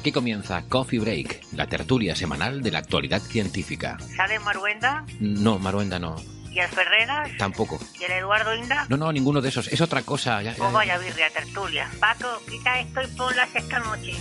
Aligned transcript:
Aquí 0.00 0.12
comienza 0.12 0.62
Coffee 0.66 0.98
Break, 0.98 1.42
la 1.52 1.66
tertulia 1.66 2.16
semanal 2.16 2.62
de 2.62 2.70
la 2.70 2.78
actualidad 2.78 3.20
científica. 3.20 3.98
¿Sale 4.16 4.38
Maruenda? 4.38 5.04
No, 5.20 5.58
Maruenda 5.58 5.98
no. 5.98 6.16
¿Y 6.50 6.58
el 6.58 6.68
Ferreras? 6.68 7.28
Tampoco. 7.36 7.78
¿Y 8.00 8.04
el 8.04 8.12
Eduardo 8.12 8.54
Inda? 8.54 8.86
No, 8.88 8.96
no, 8.96 9.12
ninguno 9.12 9.42
de 9.42 9.50
esos. 9.50 9.68
Es 9.68 9.82
otra 9.82 10.00
cosa. 10.00 10.40
Ya, 10.40 10.52
ya- 10.52 10.56
Pues 10.56 10.72
vaya 10.72 10.96
birria, 10.96 11.28
tertulia. 11.28 11.86
Paco, 12.00 12.28
quita 12.48 12.80
esto 12.80 13.02
y 13.02 13.06
ponla 13.14 13.46
esta 13.54 13.78
noche. 13.80 14.14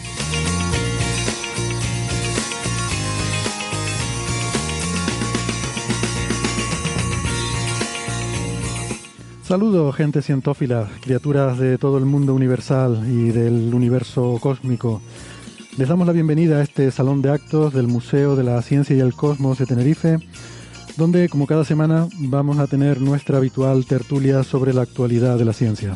Saludos, 9.43 9.95
gente 9.95 10.21
cientófila, 10.21 10.87
criaturas 11.01 11.57
de 11.57 11.77
todo 11.79 11.97
el 11.97 12.05
mundo 12.05 12.35
universal 12.35 13.03
y 13.07 13.31
del 13.31 13.73
universo 13.73 14.37
cósmico. 14.39 15.01
Les 15.79 15.87
damos 15.87 16.05
la 16.05 16.11
bienvenida 16.11 16.57
a 16.57 16.61
este 16.61 16.91
salón 16.91 17.21
de 17.21 17.31
actos 17.31 17.73
del 17.73 17.87
Museo 17.87 18.35
de 18.35 18.43
la 18.43 18.61
Ciencia 18.61 18.97
y 18.97 18.99
el 18.99 19.13
Cosmos 19.13 19.59
de 19.59 19.65
Tenerife, 19.65 20.17
donde, 20.97 21.29
como 21.29 21.47
cada 21.47 21.63
semana, 21.63 22.09
vamos 22.17 22.59
a 22.59 22.67
tener 22.67 22.99
nuestra 22.99 23.37
habitual 23.37 23.85
tertulia 23.85 24.43
sobre 24.43 24.73
la 24.73 24.81
actualidad 24.81 25.37
de 25.37 25.45
la 25.45 25.53
ciencia. 25.53 25.95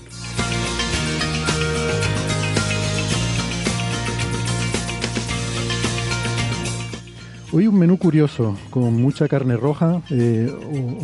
Hoy 7.52 7.68
un 7.68 7.78
menú 7.78 7.98
curioso, 7.98 8.58
con 8.70 9.02
mucha 9.02 9.28
carne 9.28 9.58
roja, 9.58 10.02
eh, 10.12 10.50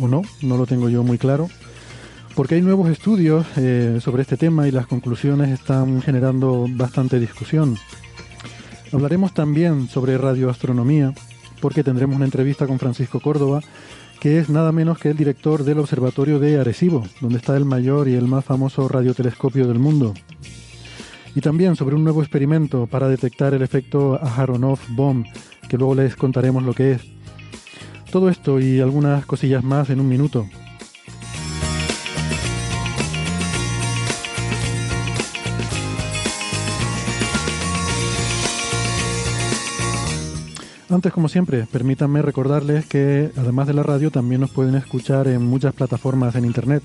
o, 0.00 0.08
no, 0.08 0.22
no 0.40 0.56
lo 0.56 0.64
tengo 0.64 0.88
yo 0.88 1.02
muy 1.02 1.18
claro, 1.18 1.50
porque 2.34 2.54
hay 2.54 2.62
nuevos 2.62 2.88
estudios 2.88 3.44
eh, 3.58 3.98
sobre 4.00 4.22
este 4.22 4.38
tema 4.38 4.66
y 4.66 4.70
las 4.70 4.86
conclusiones 4.86 5.50
están 5.50 6.00
generando 6.00 6.64
bastante 6.66 7.20
discusión. 7.20 7.76
Hablaremos 8.92 9.32
también 9.32 9.88
sobre 9.88 10.18
radioastronomía, 10.18 11.14
porque 11.60 11.84
tendremos 11.84 12.16
una 12.16 12.24
entrevista 12.24 12.66
con 12.66 12.78
Francisco 12.78 13.20
Córdoba, 13.20 13.60
que 14.18 14.38
es 14.38 14.50
nada 14.50 14.72
menos 14.72 14.98
que 14.98 15.10
el 15.10 15.16
director 15.16 15.64
del 15.64 15.78
Observatorio 15.78 16.38
de 16.38 16.58
Arecibo, 16.58 17.04
donde 17.20 17.38
está 17.38 17.56
el 17.56 17.64
mayor 17.64 18.08
y 18.08 18.14
el 18.14 18.26
más 18.26 18.44
famoso 18.44 18.88
radiotelescopio 18.88 19.68
del 19.68 19.78
mundo. 19.78 20.12
Y 21.34 21.40
también 21.40 21.76
sobre 21.76 21.94
un 21.94 22.02
nuevo 22.02 22.20
experimento 22.20 22.86
para 22.88 23.08
detectar 23.08 23.54
el 23.54 23.62
efecto 23.62 24.18
Aharonov-Bohm, 24.20 25.24
que 25.68 25.78
luego 25.78 25.94
les 25.94 26.16
contaremos 26.16 26.64
lo 26.64 26.74
que 26.74 26.92
es. 26.92 27.02
Todo 28.10 28.28
esto 28.28 28.58
y 28.58 28.80
algunas 28.80 29.24
cosillas 29.24 29.62
más 29.62 29.88
en 29.90 30.00
un 30.00 30.08
minuto. 30.08 30.46
Antes, 40.90 41.12
como 41.12 41.28
siempre, 41.28 41.68
permítanme 41.70 42.20
recordarles 42.20 42.84
que 42.84 43.30
además 43.36 43.68
de 43.68 43.74
la 43.74 43.84
radio 43.84 44.10
también 44.10 44.40
nos 44.40 44.50
pueden 44.50 44.74
escuchar 44.74 45.28
en 45.28 45.40
muchas 45.40 45.72
plataformas 45.72 46.34
en 46.34 46.44
Internet. 46.44 46.82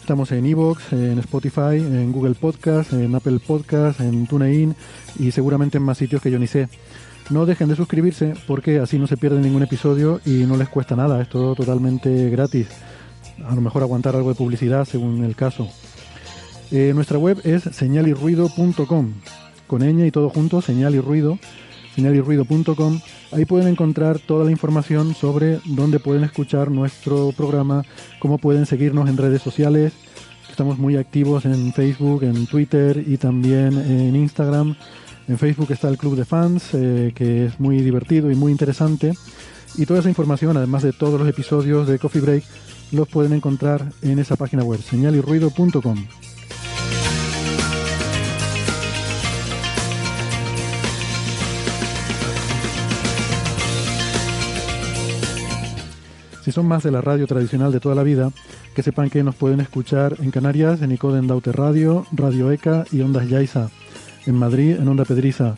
Estamos 0.00 0.32
en 0.32 0.46
Evox, 0.46 0.94
en 0.94 1.18
Spotify, 1.18 1.76
en 1.76 2.12
Google 2.12 2.34
Podcast, 2.34 2.94
en 2.94 3.14
Apple 3.14 3.38
Podcast, 3.46 4.00
en 4.00 4.26
TuneIn 4.26 4.74
y 5.18 5.32
seguramente 5.32 5.76
en 5.76 5.84
más 5.84 5.98
sitios 5.98 6.22
que 6.22 6.30
yo 6.30 6.38
ni 6.38 6.46
sé. 6.46 6.70
No 7.28 7.44
dejen 7.44 7.68
de 7.68 7.76
suscribirse 7.76 8.32
porque 8.46 8.78
así 8.78 8.98
no 8.98 9.06
se 9.06 9.18
pierde 9.18 9.38
ningún 9.38 9.62
episodio 9.62 10.18
y 10.24 10.46
no 10.46 10.56
les 10.56 10.70
cuesta 10.70 10.96
nada, 10.96 11.20
es 11.20 11.28
todo 11.28 11.54
totalmente 11.54 12.30
gratis. 12.30 12.68
A 13.46 13.54
lo 13.54 13.60
mejor 13.60 13.82
aguantar 13.82 14.16
algo 14.16 14.30
de 14.30 14.36
publicidad 14.36 14.86
según 14.86 15.22
el 15.24 15.36
caso. 15.36 15.68
Eh, 16.70 16.92
nuestra 16.94 17.18
web 17.18 17.38
es 17.44 17.64
señalirruido.com, 17.64 19.12
con 19.66 19.82
ñ 19.82 20.06
y 20.06 20.10
todo 20.10 20.30
junto, 20.30 20.62
señal 20.62 20.94
y 20.94 21.00
ruido, 21.00 21.38
señalirruido.com. 21.96 23.00
Ahí 23.32 23.44
pueden 23.44 23.68
encontrar 23.68 24.20
toda 24.20 24.44
la 24.44 24.52
información 24.52 25.14
sobre 25.14 25.58
dónde 25.64 25.98
pueden 25.98 26.22
escuchar 26.22 26.70
nuestro 26.70 27.32
programa, 27.32 27.82
cómo 28.20 28.38
pueden 28.38 28.66
seguirnos 28.66 29.08
en 29.08 29.16
redes 29.16 29.42
sociales. 29.42 29.94
Estamos 30.48 30.78
muy 30.78 30.96
activos 30.96 31.44
en 31.44 31.72
Facebook, 31.72 32.22
en 32.22 32.46
Twitter 32.46 33.02
y 33.04 33.16
también 33.16 33.76
en 33.78 34.14
Instagram. 34.14 34.76
En 35.28 35.38
Facebook 35.38 35.72
está 35.72 35.88
el 35.88 35.98
Club 35.98 36.16
de 36.16 36.24
Fans, 36.24 36.72
eh, 36.72 37.12
que 37.14 37.46
es 37.46 37.58
muy 37.58 37.80
divertido 37.82 38.30
y 38.30 38.36
muy 38.36 38.52
interesante. 38.52 39.12
Y 39.76 39.84
toda 39.86 40.00
esa 40.00 40.08
información, 40.08 40.56
además 40.56 40.82
de 40.82 40.92
todos 40.92 41.18
los 41.18 41.28
episodios 41.28 41.88
de 41.88 41.98
Coffee 41.98 42.22
Break, 42.22 42.44
los 42.92 43.08
pueden 43.08 43.32
encontrar 43.32 43.92
en 44.02 44.18
esa 44.18 44.36
página 44.36 44.62
web, 44.62 44.80
señalirruido.com. 44.80 46.06
Si 56.46 56.52
son 56.52 56.68
más 56.68 56.84
de 56.84 56.92
la 56.92 57.00
radio 57.00 57.26
tradicional 57.26 57.72
de 57.72 57.80
toda 57.80 57.96
la 57.96 58.04
vida, 58.04 58.30
que 58.72 58.84
sepan 58.84 59.10
que 59.10 59.24
nos 59.24 59.34
pueden 59.34 59.58
escuchar 59.58 60.14
en 60.20 60.30
Canarias, 60.30 60.80
en 60.80 60.92
Icoden 60.92 61.26
Daute 61.26 61.50
Radio, 61.50 62.06
Radio 62.12 62.52
ECA 62.52 62.84
y 62.92 63.00
Ondas 63.00 63.28
Yaiza, 63.28 63.68
en 64.26 64.36
Madrid, 64.36 64.76
en 64.78 64.86
Onda 64.86 65.04
Pedriza, 65.04 65.56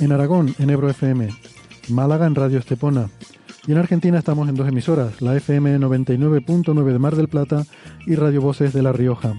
en 0.00 0.10
Aragón, 0.10 0.52
en 0.58 0.70
Ebro 0.70 0.90
FM, 0.90 1.28
Málaga, 1.90 2.26
en 2.26 2.34
Radio 2.34 2.58
Estepona, 2.58 3.08
y 3.68 3.70
en 3.70 3.78
Argentina 3.78 4.18
estamos 4.18 4.48
en 4.48 4.56
dos 4.56 4.66
emisoras, 4.66 5.22
la 5.22 5.36
FM 5.36 5.78
99.9 5.78 6.92
de 6.92 6.98
Mar 6.98 7.14
del 7.14 7.28
Plata 7.28 7.62
y 8.04 8.16
Radio 8.16 8.40
Voces 8.40 8.72
de 8.72 8.82
La 8.82 8.90
Rioja. 8.90 9.34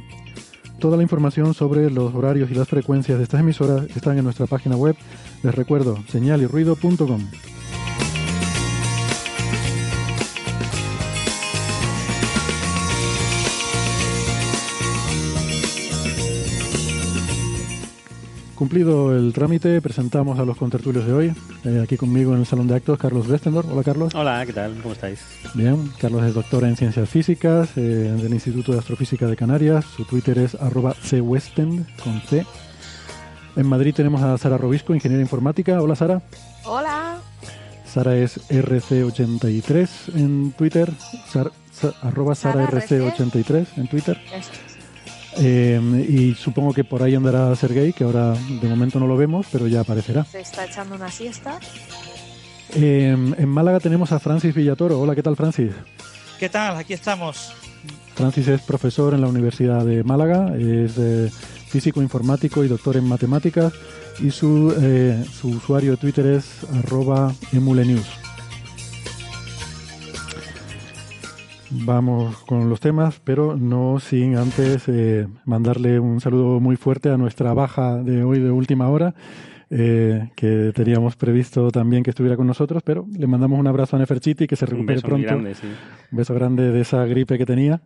Toda 0.80 0.96
la 0.96 1.04
información 1.04 1.54
sobre 1.54 1.92
los 1.92 2.16
horarios 2.16 2.50
y 2.50 2.56
las 2.56 2.70
frecuencias 2.70 3.18
de 3.18 3.26
estas 3.26 3.42
emisoras 3.42 3.88
están 3.94 4.18
en 4.18 4.24
nuestra 4.24 4.46
página 4.46 4.78
web, 4.78 4.96
les 5.44 5.54
recuerdo, 5.54 5.98
señalirruido.com. 6.08 7.28
Cumplido 18.58 19.16
el 19.16 19.34
trámite, 19.34 19.80
presentamos 19.82 20.40
a 20.40 20.44
los 20.46 20.58
contertulios 20.58 21.06
de 21.06 21.14
hoy. 21.14 21.34
Eh, 21.64 21.80
aquí 21.84 21.96
conmigo 21.96 22.34
en 22.34 22.40
el 22.40 22.46
salón 22.48 22.68
de 22.68 22.74
actos, 22.76 22.98
Carlos 22.98 23.28
Westendorf. 23.28 23.70
Hola, 23.72 23.84
Carlos. 23.84 24.16
Hola, 24.16 24.44
¿qué 24.48 24.54
tal? 24.54 24.76
¿Cómo 24.82 24.94
estáis? 24.96 25.20
Bien, 25.54 25.92
Carlos 26.02 26.24
es 26.24 26.34
doctor 26.34 26.64
en 26.64 26.76
ciencias 26.76 27.08
físicas 27.08 27.70
eh, 27.76 27.82
del 27.82 28.34
Instituto 28.34 28.72
de 28.72 28.80
Astrofísica 28.80 29.28
de 29.28 29.36
Canarias. 29.36 29.86
Su 29.96 30.06
Twitter 30.06 30.40
es 30.40 30.56
arroba 30.56 30.96
cwestend 31.08 31.86
con 32.04 32.20
C. 32.22 32.48
En 33.56 33.68
Madrid 33.68 33.94
tenemos 33.94 34.24
a 34.24 34.36
Sara 34.40 34.58
Robisco, 34.58 34.96
ingeniera 34.96 35.22
informática. 35.22 35.80
Hola, 35.80 35.96
Sara. 35.96 36.24
Hola. 36.66 37.18
Sara 37.86 38.16
es 38.18 38.40
RC83 38.50 40.16
en 40.16 40.52
Twitter. 40.54 40.92
Sar- 41.32 41.52
sa- 41.72 41.94
arroba 42.02 42.34
Sara 42.34 42.66
Sara 42.66 42.82
RC83 42.82 43.68
en 43.78 43.88
Twitter. 43.88 44.20
Eso. 44.34 44.50
Eh, 45.40 45.80
y 46.10 46.34
supongo 46.36 46.74
que 46.74 46.84
por 46.84 47.04
ahí 47.04 47.16
andará 47.16 47.56
Sergey, 47.56 47.94
que 47.94 48.04
ahora 48.04 48.34
de 48.34 48.68
momento 48.68 49.00
no 49.00 49.08
lo 49.08 49.18
vemos, 49.18 49.46
pero 49.52 49.68
ya 49.68 49.82
aparecerá. 49.82 50.24
Se 50.26 50.42
está 50.42 50.66
echando 50.66 50.96
una 50.96 51.12
siesta. 51.12 51.60
Eh, 52.76 53.16
en 53.38 53.50
Málaga 53.50 53.80
tenemos 53.80 54.12
a 54.12 54.20
Francis 54.20 54.54
Villatoro. 54.54 55.00
Hola, 55.00 55.16
¿qué 55.16 55.24
tal, 55.24 55.36
Francis? 55.36 55.72
¿Qué 56.40 56.50
tal? 56.50 56.78
Aquí 56.78 56.94
estamos. 56.94 57.54
Francis 58.16 58.48
es 58.48 58.62
profesor 58.62 59.14
en 59.14 59.22
la 59.22 59.28
Universidad 59.28 59.86
de 59.86 60.04
Málaga, 60.04 60.56
es 60.58 60.98
eh, 60.98 61.30
físico 61.68 62.02
informático 62.02 62.64
y 62.64 62.68
doctor 62.68 62.98
en 62.98 63.08
matemáticas 63.08 63.74
y 64.20 64.32
su, 64.32 64.74
eh, 64.82 65.24
su 65.32 65.50
usuario 65.50 65.92
de 65.92 65.98
Twitter 65.98 66.26
es 66.26 66.64
arroba 66.74 67.34
emulenews. 67.54 68.27
Vamos 71.70 72.38
con 72.44 72.70
los 72.70 72.80
temas, 72.80 73.20
pero 73.24 73.56
no 73.56 74.00
sin 74.00 74.38
antes 74.38 74.88
eh, 74.88 75.28
mandarle 75.46 76.00
un 76.00 76.22
saludo 76.22 76.60
muy 76.60 76.76
fuerte 76.76 77.10
a 77.10 77.18
nuestra 77.18 77.54
baja 77.54 77.98
de 77.98 78.24
hoy 78.24 78.40
de 78.40 78.52
última 78.52 78.90
hora, 78.90 79.16
eh, 79.70 80.30
que 80.36 80.72
teníamos 80.74 81.18
previsto 81.18 81.70
también 81.72 82.04
que 82.04 82.12
estuviera 82.12 82.38
con 82.38 82.48
nosotros, 82.48 82.84
pero 82.84 83.06
le 83.18 83.28
mandamos 83.28 83.60
un 83.60 83.68
abrazo 83.68 83.96
a 83.96 84.00
Neferchiti, 84.00 84.48
que 84.48 84.56
se 84.56 84.66
recupere 84.66 85.02
pronto. 85.02 85.28
Grande, 85.28 85.56
sí. 85.56 85.68
Un 86.12 86.18
beso 86.18 86.34
grande 86.34 86.72
de 86.72 86.82
esa 86.82 87.06
gripe 87.06 87.38
que 87.38 87.46
tenía 87.46 87.82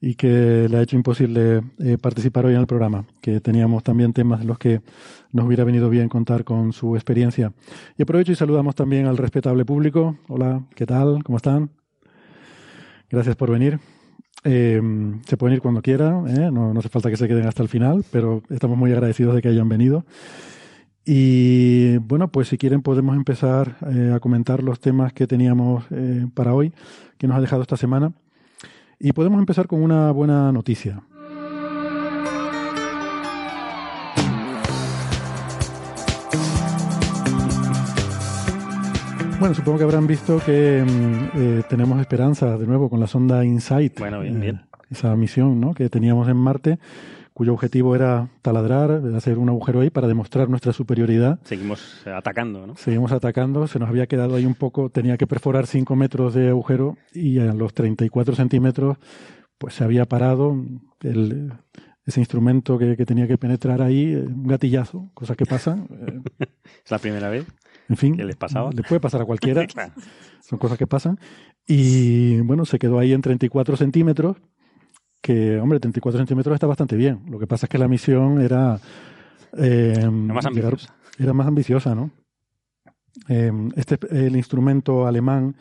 y 0.00 0.14
que 0.14 0.68
le 0.68 0.76
ha 0.76 0.82
hecho 0.82 0.96
imposible 0.96 1.62
eh, 1.80 1.98
participar 1.98 2.46
hoy 2.46 2.54
en 2.54 2.60
el 2.60 2.66
programa, 2.66 3.06
que 3.20 3.40
teníamos 3.40 3.82
también 3.82 4.12
temas 4.12 4.42
en 4.42 4.46
los 4.46 4.58
que 4.58 4.82
nos 5.32 5.46
hubiera 5.46 5.64
venido 5.64 5.90
bien 5.90 6.08
contar 6.08 6.44
con 6.44 6.72
su 6.72 6.94
experiencia. 6.94 7.52
Y 7.98 8.02
aprovecho 8.02 8.30
y 8.30 8.36
saludamos 8.36 8.74
también 8.74 9.06
al 9.06 9.16
respetable 9.16 9.64
público. 9.64 10.18
Hola, 10.28 10.62
¿qué 10.74 10.86
tal? 10.86 11.24
¿Cómo 11.24 11.38
están? 11.38 11.70
Gracias 13.10 13.36
por 13.36 13.50
venir. 13.50 13.78
Eh, 14.44 14.80
se 15.26 15.36
pueden 15.36 15.56
ir 15.56 15.62
cuando 15.62 15.82
quieran, 15.82 16.28
¿eh? 16.28 16.50
no, 16.52 16.72
hace 16.78 16.88
falta 16.88 17.10
que 17.10 17.16
se 17.16 17.26
queden 17.26 17.46
hasta 17.46 17.62
el 17.62 17.68
final, 17.68 18.04
pero 18.12 18.42
estamos 18.48 18.76
muy 18.78 18.92
agradecidos 18.92 19.34
de 19.34 19.42
que 19.42 19.48
hayan 19.48 19.68
venido. 19.68 20.04
Y 21.04 21.98
bueno, 21.98 22.28
pues 22.28 22.48
si 22.48 22.58
quieren 22.58 22.82
podemos 22.82 23.16
empezar 23.16 23.76
eh, 23.92 24.12
a 24.14 24.20
comentar 24.20 24.62
los 24.62 24.80
temas 24.80 25.12
que 25.12 25.26
teníamos 25.26 25.84
para 26.34 26.54
hoy, 26.54 26.72
que 27.18 27.26
nos 27.26 27.36
ha 27.36 27.40
dejado 27.40 27.62
esta 27.62 27.76
semana. 27.76 28.12
Y 28.98 29.12
podemos 29.12 29.38
empezar 29.38 29.66
con 29.66 29.82
una 29.82 30.10
buena 30.10 30.52
noticia. 30.52 31.02
Bueno, 39.38 39.54
supongo 39.54 39.78
que 39.78 39.84
habrán 39.84 40.06
visto 40.06 40.40
que 40.44 40.82
mm, 40.82 41.38
eh, 41.38 41.62
tenemos 41.68 42.00
esperanza 42.00 42.56
de 42.56 42.66
nuevo 42.66 42.88
con 42.88 43.00
la 43.00 43.06
sonda 43.06 43.44
InSight. 43.44 43.98
Bueno, 43.98 44.20
bien, 44.20 44.40
bien. 44.40 44.62
Esa 44.90 45.14
misión 45.14 45.60
¿no? 45.60 45.74
que 45.74 45.90
teníamos 45.90 46.28
en 46.28 46.36
Marte 46.36 46.78
cuyo 47.34 47.52
objetivo 47.52 47.94
era 47.94 48.30
taladrar, 48.40 49.02
hacer 49.14 49.36
un 49.36 49.50
agujero 49.50 49.80
ahí 49.80 49.90
para 49.90 50.08
demostrar 50.08 50.48
nuestra 50.48 50.72
superioridad. 50.72 51.38
Seguimos 51.44 52.06
atacando, 52.06 52.66
¿no? 52.66 52.76
Seguimos 52.76 53.12
atacando, 53.12 53.66
se 53.66 53.78
nos 53.78 53.90
había 53.90 54.06
quedado 54.06 54.36
ahí 54.36 54.46
un 54.46 54.54
poco, 54.54 54.88
tenía 54.88 55.18
que 55.18 55.26
perforar 55.26 55.66
5 55.66 55.94
metros 55.96 56.32
de 56.32 56.48
agujero 56.48 56.96
y 57.12 57.38
a 57.38 57.52
los 57.52 57.74
34 57.74 58.34
centímetros 58.36 58.96
pues 59.58 59.74
se 59.74 59.84
había 59.84 60.06
parado 60.06 60.56
el, 61.02 61.52
ese 62.06 62.20
instrumento 62.20 62.78
que, 62.78 62.96
que, 62.96 63.04
tenía 63.04 63.28
que 63.28 63.36
penetrar 63.36 63.82
ahí, 63.82 64.14
un 64.14 64.46
gatillazo, 64.46 65.10
cosas 65.12 65.36
que 65.36 65.44
pasan. 65.44 65.88
¿Es 66.84 66.90
la 66.90 66.98
primera 66.98 67.28
vez? 67.28 67.44
En 67.88 67.96
fin, 67.96 68.16
¿Qué 68.16 68.24
les 68.24 68.36
pasaba? 68.36 68.70
le 68.72 68.82
puede 68.82 69.00
pasar 69.00 69.22
a 69.22 69.24
cualquiera, 69.24 69.66
claro. 69.66 69.92
son 70.40 70.58
cosas 70.58 70.78
que 70.78 70.86
pasan. 70.86 71.18
Y 71.66 72.40
bueno, 72.40 72.64
se 72.64 72.78
quedó 72.78 72.98
ahí 72.98 73.12
en 73.12 73.22
34 73.22 73.76
centímetros 73.76 74.36
que, 75.20 75.58
hombre, 75.58 75.80
34 75.80 76.18
centímetros 76.18 76.54
está 76.54 76.66
bastante 76.66 76.96
bien. 76.96 77.22
Lo 77.28 77.38
que 77.38 77.46
pasa 77.46 77.66
es 77.66 77.70
que 77.70 77.78
la 77.78 77.88
misión 77.88 78.40
era... 78.40 78.78
Eh, 79.58 80.08
más 80.08 80.46
ambiciosa. 80.46 80.94
Era 81.18 81.32
más 81.32 81.46
ambiciosa, 81.46 81.94
¿no? 81.94 82.10
Eh, 83.28 83.50
este 83.76 83.98
el 84.10 84.36
instrumento 84.36 85.06
alemán 85.06 85.56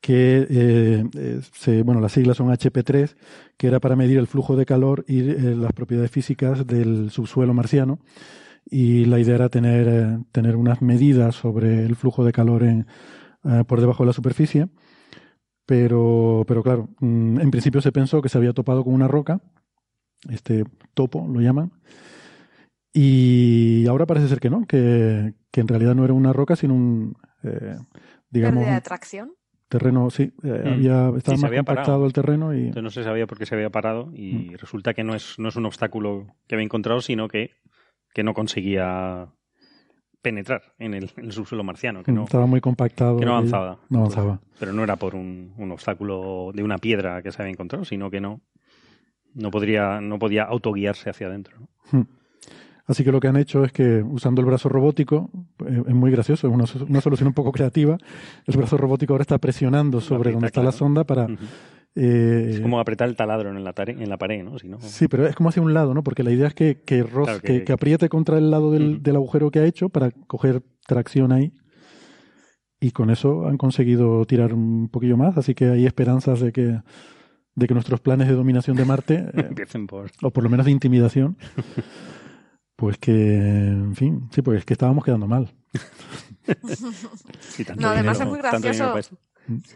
que, 0.00 0.46
eh, 0.50 1.40
se, 1.54 1.82
bueno, 1.82 2.00
las 2.00 2.12
siglas 2.12 2.36
son 2.36 2.48
HP3, 2.48 3.16
que 3.56 3.66
era 3.68 3.80
para 3.80 3.96
medir 3.96 4.18
el 4.18 4.26
flujo 4.26 4.56
de 4.56 4.66
calor 4.66 5.04
y 5.08 5.22
las 5.22 5.72
propiedades 5.72 6.10
físicas 6.10 6.66
del 6.66 7.10
subsuelo 7.10 7.54
marciano. 7.54 7.98
Y 8.68 9.04
la 9.04 9.18
idea 9.20 9.36
era 9.36 9.48
tener, 9.48 9.86
eh, 9.88 10.18
tener 10.32 10.56
unas 10.56 10.82
medidas 10.82 11.36
sobre 11.36 11.84
el 11.84 11.94
flujo 11.96 12.24
de 12.24 12.32
calor 12.32 12.64
en, 12.64 12.86
por 13.66 13.80
debajo 13.80 14.02
de 14.02 14.08
la 14.08 14.12
superficie 14.12 14.68
pero, 15.68 16.44
pero 16.46 16.62
claro, 16.62 16.88
mm, 17.00 17.40
en 17.40 17.50
principio 17.50 17.80
se 17.80 17.90
pensó 17.90 18.22
que 18.22 18.28
se 18.28 18.38
había 18.38 18.52
topado 18.52 18.84
con 18.84 18.94
una 18.94 19.08
roca, 19.08 19.40
este 20.30 20.62
topo 20.94 21.26
lo 21.26 21.40
llaman, 21.40 21.72
y 22.92 23.86
ahora 23.88 24.06
parece 24.06 24.28
ser 24.28 24.40
que 24.40 24.48
no, 24.48 24.64
que, 24.66 25.34
que 25.50 25.60
en 25.60 25.68
realidad 25.68 25.94
no 25.94 26.04
era 26.04 26.14
una 26.14 26.32
roca, 26.32 26.56
sino 26.56 26.74
un, 26.74 27.16
eh, 27.42 27.76
digamos... 28.30 28.60
¿Pérdida 28.60 28.74
de 28.76 28.80
tracción? 28.80 29.32
Terreno, 29.68 30.08
sí, 30.10 30.32
eh, 30.44 30.62
Mm. 30.64 30.68
había, 30.68 31.08
estaba 31.16 31.36
Sí, 31.36 31.42
más 31.42 31.44
había 31.44 31.58
compactado 31.60 31.86
parado. 31.86 32.06
el 32.06 32.12
terreno 32.12 32.54
y... 32.54 32.58
Entonces 32.68 32.82
no 32.84 32.90
se 32.90 33.02
sabía 33.02 33.26
por 33.26 33.36
qué 33.38 33.46
se 33.46 33.56
había 33.56 33.70
parado 33.70 34.10
y 34.14 34.50
Mm. 34.50 34.54
resulta 34.58 34.94
que 34.94 35.02
no 35.02 35.14
es, 35.16 35.36
no 35.38 35.48
es 35.48 35.56
un 35.56 35.66
obstáculo 35.66 36.26
que 36.46 36.54
había 36.54 36.64
encontrado, 36.64 37.00
sino 37.00 37.26
que, 37.26 37.50
que 38.16 38.24
no 38.24 38.32
conseguía 38.32 39.28
penetrar 40.22 40.62
en 40.78 40.94
el, 40.94 41.10
en 41.18 41.26
el 41.26 41.32
subsuelo 41.32 41.62
marciano, 41.64 42.02
que 42.02 42.12
no, 42.12 42.24
estaba 42.24 42.46
muy 42.46 42.62
compactado. 42.62 43.18
que 43.18 43.26
no 43.26 43.32
avanzaba. 43.32 43.78
No 43.90 43.98
avanzaba. 43.98 44.40
Pero 44.58 44.72
no 44.72 44.82
era 44.82 44.96
por 44.96 45.14
un, 45.14 45.52
un 45.58 45.70
obstáculo 45.70 46.50
de 46.54 46.62
una 46.62 46.78
piedra 46.78 47.20
que 47.20 47.30
se 47.30 47.42
había 47.42 47.52
encontrado, 47.52 47.84
sino 47.84 48.10
que 48.10 48.22
no, 48.22 48.40
no, 49.34 49.50
podría, 49.50 50.00
no 50.00 50.18
podía 50.18 50.44
autoguiarse 50.44 51.10
hacia 51.10 51.26
adentro. 51.26 51.58
¿no? 51.60 51.68
Hmm. 51.92 52.04
Así 52.86 53.02
que 53.04 53.10
lo 53.10 53.18
que 53.20 53.28
han 53.28 53.36
hecho 53.36 53.64
es 53.64 53.72
que 53.72 54.02
usando 54.02 54.40
el 54.40 54.46
brazo 54.46 54.68
robótico, 54.68 55.28
eh, 55.66 55.82
es 55.88 55.94
muy 55.94 56.10
gracioso, 56.10 56.46
es 56.46 56.54
una, 56.54 56.66
so- 56.66 56.84
una 56.88 57.00
solución 57.00 57.26
un 57.28 57.34
poco 57.34 57.50
creativa, 57.52 57.98
el 58.46 58.56
brazo 58.56 58.76
robótico 58.76 59.12
ahora 59.12 59.22
está 59.22 59.38
presionando 59.38 60.00
sobre 60.00 60.30
donde 60.32 60.46
está 60.46 60.62
la 60.62 60.72
sonda 60.72 61.04
para... 61.04 61.26
Eh, 61.98 62.50
Es 62.50 62.60
como 62.60 62.78
apretar 62.78 63.08
el 63.08 63.16
taladro 63.16 63.50
en 63.50 63.64
la, 63.64 63.72
tare- 63.72 63.92
en 64.00 64.08
la 64.08 64.18
pared, 64.18 64.44
¿no? 64.44 64.58
Si 64.58 64.68
no 64.68 64.78
Sí, 64.80 65.08
pero 65.08 65.26
es 65.26 65.34
como 65.34 65.48
hacia 65.48 65.62
un 65.62 65.72
lado, 65.72 65.94
¿no? 65.94 66.02
Porque 66.04 66.22
la 66.22 66.30
idea 66.30 66.46
es 66.46 66.54
que, 66.54 66.82
que, 66.82 67.02
Claro, 67.04 67.40
que, 67.40 67.64
que- 67.64 67.72
apriete 67.72 68.08
contra 68.10 68.36
el 68.38 68.50
lado 68.50 68.70
del, 68.70 69.02
del 69.02 69.16
agujero 69.16 69.50
que 69.50 69.60
ha 69.60 69.64
hecho 69.64 69.88
para 69.88 70.10
coger 70.26 70.62
tracción 70.86 71.32
ahí. 71.32 71.52
Y 72.78 72.90
con 72.90 73.08
eso 73.10 73.46
han 73.48 73.56
conseguido 73.56 74.26
tirar 74.26 74.52
un 74.52 74.88
poquillo 74.90 75.16
más, 75.16 75.38
así 75.38 75.54
que 75.54 75.64
hay 75.70 75.86
esperanzas 75.86 76.40
de 76.40 76.52
que, 76.52 76.80
de 77.54 77.66
que 77.66 77.72
nuestros 77.74 78.00
planes 78.00 78.28
de 78.28 78.34
dominación 78.34 78.76
de 78.76 78.84
Marte, 78.84 79.14
eh, 79.32 79.46
empiecen 79.48 79.86
por... 79.86 80.10
o 80.22 80.30
por 80.30 80.44
lo 80.44 80.50
menos 80.50 80.66
de 80.66 80.72
intimidación, 80.72 81.38
pues 82.76 82.98
que, 82.98 83.36
en 83.38 83.96
fin, 83.96 84.28
sí, 84.32 84.42
pues 84.42 84.58
es 84.60 84.64
que 84.64 84.74
estábamos 84.74 85.04
quedando 85.04 85.26
mal. 85.26 85.52
Sí, 87.40 87.64
tanto 87.64 87.80
No, 87.82 87.88
además 87.88 88.18
dinero- 88.18 88.20
es 88.20 88.28
muy 88.28 88.38
gracioso. 88.38 89.18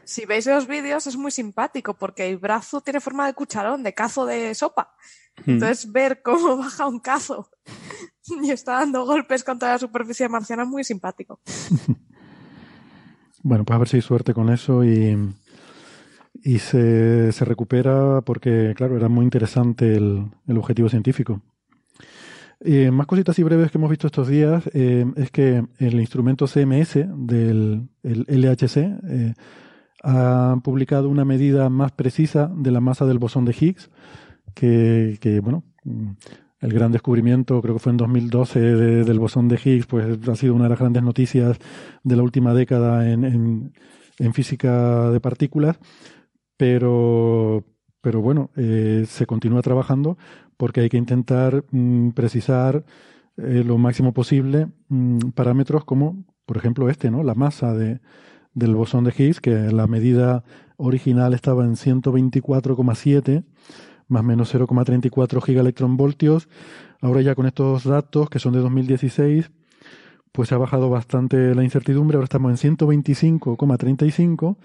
Si 0.05 0.27
veis 0.27 0.47
los 0.47 0.67
vídeos 0.67 1.07
es 1.07 1.17
muy 1.17 1.31
simpático 1.31 1.95
porque 1.95 2.29
el 2.29 2.39
brazo 2.39 2.81
tiene 2.81 3.01
forma 3.01 3.27
de 3.27 3.35
cucharón, 3.35 3.83
de 3.83 3.95
cazo 3.95 4.27
de 4.27 4.55
sopa. 4.55 4.95
Mm. 5.47 5.51
Entonces 5.53 5.91
ver 5.93 6.23
cómo 6.23 6.57
baja 6.59 6.87
un 6.87 6.99
cazo 7.01 7.49
y 8.43 8.51
está 8.51 8.73
dando 8.75 9.05
golpes 9.07 9.45
contra 9.45 9.71
la 9.71 9.79
superficie 9.79 10.29
marciana 10.29 10.65
es 10.65 10.69
muy 10.69 10.85
simpático. 10.85 11.41
Bueno, 13.43 13.65
pues 13.65 13.75
a 13.75 13.79
ver 13.79 13.89
si 13.89 13.97
hay 13.97 14.03
suerte 14.03 14.35
con 14.35 14.51
eso 14.51 14.85
y, 14.85 15.17
y 16.43 16.59
se, 16.59 17.33
se 17.33 17.45
recupera 17.47 18.21
porque, 18.21 18.75
claro, 18.77 18.99
era 18.99 19.09
muy 19.09 19.25
interesante 19.25 19.95
el, 19.97 20.31
el 20.47 20.59
objetivo 20.59 20.91
científico. 20.91 21.41
Eh, 22.63 22.91
más 22.91 23.07
cositas 23.07 23.39
y 23.39 23.43
breves 23.43 23.71
que 23.71 23.79
hemos 23.79 23.89
visto 23.89 24.07
estos 24.07 24.29
días 24.29 24.69
eh, 24.75 25.07
es 25.17 25.31
que 25.31 25.65
el 25.79 25.99
instrumento 25.99 26.47
CMS 26.47 27.07
del 27.17 27.89
el 28.03 28.27
LHC 28.29 28.77
eh, 29.09 29.35
ha 30.03 30.57
publicado 30.63 31.09
una 31.09 31.25
medida 31.25 31.71
más 31.71 31.93
precisa 31.93 32.51
de 32.55 32.71
la 32.71 32.81
masa 32.81 33.07
del 33.07 33.19
bosón 33.19 33.45
de 33.47 33.57
Higgs, 33.59 33.91
que, 34.55 35.41
bueno, 35.43 35.65
mm, 35.85 36.11
el 36.61 36.73
gran 36.73 36.93
descubrimiento, 36.93 37.63
creo 37.63 37.75
que 37.77 37.81
fue 37.81 37.93
en 37.93 37.97
2012, 37.99 38.61
de- 38.61 39.05
del 39.05 39.19
bosón 39.19 39.49
de 39.49 39.59
Higgs, 39.63 39.87
pues 39.87 40.29
ha 40.29 40.35
sido 40.37 40.55
una 40.55 40.65
de 40.65 40.71
las 40.71 40.79
grandes 40.79 41.03
noticias 41.03 41.59
de 42.03 42.17
la 42.17 42.23
última 42.23 42.53
década 42.53 43.11
en, 43.11 43.25
en- 43.25 43.73
en 44.19 44.35
física 44.35 45.11
de 45.11 45.21
partículas, 45.21 45.79
pero, 46.59 47.65
pero 48.03 48.21
bueno, 48.21 48.51
se 48.55 49.27
continúa 49.27 49.63
trabajando 49.63 50.19
porque 50.61 50.83
hay 50.83 50.91
que 50.91 50.99
intentar 50.99 51.65
mm, 51.71 52.11
precisar 52.11 52.85
eh, 53.39 53.65
lo 53.65 53.79
máximo 53.79 54.13
posible 54.13 54.69
mm, 54.89 55.31
parámetros 55.31 55.87
como, 55.87 56.27
por 56.45 56.59
ejemplo, 56.59 56.91
este, 56.91 57.11
¿no? 57.11 57.23
La 57.25 57.35
masa 57.35 57.73
de, 57.73 58.01
del 58.53 58.75
bosón 58.75 59.05
de 59.05 59.15
Higgs, 59.17 59.41
que 59.41 59.55
la 59.73 59.87
medida 59.87 60.45
original 60.77 61.33
estaba 61.33 61.65
en 61.65 61.77
124,7 61.77 63.45
más 64.09 64.23
menos 64.23 64.55
0,34 64.55 65.43
gigaelectronvoltios. 65.43 66.51
Ahora 67.01 67.23
ya 67.23 67.35
con 67.35 67.47
estos 67.47 67.85
datos, 67.85 68.29
que 68.29 68.39
son 68.39 68.53
de 68.53 68.59
2016, 68.59 69.51
pues 70.31 70.53
ha 70.53 70.59
bajado 70.59 70.91
bastante 70.91 71.55
la 71.55 71.65
incertidumbre. 71.65 72.17
Ahora 72.17 72.25
estamos 72.25 72.63
en 72.63 72.77
125,35 72.77 74.59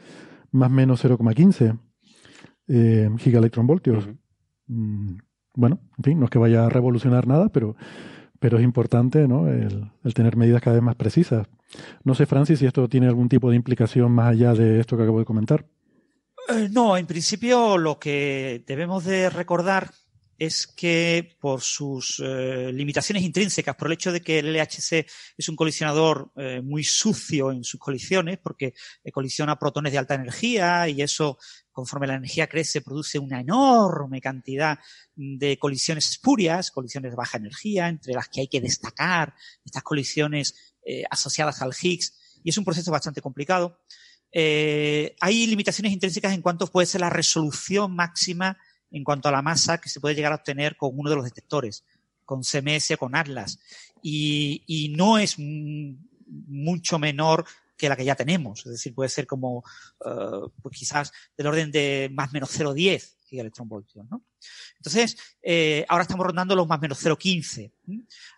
más 0.51 0.69
menos 0.69 1.05
0,15 1.05 1.79
eh, 2.67 3.09
gigaelectronvoltios. 3.17 4.09
Mm, 4.67 5.19
Bueno, 5.55 5.79
en 5.97 6.03
fin, 6.03 6.19
no 6.19 6.25
es 6.25 6.31
que 6.31 6.39
vaya 6.39 6.65
a 6.65 6.69
revolucionar 6.69 7.27
nada, 7.27 7.49
pero, 7.49 7.75
pero 8.39 8.57
es 8.57 8.63
importante 8.63 9.27
¿no? 9.27 9.47
el, 9.47 9.89
tener 10.13 10.35
medidas 10.35 10.61
cada 10.61 10.75
vez 10.75 10.83
más 10.83 10.95
precisas. 10.95 11.47
No 12.03 12.13
sé, 12.13 12.25
Francis, 12.25 12.59
si 12.59 12.65
esto 12.65 12.87
tiene 12.87 13.07
algún 13.07 13.29
tipo 13.29 13.49
de 13.49 13.55
implicación 13.55 14.11
más 14.11 14.31
allá 14.31 14.53
de 14.53 14.79
esto 14.79 14.97
que 14.97 15.03
acabo 15.03 15.19
de 15.19 15.25
comentar. 15.25 15.65
Eh, 16.49 16.69
no, 16.71 16.95
en 16.95 17.07
principio 17.07 17.77
lo 17.77 17.97
que 17.97 18.63
debemos 18.67 19.03
de 19.05 19.29
recordar 19.29 19.89
es 20.37 20.67
que 20.67 21.37
por 21.39 21.61
sus 21.61 22.21
eh, 22.23 22.69
limitaciones 22.73 23.23
intrínsecas, 23.23 23.75
por 23.75 23.87
el 23.87 23.93
hecho 23.93 24.11
de 24.11 24.21
que 24.21 24.39
el 24.39 24.53
LHC 24.53 25.07
es 25.37 25.49
un 25.49 25.55
colisionador 25.55 26.31
eh, 26.35 26.61
muy 26.61 26.83
sucio 26.83 27.51
en 27.51 27.63
sus 27.63 27.79
colisiones, 27.79 28.37
porque 28.37 28.73
colisiona 29.13 29.57
protones 29.57 29.93
de 29.93 29.97
alta 29.97 30.15
energía 30.15 30.89
y 30.89 31.01
eso 31.01 31.37
conforme 31.75 32.07
la 32.07 32.15
energía 32.15 32.47
crece, 32.47 32.79
produce 32.79 33.19
una 33.19 33.41
enorme 33.41 34.21
cantidad 34.21 34.79
de 35.13 35.59
colisiones 35.59 36.09
espurias, 36.09 36.71
colisiones 36.71 37.11
de 37.11 37.17
baja 37.17 37.37
energía, 37.37 37.89
entre 37.89 38.13
las 38.13 38.29
que 38.29 38.39
hay 38.39 38.47
que 38.47 38.61
destacar 38.61 39.35
estas 39.65 39.83
colisiones 39.83 40.55
eh, 40.85 41.03
asociadas 41.11 41.61
al 41.61 41.73
Higgs, 41.79 42.39
y 42.45 42.49
es 42.49 42.57
un 42.57 42.63
proceso 42.63 42.91
bastante 42.91 43.21
complicado. 43.21 43.81
Eh, 44.31 45.17
hay 45.19 45.45
limitaciones 45.47 45.91
intrínsecas 45.91 46.33
en 46.33 46.41
cuanto 46.41 46.67
puede 46.67 46.87
ser 46.87 47.01
la 47.01 47.09
resolución 47.09 47.93
máxima 47.93 48.57
en 48.89 49.03
cuanto 49.03 49.27
a 49.27 49.33
la 49.33 49.41
masa 49.41 49.81
que 49.81 49.89
se 49.89 49.99
puede 49.99 50.15
llegar 50.15 50.31
a 50.31 50.35
obtener 50.35 50.77
con 50.77 50.91
uno 50.93 51.09
de 51.09 51.17
los 51.17 51.25
detectores, 51.25 51.83
con 52.23 52.41
CMS 52.41 52.95
con 52.97 53.17
Atlas. 53.17 53.59
Y 54.01 54.93
no 54.95 55.17
es 55.17 55.35
mucho 55.37 56.99
menor 56.99 57.45
que 57.77 57.89
la 57.89 57.95
que 57.95 58.05
ya 58.05 58.15
tenemos. 58.15 58.65
Es 58.65 58.71
decir, 58.71 58.93
puede 58.93 59.09
ser 59.09 59.27
como, 59.27 59.63
uh, 60.05 60.49
pues 60.61 60.77
quizás 60.77 61.11
del 61.37 61.47
orden 61.47 61.71
de 61.71 62.09
más 62.13 62.31
menos 62.31 62.49
0,10 62.57 63.15
gigaelectronvoltios, 63.25 64.05
¿no? 64.09 64.23
Entonces, 64.77 65.17
eh, 65.41 65.85
ahora 65.89 66.03
estamos 66.03 66.25
rondando 66.25 66.55
los 66.55 66.67
más 66.67 66.79
menos 66.79 67.03
0,15. 67.03 67.71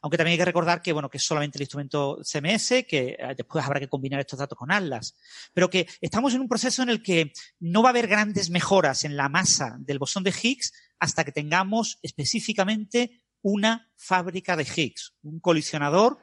Aunque 0.01 0.17
también 0.17 0.33
hay 0.33 0.37
que 0.37 0.45
recordar 0.45 0.81
que, 0.81 0.93
bueno, 0.93 1.09
que 1.09 1.17
es 1.17 1.23
solamente 1.23 1.57
el 1.57 1.63
instrumento 1.63 2.19
CMS, 2.23 2.85
que 2.87 3.17
eh, 3.19 3.33
después 3.35 3.65
habrá 3.65 3.79
que 3.79 3.89
combinar 3.89 4.19
estos 4.19 4.39
datos 4.39 4.57
con 4.57 4.71
Atlas. 4.71 5.15
Pero 5.53 5.69
que 5.69 5.87
estamos 6.01 6.33
en 6.33 6.41
un 6.41 6.47
proceso 6.47 6.83
en 6.83 6.89
el 6.89 7.03
que 7.03 7.33
no 7.59 7.83
va 7.83 7.89
a 7.89 7.91
haber 7.91 8.07
grandes 8.07 8.49
mejoras 8.49 9.03
en 9.03 9.17
la 9.17 9.29
masa 9.29 9.75
del 9.79 9.99
bosón 9.99 10.23
de 10.23 10.33
Higgs 10.41 10.71
hasta 10.99 11.23
que 11.23 11.31
tengamos 11.31 11.99
específicamente 12.01 13.23
una 13.41 13.91
fábrica 13.95 14.55
de 14.55 14.63
Higgs, 14.63 15.13
un 15.21 15.39
colisionador 15.39 16.19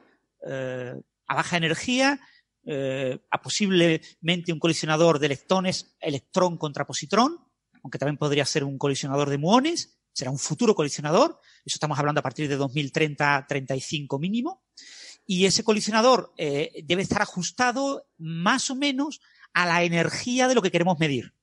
eh, 0.47 0.93
a 1.27 1.35
baja 1.35 1.57
energía 1.57 2.19
eh, 2.65 3.19
a 3.29 3.41
posiblemente 3.41 4.51
un 4.51 4.59
colisionador 4.59 5.19
de 5.19 5.27
electrones, 5.27 5.95
electrón 5.99 6.57
contra 6.57 6.85
positrón, 6.85 7.37
aunque 7.83 7.99
también 7.99 8.17
podría 8.17 8.45
ser 8.45 8.63
un 8.63 8.77
colisionador 8.77 9.29
de 9.29 9.37
muones, 9.37 9.99
será 10.11 10.31
un 10.31 10.39
futuro 10.39 10.73
colisionador, 10.73 11.39
eso 11.65 11.75
estamos 11.75 11.99
hablando 11.99 12.19
a 12.19 12.23
partir 12.23 12.47
de 12.47 12.57
2030-35 12.57 14.19
mínimo, 14.19 14.63
y 15.27 15.45
ese 15.45 15.63
colisionador 15.63 16.33
eh, 16.37 16.83
debe 16.85 17.01
estar 17.01 17.21
ajustado 17.21 18.07
más 18.17 18.69
o 18.69 18.75
menos 18.75 19.21
a 19.53 19.65
la 19.65 19.83
energía 19.83 20.47
de 20.47 20.55
lo 20.55 20.61
que 20.61 20.71
queremos 20.71 20.99
medir. 20.99 21.33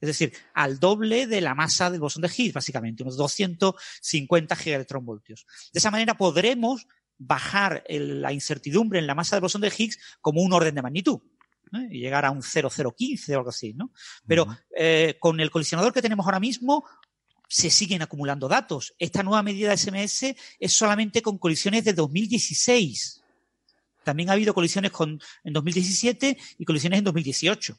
Es 0.00 0.06
decir, 0.06 0.32
al 0.54 0.80
doble 0.80 1.26
de 1.26 1.40
la 1.40 1.54
masa 1.54 1.90
del 1.90 2.00
bosón 2.00 2.22
de 2.22 2.30
Higgs, 2.34 2.54
básicamente, 2.54 3.02
unos 3.02 3.16
250 3.16 4.56
gigaelectronvoltios. 4.56 5.46
De 5.72 5.78
esa 5.78 5.90
manera 5.90 6.16
podremos 6.16 6.86
bajar 7.20 7.84
el, 7.86 8.22
la 8.22 8.32
incertidumbre 8.32 8.98
en 8.98 9.06
la 9.06 9.14
masa 9.14 9.36
del 9.36 9.42
bosón 9.42 9.60
de 9.60 9.72
Higgs 9.76 9.98
como 10.20 10.40
un 10.40 10.52
orden 10.52 10.74
de 10.74 10.82
magnitud. 10.82 11.20
¿eh? 11.72 11.88
y 11.90 12.00
llegar 12.00 12.24
a 12.24 12.30
un 12.30 12.42
0,015 12.42 13.34
o 13.34 13.38
algo 13.38 13.50
así, 13.50 13.74
¿no? 13.74 13.92
Pero 14.26 14.46
eh, 14.76 15.16
con 15.20 15.38
el 15.38 15.50
colisionador 15.50 15.92
que 15.92 16.02
tenemos 16.02 16.26
ahora 16.26 16.40
mismo 16.40 16.84
se 17.48 17.70
siguen 17.70 18.02
acumulando 18.02 18.48
datos. 18.48 18.94
Esta 18.98 19.22
nueva 19.22 19.42
medida 19.42 19.70
de 19.70 19.76
SMS 19.76 20.34
es 20.58 20.72
solamente 20.72 21.20
con 21.20 21.38
colisiones 21.38 21.84
de 21.84 21.92
2016. 21.92 23.22
También 24.02 24.30
ha 24.30 24.32
habido 24.32 24.54
colisiones 24.54 24.92
con, 24.92 25.20
en 25.44 25.52
2017 25.52 26.38
y 26.58 26.64
colisiones 26.64 26.98
en 26.98 27.04
2018. 27.04 27.78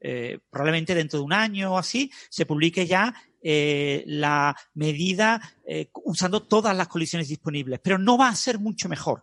Eh, 0.00 0.38
probablemente 0.50 0.94
dentro 0.94 1.18
de 1.18 1.24
un 1.24 1.32
año 1.32 1.72
o 1.72 1.78
así 1.78 2.12
se 2.28 2.44
publique 2.44 2.86
ya 2.86 3.14
eh, 3.46 4.02
la 4.06 4.56
medida 4.72 5.38
eh, 5.66 5.90
usando 6.04 6.44
todas 6.44 6.74
las 6.74 6.88
colisiones 6.88 7.28
disponibles, 7.28 7.78
pero 7.78 7.98
no 7.98 8.16
va 8.16 8.28
a 8.28 8.34
ser 8.34 8.58
mucho 8.58 8.88
mejor. 8.88 9.22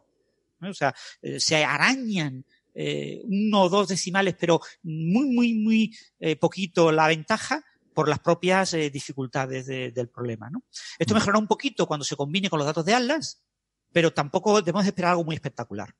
O 0.61 0.73
sea, 0.75 0.93
eh, 1.23 1.39
se 1.39 1.65
arañan 1.65 2.45
uno 2.73 3.63
o 3.63 3.69
dos 3.69 3.87
decimales, 3.87 4.35
pero 4.39 4.61
muy, 4.83 5.25
muy, 5.25 5.53
muy 5.55 5.97
poquito 6.39 6.89
la 6.89 7.07
ventaja 7.07 7.61
por 7.93 8.07
las 8.07 8.19
propias 8.19 8.71
dificultades 8.93 9.65
del 9.65 10.07
problema. 10.07 10.49
¿no? 10.49 10.63
Esto 10.97 11.13
mejorará 11.13 11.37
un 11.37 11.47
poquito 11.47 11.85
cuando 11.85 12.05
se 12.05 12.15
combine 12.15 12.49
con 12.49 12.59
los 12.59 12.65
datos 12.65 12.85
de 12.85 12.93
Atlas, 12.93 13.43
pero 13.91 14.13
tampoco 14.13 14.61
debemos 14.61 14.85
esperar 14.85 15.11
algo 15.11 15.25
muy 15.25 15.35
espectacular. 15.35 15.93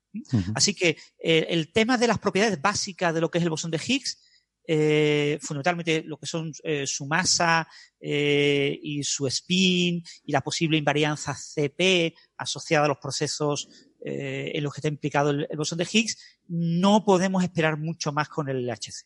Así 0.55 0.73
que 0.73 0.95
el 1.19 1.73
tema 1.73 1.97
de 1.97 2.07
las 2.07 2.19
propiedades 2.19 2.61
básicas 2.61 3.13
de 3.13 3.19
lo 3.19 3.29
que 3.29 3.39
es 3.39 3.43
el 3.43 3.49
bosón 3.49 3.71
de 3.71 3.81
Higgs 3.85 4.19
eh, 4.67 5.39
fundamentalmente 5.41 6.03
lo 6.05 6.17
que 6.17 6.25
son 6.25 6.51
eh, 6.63 6.85
su 6.85 7.05
masa 7.05 7.67
eh, 7.99 8.77
y 8.81 9.03
su 9.03 9.27
spin 9.27 10.03
y 10.23 10.31
la 10.31 10.41
posible 10.41 10.77
invarianza 10.77 11.35
CP 11.35 12.13
asociada 12.37 12.85
a 12.85 12.89
los 12.89 12.97
procesos 12.97 13.69
eh, 14.03 14.51
en 14.55 14.63
los 14.63 14.73
que 14.73 14.79
está 14.79 14.87
implicado 14.87 15.29
el, 15.29 15.47
bosón 15.55 15.77
de 15.77 15.87
Higgs, 15.91 16.17
no 16.47 17.05
podemos 17.05 17.43
esperar 17.43 17.77
mucho 17.77 18.11
más 18.11 18.29
con 18.29 18.49
el 18.49 18.65
LHC. 18.65 19.05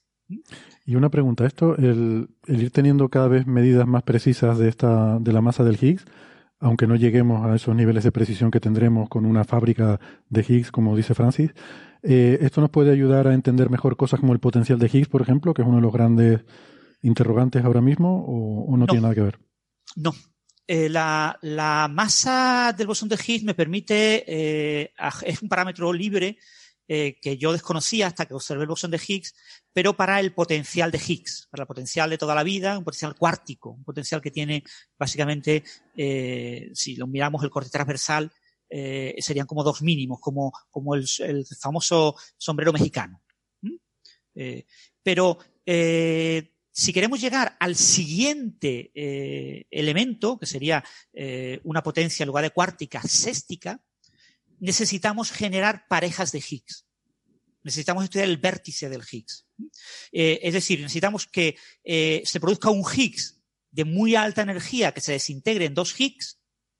Y 0.85 0.95
una 0.95 1.09
pregunta, 1.09 1.45
esto, 1.45 1.75
el, 1.75 2.29
el, 2.47 2.61
ir 2.61 2.71
teniendo 2.71 3.09
cada 3.09 3.27
vez 3.27 3.45
medidas 3.45 3.85
más 3.87 4.03
precisas 4.03 4.57
de 4.57 4.69
esta, 4.69 5.19
de 5.19 5.33
la 5.33 5.41
masa 5.41 5.63
del 5.63 5.77
Higgs, 5.79 6.05
aunque 6.59 6.87
no 6.87 6.95
lleguemos 6.95 7.45
a 7.45 7.55
esos 7.55 7.75
niveles 7.75 8.03
de 8.03 8.11
precisión 8.11 8.51
que 8.51 8.59
tendremos 8.59 9.09
con 9.09 9.25
una 9.25 9.43
fábrica 9.43 9.99
de 10.29 10.45
Higgs, 10.47 10.71
como 10.71 10.95
dice 10.95 11.13
Francis, 11.13 11.51
eh, 12.01 12.37
esto 12.41 12.61
nos 12.61 12.69
puede 12.69 12.91
ayudar 12.91 13.27
a 13.27 13.33
entender 13.33 13.69
mejor 13.69 13.97
cosas 13.97 14.19
como 14.19 14.33
el 14.33 14.39
potencial 14.39 14.79
de 14.79 14.89
Higgs, 14.91 15.09
por 15.09 15.21
ejemplo, 15.21 15.53
que 15.53 15.61
es 15.61 15.67
uno 15.67 15.77
de 15.77 15.83
los 15.83 15.93
grandes 15.93 16.41
interrogantes 17.01 17.63
ahora 17.63 17.81
mismo, 17.81 18.25
o, 18.25 18.65
o 18.65 18.71
no, 18.71 18.77
no, 18.77 18.85
tiene 18.87 19.01
nada 19.01 19.15
que 19.15 19.21
ver. 19.21 19.39
No. 19.95 20.13
Eh, 20.67 20.89
la, 20.89 21.37
la, 21.41 21.87
masa 21.87 22.73
del 22.75 22.87
bosón 22.87 23.09
de 23.09 23.19
Higgs 23.23 23.43
me 23.43 23.53
permite, 23.53 24.23
eh, 24.27 24.93
es 25.23 25.41
un 25.41 25.49
parámetro 25.49 25.93
libre 25.93 26.37
eh, 26.87 27.17
que 27.19 27.35
yo 27.37 27.51
desconocía 27.51 28.05
hasta 28.05 28.27
que 28.27 28.35
observé 28.35 28.61
el 28.61 28.69
bosón 28.69 28.91
de 28.91 29.01
Higgs, 29.05 29.33
pero 29.73 29.97
para 29.97 30.19
el 30.19 30.33
potencial 30.33 30.91
de 30.91 31.01
Higgs, 31.03 31.47
para 31.49 31.63
el 31.63 31.67
potencial 31.67 32.11
de 32.11 32.19
toda 32.19 32.35
la 32.35 32.43
vida, 32.43 32.77
un 32.77 32.83
potencial 32.83 33.15
cuártico, 33.15 33.71
un 33.71 33.83
potencial 33.83 34.21
que 34.21 34.29
tiene 34.29 34.63
básicamente, 34.95 35.63
eh, 35.97 36.69
si 36.73 36.95
lo 36.95 37.07
miramos 37.07 37.43
el 37.43 37.49
corte 37.49 37.71
transversal, 37.71 38.31
eh, 38.69 39.15
serían 39.17 39.47
como 39.47 39.63
dos 39.63 39.81
mínimos, 39.81 40.19
como, 40.19 40.53
como 40.69 40.93
el, 40.93 41.07
famoso 41.59 42.15
sombrero 42.37 42.71
mexicano. 42.71 43.23
Pero 45.01 45.39
si 45.65 46.93
queremos 46.93 47.21
llegar 47.21 47.55
al 47.59 47.75
siguiente 47.75 48.91
elemento, 49.71 50.37
que 50.37 50.45
sería 50.45 50.83
una 51.63 51.81
potencia 51.81 52.23
en 52.23 52.27
lugar 52.27 52.43
de 52.43 52.51
cuártica 52.51 53.01
séstica, 53.01 53.81
necesitamos 54.59 55.31
generar 55.31 55.87
parejas 55.87 56.31
de 56.31 56.39
Higgs. 56.39 56.85
Necesitamos 57.63 58.03
estudiar 58.03 58.29
el 58.29 58.37
vértice 58.37 58.89
del 58.89 59.03
Higgs. 59.09 59.47
Eh, 60.11 60.39
es 60.43 60.53
decir, 60.53 60.79
necesitamos 60.79 61.25
que 61.27 61.57
eh, 61.83 62.21
se 62.25 62.39
produzca 62.39 62.69
un 62.69 62.83
Higgs 62.83 63.41
de 63.71 63.85
muy 63.85 64.15
alta 64.15 64.43
energía 64.43 64.93
que 64.93 65.01
se 65.01 65.13
desintegre 65.13 65.65
en 65.65 65.73
dos 65.73 65.99
Higgs 65.99 66.39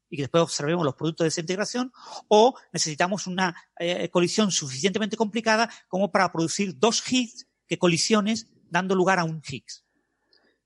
y 0.10 0.18
que 0.18 0.24
después 0.24 0.44
observemos 0.44 0.86
los 0.86 0.96
productos 0.96 1.26
de 1.26 1.30
desintegración, 1.30 1.92
o 2.28 2.56
necesitamos 2.72 3.26
una 3.26 3.56
eh, 3.80 4.10
colisión 4.10 4.52
suficientemente 4.52 5.18
complicada 5.18 5.70
como 5.88 6.12
para 6.12 6.32
producir 6.32 6.78
dos 6.78 7.04
Higgs 7.12 7.48
que 7.68 7.80
colisiones 7.80 8.48
dando 8.70 8.94
lugar 8.94 9.18
a 9.18 9.24
un 9.24 9.42
Higgs. 9.46 9.84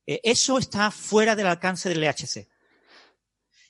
Eso 0.05 0.57
está 0.57 0.89
fuera 0.89 1.35
del 1.35 1.47
alcance 1.47 1.87
del 1.87 2.01
LHC. 2.01 2.49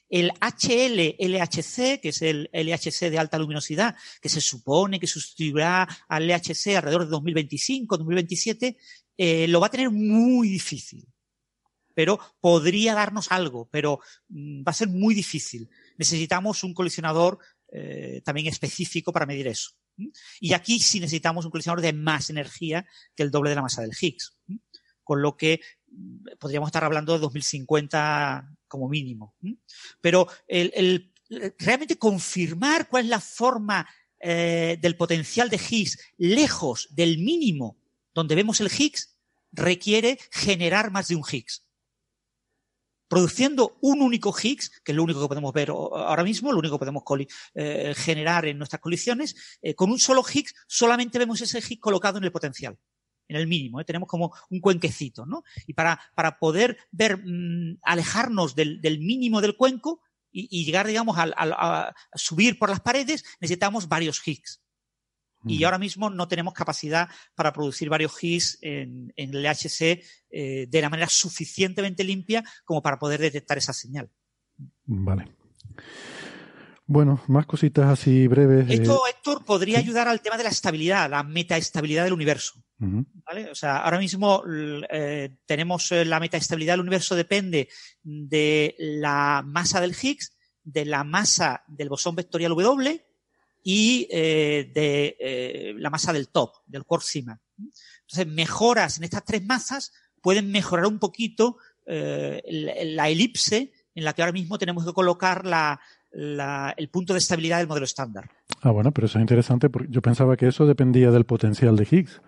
El 0.10 0.32
HL-LHC, 0.32 2.00
que 2.02 2.10
es 2.10 2.22
el 2.22 2.50
LHC 2.52 3.10
de 3.10 3.20
alta 3.20 3.38
luminosidad, 3.38 3.96
que 4.22 4.30
se 4.30 4.42
supone 4.42 5.00
que 5.00 5.08
sustituirá 5.08 5.88
al 6.08 6.28
LHC 6.28 6.76
alrededor 6.76 7.06
de 7.06 7.12
2025, 7.12 7.98
2027, 7.98 8.78
eh, 9.18 9.48
lo 9.48 9.60
va 9.60 9.68
a 9.68 9.72
tener 9.72 9.92
muy 9.92 10.50
difícil. 10.50 11.08
Pero 11.94 12.20
podría 12.40 12.94
darnos 12.94 13.32
algo, 13.32 13.68
pero 13.72 14.00
mm, 14.30 14.62
va 14.62 14.72
a 14.72 14.74
ser 14.74 14.88
muy 14.88 15.14
difícil. 15.14 15.70
Necesitamos 15.98 16.64
un 16.64 16.74
colisionador 16.74 17.40
eh, 17.72 18.22
también 18.24 18.48
específico 18.48 19.14
para 19.14 19.26
medir 19.26 19.48
eso. 19.48 19.72
Y 20.40 20.54
aquí 20.54 20.80
sí 20.80 21.00
necesitamos 21.00 21.46
un 21.46 21.52
colisionador 21.52 21.82
de 21.82 21.94
más 21.94 22.30
energía 22.30 22.86
que 23.16 23.24
el 23.24 23.32
doble 23.32 23.50
de 23.50 23.58
la 23.58 23.62
masa 23.62 23.82
del 23.82 23.96
Higgs. 24.00 24.38
Con 25.04 25.22
lo 25.22 25.36
que 25.36 25.60
podríamos 26.40 26.68
estar 26.68 26.84
hablando 26.84 27.14
de 27.14 27.20
2050 27.20 28.58
como 28.68 28.90
mínimo. 28.90 29.36
Pero 30.02 30.28
realmente 31.58 31.98
confirmar 31.98 32.88
cuál 32.90 33.06
es 33.06 33.10
la 33.10 33.20
forma 33.20 33.88
eh, 34.20 34.78
del 34.82 34.98
potencial 34.98 35.50
de 35.50 35.62
Higgs 35.70 35.98
lejos 36.18 36.90
del 36.92 37.20
mínimo 37.20 37.80
donde 38.14 38.36
vemos 38.36 38.60
el 38.60 38.70
Higgs 38.70 39.16
requiere 39.52 40.20
generar 40.32 40.92
más 40.92 41.08
de 41.08 41.16
un 41.16 41.24
Higgs. 41.30 41.66
Produciendo 43.08 43.78
un 43.82 44.02
único 44.02 44.36
Higgs, 44.38 44.70
que 44.84 44.92
es 44.92 44.96
lo 44.96 45.04
único 45.04 45.22
que 45.22 45.28
podemos 45.28 45.54
ver 45.54 45.70
ahora 45.70 46.24
mismo, 46.24 46.52
lo 46.52 46.60
único 46.60 46.76
que 46.76 46.86
podemos 46.86 47.04
eh, 47.56 47.94
generar 47.96 48.46
en 48.46 48.58
nuestras 48.58 48.82
colisiones, 48.82 49.36
eh, 49.62 49.74
con 49.74 49.90
un 49.90 50.00
solo 50.00 50.22
Higgs 50.22 50.54
solamente 50.68 51.18
vemos 51.18 51.42
ese 51.42 51.60
Higgs 51.60 51.80
colocado 51.80 52.18
en 52.18 52.26
el 52.26 52.32
potencial 52.32 52.78
en 53.30 53.38
el 53.38 53.48
mínimo, 53.48 53.80
¿eh? 53.80 53.86
tenemos 53.86 54.10
como 54.10 54.34
un 54.50 54.60
cuenquecito, 54.60 55.26
¿no? 55.26 55.44
Y 55.68 55.74
para, 55.74 56.02
para 56.16 56.40
poder 56.40 56.78
ver, 56.92 57.20
mmm, 57.24 57.78
alejarnos 57.84 58.56
del, 58.56 58.82
del, 58.82 59.00
mínimo 59.00 59.40
del 59.40 59.56
cuenco 59.56 60.02
y, 60.32 60.48
y 60.52 60.66
llegar, 60.66 60.88
digamos, 60.88 61.18
a, 61.18 61.24
a, 61.24 61.88
a, 61.90 61.96
subir 62.16 62.60
por 62.60 62.70
las 62.70 62.82
paredes, 62.82 63.24
necesitamos 63.40 63.88
varios 63.88 64.28
Higgs. 64.28 64.62
Y 65.46 65.60
Mm. 65.60 65.66
ahora 65.66 65.78
mismo 65.78 66.10
no 66.10 66.28
tenemos 66.28 66.54
capacidad 66.54 67.08
para 67.34 67.54
producir 67.54 67.88
varios 67.88 68.22
Higgs 68.22 68.58
en, 68.62 69.14
en 69.16 69.34
el 69.34 69.44
LHC 69.44 70.04
eh, 70.32 70.68
de 70.68 70.82
la 70.82 70.90
manera 70.90 71.08
suficientemente 71.08 72.04
limpia 72.04 72.44
como 72.66 72.82
para 72.82 73.00
poder 73.00 73.22
detectar 73.22 73.58
esa 73.58 73.72
señal. 73.72 74.10
Vale. 74.86 75.32
Bueno, 76.92 77.22
más 77.28 77.46
cositas 77.46 77.86
así 77.86 78.28
breves. 78.28 78.68
eh, 78.68 78.74
Esto, 78.74 79.04
Héctor, 79.08 79.46
podría 79.46 79.78
sí. 79.78 79.84
ayudar 79.86 80.08
al 80.08 80.22
tema 80.22 80.38
de 80.38 80.44
la 80.44 80.50
estabilidad, 80.50 81.08
la 81.08 81.22
metaestabilidad 81.22 82.04
del 82.04 82.14
universo. 82.14 82.64
¿vale? 82.80 83.52
O 83.52 83.56
sea, 83.56 83.78
ahora 83.78 84.00
mismo 84.00 84.42
eh, 84.90 85.30
tenemos 85.46 85.92
eh, 85.92 86.04
la 86.04 86.20
metaestabilidad 86.20 86.74
del 86.74 86.80
universo 86.82 87.14
depende 87.16 87.70
de 88.02 88.74
la 88.80 89.44
masa 89.46 89.80
del 89.82 89.96
Higgs, 90.02 90.36
de 90.64 90.86
la 90.86 91.04
masa 91.04 91.64
del 91.68 91.90
bosón 91.90 92.16
vectorial 92.16 92.54
W 92.54 93.06
y 93.64 94.08
eh, 94.10 94.72
de 94.74 95.16
eh, 95.20 95.74
la 95.78 95.92
masa 95.92 96.12
del 96.12 96.30
top, 96.30 96.54
del 96.66 96.86
quark 96.86 97.04
sigma. 97.04 97.40
Entonces, 98.02 98.26
mejoras 98.34 98.98
en 98.98 99.04
estas 99.04 99.26
tres 99.26 99.46
masas 99.46 99.92
pueden 100.24 100.50
mejorar 100.52 100.88
un 100.88 100.98
poquito 100.98 101.58
la, 101.86 102.42
la 102.84 103.10
elipse 103.10 103.74
en 103.96 104.04
la 104.06 104.14
que 104.14 104.22
ahora 104.22 104.32
mismo 104.32 104.58
tenemos 104.58 104.86
que 104.86 104.94
colocar 104.94 105.46
la- 105.46 105.80
la- 106.12 106.74
el 106.78 106.90
punto 106.90 107.14
de 107.14 107.20
estabilidad 107.20 107.60
del 107.60 107.68
modelo 107.68 107.86
estándar. 107.86 108.30
Ah, 108.62 108.72
bueno, 108.72 108.92
pero 108.92 109.08
eso 109.08 109.18
es 109.20 109.22
interesante 109.22 109.70
porque 109.70 109.88
yo 109.92 110.02
pensaba 110.02 110.36
que 110.38 110.48
eso 110.48 110.66
dependía 110.66 111.12
del 111.12 111.26
potencial 111.26 111.76
de 111.76 111.88
Higgs. 111.90 112.22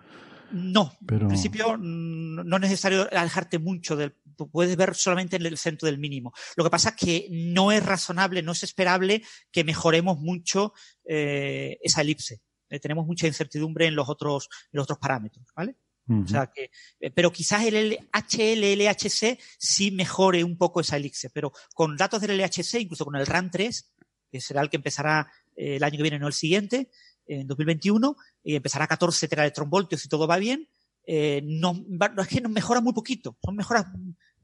No, 0.52 0.92
Pero... 1.06 1.22
En 1.22 1.28
principio, 1.28 1.78
mm, 1.78 2.46
no 2.46 2.56
es 2.56 2.62
necesario 2.62 3.08
alejarte 3.10 3.58
mucho 3.58 3.96
del. 3.96 4.14
Puedes 4.50 4.76
ver 4.76 4.94
solamente 4.94 5.36
en 5.36 5.46
el 5.46 5.56
centro 5.56 5.86
del 5.86 5.98
mínimo. 5.98 6.32
Lo 6.56 6.64
que 6.64 6.70
pasa 6.70 6.90
es 6.90 6.96
que 6.96 7.26
no 7.30 7.72
es 7.72 7.84
razonable, 7.84 8.42
no 8.42 8.52
es 8.52 8.62
esperable 8.62 9.22
que 9.50 9.64
mejoremos 9.64 10.18
mucho 10.18 10.72
eh, 11.04 11.78
esa 11.82 12.00
elipse. 12.02 12.42
Eh, 12.68 12.80
tenemos 12.80 13.06
mucha 13.06 13.26
incertidumbre 13.26 13.86
en 13.86 13.94
los 13.94 14.08
otros, 14.08 14.48
en 14.72 14.78
los 14.78 14.84
otros 14.84 14.98
parámetros, 14.98 15.46
¿vale? 15.56 15.76
O 16.08 16.26
sea 16.28 16.48
que, 16.48 16.70
eh, 17.00 17.10
pero 17.10 17.30
quizás 17.32 17.64
el 17.64 17.98
HL-LHC 18.12 19.38
sí 19.58 19.90
mejore 19.92 20.42
un 20.44 20.56
poco 20.58 20.80
esa 20.80 20.96
elipse, 20.96 21.30
pero 21.30 21.52
con 21.74 21.96
datos 21.96 22.20
del 22.20 22.36
LHC, 22.38 22.80
incluso 22.80 23.04
con 23.04 23.16
el 23.16 23.26
RAN 23.26 23.50
3, 23.50 23.92
que 24.30 24.40
será 24.40 24.62
el 24.62 24.70
que 24.70 24.76
empezará 24.78 25.30
eh, 25.56 25.76
el 25.76 25.84
año 25.84 25.96
que 25.96 26.02
viene, 26.02 26.18
no 26.18 26.26
el 26.26 26.32
siguiente, 26.32 26.90
en 27.26 27.46
2021, 27.46 28.16
y 28.42 28.56
empezará 28.56 28.86
a 28.86 28.88
14 28.88 29.28
teraelectronvoltios 29.28 30.00
si 30.02 30.08
todo 30.08 30.26
va 30.26 30.38
bien, 30.38 30.68
eh, 31.06 31.40
no, 31.44 31.74
va- 32.00 32.08
no, 32.08 32.22
es 32.22 32.28
que 32.28 32.40
nos 32.40 32.50
mejora 32.52 32.80
muy 32.80 32.92
poquito, 32.92 33.36
son 33.44 33.56
mejoras 33.56 33.86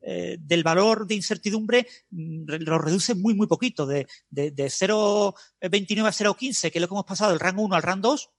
eh, 0.01 0.37
del 0.41 0.63
valor 0.63 1.07
de 1.07 1.17
incertidumbre, 1.17 1.87
mm, 2.11 2.45
lo 2.61 2.79
reduce 2.79 3.15
muy, 3.15 3.35
muy 3.35 3.47
poquito, 3.49 3.85
de, 3.87 4.07
de, 4.31 4.53
de 4.53 4.67
0,29 4.67 6.07
a 6.07 6.13
0,15, 6.13 6.71
que 6.71 6.79
es 6.79 6.83
lo 6.83 6.89
que 6.89 6.95
hemos 6.95 7.05
pasado 7.05 7.31
del 7.33 7.41
RAN 7.41 7.59
1 7.59 7.75
al 7.75 7.83
RAN 7.83 8.01
2, 8.01 8.31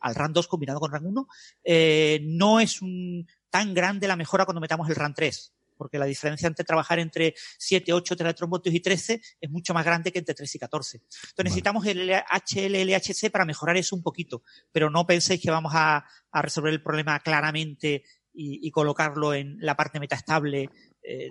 al 0.00 0.14
RAN 0.14 0.32
2 0.32 0.48
combinado 0.48 0.80
con 0.80 0.90
RAN 0.90 1.06
1, 1.06 1.28
eh, 1.64 2.20
no 2.24 2.60
es 2.60 2.82
un, 2.82 3.26
tan 3.50 3.74
grande 3.74 4.08
la 4.08 4.16
mejora 4.16 4.44
cuando 4.44 4.60
metamos 4.60 4.88
el 4.88 4.96
RAN 4.96 5.14
3, 5.14 5.52
porque 5.76 5.98
la 5.98 6.06
diferencia 6.06 6.46
entre 6.46 6.64
trabajar 6.64 6.98
entre 6.98 7.34
7, 7.58 7.92
8 7.92 8.16
teraelectronvoltios 8.16 8.74
y 8.74 8.80
13 8.80 9.22
es 9.40 9.50
mucho 9.50 9.74
más 9.74 9.84
grande 9.84 10.12
que 10.12 10.18
entre 10.18 10.34
3 10.34 10.54
y 10.54 10.58
14. 10.58 10.96
Entonces 10.98 11.34
Vale. 11.36 11.44
necesitamos 11.44 11.86
el 11.86 12.10
HLLHC 12.10 13.30
para 13.30 13.44
mejorar 13.44 13.76
eso 13.76 13.96
un 13.96 14.02
poquito, 14.02 14.42
pero 14.72 14.90
no 14.90 15.06
penséis 15.06 15.40
que 15.40 15.50
vamos 15.50 15.72
a, 15.74 16.04
a 16.30 16.42
resolver 16.42 16.72
el 16.72 16.82
problema 16.82 17.18
claramente 17.20 18.04
y, 18.32 18.66
y 18.66 18.70
colocarlo 18.70 19.34
en 19.34 19.56
la 19.60 19.76
parte 19.76 20.00
metaestable. 20.00 20.70
Eh, 21.02 21.30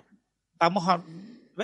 vamos 0.58 0.88
a, 0.88 1.02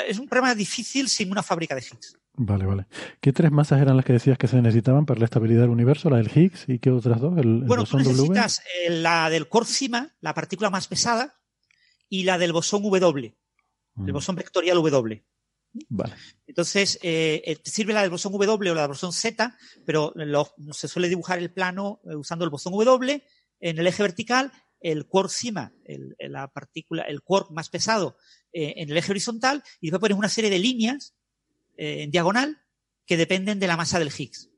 es 0.07 0.19
un 0.19 0.29
problema 0.29 0.55
difícil 0.55 1.09
sin 1.09 1.31
una 1.31 1.43
fábrica 1.43 1.75
de 1.75 1.83
Higgs. 1.83 2.17
Vale, 2.39 2.67
vale. 2.67 2.87
¿Qué 3.21 3.33
tres 3.33 3.51
masas 3.51 3.81
eran 3.81 3.97
las 3.97 4.05
que 4.05 4.13
decías 4.13 4.37
que 4.37 4.47
se 4.49 4.61
necesitaban 4.61 5.07
para 5.07 5.21
la 5.21 5.25
estabilidad 5.25 5.63
del 5.63 5.71
universo? 5.71 6.11
¿La 6.11 6.19
del 6.19 6.31
Higgs 6.35 6.65
y 6.69 6.79
qué 6.79 6.91
otras 6.91 7.21
dos? 7.21 7.39
¿El, 7.39 7.49
el 7.49 7.61
Bueno, 7.65 7.85
tú 7.85 7.97
bosón 7.97 8.03
W? 8.05 8.13
necesitas 8.29 8.63
eh, 8.87 8.91
la 8.91 9.31
del 9.31 9.47
sigma, 9.65 10.15
la 10.21 10.35
partícula 10.35 10.69
más 10.71 10.87
pesada, 10.87 11.35
y 12.09 12.25
la 12.25 12.37
del 12.39 12.53
bosón 12.53 12.83
W, 12.83 13.27
el 13.27 13.35
Mm, 13.95 14.13
bosón 14.13 14.37
vectorial 14.37 14.77
W. 14.77 15.25
Vale. 15.89 16.15
Entonces, 16.47 16.99
eh, 17.03 17.43
eh, 17.45 17.57
te 17.57 17.71
sirve 17.71 17.93
la 17.95 18.03
del 18.03 18.11
bosón 18.11 18.33
W 18.33 18.71
o 18.71 18.75
la 18.75 18.83
del 18.83 18.89
bosón 18.89 19.13
Z, 19.13 19.57
pero 19.87 20.13
lo- 20.15 20.53
se 20.73 20.89
suele 20.89 21.09
dibujar 21.09 21.39
el 21.39 21.53
plano 21.53 22.01
eh, 22.05 22.15
usando 22.17 22.45
el 22.45 22.51
bosón 22.51 22.73
W 22.75 23.23
en 23.61 23.79
el 23.79 23.87
eje 23.87 24.03
vertical, 24.03 24.53
el 24.81 25.07
quark 25.07 25.31
sigma, 25.31 25.73
el, 25.85 26.15
el- 26.19 26.33
la 26.33 26.49
partícula, 26.49 27.03
el 27.05 27.23
quark 27.23 27.51
más 27.51 27.69
pesado 27.71 28.17
eh, 28.53 28.75
en 28.77 28.91
el 28.91 28.97
eje 28.99 29.13
horizontal, 29.13 29.63
y 29.81 29.87
después 29.91 30.01
pones 30.01 30.19
una 30.19 30.29
serie 30.29 30.51
de 30.51 30.59
líneas 30.59 31.15
eh, 31.77 32.03
en 32.03 32.11
diagonal 32.11 32.63
que 33.05 33.17
dependen 33.17 33.59
de 33.59 33.67
la 33.67 33.77
masa 33.77 33.99
del 33.99 34.13
Higgs. 34.17 34.51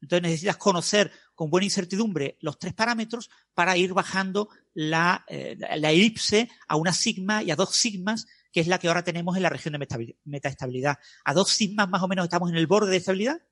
Entonces 0.00 0.22
necesitas 0.22 0.56
conocer 0.56 1.10
con 1.34 1.50
buena 1.50 1.64
incertidumbre 1.64 2.36
los 2.40 2.58
tres 2.58 2.74
parámetros 2.74 3.30
para 3.54 3.76
ir 3.76 3.94
bajando 3.94 4.48
la, 4.74 5.24
eh, 5.28 5.56
elipse 5.70 6.50
a 6.68 6.76
una 6.76 6.92
sigma 6.92 7.42
y 7.42 7.50
a 7.50 7.56
dos 7.56 7.74
sigmas, 7.74 8.26
que 8.52 8.60
es 8.60 8.66
la 8.66 8.78
que 8.78 8.88
ahora 8.88 9.02
tenemos 9.02 9.36
en 9.36 9.42
la 9.42 9.48
región 9.48 9.72
de 9.72 10.14
metaestabilidad. 10.24 10.98
A 11.24 11.32
dos 11.32 11.50
sigmas 11.50 11.88
más 11.88 12.02
o 12.02 12.08
menos 12.08 12.24
estamos 12.24 12.50
en 12.50 12.56
el 12.56 12.66
borde 12.66 12.90
de 12.90 12.98
estabilidad. 12.98 13.42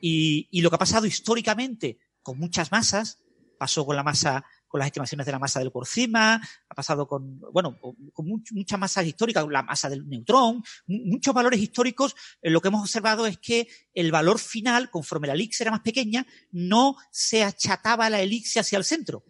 Y 0.00 0.60
lo 0.60 0.68
que 0.68 0.76
ha 0.76 0.78
pasado 0.78 1.06
históricamente 1.06 1.98
con 2.26 2.40
muchas 2.40 2.72
masas, 2.72 3.20
pasó 3.56 3.86
con 3.86 3.94
la 3.94 4.02
masa, 4.02 4.44
con 4.68 4.78
las 4.80 4.86
estimaciones 4.86 5.24
de 5.26 5.32
la 5.32 5.38
masa 5.38 5.60
del 5.60 5.70
Corcima, 5.72 6.34
ha 6.68 6.74
pasado 6.74 7.06
con, 7.06 7.38
bueno, 7.52 7.78
con, 7.80 7.94
con 8.12 8.26
much- 8.26 8.52
muchas 8.52 8.78
masas 8.78 9.06
históricas, 9.06 9.46
la 9.48 9.62
masa 9.62 9.88
del 9.88 10.08
neutrón, 10.08 10.62
mu- 10.86 11.04
muchos 11.06 11.32
valores 11.34 11.60
históricos, 11.60 12.14
eh, 12.42 12.50
lo 12.50 12.60
que 12.60 12.68
hemos 12.68 12.82
observado 12.82 13.26
es 13.26 13.38
que 13.38 13.68
el 13.94 14.10
valor 14.10 14.38
final, 14.38 14.90
conforme 14.90 15.28
la 15.28 15.34
elixir 15.34 15.64
era 15.64 15.70
más 15.70 15.80
pequeña, 15.82 16.26
no 16.50 16.96
se 17.10 17.44
achataba 17.44 18.10
la 18.10 18.20
elixir 18.20 18.60
hacia 18.60 18.78
el 18.78 18.84
centro, 18.84 19.24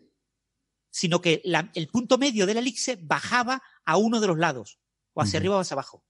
sino 0.91 1.21
que 1.21 1.43
la- 1.45 1.71
el 1.75 1.89
punto 1.89 2.17
medio 2.19 2.47
de 2.47 2.55
la 2.55 2.61
elixir 2.61 2.99
bajaba 3.03 3.63
a 3.85 3.97
uno 3.99 4.21
de 4.21 4.27
los 4.29 4.39
lados, 4.39 4.79
o 5.13 5.21
hacia 5.23 5.39
arriba 5.39 5.57
o 5.57 5.61
hacia 5.61 5.75
abajo. 5.75 6.05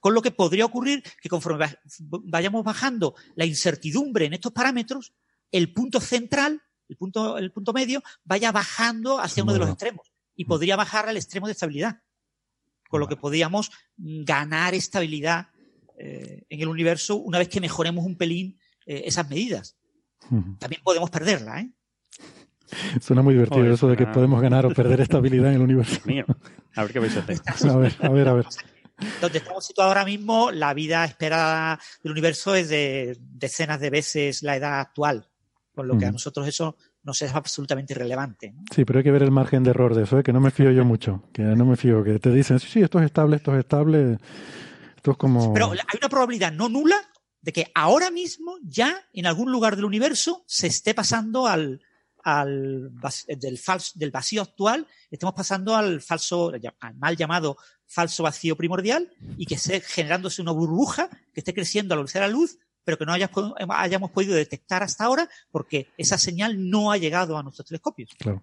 Con 0.00 0.14
lo 0.14 0.22
que 0.22 0.30
podría 0.32 0.64
ocurrir 0.64 1.02
que 1.20 1.28
conforme 1.28 1.58
va- 1.66 1.78
vayamos 2.24 2.64
bajando 2.64 3.14
la 3.36 3.44
incertidumbre 3.44 4.26
en 4.26 4.34
estos 4.34 4.52
parámetros, 4.52 5.12
el 5.52 5.72
punto 5.72 6.00
central, 6.00 6.60
el 6.88 6.96
punto, 6.96 7.38
el 7.38 7.50
punto 7.52 7.72
medio, 7.72 8.02
vaya 8.24 8.52
bajando 8.52 9.18
hacia 9.18 9.42
uno 9.42 9.52
de 9.52 9.58
los 9.58 9.68
extremos 9.68 10.12
y 10.36 10.44
Mm. 10.44 10.48
podría 10.48 10.76
bajar 10.76 11.08
al 11.08 11.16
extremo 11.16 11.46
de 11.46 11.52
estabilidad. 11.52 12.00
Con 12.88 13.00
lo 13.00 13.08
que 13.08 13.16
podríamos 13.16 13.70
mm, 13.96 14.24
ganar 14.24 14.74
estabilidad 14.74 15.48
eh, 15.98 16.44
en 16.48 16.60
el 16.60 16.68
universo 16.68 17.16
una 17.16 17.38
vez 17.38 17.48
que 17.48 17.60
mejoremos 17.60 18.04
un 18.04 18.16
pelín 18.16 18.58
eh, 18.86 19.02
esas 19.06 19.28
medidas. 19.28 19.76
También 20.58 20.82
podemos 20.82 21.10
perderla, 21.10 21.60
¿eh? 21.60 21.70
Suena 23.00 23.22
muy 23.22 23.34
divertido 23.34 23.72
eso 23.72 23.88
de 23.88 23.96
que 23.96 24.06
podemos 24.06 24.40
ganar 24.40 24.64
o 24.66 24.70
perder 24.70 25.00
estabilidad 25.02 25.50
en 25.50 25.56
el 25.56 25.62
universo. 25.62 26.00
Mío. 26.04 26.24
A 26.74 26.82
ver 26.82 26.92
qué 26.92 26.98
vais 26.98 27.16
a 27.16 27.20
hacer. 27.20 27.40
A 27.70 27.76
ver, 27.76 27.94
a 28.00 28.08
ver, 28.08 28.28
a 28.28 28.32
ver. 28.32 28.46
Donde 29.20 29.38
estamos 29.38 29.66
situados 29.66 29.90
ahora 29.90 30.04
mismo, 30.04 30.50
la 30.50 30.72
vida 30.72 31.04
esperada 31.04 31.80
del 32.02 32.12
universo 32.12 32.54
es 32.54 32.68
de 32.68 33.16
decenas 33.20 33.80
de 33.80 33.90
veces 33.90 34.42
la 34.42 34.56
edad 34.56 34.80
actual. 34.80 35.28
Con 35.74 35.88
lo 35.88 35.98
que 35.98 36.06
a 36.06 36.12
nosotros 36.12 36.46
eso 36.46 36.76
nos 37.02 37.20
es 37.22 37.34
absolutamente 37.34 37.94
irrelevante. 37.94 38.52
¿no? 38.52 38.62
Sí, 38.72 38.84
pero 38.84 39.00
hay 39.00 39.04
que 39.04 39.10
ver 39.10 39.24
el 39.24 39.32
margen 39.32 39.64
de 39.64 39.70
error 39.70 39.94
de 39.94 40.04
eso, 40.04 40.20
¿eh? 40.20 40.22
que 40.22 40.32
no 40.32 40.40
me 40.40 40.52
fío 40.52 40.70
yo 40.70 40.84
mucho. 40.84 41.24
Que 41.32 41.42
no 41.42 41.64
me 41.64 41.76
fío, 41.76 42.04
que 42.04 42.18
te 42.18 42.30
dicen, 42.30 42.60
sí, 42.60 42.68
sí, 42.70 42.80
esto 42.80 43.00
es 43.00 43.06
estable, 43.06 43.36
esto 43.36 43.52
es 43.52 43.60
estable. 43.60 44.18
Esto 44.96 45.10
es 45.10 45.16
como. 45.16 45.52
Pero 45.52 45.72
hay 45.72 45.98
una 45.98 46.08
probabilidad 46.08 46.52
no 46.52 46.68
nula 46.68 46.96
de 47.40 47.52
que 47.52 47.70
ahora 47.74 48.10
mismo 48.10 48.56
ya 48.62 49.06
en 49.12 49.26
algún 49.26 49.52
lugar 49.52 49.76
del 49.76 49.84
universo 49.84 50.44
se 50.46 50.68
esté 50.68 50.94
pasando 50.94 51.46
al, 51.46 51.82
al 52.22 52.90
del, 53.38 53.58
falso, 53.58 53.92
del 53.96 54.10
vacío 54.10 54.40
actual, 54.40 54.88
estemos 55.10 55.34
pasando 55.34 55.76
al 55.76 56.00
falso, 56.00 56.52
al 56.80 56.96
mal 56.96 57.16
llamado 57.16 57.58
falso 57.86 58.22
vacío 58.22 58.56
primordial 58.56 59.10
y 59.36 59.44
que 59.44 59.56
esté 59.56 59.80
generándose 59.80 60.40
una 60.40 60.52
burbuja 60.52 61.10
que 61.34 61.40
esté 61.40 61.52
creciendo 61.52 61.92
a 61.92 61.96
la 61.96 62.00
velocidad 62.00 62.22
de 62.22 62.28
la 62.28 62.32
luz, 62.32 62.58
pero 62.84 62.98
que 62.98 63.06
no 63.06 63.12
hayas 63.12 63.30
po- 63.30 63.54
hayamos 63.70 64.10
podido 64.10 64.34
detectar 64.34 64.82
hasta 64.82 65.04
ahora 65.04 65.28
porque 65.50 65.88
esa 65.96 66.18
señal 66.18 66.70
no 66.70 66.90
ha 66.92 66.96
llegado 66.98 67.36
a 67.38 67.42
nuestros 67.42 67.66
telescopios. 67.66 68.10
Claro. 68.18 68.42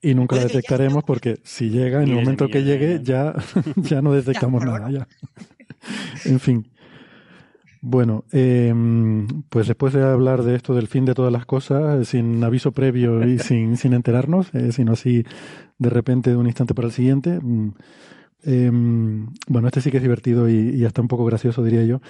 Y 0.00 0.14
nunca 0.14 0.36
la 0.36 0.42
Puede 0.42 0.54
detectaremos 0.54 1.04
porque 1.04 1.38
si 1.42 1.70
llega, 1.70 2.02
en 2.02 2.08
el 2.08 2.14
momento 2.14 2.48
que 2.48 2.62
llegue, 2.64 3.00
ya, 3.02 3.34
ya 3.76 4.02
no 4.02 4.12
detectamos 4.12 4.64
nada. 4.64 4.90
Ya. 4.90 5.08
En 6.24 6.40
fin. 6.40 6.70
Bueno, 7.86 8.24
eh, 8.32 8.72
pues 9.50 9.66
después 9.68 9.92
de 9.92 10.02
hablar 10.02 10.42
de 10.42 10.54
esto 10.56 10.74
del 10.74 10.88
fin 10.88 11.04
de 11.04 11.12
todas 11.12 11.30
las 11.30 11.44
cosas, 11.44 12.00
eh, 12.00 12.04
sin 12.06 12.42
aviso 12.42 12.72
previo 12.72 13.26
y 13.28 13.38
sin, 13.40 13.76
sin 13.76 13.92
enterarnos, 13.92 14.54
eh, 14.54 14.72
sino 14.72 14.92
así 14.92 15.24
de 15.78 15.90
repente 15.90 16.30
de 16.30 16.36
un 16.36 16.46
instante 16.46 16.72
para 16.74 16.88
el 16.88 16.94
siguiente, 16.94 17.38
mm, 17.42 17.74
eh, 18.44 18.70
bueno, 18.72 19.68
este 19.68 19.80
sí 19.80 19.90
que 19.90 19.98
es 19.98 20.02
divertido 20.02 20.48
y, 20.48 20.70
y 20.70 20.84
hasta 20.84 21.02
un 21.02 21.08
poco 21.08 21.24
gracioso, 21.24 21.62
diría 21.62 21.84
yo. 21.84 22.00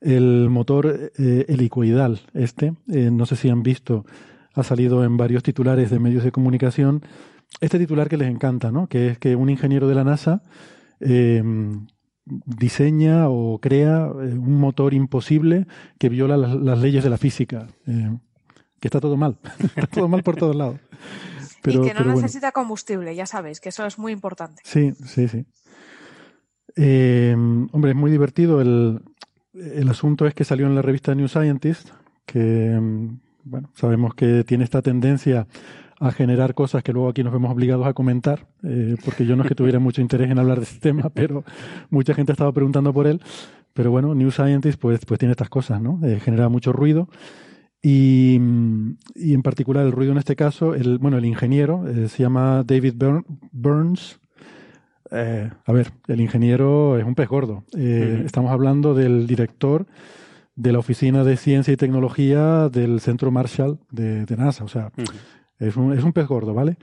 El 0.00 0.48
motor 0.50 1.12
eh, 1.16 1.46
helicoidal, 1.48 2.20
este, 2.34 2.74
eh, 2.92 3.10
no 3.10 3.26
sé 3.26 3.36
si 3.36 3.48
han 3.48 3.62
visto, 3.62 4.04
ha 4.54 4.62
salido 4.62 5.04
en 5.04 5.16
varios 5.16 5.42
titulares 5.42 5.90
de 5.90 5.98
medios 5.98 6.24
de 6.24 6.32
comunicación. 6.32 7.02
Este 7.60 7.78
titular 7.78 8.08
que 8.08 8.16
les 8.16 8.28
encanta, 8.28 8.70
¿no? 8.70 8.88
Que 8.88 9.08
es 9.08 9.18
que 9.18 9.36
un 9.36 9.48
ingeniero 9.48 9.88
de 9.88 9.94
la 9.94 10.04
NASA 10.04 10.42
eh, 11.00 11.42
diseña 12.26 13.28
o 13.28 13.58
crea 13.60 14.06
eh, 14.06 14.34
un 14.34 14.58
motor 14.58 14.94
imposible 14.94 15.66
que 15.98 16.08
viola 16.08 16.36
las, 16.36 16.54
las 16.54 16.78
leyes 16.78 17.04
de 17.04 17.10
la 17.10 17.18
física. 17.18 17.68
Eh, 17.86 18.16
que 18.80 18.88
está 18.88 19.00
todo 19.00 19.16
mal, 19.16 19.38
está 19.76 19.86
todo 19.86 20.08
mal 20.08 20.22
por 20.22 20.36
todos 20.36 20.56
lados. 20.56 20.78
Pero, 21.62 21.82
y 21.82 21.88
que 21.88 21.94
no 21.94 22.00
bueno. 22.00 22.16
necesita 22.16 22.52
combustible, 22.52 23.14
ya 23.14 23.24
sabéis, 23.24 23.60
que 23.60 23.70
eso 23.70 23.86
es 23.86 23.98
muy 23.98 24.12
importante. 24.12 24.62
Sí, 24.64 24.92
sí, 25.06 25.28
sí. 25.28 25.46
Eh, 26.76 27.34
hombre, 27.72 27.90
es 27.90 27.96
muy 27.96 28.10
divertido. 28.10 28.60
El, 28.60 29.00
el 29.54 29.88
asunto 29.88 30.26
es 30.26 30.34
que 30.34 30.44
salió 30.44 30.66
en 30.66 30.74
la 30.74 30.82
revista 30.82 31.14
New 31.14 31.28
Scientist, 31.28 31.90
que, 32.26 32.78
bueno, 33.44 33.70
sabemos 33.74 34.14
que 34.14 34.44
tiene 34.44 34.64
esta 34.64 34.82
tendencia 34.82 35.46
a 36.00 36.10
generar 36.10 36.54
cosas 36.54 36.82
que 36.82 36.92
luego 36.92 37.08
aquí 37.08 37.22
nos 37.22 37.32
vemos 37.32 37.52
obligados 37.52 37.86
a 37.86 37.92
comentar, 37.94 38.46
eh, 38.64 38.96
porque 39.04 39.24
yo 39.26 39.36
no 39.36 39.42
es 39.44 39.48
que 39.48 39.54
tuviera 39.54 39.78
mucho 39.78 40.00
interés 40.00 40.30
en 40.30 40.38
hablar 40.38 40.58
de 40.58 40.64
este 40.64 40.80
tema, 40.80 41.08
pero 41.14 41.44
mucha 41.90 42.14
gente 42.14 42.32
estaba 42.32 42.52
preguntando 42.52 42.92
por 42.92 43.06
él. 43.06 43.20
Pero 43.72 43.90
bueno, 43.90 44.14
New 44.14 44.30
Scientist 44.30 44.78
pues, 44.80 45.00
pues 45.06 45.18
tiene 45.18 45.32
estas 45.32 45.48
cosas, 45.48 45.80
¿no? 45.80 46.00
Eh, 46.04 46.20
genera 46.20 46.48
mucho 46.48 46.72
ruido. 46.72 47.08
Y, 47.82 48.40
y 49.14 49.34
en 49.34 49.42
particular 49.42 49.84
el 49.84 49.92
ruido 49.92 50.12
en 50.12 50.18
este 50.18 50.36
caso, 50.36 50.74
el, 50.74 50.98
bueno, 50.98 51.18
el 51.18 51.26
ingeniero 51.26 51.84
se 52.08 52.22
llama 52.22 52.62
David 52.64 52.94
Burn- 52.96 53.24
Burns. 53.52 54.18
Eh, 55.14 55.48
a 55.64 55.72
ver, 55.72 55.92
el 56.08 56.20
ingeniero 56.20 56.98
es 56.98 57.04
un 57.04 57.14
pez 57.14 57.28
gordo. 57.28 57.64
Eh. 57.76 58.22
Estamos 58.24 58.50
hablando 58.50 58.94
del 58.94 59.26
director 59.28 59.86
de 60.56 60.72
la 60.72 60.80
Oficina 60.80 61.22
de 61.22 61.36
Ciencia 61.36 61.72
y 61.72 61.76
Tecnología 61.76 62.68
del 62.68 63.00
Centro 63.00 63.30
Marshall 63.30 63.78
de, 63.92 64.26
de 64.26 64.36
NASA. 64.36 64.64
O 64.64 64.68
sea, 64.68 64.90
es 65.58 65.76
un, 65.76 65.92
es 65.92 66.02
un 66.02 66.12
pez 66.12 66.26
gordo, 66.26 66.52
¿vale? 66.52 66.76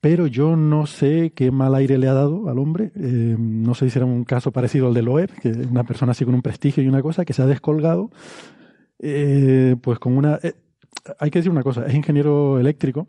Pero 0.00 0.26
yo 0.26 0.56
no 0.56 0.86
sé 0.86 1.32
qué 1.34 1.50
mal 1.50 1.74
aire 1.74 1.98
le 1.98 2.08
ha 2.08 2.14
dado 2.14 2.48
al 2.48 2.58
hombre. 2.58 2.92
Eh, 2.96 3.36
no 3.38 3.74
sé 3.74 3.86
si 3.86 3.90
será 3.90 4.06
un 4.06 4.24
caso 4.24 4.50
parecido 4.50 4.88
al 4.88 4.94
de 4.94 5.02
Loeb, 5.02 5.30
que 5.40 5.50
es 5.50 5.56
una 5.70 5.84
persona 5.84 6.12
así 6.12 6.24
con 6.24 6.34
un 6.34 6.42
prestigio 6.42 6.82
y 6.82 6.88
una 6.88 7.02
cosa 7.02 7.24
que 7.24 7.34
se 7.34 7.42
ha 7.42 7.46
descolgado. 7.46 8.10
pues 8.98 9.98
con 9.98 10.16
una. 10.16 10.40
hay 11.18 11.30
que 11.30 11.38
decir 11.38 11.52
una 11.52 11.62
cosa: 11.62 11.86
es 11.86 11.94
ingeniero 11.94 12.58
eléctrico. 12.58 13.06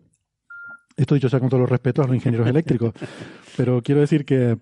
Esto 0.95 1.15
dicho 1.15 1.29
sea 1.29 1.39
con 1.39 1.49
todos 1.49 1.61
los 1.61 1.69
respetos 1.69 2.05
a 2.05 2.07
los 2.07 2.15
ingenieros 2.15 2.47
eléctricos. 2.47 2.93
Pero 3.57 3.81
quiero 3.81 4.01
decir 4.01 4.25
que 4.25 4.57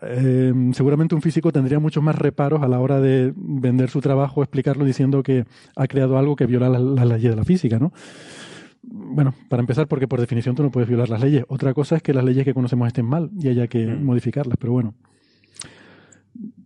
eh, 0.00 0.52
seguramente 0.72 1.14
un 1.14 1.22
físico 1.22 1.52
tendría 1.52 1.78
muchos 1.78 2.02
más 2.02 2.16
reparos 2.16 2.62
a 2.62 2.68
la 2.68 2.80
hora 2.80 3.00
de 3.00 3.32
vender 3.36 3.90
su 3.90 4.00
trabajo, 4.00 4.42
explicarlo 4.42 4.84
diciendo 4.84 5.22
que 5.22 5.44
ha 5.76 5.86
creado 5.86 6.18
algo 6.18 6.34
que 6.36 6.46
viola 6.46 6.68
las 6.68 6.80
la 6.82 7.04
leyes 7.04 7.30
de 7.30 7.36
la 7.36 7.44
física, 7.44 7.78
¿no? 7.78 7.92
Bueno, 8.84 9.32
para 9.48 9.60
empezar, 9.60 9.86
porque 9.86 10.08
por 10.08 10.18
definición 10.20 10.56
tú 10.56 10.62
no 10.64 10.70
puedes 10.72 10.88
violar 10.88 11.08
las 11.08 11.20
leyes. 11.20 11.44
Otra 11.48 11.72
cosa 11.72 11.96
es 11.96 12.02
que 12.02 12.12
las 12.12 12.24
leyes 12.24 12.44
que 12.44 12.52
conocemos 12.54 12.88
estén 12.88 13.06
mal 13.06 13.30
y 13.38 13.48
haya 13.48 13.68
que 13.68 13.86
Mm. 13.86 14.04
modificarlas, 14.04 14.56
pero 14.58 14.72
bueno. 14.72 14.94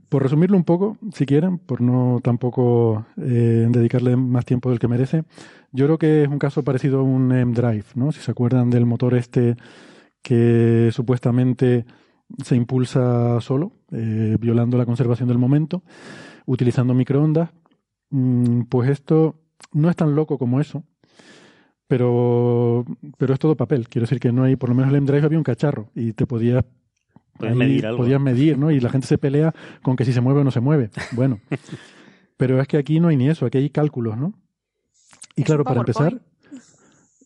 Por 0.08 0.22
resumirlo 0.22 0.56
un 0.56 0.64
poco, 0.64 0.96
si 1.12 1.26
quieren, 1.26 1.58
por 1.58 1.80
no 1.80 2.20
tampoco 2.22 3.04
eh, 3.20 3.66
dedicarle 3.68 4.16
más 4.16 4.44
tiempo 4.44 4.70
del 4.70 4.78
que 4.78 4.86
merece, 4.88 5.24
yo 5.72 5.86
creo 5.86 5.98
que 5.98 6.22
es 6.22 6.28
un 6.28 6.38
caso 6.38 6.62
parecido 6.62 7.00
a 7.00 7.02
un 7.02 7.32
M-Drive, 7.32 7.86
¿no? 7.94 8.12
Si 8.12 8.20
se 8.20 8.30
acuerdan 8.30 8.70
del 8.70 8.86
motor 8.86 9.14
este 9.14 9.56
que 10.22 10.90
supuestamente 10.92 11.84
se 12.44 12.56
impulsa 12.56 13.40
solo, 13.40 13.72
eh, 13.92 14.36
violando 14.40 14.76
la 14.76 14.86
conservación 14.86 15.28
del 15.28 15.38
momento, 15.38 15.82
utilizando 16.46 16.94
microondas, 16.94 17.50
mm, 18.10 18.62
pues 18.62 18.90
esto 18.90 19.36
no 19.72 19.88
es 19.88 19.96
tan 19.96 20.14
loco 20.14 20.38
como 20.38 20.60
eso, 20.60 20.84
pero, 21.86 22.84
pero 23.18 23.34
es 23.34 23.38
todo 23.38 23.56
papel. 23.56 23.88
Quiero 23.88 24.04
decir 24.04 24.18
que 24.18 24.32
no 24.32 24.42
hay, 24.42 24.56
por 24.56 24.68
lo 24.68 24.74
menos 24.74 24.88
en 24.88 24.96
el 24.96 24.98
M-Drive 24.98 25.26
había 25.26 25.38
un 25.38 25.44
cacharro 25.44 25.90
y 25.94 26.12
te 26.12 26.26
podías 26.26 26.64
ahí 27.40 27.54
medir 27.54 27.86
algo. 27.86 27.98
podías 27.98 28.20
medir, 28.20 28.58
¿no? 28.58 28.70
Y 28.70 28.80
la 28.80 28.88
gente 28.88 29.06
se 29.06 29.18
pelea 29.18 29.54
con 29.82 29.96
que 29.96 30.04
si 30.04 30.12
se 30.12 30.20
mueve 30.20 30.40
o 30.40 30.44
no 30.44 30.50
se 30.50 30.60
mueve. 30.60 30.90
Bueno, 31.12 31.40
pero 32.36 32.60
es 32.60 32.66
que 32.66 32.78
aquí 32.78 32.98
no 33.00 33.08
hay 33.08 33.16
ni 33.16 33.28
eso, 33.28 33.46
aquí 33.46 33.58
hay 33.58 33.70
cálculos, 33.70 34.16
¿no? 34.16 34.34
Y 35.36 35.42
claro, 35.44 35.64
para 35.64 35.80
empezar. 35.80 36.20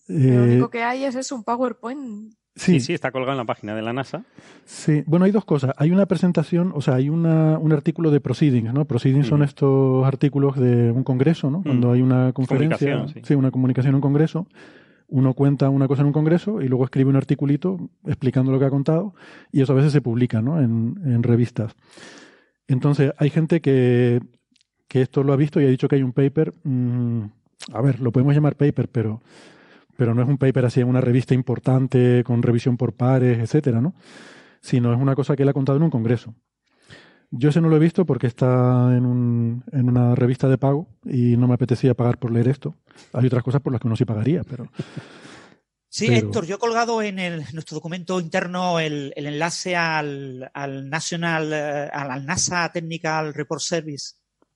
Lo 0.08 0.16
eh, 0.18 0.40
único 0.52 0.70
que 0.70 0.82
hay 0.82 1.04
es, 1.04 1.14
es 1.14 1.30
un 1.32 1.44
PowerPoint. 1.44 2.32
sí, 2.56 2.72
Sí, 2.72 2.80
sí, 2.80 2.94
está 2.94 3.12
colgado 3.12 3.32
en 3.32 3.38
la 3.38 3.44
página 3.44 3.74
de 3.76 3.82
la 3.82 3.92
NASA. 3.92 4.24
Sí, 4.64 5.02
bueno, 5.06 5.24
hay 5.24 5.30
dos 5.30 5.44
cosas. 5.44 5.72
Hay 5.76 5.92
una 5.92 6.06
presentación, 6.06 6.72
o 6.74 6.80
sea, 6.80 6.96
hay 6.96 7.08
una, 7.08 7.58
un 7.58 7.72
artículo 7.72 8.10
de 8.10 8.20
proceedings, 8.20 8.74
¿no? 8.74 8.84
Proceedings 8.86 9.28
son 9.28 9.40
Mm. 9.40 9.44
estos 9.44 10.04
artículos 10.06 10.56
de 10.56 10.90
un 10.90 11.04
congreso, 11.04 11.50
¿no? 11.50 11.62
Cuando 11.62 11.92
hay 11.92 12.02
una 12.02 12.32
conferencia, 12.32 12.90
Comunicación, 12.92 13.24
sí. 13.24 13.34
una 13.34 13.50
comunicación 13.52 13.90
en 13.90 13.94
un 13.96 14.00
congreso, 14.00 14.46
uno 15.06 15.34
cuenta 15.34 15.68
una 15.70 15.86
cosa 15.88 16.02
en 16.02 16.06
un 16.08 16.12
congreso 16.12 16.60
y 16.60 16.68
luego 16.68 16.84
escribe 16.84 17.10
un 17.10 17.16
articulito 17.16 17.78
explicando 18.04 18.50
lo 18.52 18.58
que 18.58 18.64
ha 18.64 18.70
contado 18.70 19.14
y 19.52 19.60
eso 19.62 19.72
a 19.72 19.76
veces 19.76 19.92
se 19.92 20.00
publica, 20.00 20.42
¿no? 20.42 20.60
En, 20.60 21.00
en 21.04 21.22
revistas. 21.22 21.74
Entonces, 22.66 23.12
hay 23.16 23.30
gente 23.30 23.60
que, 23.60 24.20
que 24.88 25.02
esto 25.02 25.22
lo 25.24 25.32
ha 25.32 25.36
visto 25.36 25.60
y 25.60 25.64
ha 25.66 25.68
dicho 25.68 25.88
que 25.88 25.96
hay 25.96 26.02
un 26.02 26.12
paper, 26.12 26.52
mm, 26.64 27.22
a 27.72 27.80
ver, 27.82 28.00
lo 28.00 28.12
podemos 28.12 28.34
llamar 28.34 28.56
paper, 28.56 28.88
pero 28.88 29.20
pero 29.96 30.14
no 30.14 30.22
es 30.22 30.28
un 30.28 30.38
paper 30.38 30.64
así 30.64 30.80
en 30.80 30.88
una 30.88 31.02
revista 31.02 31.34
importante 31.34 32.24
con 32.24 32.42
revisión 32.42 32.78
por 32.78 32.94
pares, 32.94 33.38
etcétera, 33.38 33.82
¿no? 33.82 33.94
Sino 34.62 34.92
es 34.94 34.98
una 34.98 35.14
cosa 35.14 35.36
que 35.36 35.42
él 35.42 35.48
ha 35.50 35.52
contado 35.52 35.76
en 35.76 35.82
un 35.84 35.90
congreso. 35.90 36.34
Yo 37.30 37.50
ese 37.50 37.60
no 37.60 37.68
lo 37.68 37.76
he 37.76 37.80
visto 37.80 38.06
porque 38.06 38.26
está 38.26 38.96
en, 38.96 39.04
un, 39.04 39.62
en 39.72 39.88
una 39.88 40.14
revista 40.14 40.48
de 40.48 40.56
pago 40.58 40.88
y 41.04 41.36
no 41.36 41.46
me 41.46 41.54
apetecía 41.54 41.94
pagar 41.94 42.18
por 42.18 42.32
leer 42.32 42.48
esto. 42.48 42.74
Hay 43.12 43.26
otras 43.26 43.42
cosas 43.44 43.60
por 43.60 43.72
las 43.72 43.80
que 43.80 43.88
uno 43.88 43.96
sí 43.96 44.04
pagaría, 44.06 44.42
pero 44.42 44.68
Sí, 45.92 46.06
Pero- 46.06 46.18
Héctor, 46.18 46.46
yo 46.46 46.54
he 46.54 46.58
colgado 46.58 47.02
en 47.02 47.18
el- 47.18 47.44
nuestro 47.52 47.74
documento 47.74 48.20
interno 48.20 48.78
el, 48.80 49.12
el 49.16 49.26
enlace 49.26 49.76
al, 49.76 50.50
al 50.54 50.88
National, 50.88 51.52
eh, 51.52 51.90
al, 51.92 52.10
al 52.12 52.24
NASA 52.26 52.70
Technical 52.72 53.34
Report 53.34 53.60
Service, 53.60 54.14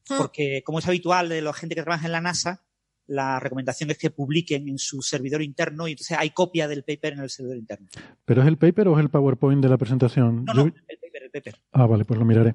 Hmm. 0.09 0.19
porque 0.19 0.63
como 0.65 0.79
es 0.81 0.87
habitual 0.87 1.29
de 1.31 1.41
la 1.43 1.53
gente 1.55 1.75
que 1.75 1.83
trabaja 1.83 2.07
en 2.07 2.13
la 2.13 2.21
NASA, 2.21 2.63
la 3.07 3.39
recomendación 3.41 3.91
es 3.91 3.99
que 3.99 4.11
publiquen 4.11 4.69
en 4.69 4.79
su 4.79 5.03
servidor 5.03 5.43
interno 5.43 5.87
y 5.89 5.93
entonces 5.93 6.17
hay 6.19 6.31
copia 6.31 6.67
del 6.69 6.85
paper 6.85 7.15
en 7.15 7.21
el 7.21 7.31
servidor 7.31 7.59
interno. 7.59 7.89
¿pero 8.25 8.43
es 8.43 8.49
el 8.49 8.57
paper 8.59 8.89
o 8.89 8.99
es 8.99 9.05
el 9.05 9.11
PowerPoint 9.11 9.63
de 9.63 9.69
la 9.69 9.77
presentación? 9.79 10.45
No, 10.45 10.55
Yo- 10.55 10.65
no, 10.67 10.73
el 10.89 10.99
paper, 10.99 11.23
el 11.25 11.31
paper. 11.31 11.57
Ah, 11.73 11.87
vale, 11.87 12.05
pues 12.05 12.19
lo 12.19 12.25
miraré. 12.25 12.55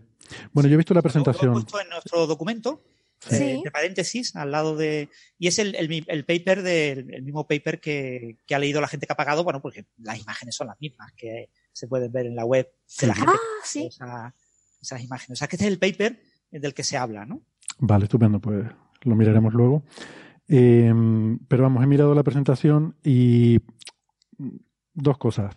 Bueno, 0.52 0.68
yo 0.70 0.74
he 0.74 0.78
visto 0.78 0.94
la 0.94 1.00
Lo- 1.00 1.00
Lo, 1.00 1.04
presentación. 1.04 1.50
he 1.52 1.54
puesto 1.54 1.80
en 1.82 1.90
nuestro 1.90 2.26
documento, 2.28 2.82
Sí. 3.20 3.36
eh, 3.36 3.52
entre 3.56 3.72
paréntesis, 3.72 4.36
al 4.38 4.50
lado 4.52 4.78
de... 4.78 5.10
Y 5.38 5.48
es 5.48 5.60
el, 5.60 5.76
el 5.76 6.26
paper 6.26 6.64
del 6.64 7.14
el 7.14 7.22
mismo 7.24 7.46
paper 7.48 7.80
que, 7.82 8.38
que 8.48 8.56
ha 8.56 8.60
leído 8.60 8.80
la 8.80 8.88
gente 8.88 9.06
que 9.08 9.14
ha 9.14 9.18
pagado, 9.18 9.44
bueno, 9.44 9.62
porque 9.62 9.86
las 9.98 10.20
imágenes 10.22 10.56
son 10.56 10.68
las 10.68 10.80
mismas 10.80 11.12
que 11.18 11.50
se 11.74 11.88
pueden 11.88 12.12
ver 12.14 12.28
en 12.28 12.36
la 12.36 12.46
web 12.46 12.72
de 13.02 13.08
la 13.08 13.14
gente 13.16 13.34
Ah, 13.34 13.40
sí. 13.66 13.88
esa- 13.88 14.34
esas 14.82 15.04
imágenes. 15.04 15.32
O 15.32 15.40
sea, 15.40 15.48
que 15.50 15.58
este 15.58 15.66
es 15.66 15.72
el 15.74 15.80
paper 15.80 16.22
del 16.50 16.74
que 16.74 16.84
se 16.84 16.96
habla, 16.96 17.26
¿no? 17.26 17.42
Vale, 17.80 18.06
estupendo, 18.06 18.40
pues 18.40 18.66
lo 19.02 19.16
miraremos 19.16 19.54
luego. 19.54 19.84
Eh, 20.50 20.92
pero 21.48 21.64
vamos, 21.64 21.84
he 21.84 21.88
mirado 21.88 22.14
la 22.16 22.24
presentación 22.24 22.96
y 23.04 23.60
dos 24.94 25.18
cosas. 25.18 25.56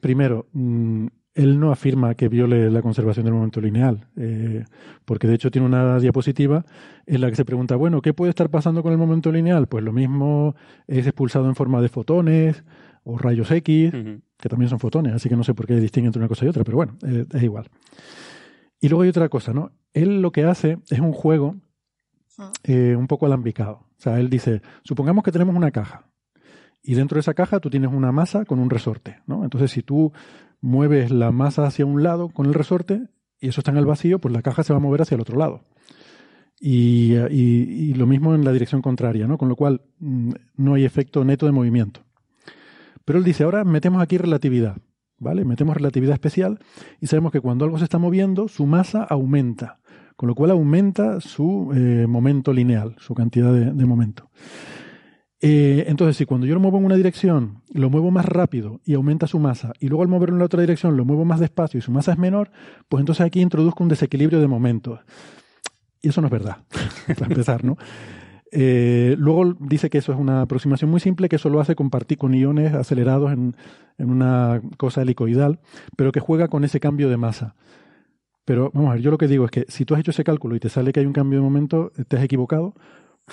Primero, 0.00 0.48
mm, 0.52 1.06
él 1.34 1.60
no 1.60 1.70
afirma 1.70 2.14
que 2.14 2.28
viole 2.28 2.70
la 2.70 2.80
conservación 2.80 3.24
del 3.26 3.34
momento 3.34 3.60
lineal, 3.60 4.08
eh, 4.16 4.64
porque 5.04 5.26
de 5.26 5.34
hecho 5.34 5.50
tiene 5.50 5.66
una 5.66 5.98
diapositiva 6.00 6.64
en 7.04 7.20
la 7.20 7.28
que 7.28 7.36
se 7.36 7.44
pregunta, 7.44 7.76
bueno, 7.76 8.00
¿qué 8.00 8.14
puede 8.14 8.30
estar 8.30 8.48
pasando 8.48 8.82
con 8.82 8.92
el 8.92 8.98
momento 8.98 9.30
lineal? 9.30 9.66
Pues 9.66 9.84
lo 9.84 9.92
mismo 9.92 10.54
es 10.86 11.06
expulsado 11.06 11.46
en 11.46 11.54
forma 11.54 11.82
de 11.82 11.90
fotones 11.90 12.64
o 13.04 13.18
rayos 13.18 13.50
X, 13.50 13.92
que 14.38 14.48
también 14.48 14.70
son 14.70 14.80
fotones, 14.80 15.12
así 15.12 15.28
que 15.28 15.36
no 15.36 15.44
sé 15.44 15.52
por 15.52 15.66
qué 15.66 15.76
distingue 15.76 16.06
entre 16.06 16.20
una 16.20 16.28
cosa 16.28 16.46
y 16.46 16.48
otra, 16.48 16.64
pero 16.64 16.78
bueno, 16.78 16.96
eh, 17.06 17.26
es 17.30 17.42
igual. 17.42 17.68
Y 18.80 18.88
luego 18.88 19.02
hay 19.02 19.10
otra 19.10 19.28
cosa, 19.28 19.52
¿no? 19.52 19.72
Él 19.92 20.22
lo 20.22 20.32
que 20.32 20.44
hace 20.44 20.78
es 20.90 21.00
un 21.00 21.12
juego 21.12 21.56
Hmm. 22.36 22.52
eh, 22.64 22.96
un 22.96 23.06
poco 23.06 23.26
alambicado. 23.26 23.85
O 23.98 24.02
sea, 24.02 24.18
él 24.20 24.28
dice, 24.28 24.62
supongamos 24.82 25.24
que 25.24 25.32
tenemos 25.32 25.54
una 25.54 25.70
caja 25.70 26.06
y 26.82 26.94
dentro 26.94 27.16
de 27.16 27.20
esa 27.20 27.34
caja 27.34 27.58
tú 27.58 27.68
tienes 27.68 27.92
una 27.92 28.12
masa 28.12 28.44
con 28.44 28.60
un 28.60 28.70
resorte, 28.70 29.18
¿no? 29.26 29.42
Entonces, 29.42 29.72
si 29.72 29.82
tú 29.82 30.12
mueves 30.60 31.10
la 31.10 31.32
masa 31.32 31.66
hacia 31.66 31.84
un 31.84 32.02
lado 32.02 32.28
con 32.28 32.46
el 32.46 32.54
resorte 32.54 33.08
y 33.40 33.48
eso 33.48 33.60
está 33.60 33.72
en 33.72 33.78
el 33.78 33.86
vacío, 33.86 34.20
pues 34.20 34.32
la 34.32 34.42
caja 34.42 34.62
se 34.62 34.72
va 34.72 34.78
a 34.78 34.82
mover 34.82 35.02
hacia 35.02 35.16
el 35.16 35.20
otro 35.20 35.36
lado. 35.36 35.64
Y, 36.60 37.14
y 37.14 37.92
lo 37.94 38.06
mismo 38.06 38.34
en 38.34 38.44
la 38.44 38.52
dirección 38.52 38.82
contraria, 38.82 39.26
¿no? 39.26 39.36
Con 39.36 39.48
lo 39.48 39.56
cual 39.56 39.82
mm, 39.98 40.30
no 40.56 40.74
hay 40.74 40.84
efecto 40.84 41.24
neto 41.24 41.44
de 41.44 41.52
movimiento. 41.52 42.02
Pero 43.04 43.18
él 43.18 43.24
dice, 43.24 43.44
ahora 43.44 43.64
metemos 43.64 44.00
aquí 44.00 44.16
relatividad, 44.16 44.76
¿vale? 45.18 45.44
Metemos 45.44 45.76
relatividad 45.76 46.14
especial 46.14 46.60
y 47.00 47.08
sabemos 47.08 47.32
que 47.32 47.40
cuando 47.40 47.64
algo 47.64 47.78
se 47.78 47.84
está 47.84 47.98
moviendo, 47.98 48.48
su 48.48 48.64
masa 48.64 49.02
aumenta, 49.02 49.80
con 50.16 50.28
lo 50.28 50.34
cual 50.34 50.50
aumenta 50.50 51.20
su 51.20 51.72
eh, 51.74 52.06
momento 52.06 52.52
lineal, 52.52 52.96
su 52.98 53.14
cantidad 53.14 53.52
de, 53.52 53.84
momento. 53.84 54.30
Eh, 55.40 55.84
entonces, 55.88 56.16
si 56.16 56.24
cuando 56.24 56.46
yo 56.46 56.54
lo 56.54 56.60
muevo 56.60 56.78
en 56.78 56.86
una 56.86 56.96
dirección, 56.96 57.62
lo 57.72 57.90
muevo 57.90 58.10
más 58.10 58.24
rápido 58.24 58.80
y 58.84 58.94
aumenta 58.94 59.26
su 59.26 59.38
masa, 59.38 59.72
y 59.78 59.88
luego 59.88 60.02
al 60.02 60.08
moverlo 60.08 60.36
en 60.36 60.38
la 60.40 60.46
otra 60.46 60.62
dirección 60.62 60.96
lo 60.96 61.04
muevo 61.04 61.24
más 61.24 61.38
despacio 61.38 61.78
y 61.78 61.82
su 61.82 61.92
masa 61.92 62.12
es 62.12 62.18
menor, 62.18 62.50
pues 62.88 63.00
entonces 63.00 63.24
aquí 63.24 63.40
introduzco 63.40 63.82
un 63.82 63.90
desequilibrio 63.90 64.40
de 64.40 64.48
momentos. 64.48 65.00
Y 66.00 66.08
eso 66.08 66.20
no 66.22 66.28
es 66.28 66.32
verdad, 66.32 66.58
para 67.18 67.26
empezar, 67.26 67.64
¿no? 67.64 67.76
Eh, 68.52 69.16
luego 69.18 69.54
dice 69.60 69.90
que 69.90 69.98
eso 69.98 70.12
es 70.12 70.18
una 70.18 70.42
aproximación 70.42 70.90
muy 70.90 71.00
simple, 71.00 71.28
que 71.28 71.36
eso 71.36 71.50
lo 71.50 71.60
hace 71.60 71.74
con, 71.74 71.90
con 71.90 72.34
iones 72.34 72.72
acelerados 72.72 73.32
en, 73.32 73.54
en 73.98 74.10
una 74.10 74.62
cosa 74.78 75.02
helicoidal, 75.02 75.60
pero 75.96 76.10
que 76.10 76.20
juega 76.20 76.48
con 76.48 76.64
ese 76.64 76.80
cambio 76.80 77.10
de 77.10 77.18
masa. 77.18 77.54
Pero 78.46 78.70
vamos 78.72 78.90
a 78.90 78.94
ver, 78.94 79.02
yo 79.02 79.10
lo 79.10 79.18
que 79.18 79.26
digo 79.26 79.44
es 79.44 79.50
que 79.50 79.66
si 79.68 79.84
tú 79.84 79.94
has 79.94 80.00
hecho 80.00 80.12
ese 80.12 80.22
cálculo 80.24 80.54
y 80.54 80.60
te 80.60 80.68
sale 80.68 80.92
que 80.92 81.00
hay 81.00 81.06
un 81.06 81.12
cambio 81.12 81.40
de 81.40 81.44
momento, 81.44 81.92
te 82.08 82.16
has 82.16 82.22
equivocado, 82.22 82.74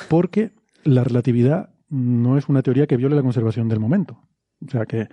porque 0.09 0.51
la 0.83 1.03
relatividad 1.03 1.69
no 1.87 2.37
es 2.37 2.49
una 2.49 2.63
teoría 2.63 2.87
que 2.87 2.97
viole 2.97 3.15
la 3.15 3.21
conservación 3.21 3.69
del 3.69 3.79
momento. 3.79 4.19
O 4.65 4.71
sea 4.71 4.87
que 4.87 5.09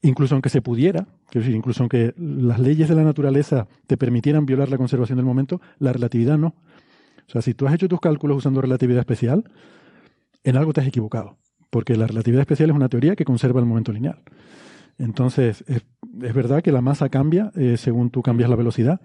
incluso 0.00 0.34
aunque 0.34 0.48
se 0.48 0.62
pudiera, 0.62 1.06
quiero 1.28 1.44
decir, 1.44 1.54
incluso 1.54 1.82
aunque 1.82 2.14
las 2.16 2.58
leyes 2.58 2.88
de 2.88 2.94
la 2.94 3.04
naturaleza 3.04 3.68
te 3.86 3.98
permitieran 3.98 4.46
violar 4.46 4.70
la 4.70 4.78
conservación 4.78 5.16
del 5.16 5.26
momento, 5.26 5.60
la 5.78 5.92
relatividad 5.92 6.38
no. 6.38 6.54
O 7.28 7.30
sea, 7.30 7.42
si 7.42 7.52
tú 7.52 7.66
has 7.66 7.74
hecho 7.74 7.88
tus 7.88 8.00
cálculos 8.00 8.38
usando 8.38 8.62
relatividad 8.62 9.00
especial, 9.00 9.44
en 10.44 10.56
algo 10.56 10.72
te 10.72 10.80
has 10.80 10.86
equivocado, 10.86 11.36
porque 11.68 11.94
la 11.96 12.06
relatividad 12.06 12.40
especial 12.40 12.70
es 12.70 12.76
una 12.76 12.88
teoría 12.88 13.16
que 13.16 13.26
conserva 13.26 13.60
el 13.60 13.66
momento 13.66 13.92
lineal. 13.92 14.22
Entonces, 14.98 15.64
es, 15.66 15.84
verdad 16.34 16.62
que 16.62 16.72
la 16.72 16.80
masa 16.80 17.08
cambia 17.08 17.52
eh, 17.56 17.76
según 17.76 18.10
tú 18.10 18.22
cambias 18.22 18.50
la 18.50 18.56
velocidad, 18.56 19.00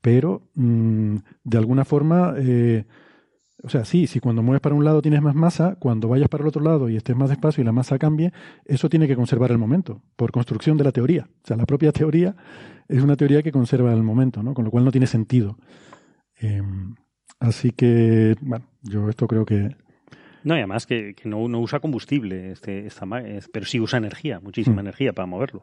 pero 0.00 0.48
mm, 0.54 1.16
de 1.44 1.58
alguna 1.58 1.84
forma, 1.84 2.34
eh, 2.36 2.84
o 3.62 3.68
sea, 3.68 3.84
sí, 3.84 4.06
si 4.06 4.20
cuando 4.20 4.42
mueves 4.42 4.60
para 4.60 4.74
un 4.74 4.84
lado 4.84 5.02
tienes 5.02 5.22
más 5.22 5.34
masa, 5.34 5.76
cuando 5.76 6.08
vayas 6.08 6.28
para 6.28 6.42
el 6.42 6.48
otro 6.48 6.62
lado 6.62 6.88
y 6.88 6.96
estés 6.96 7.16
más 7.16 7.30
despacio 7.30 7.62
y 7.62 7.64
la 7.64 7.72
masa 7.72 7.98
cambie, 7.98 8.32
eso 8.64 8.88
tiene 8.88 9.08
que 9.08 9.16
conservar 9.16 9.50
el 9.50 9.58
momento, 9.58 10.02
por 10.16 10.30
construcción 10.30 10.76
de 10.76 10.84
la 10.84 10.92
teoría. 10.92 11.28
O 11.42 11.46
sea, 11.46 11.56
la 11.56 11.66
propia 11.66 11.92
teoría 11.92 12.36
es 12.88 13.02
una 13.02 13.16
teoría 13.16 13.42
que 13.42 13.52
conserva 13.52 13.92
el 13.92 14.02
momento, 14.02 14.42
¿no? 14.42 14.54
Con 14.54 14.64
lo 14.64 14.70
cual 14.70 14.84
no 14.84 14.92
tiene 14.92 15.06
sentido. 15.06 15.58
Em, 16.38 16.94
así 17.40 17.72
que, 17.72 18.36
bueno, 18.42 18.66
yo 18.82 19.08
esto 19.08 19.26
creo 19.26 19.46
que 19.46 19.74
no, 20.46 20.54
y 20.54 20.58
además 20.58 20.86
que, 20.86 21.16
no, 21.24 21.40
usa 21.40 21.80
combustible, 21.80 22.52
este, 22.52 22.86
esta, 22.86 23.04
pero 23.52 23.66
sí 23.66 23.80
usa 23.80 23.96
energía, 23.96 24.38
muchísima 24.38 24.76
mm. 24.76 24.86
energía 24.86 25.12
para 25.12 25.26
moverlo. 25.26 25.62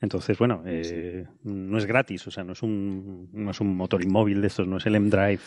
Entonces, 0.00 0.38
bueno, 0.38 0.62
eh, 0.64 1.26
no 1.42 1.76
es 1.76 1.84
gratis, 1.84 2.26
o 2.26 2.30
sea, 2.30 2.42
no 2.42 2.54
es, 2.54 2.62
un, 2.62 3.28
no 3.32 3.50
es 3.50 3.60
un 3.60 3.76
motor 3.76 4.02
inmóvil 4.02 4.40
de 4.40 4.46
estos, 4.46 4.66
no 4.66 4.78
es 4.78 4.86
el 4.86 4.94
M-Drive 4.94 5.40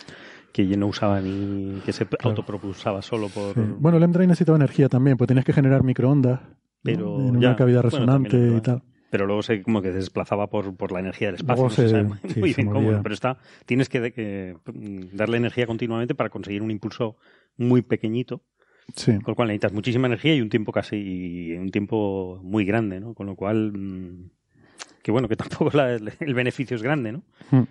que 0.52 0.68
yo 0.68 0.76
no 0.76 0.86
usaba 0.86 1.20
ni 1.20 1.80
que 1.84 1.92
se 1.92 2.06
autopropulsaba 2.20 3.02
solo 3.02 3.28
por... 3.28 3.54
Bueno, 3.80 3.98
el 3.98 4.04
M-Drive 4.04 4.28
necesitaba 4.28 4.56
energía 4.56 4.88
también, 4.88 5.16
pues 5.16 5.26
tenías 5.26 5.44
que 5.44 5.52
generar 5.52 5.82
microondas 5.82 6.40
pero 6.80 7.18
en 7.20 7.36
una 7.36 7.56
cavidad 7.56 7.82
resonante 7.82 8.36
y 8.36 8.60
tal. 8.60 8.82
Pero 9.10 9.26
luego 9.26 9.42
se 9.42 9.60
como 9.62 9.82
que 9.82 9.88
se 9.88 9.96
desplazaba 9.96 10.50
por, 10.50 10.76
por 10.76 10.92
la 10.92 11.00
energía 11.00 11.28
del 11.28 11.36
espacio. 11.36 11.68
muy 12.36 12.54
bien 12.54 12.70
cómo, 12.70 13.02
pero 13.02 13.12
está, 13.12 13.38
tienes 13.66 13.88
que, 13.88 14.56
darle 15.12 15.36
energía 15.36 15.66
continuamente 15.66 16.14
para 16.14 16.30
conseguir 16.30 16.62
un 16.62 16.70
impulso 16.70 17.16
muy 17.56 17.82
pequeñito 17.82 18.42
con 18.94 19.22
lo 19.26 19.34
cual 19.34 19.48
necesitas 19.48 19.72
muchísima 19.72 20.06
energía 20.06 20.34
y 20.34 20.40
un 20.40 20.48
tiempo 20.48 20.72
casi, 20.72 21.54
un 21.58 21.70
tiempo 21.70 22.40
muy 22.42 22.64
grande, 22.64 23.00
¿no? 23.00 23.14
Con 23.14 23.26
lo 23.26 23.36
cual, 23.36 23.72
mm, 23.72 24.30
que 25.02 25.10
bueno, 25.12 25.28
que 25.28 25.36
tampoco 25.36 25.70
el 26.20 26.34
beneficio 26.34 26.76
es 26.76 26.82
grande, 26.82 27.12
¿no? 27.12 27.22
Hmm. 27.50 27.64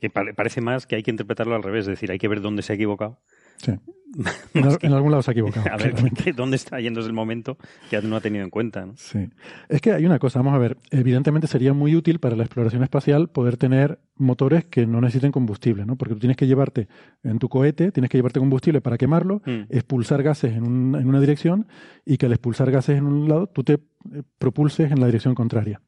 Que, 0.00 0.10
parece 0.10 0.60
más 0.60 0.84
que 0.84 0.96
hay 0.96 1.04
que 1.04 1.12
interpretarlo 1.12 1.54
al 1.54 1.62
revés, 1.62 1.82
es 1.82 1.86
decir, 1.86 2.10
hay 2.10 2.18
que 2.18 2.26
ver 2.26 2.40
dónde 2.40 2.62
se 2.62 2.72
ha 2.72 2.74
equivocado 2.74 3.20
Sí. 3.58 3.72
En, 4.54 4.92
algún 4.92 5.10
lado 5.10 5.22
se 5.22 5.30
ha 5.30 5.32
equivocado. 5.32 5.66
A 5.72 5.76
ver, 5.76 5.94
¿dónde 6.34 6.56
está 6.56 6.80
yendo 6.80 7.00
el 7.04 7.12
momento 7.12 7.58
que 7.90 8.00
no 8.02 8.16
ha 8.16 8.20
tenido 8.20 8.44
en 8.44 8.50
cuenta? 8.50 8.88
Sí. 8.96 9.28
Es 9.68 9.80
que 9.80 9.92
hay 9.92 10.06
una 10.06 10.18
cosa, 10.18 10.38
vamos 10.38 10.54
a 10.54 10.58
ver. 10.58 10.78
Evidentemente 10.90 11.46
sería 11.46 11.72
muy 11.72 11.94
útil 11.94 12.18
para 12.18 12.36
la 12.36 12.44
exploración 12.44 12.82
espacial 12.82 13.28
poder 13.28 13.56
tener 13.56 13.98
motores 14.14 14.64
que 14.64 14.86
no 14.86 15.00
necesiten 15.00 15.32
combustible, 15.32 15.84
¿no? 15.84 15.96
Porque 15.96 16.14
tú 16.14 16.20
tienes 16.20 16.36
que 16.36 16.46
llevarte 16.46 16.88
en 17.22 17.38
tu 17.38 17.48
cohete, 17.48 17.92
tienes 17.92 18.10
que 18.10 18.18
llevarte 18.18 18.40
combustible 18.40 18.80
para 18.80 18.96
quemarlo, 18.96 19.42
mm. 19.44 19.64
expulsar 19.70 20.22
gases 20.22 20.56
en, 20.56 20.64
en 20.64 21.06
una 21.08 21.20
dirección 21.20 21.66
y 22.04 22.16
que 22.16 22.26
al 22.26 22.32
expulsar 22.32 22.70
gases 22.70 22.98
en 22.98 23.04
un 23.04 23.28
lado 23.28 23.48
tú 23.48 23.64
te 23.64 23.74
eh, 23.74 24.22
propulses 24.38 24.90
en 24.90 25.00
la 25.00 25.06
dirección 25.06 25.34
contraria. 25.34 25.82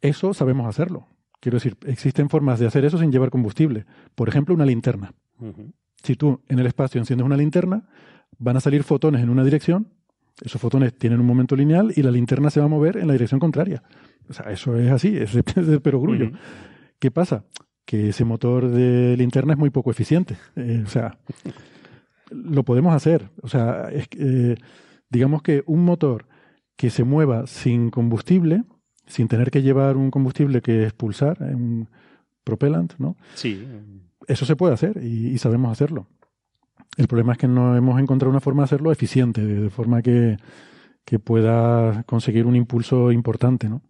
Eso 0.00 0.34
sabemos 0.34 0.66
hacerlo. 0.66 1.08
Quiero 1.40 1.56
decir, 1.56 1.76
existen 1.86 2.28
formas 2.28 2.58
de 2.58 2.66
hacer 2.66 2.84
eso 2.84 2.98
sin 2.98 3.12
llevar 3.12 3.30
combustible. 3.30 3.86
Por 4.14 4.28
ejemplo, 4.28 4.54
una 4.54 4.66
linterna. 4.66 5.12
Si 6.02 6.16
tú 6.16 6.40
en 6.48 6.58
el 6.58 6.66
espacio 6.66 7.00
enciendes 7.00 7.24
una 7.24 7.36
linterna, 7.36 7.88
van 8.38 8.56
a 8.56 8.60
salir 8.60 8.82
fotones 8.82 9.22
en 9.22 9.30
una 9.30 9.44
dirección, 9.44 9.88
esos 10.42 10.60
fotones 10.60 10.94
tienen 10.96 11.20
un 11.20 11.26
momento 11.26 11.56
lineal 11.56 11.92
y 11.96 12.02
la 12.02 12.10
linterna 12.10 12.50
se 12.50 12.60
va 12.60 12.66
a 12.66 12.68
mover 12.68 12.98
en 12.98 13.06
la 13.06 13.14
dirección 13.14 13.40
contraria. 13.40 13.82
O 14.28 14.32
sea, 14.32 14.52
eso 14.52 14.76
es 14.76 14.90
así, 14.90 15.16
es 15.16 15.32
de 15.54 15.80
perogrullo. 15.80 16.30
¿Qué 16.98 17.10
pasa? 17.10 17.44
Que 17.84 18.10
ese 18.10 18.24
motor 18.24 18.68
de 18.68 19.16
linterna 19.16 19.54
es 19.54 19.58
muy 19.58 19.70
poco 19.70 19.90
eficiente. 19.90 20.36
Eh, 20.56 20.82
o 20.84 20.88
sea, 20.88 21.18
lo 22.30 22.64
podemos 22.64 22.94
hacer. 22.94 23.30
O 23.42 23.48
sea, 23.48 23.88
es, 23.90 24.08
eh, 24.18 24.56
digamos 25.08 25.42
que 25.42 25.62
un 25.66 25.84
motor 25.84 26.26
que 26.76 26.90
se 26.90 27.04
mueva 27.04 27.46
sin 27.46 27.90
combustible, 27.90 28.64
sin 29.06 29.28
tener 29.28 29.50
que 29.50 29.62
llevar 29.62 29.96
un 29.96 30.10
combustible 30.10 30.60
que 30.60 30.84
expulsar, 30.84 31.38
un 31.40 31.88
propellant, 32.44 32.92
¿no? 32.98 33.16
Sí 33.34 33.66
eso 34.26 34.46
se 34.46 34.56
puede 34.56 34.74
hacer 34.74 35.02
y, 35.02 35.36
sabemos 35.38 35.72
hacerlo. 35.72 36.06
El 36.96 37.08
problema 37.08 37.32
es 37.32 37.38
que 37.38 37.48
no 37.48 37.76
hemos 37.76 38.00
encontrado 38.00 38.30
una 38.30 38.40
forma 38.40 38.62
de 38.62 38.66
hacerlo 38.66 38.92
eficiente, 38.92 39.44
de, 39.44 39.70
forma 39.70 40.02
que, 40.02 40.36
pueda 41.24 42.02
conseguir 42.04 42.46
un 42.46 42.56
impulso 42.56 43.12
importante, 43.12 43.68
¿no? 43.68 43.82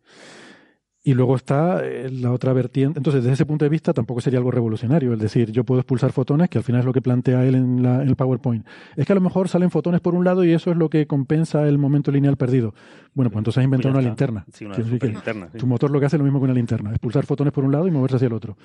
Y 1.07 1.15
luego 1.15 1.37
está 1.37 1.85
eh, 1.85 2.11
la 2.11 2.33
otra 2.33 2.53
vertiente. 2.53 2.99
Entonces, 2.99 3.23
desde 3.23 3.35
ese 3.35 3.47
punto 3.47 3.65
de 3.65 3.69
vista, 3.69 3.93
tampoco 3.93 4.21
sería 4.21 4.41
algo 4.41 4.51
revolucionario. 4.51 5.13
Es 5.13 5.21
decir, 5.21 5.53
yo 5.53 5.63
puedo 5.63 5.81
expulsar 5.81 6.11
fotones, 6.11 6.51
que 6.51 6.59
al 6.59 6.65
final 6.65 6.81
es 6.81 6.85
lo 6.85 6.93
que 6.93 7.01
plantea 7.01 7.45
él 7.45 7.55
en, 7.55 7.85
el 7.85 8.17
PowerPoint. 8.17 8.67
Es 8.97 9.07
que 9.07 9.13
a 9.13 9.15
lo 9.15 9.21
mejor 9.21 9.49
salen 9.49 9.71
fotones 9.71 10.01
por 10.01 10.17
un 10.17 10.25
lado 10.25 10.43
y 10.43 10.53
eso 10.53 10.73
es 10.73 10.77
lo 10.77 10.91
que 10.91 11.07
compensa 11.07 11.69
el 11.69 11.79
momento 11.79 12.11
lineal 12.11 12.37
perdido. 12.37 12.75
Bueno, 13.15 13.31
pues 13.31 13.39
entonces 13.39 13.59
has 13.59 13.65
inventado 13.65 13.95
una 13.95 14.03
linterna. 14.03 14.47
Sí, 14.53 14.65
una 14.65 14.77
linterna 14.77 15.49
Tu 15.57 15.65
motor 15.69 15.93
lo 15.93 16.01
que 16.01 16.07
hace 16.07 16.17
es 16.17 16.19
lo 16.19 16.25
mismo 16.25 16.41
que 16.41 16.47
una 16.47 16.55
linterna, 16.55 16.91
expulsar 16.91 17.25
fotones 17.25 17.53
por 17.53 17.65
un 17.65 17.71
lado 17.71 17.87
y 17.87 17.93
moverse 17.93 18.17
hacia 18.17 18.27
el 18.27 18.33
otro. 18.33 18.57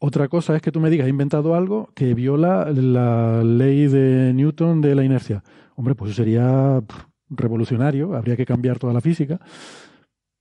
Otra 0.00 0.28
cosa 0.28 0.54
es 0.54 0.62
que 0.62 0.70
tú 0.70 0.80
me 0.80 0.90
digas, 0.90 1.06
he 1.06 1.10
inventado 1.10 1.54
algo 1.54 1.90
que 1.94 2.14
viola 2.14 2.70
la 2.72 3.42
ley 3.42 3.88
de 3.88 4.32
Newton 4.32 4.80
de 4.80 4.94
la 4.94 5.02
inercia. 5.02 5.42
Hombre, 5.74 5.96
pues 5.96 6.12
eso 6.12 6.22
sería 6.22 6.80
revolucionario, 7.28 8.14
habría 8.14 8.36
que 8.36 8.46
cambiar 8.46 8.78
toda 8.78 8.92
la 8.92 9.00
física, 9.00 9.40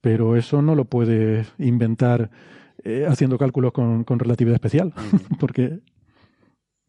pero 0.01 0.35
eso 0.35 0.61
no 0.61 0.75
lo 0.75 0.85
puedes 0.85 1.51
inventar 1.57 2.29
eh, 2.83 3.05
haciendo 3.07 3.37
cálculos 3.37 3.71
con, 3.71 4.05
relatividad 4.05 4.55
especial. 4.55 4.93
porque, 5.39 5.79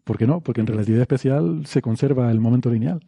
¿Por 0.05 0.19
qué 0.19 0.27
no? 0.27 0.41
Porque 0.43 0.61
en 0.61 0.67
relatividad 0.67 1.03
especial 1.03 1.65
se 1.65 1.81
conserva 1.81 2.31
el 2.31 2.41
momento 2.41 2.71
lineal. 2.71 3.01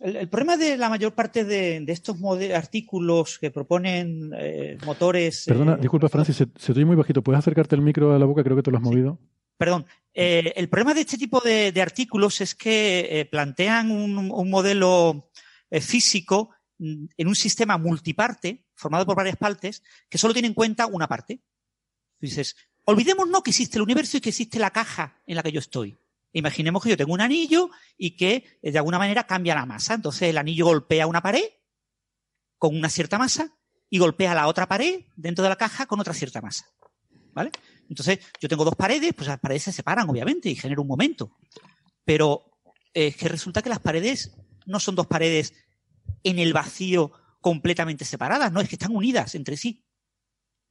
El, 0.00 0.28
problema 0.28 0.56
de 0.56 0.76
la 0.76 0.88
mayor 0.88 1.14
parte 1.14 1.44
de, 1.44 1.84
estos 1.88 2.16
artículos 2.54 3.38
que 3.38 3.50
proponen 3.50 4.32
eh, 4.36 4.76
motores. 4.84 5.44
Perdona, 5.46 5.74
eh, 5.74 5.78
disculpa, 5.80 6.08
Francis, 6.08 6.36
se, 6.36 6.46
te 6.46 6.72
oye 6.72 6.84
muy 6.84 6.96
bajito. 6.96 7.22
¿Puedes 7.22 7.38
acercarte 7.38 7.76
el 7.76 7.82
micro 7.82 8.12
a 8.12 8.18
la 8.18 8.26
boca? 8.26 8.42
Creo 8.42 8.56
que 8.56 8.62
te 8.62 8.70
lo 8.70 8.78
has 8.78 8.82
movido. 8.82 9.18
Perdón. 9.56 9.86
Eh, 10.12 10.52
el 10.56 10.68
problema 10.68 10.94
de 10.94 11.00
este 11.00 11.18
tipo 11.18 11.40
de, 11.40 11.72
artículos 11.80 12.40
es 12.40 12.54
que 12.54 13.28
plantean 13.30 13.90
un, 13.90 14.50
modelo 14.50 15.30
físico 15.80 16.50
mm, 16.78 17.06
en 17.16 17.28
un 17.28 17.34
sistema 17.34 17.78
multiparte, 17.78 18.64
formado 18.74 19.06
por 19.06 19.16
varias 19.16 19.36
partes, 19.36 19.82
que 20.08 20.18
solo 20.18 20.32
tiene 20.32 20.48
en 20.48 20.54
cuenta 20.54 20.86
una 20.86 21.08
parte. 21.08 21.40
Dices, 22.20 22.56
olvidémonos 22.84 23.42
que 23.42 23.50
existe 23.50 23.78
el 23.78 23.82
universo 23.82 24.16
y 24.16 24.20
que 24.20 24.30
existe 24.30 24.58
la 24.58 24.70
caja 24.70 25.20
en 25.26 25.36
la 25.36 25.42
que 25.42 25.52
yo 25.52 25.60
estoy. 25.60 25.98
Imaginemos 26.34 26.82
que 26.82 26.90
yo 26.90 26.96
tengo 26.96 27.12
un 27.12 27.20
anillo 27.20 27.70
y 27.96 28.16
que 28.16 28.58
eh, 28.60 28.72
de 28.72 28.78
alguna 28.78 28.98
manera 28.98 29.24
cambia 29.24 29.54
la 29.54 29.66
masa. 29.66 29.94
Entonces 29.94 30.28
el 30.28 30.36
anillo 30.36 30.66
golpea 30.66 31.06
una 31.06 31.22
pared 31.22 31.44
con 32.58 32.76
una 32.76 32.88
cierta 32.88 33.18
masa 33.18 33.56
y 33.88 33.98
golpea 33.98 34.34
la 34.34 34.48
otra 34.48 34.66
pared 34.66 35.04
dentro 35.14 35.44
de 35.44 35.48
la 35.48 35.56
caja 35.56 35.86
con 35.86 36.00
otra 36.00 36.12
cierta 36.12 36.40
masa. 36.40 36.66
¿Vale? 37.32 37.52
Entonces 37.88 38.18
yo 38.40 38.48
tengo 38.48 38.64
dos 38.64 38.74
paredes, 38.74 39.14
pues 39.14 39.28
las 39.28 39.38
paredes 39.38 39.62
se 39.62 39.72
separan 39.72 40.10
obviamente 40.10 40.48
y 40.50 40.56
genera 40.56 40.80
un 40.80 40.88
momento. 40.88 41.36
Pero 42.04 42.58
eh, 42.92 43.08
es 43.08 43.16
que 43.16 43.28
resulta 43.28 43.62
que 43.62 43.68
las 43.68 43.78
paredes 43.78 44.36
no 44.66 44.80
son 44.80 44.96
dos 44.96 45.06
paredes 45.06 45.54
en 46.24 46.40
el 46.40 46.52
vacío 46.52 47.12
completamente 47.40 48.04
separadas, 48.04 48.50
no, 48.50 48.60
es 48.60 48.68
que 48.68 48.74
están 48.74 48.94
unidas 48.94 49.36
entre 49.36 49.56
sí. 49.56 49.84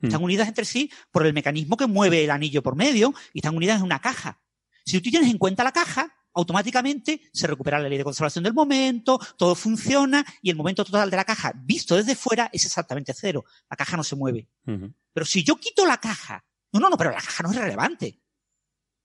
Están 0.02 0.19
mm. 0.19 0.26
unidas 0.26 0.47
entre 0.49 0.65
sí 0.65 0.91
por 1.12 1.26
el 1.26 1.34
mecanismo 1.34 1.78
que 1.78 1.88
mueve 1.88 2.26
el 2.26 2.32
anillo 2.32 2.62
por 2.62 2.76
medio 2.76 3.13
y 3.32 3.39
están 3.39 3.56
unidas 3.56 3.78
en 3.78 3.86
una 3.86 3.99
caja. 3.99 4.42
Si 4.86 5.00
tú 5.00 5.10
tienes 5.10 5.30
en 5.30 5.38
cuenta 5.38 5.63
la 5.63 5.72
caja, 5.72 6.13
automáticamente 6.34 7.22
se 7.32 7.48
recupera 7.48 7.80
la 7.80 7.88
ley 7.88 7.98
de 7.98 8.04
conservación 8.04 8.43
del 8.43 8.54
momento, 8.54 9.19
todo 9.38 9.56
funciona 9.56 10.26
y 10.41 10.50
el 10.50 10.56
momento 10.56 10.84
total 10.84 11.10
de 11.10 11.17
la 11.17 11.26
caja 11.26 11.54
visto 11.56 11.96
desde 11.96 12.15
fuera 12.15 12.50
es 12.52 12.65
exactamente 12.65 13.13
cero. 13.15 13.46
La 13.69 13.78
caja 13.78 13.98
no 13.98 14.04
se 14.04 14.15
mueve. 14.15 14.48
Pero 14.65 15.26
si 15.26 15.43
yo 15.43 15.56
quito 15.58 15.86
la 15.86 15.98
caja, 15.98 16.43
no, 16.72 16.80
no, 16.80 16.89
no, 16.89 16.98
pero 16.98 17.12
la 17.12 17.22
caja 17.22 17.43
no 17.43 17.52
es 17.52 17.58
relevante. 17.58 18.19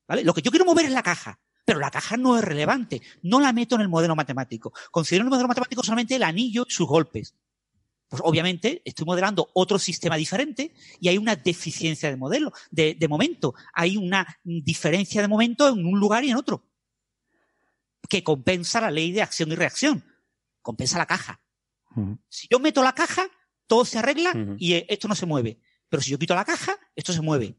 ¿Vale? 0.06 0.24
Lo 0.24 0.32
que 0.32 0.42
yo 0.42 0.50
quiero 0.50 0.64
mover 0.64 0.86
es 0.86 0.92
la 0.92 1.02
caja, 1.02 1.38
pero 1.66 1.78
la 1.78 1.90
caja 1.90 2.16
no 2.16 2.38
es 2.38 2.44
relevante. 2.44 3.02
No 3.22 3.40
la 3.40 3.52
meto 3.52 3.74
en 3.74 3.82
el 3.82 3.88
modelo 3.88 4.16
matemático. 4.16 4.72
Considero 4.90 5.22
en 5.22 5.26
el 5.26 5.30
modelo 5.30 5.48
matemático 5.48 5.82
solamente 5.82 6.16
el 6.16 6.22
anillo 6.22 6.64
y 6.66 6.72
sus 6.72 6.86
golpes 6.86 7.34
pues 8.08 8.22
obviamente 8.24 8.80
estoy 8.84 9.04
modelando 9.04 9.50
otro 9.52 9.78
sistema 9.78 10.16
diferente 10.16 10.72
y 11.00 11.08
hay 11.08 11.18
una 11.18 11.36
deficiencia 11.36 12.08
de 12.10 12.16
modelo, 12.16 12.52
de, 12.70 12.96
momento. 13.08 13.54
Hay 13.74 13.96
una 13.96 14.26
diferencia 14.42 15.20
de 15.20 15.28
momento 15.28 15.68
en 15.68 15.86
un 15.86 16.00
lugar 16.00 16.24
y 16.24 16.30
en 16.30 16.36
otro. 16.36 16.64
Que 18.08 18.24
compensa 18.24 18.80
la 18.80 18.90
ley 18.90 19.12
de 19.12 19.20
acción 19.20 19.52
y 19.52 19.54
reacción. 19.54 20.04
Compensa 20.62 20.96
la 20.96 21.06
caja. 21.06 21.40
Si 22.28 22.46
yo 22.50 22.60
meto 22.60 22.82
la 22.82 22.94
caja, 22.94 23.28
todo 23.66 23.84
se 23.84 23.98
arregla 23.98 24.32
y 24.58 24.74
esto 24.88 25.08
no 25.08 25.14
se 25.14 25.26
mueve. 25.26 25.60
Pero 25.88 26.02
si 26.02 26.10
yo 26.10 26.18
quito 26.18 26.34
la 26.34 26.44
caja, 26.44 26.78
esto 26.94 27.12
se 27.12 27.20
mueve. 27.20 27.56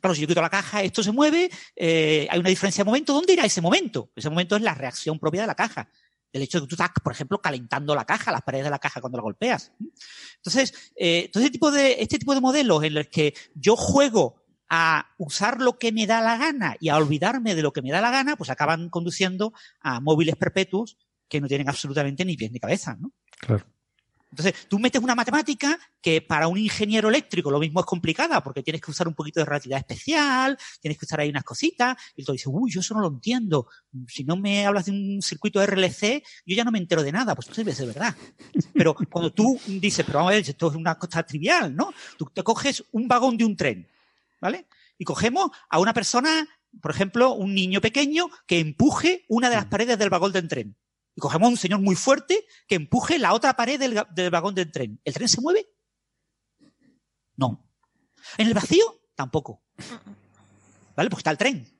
Claro, 0.00 0.14
si 0.14 0.20
yo 0.20 0.28
quito 0.28 0.40
la 0.40 0.50
caja, 0.50 0.82
esto 0.82 1.02
se 1.02 1.12
mueve, 1.12 1.50
eh, 1.74 2.26
hay 2.30 2.38
una 2.38 2.48
diferencia 2.48 2.84
de 2.84 2.86
momento. 2.86 3.12
¿Dónde 3.12 3.32
irá 3.32 3.44
ese 3.44 3.60
momento? 3.60 4.10
Ese 4.14 4.30
momento 4.30 4.56
es 4.56 4.62
la 4.62 4.74
reacción 4.74 5.18
propia 5.18 5.42
de 5.42 5.46
la 5.46 5.54
caja. 5.54 5.88
El 6.34 6.42
hecho 6.42 6.58
de 6.58 6.66
que 6.66 6.68
tú 6.68 6.74
estás, 6.74 6.90
por 7.02 7.12
ejemplo, 7.12 7.40
calentando 7.40 7.94
la 7.94 8.04
caja, 8.04 8.32
las 8.32 8.42
paredes 8.42 8.64
de 8.64 8.70
la 8.70 8.78
caja 8.78 9.00
cuando 9.00 9.16
la 9.16 9.22
golpeas. 9.22 9.72
Entonces, 10.36 10.92
eh, 10.96 11.30
todo 11.32 11.42
este 11.42 11.52
tipo 11.52 11.70
de, 11.70 12.02
este 12.02 12.18
tipo 12.18 12.34
de 12.34 12.40
modelos 12.40 12.82
en 12.84 12.94
los 12.94 13.06
que 13.06 13.34
yo 13.54 13.76
juego 13.76 14.44
a 14.68 15.14
usar 15.16 15.60
lo 15.60 15.78
que 15.78 15.92
me 15.92 16.06
da 16.06 16.20
la 16.20 16.36
gana 16.36 16.76
y 16.80 16.88
a 16.88 16.96
olvidarme 16.96 17.54
de 17.54 17.62
lo 17.62 17.72
que 17.72 17.82
me 17.82 17.92
da 17.92 18.00
la 18.00 18.10
gana, 18.10 18.36
pues 18.36 18.50
acaban 18.50 18.90
conduciendo 18.90 19.52
a 19.80 20.00
móviles 20.00 20.36
perpetuos 20.36 20.98
que 21.28 21.40
no 21.40 21.48
tienen 21.48 21.68
absolutamente 21.68 22.24
ni 22.24 22.36
pies 22.36 22.50
ni 22.50 22.58
cabeza, 22.58 22.96
¿no? 23.00 23.12
Claro. 23.38 23.64
Entonces, 24.34 24.66
tú 24.68 24.80
metes 24.80 25.00
una 25.00 25.14
matemática 25.14 25.78
que 26.00 26.20
para 26.20 26.48
un 26.48 26.58
ingeniero 26.58 27.08
eléctrico 27.08 27.52
lo 27.52 27.60
mismo 27.60 27.78
es 27.78 27.86
complicada 27.86 28.42
porque 28.42 28.64
tienes 28.64 28.82
que 28.82 28.90
usar 28.90 29.06
un 29.06 29.14
poquito 29.14 29.38
de 29.38 29.46
relatividad 29.46 29.78
especial, 29.78 30.58
tienes 30.80 30.98
que 30.98 31.04
usar 31.04 31.20
ahí 31.20 31.30
unas 31.30 31.44
cositas, 31.44 31.96
y 32.16 32.24
tú 32.24 32.32
dices, 32.32 32.48
uy, 32.50 32.68
yo 32.68 32.80
eso 32.80 32.94
no 32.94 33.00
lo 33.00 33.06
entiendo. 33.06 33.68
Si 34.08 34.24
no 34.24 34.36
me 34.36 34.66
hablas 34.66 34.86
de 34.86 34.90
un 34.90 35.22
circuito 35.22 35.64
RLC, 35.64 36.24
yo 36.46 36.56
ya 36.56 36.64
no 36.64 36.72
me 36.72 36.80
entero 36.80 37.04
de 37.04 37.12
nada. 37.12 37.36
Pues 37.36 37.48
debe 37.54 37.72
ser 37.72 37.86
verdad. 37.86 38.12
Pero 38.72 38.96
cuando 39.08 39.32
tú 39.32 39.56
dices, 39.68 40.04
pero 40.04 40.18
vamos 40.18 40.32
a 40.32 40.34
ver, 40.34 40.48
esto 40.48 40.68
es 40.68 40.74
una 40.74 40.98
cosa 40.98 41.22
trivial, 41.22 41.72
¿no? 41.72 41.94
Tú 42.18 42.28
te 42.34 42.42
coges 42.42 42.82
un 42.90 43.06
vagón 43.06 43.36
de 43.36 43.44
un 43.44 43.56
tren, 43.56 43.88
¿vale? 44.40 44.66
Y 44.98 45.04
cogemos 45.04 45.52
a 45.70 45.78
una 45.78 45.94
persona, 45.94 46.44
por 46.82 46.90
ejemplo, 46.90 47.34
un 47.34 47.54
niño 47.54 47.80
pequeño 47.80 48.26
que 48.48 48.58
empuje 48.58 49.26
una 49.28 49.48
de 49.48 49.54
las 49.54 49.66
paredes 49.66 49.96
del 49.96 50.10
vagón 50.10 50.32
del 50.32 50.48
tren 50.48 50.76
y 51.16 51.20
cogemos 51.20 51.46
a 51.46 51.50
un 51.50 51.56
señor 51.56 51.80
muy 51.80 51.96
fuerte 51.96 52.46
que 52.66 52.74
empuje 52.74 53.18
la 53.18 53.34
otra 53.34 53.54
pared 53.54 53.78
del, 53.78 54.30
vagón 54.30 54.54
del 54.54 54.72
tren. 54.72 55.00
¿El 55.04 55.14
tren 55.14 55.28
se 55.28 55.40
mueve? 55.40 55.66
No. 57.36 57.68
¿En 58.38 58.48
el 58.48 58.54
vacío? 58.54 59.00
Tampoco. 59.14 59.62
¿Vale? 60.96 61.10
Porque 61.10 61.20
está 61.20 61.30
el 61.30 61.38
tren. 61.38 61.73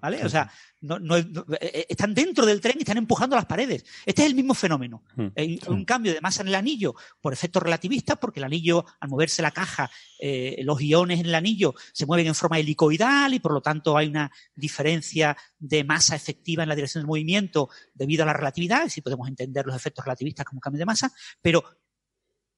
¿Vale? 0.00 0.24
O 0.24 0.28
sea, 0.28 0.50
no, 0.80 0.98
no, 0.98 1.16
eh, 1.16 1.24
eh, 1.60 1.86
están 1.88 2.14
dentro 2.14 2.46
del 2.46 2.60
tren 2.60 2.76
y 2.78 2.82
están 2.82 2.98
empujando 2.98 3.34
las 3.34 3.46
paredes. 3.46 3.84
Este 4.06 4.22
es 4.22 4.28
el 4.28 4.34
mismo 4.34 4.54
fenómeno. 4.54 5.02
Hmm. 5.16 5.28
Hay 5.36 5.60
un 5.66 5.84
cambio 5.84 6.12
de 6.12 6.20
masa 6.20 6.42
en 6.42 6.48
el 6.48 6.54
anillo 6.54 6.94
por 7.20 7.32
efectos 7.32 7.62
relativistas, 7.62 8.18
porque 8.18 8.40
el 8.40 8.44
anillo, 8.44 8.84
al 9.00 9.08
moverse 9.08 9.42
la 9.42 9.50
caja, 9.50 9.90
eh, 10.20 10.60
los 10.62 10.80
iones 10.80 11.20
en 11.20 11.26
el 11.26 11.34
anillo 11.34 11.74
se 11.92 12.06
mueven 12.06 12.28
en 12.28 12.34
forma 12.34 12.58
helicoidal 12.58 13.34
y 13.34 13.40
por 13.40 13.52
lo 13.52 13.60
tanto 13.60 13.96
hay 13.96 14.08
una 14.08 14.30
diferencia 14.54 15.36
de 15.58 15.84
masa 15.84 16.14
efectiva 16.14 16.62
en 16.62 16.68
la 16.68 16.76
dirección 16.76 17.02
del 17.02 17.08
movimiento 17.08 17.68
debido 17.94 18.22
a 18.22 18.26
la 18.26 18.32
relatividad, 18.32 18.88
si 18.88 19.00
podemos 19.00 19.28
entender 19.28 19.66
los 19.66 19.74
efectos 19.74 20.04
relativistas 20.04 20.46
como 20.46 20.60
cambio 20.60 20.78
de 20.78 20.86
masa, 20.86 21.12
pero 21.42 21.64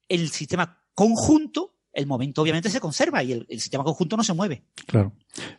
el 0.07 0.29
sistema 0.29 0.83
conjunto 0.93 1.80
el 1.93 2.07
momento 2.07 2.41
obviamente 2.41 2.69
se 2.69 2.79
conserva 2.79 3.23
y 3.23 3.33
el, 3.33 3.59
sistema 3.59 3.83
conjunto 3.83 4.17
no 4.17 4.23
se 4.23 4.33
mueve. 4.33 4.63
Claro. 4.87 5.11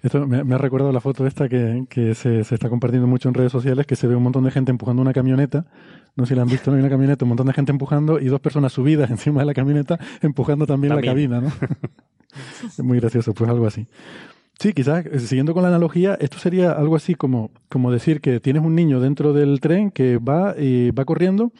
Esto 0.02 0.26
me, 0.26 0.54
ha 0.54 0.58
recordado 0.58 0.92
la 0.92 1.00
foto 1.00 1.26
esta 1.26 1.48
que, 1.48 1.84
que 1.88 2.14
se, 2.14 2.44
se, 2.44 2.54
está 2.54 2.68
compartiendo 2.68 3.06
mucho 3.06 3.28
en 3.28 3.34
redes 3.34 3.52
sociales, 3.52 3.86
que 3.86 3.96
se 3.96 4.06
ve 4.06 4.16
un 4.16 4.22
montón 4.22 4.44
de 4.44 4.50
gente 4.50 4.70
empujando 4.70 5.02
una 5.02 5.12
camioneta. 5.12 5.66
No 6.16 6.24
sé 6.24 6.30
si 6.30 6.36
la 6.36 6.42
han 6.42 6.48
visto, 6.48 6.70
no 6.70 6.76
hay 6.76 6.80
una 6.80 6.90
camioneta, 6.90 7.24
un 7.24 7.30
montón 7.30 7.46
de 7.46 7.52
gente 7.52 7.72
empujando 7.72 8.18
y 8.18 8.26
dos 8.26 8.40
personas 8.40 8.72
subidas 8.72 9.10
encima 9.12 9.40
de 9.40 9.46
la 9.46 9.54
camioneta 9.54 9.98
empujando 10.20 10.66
también, 10.66 10.94
la 10.94 11.02
cabina, 11.02 11.40
¿no? 11.40 11.52
es 12.66 12.80
muy 12.80 12.98
gracioso, 13.00 13.34
pues 13.34 13.50
algo 13.50 13.66
así. 13.66 13.86
Sí, 14.58 14.74
quizás, 14.74 15.04
eh, 15.06 15.18
siguiendo 15.20 15.54
con 15.54 15.62
la 15.62 15.70
analogía, 15.70 16.16
esto 16.20 16.38
sería 16.38 16.72
algo 16.72 16.94
así 16.94 17.14
como, 17.14 17.50
como 17.68 17.90
decir 17.90 18.20
que 18.20 18.38
tienes 18.38 18.62
un 18.62 18.74
niño 18.74 19.00
dentro 19.00 19.32
del 19.32 19.60
tren 19.60 19.90
que 19.90 20.18
va 20.18 20.54
y 20.56 20.90
va 20.92 21.04
corriendo 21.04 21.52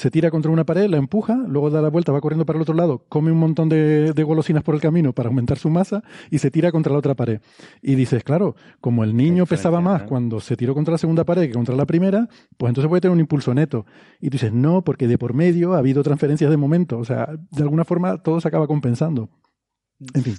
se 0.00 0.10
tira 0.10 0.30
contra 0.30 0.50
una 0.50 0.64
pared, 0.64 0.88
la 0.88 0.96
empuja, 0.96 1.34
luego 1.46 1.68
da 1.68 1.82
la 1.82 1.90
vuelta, 1.90 2.10
va 2.10 2.22
corriendo 2.22 2.46
para 2.46 2.56
el 2.56 2.62
otro 2.62 2.72
lado, 2.74 3.04
come 3.10 3.30
un 3.30 3.38
montón 3.38 3.68
de, 3.68 4.14
golosinas 4.24 4.62
por 4.62 4.74
el 4.74 4.80
camino 4.80 5.12
para 5.12 5.28
aumentar 5.28 5.58
su 5.58 5.68
masa 5.68 6.02
y 6.30 6.38
se 6.38 6.50
tira 6.50 6.72
contra 6.72 6.90
la 6.90 7.00
otra 7.00 7.14
pared. 7.14 7.42
Y 7.82 7.96
dices, 7.96 8.24
claro, 8.24 8.56
como 8.80 9.04
el 9.04 9.14
niño 9.14 9.44
pesaba 9.44 9.82
más 9.82 10.04
cuando 10.04 10.40
se 10.40 10.56
tiró 10.56 10.72
contra 10.72 10.92
la 10.92 10.96
segunda 10.96 11.24
pared 11.24 11.48
que 11.48 11.52
contra 11.52 11.76
la 11.76 11.84
primera, 11.84 12.30
pues 12.56 12.70
entonces 12.70 12.88
puede 12.88 13.02
tener 13.02 13.12
un 13.12 13.20
impulso 13.20 13.52
neto. 13.52 13.84
Y 14.22 14.30
tú 14.30 14.36
dices, 14.36 14.54
no, 14.54 14.82
porque 14.84 15.06
de 15.06 15.18
por 15.18 15.34
medio 15.34 15.74
ha 15.74 15.78
habido 15.78 16.02
transferencias 16.02 16.50
de 16.50 16.56
momento. 16.56 16.98
O 16.98 17.04
sea, 17.04 17.28
de 17.50 17.62
alguna 17.62 17.84
forma 17.84 18.22
todo 18.22 18.40
se 18.40 18.48
acaba 18.48 18.66
compensando 18.66 19.28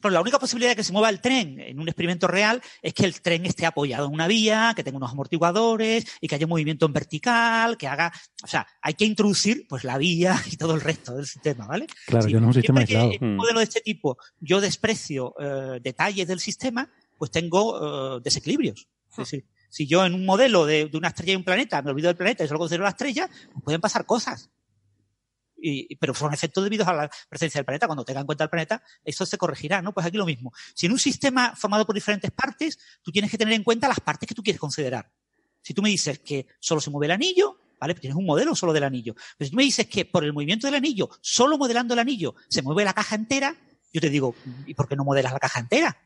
la 0.03 0.21
única 0.21 0.39
posibilidad 0.39 0.71
de 0.71 0.75
que 0.75 0.83
se 0.83 0.91
mueva 0.91 1.09
el 1.09 1.21
tren 1.21 1.59
en 1.59 1.79
un 1.79 1.87
experimento 1.87 2.27
real 2.27 2.61
es 2.81 2.93
que 2.93 3.05
el 3.05 3.21
tren 3.21 3.45
esté 3.45 3.65
apoyado 3.65 4.07
en 4.07 4.13
una 4.13 4.27
vía, 4.27 4.73
que 4.75 4.83
tenga 4.83 4.97
unos 4.97 5.11
amortiguadores 5.11 6.05
y 6.19 6.27
que 6.27 6.35
haya 6.35 6.47
movimiento 6.47 6.87
en 6.87 6.93
vertical, 6.93 7.77
que 7.77 7.87
haga, 7.87 8.11
o 8.43 8.47
sea, 8.47 8.65
hay 8.81 8.95
que 8.95 9.05
introducir 9.05 9.67
pues 9.67 9.83
la 9.83 9.97
vía 9.97 10.41
y 10.51 10.57
todo 10.57 10.73
el 10.73 10.81
resto 10.81 11.15
del 11.15 11.27
sistema, 11.27 11.67
¿vale? 11.67 11.87
Claro, 12.07 12.27
yo 12.27 12.39
no 12.39 12.47
un 12.47 12.53
sistema 12.53 12.81
aislado. 12.81 13.11
En 13.11 13.23
un 13.23 13.35
modelo 13.35 13.59
de 13.59 13.65
este 13.65 13.81
tipo 13.81 14.17
yo 14.39 14.59
desprecio 14.61 15.35
eh, 15.39 15.79
detalles 15.81 16.27
del 16.27 16.39
sistema, 16.39 16.89
pues 17.17 17.29
tengo 17.29 18.17
eh, 18.17 18.21
desequilibrios. 18.23 18.87
Es 19.11 19.17
decir, 19.17 19.45
si 19.69 19.85
yo 19.85 20.05
en 20.05 20.13
un 20.13 20.25
modelo 20.25 20.65
de, 20.65 20.87
de, 20.87 20.97
una 20.97 21.09
estrella 21.09 21.33
y 21.33 21.35
un 21.35 21.43
planeta 21.43 21.81
me 21.81 21.91
olvido 21.91 22.07
del 22.07 22.17
planeta 22.17 22.43
y 22.43 22.47
solo 22.47 22.59
considero 22.59 22.83
la 22.83 22.89
estrella, 22.89 23.29
pues 23.53 23.63
pueden 23.63 23.81
pasar 23.81 24.05
cosas 24.05 24.49
pero 25.99 26.13
son 26.13 26.33
efectos 26.33 26.63
debidos 26.63 26.87
a 26.87 26.93
la 26.93 27.09
presencia 27.29 27.59
del 27.59 27.65
planeta. 27.65 27.87
Cuando 27.87 28.03
tenga 28.03 28.21
en 28.21 28.25
cuenta 28.25 28.43
el 28.45 28.49
planeta, 28.49 28.81
eso 29.03 29.25
se 29.25 29.37
corregirá, 29.37 29.81
¿no? 29.81 29.93
Pues 29.93 30.05
aquí 30.05 30.17
lo 30.17 30.25
mismo. 30.25 30.53
Si 30.73 30.85
en 30.85 30.91
un 30.91 30.99
sistema 30.99 31.55
formado 31.55 31.85
por 31.85 31.95
diferentes 31.95 32.31
partes, 32.31 32.79
tú 33.01 33.11
tienes 33.11 33.29
que 33.29 33.37
tener 33.37 33.53
en 33.53 33.63
cuenta 33.63 33.87
las 33.87 33.99
partes 33.99 34.27
que 34.27 34.35
tú 34.35 34.43
quieres 34.43 34.59
considerar. 34.59 35.11
Si 35.61 35.73
tú 35.73 35.81
me 35.81 35.89
dices 35.89 36.19
que 36.19 36.47
solo 36.59 36.81
se 36.81 36.89
mueve 36.89 37.05
el 37.05 37.11
anillo, 37.11 37.57
¿vale? 37.79 37.93
Pues 37.93 38.01
tienes 38.01 38.17
un 38.17 38.25
modelo 38.25 38.55
solo 38.55 38.73
del 38.73 38.83
anillo. 38.83 39.13
Pero 39.37 39.45
si 39.45 39.51
tú 39.51 39.57
me 39.57 39.63
dices 39.63 39.87
que 39.87 40.05
por 40.05 40.23
el 40.23 40.33
movimiento 40.33 40.67
del 40.67 40.75
anillo, 40.75 41.09
solo 41.21 41.57
modelando 41.57 41.93
el 41.93 41.99
anillo, 41.99 42.35
se 42.49 42.61
mueve 42.61 42.83
la 42.83 42.93
caja 42.93 43.15
entera, 43.15 43.55
yo 43.93 44.01
te 44.01 44.09
digo, 44.09 44.35
¿y 44.65 44.73
por 44.73 44.87
qué 44.87 44.95
no 44.95 45.03
modelas 45.03 45.33
la 45.33 45.39
caja 45.39 45.59
entera? 45.59 45.97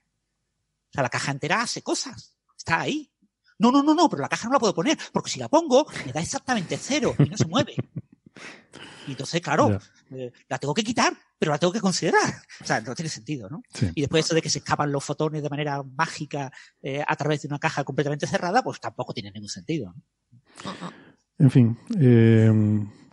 O 0.90 0.94
sea, 0.94 1.04
la 1.04 1.10
caja 1.10 1.32
entera 1.32 1.62
hace 1.62 1.82
cosas. 1.82 2.38
Está 2.58 2.82
ahí. 2.82 3.12
No, 3.58 3.72
no, 3.72 3.84
no, 3.84 3.94
no, 3.94 4.10
pero 4.10 4.22
la 4.22 4.30
caja 4.30 4.48
no 4.48 4.54
la 4.54 4.60
puedo 4.60 4.74
poner, 4.74 4.98
porque 5.14 5.30
si 5.30 5.40
la 5.40 5.48
pongo, 5.48 5.88
me 6.06 6.12
da 6.12 6.22
exactamente 6.22 6.78
cero 6.78 7.16
y 7.20 7.30
no 7.30 7.38
se 7.38 7.46
mueve. 7.46 7.76
Y 9.08 9.12
entonces, 9.12 9.42
claro, 9.42 9.80
eh, 10.12 10.32
la 10.48 10.58
tengo 10.58 10.74
que 10.74 10.84
quitar, 10.84 11.14
pero 11.38 11.52
la 11.52 11.58
tengo 11.58 11.74
que 11.74 11.80
considerar. 11.80 12.34
O 12.62 12.66
sea, 12.66 12.82
no 12.82 12.96
tiene 12.96 13.10
sentido, 13.10 13.50
¿no? 13.50 13.62
Y 13.94 14.02
después 14.02 14.26
eso 14.26 14.36
de 14.36 14.42
que 14.42 14.50
se 14.50 14.60
escapan 14.60 14.92
los 14.92 15.04
fotones 15.04 15.44
de 15.44 15.50
manera 15.50 15.84
mágica 15.84 16.52
eh, 16.82 17.04
a 17.06 17.16
través 17.16 17.42
de 17.42 17.48
una 17.48 17.60
caja 17.60 17.84
completamente 17.84 18.28
cerrada, 18.28 18.64
pues 18.64 18.80
tampoco 18.80 19.14
tiene 19.14 19.32
ningún 19.32 19.50
sentido. 19.50 19.94
En 21.38 21.52
fin, 21.52 21.78
eh, 22.00 22.52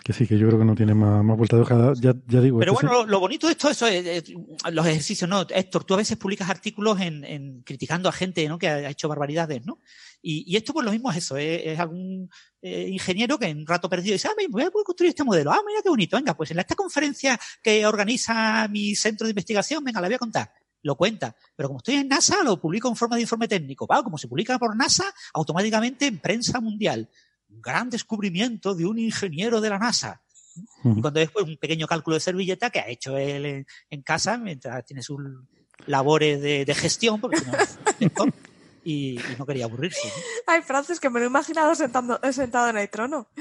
que 0.02 0.12
sí, 0.12 0.26
que 0.26 0.38
yo 0.38 0.46
creo 0.48 0.58
que 0.58 0.64
no 0.64 0.74
tiene 0.74 0.94
más, 0.94 1.24
vuelta 1.36 1.56
de 1.56 1.62
hoja. 1.62 1.92
Ya, 2.00 2.14
ya 2.26 2.40
digo. 2.40 2.58
Pero 2.58 2.72
bueno, 2.72 3.04
lo, 3.04 3.20
bonito 3.20 3.46
de 3.46 3.52
esto 3.52 3.68
eso 3.68 3.86
es, 3.86 4.32
los 4.70 4.86
ejercicios, 4.86 5.28
¿no? 5.28 5.46
Héctor, 5.48 5.84
tú 5.84 5.94
a 5.94 5.98
veces 5.98 6.16
publicas 6.16 6.50
artículos 6.50 7.00
en, 7.00 7.24
en 7.24 7.62
criticando 7.62 8.08
a 8.08 8.12
gente, 8.12 8.48
¿no? 8.48 8.58
Que 8.58 8.68
ha 8.68 8.90
hecho 8.90 9.08
barbaridades, 9.08 9.64
¿no? 9.64 9.80
Y, 10.22 10.44
y, 10.46 10.56
esto 10.56 10.72
pues 10.72 10.84
lo 10.84 10.92
mismo 10.92 11.10
es 11.10 11.16
eso, 11.16 11.36
es, 11.36 11.78
algún 11.80 12.30
eh, 12.62 12.88
ingeniero 12.88 13.38
que 13.38 13.46
en 13.46 13.58
un 13.58 13.66
rato 13.66 13.90
perdido 13.90 14.12
dice, 14.12 14.28
ah, 14.28 14.34
voy 14.48 14.62
a 14.62 14.70
construir 14.70 15.10
este 15.10 15.24
modelo, 15.24 15.50
ah, 15.50 15.60
mira 15.66 15.80
qué 15.82 15.88
bonito, 15.88 16.16
venga, 16.16 16.34
pues 16.34 16.52
en 16.52 16.60
esta 16.60 16.76
conferencia 16.76 17.38
que 17.60 17.84
organiza 17.84 18.68
mi 18.68 18.94
centro 18.94 19.26
de 19.26 19.32
investigación, 19.32 19.82
venga, 19.82 20.00
la 20.00 20.06
voy 20.06 20.14
a 20.14 20.18
contar. 20.18 20.52
Lo 20.84 20.96
cuenta, 20.96 21.36
pero 21.54 21.68
como 21.68 21.78
estoy 21.78 21.94
en 21.94 22.08
NASA, 22.08 22.42
lo 22.42 22.60
publico 22.60 22.88
en 22.88 22.96
forma 22.96 23.16
de 23.16 23.22
informe 23.22 23.46
técnico. 23.46 23.86
Va, 23.86 24.02
como 24.02 24.18
se 24.18 24.26
publica 24.26 24.58
por 24.58 24.76
NASA, 24.76 25.04
automáticamente 25.32 26.06
en 26.06 26.18
prensa 26.18 26.60
mundial. 26.60 27.08
Un 27.48 27.62
gran 27.62 27.88
descubrimiento 27.88 28.74
de 28.74 28.84
un 28.86 28.98
ingeniero 28.98 29.60
de 29.60 29.70
la 29.70 29.78
NASA. 29.78 30.22
Cuando 30.82 31.12
después 31.12 31.46
un 31.46 31.56
pequeño 31.56 31.86
cálculo 31.86 32.14
de 32.14 32.20
servilleta 32.20 32.70
que 32.70 32.80
ha 32.80 32.88
hecho 32.88 33.16
él 33.16 33.64
en, 33.90 34.02
casa 34.02 34.36
mientras 34.38 34.84
tiene 34.84 35.02
sus 35.02 35.20
labores 35.86 36.42
de, 36.42 36.64
de 36.64 36.74
gestión, 36.74 37.20
porque 37.20 37.40
no, 37.40 37.52
y, 38.84 39.18
no 39.38 39.46
quería 39.46 39.64
aburrirse. 39.66 40.08
Ay, 40.46 40.62
Francis, 40.62 41.00
que 41.00 41.10
me 41.10 41.20
lo 41.20 41.26
he 41.26 41.28
imaginado 41.28 41.74
sentando, 41.74 42.20
sentado 42.32 42.70
en 42.70 42.78
el 42.78 42.88
trono. 42.88 43.28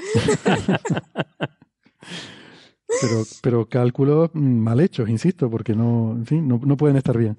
pero, 3.00 3.24
pero 3.42 3.68
cálculos 3.68 4.30
mal 4.34 4.80
hechos, 4.80 5.08
insisto, 5.08 5.50
porque 5.50 5.74
no, 5.74 6.12
en 6.12 6.26
fin, 6.26 6.46
no, 6.48 6.60
no 6.62 6.76
pueden 6.76 6.96
estar 6.96 7.16
bien. 7.16 7.36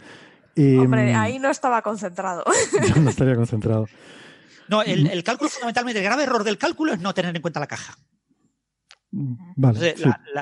Hombre, 0.55 1.11
em, 1.11 1.17
ahí 1.17 1.39
no 1.39 1.49
estaba 1.49 1.81
concentrado. 1.81 2.43
no 3.01 3.09
estaría 3.09 3.35
concentrado. 3.35 3.87
No, 4.67 4.81
el, 4.81 5.07
el, 5.07 5.23
cálculo 5.23 5.49
fundamentalmente, 5.49 5.99
el 5.99 6.05
grave 6.05 6.23
error 6.23 6.43
del 6.43 6.57
cálculo 6.57 6.93
es 6.93 6.99
no 6.99 7.13
tener 7.13 7.35
en 7.35 7.41
cuenta 7.41 7.59
la 7.59 7.67
caja. 7.67 7.97
Vale, 9.15 9.95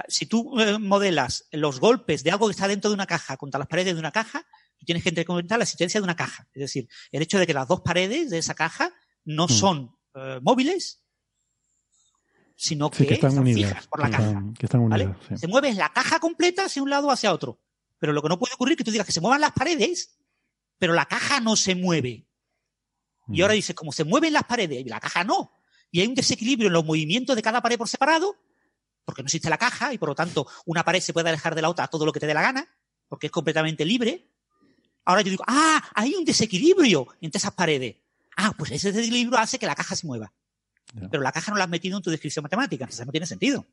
si 0.07 0.27
tú 0.27 0.57
eh, 0.59 0.79
modelas 0.79 1.47
los 1.51 1.81
golpes 1.81 2.23
de 2.23 2.31
algo 2.31 2.47
que 2.47 2.51
está 2.51 2.69
dentro 2.69 2.89
de 2.89 2.93
una 2.93 3.05
caja 3.05 3.35
contra 3.35 3.59
las 3.59 3.67
paredes 3.67 3.95
de 3.95 3.99
una 3.99 4.11
caja, 4.11 4.45
tienes 4.85 5.03
que 5.03 5.25
cuenta 5.25 5.57
la 5.57 5.63
existencia 5.63 5.99
de 5.99 6.03
una 6.03 6.15
caja. 6.15 6.47
Es 6.53 6.61
decir, 6.61 6.87
el 7.11 7.21
hecho 7.21 7.39
de 7.39 7.47
que 7.47 7.53
las 7.53 7.67
dos 7.67 7.81
paredes 7.81 8.29
de 8.29 8.37
esa 8.37 8.53
caja 8.53 8.93
no 9.25 9.45
hmm. 9.45 9.49
son 9.49 9.97
eh, 10.15 10.39
móviles, 10.41 11.03
sino 12.55 12.91
que, 12.91 13.11
están, 13.13 13.43
fijas 13.45 13.87
por 13.87 14.01
la 14.01 14.11
caja. 14.11 14.43
Se 15.35 15.47
mueve 15.47 15.73
la 15.73 15.91
caja 15.91 16.19
completa 16.19 16.65
hacia 16.65 16.83
un 16.83 16.89
lado 16.89 17.07
o 17.07 17.11
hacia 17.11 17.33
otro. 17.33 17.59
Pero 17.97 18.13
lo 18.13 18.21
que 18.21 18.29
no 18.29 18.39
puede 18.39 18.53
ocurrir 18.53 18.73
es 18.73 18.77
que 18.77 18.83
tú 18.83 18.91
digas 18.91 19.05
que 19.05 19.11
se 19.11 19.21
muevan 19.21 19.41
las 19.41 19.51
paredes, 19.51 20.19
pero 20.77 20.93
la 20.93 21.05
caja 21.05 21.39
no 21.39 21.55
se 21.55 21.75
mueve. 21.75 22.27
Y 23.29 23.39
hmm. 23.39 23.41
ahora 23.41 23.53
dices, 23.53 23.75
como 23.75 23.91
se 23.91 24.03
mueven 24.03 24.33
las 24.33 24.43
paredes 24.43 24.79
y 24.79 24.89
la 24.89 24.99
caja 24.99 25.23
no, 25.23 25.53
y 25.91 26.01
hay 26.01 26.07
un 26.07 26.15
desequilibrio 26.15 26.67
en 26.67 26.73
los 26.73 26.85
movimientos 26.85 27.35
de 27.35 27.41
cada 27.41 27.61
pared 27.61 27.77
por 27.77 27.89
separado, 27.89 28.35
porque 29.05 29.21
no 29.21 29.27
existe 29.27 29.49
la 29.49 29.57
caja 29.57 29.93
y 29.93 29.97
por 29.97 30.09
lo 30.09 30.15
tanto 30.15 30.47
una 30.65 30.83
pared 30.83 31.01
se 31.01 31.13
puede 31.13 31.29
alejar 31.29 31.53
de 31.53 31.61
la 31.61 31.69
otra 31.69 31.85
a 31.85 31.87
todo 31.89 32.05
lo 32.05 32.13
que 32.13 32.19
te 32.19 32.27
dé 32.27 32.33
la 32.33 32.41
gana, 32.41 32.67
porque 33.07 33.27
es 33.27 33.31
completamente 33.31 33.83
libre, 33.85 34.30
Ahora 35.05 35.21
yo 35.21 35.29
digo, 35.29 35.43
ah, 35.47 35.83
hay 35.95 36.15
un 36.15 36.25
desequilibrio 36.25 37.07
entre 37.21 37.39
esas 37.39 37.53
paredes. 37.53 37.97
Ah, 38.37 38.53
pues 38.57 38.71
ese 38.71 38.91
desequilibrio 38.91 39.37
hace 39.37 39.59
que 39.59 39.65
la 39.65 39.75
caja 39.75 39.95
se 39.95 40.07
mueva. 40.07 40.33
Pero 41.09 41.23
la 41.23 41.31
caja 41.31 41.51
no 41.51 41.57
la 41.57 41.65
has 41.65 41.69
metido 41.69 41.97
en 41.97 42.03
tu 42.03 42.09
descripción 42.09 42.43
matemática, 42.43 42.83
entonces 42.83 43.05
no 43.05 43.11
tiene 43.11 43.25
sentido. 43.25 43.65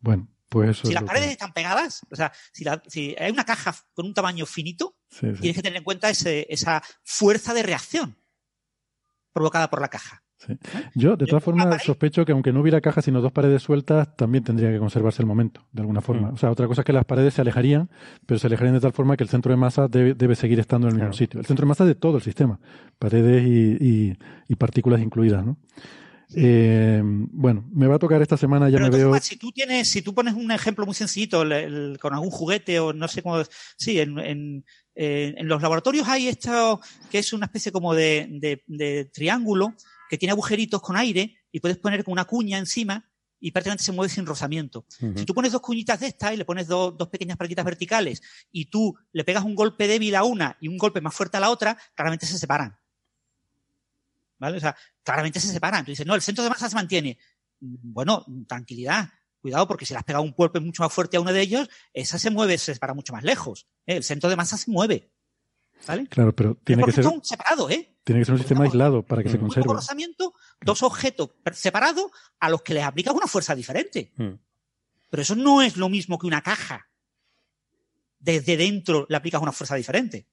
Bueno, 0.00 0.28
pues 0.48 0.70
eso 0.70 0.86
Si 0.86 0.92
las 0.92 1.04
paredes 1.04 1.30
están 1.30 1.52
pegadas, 1.52 2.02
o 2.10 2.16
sea, 2.16 2.32
si, 2.52 3.16
hay 3.18 3.30
una 3.30 3.44
caja 3.44 3.74
con 3.94 4.06
un 4.06 4.14
tamaño 4.14 4.46
finito, 4.46 4.96
tienes 5.18 5.56
que 5.56 5.62
tener 5.62 5.78
en 5.78 5.84
cuenta 5.84 6.10
esa 6.10 6.82
fuerza 7.02 7.54
de 7.54 7.62
reacción 7.62 8.16
provocada 9.32 9.70
por 9.70 9.80
la 9.80 9.88
caja. 9.88 10.22
Yo, 10.94 11.16
de 11.16 11.26
todas 11.26 11.44
formas, 11.44 11.82
sospecho 11.82 12.24
que 12.24 12.32
aunque 12.32 12.52
no 12.52 12.60
hubiera 12.60 12.80
caja 12.80 13.02
sino 13.02 13.20
dos 13.20 13.32
paredes 13.32 13.62
sueltas, 13.62 14.16
también 14.16 14.44
tendría 14.44 14.70
que 14.70 14.78
conservarse 14.78 15.22
el 15.22 15.26
momento, 15.26 15.66
de 15.72 15.82
alguna 15.82 16.00
forma. 16.00 16.30
Mm. 16.30 16.34
O 16.34 16.36
sea, 16.38 16.50
otra 16.50 16.66
cosa 16.66 16.80
es 16.82 16.84
que 16.84 16.92
las 16.92 17.04
paredes 17.04 17.34
se 17.34 17.42
alejarían, 17.42 17.90
pero 18.26 18.38
se 18.38 18.46
alejarían 18.46 18.74
de 18.74 18.80
tal 18.80 18.92
forma 18.92 19.16
que 19.16 19.24
el 19.24 19.28
centro 19.28 19.50
de 19.50 19.56
masa 19.56 19.88
debe, 19.88 20.34
seguir 20.34 20.58
estando 20.58 20.88
en 20.88 20.94
el 20.94 21.00
mismo 21.00 21.12
sitio. 21.12 21.40
El 21.40 21.46
centro 21.46 21.64
de 21.64 21.68
masa 21.68 21.84
de 21.84 21.94
todo 21.94 22.16
el 22.16 22.22
sistema, 22.22 22.58
paredes 22.98 23.44
y, 23.46 24.16
partículas 24.56 25.00
incluidas, 25.00 25.44
¿no? 25.44 25.56
Eh, 26.36 27.00
bueno, 27.02 27.66
me 27.72 27.88
va 27.88 27.96
a 27.96 27.98
tocar 27.98 28.22
esta 28.22 28.36
semana, 28.36 28.68
ya 28.68 28.78
me 28.78 28.90
veo. 28.90 29.18
Si 29.18 29.36
tú 29.36 29.50
tienes, 29.50 29.88
si 29.88 30.00
tú 30.00 30.14
pones 30.14 30.34
un 30.34 30.52
ejemplo 30.52 30.86
muy 30.86 30.94
sencillito 30.94 31.42
con 32.00 32.14
algún 32.14 32.30
juguete 32.30 32.78
o 32.78 32.92
no 32.92 33.08
sé 33.08 33.22
cómo, 33.22 33.42
sí, 33.76 33.98
en, 33.98 34.64
los 35.42 35.62
laboratorios 35.62 36.06
hay 36.08 36.28
esto 36.28 36.80
que 37.10 37.18
es 37.18 37.32
una 37.32 37.46
especie 37.46 37.72
como 37.72 37.94
de 37.94 38.62
triángulo 39.12 39.74
que 40.10 40.18
tiene 40.18 40.32
agujeritos 40.32 40.82
con 40.82 40.96
aire 40.96 41.36
y 41.52 41.60
puedes 41.60 41.78
poner 41.78 42.02
con 42.02 42.10
una 42.10 42.24
cuña 42.24 42.58
encima 42.58 43.08
y 43.38 43.52
prácticamente 43.52 43.84
se 43.84 43.92
mueve 43.92 44.12
sin 44.12 44.26
rozamiento. 44.26 44.84
Si 44.88 45.24
tú 45.24 45.32
pones 45.32 45.52
dos 45.52 45.60
cuñitas 45.62 46.00
de 46.00 46.08
estas 46.08 46.34
y 46.34 46.36
le 46.36 46.44
pones 46.44 46.66
dos 46.66 47.08
pequeñas 47.08 47.36
plaquitas 47.36 47.64
verticales 47.64 48.20
y 48.50 48.66
tú 48.66 48.96
le 49.12 49.22
pegas 49.22 49.44
un 49.44 49.54
golpe 49.54 49.86
débil 49.86 50.16
a 50.16 50.24
una 50.24 50.58
y 50.60 50.66
un 50.66 50.78
golpe 50.78 51.00
más 51.00 51.14
fuerte 51.14 51.36
a 51.36 51.40
la 51.40 51.48
otra, 51.48 51.78
claramente 51.94 52.26
se 52.26 52.38
separan. 52.38 52.76
¿Vale? 54.38 54.56
O 54.56 54.60
sea, 54.60 54.76
claramente 55.04 55.38
se 55.38 55.46
separan. 55.46 55.84
Tú 55.84 55.92
dices, 55.92 56.06
no, 56.06 56.16
el 56.16 56.22
centro 56.22 56.42
de 56.42 56.50
masa 56.50 56.68
se 56.68 56.74
mantiene. 56.74 57.16
Bueno, 57.60 58.26
tranquilidad. 58.48 59.10
Cuidado, 59.40 59.68
porque 59.68 59.86
si 59.86 59.94
le 59.94 59.98
has 59.98 60.04
pegado 60.04 60.24
un 60.24 60.32
golpe 60.32 60.58
mucho 60.58 60.82
más 60.82 60.92
fuerte 60.92 61.16
a 61.16 61.20
uno 61.20 61.32
de 61.32 61.40
ellos, 61.40 61.70
esa 61.94 62.18
se 62.18 62.30
mueve, 62.30 62.58
se 62.58 62.74
separa 62.74 62.94
mucho 62.94 63.12
más 63.12 63.22
lejos. 63.22 63.68
¿eh? 63.86 63.96
El 63.96 64.02
centro 64.02 64.28
de 64.28 64.36
masa 64.36 64.56
se 64.58 64.72
mueve. 64.72 65.12
¿Vale? 65.86 66.08
Claro, 66.08 66.34
pero 66.34 66.56
tiene 66.56 66.82
que 66.82 66.92
ser. 66.92 67.04
separados, 67.22 67.70
¿eh? 67.70 67.96
Tiene 68.10 68.22
que 68.22 68.24
ser 68.24 68.34
un 68.34 68.40
sistema 68.40 68.64
aislado 68.64 69.04
para 69.04 69.22
que 69.22 69.28
se 69.28 69.38
conserve. 69.38 69.68
Un 69.68 69.76
dos 70.62 70.82
objetos 70.82 71.30
separados 71.52 72.06
a 72.40 72.50
los 72.50 72.60
que 72.62 72.74
les 72.74 72.82
aplicas 72.82 73.14
una 73.14 73.28
fuerza 73.28 73.54
diferente. 73.54 74.12
Hmm. 74.16 74.32
Pero 75.08 75.22
eso 75.22 75.36
no 75.36 75.62
es 75.62 75.76
lo 75.76 75.88
mismo 75.88 76.18
que 76.18 76.26
una 76.26 76.42
caja. 76.42 76.88
Desde 78.18 78.56
dentro 78.56 79.06
le 79.08 79.16
aplicas 79.16 79.40
una 79.40 79.52
fuerza 79.52 79.76
diferente. 79.76 80.26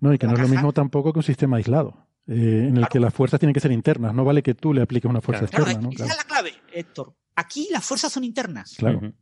No, 0.00 0.12
y 0.12 0.18
que 0.18 0.26
no 0.26 0.32
es 0.32 0.40
lo 0.40 0.48
mismo 0.48 0.72
tampoco 0.72 1.12
que 1.12 1.20
un 1.20 1.22
sistema 1.22 1.58
aislado. 1.58 2.08
Eh, 2.26 2.66
en 2.70 2.76
el 2.76 2.88
que 2.88 2.98
las 2.98 3.14
fuerzas 3.14 3.38
tienen 3.38 3.54
que 3.54 3.60
ser 3.60 3.70
internas. 3.70 4.12
No 4.12 4.24
vale 4.24 4.42
que 4.42 4.54
tú 4.54 4.74
le 4.74 4.82
apliques 4.82 5.08
una 5.08 5.20
fuerza 5.20 5.44
externa. 5.44 5.74
¿no? 5.74 5.90
Esa 5.90 6.06
es 6.06 6.16
la 6.16 6.24
clave, 6.24 6.54
Héctor. 6.72 7.14
Aquí 7.36 7.68
las 7.70 7.84
fuerzas 7.84 8.12
son 8.12 8.24
internas. 8.24 8.74
Claro. 8.76 9.12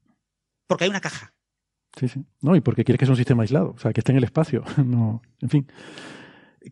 Porque 0.66 0.84
hay 0.84 0.90
una 0.90 1.02
caja. 1.02 1.34
Sí, 2.00 2.08
sí. 2.08 2.24
No, 2.40 2.56
y 2.56 2.62
porque 2.62 2.82
quieres 2.82 2.98
que 2.98 3.04
sea 3.04 3.12
un 3.12 3.18
sistema 3.18 3.42
aislado. 3.42 3.72
O 3.72 3.78
sea, 3.78 3.92
que 3.92 4.00
esté 4.00 4.12
en 4.12 4.16
el 4.16 4.24
espacio. 4.24 4.64
no, 4.82 5.20
en 5.42 5.50
fin 5.50 5.66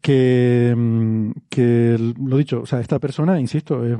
que, 0.00 0.74
mm, 0.76 1.30
que 1.48 2.14
lo 2.18 2.36
dicho, 2.36 2.62
o 2.62 2.66
sea, 2.66 2.80
esta 2.80 2.98
persona, 2.98 3.38
insisto, 3.38 3.84
es, 3.84 3.98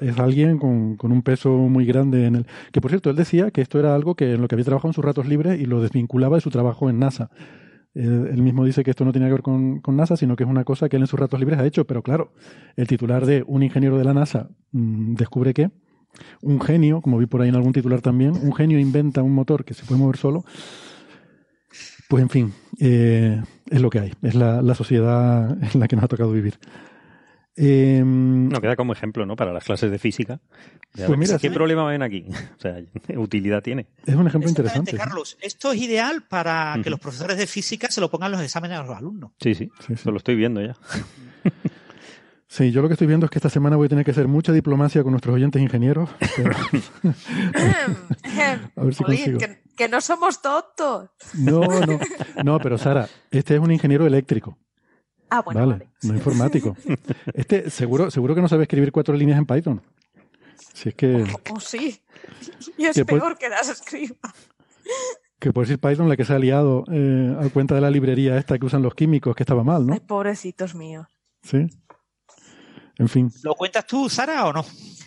es, 0.00 0.18
alguien 0.18 0.58
con, 0.58 0.96
con, 0.96 1.12
un 1.12 1.22
peso 1.22 1.50
muy 1.50 1.86
grande 1.86 2.26
en 2.26 2.36
el... 2.36 2.46
Que 2.72 2.80
por 2.80 2.90
cierto, 2.90 3.10
él 3.10 3.16
decía 3.16 3.50
que 3.50 3.60
esto 3.60 3.78
era 3.78 3.94
algo 3.94 4.14
que 4.14 4.32
en 4.34 4.40
lo 4.40 4.48
que 4.48 4.56
había 4.56 4.64
trabajado 4.64 4.90
en 4.90 4.94
sus 4.94 5.04
ratos 5.04 5.26
libres 5.26 5.60
y 5.60 5.66
lo 5.66 5.80
desvinculaba 5.80 6.36
de 6.36 6.40
su 6.40 6.50
trabajo 6.50 6.90
en 6.90 6.98
NASA. 6.98 7.30
Él, 7.94 8.42
mismo 8.42 8.64
dice 8.64 8.84
que 8.84 8.90
esto 8.90 9.04
no 9.04 9.12
tiene 9.12 9.26
que 9.26 9.32
ver 9.32 9.42
con, 9.42 9.80
con, 9.80 9.96
NASA, 9.96 10.16
sino 10.16 10.34
que 10.34 10.44
es 10.44 10.50
una 10.50 10.64
cosa 10.64 10.88
que 10.88 10.96
él 10.96 11.02
en 11.02 11.06
sus 11.06 11.20
ratos 11.20 11.38
libres 11.38 11.58
ha 11.58 11.66
hecho. 11.66 11.86
Pero 11.86 12.02
claro, 12.02 12.32
el 12.76 12.86
titular 12.86 13.26
de 13.26 13.44
un 13.46 13.62
ingeniero 13.62 13.98
de 13.98 14.04
la 14.04 14.14
NASA 14.14 14.48
mm, 14.72 15.14
descubre 15.14 15.52
que 15.52 15.70
un 16.42 16.60
genio, 16.60 17.00
como 17.00 17.18
vi 17.18 17.26
por 17.26 17.42
ahí 17.42 17.48
en 17.48 17.54
algún 17.54 17.72
titular 17.72 18.00
también, 18.00 18.32
un 18.32 18.54
genio 18.54 18.78
inventa 18.78 19.22
un 19.22 19.34
motor 19.34 19.64
que 19.64 19.74
se 19.74 19.84
puede 19.84 20.00
mover 20.00 20.16
solo 20.16 20.44
pues 22.12 22.24
en 22.24 22.28
fin, 22.28 22.54
eh, 22.78 23.42
es 23.70 23.80
lo 23.80 23.88
que 23.88 23.98
hay, 23.98 24.12
es 24.20 24.34
la, 24.34 24.74
sociedad 24.74 25.50
en 25.50 25.80
la 25.80 25.88
que 25.88 25.96
nos 25.96 26.04
ha 26.04 26.08
tocado 26.08 26.30
vivir. 26.30 26.58
Em, 27.56 28.50
no, 28.50 28.60
queda 28.60 28.76
como 28.76 28.92
ejemplo, 28.92 29.24
¿no? 29.24 29.34
Para 29.34 29.50
las 29.50 29.64
clases 29.64 29.90
de 29.90 29.98
física. 29.98 30.38
pues 30.94 31.16
mira, 31.16 31.38
¿Qué 31.38 31.50
problema 31.50 31.86
ven 31.86 32.02
aquí? 32.02 32.26
O 32.58 32.60
sea, 32.60 32.76
¿qué 33.06 33.16
utilidad 33.16 33.62
tiene? 33.62 33.86
Es 34.04 34.14
un 34.14 34.26
ejemplo 34.26 34.50
interesante. 34.50 34.94
Carlos, 34.94 35.38
esto 35.40 35.72
es 35.72 35.80
ideal 35.80 36.24
para 36.28 36.78
que 36.84 36.90
los 36.90 37.00
profesores 37.00 37.38
de 37.38 37.46
física 37.46 37.90
se 37.90 38.02
lo 38.02 38.10
pongan 38.10 38.30
los 38.30 38.42
exámenes 38.42 38.78
a 38.78 38.82
los 38.82 38.94
alumnos. 38.94 39.32
Sí, 39.40 39.54
sí, 39.54 39.70
sí, 39.80 39.94
lo 40.04 40.18
estoy 40.18 40.34
viendo 40.34 40.60
ya. 40.60 40.76
Sí, 42.52 42.72
yo 42.72 42.82
lo 42.82 42.88
que 42.88 42.92
estoy 42.92 43.06
viendo 43.06 43.24
es 43.24 43.30
que 43.30 43.38
esta 43.38 43.48
semana 43.48 43.76
voy 43.76 43.86
a 43.86 43.88
tener 43.88 44.04
que 44.04 44.10
hacer 44.10 44.28
mucha 44.28 44.52
diplomacia 44.52 45.02
con 45.02 45.12
nuestros 45.12 45.34
oyentes 45.34 45.62
ingenieros. 45.62 46.10
a 48.76 48.84
ver 48.84 48.94
si 48.94 49.02
consigo. 49.02 49.38
Que, 49.38 49.61
no 49.90 50.00
somos 50.00 50.40
tontos. 50.42 51.10
No, 51.34 51.60
no. 51.62 51.98
No, 52.44 52.58
pero 52.58 52.78
Sara, 52.78 53.08
este 53.30 53.54
es 53.54 53.60
un 53.60 53.70
ingeniero 53.70 54.06
eléctrico. 54.06 54.58
Ah, 55.30 55.40
bueno. 55.40 55.66
Vale, 55.66 55.88
no 56.02 56.14
informático. 56.14 56.76
Este 57.34 57.70
seguro, 57.70 58.10
seguro 58.10 58.34
que 58.34 58.42
no 58.42 58.48
sabe 58.48 58.64
escribir 58.64 58.92
cuatro 58.92 59.14
líneas 59.14 59.38
en 59.38 59.46
Python. 59.46 59.82
Si 60.74 60.90
es 60.90 60.94
que. 60.94 61.24
Oh, 61.50 61.60
sí. 61.60 62.02
Y 62.76 62.86
es 62.86 63.02
peor 63.04 63.38
que 63.38 63.48
las 63.48 63.68
escriba. 63.68 64.16
Que 65.38 65.52
por 65.52 65.64
decir 65.64 65.80
Python 65.80 66.08
la 66.08 66.16
que 66.16 66.24
se 66.24 66.34
ha 66.34 66.38
liado 66.38 66.84
eh, 66.92 67.36
a 67.40 67.48
cuenta 67.48 67.74
de 67.74 67.80
la 67.80 67.90
librería 67.90 68.36
esta 68.36 68.58
que 68.58 68.66
usan 68.66 68.82
los 68.82 68.94
químicos, 68.94 69.34
que 69.34 69.42
estaba 69.42 69.64
mal, 69.64 69.86
¿no? 69.86 69.96
pobrecitos 70.06 70.74
míos. 70.74 71.06
Sí. 71.42 71.66
En 72.98 73.08
fin. 73.08 73.32
¿Lo 73.42 73.54
cuentas 73.54 73.86
tú, 73.86 74.08
Sara, 74.08 74.46
o 74.46 74.52
no? 74.52 74.64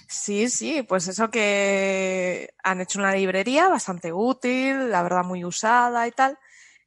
Sí, 0.07 0.49
sí, 0.49 0.83
pues 0.83 1.07
eso 1.07 1.29
que 1.29 2.53
han 2.63 2.81
hecho 2.81 2.99
una 2.99 3.13
librería 3.13 3.67
bastante 3.67 4.13
útil, 4.13 4.89
la 4.91 5.03
verdad 5.03 5.23
muy 5.23 5.45
usada 5.45 6.07
y 6.07 6.11
tal, 6.11 6.37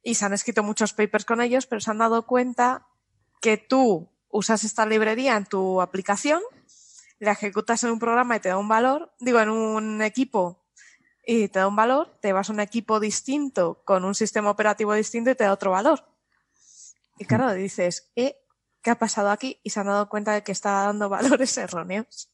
y 0.03 0.15
se 0.15 0.25
han 0.25 0.33
escrito 0.33 0.63
muchos 0.63 0.93
papers 0.93 1.25
con 1.25 1.41
ellos, 1.41 1.67
pero 1.67 1.81
se 1.81 1.91
han 1.91 1.97
dado 1.97 2.25
cuenta 2.25 2.87
que 3.41 3.57
tú 3.57 4.09
usas 4.29 4.63
esta 4.63 4.85
librería 4.85 5.35
en 5.35 5.45
tu 5.45 5.81
aplicación, 5.81 6.41
la 7.19 7.31
ejecutas 7.31 7.83
en 7.83 7.91
un 7.91 7.99
programa 7.99 8.35
y 8.37 8.39
te 8.39 8.49
da 8.49 8.57
un 8.57 8.67
valor, 8.67 9.13
digo, 9.19 9.39
en 9.39 9.49
un 9.49 10.01
equipo 10.01 10.63
y 11.25 11.47
te 11.49 11.59
da 11.59 11.67
un 11.67 11.75
valor, 11.75 12.17
te 12.21 12.33
vas 12.33 12.49
a 12.49 12.53
un 12.53 12.59
equipo 12.59 12.99
distinto 12.99 13.81
con 13.85 14.05
un 14.05 14.15
sistema 14.15 14.49
operativo 14.49 14.93
distinto 14.93 15.29
y 15.29 15.35
te 15.35 15.43
da 15.43 15.53
otro 15.53 15.71
valor. 15.71 16.05
Y 17.17 17.25
claro, 17.25 17.53
dices, 17.53 18.11
eh, 18.15 18.37
qué 18.81 18.91
ha 18.91 18.99
pasado 18.99 19.29
aquí 19.29 19.59
y 19.63 19.69
se 19.69 19.79
han 19.79 19.87
dado 19.87 20.09
cuenta 20.09 20.33
de 20.33 20.43
que 20.43 20.51
está 20.51 20.83
dando 20.83 21.09
valores 21.09 21.57
erróneos. 21.57 22.29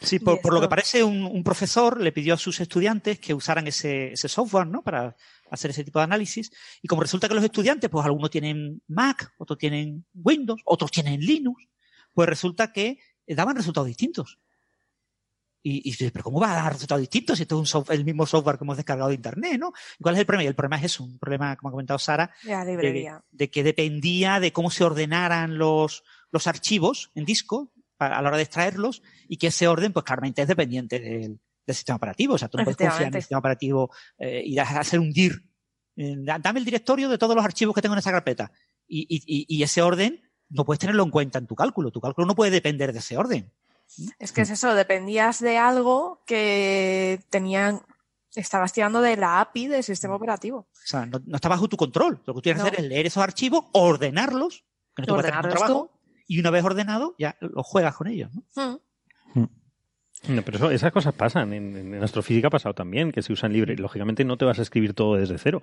Sí. 0.00 0.18
por, 0.18 0.52
lo 0.52 0.60
que 0.60 0.68
parece, 0.68 1.04
un, 1.04 1.44
profesor 1.44 2.00
le 2.00 2.12
pidió 2.12 2.34
a 2.34 2.38
sus 2.38 2.60
estudiantes 2.60 3.20
que 3.20 3.34
usaran 3.34 3.66
ese, 3.68 4.12
software 4.16 4.66
¿no? 4.66 4.82
para 4.82 5.16
hacer 5.50 5.70
ese 5.70 5.84
tipo 5.84 5.98
de 6.00 6.04
análisis. 6.04 6.50
Y 6.82 6.88
como 6.88 7.02
resulta 7.02 7.28
que 7.28 7.34
los 7.34 7.44
estudiantes, 7.44 7.88
pues 7.88 8.04
algunos 8.04 8.30
tienen 8.30 8.82
Mac, 8.88 9.32
otros 9.38 9.58
tienen 9.58 10.04
Windows, 10.14 10.60
otros 10.64 10.90
tienen 10.90 11.20
Linux, 11.20 11.64
pues 12.12 12.28
resulta 12.28 12.72
que 12.72 12.98
daban 13.26 13.56
resultados 13.56 13.86
distintos. 13.86 14.38
Y, 15.70 15.82
y 15.84 16.10
pero 16.10 16.24
¿cómo 16.24 16.40
va 16.40 16.52
a 16.52 16.62
dar 16.62 16.72
resultados 16.72 17.02
distintos 17.02 17.36
si 17.36 17.42
esto 17.42 17.62
es 17.62 17.74
un 17.74 17.84
el 17.90 18.04
mismo 18.04 18.24
software 18.24 18.56
que 18.56 18.64
hemos 18.64 18.78
descargado 18.78 19.10
de 19.10 19.16
Internet, 19.16 19.58
¿no? 19.60 19.72
¿Cuál 20.00 20.14
es 20.14 20.20
el 20.20 20.26
problema? 20.26 20.44
Y 20.44 20.46
el 20.46 20.54
problema 20.54 20.78
es 20.78 20.84
eso, 20.84 21.04
un 21.04 21.18
problema, 21.18 21.56
como 21.56 21.68
ha 21.68 21.72
comentado 21.72 21.98
Sara, 21.98 22.30
de, 22.42 23.50
que 23.50 23.62
dependía 23.62 24.40
de 24.40 24.50
cómo 24.50 24.70
se 24.70 24.84
ordenaran 24.84 25.58
los, 25.58 26.04
los 26.30 26.46
archivos 26.46 27.10
en 27.14 27.26
disco 27.26 27.70
a, 27.98 28.22
la 28.22 28.28
hora 28.28 28.38
de 28.38 28.44
extraerlos 28.44 29.02
y 29.28 29.36
que 29.36 29.48
ese 29.48 29.68
orden, 29.68 29.92
pues 29.92 30.04
claramente 30.04 30.40
es 30.40 30.48
dependiente 30.48 31.00
del, 31.00 31.38
sistema 31.66 31.96
operativo. 31.96 32.34
O 32.34 32.38
sea, 32.38 32.48
tú 32.48 32.56
no 32.56 32.64
puedes 32.64 32.78
confiar 32.78 33.08
en 33.08 33.14
el 33.14 33.20
sistema 33.20 33.40
operativo 33.40 33.90
eh, 34.16 34.42
y 34.42 34.58
hacer 34.58 35.00
un 35.00 35.12
dir. 35.12 35.44
Eh, 35.96 36.16
dame 36.18 36.60
el 36.60 36.64
directorio 36.64 37.10
de 37.10 37.18
todos 37.18 37.36
los 37.36 37.44
archivos 37.44 37.74
que 37.74 37.82
tengo 37.82 37.94
en 37.94 37.98
esa 37.98 38.10
carpeta. 38.10 38.50
Y, 38.86 39.06
y, 39.10 39.44
y 39.54 39.62
ese 39.62 39.82
orden 39.82 40.22
no 40.48 40.64
puedes 40.64 40.80
tenerlo 40.80 41.02
en 41.02 41.10
cuenta 41.10 41.38
en 41.38 41.46
tu 41.46 41.54
cálculo. 41.54 41.90
Tu 41.90 42.00
cálculo 42.00 42.26
no 42.26 42.34
puede 42.34 42.50
depender 42.50 42.94
de 42.94 43.00
ese 43.00 43.18
orden. 43.18 43.52
Es 44.18 44.32
que 44.32 44.42
es 44.42 44.50
eso, 44.50 44.74
dependías 44.74 45.40
de 45.40 45.58
algo 45.58 46.22
que 46.26 47.20
tenían, 47.30 47.82
estabas 48.34 48.72
tirando 48.72 49.00
de 49.00 49.16
la 49.16 49.40
API 49.40 49.68
del 49.68 49.82
sistema 49.82 50.14
operativo. 50.14 50.58
O 50.58 50.86
sea, 50.86 51.06
no, 51.06 51.20
está 51.34 51.48
bajo 51.48 51.68
tu 51.68 51.76
control. 51.76 52.22
Lo 52.26 52.34
que 52.34 52.38
tú 52.38 52.42
tienes 52.42 52.62
que 52.62 52.68
hacer 52.68 52.80
es 52.80 52.88
leer 52.88 53.06
esos 53.06 53.22
archivos, 53.22 53.64
ordenarlos, 53.72 54.64
que 54.94 55.02
no 55.02 55.16
te 55.20 55.28
trabajo, 55.28 55.90
y 56.26 56.38
una 56.38 56.50
vez 56.50 56.64
ordenado, 56.64 57.14
ya 57.18 57.36
los 57.40 57.66
juegas 57.66 57.96
con 57.96 58.06
ellos. 58.08 58.30
¿no? 58.54 58.80
Mm. 59.34 59.48
No, 60.26 60.42
pero 60.42 60.70
esas 60.70 60.92
cosas 60.92 61.14
pasan. 61.14 61.52
En, 61.52 62.02
astrofísica 62.02 62.48
ha 62.48 62.50
pasado 62.50 62.74
también, 62.74 63.12
que 63.12 63.22
se 63.22 63.32
usan 63.32 63.52
libre. 63.52 63.76
Lógicamente 63.76 64.24
no 64.24 64.36
te 64.36 64.44
vas 64.44 64.58
a 64.58 64.62
escribir 64.62 64.92
todo 64.92 65.16
desde 65.16 65.38
cero. 65.38 65.62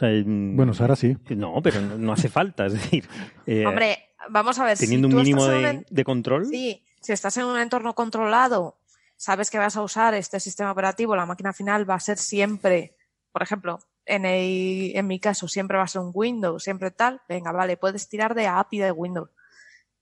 bueno, 0.00 0.72
ahora 0.78 0.96
sí. 0.96 1.16
No, 1.30 1.60
pero 1.62 1.80
no, 1.80 2.12
hace 2.12 2.28
falta. 2.28 2.66
Es 2.66 2.74
decir, 2.74 3.08
eh, 3.46 3.66
hombre, 3.66 3.98
vamos 4.30 4.58
a 4.58 4.64
ver. 4.64 4.78
Teniendo 4.78 5.08
un 5.08 5.16
mínimo 5.16 5.46
de, 5.46 5.84
de, 5.88 6.04
control. 6.04 6.46
Sí, 6.46 6.82
si 7.08 7.14
estás 7.14 7.38
en 7.38 7.46
un 7.46 7.58
entorno 7.58 7.94
controlado, 7.94 8.76
sabes 9.16 9.48
que 9.48 9.56
vas 9.56 9.78
a 9.78 9.82
usar 9.82 10.12
este 10.12 10.40
sistema 10.40 10.72
operativo, 10.72 11.16
la 11.16 11.24
máquina 11.24 11.54
final 11.54 11.88
va 11.88 11.94
a 11.94 12.00
ser 12.00 12.18
siempre, 12.18 12.98
por 13.32 13.42
ejemplo, 13.42 13.78
en, 14.04 15.06
mi 15.06 15.18
caso 15.18 15.48
siempre 15.48 15.78
va 15.78 15.84
a 15.84 15.88
ser 15.88 16.02
un 16.02 16.10
Windows, 16.12 16.64
siempre 16.64 16.90
tal, 16.90 17.22
venga, 17.26 17.50
vale, 17.50 17.78
puedes 17.78 18.10
tirar 18.10 18.34
de 18.34 18.46
API 18.46 18.80
de 18.80 18.92
Windows. 18.92 19.30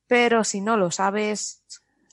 Pero 0.09 0.42
si 0.42 0.61
no 0.61 0.76
lo 0.76 0.90
sabes, 0.90 1.62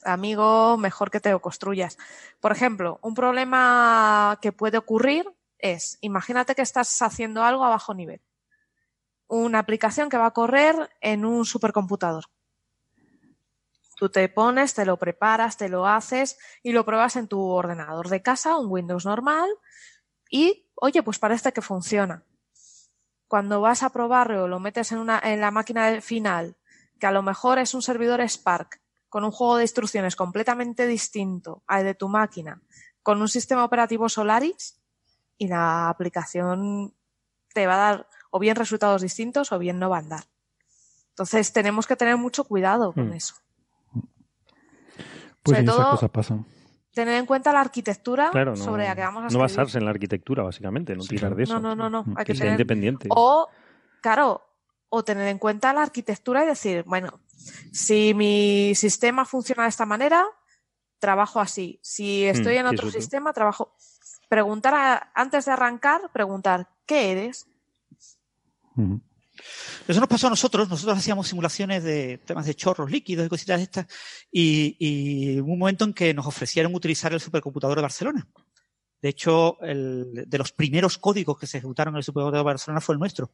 amigo, 0.03 0.77
mejor 0.77 1.09
que 1.09 1.19
te 1.19 1.31
lo 1.31 1.41
construyas. 1.41 1.97
Por 2.39 2.51
ejemplo, 2.51 2.99
un 3.01 3.15
problema 3.15 4.37
que 4.43 4.51
puede 4.51 4.77
ocurrir 4.77 5.25
es, 5.57 5.97
imagínate 6.01 6.53
que 6.53 6.61
estás 6.61 7.01
haciendo 7.01 7.43
algo 7.43 7.65
a 7.65 7.69
bajo 7.69 7.95
nivel. 7.95 8.21
Una 9.25 9.57
aplicación 9.57 10.07
que 10.11 10.17
va 10.17 10.27
a 10.27 10.31
correr 10.33 10.91
en 11.01 11.25
un 11.25 11.45
supercomputador. 11.45 12.25
Tú 13.95 14.09
te 14.09 14.27
pones, 14.29 14.73
te 14.73 14.85
lo 14.85 14.97
preparas, 14.97 15.57
te 15.57 15.69
lo 15.69 15.87
haces 15.87 16.37
y 16.63 16.71
lo 16.71 16.85
pruebas 16.85 17.15
en 17.15 17.27
tu 17.27 17.41
ordenador 17.41 18.09
de 18.09 18.21
casa, 18.21 18.57
un 18.57 18.71
Windows 18.71 19.05
normal, 19.05 19.49
y 20.29 20.67
oye, 20.75 21.03
pues 21.03 21.19
parece 21.19 21.53
que 21.53 21.61
funciona. 21.61 22.23
Cuando 23.27 23.61
vas 23.61 23.83
a 23.83 23.91
probarlo, 23.91 24.47
lo 24.47 24.59
metes 24.59 24.91
en, 24.91 24.97
una, 24.97 25.19
en 25.23 25.41
la 25.41 25.51
máquina 25.51 26.01
final, 26.01 26.55
que 26.99 27.07
a 27.07 27.11
lo 27.11 27.21
mejor 27.21 27.59
es 27.59 27.73
un 27.73 27.81
servidor 27.81 28.21
Spark, 28.27 28.81
con 29.09 29.23
un 29.23 29.31
juego 29.31 29.57
de 29.57 29.63
instrucciones 29.63 30.15
completamente 30.15 30.87
distinto 30.87 31.63
al 31.67 31.83
de 31.83 31.93
tu 31.93 32.09
máquina, 32.09 32.61
con 33.03 33.21
un 33.21 33.27
sistema 33.27 33.63
operativo 33.63 34.09
Solaris, 34.09 34.81
y 35.37 35.47
la 35.47 35.89
aplicación 35.89 36.95
te 37.53 37.67
va 37.67 37.75
a 37.75 37.77
dar 37.77 38.09
o 38.31 38.39
bien 38.39 38.55
resultados 38.55 39.01
distintos 39.01 39.51
o 39.51 39.59
bien 39.59 39.77
no 39.77 39.89
va 39.89 39.97
a 39.97 39.99
andar. 39.99 40.23
Entonces 41.09 41.53
tenemos 41.53 41.85
que 41.85 41.95
tener 41.95 42.17
mucho 42.17 42.43
cuidado 42.43 42.91
con 42.91 43.09
hmm. 43.09 43.13
eso. 43.13 43.35
Pues 45.43 45.57
Sobre 45.57 45.67
todo, 45.67 45.91
cosas 45.91 46.09
pasan 46.09 46.45
tener 46.93 47.15
en 47.15 47.25
cuenta 47.25 47.51
la 47.51 47.61
arquitectura 47.61 48.31
sobre 48.55 48.85
la 48.85 48.95
que 48.95 49.01
vamos 49.01 49.23
a 49.23 49.27
No 49.33 49.39
basarse 49.39 49.77
en 49.79 49.85
la 49.85 49.91
arquitectura, 49.91 50.43
básicamente, 50.43 50.95
no 50.95 51.03
tirar 51.03 51.35
de 51.35 51.43
eso. 51.43 51.59
No, 51.59 51.75
no, 51.75 51.89
no, 51.89 52.05
Hay 52.15 52.25
que, 52.25 52.35
ser 52.35 52.51
independiente. 52.51 53.07
O, 53.11 53.49
claro, 54.01 54.41
o 54.89 55.03
tener 55.03 55.27
en 55.27 55.39
cuenta 55.39 55.73
la 55.73 55.81
arquitectura 55.81 56.43
y 56.43 56.47
decir, 56.47 56.83
bueno, 56.85 57.19
si 57.71 58.13
mi 58.13 58.73
sistema 58.75 59.25
funciona 59.25 59.63
de 59.63 59.69
esta 59.69 59.85
manera, 59.85 60.25
trabajo 60.99 61.39
así. 61.39 61.79
Si 61.81 62.23
estoy 62.25 62.55
mm, 62.55 62.59
en 62.59 62.65
otro 62.67 62.91
sistema, 62.91 63.33
trabajo. 63.33 63.73
Preguntar 64.29 65.09
antes 65.15 65.45
de 65.45 65.51
arrancar, 65.51 66.11
preguntar, 66.11 66.69
¿qué 66.85 67.11
eres? 67.11 67.47
Eso 69.87 69.99
nos 69.99 70.09
pasó 70.09 70.27
a 70.27 70.29
nosotros. 70.29 70.69
Nosotros 70.69 70.97
hacíamos 70.97 71.27
simulaciones 71.27 71.83
de 71.83 72.19
temas 72.19 72.45
de 72.45 72.55
chorros 72.55 72.89
líquidos 72.89 73.25
y 73.25 73.29
cositas 73.29 73.57
de 73.57 73.63
estas. 73.63 73.87
Y, 74.31 75.39
hubo 75.39 75.53
un 75.53 75.59
momento 75.59 75.85
en 75.85 75.93
que 75.93 76.13
nos 76.13 76.25
ofrecieron 76.25 76.73
utilizar 76.75 77.13
el 77.13 77.19
supercomputador 77.19 77.77
de 77.77 77.81
Barcelona. 77.81 78.27
De 79.01 79.09
hecho, 79.09 79.61
el, 79.61 80.25
de 80.27 80.37
los 80.37 80.51
primeros 80.53 80.97
códigos 80.97 81.37
que 81.37 81.47
se 81.47 81.57
ejecutaron 81.57 81.93
en 81.93 81.97
el 81.97 82.03
supercomputador 82.03 82.45
de 82.45 82.51
Barcelona 82.51 82.81
fue 82.81 82.95
el 82.95 82.99
nuestro. 82.99 83.31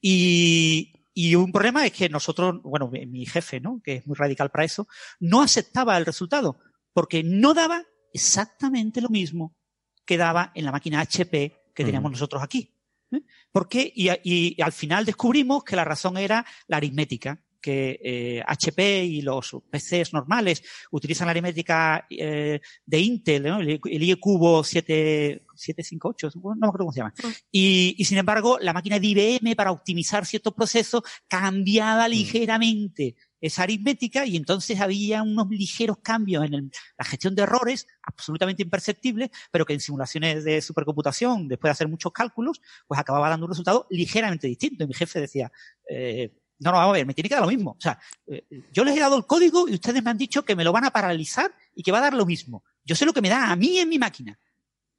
Y, 0.00 0.92
y 1.12 1.34
un 1.34 1.50
problema 1.50 1.84
es 1.84 1.92
que 1.92 2.08
nosotros, 2.08 2.62
bueno, 2.62 2.88
mi 2.88 3.26
jefe, 3.26 3.60
¿no? 3.60 3.80
Que 3.82 3.96
es 3.96 4.06
muy 4.06 4.16
radical 4.16 4.50
para 4.50 4.64
eso, 4.64 4.86
no 5.18 5.42
aceptaba 5.42 5.96
el 5.98 6.06
resultado 6.06 6.60
porque 6.92 7.22
no 7.22 7.54
daba 7.54 7.84
exactamente 8.12 9.00
lo 9.00 9.08
mismo 9.08 9.56
que 10.04 10.16
daba 10.16 10.52
en 10.54 10.64
la 10.64 10.72
máquina 10.72 11.00
HP 11.00 11.72
que 11.74 11.84
teníamos 11.84 12.10
nosotros 12.10 12.42
aquí. 12.42 12.74
¿eh? 13.12 13.20
Porque, 13.52 13.92
y, 13.94 14.10
y, 14.22 14.60
al 14.62 14.72
final 14.72 15.04
descubrimos 15.04 15.64
que 15.64 15.76
la 15.76 15.84
razón 15.84 16.18
era 16.18 16.44
la 16.66 16.76
aritmética, 16.76 17.40
que 17.60 18.42
HP 18.46 19.00
eh, 19.00 19.04
y 19.04 19.22
los 19.22 19.56
PCs 19.70 20.12
normales 20.12 20.62
utilizan 20.90 21.26
la 21.26 21.32
aritmética 21.32 22.06
eh, 22.10 22.60
de 22.84 23.00
Intel, 23.00 23.46
el, 23.46 23.80
el 23.84 24.20
cubo 24.20 24.62
758, 24.62 26.30
no 26.34 26.54
me 26.54 26.66
acuerdo 26.66 26.84
cómo 26.84 26.92
se 26.92 27.00
llama. 27.00 27.14
Y, 27.50 27.94
y, 27.98 28.04
sin 28.04 28.18
embargo, 28.18 28.58
la 28.60 28.72
máquina 28.72 28.98
de 28.98 29.06
IBM 29.06 29.54
para 29.56 29.72
optimizar 29.72 30.24
ciertos 30.24 30.54
procesos 30.54 31.02
cambiaba 31.26 32.06
mm. 32.06 32.10
ligeramente 32.10 33.16
esa 33.40 33.62
aritmética 33.62 34.26
y 34.26 34.36
entonces 34.36 34.80
había 34.80 35.22
unos 35.22 35.48
ligeros 35.48 35.98
cambios 36.02 36.44
en 36.44 36.70
la 36.96 37.04
gestión 37.04 37.34
de 37.34 37.42
errores 37.42 37.86
absolutamente 38.02 38.62
imperceptibles, 38.62 39.30
pero 39.50 39.64
que 39.64 39.74
en 39.74 39.80
simulaciones 39.80 40.44
de 40.44 40.60
supercomputación, 40.60 41.48
después 41.48 41.68
de 41.68 41.72
hacer 41.72 41.88
muchos 41.88 42.12
cálculos, 42.12 42.60
pues 42.86 42.98
acababa 42.98 43.28
dando 43.28 43.46
un 43.46 43.50
resultado 43.52 43.86
ligeramente 43.90 44.46
distinto. 44.46 44.84
Y 44.84 44.86
mi 44.88 44.94
jefe 44.94 45.20
decía, 45.20 45.52
eh, 45.88 46.32
no, 46.60 46.72
no, 46.72 46.78
vamos 46.78 46.90
a 46.90 46.98
ver, 46.98 47.06
me 47.06 47.14
tiene 47.14 47.28
que 47.28 47.34
dar 47.34 47.44
lo 47.44 47.50
mismo. 47.50 47.72
O 47.72 47.80
sea, 47.80 47.98
eh, 48.26 48.44
yo 48.72 48.84
les 48.84 48.96
he 48.96 49.00
dado 49.00 49.16
el 49.16 49.26
código 49.26 49.68
y 49.68 49.74
ustedes 49.74 50.02
me 50.02 50.10
han 50.10 50.18
dicho 50.18 50.44
que 50.44 50.56
me 50.56 50.64
lo 50.64 50.72
van 50.72 50.84
a 50.84 50.90
paralizar 50.90 51.54
y 51.74 51.82
que 51.82 51.92
va 51.92 51.98
a 51.98 52.02
dar 52.02 52.14
lo 52.14 52.26
mismo. 52.26 52.64
Yo 52.84 52.96
sé 52.96 53.06
lo 53.06 53.12
que 53.12 53.20
me 53.20 53.28
da 53.28 53.50
a 53.50 53.56
mí 53.56 53.78
en 53.78 53.88
mi 53.88 53.98
máquina. 53.98 54.38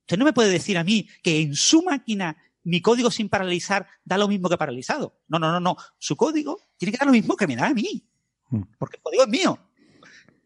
Usted 0.01 0.17
no 0.17 0.25
me 0.25 0.33
puede 0.33 0.49
decir 0.49 0.77
a 0.77 0.83
mí 0.83 1.07
que 1.21 1.41
en 1.41 1.55
su 1.55 1.83
máquina 1.83 2.37
mi 2.63 2.81
código 2.81 3.11
sin 3.11 3.29
paralizar 3.29 3.87
da 4.03 4.17
lo 4.17 4.27
mismo 4.27 4.49
que 4.49 4.57
paralizado. 4.57 5.19
No, 5.27 5.39
no, 5.39 5.51
no, 5.51 5.59
no. 5.59 5.77
Su 5.97 6.15
código 6.15 6.59
tiene 6.77 6.91
que 6.91 6.97
dar 6.97 7.07
lo 7.07 7.13
mismo 7.13 7.35
que 7.35 7.47
me 7.47 7.55
da 7.55 7.67
a 7.67 7.73
mí. 7.73 8.05
Mm. 8.49 8.61
Porque 8.77 8.97
el 8.97 9.03
código 9.03 9.23
es 9.23 9.29
mío. 9.29 9.59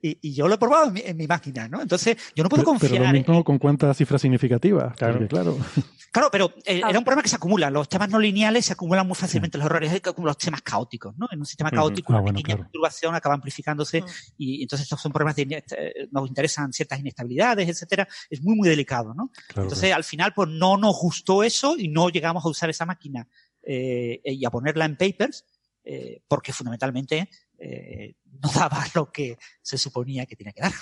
Y, 0.06 0.34
yo 0.34 0.50
lo 0.50 0.56
he 0.56 0.58
probado 0.58 0.92
en 0.94 1.16
mi, 1.16 1.28
máquina, 1.28 1.70
¿no? 1.70 1.82
Entonces, 1.82 2.18
yo 2.36 2.44
no 2.44 2.50
puedo 2.50 2.66
confiar. 2.66 2.92
Pero 2.92 3.06
lo 3.06 3.12
mismo 3.12 3.44
con 3.46 3.58
cuántas 3.58 3.96
cifras 3.96 4.22
significativas. 4.22 4.96
Claro. 4.98 5.28
claro. 5.28 5.58
Claro, 6.14 6.30
pero 6.32 6.54
eh, 6.64 6.80
era 6.88 7.00
un 7.00 7.04
problema 7.04 7.24
que 7.24 7.30
se 7.30 7.38
acumula. 7.38 7.72
Los 7.72 7.90
temas 7.90 8.08
no 8.08 8.20
lineales 8.20 8.68
se 8.68 8.74
acumulan 8.74 9.08
muy 9.08 9.16
fácilmente 9.16 9.58
los 9.58 9.66
errores, 9.66 10.00
como 10.00 10.28
los 10.28 10.38
temas 10.38 10.62
caóticos, 10.62 11.18
¿no? 11.18 11.28
En 11.32 11.40
un 11.40 11.46
sistema 11.48 11.72
caótico, 11.72 12.14
ah, 12.14 12.22
una 12.22 12.32
pequeña 12.32 12.58
perturbación 12.58 13.16
acaba 13.16 13.34
amplificándose 13.34 14.04
y 14.38 14.62
entonces 14.62 14.86
estos 14.86 15.02
son 15.02 15.12
problemas 15.12 15.36
de, 15.38 15.64
eh, 15.76 16.08
nos 16.12 16.28
interesan 16.28 16.72
ciertas 16.72 17.00
inestabilidades, 17.00 17.68
etcétera. 17.68 18.08
Es 18.30 18.44
muy, 18.44 18.56
muy 18.56 18.70
delicado, 18.70 19.16
¿no? 19.16 19.32
entonces, 19.56 19.92
al 19.92 20.04
final, 20.04 20.34
pues 20.36 20.50
no 20.50 20.78
nos 20.78 20.96
gustó 21.00 21.42
eso 21.42 21.76
y 21.80 21.88
no 21.88 22.10
llegamos 22.10 22.46
a 22.46 22.50
usar 22.50 22.70
esa 22.70 22.86
máquina 22.86 23.28
eh, 23.64 24.22
y 24.24 24.46
a 24.46 24.52
ponerla 24.52 24.86
en 24.86 24.96
papers, 24.96 25.46
porque 26.28 26.54
fundamentalmente 26.54 27.28
no 28.42 28.50
daba 28.54 28.84
lo 28.96 29.12
que 29.12 29.38
se 29.62 29.78
suponía 29.78 30.26
que 30.26 30.36
tenía 30.36 30.54
que 30.54 30.62
dar. 30.62 30.74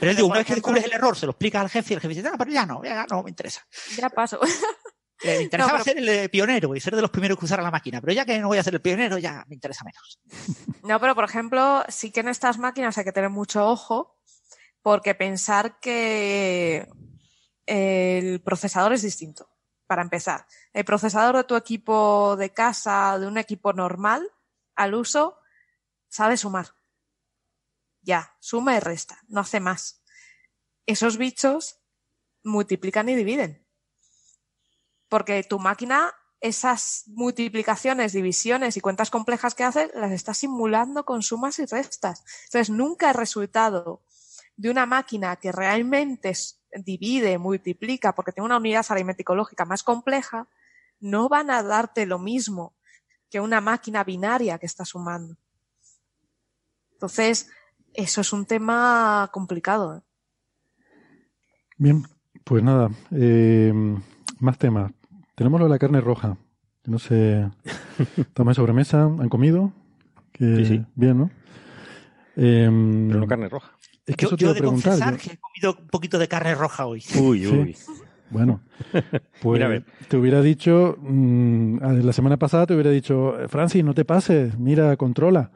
Pero 0.00 0.10
él 0.10 0.16
digo, 0.16 0.28
una 0.28 0.38
vez 0.38 0.46
que 0.46 0.54
descubres 0.54 0.84
el 0.84 0.92
error, 0.92 1.16
se 1.16 1.26
lo 1.26 1.32
explicas 1.32 1.62
al 1.62 1.68
jefe 1.68 1.92
y 1.92 1.96
el 1.96 2.00
jefe 2.00 2.14
dice, 2.14 2.30
no, 2.30 2.38
pero 2.38 2.50
ya 2.50 2.64
no, 2.64 2.82
ya 2.82 3.04
no 3.10 3.22
me 3.22 3.30
interesa. 3.30 3.66
Ya 3.96 4.08
paso. 4.08 4.40
me 5.24 5.42
interesaba 5.42 5.82
ser 5.82 5.98
el 5.98 6.08
eh, 6.08 6.28
pionero 6.28 6.74
y 6.74 6.80
ser 6.80 6.94
de 6.94 7.02
los 7.02 7.10
primeros 7.10 7.38
que 7.38 7.44
usaran 7.44 7.64
la 7.64 7.70
máquina, 7.70 8.00
pero 8.00 8.12
ya 8.12 8.24
que 8.24 8.38
no 8.38 8.48
voy 8.48 8.58
a 8.58 8.62
ser 8.62 8.74
el 8.74 8.80
pionero, 8.80 9.18
ya 9.18 9.44
me 9.48 9.54
interesa 9.54 9.84
menos. 9.84 10.20
No, 10.84 10.98
pero 11.00 11.14
por 11.14 11.24
ejemplo, 11.24 11.84
sí 11.88 12.10
que 12.10 12.20
en 12.20 12.28
estas 12.28 12.58
máquinas 12.58 12.96
hay 12.96 13.04
que 13.04 13.12
tener 13.12 13.28
mucho 13.28 13.66
ojo, 13.66 14.16
porque 14.80 15.14
pensar 15.14 15.80
que 15.80 16.88
el 17.66 18.40
procesador 18.40 18.92
es 18.94 19.02
distinto. 19.02 19.50
Para 19.86 20.02
empezar, 20.02 20.46
el 20.72 20.84
procesador 20.84 21.36
de 21.36 21.44
tu 21.44 21.56
equipo 21.56 22.36
de 22.36 22.50
casa, 22.50 23.18
de 23.18 23.26
un 23.26 23.38
equipo 23.38 23.72
normal, 23.72 24.30
al 24.78 24.94
uso, 24.94 25.38
sabe 26.08 26.38
sumar 26.38 26.78
ya, 28.08 28.34
suma 28.40 28.74
y 28.74 28.80
resta, 28.80 29.22
no 29.28 29.40
hace 29.40 29.60
más. 29.60 30.02
Esos 30.86 31.18
bichos 31.18 31.78
multiplican 32.42 33.08
y 33.10 33.14
dividen. 33.14 33.66
Porque 35.10 35.42
tu 35.42 35.58
máquina, 35.58 36.14
esas 36.40 37.04
multiplicaciones, 37.08 38.14
divisiones 38.14 38.78
y 38.78 38.80
cuentas 38.80 39.10
complejas 39.10 39.54
que 39.54 39.64
hace, 39.64 39.90
las 39.94 40.12
está 40.12 40.32
simulando 40.32 41.04
con 41.04 41.22
sumas 41.22 41.58
y 41.58 41.66
restas. 41.66 42.24
Entonces, 42.46 42.70
nunca 42.70 43.10
el 43.10 43.14
resultado 43.14 44.02
de 44.56 44.70
una 44.70 44.86
máquina 44.86 45.36
que 45.36 45.52
realmente 45.52 46.32
divide, 46.72 47.36
multiplica, 47.36 48.14
porque 48.14 48.32
tiene 48.32 48.46
una 48.46 48.56
unidad 48.56 48.86
aritmético 48.88 49.34
lógica 49.34 49.66
más 49.66 49.82
compleja, 49.82 50.48
no 50.98 51.28
van 51.28 51.50
a 51.50 51.62
darte 51.62 52.06
lo 52.06 52.18
mismo 52.18 52.77
que 53.30 53.40
una 53.40 53.60
máquina 53.60 54.04
binaria 54.04 54.58
que 54.58 54.66
está 54.66 54.84
sumando. 54.84 55.36
Entonces, 56.92 57.48
eso 57.94 58.20
es 58.20 58.32
un 58.32 58.46
tema 58.46 59.28
complicado. 59.32 59.98
¿eh? 59.98 60.00
Bien, 61.76 62.06
pues 62.44 62.62
nada, 62.62 62.90
eh, 63.12 63.72
más 64.40 64.58
temas. 64.58 64.92
Tenemos 65.34 65.60
lo 65.60 65.66
de 65.66 65.70
la 65.70 65.78
carne 65.78 66.00
roja. 66.00 66.36
No 66.84 66.98
sé, 66.98 67.48
sobre 68.36 68.54
sobremesa, 68.54 69.04
¿han 69.04 69.28
comido? 69.28 69.72
sí, 70.38 70.64
sí. 70.64 70.84
Bien, 70.94 71.18
¿no? 71.18 71.30
Em, 72.36 73.08
Pero 73.08 73.20
no 73.20 73.26
carne 73.26 73.48
roja. 73.48 73.72
Es 74.06 74.16
que 74.16 74.22
yo, 74.22 74.28
eso 74.28 74.36
te 74.36 74.44
yo 74.44 74.54
de 74.54 74.62
confesar 74.62 75.18
que 75.18 75.32
he 75.32 75.36
comido 75.36 75.76
un 75.82 75.88
poquito 75.88 76.18
de 76.18 76.28
carne 76.28 76.54
roja 76.54 76.86
hoy. 76.86 77.04
Uy, 77.20 77.46
uy. 77.46 77.76
Bueno, 78.30 78.60
pues 79.42 79.82
te 80.08 80.16
hubiera 80.16 80.42
dicho, 80.42 80.96
mm, 81.00 81.78
la 82.02 82.12
semana 82.12 82.36
pasada 82.36 82.66
te 82.66 82.74
hubiera 82.74 82.90
dicho, 82.90 83.34
Francis, 83.48 83.84
no 83.84 83.94
te 83.94 84.04
pases, 84.04 84.58
mira, 84.58 84.96
controla. 84.96 85.50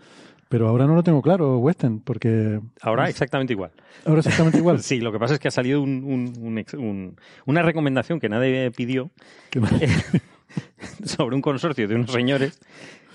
Pero 0.48 0.68
ahora 0.68 0.86
no 0.86 0.94
lo 0.94 1.02
tengo 1.02 1.22
claro, 1.22 1.56
Western, 1.60 2.00
porque... 2.00 2.60
Ahora 2.82 3.08
exactamente 3.08 3.54
igual. 3.54 3.70
Ahora 4.04 4.18
exactamente 4.18 4.58
igual. 4.58 4.80
sí, 4.82 5.00
lo 5.00 5.10
que 5.10 5.18
pasa 5.18 5.32
es 5.32 5.40
que 5.40 5.48
ha 5.48 5.50
salido 5.50 5.80
una 5.80 7.62
recomendación 7.62 8.20
que 8.20 8.28
nadie 8.28 8.70
pidió 8.70 9.10
sobre 11.04 11.36
un 11.36 11.40
consorcio 11.40 11.88
de 11.88 11.94
unos 11.94 12.12
señores 12.12 12.60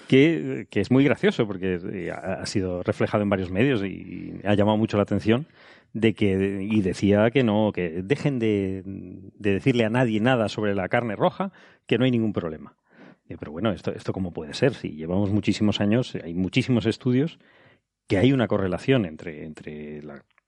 que, 0.07 0.67
es 0.71 0.89
muy 0.89 1.03
gracioso 1.03 1.45
porque 1.45 2.11
ha 2.11 2.43
sido 2.47 2.81
reflejado 2.81 3.21
en 3.21 3.29
varios 3.29 3.51
medios 3.51 3.83
y 3.83 4.33
ha 4.43 4.55
llamado 4.55 4.77
mucho 4.77 4.97
la 4.97 5.03
atención 5.03 5.45
de 5.99 6.13
que 6.13 6.67
y 6.69 6.81
decía 6.81 7.31
que 7.31 7.43
no, 7.43 7.71
que 7.73 8.01
dejen 8.03 8.39
de, 8.39 8.83
decirle 9.37 9.85
a 9.85 9.89
nadie 9.89 10.19
nada 10.19 10.49
sobre 10.49 10.75
la 10.75 10.89
carne 10.89 11.15
roja, 11.15 11.51
que 11.85 11.97
no 11.97 12.05
hay 12.05 12.11
ningún 12.11 12.33
problema. 12.33 12.75
Pero 13.27 13.51
bueno, 13.51 13.71
esto, 13.71 13.91
esto 13.91 14.13
cómo 14.13 14.31
puede 14.31 14.53
ser, 14.53 14.73
si 14.73 14.89
llevamos 14.91 15.31
muchísimos 15.31 15.81
años, 15.81 16.15
hay 16.23 16.33
muchísimos 16.33 16.85
estudios 16.85 17.39
que 18.07 18.17
hay 18.17 18.31
una 18.31 18.47
correlación 18.47 19.05
entre, 19.05 19.43
entre 19.43 20.01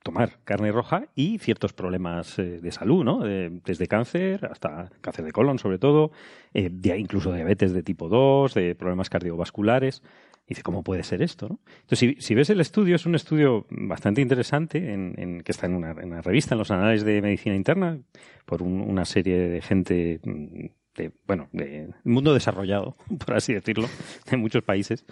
tomar 0.04 0.40
carne 0.46 0.72
roja 0.72 1.08
y 1.14 1.40
ciertos 1.40 1.74
problemas 1.74 2.40
eh, 2.40 2.62
de 2.62 2.72
salud, 2.72 3.04
¿no? 3.04 3.20
desde 3.20 3.88
cáncer 3.88 4.46
hasta 4.46 4.90
cáncer 5.02 5.26
de 5.26 5.32
colon, 5.32 5.60
sobre 5.60 5.78
todo, 5.78 6.12
eh, 6.54 6.72
incluso 6.98 7.34
diabetes 7.34 7.74
de 7.74 7.84
tipo 7.84 8.08
2, 8.08 8.54
de 8.54 8.76
problemas 8.76 9.10
cardiovasculares. 9.10 10.02
Dice, 10.50 10.64
¿cómo 10.64 10.84
puede 10.84 11.04
ser 11.04 11.22
esto? 11.22 11.48
¿no? 11.48 11.60
Entonces, 11.82 12.16
si, 12.20 12.36
ves 12.36 12.50
el 12.50 12.60
estudio, 12.60 12.96
es 12.96 13.06
un 13.06 13.16
estudio 13.16 13.66
bastante 13.70 14.22
interesante 14.22 14.94
en, 14.94 15.42
que 15.42 15.52
está 15.52 15.68
en 15.68 15.76
una, 15.76 15.94
revista, 15.94 16.56
en 16.56 16.60
los 16.60 16.72
anales 16.72 17.04
de 17.04 17.22
medicina 17.22 17.56
interna, 17.56 18.00
por 18.46 18.64
una 18.64 19.06
serie 19.06 19.38
de 19.48 19.62
gente 19.62 20.20
mm, 20.24 20.66
de, 20.96 21.12
bueno, 21.28 21.48
de 21.54 21.90
mundo 22.04 22.34
desarrollado, 22.34 22.96
por 23.26 23.36
así 23.36 23.54
decirlo, 23.54 23.88
de 24.30 24.38
muchos 24.38 24.64
países 24.64 25.06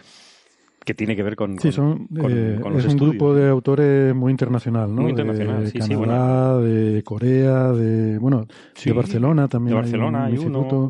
que 0.88 0.94
tiene 0.94 1.18
que 1.18 1.24
ver 1.24 1.36
con, 1.36 1.60
sí, 1.60 1.70
son, 1.74 2.08
eh, 2.30 2.62
es 2.78 2.86
un 2.86 2.98
grupo 2.98 3.36
de 3.36 3.50
autores 3.50 4.16
muy 4.16 4.32
internacional, 4.32 4.96
¿no? 4.96 5.02
Muy 5.02 5.12
internacional, 5.12 5.66
de 5.66 5.72
sí, 5.72 5.80
Canadá, 5.80 6.62
de 6.62 7.04
Corea, 7.04 7.74
de 7.74 8.18
bueno, 8.18 8.48
de 8.86 8.94
Barcelona 8.94 9.50
también. 9.50 9.76
De 9.76 9.82
Barcelona 9.82 10.26
hay, 10.28 10.38
uno, 10.38 10.90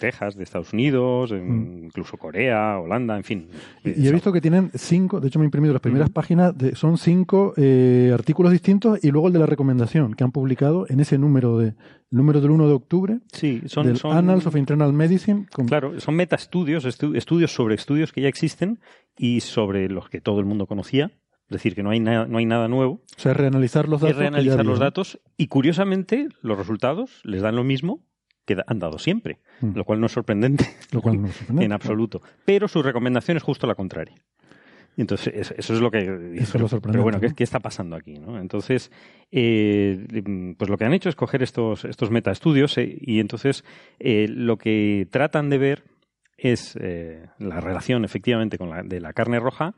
Texas, 0.00 0.34
de 0.34 0.42
Estados 0.42 0.72
Unidos, 0.72 1.30
mm. 1.30 1.84
incluso 1.84 2.16
Corea, 2.16 2.80
Holanda, 2.80 3.16
en 3.16 3.22
fin. 3.22 3.48
Y, 3.84 4.08
he 4.08 4.12
visto 4.12 4.32
que 4.32 4.40
tienen 4.40 4.72
cinco, 4.74 5.20
de 5.20 5.28
hecho 5.28 5.38
me 5.38 5.44
he 5.44 5.46
imprimido 5.46 5.72
las 5.72 5.82
primeras 5.82 6.10
páginas, 6.10 6.58
de, 6.58 6.74
son 6.74 6.98
cinco 6.98 7.54
eh, 7.56 8.10
artículos 8.12 8.50
distintos 8.50 8.98
y 9.04 9.12
luego 9.12 9.28
el 9.28 9.32
de 9.32 9.38
la 9.38 9.46
recomendación 9.46 10.14
que 10.14 10.24
han 10.24 10.32
publicado 10.32 10.86
en 10.88 10.98
ese 10.98 11.18
número 11.18 11.58
de 11.58 11.74
número 12.10 12.40
del 12.40 12.50
1 12.50 12.66
de 12.66 12.72
octubre 12.72 13.20
sí, 13.32 13.62
son, 13.66 13.86
del 13.86 14.00
Annals 14.02 14.46
of 14.46 14.56
Internal 14.56 14.92
Medicine. 14.92 15.46
Claro, 15.68 16.00
son 16.00 16.16
metaestudios, 16.16 16.84
estudios 16.84 17.52
sobre 17.52 17.76
estudios 17.76 18.12
que 18.12 18.22
ya 18.22 18.28
existen 18.28 18.80
y 19.16 19.40
sobre 19.40 19.88
los 19.88 20.08
que 20.08 20.20
todo 20.20 20.40
el 20.40 20.46
mundo 20.46 20.66
conocía. 20.66 21.12
Es 21.50 21.54
decir, 21.54 21.74
que 21.74 21.82
no 21.82 21.90
hay, 21.90 21.98
nada, 21.98 22.26
no 22.26 22.38
hay 22.38 22.46
nada 22.46 22.68
nuevo. 22.68 23.02
O 23.16 23.20
sea, 23.20 23.34
reanalizar 23.34 23.88
los 23.88 24.00
datos. 24.00 24.14
Es 24.14 24.18
reanalizar 24.18 24.64
los 24.64 24.78
datos 24.78 25.20
y, 25.36 25.48
curiosamente, 25.48 26.28
los 26.42 26.56
resultados 26.56 27.20
les 27.24 27.42
dan 27.42 27.56
lo 27.56 27.64
mismo 27.64 28.04
que 28.54 28.62
han 28.66 28.78
dado 28.78 28.98
siempre, 28.98 29.38
mm. 29.60 29.76
lo 29.76 29.84
cual 29.84 30.00
no 30.00 30.06
es 30.06 30.12
sorprendente. 30.12 30.64
Lo 30.92 31.00
cual 31.02 31.20
no 31.20 31.28
es 31.28 31.34
sorprendente. 31.34 31.64
en 31.66 31.72
absoluto. 31.72 32.22
Pero 32.44 32.68
su 32.68 32.82
recomendación 32.82 33.36
es 33.36 33.42
justo 33.42 33.66
la 33.66 33.74
contraria. 33.74 34.14
Y 34.96 35.02
entonces 35.02 35.52
eso 35.56 35.74
es 35.74 35.80
lo 35.80 35.90
que... 35.90 36.34
Eso 36.36 36.58
pero, 36.58 36.80
pero 36.80 37.02
bueno, 37.02 37.20
¿qué, 37.20 37.44
está 37.44 37.60
pasando 37.60 37.94
aquí? 37.94 38.18
¿no? 38.18 38.40
Entonces, 38.40 38.90
eh, 39.30 40.04
pues 40.58 40.68
lo 40.68 40.76
que 40.76 40.84
han 40.84 40.92
hecho 40.92 41.08
es 41.08 41.14
coger 41.14 41.42
estos, 41.42 41.84
estos 41.84 42.10
metaestudios 42.10 42.76
eh, 42.76 42.98
y 43.00 43.20
entonces 43.20 43.64
eh, 44.00 44.26
lo 44.28 44.58
que 44.58 45.06
tratan 45.10 45.48
de 45.48 45.58
ver 45.58 45.84
es 46.42 46.76
la 46.76 47.60
relación 47.60 48.04
efectivamente 48.04 48.58
con 48.58 48.70
la, 48.70 48.82
de 48.82 49.00
la 49.00 49.12
carne 49.12 49.40
roja 49.40 49.74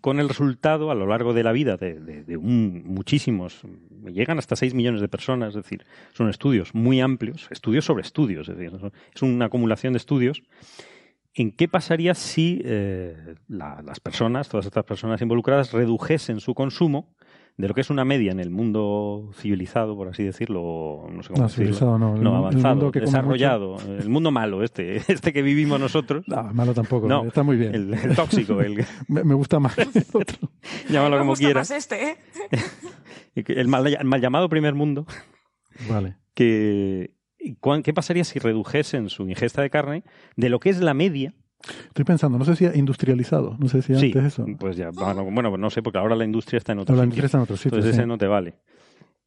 con 0.00 0.20
el 0.20 0.28
resultado 0.28 0.90
a 0.90 0.94
lo 0.94 1.06
largo 1.06 1.34
de 1.34 1.42
la 1.42 1.52
vida 1.52 1.76
de, 1.76 2.38
muchísimos, 2.38 3.62
llegan 4.06 4.38
hasta 4.38 4.56
6 4.56 4.74
millones 4.74 5.02
de 5.02 5.08
personas, 5.08 5.50
es 5.50 5.62
decir, 5.62 5.84
son 6.14 6.30
estudios 6.30 6.74
muy 6.74 7.00
amplios, 7.00 7.46
estudios 7.50 7.84
sobre 7.84 8.02
estudios, 8.02 8.48
es 8.48 8.56
decir, 8.56 8.78
es 9.14 9.22
una 9.22 9.46
acumulación 9.46 9.92
de 9.92 9.98
estudios. 9.98 10.42
En 11.34 11.52
qué 11.52 11.68
pasaría 11.68 12.14
si 12.14 12.62
eh, 12.64 13.34
las 13.48 14.00
personas, 14.00 14.48
todas 14.48 14.66
estas 14.66 14.84
personas 14.84 15.20
involucradas, 15.20 15.72
redujesen 15.72 16.40
su 16.40 16.54
consumo 16.54 17.14
de 17.60 17.68
lo 17.68 17.74
que 17.74 17.82
es 17.82 17.90
una 17.90 18.06
media 18.06 18.32
en 18.32 18.40
el 18.40 18.50
mundo 18.50 19.30
civilizado, 19.34 19.94
por 19.94 20.08
así 20.08 20.24
decirlo, 20.24 21.06
no 21.12 21.22
sé 21.22 21.28
cómo 21.28 21.42
no, 21.42 21.48
Civilizado, 21.48 21.98
no, 21.98 22.16
no 22.16 22.36
avanzado, 22.36 22.90
desarrollado, 22.90 23.76
el 23.86 24.08
mundo 24.08 24.30
malo, 24.30 24.62
este, 24.62 24.96
este 25.12 25.32
que 25.32 25.42
vivimos 25.42 25.78
nosotros. 25.78 26.24
No, 26.26 26.42
malo 26.54 26.72
tampoco, 26.72 27.06
no, 27.06 27.26
está 27.26 27.42
muy 27.42 27.56
bien. 27.56 27.74
El, 27.74 28.16
tóxico, 28.16 28.60
el... 28.62 28.84
me, 29.08 29.34
gusta 29.34 29.60
más 29.60 29.76
el 29.78 29.88
otro. 30.12 30.50
Llámalo 30.88 31.18
como 31.18 31.34
quieras. 31.34 31.70
este, 31.70 32.12
¿eh? 32.12 32.16
el, 33.34 33.68
mal, 33.68 33.86
el 33.86 34.06
mal 34.06 34.20
llamado 34.20 34.48
primer 34.48 34.74
mundo. 34.74 35.06
Vale. 35.88 36.16
Que, 36.34 37.14
¿Qué 37.84 37.92
pasaría 37.92 38.24
si 38.24 38.38
redujesen 38.38 39.10
su 39.10 39.28
ingesta 39.28 39.60
de 39.60 39.70
carne 39.70 40.04
de 40.36 40.48
lo 40.48 40.60
que 40.60 40.70
es 40.70 40.80
la 40.80 40.94
media? 40.94 41.34
Estoy 41.88 42.04
pensando, 42.04 42.38
no 42.38 42.44
sé 42.44 42.56
si 42.56 42.64
industrializado, 42.64 43.56
no 43.58 43.68
sé 43.68 43.82
si 43.82 43.94
antes 43.94 44.24
eso. 44.24 44.46
Pues 44.58 44.76
ya, 44.76 44.90
bueno, 44.90 45.56
no 45.56 45.70
sé, 45.70 45.82
porque 45.82 45.98
ahora 45.98 46.16
la 46.16 46.24
industria 46.24 46.58
está 46.58 46.72
en 46.72 46.80
otro 46.80 46.96
La 46.96 47.04
industria 47.04 47.26
está 47.26 47.38
en 47.38 47.42
otro 47.42 47.56
sitio. 47.56 47.78
Entonces 47.78 47.98
ese 47.98 48.06
no 48.06 48.16
te 48.18 48.26
vale. 48.26 48.54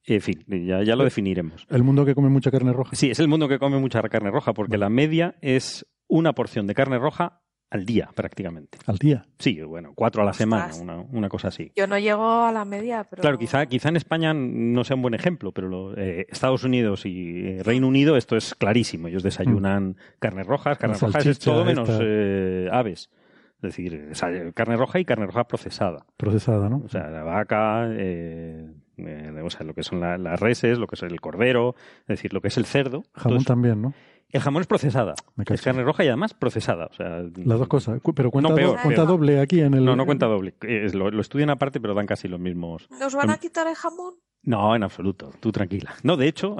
En 0.05 0.21
fin, 0.21 0.43
ya, 0.47 0.83
ya 0.83 0.95
lo 0.95 1.03
definiremos. 1.03 1.65
¿El 1.69 1.83
mundo 1.83 2.05
que 2.05 2.15
come 2.15 2.29
mucha 2.29 2.51
carne 2.51 2.73
roja? 2.73 2.95
Sí, 2.95 3.11
es 3.11 3.19
el 3.19 3.27
mundo 3.27 3.47
que 3.47 3.59
come 3.59 3.79
mucha 3.79 4.01
carne 4.01 4.31
roja, 4.31 4.53
porque 4.53 4.77
la 4.77 4.89
media 4.89 5.35
es 5.41 5.85
una 6.07 6.33
porción 6.33 6.67
de 6.67 6.73
carne 6.73 6.97
roja 6.97 7.42
al 7.73 7.85
día 7.85 8.07
prácticamente. 8.13 8.77
¿Al 8.85 8.97
día? 8.97 9.25
Sí, 9.39 9.59
bueno, 9.61 9.93
cuatro 9.95 10.21
a 10.21 10.25
la 10.25 10.33
semana, 10.33 10.69
una, 11.11 11.27
cosa 11.27 11.47
así. 11.47 11.71
Yo 11.75 11.87
no 11.87 11.97
llego 11.97 12.43
a 12.43 12.51
la 12.51 12.65
media, 12.65 13.03
pero... 13.03 13.21
Claro, 13.21 13.39
quizá, 13.39 13.65
quizá 13.65 13.89
en 13.89 13.95
España 13.95 14.31
no 14.35 14.83
sea 14.83 14.95
un 14.95 15.01
buen 15.01 15.15
ejemplo, 15.15 15.51
pero 15.51 15.97
eh, 15.97 16.27
Estados 16.29 16.63
Unidos 16.63 17.07
y 17.07 17.47
eh, 17.47 17.63
Reino 17.63 17.87
Unido 17.87 18.15
esto 18.15 18.37
es 18.37 18.53
clarísimo. 18.53 19.07
Ellos 19.07 19.23
desayunan 19.23 19.89
mm. 19.89 19.95
carnes 20.19 20.45
rojas, 20.45 20.77
carnes 20.77 21.01
rojas 21.01 21.25
es 21.25 21.39
todo 21.39 21.65
menos 21.65 21.89
eh, 21.99 22.69
aves. 22.71 23.09
Es 23.55 23.75
decir, 23.75 24.11
carne 24.53 24.75
roja 24.75 24.99
y 24.99 25.05
carne 25.05 25.25
roja 25.25 25.45
procesada. 25.45 26.05
Procesada, 26.17 26.69
¿no? 26.69 26.83
O 26.85 26.89
sea, 26.89 27.09
la 27.09 27.23
vaca, 27.23 27.87
o 27.87 29.49
sea, 29.49 29.65
lo 29.65 29.73
que 29.73 29.83
son 29.83 30.01
las 30.01 30.39
reses, 30.39 30.77
lo 30.77 30.85
que 30.85 30.95
es 30.95 31.03
el 31.03 31.19
cordero, 31.21 31.73
es 32.01 32.07
decir, 32.07 32.33
lo 32.33 32.41
que 32.41 32.49
es 32.49 32.57
el 32.57 32.65
cerdo. 32.65 33.03
Jamón 33.13 33.45
también, 33.45 33.81
¿no? 33.81 33.93
El 34.33 34.41
jamón 34.41 34.61
es 34.61 34.67
procesada. 34.67 35.13
Es 35.45 35.61
carne 35.61 35.83
roja 35.83 36.03
y 36.03 36.07
además 36.07 36.33
procesada. 36.33 36.87
O 36.87 36.93
sea, 36.93 37.21
Las 37.35 37.59
dos 37.59 37.67
cosas. 37.67 38.01
Pero 38.15 38.31
cuenta, 38.31 38.51
cuenta 38.81 39.05
doble 39.05 39.39
aquí 39.39 39.61
en 39.61 39.75
el. 39.75 39.85
No, 39.85 39.95
no 39.95 40.07
cuenta 40.07 40.25
doble. 40.25 40.55
lo, 40.93 41.21
estudian 41.21 41.51
aparte, 41.51 41.79
pero 41.79 41.93
dan 41.93 42.07
casi 42.07 42.27
los 42.27 42.39
mismos. 42.39 42.89
¿Nos 42.99 43.13
van 43.13 43.29
a 43.29 43.37
quitar 43.37 43.67
el 43.67 43.75
jamón? 43.75 44.15
No, 44.41 44.75
en 44.75 44.83
absoluto. 44.83 45.31
Tú 45.39 45.51
tranquila. 45.51 45.93
No, 46.01 46.17
de 46.17 46.27
hecho, 46.27 46.57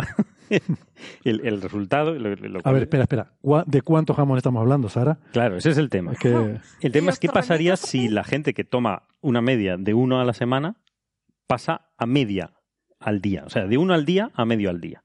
el, 1.24 1.62
resultado. 1.64 2.12
a 2.12 2.72
ver, 2.72 2.84
espera, 2.84 3.04
espera. 3.04 3.34
¿De 3.66 3.82
cuánto 3.82 4.14
jamón 4.14 4.38
estamos 4.38 4.62
hablando, 4.62 4.88
Sara? 4.88 5.18
Claro, 5.32 5.58
ese 5.58 5.72
es 5.72 5.78
el 5.80 5.90
tema. 5.90 6.14
El 6.80 6.92
tema 6.92 7.10
es 7.10 7.18
qué 7.18 7.28
pasaría 7.28 7.76
si 7.76 8.08
la 8.08 8.24
gente 8.24 8.54
que 8.54 8.64
toma 8.64 9.08
una 9.20 9.42
media 9.42 9.78
de 9.78 9.96
uno 9.96 10.22
a 10.22 10.26
la 10.26 10.34
semana 10.34 10.76
pasa 11.48 11.90
a 11.98 12.06
media 12.06 12.54
al 13.00 13.20
día. 13.20 13.44
O 13.48 13.50
sea, 13.50 13.66
de 13.66 13.80
uno 13.80 13.96
al 13.96 14.06
día 14.06 14.30
a 14.36 14.46
medio 14.46 14.70
al 14.70 14.80
día. 14.80 15.04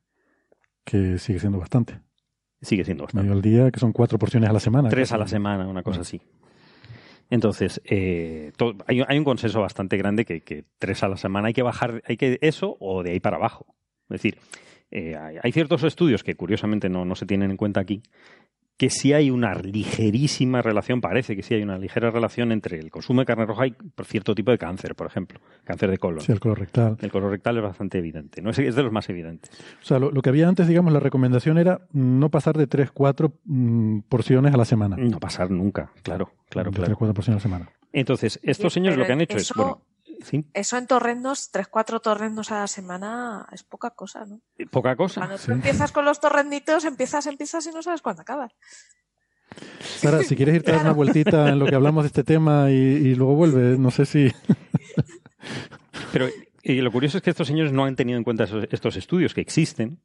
Que 0.85 1.19
sigue 1.19 1.41
siendo 1.41 1.59
bastante. 1.59 2.01
Sigue 2.61 2.85
siendo 2.85 3.05
bastante. 3.05 3.23
Medio 3.23 3.37
al 3.37 3.43
día, 3.43 3.71
que 3.71 3.81
son 3.81 3.93
cuatro 3.93 4.19
porciones 4.19 4.51
a 4.51 4.53
la 4.53 4.61
semana. 4.61 4.89
Tres 4.89 5.13
a 5.13 5.19
la 5.19 5.29
semana, 5.29 5.69
una 5.69 5.83
cosa 5.83 6.01
así. 6.01 6.21
Entonces, 7.31 7.81
eh, 7.85 8.53
hay, 8.87 9.19
un 9.19 9.25
consenso 9.25 9.61
bastante 9.61 9.97
grande 9.97 10.25
que, 10.25 10.41
que, 10.41 10.65
tres 10.79 11.03
a 11.03 11.09
la 11.09 11.17
semana 11.17 11.49
hay 11.49 11.55
que 11.55 11.63
bajar, 11.63 12.03
hay 12.07 12.17
que 12.17 12.39
eso 12.41 12.77
o 12.81 13.03
de 13.03 13.13
ahí 13.13 13.21
para 13.21 13.37
abajo. 13.37 13.67
Es 14.09 14.23
decir, 14.23 14.39
eh, 14.91 15.15
hay, 15.43 15.53
ciertos 15.53 15.83
estudios 15.85 16.25
que 16.25 16.35
curiosamente 16.35 16.89
no, 16.89 17.05
no 17.05 17.15
se 17.15 17.27
tienen 17.27 17.51
en 17.51 17.57
cuenta 17.59 17.81
aquí, 17.81 18.03
que 18.79 18.91
sí 18.91 19.13
hay 19.13 19.31
una 19.31 19.55
ligerísima 19.55 20.63
relación, 20.63 21.01
parece 21.01 21.35
que 21.35 21.43
sí 21.43 21.53
hay 21.53 21.63
una 21.63 21.77
ligera 21.79 22.13
relación 22.13 22.53
entre 22.53 22.79
el 22.79 22.93
consumo 22.93 23.21
de 23.21 23.27
carne 23.27 23.45
roja 23.45 23.67
y 23.67 23.75
cierto 24.05 24.37
tipo 24.37 24.53
de 24.53 24.59
cáncer, 24.59 24.95
por 24.95 25.09
ejemplo, 25.09 25.41
cáncer 25.65 25.91
de 25.91 25.99
colon. 25.99 26.21
Sí, 26.21 26.31
el 26.31 26.39
colorectal. 26.39 26.97
El 27.01 27.11
colorectal 27.11 27.57
es 27.57 27.63
bastante 27.65 27.99
evidente, 27.99 28.41
¿no? 28.41 28.51
es, 28.51 28.57
de 28.57 28.83
los 28.83 28.93
más 28.93 29.09
evidentes. 29.11 29.51
O 29.83 29.85
sea, 29.85 29.99
lo, 29.99 30.13
que 30.23 30.29
había 30.31 30.49
antes, 30.49 30.69
digamos, 30.69 30.93
la 30.93 31.01
recomendación 31.01 31.59
era 31.59 31.81
no 31.93 32.31
pasar 32.31 32.57
de 32.57 32.69
3, 32.69 32.93
4 32.93 33.33
mm, 33.45 33.99
porciones 34.09 34.55
a 34.55 34.57
la 34.57 34.65
semana. 34.65 34.97
No 34.97 35.19
pasar 35.19 35.51
nunca, 35.51 35.91
claro, 36.05 36.31
claro, 36.49 36.71
claro. 36.71 36.87
3, 36.87 36.97
4 36.97 37.15
porciones 37.15 37.45
a 37.45 37.49
la 37.49 37.55
semana. 37.57 37.73
Entonces, 37.93 38.39
estos 38.45 38.73
señores 38.73 38.97
lo 38.97 39.07
que 39.07 39.13
han 39.13 39.21
hecho 39.21 39.39
es, 39.39 39.53
bueno, 39.57 39.83
eso 40.53 40.77
en 40.77 40.87
torrendos, 40.87 41.51
tres, 41.51 41.69
cuatro 41.69 42.01
torrendos 42.01 42.51
a 42.53 42.61
la 42.61 42.67
semana 42.67 43.47
es 43.53 43.63
poca 43.63 43.91
cosa, 43.91 44.25
¿no? 44.25 44.41
Poca 44.71 44.97
cosa. 44.97 45.21
Cuando 45.21 45.39
tú 45.39 45.53
empiezas 45.53 45.93
con 45.93 46.05
los 46.05 46.21
torrenditos, 46.21 46.85
empiezas, 46.85 47.27
empiezas 47.27 47.67
y 47.67 47.71
no 47.71 47.83
sabes 47.83 48.03
cuándo 48.03 48.23
acabas. 48.23 48.53
Sara, 49.81 50.23
si 50.23 50.37
quieres 50.37 50.57
irte 50.57 50.73
a 50.73 50.77
dar 50.77 50.85
una 50.85 50.93
vueltita 50.93 51.49
en 51.49 51.59
lo 51.59 51.67
que 51.67 51.75
hablamos 51.75 52.05
de 52.05 52.09
este 52.09 52.25
tema 52.25 52.71
y, 52.71 53.15
luego 53.15 53.35
vuelve, 53.35 53.79
no 53.79 53.91
sé 53.91 54.07
si. 54.07 54.33
Pero 56.13 56.29
y 56.63 56.81
lo 56.81 56.93
curioso 56.93 57.19
es 57.19 57.23
que 57.23 57.31
estos 57.31 57.49
señores 57.49 57.73
no 57.73 57.85
han 57.85 57.97
tenido 57.97 58.19
en 58.19 58.25
cuenta 58.25 58.45
estos 58.71 58.97
estudios 58.97 59.33
que 59.33 59.41
existen 59.41 60.01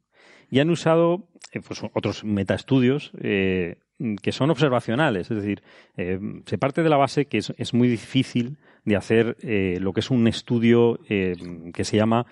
y 0.50 0.60
han 0.60 0.70
usado 0.70 1.28
eh, 1.52 1.60
pues, 1.60 1.82
otros 1.92 2.24
metaestudios 2.24 3.12
eh, 3.20 3.76
que 4.22 4.32
son 4.32 4.50
observacionales. 4.50 5.30
Es 5.30 5.36
decir, 5.36 5.62
eh, 5.96 6.18
se 6.46 6.58
parte 6.58 6.82
de 6.82 6.88
la 6.88 6.96
base 6.96 7.26
que 7.26 7.38
es, 7.38 7.74
muy 7.74 7.88
difícil 7.88 8.56
de 8.84 8.96
hacer 8.96 9.36
eh, 9.42 9.78
lo 9.80 9.92
que 9.92 10.00
es 10.00 10.10
un 10.10 10.26
estudio 10.28 11.00
eh, 11.08 11.36
que 11.72 11.84
se 11.84 11.96
llama 11.96 12.26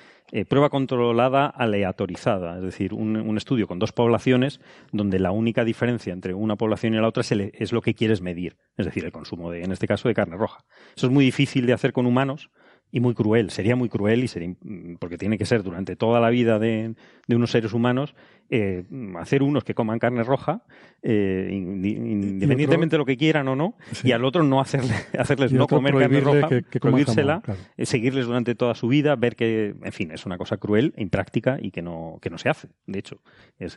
prueba 0.48 0.70
controlada 0.70 1.46
aleatorizada. 1.46 2.56
Es 2.56 2.62
decir, 2.62 2.94
un, 2.94 3.36
estudio 3.36 3.66
con 3.66 3.78
dos 3.78 3.92
poblaciones 3.92 4.60
donde 4.90 5.18
la 5.18 5.30
única 5.30 5.62
diferencia 5.62 6.14
entre 6.14 6.32
una 6.32 6.56
población 6.56 6.94
y 6.94 6.96
la 6.96 7.06
otra 7.06 7.20
es, 7.20 7.32
es, 7.32 7.70
lo 7.70 7.82
que 7.82 7.92
quieres 7.92 8.22
medir. 8.22 8.56
Es 8.78 8.86
decir, 8.86 9.04
el 9.04 9.12
consumo 9.12 9.50
de, 9.50 9.62
en 9.62 9.72
este 9.72 9.86
caso, 9.86 10.08
de 10.08 10.14
carne 10.14 10.38
roja. 10.38 10.64
Eso 10.96 11.06
es 11.06 11.12
muy 11.12 11.26
difícil 11.26 11.66
de 11.66 11.74
hacer 11.74 11.92
con 11.92 12.06
humanos 12.06 12.48
y 12.92 13.00
muy 13.00 13.14
cruel. 13.14 13.50
Sería 13.50 13.74
muy 13.74 13.88
cruel 13.88 14.22
y 14.22 14.28
sería 14.28 14.54
mm, 14.60 14.96
porque 15.00 15.16
tiene 15.16 15.38
que 15.38 15.46
ser 15.46 15.62
durante 15.62 15.96
toda 15.96 16.20
la 16.20 16.28
vida 16.28 16.58
de, 16.58 16.94
unos 17.28 17.50
seres 17.50 17.72
humanos 17.72 18.14
eh, 18.50 18.84
hacer 19.18 19.42
unos 19.42 19.64
que 19.64 19.74
coman 19.74 19.98
carne 19.98 20.22
roja, 20.22 20.62
eh, 21.02 21.48
independientemente 21.50 22.94
de 22.94 22.98
lo 22.98 23.06
que 23.06 23.16
quieran 23.16 23.48
o 23.48 23.56
no, 23.56 23.78
y 24.04 24.12
al 24.12 24.26
otro 24.26 24.42
no 24.42 24.60
hacerle, 24.60 24.92
hacerles 25.18 25.52
no 25.52 25.66
comer 25.66 25.96
carne 25.96 26.20
roja, 26.20 26.48
prohibírsela, 26.78 27.42
eh, 27.78 27.86
seguirles 27.86 28.26
durante 28.26 28.54
toda 28.54 28.74
su 28.74 28.88
vida, 28.88 29.16
ver 29.16 29.36
que, 29.36 29.74
en 29.82 29.92
fin, 29.92 30.10
es 30.10 30.26
una 30.26 30.36
cosa 30.36 30.58
cruel, 30.58 30.92
impráctica 30.98 31.56
y 31.60 31.70
que 31.70 31.80
no, 31.80 32.18
que 32.20 32.28
no 32.28 32.36
se 32.36 32.50
hace. 32.50 32.68
De 32.86 32.98
hecho, 32.98 33.22
es, 33.58 33.74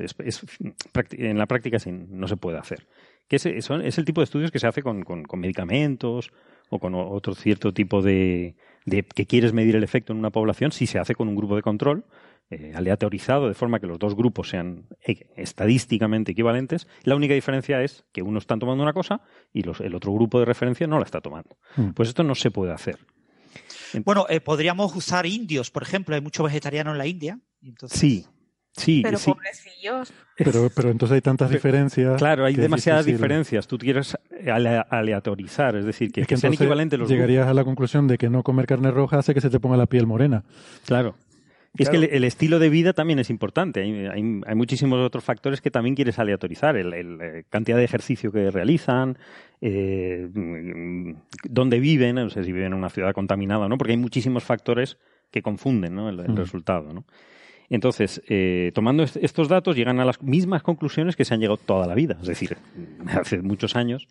en 1.11 1.37
la 1.37 1.45
práctica 1.45 1.77
no 1.87 2.27
se 2.27 2.35
puede 2.35 2.57
hacer. 2.57 2.85
Que 3.29 3.37
es, 3.37 3.45
es, 3.45 3.97
el 3.97 4.05
tipo 4.05 4.19
de 4.19 4.25
estudios 4.25 4.51
que 4.51 4.59
se 4.59 4.67
hace 4.67 4.83
con, 4.83 5.03
con 5.03 5.39
medicamentos 5.39 6.31
o 6.69 6.79
con 6.79 6.93
otro 6.95 7.33
cierto 7.33 7.73
tipo 7.73 8.01
de, 8.01 8.55
de 8.85 9.03
que 9.03 9.25
quieres 9.25 9.53
medir 9.53 9.75
el 9.75 9.83
efecto 9.83 10.13
en 10.13 10.19
una 10.19 10.29
población 10.29 10.71
si 10.71 10.87
se 10.87 10.99
hace 10.99 11.15
con 11.15 11.27
un 11.27 11.35
grupo 11.35 11.55
de 11.55 11.61
control 11.61 12.05
eh, 12.51 12.73
aleatorizado 12.75 13.47
de 13.47 13.55
forma 13.55 13.79
que 13.79 13.87
los 13.87 13.97
dos 13.97 14.15
grupos 14.15 14.49
sean 14.49 14.85
eh, 15.05 15.27
estadísticamente 15.35 16.33
equivalentes. 16.33 16.87
La 17.03 17.15
única 17.15 17.33
diferencia 17.33 17.81
es 17.81 18.05
que 18.11 18.21
uno 18.21 18.37
está 18.37 18.55
tomando 18.57 18.83
una 18.83 18.93
cosa 18.93 19.21
y 19.51 19.63
el 19.63 19.95
otro 19.95 20.13
grupo 20.13 20.39
de 20.39 20.45
referencia 20.45 20.85
no 20.85 20.99
la 20.99 21.05
está 21.05 21.21
tomando. 21.21 21.57
Hmm. 21.75 21.89
Pues 21.89 22.09
esto 22.09 22.23
no 22.23 22.35
se 22.35 22.51
puede 22.51 22.71
hacer. 22.71 22.99
Bueno, 24.03 24.27
eh, 24.29 24.41
podríamos 24.41 24.95
usar 24.95 25.25
indios, 25.25 25.71
por 25.71 25.81
ejemplo. 25.81 26.13
Hay 26.13 26.21
muchos 26.21 26.45
vegetarianos 26.45 26.91
en 26.93 26.97
la 26.99 27.07
India. 27.07 27.39
Sí, 27.87 28.25
Sí, 28.75 29.01
pero 29.03 29.17
sí. 29.17 29.31
pobrecillos. 29.31 30.13
Pero, 30.37 30.69
pero 30.75 30.89
entonces 30.89 31.15
hay 31.15 31.21
tantas 31.21 31.49
diferencias. 31.49 32.17
Claro, 32.17 32.45
hay 32.45 32.55
demasiadas 32.55 33.05
diferencias. 33.05 33.67
Tú 33.67 33.77
quieres 33.77 34.17
aleatorizar, 34.89 35.75
es 35.77 35.85
decir, 35.85 36.11
que, 36.11 36.25
sean 36.37 36.53
equivalentes 36.53 36.99
los 36.99 37.09
Llegarías 37.09 37.47
a 37.47 37.53
la 37.53 37.63
conclusión 37.63 38.07
de 38.07 38.17
que 38.17 38.29
no 38.29 38.43
comer 38.43 38.65
carne 38.67 38.91
roja 38.91 39.19
hace 39.19 39.33
que 39.33 39.41
se 39.41 39.49
te 39.49 39.59
ponga 39.59 39.77
la 39.77 39.85
piel 39.85 40.07
morena. 40.07 40.43
Claro. 40.85 41.15
Y 41.77 41.83
es 41.83 41.89
que 41.89 41.97
el, 41.97 42.23
estilo 42.23 42.59
de 42.59 42.69
vida 42.69 42.93
también 42.93 43.19
es 43.19 43.29
importante. 43.29 43.81
Hay, 43.81 44.23
muchísimos 44.55 44.99
otros 44.99 45.23
factores 45.23 45.59
que 45.59 45.71
también 45.71 45.95
quieres 45.95 46.19
aleatorizar. 46.19 46.75
La 46.75 46.97
eh, 46.97 47.43
cantidad 47.49 47.77
de 47.77 47.83
ejercicio 47.83 48.31
que 48.31 48.49
realizan, 48.49 49.17
eh, 49.59 50.29
dónde 51.43 51.79
viven, 51.79 52.15
no 52.15 52.29
sé 52.29 52.43
si 52.43 52.53
viven 52.53 52.67
en 52.67 52.75
una 52.75 52.89
ciudad 52.89 53.13
contaminada 53.13 53.65
o 53.65 53.69
no, 53.69 53.77
porque 53.77 53.91
hay 53.91 53.97
muchísimos 53.97 54.43
factores 54.43 54.97
que 55.31 55.41
confunden 55.41 55.99
el, 55.99 56.29
mm. 56.29 56.37
resultado. 56.37 56.93
¿no? 56.93 57.03
Entonces, 57.69 58.21
eh, 58.27 58.71
tomando 58.73 59.03
estos 59.03 59.47
datos, 59.47 59.75
llegan 59.75 59.99
a 59.99 60.05
las 60.05 60.21
mismas 60.21 60.63
conclusiones 60.63 61.15
que 61.15 61.25
se 61.25 61.33
han 61.33 61.39
llegado 61.39 61.57
toda 61.57 61.87
la 61.87 61.95
vida, 61.95 62.17
es 62.21 62.27
decir, 62.27 62.57
hace 63.07 63.41
muchos 63.41 63.75
años, 63.75 64.07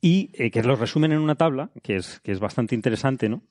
y 0.00 0.30
eh, 0.34 0.50
que 0.50 0.62
los 0.62 0.78
resumen 0.78 1.12
en 1.12 1.18
una 1.18 1.36
tabla, 1.36 1.70
que 1.82 1.96
es, 1.96 2.20
que 2.20 2.32
es 2.32 2.40
bastante 2.40 2.74
interesante, 2.74 3.28
¿no? 3.28 3.42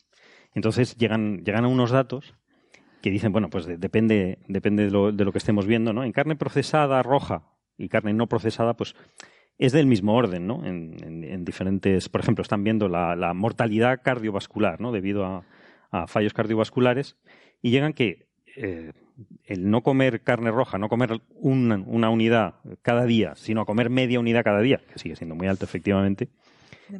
Entonces 0.53 0.97
llegan, 0.97 1.43
llegan 1.45 1.63
a 1.63 1.69
unos 1.69 1.91
datos 1.91 2.35
que 3.01 3.09
dicen, 3.09 3.31
bueno, 3.31 3.49
pues 3.49 3.65
depende, 3.65 4.39
depende 4.47 4.85
de 4.85 4.91
lo, 4.91 5.11
de 5.11 5.25
lo, 5.25 5.31
que 5.31 5.37
estemos 5.37 5.65
viendo, 5.65 5.93
¿no? 5.93 6.03
En 6.03 6.11
carne 6.11 6.35
procesada 6.35 7.01
roja 7.01 7.43
y 7.77 7.89
carne 7.89 8.13
no 8.13 8.27
procesada, 8.27 8.75
pues 8.75 8.95
es 9.57 9.71
del 9.71 9.85
mismo 9.85 10.15
orden, 10.15 10.47
¿no? 10.47 10.65
En, 10.65 11.45
diferentes, 11.45 12.09
por 12.09 12.21
ejemplo, 12.21 12.41
están 12.41 12.63
viendo 12.63 12.87
la, 12.87 13.33
mortalidad 13.33 14.01
cardiovascular, 14.03 14.81
¿no? 14.81 14.91
Debido 14.91 15.25
a, 15.25 16.07
fallos 16.07 16.33
cardiovasculares 16.33 17.17
y 17.61 17.69
llegan 17.69 17.93
que 17.93 18.27
eh, 18.55 18.93
el 19.45 19.69
no 19.69 19.81
comer 19.81 20.21
carne 20.21 20.51
roja, 20.51 20.77
no 20.77 20.89
comer 20.89 21.21
una, 21.35 22.09
unidad 22.09 22.55
cada 22.81 23.05
día, 23.05 23.35
sino 23.35 23.65
comer 23.65 23.89
media 23.89 24.19
unidad 24.19 24.43
cada 24.43 24.61
día, 24.61 24.81
que 24.91 24.99
sigue 24.99 25.15
siendo 25.15 25.35
muy 25.35 25.47
alto 25.47 25.65
efectivamente, 25.65 26.29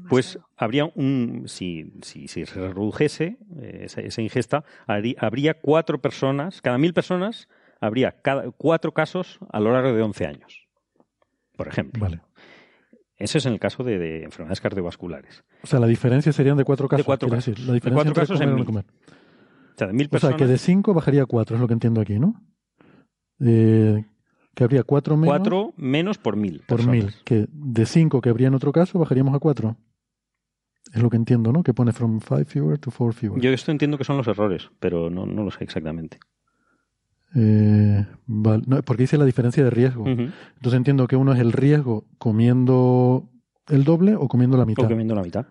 pues 0.10 0.40
habría 0.56 0.86
un, 0.86 1.44
si, 1.48 1.92
si, 2.02 2.28
se 2.28 2.46
redujese 2.46 3.38
eh, 3.60 3.86
esa, 3.86 4.22
ingesta, 4.22 4.64
habría, 4.88 5.56
cuatro 5.56 6.02
personas, 6.02 6.62
cada 6.62 6.78
mil 6.78 6.94
personas, 6.94 7.50
habría 7.80 8.16
cuatro 8.58 8.94
casos 8.94 9.40
a 9.52 9.60
lo 9.60 9.74
largo 9.74 9.94
de 9.94 10.02
11 10.02 10.26
años, 10.26 10.68
por 11.58 11.68
ejemplo. 11.68 12.02
Vale. 12.02 12.22
Eso 13.18 13.38
es 13.38 13.46
en 13.46 13.54
el 13.54 13.60
caso 13.60 13.84
de, 13.84 14.24
enfermedades 14.24 14.62
cardiovasculares. 14.62 15.44
O 15.62 15.68
sea, 15.68 15.80
la 15.80 15.86
diferencia 15.86 16.34
serían 16.34 16.58
de 16.58 16.64
cuatro 16.64 16.88
casos. 16.88 17.04
De 17.04 17.06
cuatro 17.06 17.30
casos. 17.30 17.60
La 17.60 17.74
diferencia 17.74 18.04
de 18.04 18.14
cuatro 18.14 18.36
casos 18.36 18.42
en 18.42 18.66
comer. 18.66 18.86
O 20.12 20.20
sea, 20.20 20.36
que 20.36 20.48
de 20.48 20.58
5 20.58 20.94
bajaría 20.94 21.24
a 21.24 21.26
4, 21.26 21.56
es 21.56 21.62
lo 21.62 21.68
que 21.68 21.74
entiendo 21.74 22.02
aquí, 22.02 22.20
¿no? 22.20 22.42
Eh, 23.40 24.06
que 24.54 24.64
habría 24.64 24.84
4 24.84 25.18
menos. 25.18 25.38
4 25.38 25.74
menos 25.78 26.18
por 26.18 26.36
1000. 26.36 26.64
Por 26.68 26.86
1000. 26.86 27.14
Que 27.24 27.48
de 27.52 27.86
5 27.86 28.22
que 28.22 28.30
habría 28.30 28.48
en 28.48 28.54
otro 28.54 28.72
caso 28.72 29.00
bajaríamos 29.00 29.34
a 29.36 29.40
4. 29.40 29.78
Es 30.94 31.02
lo 31.02 31.10
que 31.10 31.18
entiendo, 31.18 31.52
¿no? 31.52 31.64
Que 31.64 31.74
pone 31.74 31.94
from 31.94 32.20
5 32.20 32.46
fewer 32.46 32.78
to 32.78 32.92
4 32.92 33.14
fewer. 33.14 33.42
Yo 33.42 33.52
esto 33.52 33.72
entiendo 33.72 33.98
que 33.98 34.04
son 34.04 34.18
los 34.18 34.28
errores, 34.28 34.70
pero 34.80 35.10
no, 35.10 35.26
no 35.26 35.44
lo 35.44 35.52
sé 35.52 35.64
exactamente. 35.64 36.20
Eh, 37.34 38.06
vale. 38.26 38.64
no, 38.68 38.82
porque 38.84 39.04
dice 39.04 39.18
la 39.18 39.26
diferencia 39.26 39.64
de 39.64 39.70
riesgo. 39.70 40.06
Entonces 40.06 40.74
entiendo 40.74 41.08
que 41.08 41.16
uno 41.16 41.34
es 41.34 41.40
el 41.40 41.54
riesgo 41.54 42.06
comiendo 42.18 43.30
el 43.70 43.84
doble 43.84 44.16
o 44.16 44.28
comiendo 44.28 44.58
la 44.58 44.66
mitad. 44.66 44.86
O 44.86 44.90
comiendo 44.90 45.16
la 45.16 45.24
mitad. 45.24 45.48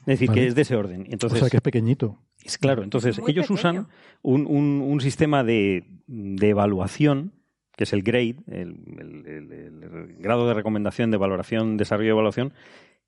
Es 0.00 0.20
decir, 0.20 0.30
que 0.30 0.46
es 0.46 0.54
de 0.54 0.62
ese 0.62 0.76
orden. 0.76 1.06
Entonces, 1.08 1.38
o 1.38 1.40
sea, 1.40 1.50
que 1.50 1.56
es 1.56 1.62
pequeñito. 1.62 2.18
Es 2.44 2.58
claro, 2.58 2.82
entonces 2.82 3.20
ellos 3.26 3.48
usan 3.50 3.88
un, 4.22 4.46
un, 4.46 5.00
sistema 5.00 5.42
de, 5.42 5.84
de, 6.06 6.48
evaluación, 6.50 7.32
que 7.74 7.84
es 7.84 7.92
el 7.94 8.02
grade, 8.02 8.36
el, 8.48 8.76
el, 9.26 10.16
grado 10.18 10.46
de 10.46 10.54
recomendación 10.54 11.10
de 11.10 11.16
valoración, 11.16 11.78
desarrollo 11.78 12.08
y 12.08 12.10
evaluación, 12.10 12.52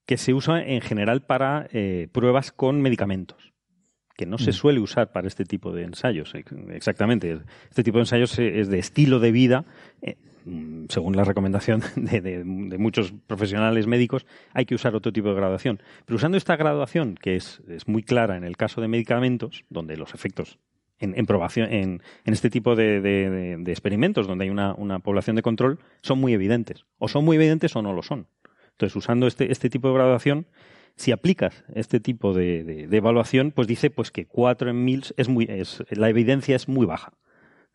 que 0.07 0.17
se 0.17 0.33
usa 0.33 0.63
en 0.63 0.81
general 0.81 1.21
para 1.21 1.67
eh, 1.71 2.07
pruebas 2.11 2.51
con 2.51 2.81
medicamentos 2.81 3.53
que 4.17 4.25
no 4.25 4.39
se 4.39 4.49
mm. 4.49 4.53
suele 4.53 4.79
usar 4.79 5.11
para 5.11 5.27
este 5.27 5.45
tipo 5.45 5.71
de 5.71 5.83
ensayos. 5.83 6.33
Exactamente. 6.71 7.39
Este 7.69 7.83
tipo 7.83 7.99
de 7.99 8.01
ensayos 8.01 8.39
es 8.39 8.67
de 8.67 8.79
estilo 8.79 9.19
de 9.19 9.31
vida. 9.31 9.65
Mm, 10.47 10.85
según 10.87 11.17
la 11.17 11.25
recomendación 11.25 11.83
de, 11.97 12.43
muchos 12.45 13.13
profesionales 13.27 13.85
médicos, 13.85 14.25
hay 14.53 14.65
que 14.65 14.75
usar 14.75 14.95
otro 14.95 15.11
tipo 15.11 15.27
de 15.27 15.35
graduación. 15.35 15.81
Pero 16.05 16.15
usando 16.15 16.37
esta 16.37 16.55
graduación, 16.55 17.15
que 17.15 17.35
es, 17.35 17.61
muy 17.85 18.01
clara 18.01 18.37
en 18.37 18.45
el 18.45 18.55
caso 18.55 18.79
de 18.79 18.87
medicamentos, 18.87 19.65
donde 19.69 19.97
los 19.97 20.13
efectos 20.13 20.57
en, 20.99 21.13
en, 21.15 22.01
este 22.25 22.49
tipo 22.49 22.75
de, 22.75 23.61
experimentos, 23.67 24.25
donde 24.25 24.45
hay 24.45 24.49
una, 24.49 24.99
población 24.99 25.35
de 25.35 25.41
control, 25.41 25.79
son 26.01 26.19
muy 26.19 26.33
evidentes. 26.33 26.85
O 26.97 27.09
son 27.09 27.25
muy 27.25 27.35
evidentes 27.35 27.75
o 27.75 27.81
no 27.81 27.91
lo 27.91 28.01
son. 28.01 28.27
Entonces, 28.71 28.95
usando 28.95 29.27
este, 29.27 29.51
este 29.51 29.69
tipo 29.69 29.89
de 29.89 29.95
graduación, 29.95 30.47
si 30.95 31.11
aplicas 31.11 31.65
este 31.75 31.99
tipo 31.99 32.33
de, 32.33 32.87
evaluación, 32.89 33.51
pues 33.51 33.67
dice 33.67 33.89
pues 33.89 34.11
que 34.11 34.25
4 34.25 34.69
en 34.69 34.85
1000 34.85 35.03
es 35.17 35.27
muy, 35.27 35.45
es, 35.49 35.83
la 35.89 36.09
evidencia 36.09 36.55
es 36.55 36.69
muy 36.69 36.85
baja. 36.85 37.13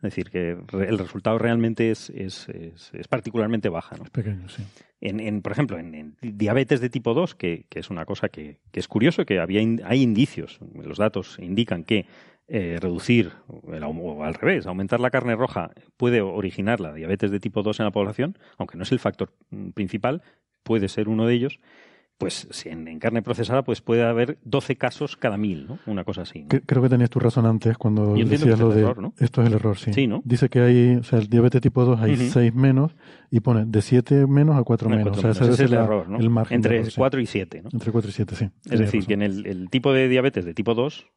Es 0.03 0.15
decir, 0.15 0.29
que 0.31 0.57
el 0.85 0.99
resultado 0.99 1.37
realmente 1.37 1.89
es, 1.89 2.09
es, 2.09 2.49
es, 2.49 3.07
particularmente 3.07 3.69
baja. 3.69 3.95
¿no? 3.95 4.03
Es 4.03 4.09
pequeño, 4.09 4.49
sí. 4.49 4.61
En, 4.99 5.41
por 5.41 5.53
ejemplo, 5.53 5.79
en, 5.79 6.17
diabetes 6.21 6.81
de 6.81 6.89
tipo 6.89 7.13
2, 7.13 7.35
que, 7.35 7.65
que 7.69 7.79
es 7.79 7.89
una 7.89 8.05
cosa 8.05 8.27
que, 8.27 8.59
que, 8.71 8.81
es 8.81 8.89
curioso, 8.89 9.25
que 9.25 9.39
había 9.39 9.61
hay 9.85 10.01
indicios, 10.01 10.59
los 10.75 10.97
datos 10.97 11.37
indican 11.39 11.85
que 11.85 12.05
eh, 12.49 12.77
reducir, 12.81 13.31
o 13.47 14.23
al 14.23 14.33
revés, 14.33 14.67
aumentar 14.67 14.99
la 14.99 15.09
carne 15.09 15.37
roja 15.37 15.71
puede 15.95 16.19
originar 16.19 16.81
la 16.81 16.93
diabetes 16.93 17.31
de 17.31 17.39
tipo 17.39 17.63
2 17.63 17.79
en 17.79 17.85
la 17.85 17.91
población, 17.91 18.37
aunque 18.57 18.77
no 18.77 18.83
es 18.83 18.91
el 18.91 18.99
factor 18.99 19.31
mm, 19.51 19.69
principal, 19.69 20.21
puede 20.63 20.89
ser 20.89 21.07
uno 21.07 21.25
de 21.25 21.35
ellos 21.35 21.61
pues 22.23 22.47
si 22.51 22.69
en, 22.69 22.99
carne 22.99 23.21
procesada 23.21 23.63
pues 23.63 23.81
puede 23.81 24.03
haber 24.03 24.37
12 24.45 24.77
casos 24.77 25.17
cada 25.17 25.37
mil, 25.37 25.67
¿no? 25.67 25.79
Una 25.85 26.03
cosa 26.05 26.21
así. 26.21 26.45
Creo 26.45 26.81
que 26.81 26.89
tenías 26.89 27.09
tu 27.09 27.19
razón 27.19 27.45
antes 27.45 27.77
cuando 27.77 28.13
decías 28.15 28.57
lo 28.57 28.69
de... 28.69 28.81
Error, 28.81 29.01
¿no? 29.01 29.13
Esto 29.19 29.41
es 29.41 29.47
el 29.47 29.53
error, 29.53 29.77
sí. 29.77 29.91
sí 29.91 30.07
¿no? 30.07 30.21
Dice 30.23 30.47
que 30.47 30.61
hay, 30.61 30.95
o 30.95 31.03
sea, 31.03 31.19
el 31.19 31.27
diabetes 31.27 31.59
tipo 31.61 31.83
2 31.83 31.99
hay 31.99 32.15
6 32.15 32.53
menos 32.53 32.95
y 33.29 33.41
pone 33.41 33.65
de 33.65 33.81
7 33.81 34.25
menos 34.27 34.55
a 34.55 34.63
4 34.63 34.89
menos. 34.89 35.17
O 35.17 35.21
sea, 35.21 35.31
ese, 35.31 35.49
es 35.49 35.59
el 35.59 35.73
error, 35.73 36.07
¿no? 36.07 36.17
El 36.17 36.29
margen 36.29 36.55
Entre 36.55 36.83
4 36.95 37.19
y 37.19 37.25
7, 37.25 37.61
¿no? 37.63 37.69
Entre 37.73 37.91
4 37.91 38.09
y 38.09 38.13
7, 38.13 38.35
sí. 38.35 38.49
Es 38.71 38.79
decir, 38.79 39.05
que 39.05 39.13
en 39.15 39.21
el, 39.21 39.69
tipo 39.69 39.91
de 39.91 40.07
diabetes 40.07 40.45
de 40.45 40.53
tipo 40.53 40.75
2, 40.75 41.07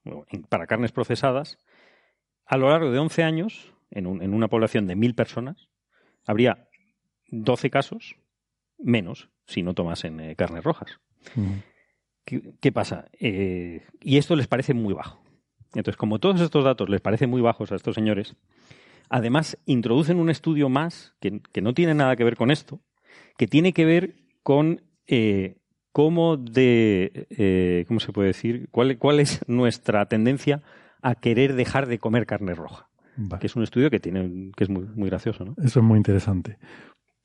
para 0.48 0.66
carnes 0.66 0.90
procesadas, 0.90 1.58
a 2.46 2.56
lo 2.56 2.70
largo 2.70 2.90
de 2.90 2.98
11 2.98 3.22
años, 3.22 3.72
en, 3.90 4.08
un, 4.08 4.22
en 4.22 4.34
una 4.34 4.48
población 4.48 4.86
de 4.86 4.96
1.000 4.96 5.14
personas, 5.14 5.68
habría 6.26 6.66
12 7.28 7.70
casos 7.70 8.16
menos 8.78 9.30
si 9.46 9.62
no 9.62 9.74
tomasen 9.74 10.20
eh, 10.20 10.36
carnes 10.36 10.64
rojas. 10.64 11.00
¿Qué, 12.24 12.72
pasa? 12.72 13.06
Eh, 13.20 13.86
y 14.02 14.16
esto 14.16 14.34
les 14.34 14.48
parece 14.48 14.74
muy 14.74 14.92
bajo. 14.92 15.22
Entonces, 15.74 15.96
como 15.96 16.18
todos 16.18 16.40
estos 16.40 16.64
datos 16.64 16.88
les 16.88 17.00
parecen 17.00 17.30
muy 17.30 17.40
bajos 17.40 17.70
a 17.70 17.76
estos 17.76 17.94
señores, 17.94 18.34
además 19.08 19.58
introducen 19.64 20.18
un 20.18 20.28
estudio 20.28 20.68
más 20.68 21.14
que, 21.20 21.40
no 21.60 21.74
tiene 21.74 21.94
nada 21.94 22.16
que 22.16 22.24
ver 22.24 22.36
con 22.36 22.50
esto, 22.50 22.80
que 23.38 23.46
tiene 23.46 23.72
que 23.72 23.84
ver 23.84 24.16
con 24.42 24.82
eh, 25.06 25.58
cómo 25.92 26.36
de, 26.36 27.28
eh, 27.30 27.84
¿cómo 27.86 28.00
se 28.00 28.12
puede 28.12 28.28
decir? 28.28 28.68
¿Cuál, 28.72 28.98
¿Cuál, 28.98 29.20
es 29.20 29.40
nuestra 29.46 30.06
tendencia 30.06 30.62
a 31.02 31.14
querer 31.14 31.54
dejar 31.54 31.86
de 31.86 31.98
comer 31.98 32.26
carne 32.26 32.54
roja? 32.54 32.88
Que 33.40 33.46
es 33.46 33.56
un 33.56 33.62
estudio 33.62 33.88
que 33.88 34.00
tiene, 34.00 34.50
que 34.54 34.64
es 34.64 34.68
muy, 34.68 34.84
muy 34.94 35.08
gracioso, 35.08 35.44
¿no? 35.44 35.54
Eso 35.62 35.78
es 35.78 35.84
muy 35.84 35.96
interesante. 35.96 36.58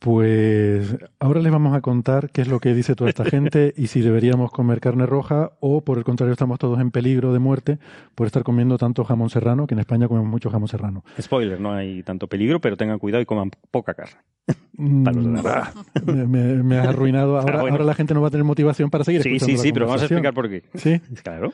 Pues 0.02 0.97
ahora 1.20 1.41
les 1.41 1.52
vamos 1.52 1.76
a 1.76 1.82
contar 1.82 2.32
qué 2.32 2.41
es 2.41 2.47
lo 2.47 2.60
que 2.60 2.74
dice 2.74 2.95
toda 2.95 3.12
esta 3.12 3.24
gente 3.24 3.72
y 3.78 3.86
si 3.86 4.02
deberíamos 4.02 4.49
comer 4.52 4.80
carne 4.80 5.06
roja 5.06 5.52
o 5.60 5.82
por 5.82 5.99
el 5.99 6.04
contrario 6.04 6.32
estamos 6.32 6.58
todos 6.58 6.80
en 6.80 6.89
peligro 6.89 7.34
de 7.34 7.38
muerte 7.38 7.78
por 8.16 8.26
estar 8.26 8.41
comiendo 8.41 8.80
tanto 8.80 9.04
jamón 9.04 9.30
serrano, 9.30 9.68
que 9.68 9.76
en 9.76 9.80
España 9.80 10.08
comemos 10.08 10.28
mucho 10.28 10.49
jamón 10.49 10.68
serrano. 10.68 11.04
Spoiler, 11.22 11.62
no 11.62 11.72
hay 11.72 12.02
tanto 12.02 12.26
peligro, 12.26 12.60
pero 12.60 12.78
tengan 12.78 12.97
cuidado 12.97 13.22
y 13.22 13.28
coman 13.28 13.52
poca 13.70 13.93
carne. 13.93 14.16
Mm, 14.74 15.08
me, 16.06 16.64
me, 16.64 16.80
has 16.80 16.88
arruinado. 16.88 17.38
Ahora, 17.38 17.60
ahora 17.60 17.84
la 17.84 17.93
gente 17.93 18.16
no 18.16 18.22
va 18.22 18.30
a 18.30 18.32
tener 18.32 18.43
motivación 18.43 18.89
para 18.89 19.04
seguir. 19.04 19.22
Sí, 19.22 19.39
sí, 19.39 19.56
sí, 19.56 19.72
pero 19.72 19.86
vamos 19.86 20.02
a 20.02 20.06
explicar 20.06 20.34
por 20.34 20.49
qué. 20.49 20.64
Sí. 20.74 20.99
Claro. 21.22 21.54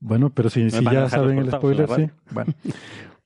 Bueno, 0.00 0.28
pero 0.28 0.50
si, 0.50 0.70
si 0.70 0.84
ya 0.84 1.08
saben 1.08 1.38
el 1.38 1.50
spoiler, 1.50 1.88
sí. 1.88 2.10
Bueno, 2.30 2.52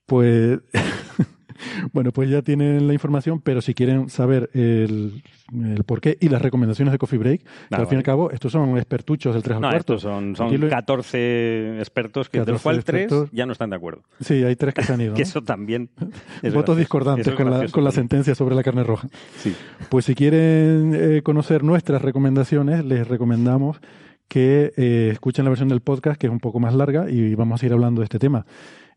pues 0.07 0.61
bueno, 1.93 2.13
pues 2.13 2.31
ya 2.31 2.43
tienen 2.43 2.87
la 2.87 2.93
información, 2.93 3.41
pero 3.41 3.61
si 3.61 3.75
quieren 3.75 4.09
saber 4.09 4.51
el, 4.55 5.23
el 5.53 5.85
porqué 5.85 6.17
y 6.21 6.29
las 6.29 6.43
recomendaciones 6.43 6.93
de 6.93 6.99
Coffee 6.99 7.19
Break, 7.19 7.43
que 7.69 7.75
al 7.75 7.87
fin 7.87 7.97
y 7.97 7.99
al 7.99 8.03
cabo, 8.03 8.31
estos 8.31 8.53
son 8.53 8.77
expertuchos 8.77 9.35
del 9.35 9.43
3 9.43 9.57
al 9.57 9.63
no, 9.63 9.69
cuarto. 9.69 9.95
Estos 9.95 10.03
son, 10.03 10.37
son 10.37 10.69
14 10.69 11.79
expertos, 11.79 12.29
que, 12.29 12.39
14 12.39 12.47
de 12.47 12.53
los 12.53 12.63
cuales 12.63 12.85
3 12.85 13.13
ya 13.33 13.47
no 13.47 13.53
están 13.53 13.71
de 13.71 13.77
acuerdo. 13.77 14.03
Sí, 14.21 14.43
hay 14.43 14.57
3 14.57 14.75
que 14.75 14.83
se 14.83 14.93
han 14.93 15.01
ido. 15.01 15.15
que 15.15 15.23
eso 15.23 15.43
también. 15.43 15.91
Es 16.43 16.55
Votos 16.65 16.77
discordantes 16.77 17.35
con, 17.35 17.51
la, 17.51 17.69
con 17.69 17.85
la 17.85 17.91
sentencia 17.91 18.35
sobre 18.35 18.55
la 18.55 18.63
carne 18.63 18.85
roja. 18.85 19.09
Sí. 19.37 19.55
Pues 19.89 20.05
si 20.07 20.15
quieren 20.15 20.93
eh, 20.95 21.23
conocer 21.23 21.63
nuestras 21.63 22.03
recomendaciones, 22.03 22.85
les 22.85 23.07
recomendamos 23.07 23.81
que 24.29 24.73
eh, 24.77 25.11
escuchen 25.13 25.45
la 25.45 25.51
versión 25.51 25.69
del 25.69 25.81
podcast, 25.81 26.19
que 26.19 26.27
es 26.27 26.33
un 26.33 26.41
poco 26.41 26.61
más 26.61 26.75
larga, 26.75 27.11
y 27.11 27.35
vamos 27.35 27.63
a 27.63 27.67
ir 27.67 27.73
hablando 27.73 28.01
de 28.01 28.05
este 28.05 28.19
tema. 28.19 28.47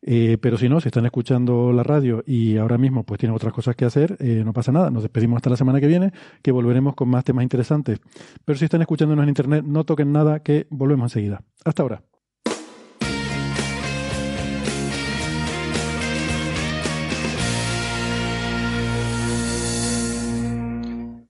Eh, 0.02 0.38
pero 0.42 0.58
si 0.58 0.70
no, 0.70 0.80
si 0.80 0.90
están 0.90 1.06
escuchando 1.06 1.72
la 1.74 1.84
radio 1.84 2.24
y 2.26 2.58
ahora 2.58 2.78
mismo 2.78 3.04
pues 3.04 3.20
tienen 3.20 3.36
otras 3.36 3.54
cosas 3.54 3.76
que 3.76 3.86
hacer, 3.86 4.18
eh, 4.20 4.44
no 4.46 4.54
pasa 4.54 4.72
nada. 4.72 4.90
Nos 4.90 5.04
despedimos 5.04 5.38
hasta 5.38 5.50
la 5.50 5.58
semana 5.58 5.80
que 5.80 5.88
viene, 5.88 6.12
que 6.42 6.52
volveremos 6.52 6.96
con 6.96 7.10
más 7.10 7.24
temas 7.24 7.44
interesantes. 7.44 8.00
Pero 8.46 8.58
si 8.58 8.66
están 8.66 8.82
escuchándonos 8.82 9.24
en 9.24 9.30
internet, 9.30 9.64
no 9.66 9.84
toquen 9.84 10.12
nada, 10.12 10.42
que 10.42 10.68
volvemos 10.70 11.12
enseguida. 11.12 11.42
Hasta 11.66 11.84
ahora. 11.84 12.02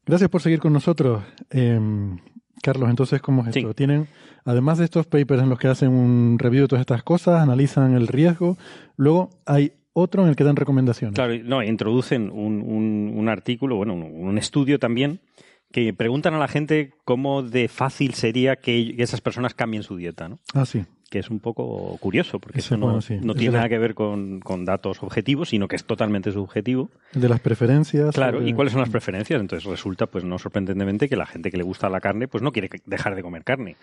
Gracias 0.07 0.29
por 0.29 0.41
seguir 0.41 0.59
con 0.59 0.71
nosotros. 0.71 1.21
Em, 1.49 2.17
Carlos, 2.63 2.89
entonces, 2.89 3.21
¿cómo 3.21 3.45
es 3.45 3.55
esto? 3.55 3.73
Tienen, 3.73 4.07
además 4.47 4.77
de 4.77 4.85
estos 4.85 5.05
papers 5.05 5.43
en 5.43 5.49
los 5.49 5.59
que 5.59 5.67
hacen 5.67 5.89
un 5.89 6.39
review 6.39 6.63
de 6.63 6.67
todas 6.69 6.81
estas 6.81 7.03
cosas, 7.03 7.41
analizan 7.41 7.93
el 7.93 8.07
riesgo, 8.07 8.57
luego 8.95 9.29
hay 9.45 9.73
otro 9.93 10.23
en 10.23 10.29
el 10.29 10.35
que 10.35 10.45
dan 10.45 10.55
recomendaciones. 10.55 11.15
Claro, 11.15 11.33
no, 11.43 11.61
introducen 11.61 12.31
un, 12.31 12.61
un, 13.13 13.29
artículo, 13.29 13.75
bueno, 13.75 13.93
un, 13.93 14.37
estudio 14.37 14.79
también, 14.79 15.19
que 15.71 15.93
preguntan 15.93 16.33
a 16.33 16.39
la 16.39 16.47
gente 16.47 16.93
cómo 17.03 17.43
de 17.43 17.67
fácil 17.67 18.13
sería 18.13 18.55
que 18.55 18.95
esas 18.99 19.19
personas 19.19 19.53
cambien 19.53 19.83
su 19.83 19.97
dieta, 19.97 20.29
¿no? 20.29 20.39
Ah, 20.53 20.65
sí 20.65 20.85
que 21.09 21.19
es 21.19 21.29
un 21.29 21.39
poco 21.39 21.97
curioso, 21.99 22.39
porque 22.39 22.59
eso 22.59 22.77
no, 22.77 22.99
no 23.21 23.33
tiene 23.33 23.55
nada 23.55 23.69
que 23.69 23.77
ver 23.77 23.93
con, 23.93 24.41
datos 24.65 25.01
objetivos, 25.03 25.49
sino 25.49 25.67
que 25.67 25.75
es 25.75 25.85
totalmente 25.85 26.31
subjetivo. 26.31 26.89
De 27.13 27.29
las 27.29 27.39
preferencias. 27.39 28.13
Claro, 28.13 28.45
¿y 28.45 28.53
cuáles 28.53 28.73
son 28.73 28.81
las 28.81 28.89
preferencias? 28.89 29.39
Entonces 29.39 29.69
resulta, 29.69 30.07
pues 30.07 30.23
no 30.23 30.37
sorprendentemente, 30.37 31.07
que 31.07 31.15
la 31.15 31.25
gente 31.25 31.51
que 31.51 31.57
le 31.57 31.63
gusta 31.63 31.89
la 31.89 32.01
carne, 32.01 32.27
pues 32.27 32.43
no 32.43 32.51
quiere 32.51 32.69
dejar 32.85 33.15
de 33.15 33.21
comer 33.21 33.43
carne. 33.43 33.75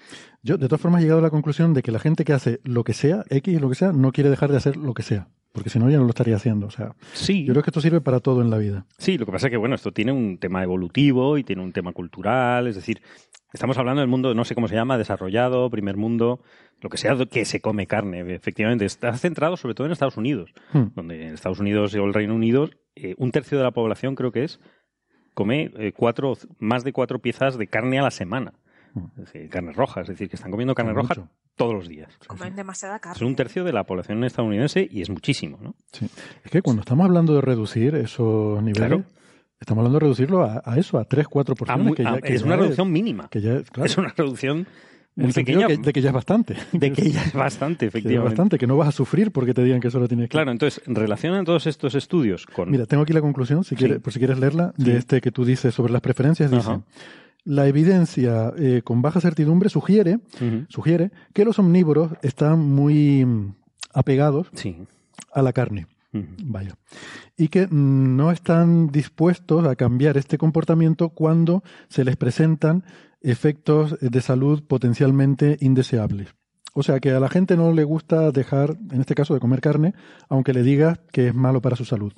Yo, 0.42 0.58
de 0.58 0.66
todas 0.66 0.80
formas, 0.80 1.00
he 1.00 1.04
llegado 1.04 1.20
a 1.20 1.22
la 1.22 1.30
conclusión 1.30 1.74
de 1.74 1.82
que 1.82 1.92
la 1.92 1.98
gente 1.98 2.24
que 2.24 2.32
hace 2.32 2.60
lo 2.64 2.84
que 2.84 2.92
sea, 2.92 3.24
X, 3.30 3.60
lo 3.60 3.68
que 3.68 3.74
sea, 3.74 3.92
no 3.92 4.12
quiere 4.12 4.30
dejar 4.30 4.50
de 4.50 4.56
hacer 4.56 4.76
lo 4.76 4.94
que 4.94 5.02
sea. 5.02 5.28
Porque 5.54 5.70
si 5.70 5.78
no, 5.78 5.88
ya 5.88 5.98
no 5.98 6.02
lo 6.02 6.10
estaría 6.10 6.34
haciendo. 6.34 6.66
O 6.66 6.70
sea, 6.70 6.96
sí. 7.12 7.44
yo 7.44 7.52
creo 7.52 7.62
que 7.62 7.70
esto 7.70 7.80
sirve 7.80 8.00
para 8.00 8.18
todo 8.18 8.42
en 8.42 8.50
la 8.50 8.58
vida. 8.58 8.86
Sí, 8.98 9.16
lo 9.16 9.24
que 9.24 9.30
pasa 9.30 9.46
es 9.46 9.52
que, 9.52 9.56
bueno, 9.56 9.76
esto 9.76 9.92
tiene 9.92 10.10
un 10.10 10.38
tema 10.38 10.64
evolutivo 10.64 11.38
y 11.38 11.44
tiene 11.44 11.62
un 11.62 11.72
tema 11.72 11.92
cultural. 11.92 12.66
Es 12.66 12.74
decir, 12.74 13.00
estamos 13.52 13.78
hablando 13.78 14.00
del 14.00 14.08
mundo, 14.08 14.34
no 14.34 14.44
sé 14.44 14.56
cómo 14.56 14.66
se 14.66 14.74
llama, 14.74 14.98
desarrollado, 14.98 15.70
primer 15.70 15.96
mundo, 15.96 16.40
lo 16.80 16.90
que 16.90 16.98
sea 16.98 17.16
que 17.30 17.44
se 17.44 17.60
come 17.60 17.86
carne, 17.86 18.20
efectivamente. 18.34 18.84
Está 18.84 19.16
centrado 19.16 19.56
sobre 19.56 19.74
todo 19.74 19.86
en 19.86 19.92
Estados 19.92 20.16
Unidos, 20.16 20.52
hmm. 20.72 20.86
donde 20.94 21.26
en 21.26 21.34
Estados 21.34 21.60
Unidos 21.60 21.94
o 21.94 22.04
el 22.04 22.14
Reino 22.14 22.34
Unido, 22.34 22.68
eh, 22.94 23.14
un 23.18 23.30
tercio 23.30 23.56
de 23.58 23.64
la 23.64 23.70
población 23.70 24.14
creo 24.14 24.32
que 24.32 24.44
es, 24.44 24.60
come 25.32 25.70
eh, 25.76 25.92
cuatro, 25.96 26.34
más 26.58 26.84
de 26.84 26.92
cuatro 26.92 27.18
piezas 27.20 27.56
de 27.56 27.66
carne 27.66 27.98
a 27.98 28.02
la 28.02 28.10
semana. 28.10 28.52
Hmm. 28.92 29.06
Es 29.16 29.32
decir, 29.32 29.48
carne 29.48 29.72
roja, 29.72 30.02
es 30.02 30.08
decir, 30.08 30.28
que 30.28 30.36
están 30.36 30.50
comiendo 30.50 30.74
carne 30.74 30.92
roja 30.92 31.28
todos 31.56 31.72
los 31.72 31.88
días. 31.88 32.16
Comen 32.26 32.54
demasiada 32.54 32.98
carne. 32.98 33.16
Es 33.16 33.22
un 33.22 33.34
tercio 33.34 33.64
de 33.64 33.72
la 33.72 33.84
población 33.84 34.22
estadounidense 34.24 34.86
y 34.90 35.02
es 35.02 35.10
muchísimo, 35.10 35.58
¿no? 35.60 35.74
Sí. 35.92 36.06
Es 36.44 36.50
que 36.50 36.62
cuando 36.62 36.80
estamos 36.80 37.06
hablando 37.06 37.34
de 37.34 37.40
reducir 37.40 37.94
esos 37.94 38.62
niveles, 38.62 39.04
estamos 39.60 39.80
hablando 39.80 39.98
de 39.98 40.04
reducirlo 40.04 40.44
a, 40.44 40.76
eso, 40.76 40.98
a 40.98 41.08
3-4%. 41.08 41.56
porciones. 41.56 41.94
que 41.94 42.34
es 42.34 42.42
una 42.42 42.56
reducción 42.56 42.90
mínima. 42.92 43.28
Es 43.32 43.96
una 43.96 44.12
reducción 44.16 44.66
el 45.16 45.32
de 45.32 45.92
que 45.92 46.00
ya 46.00 46.08
es 46.08 46.14
bastante. 46.14 46.56
De 46.72 46.92
que 46.92 47.10
ya 47.10 47.22
es 47.22 47.32
bastante, 47.34 47.86
efectivamente. 47.86 48.24
Que 48.24 48.28
bastante, 48.28 48.58
que 48.58 48.66
no 48.66 48.76
vas 48.76 48.88
a 48.88 48.92
sufrir 48.92 49.30
porque 49.30 49.54
te 49.54 49.62
digan 49.62 49.80
que 49.80 49.90
solo 49.90 50.08
tienes 50.08 50.24
que... 50.24 50.30
Claro, 50.30 50.50
entonces, 50.50 50.82
relacionan 50.86 51.44
todos 51.44 51.66
estos 51.66 51.94
estudios 51.94 52.46
con... 52.46 52.70
Mira, 52.70 52.86
tengo 52.86 53.04
aquí 53.04 53.12
la 53.12 53.20
conclusión, 53.20 53.62
si 53.64 53.76
quieres, 53.76 54.00
por 54.00 54.12
si 54.12 54.18
quieres 54.18 54.38
leerla, 54.38 54.74
de 54.76 54.96
este 54.96 55.20
que 55.20 55.30
tú 55.30 55.44
dices 55.44 55.74
sobre 55.74 55.92
las 55.92 56.02
preferencias. 56.02 56.50
Dice, 56.50 56.80
la 57.44 57.66
evidencia 57.68 58.52
eh, 58.56 58.80
con 58.82 59.02
baja 59.02 59.20
certidumbre 59.20 59.68
sugiere, 59.68 60.18
sugiere 60.68 61.10
que 61.32 61.44
los 61.44 61.58
omnívoros 61.58 62.12
están 62.22 62.58
muy 62.60 63.24
mm, 63.24 63.54
apegados 63.92 64.50
a 65.32 65.42
la 65.42 65.52
carne. 65.52 65.86
Vaya. 66.44 66.76
Y 67.36 67.48
que 67.48 67.66
mm, 67.66 68.16
no 68.16 68.30
están 68.30 68.88
dispuestos 68.88 69.66
a 69.66 69.74
cambiar 69.74 70.16
este 70.16 70.38
comportamiento 70.38 71.08
cuando 71.08 71.62
se 71.88 72.04
les 72.04 72.16
presentan 72.16 72.84
efectos 73.24 73.96
de 74.00 74.20
salud 74.20 74.62
potencialmente 74.66 75.56
indeseables. 75.60 76.34
O 76.74 76.82
sea 76.82 76.98
que 76.98 77.10
a 77.12 77.20
la 77.20 77.28
gente 77.28 77.56
no 77.56 77.72
le 77.72 77.84
gusta 77.84 78.32
dejar, 78.32 78.76
en 78.90 79.00
este 79.00 79.14
caso, 79.14 79.32
de 79.32 79.40
comer 79.40 79.60
carne, 79.60 79.94
aunque 80.28 80.52
le 80.52 80.62
diga 80.62 81.00
que 81.12 81.28
es 81.28 81.34
malo 81.34 81.60
para 81.60 81.76
su 81.76 81.84
salud. 81.84 82.12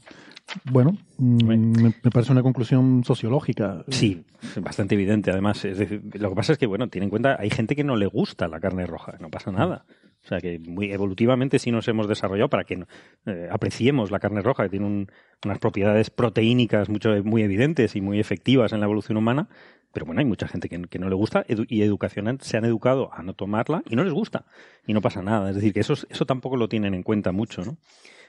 Bueno, 0.71 0.97
mm, 1.19 1.45
me, 1.83 2.11
parece 2.11 2.33
una 2.33 2.43
conclusión 2.43 3.05
sociológica. 3.05 3.85
Sí, 3.89 4.25
bastante 4.63 4.95
evidente. 4.95 5.31
Además, 5.31 5.65
lo 5.65 6.31
que 6.31 6.35
pasa 6.35 6.53
es 6.53 6.59
que, 6.59 6.67
bueno, 6.67 6.89
tiene 6.89 7.05
en 7.05 7.11
cuenta, 7.11 7.37
hay 7.39 7.51
gente 7.51 7.77
que 7.77 7.85
no 7.85 7.97
le 7.97 8.07
gusta 8.07 8.49
la 8.49 8.61
carne 8.61 8.87
roja, 8.87 9.17
no 9.21 9.29
pasa 9.29 9.51
nada. 9.51 9.85
O 10.25 10.29
sea 10.29 10.41
que 10.41 10.59
muy 10.59 10.91
evolutivamente 10.91 11.61
sí 11.61 11.71
nos 11.71 11.87
hemos 11.87 12.09
desarrollado 12.09 12.49
para 12.49 12.65
que 12.65 12.85
eh, 13.27 13.49
apreciemos 13.51 14.11
la 14.11 14.19
carne 14.19 14.43
roja, 14.43 14.65
que 14.65 14.71
tiene 14.71 15.07
unas 15.45 15.59
propiedades 15.61 16.11
proteínicas 16.11 16.89
mucho, 16.89 17.11
muy 17.23 17.43
evidentes 17.43 17.95
y 17.95 18.01
muy 18.01 18.19
efectivas 18.19 18.73
en 18.73 18.81
la 18.81 18.87
evolución 18.87 19.19
humana, 19.19 19.49
pero 19.97 20.05
bueno, 20.05 20.19
hay 20.19 20.27
mucha 20.27 20.47
gente 20.47 20.69
que, 20.69 20.99
no 20.99 21.09
le 21.09 21.15
gusta 21.15 21.47
y 21.49 21.81
educación 21.81 22.39
se 22.43 22.59
han 22.59 22.67
educado 22.67 23.09
a 23.15 23.23
no 23.23 23.33
tomarla 23.33 23.83
y 23.87 23.97
no 23.97 24.05
les 24.05 24.13
gusta. 24.13 24.45
Y 24.87 24.93
no 24.93 25.01
pasa 25.01 25.23
nada. 25.23 25.49
Es 25.49 25.55
decir, 25.57 25.73
que 25.73 25.81
eso, 25.81 25.95
eso 25.95 26.27
tampoco 26.27 26.59
lo 26.59 26.69
tienen 26.69 26.93
en 26.93 27.03
cuenta 27.03 27.33
mucho, 27.33 27.63
¿no? 27.63 27.79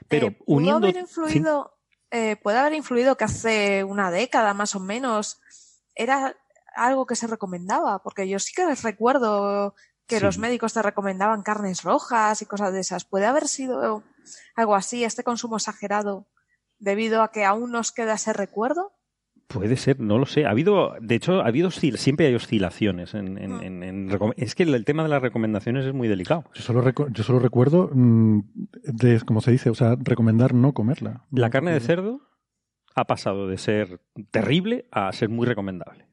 Pero 0.08 0.28
eh, 0.28 0.38
uniendo... 0.46 0.86
Haber 0.86 0.96
influido, 0.96 1.76
eh, 2.10 2.36
puede 2.42 2.56
haber 2.56 2.72
influido 2.72 3.18
que 3.18 3.24
hace 3.24 3.84
una 3.84 4.10
década 4.10 4.54
más 4.54 4.74
o 4.76 4.80
menos 4.80 5.42
era 5.94 6.36
algo 6.74 7.04
que 7.04 7.16
se 7.16 7.26
recomendaba, 7.26 8.02
porque 8.02 8.26
yo 8.26 8.38
sí 8.38 8.54
que 8.56 8.64
les 8.64 8.82
recuerdo 8.82 9.74
que 10.06 10.20
los 10.20 10.38
médicos 10.38 10.72
te 10.72 10.80
recomendaban 10.80 11.42
carnes 11.42 11.82
rojas 11.82 12.40
y 12.40 12.46
cosas 12.46 12.72
de 12.72 12.80
esas. 12.80 13.04
¿Puede 13.04 13.26
haber 13.26 13.46
sido 13.46 14.04
algo 14.56 14.74
así, 14.74 15.04
este 15.04 15.22
consumo 15.22 15.58
exagerado, 15.58 16.28
debido 16.78 17.22
a 17.22 17.30
que 17.30 17.44
aún 17.44 17.72
nos 17.72 17.92
queda 17.92 18.14
ese 18.14 18.32
recuerdo? 18.32 18.97
Puede 19.48 19.76
ser, 19.76 19.98
no 19.98 20.18
lo 20.18 20.26
sé. 20.26 20.44
Ha 20.44 20.50
habido, 20.50 20.94
de 21.00 21.14
hecho, 21.14 21.40
ha 21.40 21.46
habido 21.46 21.70
siempre 21.70 22.26
hay 22.26 22.34
oscilaciones. 22.34 23.14
En, 23.14 23.38
en, 23.38 24.12
ah. 24.12 24.30
es 24.36 24.54
que 24.54 24.64
el, 24.64 24.84
tema 24.84 25.02
de 25.02 25.08
las 25.08 25.22
recomendaciones 25.22 25.86
es 25.86 25.94
muy 25.94 26.06
delicado. 26.06 26.44
Yo 26.54 26.62
solo, 26.62 26.84
yo 27.10 27.24
solo 27.24 27.38
recuerdo, 27.38 27.90
mm, 27.92 28.40
de, 28.84 29.20
como 29.22 29.40
se 29.40 29.50
dice, 29.50 29.70
o 29.70 29.74
sea, 29.74 29.96
recomendar 29.98 30.52
no 30.52 30.74
comerla. 30.74 31.24
La 31.32 31.48
carne 31.48 31.72
de 31.72 31.80
cerdo 31.80 32.20
ha 32.94 33.06
pasado 33.06 33.48
de 33.48 33.56
ser 33.56 34.00
terrible 34.30 34.86
a 34.92 35.10
ser 35.12 35.30
muy 35.30 35.46
recomendable. 35.46 36.08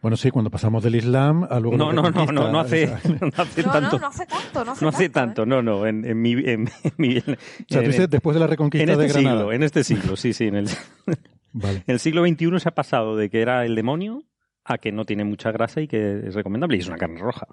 Bueno, 0.00 0.16
sí, 0.16 0.30
cuando 0.30 0.50
pasamos 0.50 0.82
del 0.82 0.94
Islam 0.94 1.46
a 1.48 1.60
luego. 1.60 1.76
No, 1.76 1.92
no, 1.92 2.10
no, 2.10 2.26
no, 2.26 2.52
no 2.52 2.60
hace, 2.60 2.86
no 3.20 3.28
hace 3.36 3.62
tanto. 3.62 3.98
No, 3.98 4.06
hace 4.06 4.26
tanto, 4.26 4.64
no 4.64 4.72
hace, 4.72 4.84
no 4.84 4.88
hace 4.88 5.08
tanto. 5.08 5.42
¿eh? 5.42 5.46
no, 5.46 5.62
no. 5.62 5.86
En, 5.86 6.04
en 6.04 6.20
mi, 6.20 6.32
en, 6.32 6.68
mi, 6.96 7.18
o 7.18 7.22
sea, 7.68 7.80
tú 7.82 7.86
dices 7.86 8.08
después 8.08 8.34
de 8.34 8.40
la 8.40 8.46
reconquista 8.46 8.84
en 8.84 8.90
este 8.90 9.02
de 9.02 9.08
Granada. 9.08 9.36
Siglo, 9.36 9.52
en 9.52 9.62
este 9.62 9.84
siglo, 9.84 10.16
sí, 10.16 10.32
sí. 10.32 10.46
En 10.46 10.56
el, 10.56 10.68
en 11.54 11.82
el 11.86 11.98
siglo 11.98 12.26
XXI 12.26 12.60
se 12.60 12.68
ha 12.68 12.74
pasado 12.74 13.16
de 13.16 13.30
que 13.30 13.42
era 13.42 13.64
el 13.64 13.74
demonio 13.74 14.24
a 14.64 14.78
que 14.78 14.92
no 14.92 15.04
tiene 15.04 15.24
mucha 15.24 15.50
grasa 15.52 15.80
y 15.80 15.88
que 15.88 16.26
es 16.26 16.34
recomendable 16.34 16.76
y 16.76 16.80
es 16.80 16.88
una 16.88 16.98
carne 16.98 17.20
roja. 17.20 17.46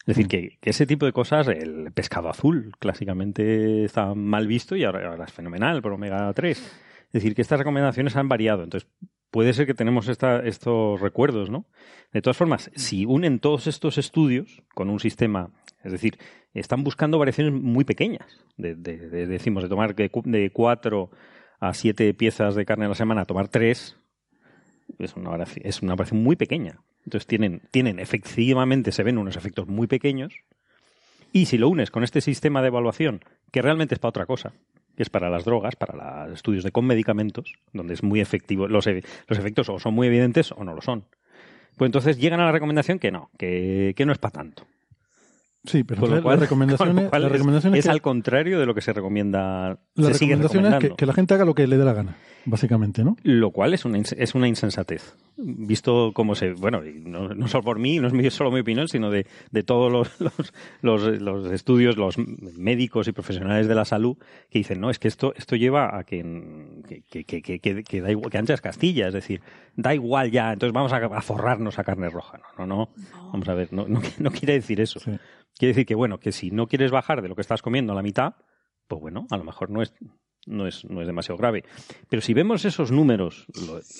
Es 0.00 0.16
decir, 0.16 0.26
mm. 0.26 0.28
que, 0.28 0.58
ese 0.62 0.86
tipo 0.86 1.06
de 1.06 1.12
cosas, 1.12 1.48
el 1.48 1.92
pescado 1.92 2.28
azul 2.28 2.72
clásicamente 2.78 3.84
está 3.84 4.14
mal 4.14 4.46
visto 4.46 4.76
y 4.76 4.84
ahora, 4.84 5.22
es 5.24 5.32
fenomenal 5.32 5.82
por 5.82 5.92
omega 5.92 6.32
3. 6.32 6.58
Es 6.58 7.12
decir, 7.12 7.34
que 7.34 7.42
estas 7.42 7.58
recomendaciones 7.58 8.16
han 8.16 8.28
variado. 8.28 8.62
Entonces, 8.62 8.88
puede 9.30 9.52
ser 9.52 9.66
que 9.66 9.74
tenemos 9.74 10.08
estos 10.08 11.00
recuerdos, 11.00 11.50
¿no? 11.50 11.66
De 12.12 12.22
todas 12.22 12.36
formas, 12.36 12.70
si 12.74 13.04
unen 13.04 13.40
todos 13.40 13.66
estos 13.66 13.98
estudios 13.98 14.62
con 14.74 14.90
un 14.90 15.00
sistema, 15.00 15.50
es 15.84 15.92
decir, 15.92 16.18
están 16.54 16.82
buscando 16.82 17.18
variaciones 17.18 17.52
muy 17.52 17.84
pequeñas, 17.84 18.44
de, 18.56 18.74
decimos, 18.74 19.62
de 19.62 19.68
tomar 19.68 19.94
de, 19.94 20.10
de 20.24 20.50
cuatro 20.50 21.10
a 21.60 21.74
siete 21.74 22.12
piezas 22.14 22.54
de 22.54 22.64
carne 22.64 22.86
a 22.86 22.88
la 22.88 22.94
semana, 22.94 23.26
tomar 23.26 23.48
tres, 23.48 23.96
es 24.98 25.14
una, 25.14 25.30
es 25.62 25.82
una 25.82 25.94
variación 25.94 26.22
muy 26.22 26.36
pequeña. 26.36 26.80
Entonces 27.04 27.26
tienen, 27.26 27.62
tienen, 27.70 27.98
efectivamente, 27.98 28.92
se 28.92 29.02
ven 29.02 29.18
unos 29.18 29.36
efectos 29.36 29.68
muy 29.68 29.86
pequeños. 29.86 30.34
Y 31.32 31.46
si 31.46 31.58
lo 31.58 31.68
unes 31.68 31.90
con 31.90 32.02
este 32.02 32.20
sistema 32.20 32.60
de 32.60 32.68
evaluación, 32.68 33.20
que 33.52 33.62
realmente 33.62 33.94
es 33.94 33.98
para 33.98 34.10
otra 34.10 34.26
cosa, 34.26 34.52
que 34.96 35.02
es 35.02 35.10
para 35.10 35.30
las 35.30 35.44
drogas, 35.44 35.76
para 35.76 36.26
los 36.26 36.34
estudios 36.34 36.64
de 36.64 36.72
con 36.72 36.86
medicamentos, 36.86 37.54
donde 37.72 37.94
es 37.94 38.02
muy 38.02 38.20
efectivo, 38.20 38.66
los, 38.66 38.86
los 38.86 39.38
efectos 39.38 39.68
o 39.68 39.78
son 39.78 39.94
muy 39.94 40.08
evidentes 40.08 40.52
o 40.52 40.64
no 40.64 40.74
lo 40.74 40.82
son. 40.82 41.04
Pues 41.76 41.88
entonces 41.88 42.18
llegan 42.18 42.40
a 42.40 42.46
la 42.46 42.52
recomendación 42.52 42.98
que 42.98 43.10
no, 43.10 43.30
que, 43.38 43.94
que 43.96 44.04
no 44.04 44.12
es 44.12 44.18
para 44.18 44.32
tanto. 44.32 44.66
Sí, 45.64 45.84
pero 45.84 46.06
la 46.06 46.36
recomendación, 46.36 47.74
es, 47.74 47.86
al 47.86 48.00
contrario 48.00 48.58
de 48.58 48.66
lo 48.66 48.74
que 48.74 48.80
se 48.80 48.92
recomienda. 48.92 49.78
La 49.94 50.08
recomendación 50.08 50.66
es 50.66 50.94
que, 50.96 51.06
la 51.06 51.12
gente 51.12 51.34
haga 51.34 51.44
lo 51.44 51.54
que 51.54 51.66
le 51.66 51.76
dé 51.76 51.84
la 51.84 51.92
gana, 51.92 52.16
básicamente, 52.44 53.04
¿no? 53.04 53.16
Lo 53.22 53.50
cual 53.50 53.74
es 53.74 53.84
una, 53.84 53.98
es 53.98 54.34
una 54.34 54.48
insensatez. 54.48 55.16
Visto 55.36 56.12
cómo 56.12 56.34
se. 56.34 56.52
Bueno, 56.52 56.82
no, 56.82 57.48
solo 57.48 57.64
por 57.64 57.78
mí, 57.78 57.98
no 57.98 58.08
es 58.08 58.34
solo 58.34 58.50
mi 58.50 58.60
opinión, 58.60 58.88
sino 58.88 59.10
de, 59.10 59.26
de 59.50 59.62
todos 59.62 59.90
los, 60.20 60.52
los, 60.82 61.20
los, 61.20 61.52
estudios, 61.52 61.96
los 61.96 62.18
médicos 62.18 63.08
y 63.08 63.12
profesionales 63.12 63.68
de 63.68 63.74
la 63.74 63.84
salud 63.84 64.16
que 64.50 64.58
dicen, 64.58 64.80
no, 64.80 64.90
es 64.90 64.98
que 64.98 65.08
esto, 65.08 65.32
esto 65.36 65.56
lleva 65.56 65.98
a 65.98 66.04
que, 66.04 66.22
que, 67.08 67.24
que, 67.24 67.60
que, 67.60 68.00
da 68.00 68.10
igual, 68.10 68.30
que 68.30 68.38
anchas 68.38 68.60
Castilla, 68.60 69.08
es 69.08 69.14
decir, 69.14 69.40
da 69.76 69.94
igual 69.94 70.30
ya, 70.30 70.52
entonces 70.52 70.72
vamos 70.72 70.92
a, 70.92 71.20
forrarnos 71.22 71.78
a 71.78 71.84
carne 71.84 72.10
roja. 72.10 72.38
No, 72.58 72.66
no, 72.66 72.76
no. 72.76 72.88
Vamos 73.32 73.48
a 73.48 73.54
ver, 73.54 73.72
no, 73.72 73.86
no, 73.88 74.30
quiere 74.30 74.54
decir 74.54 74.80
eso. 74.80 75.00
Quiere 75.00 75.74
decir 75.74 75.86
que, 75.86 75.94
bueno, 75.94 76.18
que 76.18 76.32
si 76.32 76.50
no 76.50 76.66
quieres 76.66 76.90
bajar 76.90 77.22
de 77.22 77.28
lo 77.28 77.34
que 77.34 77.42
estás 77.42 77.62
comiendo 77.62 77.92
a 77.92 77.96
la 77.96 78.02
mitad, 78.02 78.34
pues 78.88 79.00
bueno, 79.00 79.26
a 79.30 79.36
lo 79.36 79.44
mejor 79.44 79.70
no 79.70 79.82
es, 79.82 79.94
no 80.46 80.66
es, 80.66 80.84
no 80.84 81.00
es 81.00 81.06
demasiado 81.06 81.38
grave. 81.38 81.64
Pero 82.08 82.22
si 82.22 82.34
vemos 82.34 82.64
esos 82.64 82.90
números, 82.90 83.46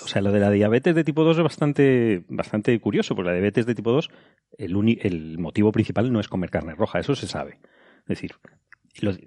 o 0.03 0.09
sea, 0.09 0.23
lo 0.23 0.33
de 0.33 0.41
la 0.41 0.51
diabetes 0.51 0.95
de 0.95 1.05
tipo 1.05 1.25
2 1.25 1.39
es 1.39 1.43
bastante, 1.43 2.25
bastante 2.29 2.79
curioso, 2.81 3.15
porque 3.15 3.29
la 3.29 3.35
diabetes 3.35 3.67
de 3.67 3.75
tipo 3.75 3.93
2, 3.93 4.11
el, 4.59 4.99
el 5.03 5.39
motivo 5.39 5.73
principal 5.73 6.13
no 6.13 6.21
es 6.21 6.29
comer 6.29 6.51
carne 6.51 6.75
roja, 6.75 6.99
eso 6.99 7.15
se 7.15 7.27
sabe. 7.27 7.59
Es 8.03 8.09
decir, 8.09 8.33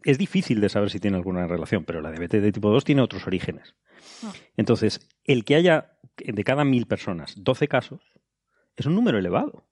es 0.03 0.18
difícil 0.18 0.61
de 0.61 0.70
saber 0.70 0.89
si 0.89 0.99
tiene 0.99 1.18
alguna 1.18 1.47
relación, 1.47 1.86
pero 1.86 2.01
la 2.01 2.11
diabetes 2.11 2.41
de 2.41 2.51
tipo 2.51 2.70
2 2.70 2.84
tiene 2.84 3.01
otros 3.01 3.26
orígenes. 3.28 3.76
Ah. 4.24 4.34
Entonces, 4.57 5.07
el 5.24 5.45
que 5.45 5.55
haya 5.55 5.97
de 6.18 6.43
cada 6.43 6.64
mil 6.64 6.86
personas 6.86 7.36
12 7.38 7.68
casos 7.68 8.01
es 8.76 8.86
un 8.86 8.95
número 8.95 9.18
elevado. 9.18 9.66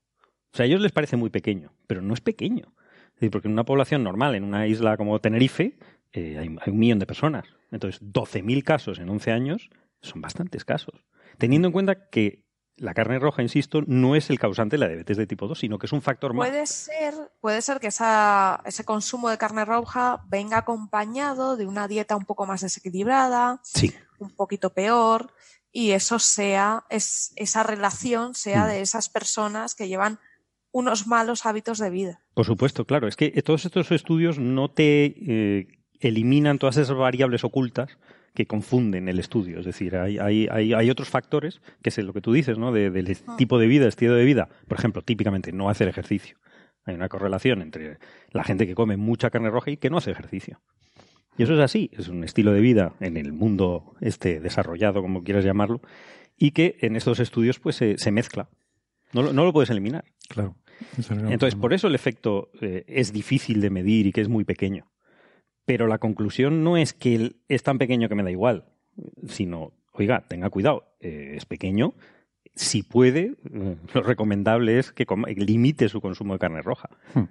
O 0.53 0.57
sea, 0.57 0.63
a 0.63 0.67
ellos 0.67 0.81
les 0.81 0.91
parece 0.91 1.17
muy 1.17 1.29
pequeño, 1.29 1.73
pero 1.87 2.01
no 2.01 2.13
es 2.13 2.21
pequeño. 2.21 2.73
Es 3.07 3.15
decir, 3.15 3.31
porque 3.31 3.47
en 3.47 3.53
una 3.53 3.65
población 3.65 4.03
normal, 4.03 4.35
en 4.35 4.43
una 4.43 4.67
isla 4.67 4.97
como 4.97 5.19
Tenerife, 5.19 5.77
eh, 6.13 6.37
hay, 6.37 6.47
un 6.47 6.79
millón 6.79 6.99
de 6.99 7.05
personas. 7.05 7.45
Entonces, 7.71 8.01
12.000 8.01 8.63
casos 8.63 8.99
en 8.99 9.09
11 9.09 9.31
años 9.31 9.69
son 10.01 10.21
bastantes 10.21 10.65
casos. 10.65 11.05
Teniendo 11.37 11.67
en 11.67 11.71
cuenta 11.71 12.09
que 12.09 12.43
la 12.77 12.93
carne 12.93 13.19
roja, 13.19 13.41
insisto, 13.41 13.81
no 13.85 14.15
es 14.15 14.29
el 14.29 14.39
causante 14.39 14.75
de 14.75 14.79
la 14.79 14.87
diabetes 14.87 15.17
de 15.17 15.27
tipo 15.27 15.47
2, 15.47 15.59
sino 15.59 15.77
que 15.77 15.85
es 15.85 15.93
un 15.93 16.01
factor 16.01 16.33
más. 16.33 16.49
Puede 16.49 16.65
ser, 16.65 17.13
puede 17.39 17.61
ser 17.61 17.79
que 17.79 17.87
esa, 17.87 18.61
ese 18.65 18.83
consumo 18.83 19.29
de 19.29 19.37
carne 19.37 19.65
roja 19.65 20.23
venga 20.27 20.57
acompañado 20.57 21.57
de 21.57 21.67
una 21.67 21.87
dieta 21.87 22.15
un 22.15 22.25
poco 22.25 22.45
más 22.45 22.61
desequilibrada, 22.61 23.61
sí. 23.63 23.93
un 24.19 24.35
poquito 24.35 24.73
peor, 24.73 25.31
y 25.71 25.91
eso 25.91 26.19
sea, 26.19 26.85
es, 26.89 27.33
esa 27.35 27.63
relación 27.63 28.33
sea 28.33 28.65
mm. 28.65 28.67
de 28.67 28.81
esas 28.81 29.09
personas 29.09 29.75
que 29.75 29.87
llevan 29.87 30.19
unos 30.71 31.07
malos 31.07 31.45
hábitos 31.45 31.77
de 31.77 31.89
vida. 31.89 32.21
Por 32.33 32.45
supuesto, 32.45 32.85
claro. 32.85 33.07
Es 33.07 33.15
que 33.15 33.29
todos 33.41 33.65
estos 33.65 33.91
estudios 33.91 34.39
no 34.39 34.71
te 34.71 35.05
eh, 35.05 35.80
eliminan 36.01 36.59
todas 36.59 36.77
esas 36.77 36.95
variables 36.95 37.43
ocultas 37.43 37.97
que 38.33 38.45
confunden 38.45 39.07
el 39.09 39.19
estudio. 39.19 39.59
Es 39.59 39.65
decir, 39.65 39.95
hay, 39.95 40.17
hay, 40.17 40.47
hay, 40.47 40.89
otros 40.89 41.09
factores, 41.09 41.61
que 41.81 41.89
es 41.89 41.97
lo 41.97 42.13
que 42.13 42.21
tú 42.21 42.31
dices, 42.31 42.57
¿no? 42.57 42.71
del 42.71 43.17
ah. 43.27 43.35
tipo 43.37 43.59
de 43.59 43.67
vida, 43.67 43.87
estilo 43.87 44.15
de 44.15 44.25
vida. 44.25 44.49
Por 44.67 44.77
ejemplo, 44.77 45.01
típicamente 45.01 45.51
no 45.51 45.69
hacer 45.69 45.87
ejercicio. 45.87 46.37
Hay 46.85 46.95
una 46.95 47.09
correlación 47.09 47.61
entre 47.61 47.97
la 48.31 48.43
gente 48.43 48.65
que 48.65 48.73
come 48.73 48.97
mucha 48.97 49.29
carne 49.29 49.49
roja 49.49 49.71
y 49.71 49.77
que 49.77 49.89
no 49.89 49.97
hace 49.97 50.11
ejercicio. 50.11 50.59
Y 51.37 51.43
eso 51.43 51.53
es 51.53 51.59
así, 51.59 51.89
es 51.93 52.07
un 52.07 52.23
estilo 52.23 52.51
de 52.51 52.59
vida 52.59 52.93
en 52.99 53.17
el 53.17 53.31
mundo 53.31 53.95
este 54.01 54.39
desarrollado, 54.39 55.01
como 55.01 55.23
quieras 55.23 55.45
llamarlo, 55.45 55.81
y 56.37 56.51
que 56.51 56.77
en 56.81 56.95
estos 56.95 57.19
estudios 57.19 57.59
pues 57.59 57.75
se, 57.75 58.11
mezcla. 58.11 58.49
No, 59.13 59.31
no, 59.31 59.45
lo 59.45 59.53
puedes 59.53 59.69
eliminar. 59.69 60.05
Claro. 60.27 60.55
Entonces, 61.29 61.55
por 61.55 61.73
eso 61.73 61.87
el 61.87 61.95
efecto 61.95 62.49
eh, 62.61 62.83
es 62.87 63.13
difícil 63.13 63.61
de 63.61 63.69
medir 63.69 64.07
y 64.07 64.11
que 64.11 64.21
es 64.21 64.29
muy 64.29 64.43
pequeño. 64.43 64.91
Pero 65.71 65.87
la 65.87 65.99
conclusión 65.99 66.65
no 66.65 66.75
es 66.75 66.91
que 66.91 67.37
es 67.47 67.63
tan 67.63 67.77
pequeño 67.77 68.09
que 68.09 68.15
me 68.15 68.23
da 68.23 68.29
igual, 68.29 68.65
sino, 69.25 69.71
oiga, 69.93 70.25
tenga 70.27 70.49
cuidado, 70.49 70.83
eh, 70.99 71.35
es 71.37 71.45
pequeño, 71.45 71.93
si 72.55 72.83
puede, 72.83 73.37
eh, 73.53 73.77
lo 73.93 74.03
recomendable 74.03 74.79
es 74.79 74.91
que 74.91 75.05
limite 75.37 75.87
su 75.87 76.01
consumo 76.01 76.33
de 76.33 76.39
carne 76.39 76.61
roja. 76.61 76.89
Hmm. 77.13 77.23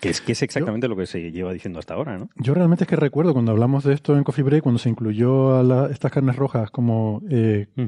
Que 0.00 0.10
es, 0.10 0.20
que 0.20 0.32
es 0.32 0.42
exactamente 0.42 0.86
lo 0.86 0.96
que 0.96 1.06
se 1.06 1.32
lleva 1.32 1.50
diciendo 1.54 1.78
hasta 1.78 1.94
ahora, 1.94 2.18
¿no? 2.18 2.28
Yo 2.36 2.52
realmente 2.52 2.84
es 2.84 2.88
que 2.88 2.96
recuerdo 2.96 3.32
cuando 3.32 3.52
hablamos 3.52 3.84
de 3.84 3.94
esto 3.94 4.14
en 4.18 4.24
Coffee 4.24 4.44
Break, 4.44 4.62
cuando 4.62 4.78
se 4.78 4.90
incluyó 4.90 5.54
a 5.54 5.90
estas 5.90 6.12
carnes 6.12 6.36
rojas 6.36 6.70
como 6.70 7.22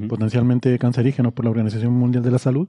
potencialmente 0.09 0.79
cancerígenos 0.79 1.35
por 1.35 1.45
la 1.45 1.51
Organización 1.51 1.93
Mundial 1.93 2.25
de 2.25 2.31
la 2.31 2.39
Salud, 2.39 2.69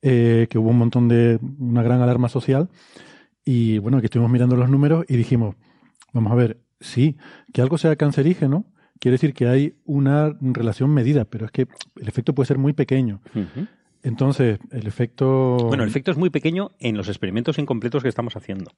eh, 0.00 0.46
que 0.48 0.58
hubo 0.58 0.70
un 0.70 0.78
montón 0.78 1.08
de, 1.08 1.40
una 1.58 1.82
gran 1.82 2.00
alarma 2.00 2.28
social. 2.28 2.68
Y 3.44 3.78
bueno, 3.78 3.98
que 3.98 4.06
estuvimos 4.06 4.30
mirando 4.30 4.54
los 4.54 4.70
números 4.70 5.04
y 5.08 5.16
dijimos, 5.16 5.56
vamos 6.12 6.32
a 6.32 6.34
ver, 6.34 6.60
sí, 6.80 7.16
que 7.52 7.62
algo 7.62 7.78
sea 7.78 7.96
cancerígeno, 7.96 8.64
quiere 8.98 9.14
decir 9.14 9.34
que 9.34 9.48
hay 9.48 9.74
una 9.84 10.36
relación 10.40 10.90
medida, 10.90 11.24
pero 11.24 11.46
es 11.46 11.52
que 11.52 11.66
el 11.96 12.08
efecto 12.08 12.34
puede 12.34 12.46
ser 12.46 12.58
muy 12.58 12.72
pequeño. 12.72 13.20
Entonces, 14.02 14.58
el 14.70 14.86
efecto... 14.86 15.56
Bueno, 15.68 15.82
el 15.82 15.90
efecto 15.90 16.10
es 16.10 16.16
muy 16.16 16.30
pequeño 16.30 16.70
en 16.78 16.96
los 16.96 17.08
experimentos 17.08 17.58
incompletos 17.58 18.02
que 18.02 18.08
estamos 18.08 18.36
haciendo. 18.36 18.70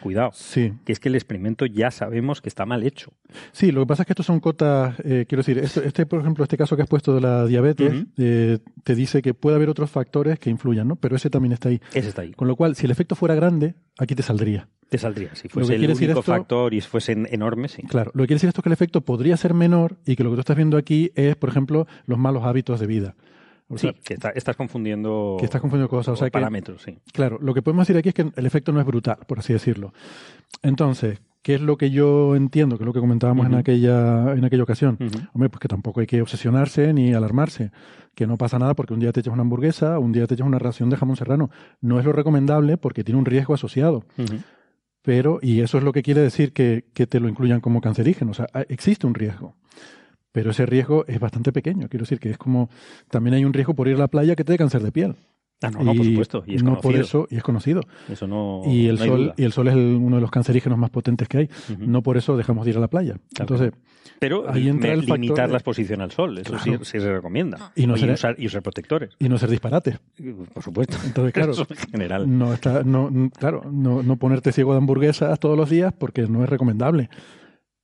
Cuidado. 0.00 0.30
Sí. 0.32 0.72
Que 0.84 0.92
es 0.92 1.00
que 1.00 1.10
el 1.10 1.14
experimento 1.14 1.66
ya 1.66 1.90
sabemos 1.90 2.40
que 2.40 2.48
está 2.48 2.64
mal 2.64 2.82
hecho. 2.82 3.12
Sí, 3.52 3.70
lo 3.70 3.82
que 3.82 3.86
pasa 3.86 4.02
es 4.02 4.06
que 4.06 4.12
estos 4.14 4.26
son 4.26 4.40
cotas, 4.40 4.98
eh, 5.04 5.26
quiero 5.28 5.40
decir, 5.40 5.58
este, 5.58 5.86
este, 5.86 6.06
por 6.06 6.20
ejemplo, 6.20 6.42
este 6.44 6.56
caso 6.56 6.76
que 6.76 6.82
has 6.82 6.88
puesto 6.88 7.14
de 7.14 7.20
la 7.20 7.46
diabetes, 7.46 8.06
eh, 8.16 8.58
te 8.82 8.94
dice 8.94 9.20
que 9.20 9.34
puede 9.34 9.56
haber 9.56 9.68
otros 9.68 9.90
factores 9.90 10.38
que 10.38 10.48
influyan, 10.48 10.88
¿no? 10.88 10.96
Pero 10.96 11.16
ese 11.16 11.28
también 11.28 11.52
está 11.52 11.68
ahí. 11.68 11.80
Ese 11.92 12.08
está 12.08 12.22
ahí. 12.22 12.32
Con 12.32 12.48
lo 12.48 12.56
cual, 12.56 12.74
si 12.74 12.86
el 12.86 12.90
efecto 12.90 13.14
fuera 13.14 13.34
grande, 13.34 13.74
aquí 13.98 14.14
te 14.14 14.22
saldría. 14.22 14.68
Te 14.88 14.96
saldría. 14.96 15.34
Si 15.34 15.48
fuese 15.48 15.74
el 15.74 15.90
único 15.90 16.22
factor 16.22 16.72
y 16.72 16.80
fuese 16.80 17.12
enorme, 17.12 17.68
sí. 17.68 17.82
Claro. 17.82 18.10
Lo 18.14 18.22
que 18.22 18.28
quiere 18.28 18.36
decir 18.36 18.48
esto 18.48 18.60
es 18.60 18.64
que 18.64 18.70
el 18.70 18.74
efecto 18.74 19.02
podría 19.02 19.36
ser 19.36 19.52
menor 19.52 19.98
y 20.06 20.16
que 20.16 20.24
lo 20.24 20.30
que 20.30 20.36
tú 20.36 20.40
estás 20.40 20.56
viendo 20.56 20.78
aquí 20.78 21.12
es, 21.14 21.36
por 21.36 21.50
ejemplo, 21.50 21.86
los 22.06 22.18
malos 22.18 22.44
hábitos 22.44 22.80
de 22.80 22.86
vida 22.86 23.14
sí, 23.76 23.92
que 24.04 24.16
estás 24.34 24.56
confundiendo, 24.56 25.36
que 25.38 25.44
estás 25.44 25.60
confundiendo 25.60 25.88
cosas. 25.88 26.20
O 26.20 26.30
parámetros, 26.30 26.82
sí. 26.82 26.98
Claro, 27.12 27.38
lo 27.40 27.54
que 27.54 27.62
podemos 27.62 27.86
decir 27.86 27.98
aquí 27.98 28.10
es 28.10 28.14
que 28.14 28.30
el 28.34 28.46
efecto 28.46 28.72
no 28.72 28.80
es 28.80 28.86
brutal, 28.86 29.18
por 29.26 29.38
así 29.38 29.52
decirlo. 29.52 29.92
Entonces, 30.62 31.20
¿qué 31.42 31.54
es 31.54 31.60
lo 31.60 31.76
que 31.76 31.90
yo 31.90 32.36
entiendo? 32.36 32.76
Que 32.76 32.84
es 32.84 32.86
lo 32.86 32.92
que 32.92 33.00
comentábamos 33.00 33.46
en, 33.46 33.54
aquella, 33.54 34.32
en 34.32 34.44
aquella 34.44 34.62
ocasión. 34.62 34.98
Hombre, 35.32 35.48
pues 35.48 35.60
que 35.60 35.68
tampoco 35.68 36.00
hay 36.00 36.06
que 36.06 36.20
obsesionarse 36.22 36.92
ni 36.92 37.12
alarmarse. 37.14 37.70
Que 38.14 38.26
no 38.26 38.36
pasa 38.36 38.58
nada 38.58 38.74
porque 38.74 38.92
un 38.92 39.00
día 39.00 39.12
te 39.12 39.20
echas 39.20 39.32
una 39.32 39.42
hamburguesa, 39.42 39.98
un 39.98 40.12
día 40.12 40.26
te 40.26 40.34
echas 40.34 40.46
una 40.46 40.58
ración 40.58 40.90
de 40.90 40.96
jamón 40.96 41.16
serrano. 41.16 41.50
No 41.80 41.98
es 41.98 42.04
lo 42.04 42.12
recomendable 42.12 42.76
porque 42.76 43.04
tiene 43.04 43.18
un 43.18 43.24
riesgo 43.24 43.54
asociado. 43.54 44.04
Pero, 45.02 45.38
y 45.40 45.60
eso 45.60 45.78
es 45.78 45.84
lo 45.84 45.92
que 45.92 46.02
quiere 46.02 46.20
decir 46.20 46.52
que, 46.52 46.84
que 46.92 47.06
te 47.06 47.20
lo 47.20 47.28
incluyan 47.28 47.60
como 47.60 47.80
cancerígeno. 47.80 48.32
O 48.32 48.34
sea, 48.34 48.46
existe 48.68 49.06
un 49.06 49.14
riesgo 49.14 49.54
pero 50.32 50.50
ese 50.50 50.66
riesgo 50.66 51.04
es 51.06 51.20
bastante 51.20 51.52
pequeño. 51.52 51.88
Quiero 51.88 52.04
decir 52.04 52.20
que 52.20 52.30
es 52.30 52.38
como 52.38 52.70
también 53.08 53.34
hay 53.34 53.44
un 53.44 53.52
riesgo 53.52 53.74
por 53.74 53.88
ir 53.88 53.96
a 53.96 53.98
la 53.98 54.08
playa 54.08 54.36
que 54.36 54.44
te 54.44 54.52
dé 54.52 54.58
cáncer 54.58 54.82
de 54.82 54.92
piel. 54.92 55.16
Ah, 55.62 55.70
no, 55.70 55.84
no, 55.84 55.94
por 55.94 56.06
supuesto. 56.06 56.42
Y 56.46 56.54
es 56.54 56.62
no 56.62 56.80
por 56.80 56.96
eso, 56.96 57.26
y 57.30 57.36
es 57.36 57.42
conocido. 57.42 57.82
Eso 58.10 58.26
no. 58.26 58.62
Y 58.64 58.86
el 58.86 58.98
sol, 58.98 59.34
y 59.36 59.44
el 59.44 59.52
sol 59.52 59.68
es 59.68 59.74
uno 59.74 60.16
de 60.16 60.22
los 60.22 60.30
cancerígenos 60.30 60.78
más 60.78 60.88
potentes 60.88 61.28
que 61.28 61.38
hay. 61.38 61.50
No 61.78 62.02
por 62.02 62.16
eso 62.16 62.36
dejamos 62.36 62.64
de 62.64 62.70
ir 62.70 62.76
a 62.78 62.80
la 62.80 62.88
playa. 62.88 63.16
Entonces, 63.38 63.72
pero 64.18 64.50
ahí 64.50 64.68
entra 64.68 64.92
el 64.92 65.00
limitar 65.00 65.50
la 65.50 65.58
exposición 65.58 66.00
al 66.00 66.12
sol, 66.12 66.38
eso 66.38 66.58
sí, 66.58 66.78
se 66.82 67.12
recomienda. 67.12 67.72
Y, 67.74 67.86
no 67.86 67.96
ser, 67.96 68.10
usar, 68.10 68.36
y 68.38 68.46
usar 68.46 68.62
protectores. 68.62 69.10
Y 69.18 69.28
no 69.28 69.36
ser 69.36 69.50
disparate. 69.50 69.98
Por 70.52 70.62
supuesto. 70.62 70.96
Entonces, 71.04 71.32
claro, 71.32 71.52
en 71.68 71.90
general. 71.90 72.38
No 72.38 72.54
está, 72.54 72.82
no, 72.82 73.30
claro, 73.38 73.62
no, 73.70 74.02
no 74.02 74.16
ponerte 74.16 74.52
ciego 74.52 74.72
de 74.72 74.78
hamburguesas 74.78 75.38
todos 75.40 75.58
los 75.58 75.68
días 75.68 75.92
porque 75.92 76.22
no 76.22 76.42
es 76.42 76.48
recomendable. 76.48 77.10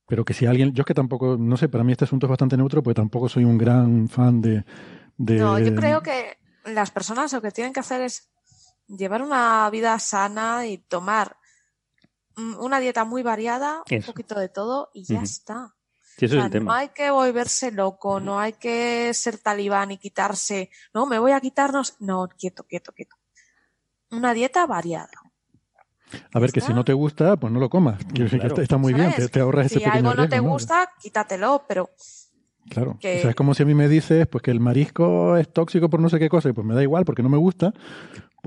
Pero 0.07 0.23
que 0.23 0.33
si 0.33 0.45
alguien, 0.45 0.73
yo 0.73 0.81
es 0.81 0.85
que 0.85 0.93
tampoco, 0.93 1.37
no 1.37 1.57
sé, 1.57 1.67
para 1.67 1.83
mí 1.83 1.91
este 1.91 2.05
asunto 2.05 2.25
es 2.25 2.29
bastante 2.29 2.55
neutro, 2.55 2.81
porque 2.81 2.95
tampoco 2.95 3.27
soy 3.27 3.43
un 3.43 3.57
gran 3.57 4.07
fan 4.07 4.41
de, 4.41 4.63
No, 5.17 5.59
yo 5.59 5.75
creo 5.75 6.01
que 6.01 6.37
las 6.65 6.91
personas 6.91 7.33
lo 7.33 7.41
que 7.41 7.51
tienen 7.51 7.73
que 7.73 7.81
hacer 7.81 8.01
es 8.01 8.29
llevar 8.87 9.21
una 9.21 9.69
vida 9.69 9.99
sana 9.99 10.65
y 10.65 10.77
tomar 10.77 11.37
una 12.37 12.79
dieta 12.79 13.03
muy 13.03 13.21
variada, 13.21 13.83
un 13.89 14.03
poquito 14.03 14.39
de 14.39 14.47
todo 14.47 14.89
y 14.93 15.03
ya 15.03 15.21
está. 15.21 15.75
No 16.61 16.73
hay 16.73 16.89
que 16.89 17.11
volverse 17.11 17.71
loco, 17.71 18.19
no 18.19 18.39
hay 18.39 18.53
que 18.53 19.13
ser 19.13 19.37
talibán 19.37 19.91
y 19.91 19.97
quitarse, 19.97 20.71
no, 20.93 21.05
me 21.05 21.19
voy 21.19 21.31
a 21.31 21.41
quitarnos, 21.41 21.95
no, 21.99 22.27
quieto, 22.29 22.63
quieto, 22.63 22.91
quieto. 22.93 23.15
Una 24.09 24.33
dieta 24.33 24.65
variada. 24.65 25.26
A 26.33 26.39
ver, 26.39 26.51
que 26.51 26.61
si 26.61 26.73
no 26.73 26.85
te 26.85 26.93
gusta, 26.93 27.35
pues 27.37 27.51
no 27.51 27.59
lo 27.59 27.69
comas. 27.69 28.03
Quiero 28.05 28.25
decir 28.25 28.39
que 28.39 28.61
está, 28.61 28.77
muy 28.77 28.93
bien, 28.93 29.13
te, 29.31 29.39
ahorras 29.39 29.67
ese 29.67 29.75
pequeño 29.75 29.91
Si 29.91 29.97
algo 29.99 30.13
no 30.15 30.29
te 30.29 30.39
gusta, 30.39 30.89
quítatelo, 31.01 31.65
pero 31.67 31.89
Claro. 32.69 32.91
O 32.91 33.01
sea, 33.01 33.29
es 33.29 33.35
como 33.35 33.53
si 33.53 33.63
a 33.63 33.65
mí 33.65 33.73
me 33.73 33.87
dices 33.87 34.27
pues 34.27 34.41
que 34.41 34.51
el 34.51 34.59
marisco 34.59 35.37
es 35.37 35.51
tóxico 35.51 35.89
por 35.89 35.99
no 35.99 36.09
sé 36.09 36.19
qué 36.19 36.29
cosa, 36.29 36.49
y 36.49 36.53
pues 36.53 36.65
me 36.67 36.75
da 36.75 36.83
igual 36.83 37.05
porque 37.05 37.23
no 37.23 37.29
me 37.29 37.37
gusta, 37.37 37.73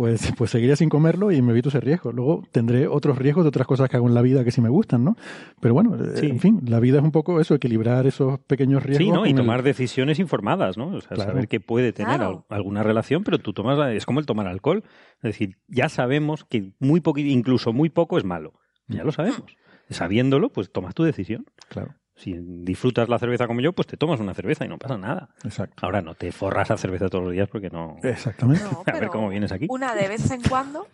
pues, 0.00 0.32
pues 0.34 0.50
seguiría 0.50 0.76
sin 0.76 0.88
comerlo 0.88 1.30
y 1.30 1.42
me 1.42 1.52
evito 1.52 1.68
ese 1.68 1.78
riesgo. 1.78 2.10
Luego 2.10 2.42
tendré 2.52 2.88
otros 2.88 3.18
riesgos 3.18 3.44
de 3.44 3.48
otras 3.48 3.66
cosas 3.66 3.90
que 3.90 3.98
hago 3.98 4.08
en 4.08 4.14
la 4.14 4.22
vida 4.22 4.44
que 4.44 4.50
sí 4.50 4.62
me 4.62 4.70
gustan, 4.70 5.04
¿no? 5.04 5.14
Pero 5.60 5.74
bueno, 5.74 5.94
eh, 5.94 6.20
en 6.22 6.40
fin, 6.40 6.62
la 6.66 6.80
vida 6.80 7.00
es 7.00 7.04
un 7.04 7.12
poco 7.12 7.38
eso, 7.38 7.54
equilibrar 7.54 8.06
esos 8.06 8.38
pequeños 8.40 8.82
riesgos. 8.82 9.04
Sí, 9.04 9.12
¿no? 9.12 9.26
Y 9.26 9.34
tomar 9.34 9.62
decisiones 9.62 10.18
informadas, 10.18 10.78
¿no? 10.78 10.86
O 10.86 11.02
sea, 11.02 11.18
saber 11.18 11.48
que 11.48 11.60
puede 11.60 11.92
tener 11.92 12.18
alguna 12.48 12.82
relación, 12.82 13.24
pero 13.24 13.40
tú 13.40 13.52
tomas, 13.52 13.78
es 13.94 14.06
como 14.06 14.20
el 14.20 14.24
tomar 14.24 14.46
alcohol. 14.46 14.84
Es 15.16 15.22
decir, 15.22 15.58
ya 15.68 15.90
sabemos 15.90 16.46
que 16.46 16.72
muy 16.78 17.02
poco, 17.02 17.20
incluso 17.20 17.74
muy 17.74 17.90
poco 17.90 18.16
es 18.16 18.24
malo. 18.24 18.54
Ya 18.88 19.04
lo 19.04 19.12
sabemos. 19.12 19.54
Sabiéndolo, 19.90 20.48
pues 20.48 20.72
tomas 20.72 20.94
tu 20.94 21.02
decisión. 21.02 21.44
Claro. 21.68 21.94
Si 22.20 22.36
disfrutas 22.38 23.08
la 23.08 23.18
cerveza 23.18 23.46
como 23.46 23.62
yo, 23.62 23.72
pues 23.72 23.88
te 23.88 23.96
tomas 23.96 24.20
una 24.20 24.34
cerveza 24.34 24.66
y 24.66 24.68
no 24.68 24.78
pasa 24.78 24.98
nada. 24.98 25.30
Exacto. 25.42 25.86
Ahora 25.86 26.02
no 26.02 26.14
te 26.14 26.32
forras 26.32 26.70
a 26.70 26.76
cerveza 26.76 27.08
todos 27.08 27.24
los 27.24 27.32
días 27.32 27.48
porque 27.48 27.70
no. 27.70 27.96
Exactamente. 28.02 28.62
a 28.86 28.92
ver 28.92 29.08
cómo 29.08 29.30
vienes 29.30 29.52
aquí. 29.52 29.64
Una 29.70 29.94
de 29.94 30.06
vez 30.06 30.30
en 30.30 30.42
cuando. 30.42 30.86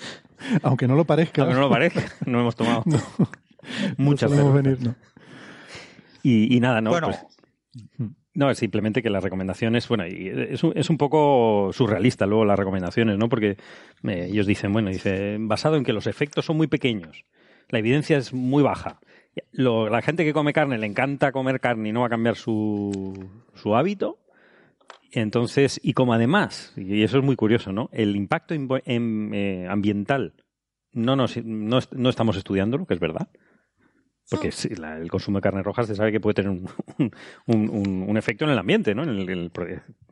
Aunque 0.62 0.88
no 0.88 0.94
lo 0.94 1.04
parezca. 1.04 1.42
Aunque 1.42 1.56
no 1.56 1.60
lo 1.60 1.68
parezca. 1.68 2.02
No 2.24 2.40
hemos 2.40 2.56
tomado 2.56 2.84
muchas 3.98 4.30
no 4.30 4.50
venir, 4.50 4.78
no. 4.80 4.94
Y, 6.22 6.58
nada, 6.60 6.80
no. 6.80 6.88
Bueno. 6.88 7.08
Pues, 7.08 7.20
no, 8.32 8.50
es 8.50 8.56
simplemente 8.56 9.02
que 9.02 9.10
las 9.10 9.22
recomendaciones, 9.22 9.86
bueno, 9.88 10.04
es 10.04 10.64
un, 10.64 10.72
es 10.74 10.88
un 10.88 10.96
poco 10.96 11.70
surrealista 11.74 12.24
luego 12.24 12.46
las 12.46 12.58
recomendaciones, 12.58 13.18
¿no? 13.18 13.28
Porque 13.28 13.58
eh, 14.04 14.28
ellos 14.30 14.46
dicen, 14.46 14.72
bueno, 14.72 14.88
dice, 14.88 15.36
basado 15.38 15.76
en 15.76 15.84
que 15.84 15.92
los 15.92 16.06
efectos 16.06 16.46
son 16.46 16.56
muy 16.56 16.66
pequeños, 16.66 17.26
la 17.68 17.78
evidencia 17.80 18.16
es 18.16 18.32
muy 18.32 18.62
baja 18.62 19.00
la 19.52 20.02
gente 20.02 20.24
que 20.24 20.32
come 20.32 20.52
carne 20.52 20.78
le 20.78 20.86
encanta 20.86 21.32
comer 21.32 21.60
carne 21.60 21.88
y 21.88 21.92
no 21.92 22.00
va 22.00 22.06
a 22.06 22.10
cambiar 22.10 22.36
su, 22.36 23.28
su 23.54 23.74
hábito. 23.76 24.18
Entonces, 25.10 25.78
y 25.82 25.92
como 25.92 26.14
además, 26.14 26.72
y 26.76 27.02
eso 27.02 27.18
es 27.18 27.24
muy 27.24 27.36
curioso, 27.36 27.72
¿no? 27.72 27.90
El 27.92 28.16
impacto 28.16 28.54
eh, 28.54 29.66
ambiental 29.68 30.34
no, 30.92 31.16
nos, 31.16 31.36
no, 31.44 31.80
no 31.90 32.08
estamos 32.08 32.36
estudiándolo, 32.36 32.86
que 32.86 32.94
es 32.94 33.00
verdad. 33.00 33.28
Porque 34.30 34.50
el 34.70 35.10
consumo 35.10 35.38
de 35.38 35.42
carne 35.42 35.62
roja 35.62 35.82
se 35.84 35.94
sabe 35.94 36.12
que 36.12 36.20
puede 36.20 36.34
tener 36.34 36.50
un, 37.46 38.16
efecto 38.16 38.44
en 38.44 38.52
el 38.52 38.58
ambiente, 38.58 38.94
¿no? 38.94 39.02
En 39.02 39.10
el, 39.10 39.50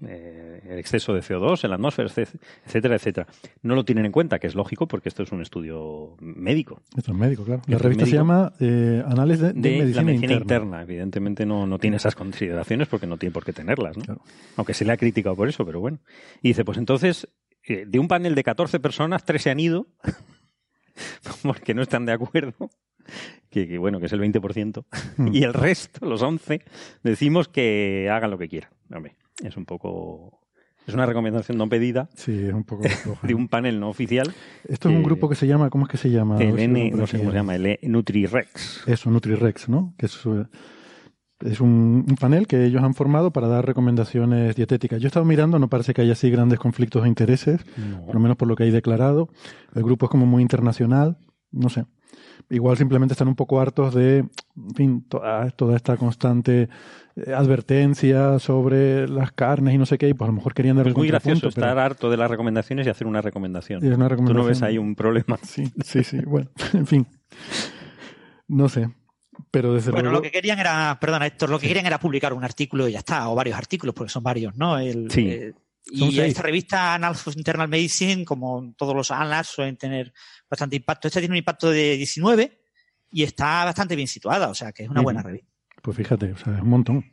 eh, 0.07 0.63
el, 0.69 0.79
exceso 0.79 1.15
de 1.15 1.21
CO2 1.21 1.65
en 1.65 1.71
la 1.71 1.77
atmósfera, 1.77 2.11
etcétera, 2.67 2.97
etcétera. 2.97 3.27
No 3.63 3.75
lo 3.75 3.85
tienen 3.85 4.07
en 4.07 4.13
cuenta, 4.13 4.39
que 4.39 4.47
es 4.47 4.55
lógico 4.55 4.89
porque 4.89 5.09
esto 5.09 5.23
es 5.23 5.33
un 5.33 5.41
estudio 5.41 6.17
médico. 6.21 6.83
Esto 6.97 7.13
es 7.13 7.19
médico, 7.19 7.45
claro. 7.45 7.63
La 7.67 7.79
revista 7.79 8.05
se 8.05 8.13
llama 8.13 8.53
eh, 8.59 9.03
Análisis 9.07 9.55
de, 9.55 9.55
Medicina, 9.55 9.97
la 9.97 10.03
medicina 10.03 10.33
interna. 10.35 10.83
Evidentemente 10.83 11.47
no, 11.47 11.67
no 11.67 11.79
tiene 11.79 11.97
esas 11.97 12.15
consideraciones 12.15 12.89
porque 12.89 13.07
no 13.07 13.17
tiene 13.17 13.33
por 13.33 13.45
qué 13.45 13.53
tenerlas, 13.53 13.97
¿no? 13.97 14.21
Aunque 14.57 14.75
se 14.75 14.85
le 14.85 14.93
ha 14.93 14.97
criticado 14.97 15.37
por 15.37 15.49
eso, 15.49 15.65
pero 15.65 15.81
bueno. 15.81 15.99
Y 16.43 16.49
dice, 16.49 16.65
pues 16.65 16.79
entonces, 16.79 17.29
eh, 17.67 17.85
de 17.87 17.99
un 17.99 18.09
panel 18.09 18.35
de 18.35 18.43
14 18.43 18.81
personas, 18.81 19.25
tres 19.25 19.43
se 19.43 19.51
han 19.51 19.61
ido 19.61 19.87
porque 21.43 21.75
no 21.75 21.83
están 21.83 22.07
de 22.07 22.13
acuerdo 22.13 22.71
que, 23.51 23.78
bueno, 23.78 24.01
que 24.01 24.07
es 24.07 24.12
el 24.12 24.20
20%, 24.20 24.84
mm. 25.16 25.28
y 25.32 25.42
el 25.42 25.55
resto, 25.55 26.07
los 26.07 26.22
11, 26.22 26.62
decimos 27.03 27.48
que 27.48 28.09
hagan 28.11 28.30
lo 28.30 28.38
que 28.38 28.48
quieran. 28.48 28.70
es 29.42 29.57
un 29.57 29.64
poco... 29.64 30.38
Es 30.86 30.94
una 30.94 31.07
recomendación 31.07 31.57
no 31.57 31.68
pedida. 31.68 32.09
Sí, 32.16 32.46
es 32.46 32.53
un 32.53 32.64
poco 32.64 32.82
de 33.22 33.34
un 33.34 33.48
panel 33.48 33.78
no 33.78 33.90
oficial. 33.90 34.32
Esto 34.66 34.88
es 34.88 34.96
un 34.96 35.05
grupo 35.05 35.28
que 35.28 35.36
se 35.36 35.46
llama, 35.46 35.70
¿cómo 35.70 35.84
es 35.84 35.90
que 35.90 35.98
se 35.98 36.11
llama? 36.11 36.38
El 36.38 36.59
N, 36.59 36.90
no 36.92 37.07
sé 37.07 37.18
cómo 37.18 37.30
se 37.30 37.36
llama, 37.36 37.55
el 37.55 37.78
NutriRex. 37.82 38.88
Eso, 38.88 39.11
NutriRex, 39.11 39.68
¿no? 39.68 39.94
Que 39.96 40.07
es, 40.07 40.18
es 41.44 41.61
un, 41.61 42.07
panel 42.18 42.48
que 42.48 42.64
ellos 42.64 42.82
han 42.82 42.94
formado 42.94 43.30
para 43.30 43.46
dar 43.46 43.64
recomendaciones 43.64 44.57
dietéticas. 44.57 45.01
Yo 45.01 45.07
he 45.07 45.09
estado 45.09 45.26
mirando, 45.26 45.61
no 45.61 45.68
parece 45.68 45.94
que 45.94 46.03
haya 46.03 46.12
así 46.12 46.28
grandes 46.28 46.59
conflictos 46.59 47.03
de 47.03 47.09
intereses, 47.09 47.62
por 48.07 48.14
lo 48.14 48.20
menos 48.20 48.36
por 48.36 48.48
lo 48.48 48.57
que 48.57 48.64
hay 48.64 48.70
declarado. 48.70 49.28
El 49.74 49.84
grupo 49.84 50.07
es 50.07 50.11
como 50.11 50.26
muy 50.26 50.42
internacional, 50.42 51.18
no 51.53 51.68
sé 51.68 51.84
igual 52.49 52.76
simplemente 52.76 53.14
están 53.14 53.28
un 53.28 53.36
poco 53.36 53.61
hartos 53.61 53.95
de, 53.95 54.18
en 54.18 54.74
fin, 54.74 55.05
toda, 55.09 55.51
toda 55.51 55.76
esta 55.76 55.97
constante 55.97 56.68
eh, 57.16 57.32
advertencia 57.32 58.38
sobre 58.38 59.09
las 59.09 59.32
carnes 59.32 59.74
y 59.74 59.78
no 59.78 59.86
sé 59.86 59.99
qué, 59.99 60.09
y 60.09 60.14
pues 60.14 60.26
a 60.28 60.32
lo 60.32 60.36
mejor 60.36 60.55
querían 60.55 60.76
dar 60.76 60.88
Es 60.88 60.97
muy 60.97 61.09
gracioso 61.09 61.49
estar 61.49 61.78
harto 61.78 62.11
de 62.11 62.16
las 62.16 62.30
recomendaciones 62.30 62.86
y 62.86 62.91
hacer 62.91 63.07
una 63.07 63.20
recomendación. 63.20 63.84
una 63.84 64.09
recomendación. 64.09 64.26
Tú 64.26 64.34
no 64.34 64.45
ves 64.45 64.62
ahí 64.62 64.78
un 64.78 64.95
problema. 64.95 65.38
Sí, 65.43 65.70
sí, 65.84 66.05
sí. 66.05 66.20
Bueno, 66.20 66.51
en 66.72 66.86
fin. 66.86 67.07
No 68.49 68.68
sé. 68.68 68.91
Pero 69.51 69.74
desde 69.74 69.91
bueno, 69.91 70.11
lo 70.11 70.22
que 70.22 70.30
querían 70.30 70.59
era, 70.59 70.99
perdona 71.01 71.26
Héctor, 71.26 71.51
lo 71.51 71.59
que 71.59 71.66
querían 71.66 71.86
era 71.86 71.99
publicar 71.99 72.32
un 72.32 72.45
artículo 72.45 72.88
y 72.88 72.93
ya 72.93 72.99
está, 72.99 73.28
o 73.28 73.34
varios 73.34 73.57
artículos, 73.57 73.95
porque 73.95 74.11
son 74.11 74.22
varios, 74.22 74.57
¿no? 74.57 74.78
El, 74.78 75.11
sí. 75.11 75.28
Eh, 75.28 75.55
y 75.87 76.20
esta 76.20 76.43
revista 76.43 76.95
Analysis 76.95 77.37
Internal 77.37 77.68
Medicine, 77.68 78.24
como 78.24 78.74
todos 78.76 78.95
los 78.95 79.11
ANLAS, 79.11 79.49
suelen 79.49 79.76
tener 79.76 80.12
bastante 80.49 80.76
impacto. 80.76 81.09
Esta 81.09 81.20
tiene 81.20 81.33
un 81.33 81.39
impacto 81.39 81.70
de 81.70 81.97
19 81.97 82.61
y 83.12 83.22
está 83.22 83.64
bastante 83.64 83.97
bien 83.97 84.09
situada, 84.09 84.49
o 84.49 84.55
sea 84.55 84.72
que 84.72 84.85
es 84.85 84.89
una 84.89 85.01
buena 85.01 85.22
revista. 85.22 85.49
Pues 85.83 85.97
fíjate, 85.97 86.33
o 86.33 86.37
sea, 86.37 86.55
es 86.55 86.62
un 86.62 86.68
montón. 86.68 87.12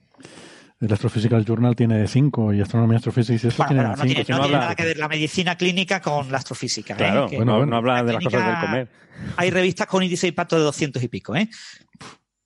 El 0.80 0.94
Astrophysical 0.94 1.44
Journal 1.44 1.76
tiene 1.76 2.08
5 2.08 2.54
y 2.54 2.62
Astronomía 2.62 2.98
Astrophysics 2.98 3.46
eso 3.46 3.66
tiene 3.66 3.82
5. 3.82 3.98
No, 3.98 4.04
tiene, 4.04 4.20
no 4.20 4.26
tiene 4.42 4.58
nada 4.58 4.76
que 4.76 4.86
ver 4.86 4.98
la 4.98 5.08
medicina 5.08 5.56
clínica 5.56 6.02
con 6.02 6.32
la 6.32 6.38
astrofísica. 6.38 6.94
¿eh? 6.94 6.98
Claro, 6.98 7.30
bueno, 7.30 7.66
no 7.66 7.78
habla 7.78 8.04
de 8.04 8.14
las 8.14 8.24
cosas 8.24 8.46
del 8.46 8.60
comer. 8.60 8.90
Hay 9.38 9.50
revistas 9.50 9.88
con 9.88 10.04
índice 10.04 10.28
de 10.28 10.30
impacto 10.30 10.56
de 10.56 10.64
200 10.64 11.02
y 11.02 11.08
pico, 11.08 11.36
¿eh? 11.36 11.50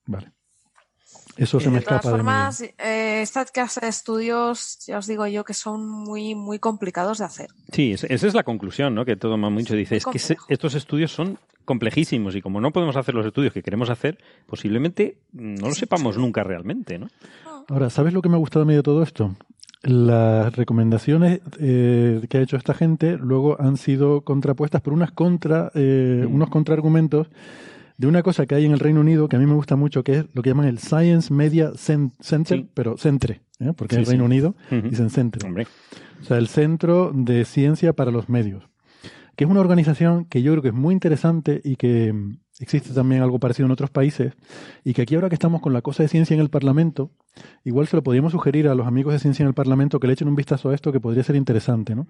Vale. 0.05 0.31
Eso 1.41 1.59
se 1.59 1.71
me 1.71 1.79
escapa. 1.79 1.95
De 1.95 2.01
todas 2.01 2.17
formas, 2.17 2.61
eh, 2.61 3.21
esta 3.23 3.45
clase 3.45 3.81
de 3.81 3.87
estudios, 3.87 4.77
ya 4.85 4.99
os 4.99 5.07
digo 5.07 5.25
yo, 5.25 5.43
que 5.43 5.55
son 5.55 5.89
muy, 5.89 6.35
muy 6.35 6.59
complicados 6.59 7.17
de 7.17 7.25
hacer. 7.25 7.47
Sí, 7.71 7.93
esa 7.93 8.27
es 8.27 8.35
la 8.35 8.43
conclusión, 8.43 8.93
¿no? 8.93 9.05
Que 9.05 9.15
todo 9.15 9.39
mucho 9.39 9.73
dice, 9.73 9.95
es 9.95 10.05
que 10.05 10.19
estos 10.49 10.75
estudios 10.75 11.11
son 11.11 11.39
complejísimos 11.65 12.35
y 12.35 12.43
como 12.43 12.61
no 12.61 12.69
podemos 12.71 12.95
hacer 12.95 13.15
los 13.15 13.25
estudios 13.25 13.53
que 13.53 13.63
queremos 13.63 13.89
hacer, 13.89 14.19
posiblemente 14.45 15.17
no 15.33 15.67
lo 15.67 15.73
sepamos 15.73 16.15
nunca 16.15 16.43
realmente, 16.43 16.99
¿no? 16.99 17.07
Ahora, 17.69 17.89
¿sabes 17.89 18.13
lo 18.13 18.21
que 18.21 18.29
me 18.29 18.35
ha 18.35 18.39
gustado 18.39 18.61
a 18.61 18.67
mí 18.67 18.75
de 18.75 18.83
todo 18.83 19.01
esto? 19.01 19.35
Las 19.81 20.55
recomendaciones 20.55 21.41
eh, 21.59 22.21
que 22.29 22.37
ha 22.37 22.41
hecho 22.41 22.55
esta 22.55 22.75
gente 22.75 23.17
luego 23.17 23.59
han 23.59 23.77
sido 23.77 24.21
contrapuestas 24.21 24.81
por 24.81 24.93
unas 24.93 25.11
contra, 25.11 25.71
eh, 25.73 26.23
unos 26.29 26.51
contraargumentos 26.51 27.29
de 28.01 28.07
una 28.07 28.23
cosa 28.23 28.47
que 28.47 28.55
hay 28.55 28.65
en 28.65 28.71
el 28.71 28.79
Reino 28.79 28.99
Unido 28.99 29.29
que 29.29 29.35
a 29.35 29.39
mí 29.39 29.45
me 29.45 29.53
gusta 29.53 29.75
mucho, 29.75 30.03
que 30.03 30.17
es 30.17 30.25
lo 30.33 30.41
que 30.41 30.49
llaman 30.49 30.65
el 30.65 30.79
Science 30.79 31.31
Media 31.31 31.73
Center, 31.75 32.65
pero 32.73 32.97
centre, 32.97 33.41
¿eh? 33.59 33.73
porque 33.77 33.93
en 33.93 34.01
el 34.01 34.07
Reino 34.07 34.25
Unido 34.25 34.55
dicen 34.71 35.11
centre. 35.11 35.47
O 36.19 36.23
sea, 36.23 36.39
el 36.39 36.47
Centro 36.47 37.11
de 37.13 37.45
Ciencia 37.45 37.93
para 37.93 38.09
los 38.09 38.27
Medios, 38.27 38.63
que 39.35 39.43
es 39.43 39.49
una 39.49 39.59
organización 39.59 40.25
que 40.25 40.41
yo 40.41 40.51
creo 40.53 40.63
que 40.63 40.69
es 40.69 40.73
muy 40.73 40.93
interesante 40.93 41.61
y 41.63 41.75
que 41.75 42.11
mm, 42.11 42.39
existe 42.59 42.91
también 42.91 43.21
algo 43.21 43.37
parecido 43.37 43.67
en 43.67 43.71
otros 43.71 43.91
países, 43.91 44.33
y 44.83 44.95
que 44.95 45.03
aquí 45.03 45.13
ahora 45.13 45.29
que 45.29 45.35
estamos 45.35 45.61
con 45.61 45.71
la 45.71 45.83
cosa 45.83 46.01
de 46.01 46.09
ciencia 46.09 46.33
en 46.33 46.39
el 46.39 46.49
Parlamento, 46.49 47.11
igual 47.63 47.85
se 47.85 47.95
lo 47.95 48.01
podríamos 48.01 48.31
sugerir 48.31 48.67
a 48.67 48.73
los 48.73 48.87
amigos 48.87 49.13
de 49.13 49.19
ciencia 49.19 49.43
en 49.43 49.47
el 49.47 49.53
Parlamento 49.53 49.99
que 49.99 50.07
le 50.07 50.13
echen 50.13 50.27
un 50.27 50.35
vistazo 50.35 50.71
a 50.71 50.73
esto 50.73 50.91
que 50.91 50.99
podría 50.99 51.21
ser 51.21 51.35
interesante. 51.35 51.93
¿no? 51.93 52.07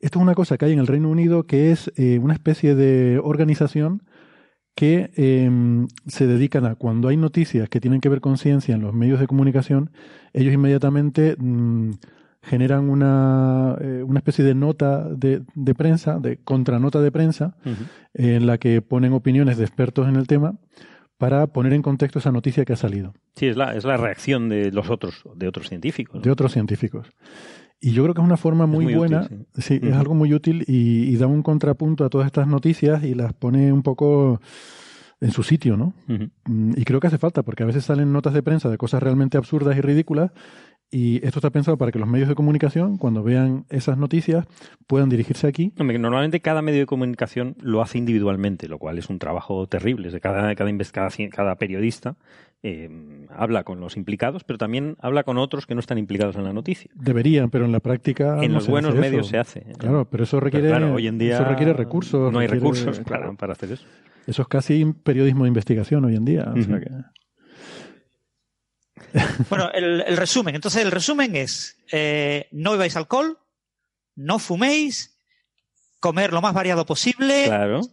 Esto 0.00 0.18
es 0.18 0.22
una 0.22 0.34
cosa 0.34 0.58
que 0.58 0.66
hay 0.66 0.74
en 0.74 0.80
el 0.80 0.86
Reino 0.86 1.08
Unido 1.08 1.44
que 1.44 1.72
es 1.72 1.90
eh, 1.96 2.18
una 2.18 2.34
especie 2.34 2.74
de 2.74 3.18
organización 3.24 4.02
que 4.74 5.10
em, 5.16 5.86
se 6.06 6.26
dedican 6.26 6.66
a 6.66 6.74
cuando 6.74 7.08
hay 7.08 7.16
noticias 7.16 7.68
que 7.68 7.80
tienen 7.80 8.00
que 8.00 8.08
ver 8.08 8.20
con 8.20 8.38
ciencia 8.38 8.74
en 8.74 8.82
los 8.82 8.92
medios 8.92 9.20
de 9.20 9.26
comunicación, 9.26 9.90
ellos 10.32 10.52
inmediatamente 10.52 11.36
mm, 11.38 11.92
generan 12.42 12.90
una, 12.90 13.76
eh, 13.80 14.02
una, 14.06 14.18
especie 14.18 14.44
de 14.44 14.54
nota 14.54 15.08
de, 15.08 15.42
de, 15.54 15.74
prensa, 15.74 16.18
de 16.18 16.38
contranota 16.38 17.00
de 17.00 17.10
prensa, 17.10 17.56
en 18.12 18.46
la 18.46 18.58
que 18.58 18.82
ponen 18.82 19.12
opiniones 19.12 19.56
de 19.56 19.64
expertos 19.64 20.08
en 20.08 20.16
el 20.16 20.26
tema 20.26 20.56
para 21.18 21.46
poner 21.46 21.72
en 21.72 21.82
contexto 21.82 22.18
esa 22.18 22.32
noticia 22.32 22.64
que 22.64 22.72
ha 22.72 22.76
salido. 22.76 23.14
Sí, 23.36 23.46
es 23.46 23.56
la, 23.56 23.74
es 23.74 23.84
la 23.84 23.96
reacción 23.96 24.48
de 24.48 24.72
los 24.72 24.90
otros, 24.90 25.22
de 25.36 25.48
otros 25.48 25.68
científicos. 25.68 26.22
De 26.22 26.30
otros 26.30 26.52
científicos. 26.52 27.06
Y 27.84 27.92
yo 27.92 28.02
creo 28.02 28.14
que 28.14 28.22
es 28.22 28.26
una 28.26 28.38
forma 28.38 28.64
muy, 28.64 28.94
buena, 28.94 29.28
sí, 29.58 29.78
es 29.82 29.94
algo 29.94 30.14
muy 30.14 30.32
útil 30.32 30.64
y, 30.66 31.14
da 31.16 31.26
un 31.26 31.42
contrapunto 31.42 32.06
a 32.06 32.08
todas 32.08 32.24
estas 32.24 32.48
noticias 32.48 33.04
y 33.04 33.14
las 33.14 33.34
pone 33.34 33.74
un 33.74 33.82
poco 33.82 34.40
en 35.20 35.30
su 35.32 35.42
sitio, 35.42 35.76
¿no? 35.76 35.92
Mm, 36.06 36.72
y 36.78 36.84
creo 36.84 36.98
que 36.98 37.08
hace 37.08 37.18
falta, 37.18 37.42
porque 37.42 37.62
a 37.62 37.66
veces 37.66 37.84
salen 37.84 38.10
notas 38.10 38.32
de 38.32 38.42
prensa 38.42 38.70
de 38.70 38.78
cosas 38.78 39.02
realmente 39.02 39.36
absurdas 39.36 39.76
y 39.76 39.82
ridículas 39.82 40.30
y 40.90 41.16
esto 41.26 41.40
está 41.40 41.50
pensado 41.50 41.76
para 41.76 41.92
que 41.92 41.98
los 41.98 42.08
medios 42.08 42.30
de 42.30 42.34
comunicación, 42.34 42.96
cuando 42.96 43.22
vean 43.22 43.66
esas 43.68 43.98
noticias, 43.98 44.46
puedan 44.86 45.10
dirigirse 45.10 45.46
aquí. 45.46 45.74
Normalmente 45.76 46.40
cada 46.40 46.62
medio 46.62 46.80
de 46.80 46.86
comunicación 46.86 47.54
lo 47.60 47.82
hace 47.82 47.98
individualmente, 47.98 48.66
lo 48.66 48.78
cual 48.78 48.96
es 48.96 49.10
un 49.10 49.18
trabajo 49.18 49.66
terrible. 49.66 50.10
De 50.10 50.20
cada, 50.20 50.54
cada, 50.54 50.72
cada, 50.90 51.10
cada 51.30 51.56
periodista 51.56 52.16
eh, 52.66 52.88
habla 53.28 53.62
con 53.62 53.78
los 53.78 53.98
implicados, 53.98 54.42
pero 54.42 54.56
también 54.56 54.96
habla 54.98 55.22
con 55.22 55.36
otros 55.36 55.66
que 55.66 55.74
no 55.74 55.80
están 55.80 55.98
implicados 55.98 56.34
en 56.36 56.44
la 56.44 56.54
noticia. 56.54 56.90
Deberían, 56.94 57.50
pero 57.50 57.66
en 57.66 57.72
la 57.72 57.80
práctica. 57.80 58.42
En 58.42 58.54
los 58.54 58.66
buenos 58.66 58.94
medios 58.94 59.28
se 59.28 59.36
hace. 59.36 59.66
Claro, 59.76 60.08
pero 60.10 60.24
eso 60.24 60.40
requiere, 60.40 60.72
hoy 60.72 61.06
en 61.06 61.18
día 61.18 61.34
eso 61.34 61.44
requiere 61.44 61.74
recursos. 61.74 62.32
No 62.32 62.38
hay 62.38 62.46
recursos 62.46 63.00
claro, 63.00 63.36
para 63.36 63.52
hacer 63.52 63.72
eso. 63.72 63.84
Eso 64.26 64.40
es 64.40 64.48
casi 64.48 64.82
periodismo 65.02 65.44
de 65.44 65.48
investigación 65.48 66.06
hoy 66.06 66.16
en 66.16 66.24
día. 66.24 66.54
bueno, 69.50 69.70
el, 69.74 70.16
resumen. 70.16 70.54
Entonces, 70.54 70.82
el 70.82 70.90
resumen 70.90 71.36
es, 71.36 71.76
eh, 71.92 72.48
no 72.50 72.72
bebáis 72.72 72.96
alcohol, 72.96 73.38
no 74.16 74.38
fuméis, 74.38 75.13
comer 76.04 76.34
lo 76.34 76.42
más 76.42 76.52
variado 76.52 76.84
posible, 76.84 77.46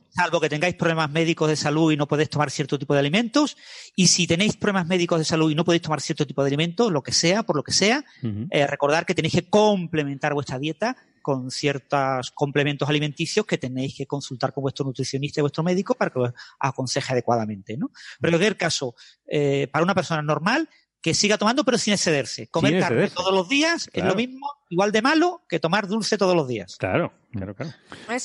salvo 0.10 0.42
que 0.42 0.50
tengáis 0.50 0.76
problemas 0.76 1.10
médicos 1.10 1.48
de 1.48 1.56
salud 1.56 1.94
y 1.94 1.96
no 1.96 2.10
podéis 2.10 2.30
tomar 2.30 2.52
cierto 2.52 2.78
tipo 2.78 2.94
de 2.94 3.00
alimentos. 3.00 3.56
Y 3.96 4.08
si 4.08 4.28
tenéis 4.28 4.58
problemas 4.58 4.86
médicos 4.86 5.18
de 5.18 5.24
salud 5.24 5.50
y 5.50 5.56
no 5.56 5.64
podéis 5.64 5.84
tomar 5.84 6.02
cierto 6.02 6.28
tipo 6.28 6.44
de 6.44 6.50
alimentos, 6.50 6.92
lo 6.92 7.04
que 7.04 7.14
sea, 7.14 7.44
por 7.44 7.56
lo 7.56 7.64
que 7.64 7.72
sea, 7.72 8.04
eh, 8.50 8.68
recordar 8.68 9.06
que 9.06 9.16
tenéis 9.16 9.36
que 9.36 9.50
complementar 9.50 10.34
vuestra 10.34 10.60
dieta 10.60 10.98
con 11.22 11.52
ciertos 11.52 12.32
complementos 12.32 12.90
alimenticios 12.90 13.46
que 13.46 13.58
tenéis 13.58 13.96
que 13.96 14.06
consultar 14.06 14.52
con 14.52 14.64
vuestro 14.64 14.84
nutricionista 14.84 15.40
y 15.40 15.44
vuestro 15.44 15.64
médico 15.64 15.96
para 15.96 16.12
que 16.12 16.20
os 16.20 16.32
aconseje 16.60 17.14
adecuadamente. 17.14 17.78
¿no? 17.78 17.92
Pero 18.20 18.36
en 18.36 18.40
cualquier 18.40 18.58
caso, 18.58 18.94
eh, 19.26 19.70
para 19.72 19.86
una 19.86 19.96
persona 19.96 20.22
normal, 20.22 20.68
que 21.02 21.14
siga 21.14 21.38
tomando 21.38 21.64
pero 21.64 21.78
sin 21.78 21.94
excederse. 21.94 22.48
Comer 22.48 22.78
carne 22.78 23.10
todos 23.10 23.34
los 23.34 23.48
días 23.48 23.90
es 23.94 24.04
lo 24.04 24.16
mismo, 24.16 24.48
igual 24.72 24.92
de 24.92 25.02
malo 25.02 25.44
que 25.48 25.60
tomar 25.60 25.88
dulce 25.88 26.18
todos 26.18 26.36
los 26.36 26.48
días. 26.48 26.78
Claro. 26.78 27.12
Claro, 27.32 27.56
claro. 27.56 27.72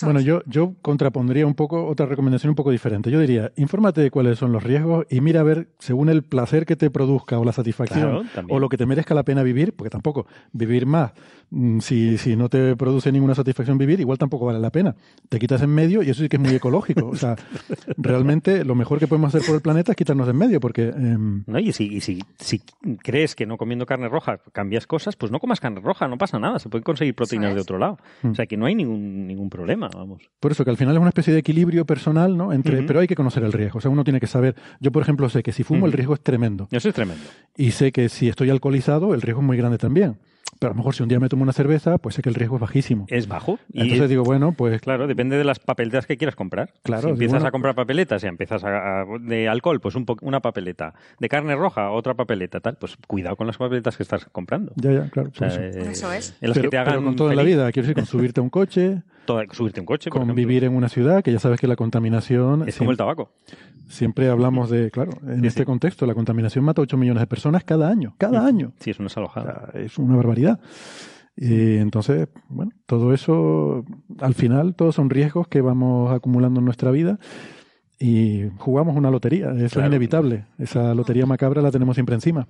bueno, 0.03 0.19
yo, 0.19 0.43
yo 0.47 0.75
contrapondría 0.83 1.47
un 1.47 1.55
poco 1.55 1.87
otra 1.87 2.07
recomendación 2.07 2.51
un 2.51 2.57
poco 2.57 2.73
diferente. 2.73 3.09
Yo 3.09 3.21
diría, 3.21 3.53
infórmate 3.55 4.01
de 4.01 4.11
cuáles 4.11 4.37
son 4.37 4.51
los 4.51 4.65
riesgos 4.65 5.07
y 5.09 5.21
mira 5.21 5.41
a 5.41 5.45
ver, 5.45 5.69
según 5.79 6.09
el 6.09 6.25
placer 6.25 6.67
que 6.67 6.75
te 6.75 6.91
produzca 6.91 7.39
o 7.39 7.45
la 7.45 7.53
satisfacción 7.53 8.29
o 8.49 8.59
lo 8.59 8.69
que 8.69 8.77
te 8.77 8.85
merezca 8.85 9.15
la 9.15 9.23
pena 9.23 9.45
vivir, 9.45 9.75
porque 9.75 9.91
tampoco 9.91 10.27
vivir 10.51 10.87
más, 10.87 11.13
mm, 11.51 11.79
si, 11.79 12.19
si 12.19 12.35
no 12.35 12.49
te 12.49 12.75
produce 12.75 13.13
ninguna 13.13 13.37
satisfacción 13.37 13.79
vivir, 13.79 14.01
igual 14.01 14.19
tampoco 14.19 14.47
vale 14.47 14.59
la 14.59 14.71
pena. 14.71 14.97
Te 15.29 15.39
quitas 15.39 15.63
en 15.63 15.71
medio 15.71 16.03
y 16.03 16.11
eso 16.11 16.23
sí 16.23 16.29
que 16.29 16.37
es 16.37 16.43
muy 16.43 16.57
ecológico. 16.57 17.07
O 17.07 17.17
sea, 17.17 17.37
realmente 17.97 18.65
lo 18.65 18.75
mejor 18.75 18.99
que 18.99 19.07
podemos 19.07 19.33
hacer 19.33 19.47
por 19.47 19.55
el 19.55 19.63
planeta 19.63 19.93
es 19.93 19.97
quitarnos 19.97 20.29
en 20.29 20.37
medio, 20.37 20.59
porque... 20.59 20.89
Em, 20.89 21.45
no, 21.47 21.61
y, 21.61 21.73
si, 21.73 21.85
y 21.85 22.01
si, 22.01 22.25
si 22.41 22.61
crees 23.05 23.37
que 23.37 23.47
no 23.47 23.57
comiendo 23.57 23.87
carne 23.87 24.09
roja 24.09 24.39
cambias 24.53 24.89
cosas, 24.89 25.15
pues 25.15 25.31
no 25.31 25.39
comas 25.39 25.61
carne 25.61 25.79
roja, 25.81 26.09
no 26.09 26.19
pasa 26.19 26.36
nada, 26.39 26.59
se 26.59 26.69
pueden 26.69 26.83
conseguir 26.83 27.15
proteínas 27.15 27.55
de 27.55 27.61
otro 27.61 27.79
lado. 27.79 27.99
O 28.23 28.35
sea, 28.35 28.47
que 28.47 28.57
no 28.57 28.67
hay 28.67 28.75
ningún 28.75 29.27
ningún, 29.27 29.51
problema, 29.51 29.89
vamos. 29.95 30.23
Por 30.41 30.53
eso 30.53 30.65
que 30.65 30.71
al 30.71 30.77
final 30.77 30.95
es 30.95 31.01
una 31.01 31.09
especie 31.09 31.33
de 31.33 31.41
equilibrio 31.41 31.87
personal, 31.87 32.37
¿no? 32.37 32.53
Entre, 32.53 32.83
pero 32.83 33.01
hay 33.01 33.07
que 33.07 33.15
conocer 33.15 33.43
el 33.45 33.53
riesgo. 33.53 33.79
O 33.79 33.81
sea, 33.81 33.91
uno 33.91 34.05
tiene 34.05 34.21
que 34.21 34.27
saber. 34.27 34.55
Yo, 34.81 34.93
por 34.93 35.03
ejemplo, 35.03 35.29
sé 35.29 35.43
que 35.43 35.53
si 35.53 35.63
fumo 35.63 35.87
el 35.87 35.93
riesgo 35.93 36.15
es 36.15 36.21
tremendo. 36.21 36.69
Eso 36.71 36.89
es 36.89 36.95
tremendo. 36.95 37.25
Y 37.57 37.71
sé 37.73 37.93
que 37.93 38.09
si 38.09 38.29
estoy 38.29 38.51
alcoholizado 38.51 39.15
el 39.15 39.23
riesgo 39.23 39.41
es 39.41 39.47
muy 39.47 39.57
grande 39.57 39.79
también. 39.79 40.19
Pero 40.59 40.71
a 40.71 40.75
lo 40.75 40.79
mejor 40.79 40.95
si 40.95 41.03
un 41.03 41.09
día 41.09 41.21
me 41.21 41.29
tomo 41.29 41.43
una 41.43 41.53
cerveza, 41.53 41.99
pues 41.99 42.15
sé 42.15 42.23
que 42.23 42.29
el 42.29 42.35
riesgo 42.35 42.57
es 42.57 42.63
bajísimo. 42.63 43.07
Es 43.09 43.29
bajo. 43.29 43.59
Y 43.73 43.83
Entonces 43.83 44.09
digo, 44.09 44.25
bueno, 44.25 44.53
pues... 44.53 44.81
Claro, 44.81 45.07
depende 45.07 45.37
de 45.37 45.45
las 45.45 45.59
papeletas 45.59 46.07
que 46.07 46.17
quieras 46.17 46.35
comprar. 46.35 46.73
Claro. 46.83 47.03
Si 47.03 47.11
empiezas 47.11 47.45
a 47.45 47.51
comprar 47.51 47.75
papeletas 47.75 48.25
y 48.25 48.27
empiezas 48.27 48.65
a, 48.65 49.05
de 49.21 49.49
alcohol, 49.49 49.81
pues 49.81 49.95
un 49.95 50.07
una 50.23 50.41
papeleta. 50.41 50.95
De 51.19 51.29
carne 51.29 51.57
roja, 51.57 51.91
otra 51.91 52.15
papeleta, 52.15 52.61
tal. 52.61 52.77
Pues 52.77 52.97
cuidado 53.07 53.37
con 53.37 53.47
las 53.47 53.59
papeletas 53.59 53.97
que 53.97 54.03
estás 54.03 54.25
comprando. 54.27 54.73
Ya, 54.77 54.93
ya, 54.93 55.11
claro. 55.11 55.31
eso. 55.35 55.45
Eh, 55.45 56.17
es. 56.19 56.37
En 56.41 56.49
las 56.49 56.59
que 56.59 56.69
te 56.69 56.79
hagan 56.79 57.05
con 57.05 57.17
toda 57.17 57.35
la 57.35 57.43
vida. 57.43 57.71
Quiero 57.73 57.87
decir, 57.87 57.95
con 57.95 58.07
subirte 58.07 58.41
a 58.41 58.43
un 58.43 58.51
coche... 58.51 59.03
subirte 59.53 59.81
a 59.81 59.83
un 59.83 59.87
coche, 59.87 60.11
Con 60.11 60.35
vivir 60.35 60.65
en 60.65 60.75
una 60.75 60.89
ciudad, 60.89 61.23
que 61.23 61.33
ya 61.33 61.39
sabes 61.39 61.61
que 61.61 61.67
la 61.67 61.77
contaminación... 61.77 62.69
Es 62.69 62.79
como 62.79 62.91
el 62.91 62.97
tabaco. 62.97 63.31
Siempre 63.89 64.29
hablamos 64.29 64.71
de, 64.71 64.91
claro, 64.91 65.13
en 65.27 65.45
este 65.45 65.65
contexto, 65.65 66.07
la 66.07 66.15
contaminación 66.15 66.65
mata 66.65 66.81
a 66.81 66.85
8 66.85 66.97
millones 66.97 67.21
de 67.21 67.27
personas 67.27 67.65
cada 67.65 67.89
año. 67.89 68.15
Cada 68.19 68.47
año. 68.47 68.73
Sí, 68.81 68.91
es 68.91 68.99
una 68.99 69.09
salojada. 69.09 69.71
es 69.75 69.99
una 69.99 70.17
barbaridad. 70.17 70.61
Y 71.37 71.77
entonces, 71.77 72.29
bueno, 72.49 72.73
todo 72.87 73.13
eso, 73.13 73.85
al 74.21 74.35
final, 74.35 74.75
todos 74.75 74.95
son 74.95 75.11
riesgos 75.11 75.49
que 75.49 75.61
vamos 75.61 76.13
acumulando 76.13 76.61
en 76.61 76.65
nuestra 76.65 76.91
vida 76.91 77.19
y 77.99 78.49
jugamos 78.59 78.97
una 78.97 79.11
lotería, 79.11 79.53
eso 79.53 79.81
es 79.81 79.87
inevitable. 79.87 80.45
Esa 80.59 80.95
lotería 80.95 81.27
macabra 81.27 81.63
la 81.63 81.71
tenemos 81.71 81.97
siempre 81.97 82.15
encima. 82.15 82.47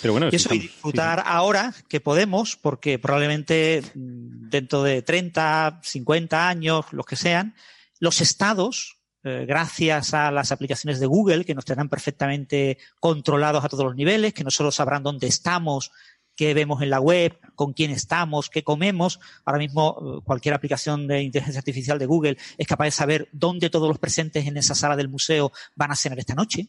Pero 0.00 0.12
bueno, 0.12 0.28
y 0.30 0.36
eso, 0.36 0.54
y 0.54 0.58
disfrutar 0.60 1.22
ahora 1.26 1.74
que 1.88 2.00
podemos, 2.00 2.56
porque 2.56 2.98
probablemente 2.98 3.82
mm, 3.94 4.48
dentro 4.48 4.82
de 4.82 5.02
30, 5.02 5.80
50 5.82 6.48
años, 6.48 6.86
los 6.92 7.06
que 7.06 7.16
sean, 7.16 7.54
los 8.00 8.20
estados, 8.20 8.98
eh, 9.24 9.44
gracias 9.46 10.14
a 10.14 10.30
las 10.30 10.52
aplicaciones 10.52 11.00
de 11.00 11.06
Google, 11.06 11.44
que 11.44 11.54
nos 11.54 11.64
tendrán 11.64 11.88
perfectamente 11.88 12.78
controlados 13.00 13.64
a 13.64 13.68
todos 13.68 13.84
los 13.84 13.96
niveles, 13.96 14.32
que 14.32 14.44
no 14.44 14.50
solo 14.50 14.70
sabrán 14.70 15.02
dónde 15.02 15.26
estamos, 15.26 15.90
qué 16.38 16.54
vemos 16.54 16.80
en 16.82 16.90
la 16.90 17.00
web, 17.00 17.36
con 17.56 17.72
quién 17.72 17.90
estamos, 17.90 18.48
qué 18.48 18.62
comemos. 18.62 19.18
Ahora 19.44 19.58
mismo 19.58 19.98
eh, 20.00 20.20
cualquier 20.24 20.54
aplicación 20.54 21.08
de 21.08 21.22
inteligencia 21.22 21.58
artificial 21.58 21.98
de 21.98 22.06
Google 22.06 22.38
es 22.56 22.66
capaz 22.68 22.84
de 22.84 22.90
saber 22.92 23.28
dónde 23.32 23.70
todos 23.70 23.88
los 23.88 23.98
presentes 23.98 24.46
en 24.46 24.56
esa 24.56 24.76
sala 24.76 24.94
del 24.94 25.08
museo 25.08 25.50
van 25.74 25.90
a 25.90 25.96
cenar 25.96 26.20
esta 26.20 26.36
noche. 26.36 26.68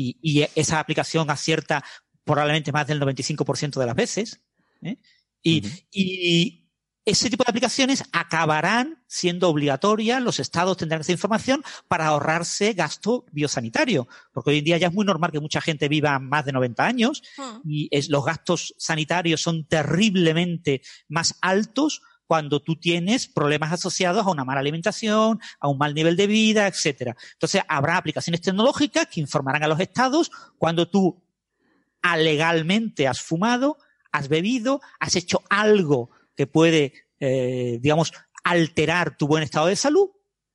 Y, 0.00 0.44
esa 0.54 0.78
aplicación 0.78 1.28
acierta 1.28 1.84
probablemente 2.32 2.72
más 2.72 2.86
del 2.86 3.00
95% 3.00 3.80
de 3.80 3.86
las 3.86 3.96
veces. 3.96 4.40
¿eh? 4.82 4.96
y 5.42 6.68
ese 7.08 7.30
tipo 7.30 7.42
de 7.42 7.50
aplicaciones 7.50 8.04
acabarán 8.12 9.02
siendo 9.06 9.48
obligatorias, 9.48 10.20
los 10.20 10.40
estados 10.40 10.76
tendrán 10.76 11.00
esa 11.00 11.12
información 11.12 11.64
para 11.88 12.08
ahorrarse 12.08 12.74
gasto 12.74 13.24
biosanitario, 13.32 14.06
porque 14.30 14.50
hoy 14.50 14.58
en 14.58 14.64
día 14.64 14.76
ya 14.76 14.88
es 14.88 14.92
muy 14.92 15.06
normal 15.06 15.32
que 15.32 15.40
mucha 15.40 15.62
gente 15.62 15.88
viva 15.88 16.18
más 16.18 16.44
de 16.44 16.52
90 16.52 16.84
años 16.84 17.22
hmm. 17.38 17.60
y 17.64 17.88
los 18.10 18.24
gastos 18.26 18.74
sanitarios 18.76 19.40
son 19.40 19.64
terriblemente 19.64 20.82
más 21.08 21.36
altos 21.40 22.02
cuando 22.26 22.60
tú 22.60 22.76
tienes 22.76 23.26
problemas 23.26 23.72
asociados 23.72 24.26
a 24.26 24.30
una 24.30 24.44
mala 24.44 24.60
alimentación, 24.60 25.40
a 25.60 25.68
un 25.68 25.78
mal 25.78 25.94
nivel 25.94 26.14
de 26.14 26.26
vida, 26.26 26.66
etcétera. 26.66 27.16
Entonces 27.32 27.62
habrá 27.68 27.96
aplicaciones 27.96 28.42
tecnológicas 28.42 29.06
que 29.06 29.20
informarán 29.20 29.62
a 29.62 29.68
los 29.68 29.80
estados 29.80 30.30
cuando 30.58 30.86
tú 30.86 31.22
alegalmente 32.02 33.06
has 33.08 33.20
fumado, 33.20 33.78
has 34.12 34.28
bebido, 34.28 34.80
has 35.00 35.16
hecho 35.16 35.42
algo 35.48 36.10
que 36.36 36.46
puede, 36.46 36.92
eh, 37.20 37.78
digamos, 37.80 38.12
alterar 38.44 39.16
tu 39.16 39.26
buen 39.26 39.42
estado 39.42 39.66
de 39.66 39.76
salud 39.76 40.10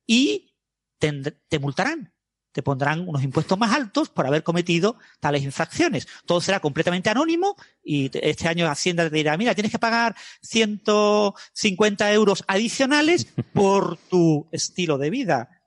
y 0.06 0.54
te, 0.98 1.58
multarán. 1.58 2.12
Te 2.52 2.62
pondrán 2.62 3.08
unos 3.08 3.22
impuestos 3.22 3.58
más 3.58 3.72
altos 3.72 4.08
por 4.08 4.26
haber 4.26 4.44
cometido 4.44 4.96
tales 5.20 5.42
infracciones. 5.42 6.06
Todo 6.24 6.40
será 6.40 6.60
completamente 6.60 7.10
anónimo 7.10 7.56
y 7.82 8.10
este 8.14 8.48
año 8.48 8.70
Hacienda 8.70 9.10
te 9.10 9.16
dirá, 9.16 9.36
mira, 9.36 9.54
tienes 9.54 9.72
que 9.72 9.78
pagar 9.78 10.14
150 10.42 12.12
euros 12.12 12.44
adicionales 12.46 13.26
por 13.52 13.96
tu 13.96 14.48
estilo 14.52 14.98
de 14.98 15.10
vida. 15.10 15.62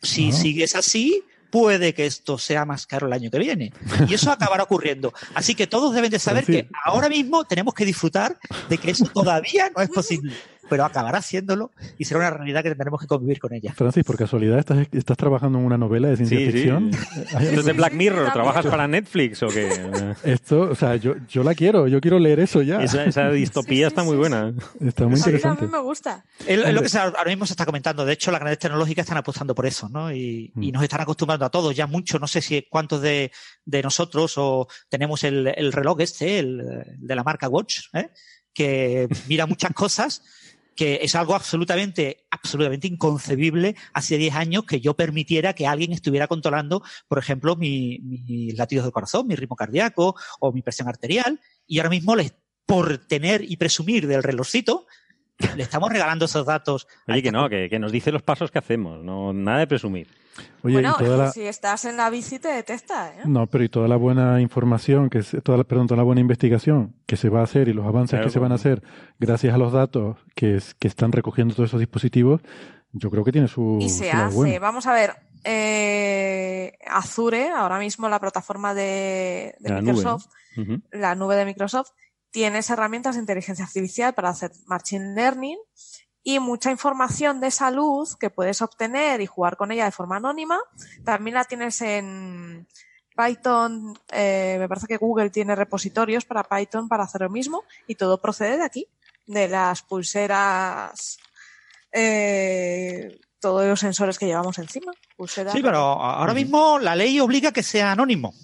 Si 0.00 0.30
sigues 0.30 0.76
así, 0.76 1.24
puede 1.50 1.94
que 1.94 2.06
esto 2.06 2.38
sea 2.38 2.64
más 2.64 2.86
caro 2.86 3.06
el 3.06 3.12
año 3.12 3.30
que 3.30 3.38
viene. 3.38 3.72
Y 4.08 4.14
eso 4.14 4.30
acabará 4.30 4.62
ocurriendo. 4.62 5.12
Así 5.34 5.54
que 5.54 5.66
todos 5.66 5.94
deben 5.94 6.10
de 6.10 6.18
saber 6.18 6.44
que 6.44 6.68
ahora 6.84 7.08
mismo 7.08 7.44
tenemos 7.44 7.74
que 7.74 7.84
disfrutar 7.84 8.38
de 8.68 8.78
que 8.78 8.90
eso 8.90 9.06
todavía 9.06 9.70
no 9.74 9.82
es 9.82 9.88
posible 9.88 10.34
pero 10.68 10.84
acabará 10.84 11.18
haciéndolo 11.18 11.70
y 11.98 12.04
será 12.04 12.20
una 12.20 12.30
realidad 12.30 12.62
que 12.62 12.70
tendremos 12.70 13.00
que 13.00 13.06
convivir 13.06 13.38
con 13.38 13.52
ella. 13.52 13.72
Francis, 13.74 14.04
por 14.04 14.16
casualidad, 14.16 14.58
¿estás, 14.58 14.86
estás 14.92 15.16
trabajando 15.16 15.58
en 15.58 15.64
una 15.64 15.78
novela 15.78 16.08
de 16.08 16.16
ciencia 16.16 16.38
ficción? 16.50 16.90
¿Es 17.40 17.64
de 17.64 17.72
Black 17.72 17.92
Mirror? 17.92 18.32
¿Trabajas 18.32 18.66
para 18.66 18.88
Netflix 18.88 19.42
o 19.42 19.48
qué? 19.48 19.68
Esto, 20.24 20.62
o 20.62 20.74
sea, 20.74 20.96
yo, 20.96 21.14
yo 21.28 21.42
la 21.42 21.54
quiero, 21.54 21.88
yo 21.88 22.00
quiero 22.00 22.18
leer 22.18 22.40
eso 22.40 22.62
ya. 22.62 22.82
Esa, 22.82 23.30
distopía 23.30 23.86
está 23.86 24.04
muy 24.04 24.16
buena. 24.16 24.52
Está 24.80 25.06
muy 25.06 25.18
interesante. 25.18 25.64
A 25.64 25.66
mí 25.66 25.72
me 25.72 25.80
gusta. 25.80 26.24
Es 26.46 26.72
lo 26.72 26.82
que 26.82 26.98
ahora 26.98 27.24
mismo 27.26 27.46
se 27.46 27.52
está 27.52 27.64
comentando. 27.64 28.04
De 28.04 28.12
hecho, 28.12 28.30
las 28.30 28.40
grandes 28.40 28.58
tecnológicas 28.58 29.04
están 29.04 29.18
apostando 29.18 29.54
por 29.54 29.66
eso, 29.66 29.88
¿no? 29.88 30.12
Y, 30.12 30.52
mm. 30.54 30.70
nos 30.72 30.82
están 30.82 31.00
acostumbrando 31.00 31.44
a 31.44 31.50
todos, 31.50 31.74
ya 31.74 31.86
mucho, 31.86 32.18
no 32.18 32.26
sé 32.26 32.42
si 32.42 32.66
cuántos 32.68 33.00
de, 33.00 33.30
de 33.64 33.82
nosotros 33.82 34.34
o 34.36 34.68
tenemos 34.88 35.24
el, 35.24 35.46
el 35.56 35.72
reloj 35.72 36.00
este, 36.00 36.38
el, 36.38 36.84
de 36.98 37.14
la 37.14 37.24
marca 37.24 37.48
Watch, 37.48 37.86
¿eh? 37.92 38.10
que 38.52 39.08
mira 39.28 39.46
muchas 39.46 39.72
cosas 39.72 40.22
que 40.76 41.00
es 41.02 41.14
algo 41.14 41.34
absolutamente, 41.34 42.26
absolutamente 42.30 42.86
inconcebible 42.86 43.74
hace 43.92 44.18
10 44.18 44.34
años 44.36 44.64
que 44.64 44.80
yo 44.80 44.94
permitiera 44.94 45.54
que 45.54 45.66
alguien 45.66 45.92
estuviera 45.92 46.28
controlando, 46.28 46.82
por 47.08 47.18
ejemplo, 47.18 47.56
mis 47.56 48.00
mi 48.02 48.52
latidos 48.52 48.84
del 48.84 48.92
corazón, 48.92 49.26
mi 49.26 49.34
ritmo 49.34 49.56
cardíaco 49.56 50.14
o 50.38 50.52
mi 50.52 50.62
presión 50.62 50.88
arterial. 50.88 51.40
Y 51.66 51.78
ahora 51.78 51.90
mismo, 51.90 52.14
les, 52.14 52.34
por 52.66 52.98
tener 52.98 53.42
y 53.42 53.56
presumir 53.56 54.06
del 54.06 54.22
relojcito, 54.22 54.86
le 55.56 55.62
estamos 55.62 55.90
regalando 55.90 56.24
esos 56.24 56.46
datos. 56.46 56.86
Oye, 57.08 57.22
que 57.22 57.32
no, 57.32 57.48
que, 57.48 57.68
que, 57.68 57.78
nos 57.78 57.92
dice 57.92 58.12
los 58.12 58.22
pasos 58.22 58.50
que 58.50 58.58
hacemos, 58.58 59.02
no 59.02 59.32
nada 59.32 59.60
de 59.60 59.66
presumir. 59.66 60.08
Bueno, 60.62 60.96
si 61.32 61.42
estás 61.42 61.84
en 61.84 61.96
la 61.96 62.10
bici 62.10 62.38
te 62.38 62.48
detecta, 62.48 63.10
¿eh? 63.10 63.22
No, 63.24 63.46
pero 63.46 63.64
y 63.64 63.68
toda 63.68 63.88
la 63.88 63.96
buena 63.96 64.40
información, 64.40 65.08
que 65.08 65.22
toda 65.22 65.58
la, 65.58 65.64
perdón, 65.64 65.86
toda 65.86 65.98
la 65.98 66.02
buena 66.02 66.20
investigación 66.20 66.94
que 67.06 67.16
se 67.16 67.28
va 67.28 67.40
a 67.40 67.44
hacer 67.44 67.68
y 67.68 67.72
los 67.72 67.86
avances 67.86 68.20
que 68.20 68.30
se 68.30 68.38
van 68.38 68.52
a 68.52 68.56
hacer 68.56 68.82
gracias 69.18 69.54
a 69.54 69.58
los 69.58 69.72
datos 69.72 70.18
que, 70.34 70.60
que 70.78 70.88
están 70.88 71.12
recogiendo 71.12 71.54
todos 71.54 71.70
esos 71.70 71.80
dispositivos, 71.80 72.40
yo 72.92 73.10
creo 73.10 73.24
que 73.24 73.32
tiene 73.32 73.48
su... 73.48 73.78
Y 73.80 73.88
se 73.88 74.10
hace, 74.10 74.58
vamos 74.58 74.86
a 74.86 74.92
ver, 74.92 75.14
eh, 75.44 76.72
Azure, 76.86 77.50
ahora 77.50 77.78
mismo 77.78 78.08
la 78.08 78.18
plataforma 78.18 78.74
de, 78.74 79.54
Microsoft, 79.60 80.26
la 80.90 81.14
nube 81.14 81.36
de 81.36 81.44
Microsoft, 81.44 81.90
tienes 82.36 82.68
herramientas 82.68 83.14
de 83.14 83.22
inteligencia 83.22 83.64
artificial 83.64 84.12
para 84.12 84.28
hacer 84.28 84.52
machine 84.66 85.14
learning 85.14 85.56
y 86.22 86.38
mucha 86.38 86.70
información 86.70 87.40
de 87.40 87.50
salud 87.50 88.06
que 88.20 88.28
puedes 88.28 88.60
obtener 88.60 89.22
y 89.22 89.26
jugar 89.26 89.56
con 89.56 89.72
ella 89.72 89.86
de 89.86 89.90
forma 89.90 90.16
anónima. 90.16 90.58
También 91.02 91.32
la 91.32 91.44
tienes 91.44 91.80
en, 91.80 92.68
Python, 93.16 93.98
eh, 94.12 94.56
me 94.58 94.68
parece 94.68 94.86
que 94.86 94.98
Google 94.98 95.30
tiene 95.30 95.54
repositorios 95.54 96.26
para 96.26 96.44
Python 96.44 96.90
para 96.90 97.04
hacer 97.04 97.22
lo 97.22 97.30
mismo 97.30 97.64
y 97.86 97.94
todo 97.94 98.20
procede 98.20 98.58
de 98.58 98.64
aquí, 98.64 98.86
de 99.24 99.48
las 99.48 99.80
pulseras, 99.80 101.16
eh, 101.90 103.18
todos 103.40 103.64
los 103.64 103.80
sensores 103.80 104.18
que 104.18 104.26
llevamos 104.26 104.58
encima. 104.58 104.92
sí, 105.26 105.62
pero 105.62 105.78
ahora 105.78 106.34
mismo 106.34 106.78
la 106.78 106.94
ley 106.96 107.18
obliga 107.18 107.50
que 107.50 107.62
sea 107.62 107.92
anónimo 107.92 108.34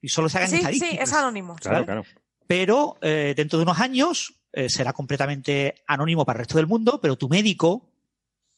y 0.00 0.08
solo 0.08 0.28
se 0.28 0.38
hagan 0.38 0.50
sí, 0.50 0.80
Sí, 0.80 0.98
es 1.00 1.12
anónimo. 1.12 1.54
Claro, 1.54 1.84
claro. 1.84 2.04
Pero 2.48 2.96
eh, 3.02 3.34
dentro 3.36 3.58
de 3.58 3.62
unos 3.62 3.78
años 3.78 4.34
eh, 4.52 4.68
será 4.70 4.92
completamente 4.94 5.84
anónimo 5.86 6.24
para 6.24 6.38
el 6.38 6.40
resto 6.40 6.56
del 6.56 6.66
mundo, 6.66 6.98
pero 7.00 7.16
tu 7.16 7.28
médico, 7.28 7.92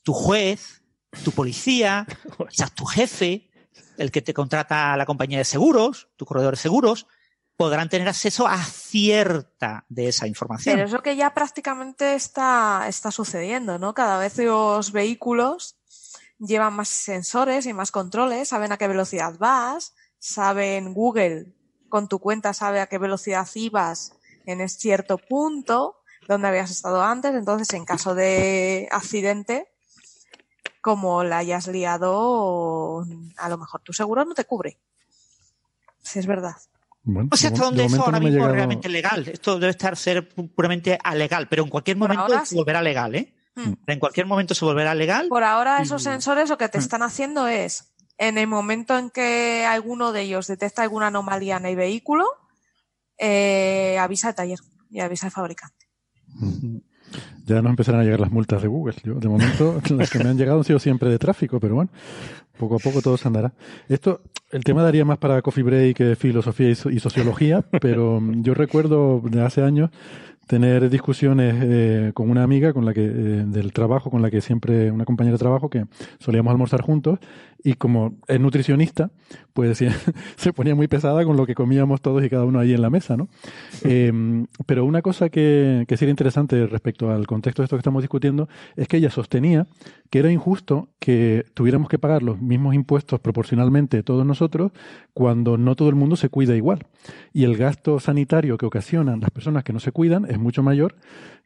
tu 0.03 0.15
juez, 0.15 0.83
tu 1.25 1.33
policía, 1.33 2.07
quizás 2.49 2.73
tu 2.73 2.85
jefe, 2.87 3.51
el 3.99 4.13
que 4.13 4.23
te 4.23 4.33
contrata 4.33 4.93
a 4.93 4.97
la 4.97 5.05
compañía 5.05 5.39
de 5.39 5.45
seguros, 5.45 6.09
tu 6.17 6.25
corredor 6.25 6.55
de 6.55 6.63
seguros, 6.63 7.07
podrán 7.57 7.89
tener 7.89 8.09
acceso 8.09 8.47
a 8.47 8.63
cierta 8.63 9.85
de 9.89 10.09
esa 10.09 10.29
información. 10.29 10.77
Pero 10.77 10.87
eso 10.87 11.03
que 11.03 11.17
ya 11.17 11.35
prácticamente 11.35 12.15
está, 12.15 12.85
está 12.87 13.11
sucediendo, 13.11 13.79
¿no? 13.79 13.93
Cada 13.93 14.19
vez 14.19 14.39
los 14.39 14.93
vehículos 14.93 15.77
llevan 16.39 16.75
más 16.75 16.89
sensores 16.89 17.67
y 17.67 17.73
más 17.73 17.91
controles, 17.91 18.49
saben 18.49 18.73
a 18.73 18.79
qué 18.79 18.89
velocidad 18.89 19.35
vas, 19.39 19.95
saben 20.19 20.95
Google 20.95 21.53
con 21.91 22.09
tu 22.09 22.19
cuenta 22.19 22.55
sabe 22.55 22.81
a 22.81 22.87
qué 22.87 22.97
velocidad 22.97 23.47
ibas 23.55 24.15
en 24.47 24.67
cierto 24.69 25.19
punto 25.19 25.97
donde 26.27 26.49
habías 26.49 26.71
estado 26.71 27.03
antes, 27.03 27.35
entonces 27.35 27.73
en 27.75 27.85
caso 27.85 28.15
de 28.15 28.89
accidente, 28.91 29.67
como 30.81 31.25
la 31.25 31.39
hayas 31.39 31.67
liado, 31.67 33.05
a 33.37 33.49
lo 33.49 33.59
mejor 33.59 33.81
tu 33.83 33.93
seguro 33.93 34.25
no 34.25 34.35
te 34.35 34.45
cubre. 34.45 34.79
Si 36.03 36.19
es 36.19 36.27
verdad. 36.27 36.57
no 37.05 37.37
sé 37.37 37.49
hasta 37.49 37.65
dónde 37.65 37.85
eso 37.85 38.03
ahora 38.03 38.21
mismo 38.21 38.49
realmente 38.49 38.89
legal. 38.89 39.27
Esto 39.29 39.59
debe 39.59 39.71
estar 39.71 39.97
ser 39.97 40.29
puramente 40.29 40.99
alegal, 41.03 41.49
pero 41.49 41.65
en 41.65 41.69
cualquier 41.69 41.97
momento 41.97 42.45
se 42.45 42.55
volverá 42.55 42.81
legal, 42.81 43.15
¿eh? 43.15 43.35
Hmm. 43.57 43.73
En 43.87 43.99
cualquier 43.99 44.27
momento 44.27 44.55
se 44.55 44.65
volverá 44.65 44.95
legal. 44.95 45.29
Por 45.29 45.43
ahora 45.43 45.83
esos 45.83 46.03
sensores 46.03 46.49
lo 46.49 46.57
que 46.57 46.69
te 46.69 46.79
hmm. 46.79 46.83
están 46.83 47.03
haciendo 47.03 47.49
es, 47.49 47.90
en 48.21 48.37
el 48.37 48.47
momento 48.47 48.99
en 48.99 49.09
que 49.09 49.65
alguno 49.65 50.13
de 50.13 50.21
ellos 50.21 50.47
detecta 50.47 50.83
alguna 50.83 51.07
anomalía 51.07 51.57
en 51.57 51.65
el 51.65 51.75
vehículo, 51.75 52.27
eh, 53.19 53.97
avisa 53.99 54.29
al 54.29 54.35
taller 54.35 54.59
y 54.91 55.01
avisa 55.01 55.27
al 55.27 55.33
fabricante. 55.33 55.87
Ya 57.47 57.61
no 57.63 57.71
empezarán 57.71 58.03
a 58.03 58.05
llegar 58.05 58.21
las 58.21 58.31
multas 58.31 58.63
de 58.63 58.69
Google. 58.69 58.95
de 59.03 59.29
momento, 59.29 59.81
las 59.91 60.09
que 60.09 60.21
me 60.21 60.31
han 60.31 60.39
llegado 60.39 60.59
han 60.59 60.65
sido 60.65 60.79
siempre 60.79 61.11
de 61.11 61.19
tráfico, 61.19 61.59
pero 61.59 61.75
bueno, 61.75 61.91
poco 62.57 62.77
a 62.77 62.79
poco 62.79 63.03
todo 63.03 63.17
se 63.17 63.27
andará. 63.27 63.53
Esto, 63.89 64.21
el 64.53 64.63
tema 64.63 64.85
daría 64.85 65.05
más 65.05 65.19
para 65.19 65.43
Coffee 65.43 65.65
Break, 65.65 66.17
filosofía 66.17 66.71
y 66.71 67.01
sociología, 67.01 67.63
pero 67.81 68.23
yo 68.37 68.55
recuerdo 68.55 69.21
de 69.25 69.43
hace 69.43 69.63
años 69.63 69.91
tener 70.51 70.91
discusiones 70.91 71.55
eh, 71.63 72.11
con 72.13 72.29
una 72.29 72.43
amiga 72.43 72.73
con 72.73 72.85
la 72.85 72.93
que 72.93 73.05
eh, 73.05 73.45
del 73.47 73.73
trabajo 73.73 74.11
con 74.11 74.21
la 74.21 74.33
que 74.33 74.41
siempre 74.41 74.91
una 74.91 75.05
compañera 75.05 75.35
de 75.35 75.39
trabajo 75.39 75.71
que 75.71 75.85
solíamos 76.19 76.51
almorzar 76.51 76.83
juntos 76.83 77.21
y 77.63 77.75
como 77.75 78.17
es 78.27 78.41
nutricionista 78.41 79.11
pues 79.53 79.83
se 80.37 80.53
ponía 80.53 80.75
muy 80.75 80.89
pesada 80.89 81.25
con 81.25 81.37
lo 81.37 81.47
que 81.47 81.55
comíamos 81.55 82.01
todos 82.01 82.25
y 82.25 82.31
cada 82.31 82.45
uno 82.45 82.59
ahí 82.59 82.73
en 82.73 82.83
la 82.83 82.91
mesa 82.91 83.17
no 83.17 83.29
em, 83.85 84.47
pero 84.67 84.85
una 84.85 85.03
cosa 85.03 85.29
que, 85.29 85.85
que 85.87 85.97
sería 85.97 86.11
interesante 86.11 86.67
respecto 86.67 87.11
al 87.11 87.27
contexto 87.27 87.63
de 87.63 87.65
esto 87.65 87.77
que 87.77 87.81
estamos 87.81 88.03
discutiendo 88.03 88.49
es 88.77 88.89
que 88.89 88.97
ella 88.97 89.11
sostenía 89.11 89.67
que 90.11 90.19
era 90.19 90.31
injusto 90.31 90.89
que 90.99 91.45
tuviéramos 91.55 91.89
que 91.89 91.99
pagar 91.99 92.23
los 92.23 92.41
mismos 92.41 92.75
impuestos 92.75 93.21
proporcionalmente 93.21 94.03
todos 94.03 94.27
nosotros 94.27 94.73
cuando 95.15 95.57
no 95.57 95.77
todo 95.77 95.89
el 95.89 95.95
mundo 95.95 96.17
se 96.17 96.29
cuida 96.29 96.57
igual. 96.57 96.87
Y 97.33 97.45
el 97.45 97.57
gasto 97.57 98.01
sanitario 98.01 98.59
que 98.59 98.67
ocasionan 98.67 99.21
las 99.21 99.31
personas 99.31 99.65
que 99.65 99.73
no 99.73 99.81
se 99.81 99.93
cuidan 99.93 100.27
es 100.29 100.39
mucho 100.39 100.63
mayor 100.63 100.97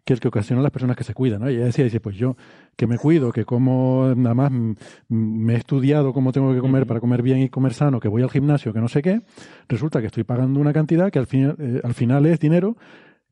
que 0.04 0.12
el 0.12 0.20
que 0.20 0.28
ocasiona 0.28 0.62
las 0.62 0.70
personas 0.70 0.96
que 0.96 1.04
se 1.04 1.14
cuidan. 1.14 1.40
¿no? 1.40 1.50
Y 1.50 1.56
ella 1.56 1.66
decía, 1.66 1.84
dice, 1.84 2.00
pues 2.00 2.16
yo 2.16 2.36
que 2.76 2.86
me 2.86 2.98
cuido, 2.98 3.32
que 3.32 3.44
como 3.44 4.12
nada 4.16 4.34
más 4.34 4.52
me 5.08 5.54
he 5.54 5.56
estudiado 5.56 6.12
cómo 6.12 6.32
tengo 6.32 6.52
que 6.52 6.60
comer 6.60 6.86
para 6.86 7.00
comer 7.00 7.22
bien 7.22 7.40
y 7.40 7.48
comer 7.48 7.72
sano, 7.72 8.00
que 8.00 8.08
voy 8.08 8.22
al 8.22 8.30
gimnasio, 8.30 8.72
que 8.72 8.80
no 8.80 8.88
sé 8.88 9.02
qué, 9.02 9.22
resulta 9.68 10.00
que 10.00 10.06
estoy 10.06 10.24
pagando 10.24 10.60
una 10.60 10.72
cantidad 10.72 11.10
que 11.10 11.18
al, 11.18 11.26
fin, 11.26 11.54
eh, 11.58 11.80
al 11.82 11.94
final 11.94 12.26
es 12.26 12.38
dinero 12.38 12.76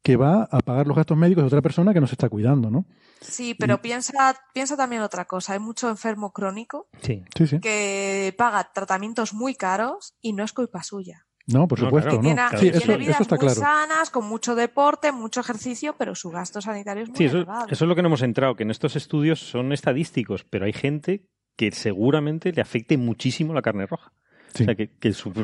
que 0.03 0.17
va 0.17 0.49
a 0.51 0.61
pagar 0.61 0.87
los 0.87 0.97
gastos 0.97 1.17
médicos 1.17 1.45
de 1.45 1.47
otra 1.47 1.63
persona 1.63 1.95
que 1.95 2.01
no 2.01 2.07
se 2.07 2.15
está 2.15 2.29
cuidando, 2.29 2.71
¿no? 2.71 2.87
Sí, 3.21 3.55
pero 3.55 3.81
piensa, 3.81 4.35
piensa 4.53 4.77
también 4.77 5.03
otra 5.03 5.27
cosa. 5.27 5.53
Hay 5.53 5.61
mucho 5.61 5.89
enfermo 5.89 6.33
crónico 6.33 6.89
sí. 7.03 7.23
Sí, 7.37 7.47
sí. 7.47 7.61
que 7.61 8.35
paga 8.37 8.73
tratamientos 8.75 9.33
muy 9.33 9.55
caros 9.55 10.15
y 10.21 10.33
no 10.33 10.43
es 10.43 10.53
culpa 10.53 10.83
suya. 10.83 11.27
No, 11.47 11.67
por 11.67 11.79
supuesto, 11.79 12.23
no. 12.23 12.37
sí, 12.59 12.69
eso, 12.69 12.93
está 13.21 13.37
muy 13.37 13.49
sanas, 13.51 14.11
con 14.11 14.27
mucho 14.27 14.55
deporte, 14.55 15.11
mucho 15.11 15.41
ejercicio, 15.41 15.95
pero 15.99 16.15
su 16.15 16.31
gasto 16.31 16.61
sanitario 16.61 17.03
es 17.03 17.09
muy 17.11 17.25
eso, 17.25 17.41
Eso 17.69 17.85
es 17.85 17.89
lo 17.89 17.97
que 17.97 18.03
no 18.03 18.09
hemos 18.09 18.23
entrado, 18.23 18.55
que 18.55 18.63
en 18.63 18.71
estos 18.71 18.97
estudios 18.97 19.41
son 19.41 19.73
estadísticos, 19.73 20.45
pero 20.45 20.67
hay 20.67 20.73
gente 20.73 21.27
que 21.57 21.71
seguramente 21.73 22.53
le 22.53 22.63
afecte 22.63 22.97
muchísimo 22.97 23.55
la 23.55 23.63
carne 23.63 23.87
roja. 23.87 24.13
O 24.55 24.59
sea, 24.59 24.75
que, 24.75 24.91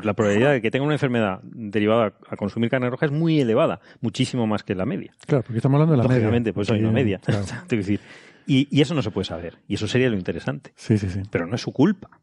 la 0.03 0.15
probabilidad 0.15 0.53
de 0.53 0.61
que 0.61 0.71
tenga 0.71 0.85
una 0.85 0.95
enfermedad 0.95 1.41
derivada 1.43 2.19
a 2.29 2.37
consumir 2.37 2.69
carne 2.69 2.91
roja 2.91 3.07
es 3.07 3.13
muy 3.13 3.41
elevada, 3.41 3.81
muchísimo 4.01 4.47
más 4.47 4.63
que 4.63 4.75
la 4.75 4.85
media. 4.85 5.15
Claro, 5.27 5.43
porque 5.43 5.59
estamos 5.59 5.81
hablando 5.81 5.93
de 5.93 6.21
la 6.21 6.31
media. 6.31 6.53
pues 6.53 6.71
hay 6.71 6.81
una 6.81 6.93
media. 6.93 7.21
y, 8.47 8.69
y, 8.71 8.81
eso 8.83 8.95
no 8.95 9.03
se 9.03 9.11
puede 9.11 9.25
saber. 9.25 9.61
Y 9.67 9.75
eso 9.75 9.89
sería 9.89 10.11
lo 10.11 10.17
interesante. 10.17 10.73
Sí, 10.77 10.99
sí, 10.99 11.09
sí. 11.09 11.23
Pero 11.31 11.47
no 11.47 11.55
es 11.55 11.63
su 11.63 11.73
culpa 11.73 12.21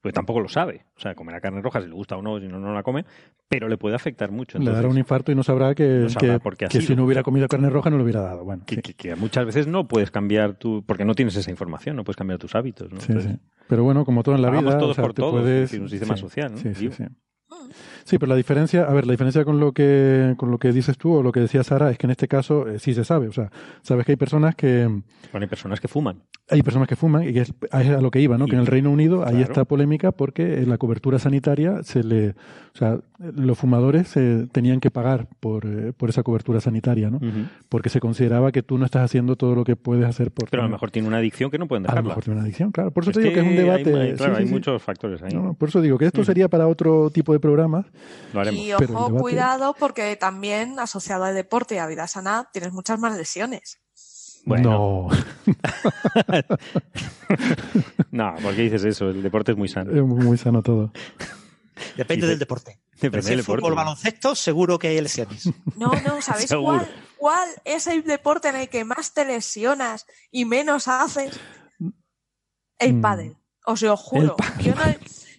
pues 0.00 0.14
tampoco 0.14 0.40
lo 0.40 0.48
sabe. 0.48 0.86
O 0.96 1.00
sea, 1.00 1.14
comerá 1.14 1.40
carne 1.40 1.60
roja 1.60 1.80
si 1.80 1.88
le 1.88 1.94
gusta 1.94 2.16
o 2.16 2.22
no, 2.22 2.38
si 2.40 2.46
no, 2.46 2.58
no 2.58 2.72
la 2.72 2.82
come, 2.82 3.04
pero 3.48 3.68
le 3.68 3.76
puede 3.76 3.96
afectar 3.96 4.30
mucho. 4.30 4.58
le 4.58 4.70
dará 4.70 4.88
un 4.88 4.98
infarto 4.98 5.32
y 5.32 5.34
no 5.34 5.42
sabrá 5.42 5.74
que, 5.74 6.06
que, 6.68 6.80
si 6.80 6.96
no 6.96 7.04
hubiera 7.04 7.22
comido 7.22 7.48
carne 7.48 7.70
roja 7.70 7.90
no 7.90 7.96
lo 7.98 8.04
hubiera 8.04 8.20
dado. 8.20 8.44
Bueno, 8.44 8.64
que, 8.66 9.16
muchas 9.16 9.44
veces 9.46 9.66
no 9.66 9.86
puedes 9.88 10.10
cambiar 10.10 10.54
tu... 10.54 10.82
porque 10.84 11.04
no 11.04 11.14
tienes 11.14 11.36
esa 11.36 11.50
información, 11.50 11.96
no 11.96 12.04
puedes 12.04 12.16
cambiar 12.16 12.38
tus 12.38 12.54
hábitos. 12.54 12.92
¿no? 12.92 13.00
Sí, 13.00 13.12
sí. 13.20 13.36
Pero 13.68 13.84
bueno, 13.84 14.04
como 14.04 14.22
todo 14.22 14.34
en 14.34 14.42
la 14.42 14.50
vida... 14.50 14.78
todos 14.78 14.96
por 14.96 15.12
todos, 15.12 15.42
puedes... 15.42 15.72
un 15.74 15.88
sistema 15.88 16.16
social, 16.16 16.52
¿no? 16.52 16.58
Sí, 16.58 16.74
sí, 16.74 16.90
sí. 16.90 17.04
Sí, 18.04 18.18
pero 18.18 18.30
la 18.30 18.36
diferencia, 18.36 18.84
a 18.84 18.92
ver, 18.92 19.06
la 19.06 19.12
diferencia 19.12 19.44
con 19.44 19.60
lo 19.60 19.72
que 19.72 20.34
con 20.36 20.50
lo 20.50 20.58
que 20.58 20.72
dices 20.72 20.98
tú 20.98 21.14
o 21.14 21.22
lo 21.22 21.32
que 21.32 21.40
decía 21.40 21.62
Sara 21.62 21.90
es 21.90 21.98
que 21.98 22.06
en 22.06 22.12
este 22.12 22.28
caso 22.28 22.68
eh, 22.68 22.78
sí 22.78 22.94
se 22.94 23.04
sabe, 23.04 23.28
o 23.28 23.32
sea, 23.32 23.50
sabes 23.82 24.06
que 24.06 24.12
hay 24.12 24.16
personas 24.16 24.54
que 24.54 24.86
bueno, 25.32 25.44
hay 25.44 25.48
personas 25.48 25.80
que 25.80 25.88
fuman. 25.88 26.22
Hay 26.48 26.62
personas 26.62 26.88
que 26.88 26.96
fuman 26.96 27.22
y 27.22 27.38
es, 27.38 27.54
a 27.70 27.82
lo 27.82 28.10
que 28.10 28.20
iba, 28.20 28.36
¿no? 28.36 28.46
que 28.46 28.56
en 28.56 28.60
el 28.60 28.66
Reino 28.66 28.90
Unido 28.90 29.24
hay 29.24 29.42
esta 29.42 29.64
polémica 29.64 30.10
porque 30.10 30.64
la 30.66 30.78
cobertura 30.78 31.20
sanitaria 31.20 31.82
se 31.84 32.02
le, 32.02 32.30
o 32.30 32.78
sea, 32.78 32.98
los 33.18 33.58
fumadores 33.58 34.16
eh, 34.16 34.46
tenían 34.50 34.80
que 34.80 34.90
pagar 34.90 35.28
por, 35.40 35.66
eh, 35.66 35.92
por 35.96 36.08
esa 36.08 36.22
cobertura 36.22 36.60
sanitaria, 36.60 37.10
¿no? 37.10 37.20
Porque 37.68 37.88
se 37.88 38.00
consideraba 38.00 38.50
que 38.50 38.62
tú 38.62 38.78
no 38.78 38.84
estás 38.84 39.04
haciendo 39.04 39.36
todo 39.36 39.54
lo 39.54 39.64
que 39.64 39.76
puedes 39.76 40.06
hacer 40.06 40.30
por. 40.30 40.48
Pero 40.48 40.62
a 40.62 40.66
lo 40.66 40.72
mejor 40.72 40.90
tiene 40.90 41.06
una 41.06 41.18
adicción 41.18 41.50
que 41.50 41.58
no 41.58 41.68
pueden 41.68 41.82
dejarla. 41.82 42.00
A 42.00 42.02
lo 42.02 42.08
mejor 42.08 42.24
tiene 42.24 42.38
una 42.38 42.44
adicción, 42.44 42.72
claro. 42.72 42.90
Por 42.90 43.04
eso 43.04 43.12
te 43.12 43.20
digo 43.20 43.34
que 43.34 43.40
es 43.40 43.46
un 43.46 43.56
debate. 43.56 44.14
claro, 44.16 44.36
hay 44.36 44.46
muchos 44.46 44.82
factores 44.82 45.22
ahí. 45.22 45.32
por 45.58 45.68
eso 45.68 45.80
digo 45.80 45.98
que 45.98 46.06
esto 46.06 46.24
sería 46.24 46.48
para 46.48 46.66
otro 46.66 47.10
tipo 47.10 47.32
de 47.32 47.40
programas 47.40 47.86
y 48.52 48.72
ojo, 48.72 49.14
cuidado, 49.16 49.74
porque 49.78 50.16
también 50.16 50.78
asociado 50.78 51.24
al 51.24 51.34
deporte 51.34 51.74
y 51.74 51.78
a 51.78 51.86
vida 51.86 52.06
sana 52.06 52.48
tienes 52.52 52.72
muchas 52.72 52.98
más 52.98 53.16
lesiones. 53.16 53.80
Bueno. 54.44 54.70
No. 54.70 55.08
no, 58.10 58.34
¿por 58.42 58.56
qué 58.56 58.62
dices 58.62 58.84
eso? 58.84 59.10
El 59.10 59.22
deporte 59.22 59.52
es 59.52 59.58
muy 59.58 59.68
sano. 59.68 59.92
Es 59.92 60.02
muy 60.02 60.38
sano 60.38 60.62
todo. 60.62 60.92
Depende 61.96 62.26
del 62.26 62.38
deporte. 62.38 62.80
Depende 63.00 63.28
del 63.28 63.38
deporte. 63.38 63.60
fútbol, 63.62 63.74
baloncesto, 63.74 64.34
seguro 64.34 64.78
que 64.78 64.88
hay 64.88 65.00
lesiones. 65.00 65.48
No, 65.76 65.92
no, 66.06 66.20
¿sabéis 66.20 66.50
cuál, 66.60 66.88
cuál 67.16 67.48
es 67.64 67.86
el 67.86 68.04
deporte 68.04 68.48
en 68.48 68.56
el 68.56 68.68
que 68.68 68.84
más 68.84 69.14
te 69.14 69.24
lesionas 69.24 70.06
y 70.30 70.44
menos 70.44 70.88
haces? 70.88 71.38
El 72.78 72.94
mm. 72.94 73.00
pádel. 73.00 73.36
Os 73.66 73.82
lo 73.82 73.96
juro. 73.96 74.36
Yo 74.60 74.74
no, 74.74 74.82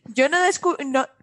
yo 0.05 0.27
no, 0.29 0.37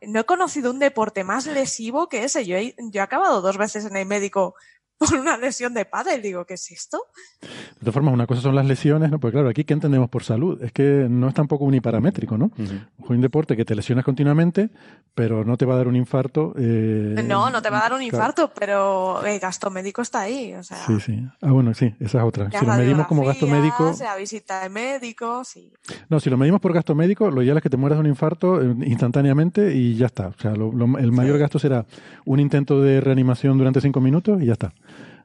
he 0.01 0.25
conocido 0.25 0.71
un 0.71 0.79
deporte 0.79 1.25
más 1.25 1.47
lesivo 1.47 2.09
que 2.09 2.25
ese. 2.25 2.47
Yo 2.47 2.57
he, 2.57 2.75
yo 2.79 3.01
he 3.01 3.05
acabado 3.05 3.41
dos 3.41 3.59
veces 3.59 3.85
en 3.85 3.97
el 3.97 4.07
médico 4.07 4.55
por 4.99 5.15
una 5.15 5.37
lesión 5.37 5.75
de 5.75 5.85
pádel. 5.85 6.21
Digo, 6.21 6.45
¿qué 6.45 6.55
es 6.55 6.71
esto? 6.71 6.99
De 7.41 7.81
todas 7.81 7.95
formas, 7.95 8.13
una 8.13 8.27
cosa 8.27 8.41
son 8.41 8.55
las 8.55 8.67
lesiones, 8.67 9.11
¿no? 9.11 9.21
Porque 9.21 9.35
claro, 9.35 9.49
aquí 9.49 9.65
¿qué 9.65 9.73
entendemos 9.75 10.11
por 10.11 10.25
salud? 10.25 10.63
Es 10.63 10.73
que 10.73 11.07
no 11.09 11.29
es 11.29 11.35
tampoco 11.35 11.65
uniparamétrico, 11.65 12.37
¿no? 12.37 12.51
Un 12.99 13.21
deporte 13.21 13.57
que 13.57 13.65
te 13.65 13.75
lesionas 13.75 14.05
continuamente, 14.05 14.71
pero 15.15 15.45
no 15.45 15.57
te 15.57 15.65
va 15.65 15.75
a 15.75 15.77
dar 15.79 15.89
un 15.89 15.97
infarto. 15.97 16.55
Eh, 16.59 17.25
no, 17.27 17.51
no 17.51 17.63
te 17.63 17.71
va 17.71 17.79
a 17.79 17.83
dar 17.83 17.93
un 17.93 18.03
infarto, 18.03 18.53
pero 18.55 19.25
el 19.25 19.39
gasto 19.39 19.71
médico 19.71 20.03
está 20.03 20.21
ahí. 20.21 20.55
O 20.55 20.63
sea, 20.63 20.77
sí, 20.87 21.01
sí. 21.01 21.27
Ah, 21.41 21.53
bueno, 21.53 21.75
sí, 21.75 21.95
esa 22.01 22.19
es 22.19 22.25
otra. 22.25 22.51
Si 22.51 22.65
lo 22.65 22.75
medimos 22.75 23.07
como 23.07 23.25
gasto 23.25 23.47
médico. 23.47 23.93
La 24.01 24.17
visita 24.17 24.63
de 24.63 24.69
médico, 24.69 25.45
sí. 25.45 25.73
No, 26.09 26.21
si 26.21 26.31
lo 26.31 26.37
medimos 26.37 26.61
por 26.61 26.73
gasto 26.73 26.95
médico, 26.95 27.31
lo 27.31 27.43
ideal 27.43 27.57
es 27.57 27.63
que 27.63 27.71
te 27.71 27.77
mueras 27.77 27.99
de 27.99 28.01
un 28.01 28.07
infarto 28.07 28.63
eh, 28.63 28.75
instantáneamente 28.87 29.75
y 29.75 29.97
ya 29.97 30.07
está. 30.07 30.29
O 30.29 30.35
sea, 30.39 30.53
el 30.53 31.13
mayor 31.13 31.39
gasto 31.39 31.59
será 31.59 31.87
un 32.25 32.41
intento 32.41 32.81
de 32.81 33.01
reanimación 33.01 33.59
durante 33.59 33.81
cinco 33.81 34.01
minutos 34.01 34.43
y 34.43 34.47
ya 34.47 34.53
está. 34.53 34.73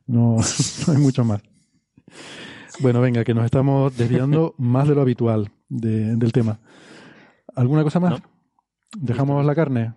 No, 0.08 0.38
no 0.88 0.94
hay 0.94 1.00
mucho 1.00 1.24
más. 1.24 1.42
Bueno, 2.80 3.02
venga, 3.02 3.24
que 3.24 3.34
nos 3.34 3.46
estamos 3.46 3.96
desviando 3.98 4.56
más 4.58 4.88
de 4.88 4.96
lo 4.96 5.02
habitual 5.02 5.52
del 5.70 6.32
tema. 6.32 6.60
¿Alguna 7.56 7.84
cosa 7.84 8.00
más? 8.00 8.22
¿Dejamos 8.98 9.46
la 9.46 9.56
carne? 9.56 9.94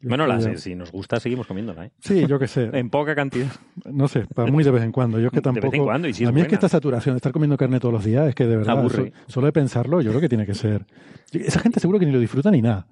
bueno, 0.00 0.26
si 0.56 0.76
nos 0.76 0.92
gusta, 0.92 1.18
seguimos 1.18 1.46
comiéndola. 1.46 1.86
¿eh? 1.86 1.92
Sí, 1.98 2.26
yo 2.26 2.38
qué 2.38 2.46
sé. 2.46 2.70
en 2.72 2.88
poca 2.88 3.14
cantidad. 3.14 3.50
No 3.84 4.06
sé, 4.06 4.26
para 4.32 4.50
muy 4.50 4.62
de 4.62 4.70
vez 4.70 4.82
en 4.84 4.92
cuando. 4.92 5.18
Yo 5.18 5.26
es 5.26 5.32
que 5.32 5.40
tampoco. 5.40 5.66
De 5.66 5.70
vez 5.70 5.78
en 5.80 5.84
cuando, 5.84 6.08
y 6.08 6.14
si 6.14 6.24
a 6.24 6.32
mí 6.32 6.40
es 6.40 6.48
que 6.48 6.54
esta 6.54 6.68
saturación 6.68 7.14
de 7.14 7.18
estar 7.18 7.32
comiendo 7.32 7.56
carne 7.56 7.80
todos 7.80 7.92
los 7.92 8.04
días 8.04 8.28
es 8.28 8.34
que 8.34 8.46
de 8.46 8.56
verdad. 8.56 8.88
solo 9.26 9.46
de 9.46 9.52
pensarlo, 9.52 10.00
yo 10.00 10.10
creo 10.10 10.20
que 10.20 10.28
tiene 10.28 10.46
que 10.46 10.54
ser. 10.54 10.86
Esa 11.32 11.60
gente 11.60 11.80
seguro 11.80 11.98
que 11.98 12.06
ni 12.06 12.12
lo 12.12 12.20
disfruta 12.20 12.50
ni 12.50 12.62
nada. 12.62 12.86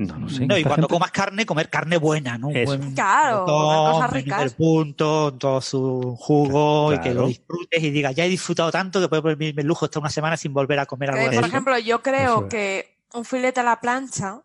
No 0.00 0.30
sé. 0.30 0.46
No, 0.46 0.56
y 0.56 0.64
cuando 0.64 0.88
comas 0.88 1.10
carne, 1.10 1.44
comer 1.44 1.68
carne 1.68 1.98
buena, 1.98 2.38
¿no? 2.38 2.48
Buen 2.48 2.94
claro, 2.94 3.44
cosas 3.44 4.10
ricas. 4.10 4.54
punto, 4.54 5.34
todo 5.34 5.60
su 5.60 6.16
jugo 6.18 6.94
y 6.94 7.00
que 7.00 7.12
lo 7.12 7.26
disfrutes 7.26 7.82
y 7.82 7.90
digas, 7.90 8.14
ya 8.14 8.24
he 8.24 8.28
disfrutado 8.28 8.70
tanto 8.70 8.98
que 8.98 9.08
puedo 9.08 9.22
permitirme 9.22 9.60
el 9.60 9.68
lujo 9.68 9.84
hasta 9.84 9.98
una 9.98 10.08
semana 10.08 10.38
sin 10.38 10.54
volver 10.54 10.78
a 10.78 10.86
comer 10.86 11.10
algo 11.10 11.28
así. 11.28 11.36
Por 11.36 11.48
ejemplo, 11.48 11.78
yo 11.78 12.02
creo 12.02 12.48
que 12.48 12.96
un 13.12 13.26
filete 13.26 13.60
a 13.60 13.62
la 13.62 13.80
plancha 13.80 14.42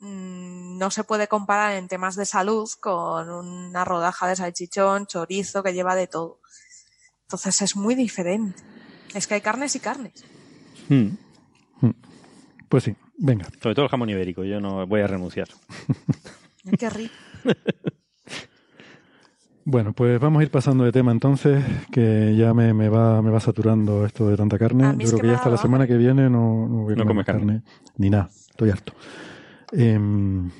mmm, 0.00 0.76
no 0.76 0.90
se 0.90 1.04
puede 1.04 1.26
comparar 1.26 1.76
en 1.76 1.88
temas 1.88 2.14
de 2.14 2.26
salud 2.26 2.68
con 2.78 3.30
una 3.30 3.86
rodaja 3.86 4.28
de 4.28 4.36
salchichón, 4.36 5.06
chorizo, 5.06 5.62
que 5.62 5.72
lleva 5.72 5.94
de 5.94 6.06
todo. 6.06 6.40
Entonces 7.22 7.62
es 7.62 7.76
muy 7.76 7.94
diferente. 7.94 8.62
Es 9.14 9.26
que 9.26 9.34
hay 9.34 9.40
carnes 9.40 9.74
y 9.74 9.80
carnes. 9.80 10.22
Hmm. 10.90 11.08
Hmm. 11.80 11.92
Pues 12.68 12.84
sí. 12.84 12.94
Venga. 13.18 13.46
Sobre 13.60 13.74
todo 13.74 13.84
el 13.84 13.90
jamón 13.90 14.08
ibérico, 14.10 14.44
yo 14.44 14.60
no 14.60 14.86
voy 14.86 15.00
a 15.00 15.06
renunciar. 15.06 15.48
Qué 16.78 16.90
rico. 16.90 17.14
Bueno, 19.70 19.92
pues 19.92 20.18
vamos 20.18 20.40
a 20.40 20.44
ir 20.44 20.50
pasando 20.50 20.84
de 20.84 20.92
tema 20.92 21.12
entonces, 21.12 21.62
que 21.92 22.34
ya 22.34 22.54
me, 22.54 22.72
me, 22.72 22.88
va, 22.88 23.20
me 23.20 23.30
va 23.30 23.38
saturando 23.38 24.06
esto 24.06 24.26
de 24.26 24.34
tanta 24.34 24.58
carne. 24.58 24.94
Yo 24.96 25.08
creo 25.08 25.20
que, 25.20 25.26
ya 25.26 25.34
hasta 25.34 25.50
la 25.50 25.58
semana 25.58 25.86
que 25.86 25.98
viene 25.98 26.30
no, 26.30 26.66
no 26.66 26.84
voy 26.84 26.94
a 26.98 27.04
comer 27.04 27.26
carne. 27.26 27.60
Ni 27.98 28.08
nada, 28.08 28.30
estoy 28.32 28.70
harto. 28.70 28.94
Em, 29.72 30.50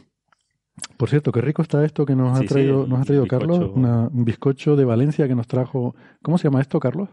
por 0.98 1.08
cierto, 1.08 1.32
qué 1.32 1.40
rico 1.40 1.62
está 1.62 1.82
esto 1.86 2.04
que 2.04 2.14
nos 2.14 2.38
ha 2.38 2.44
traído, 2.44 2.86
nos 2.86 3.00
ha 3.00 3.04
traído 3.04 3.26
Carlos, 3.26 3.70
un 3.74 4.24
bizcocho 4.26 4.76
de 4.76 4.84
Valencia 4.84 5.26
que 5.26 5.34
nos 5.34 5.46
trajo. 5.46 5.94
¿Cómo 6.20 6.36
se 6.36 6.44
llama 6.44 6.60
esto, 6.60 6.78
Carlos? 6.78 7.08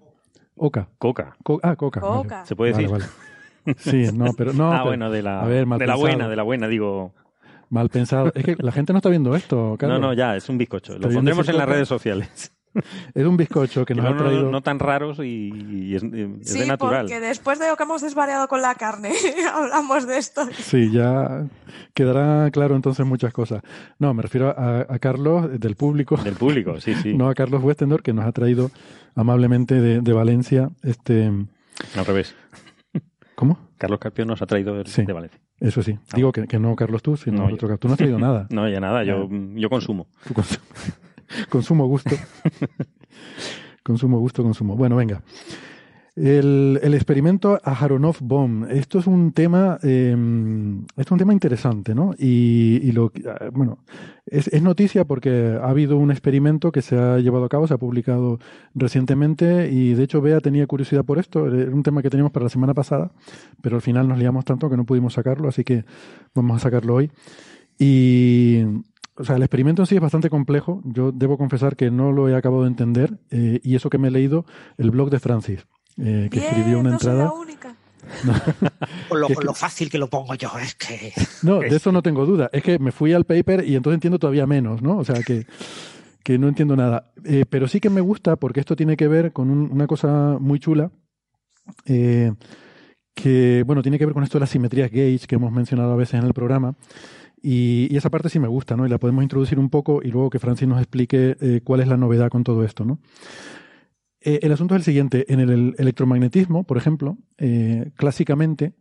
Oca. 0.58 0.90
Coca. 0.98 1.38
ah, 1.64 1.76
coca. 1.78 2.46
Se 2.46 2.58
puede 2.58 2.74
decir. 2.74 2.90
Sí, 3.78 4.08
no, 4.14 4.34
pero 4.34 4.54
no. 4.54 4.72
ah, 4.74 4.84
bueno, 4.84 5.10
de 5.12 5.22
la, 5.22 5.46
de 5.48 5.88
la 5.88 5.96
buena, 5.96 6.28
de 6.28 6.36
la 6.36 6.44
buena, 6.44 6.68
digo. 6.68 7.14
Mal 7.70 7.90
pensado. 7.90 8.32
Es 8.36 8.44
que 8.44 8.56
la 8.60 8.72
gente 8.72 8.94
no 8.94 8.98
está 8.98 9.10
viendo 9.10 9.36
esto, 9.36 9.76
Carlos. 9.80 10.00
No, 10.00 10.08
no, 10.08 10.14
ya, 10.14 10.36
es 10.36 10.48
un 10.50 10.58
bizcocho. 10.58 10.98
Lo 10.98 11.10
pondremos 11.10 11.48
en 11.50 11.58
las 11.58 11.68
redes 11.68 11.88
sociales. 11.88 12.52
Es 13.14 13.26
un 13.26 13.38
bizcocho 13.38 13.86
que 13.86 13.96
nos 13.96 14.06
ha 14.06 14.18
traído... 14.18 14.52
No, 14.52 14.62
tan 14.62 14.80
raros 14.80 15.20
y, 15.20 15.96
es, 15.96 16.02
de 16.02 16.66
natural. 16.66 17.06
porque 17.06 17.20
después 17.20 17.60
de 17.60 17.68
lo 17.70 17.78
que 17.78 17.84
hemos 17.84 18.02
desvariado 18.02 18.48
con 18.48 18.62
la 18.62 18.76
carne, 18.76 19.14
hablamos 19.54 20.06
de 20.08 20.18
esto. 20.18 20.46
Sí, 20.58 20.92
ya 20.92 21.46
quedará 21.94 22.50
claro 22.52 22.76
entonces 22.76 23.06
muchas 23.06 23.34
cosas. 23.34 23.62
No, 24.00 24.14
me 24.14 24.22
refiero 24.22 24.50
a, 24.50 25.00
Carlos, 25.00 25.60
del 25.60 25.76
público. 25.76 26.18
Del 26.18 26.36
público, 26.36 26.80
sí, 26.82 26.94
sí. 26.96 27.14
No 27.14 27.30
a 27.30 27.34
Carlos 27.34 27.64
Westendor, 27.64 28.04
que 28.04 28.14
nos 28.14 28.26
ha 28.26 28.32
traído 28.32 28.72
amablemente 29.16 29.80
de, 29.80 30.14
Valencia 30.14 30.70
este... 30.84 31.32
Al 31.98 32.06
revés. 32.06 32.36
¿Cómo? 33.36 33.60
Carlos 33.78 34.00
Carpio 34.00 34.26
nos 34.26 34.42
ha 34.42 34.46
traído 34.46 34.74
de 34.76 35.14
Valencia. 35.14 35.40
Eso 35.60 35.84
sí. 35.84 35.98
Ah. 36.12 36.16
Digo 36.16 36.32
que, 36.32 36.60
no 36.60 36.76
Carlos 36.76 37.04
tú, 37.04 37.18
sino 37.18 37.48
no, 37.48 37.54
otro 37.54 37.78
Tú 37.78 37.88
no 37.88 37.94
has 37.94 37.98
traído 37.98 38.20
nada. 38.20 38.48
no, 38.50 38.68
ya 38.70 38.80
nada. 38.80 39.04
Yo, 39.04 39.28
yo 39.30 39.70
consumo. 39.70 40.08
consumo 41.50 41.88
gusto. 41.88 42.16
consumo 43.84 44.20
gusto, 44.20 44.44
consumo. 44.44 44.76
Bueno, 44.76 44.96
venga. 44.96 45.22
El, 46.16 46.80
el, 46.82 46.94
experimento 46.94 47.60
Aharonov 47.62 48.18
Bomb. 48.22 48.72
Esto 48.72 49.00
es 49.00 49.08
un 49.08 49.34
tema, 49.34 49.78
em, 49.84 50.84
esto 50.96 51.02
es 51.02 51.12
un 51.12 51.18
tema 51.18 51.34
interesante, 51.34 51.94
¿no? 51.94 52.14
Y, 52.18 52.80
y 52.82 52.94
lo, 52.94 53.12
ah, 53.28 53.50
bueno, 53.52 53.80
es, 54.26 54.48
es, 54.48 54.62
noticia 54.62 55.04
porque 55.04 55.60
ha 55.62 55.70
habido 55.70 55.98
un 55.98 56.12
experimento 56.12 56.72
que 56.72 56.82
se 56.82 56.98
ha 56.98 57.18
llevado 57.20 57.44
a 57.44 57.50
cabo, 57.50 57.68
se 57.68 57.74
ha 57.74 57.78
publicado 57.78 58.40
recientemente 58.74 59.70
y 59.70 59.94
de 59.94 60.04
hecho 60.04 60.22
Bea 60.22 60.40
tenía 60.40 60.66
curiosidad 60.68 61.04
por 61.04 61.20
esto. 61.20 61.48
Era 61.48 61.70
un 61.70 61.84
tema 61.84 62.02
que 62.02 62.10
teníamos 62.10 62.32
para 62.32 62.46
la 62.46 62.50
semana 62.50 62.74
pasada, 62.74 63.12
pero 63.62 63.76
al 63.76 63.82
final 63.82 64.08
nos 64.08 64.18
liamos 64.18 64.46
tanto 64.46 64.70
que 64.70 64.78
no 64.78 64.86
pudimos 64.86 65.14
sacarlo, 65.14 65.50
así 65.50 65.66
que 65.66 65.84
vamos 66.34 66.56
a 66.56 66.60
sacarlo 66.60 66.96
hoy. 66.96 67.12
Y 67.78 68.64
o 69.18 69.24
sea, 69.24 69.38
el 69.38 69.44
experimento 69.44 69.82
en 69.82 69.86
sí 69.86 69.96
es 69.96 70.02
bastante 70.02 70.30
complejo. 70.30 70.82
Yo 70.84 71.12
debo 71.12 71.38
confesar 71.38 71.78
que 71.78 71.90
no 71.90 72.12
lo 72.12 72.28
he 72.28 72.36
acabado 72.36 72.64
de 72.64 72.70
entender. 72.70 73.18
Eh, 73.32 73.62
y 73.64 73.76
eso 73.76 73.90
que 73.90 73.98
me 73.98 74.10
he 74.10 74.12
leído 74.12 74.46
el 74.78 74.92
blog 74.92 75.10
de 75.10 75.20
Francis, 75.20 75.66
eh, 75.98 76.30
que 76.32 76.40
escribió 76.40 76.80
una 76.80 76.92
entrada. 76.92 77.32
con, 79.10 79.20
lo, 79.20 79.28
fácil 79.56 79.90
que 79.90 79.98
lo 79.98 80.10
pongo 80.10 80.36
yo, 80.36 80.52
es 80.62 80.76
que. 80.76 81.14
No, 81.44 81.60
de 81.60 81.76
eso 81.76 81.92
no 81.92 82.02
tengo 82.02 82.26
duda. 82.26 82.50
Es 82.54 82.64
que 82.64 82.80
me 82.80 82.92
fui 82.92 83.14
al 83.14 83.26
paper 83.26 83.68
y 83.68 83.76
entonces 83.76 83.96
entiendo 83.96 84.20
todavía 84.20 84.46
menos, 84.46 84.82
¿no? 84.82 84.98
O 84.98 85.06
sea, 85.06 85.22
que, 85.24 85.46
que 86.24 86.38
no 86.38 86.48
entiendo 86.48 86.76
nada. 86.76 87.12
Eh, 87.24 87.46
pero 87.50 87.68
sí 87.68 87.80
que 87.80 87.90
me 87.90 88.02
gusta 88.02 88.36
porque 88.36 88.60
esto 88.60 88.76
tiene 88.76 88.98
que 88.98 89.08
ver 89.08 89.32
con 89.32 89.50
una 89.50 89.88
cosa 89.88 90.38
muy 90.40 90.60
chula. 90.60 90.92
que, 91.86 93.64
bueno, 93.66 93.82
tiene 93.82 93.98
que 93.98 94.06
ver 94.06 94.14
con 94.14 94.24
esto 94.24 94.38
de 94.38 94.42
las 94.42 94.50
simetrías 94.50 94.92
gauge 94.92 95.26
que 95.28 95.36
hemos 95.36 95.52
mencionado 95.52 95.94
a 95.94 95.96
veces 95.96 96.16
en 96.16 96.26
el 96.26 96.34
programa. 96.34 96.76
Y, 97.48 97.96
esa 97.96 98.10
parte 98.10 98.30
sí 98.30 98.40
me 98.40 98.48
gusta, 98.48 98.76
¿no? 98.76 98.88
Y 98.88 98.90
la 98.90 98.98
podemos 98.98 99.22
introducir 99.22 99.60
un 99.60 99.70
poco 99.70 100.02
y 100.04 100.10
luego 100.10 100.32
que 100.32 100.40
Francis 100.40 100.68
nos 100.68 100.80
explique 100.80 101.38
eh, 101.40 101.62
cuál 101.64 101.80
es 101.80 101.88
la 101.88 101.96
novedad 101.96 102.30
con 102.30 102.44
todo 102.44 102.64
esto, 102.64 102.86
¿no? 102.86 102.98
Eh, 104.26 104.40
el 104.42 104.52
asunto 104.52 104.76
es 104.76 104.80
el 104.80 104.84
siguiente. 104.84 105.32
En 105.32 105.40
el 105.40 105.76
electromagnetismo, 105.78 106.66
por 106.66 106.78
ejemplo, 106.78 107.18
eh, 107.38 107.92
clásicamente 107.96 108.74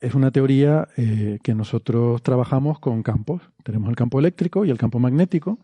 es 0.00 0.14
una 0.14 0.30
teoría 0.30 0.86
que 0.96 1.54
nosotros 1.54 2.22
trabajamos 2.22 2.78
con 2.78 3.02
campos. 3.02 3.40
Tenemos 3.62 3.88
el 3.88 3.96
campo 3.96 4.18
eléctrico 4.18 4.66
y 4.66 4.70
el 4.70 4.76
campo 4.76 4.98
magnético. 4.98 5.58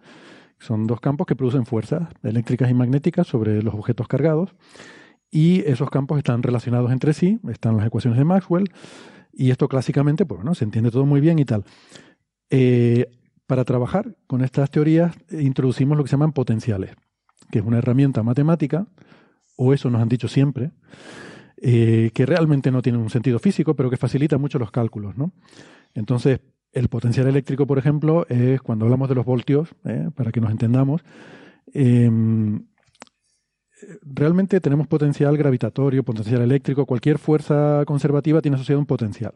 Son 0.58 0.86
dos 0.86 1.00
campos 1.00 1.26
que 1.26 1.36
producen 1.36 1.66
fuerzas 1.66 2.08
eléctricas 2.22 2.70
y 2.70 2.74
magnéticas 2.74 3.26
sobre 3.26 3.62
los 3.62 3.74
objetos 3.74 4.08
cargados. 4.08 4.54
Y 5.30 5.60
esos 5.66 5.90
campos 5.90 6.18
están 6.18 6.42
relacionados 6.42 6.90
entre 6.90 7.12
sí, 7.12 7.38
están 7.50 7.76
las 7.76 7.86
ecuaciones 7.86 8.18
de 8.18 8.24
Maxwell. 8.24 8.70
Y 9.32 9.50
esto 9.50 9.68
clásicamente, 9.68 10.26
pues 10.26 10.38
bueno, 10.38 10.54
se 10.54 10.64
entiende 10.64 10.90
todo 10.90 11.04
muy 11.04 11.20
bien 11.20 11.38
y 11.38 11.44
tal. 11.44 11.64
Eh, 12.50 13.06
para 13.46 13.64
trabajar 13.64 14.16
con 14.26 14.42
estas 14.42 14.70
teorías 14.70 15.16
eh, 15.30 15.42
introducimos 15.42 15.96
lo 15.96 16.04
que 16.04 16.08
se 16.08 16.14
llaman 16.14 16.32
potenciales, 16.32 16.92
que 17.50 17.58
es 17.58 17.64
una 17.64 17.78
herramienta 17.78 18.22
matemática, 18.22 18.86
o 19.56 19.72
eso 19.72 19.90
nos 19.90 20.00
han 20.00 20.08
dicho 20.08 20.28
siempre, 20.28 20.70
eh, 21.56 22.10
que 22.14 22.24
realmente 22.26 22.70
no 22.70 22.82
tiene 22.82 22.98
un 22.98 23.10
sentido 23.10 23.38
físico, 23.38 23.74
pero 23.74 23.90
que 23.90 23.96
facilita 23.96 24.38
mucho 24.38 24.58
los 24.58 24.70
cálculos. 24.70 25.16
¿no? 25.16 25.32
Entonces, 25.94 26.40
el 26.72 26.88
potencial 26.88 27.26
eléctrico, 27.26 27.66
por 27.66 27.78
ejemplo, 27.78 28.26
es 28.28 28.60
cuando 28.62 28.86
hablamos 28.86 29.08
de 29.08 29.14
los 29.14 29.26
voltios, 29.26 29.68
para 30.14 30.30
que 30.30 30.40
nos 30.40 30.50
entendamos, 30.50 31.02
em, 31.72 32.64
realmente 34.02 34.60
tenemos 34.60 34.86
potencial 34.86 35.36
gravitatorio, 35.36 36.04
potencial 36.04 36.42
eléctrico, 36.42 36.86
cualquier 36.86 37.18
fuerza 37.18 37.82
conservativa 37.86 38.40
tiene 38.40 38.56
asociado 38.56 38.78
un 38.78 38.86
potencial. 38.86 39.34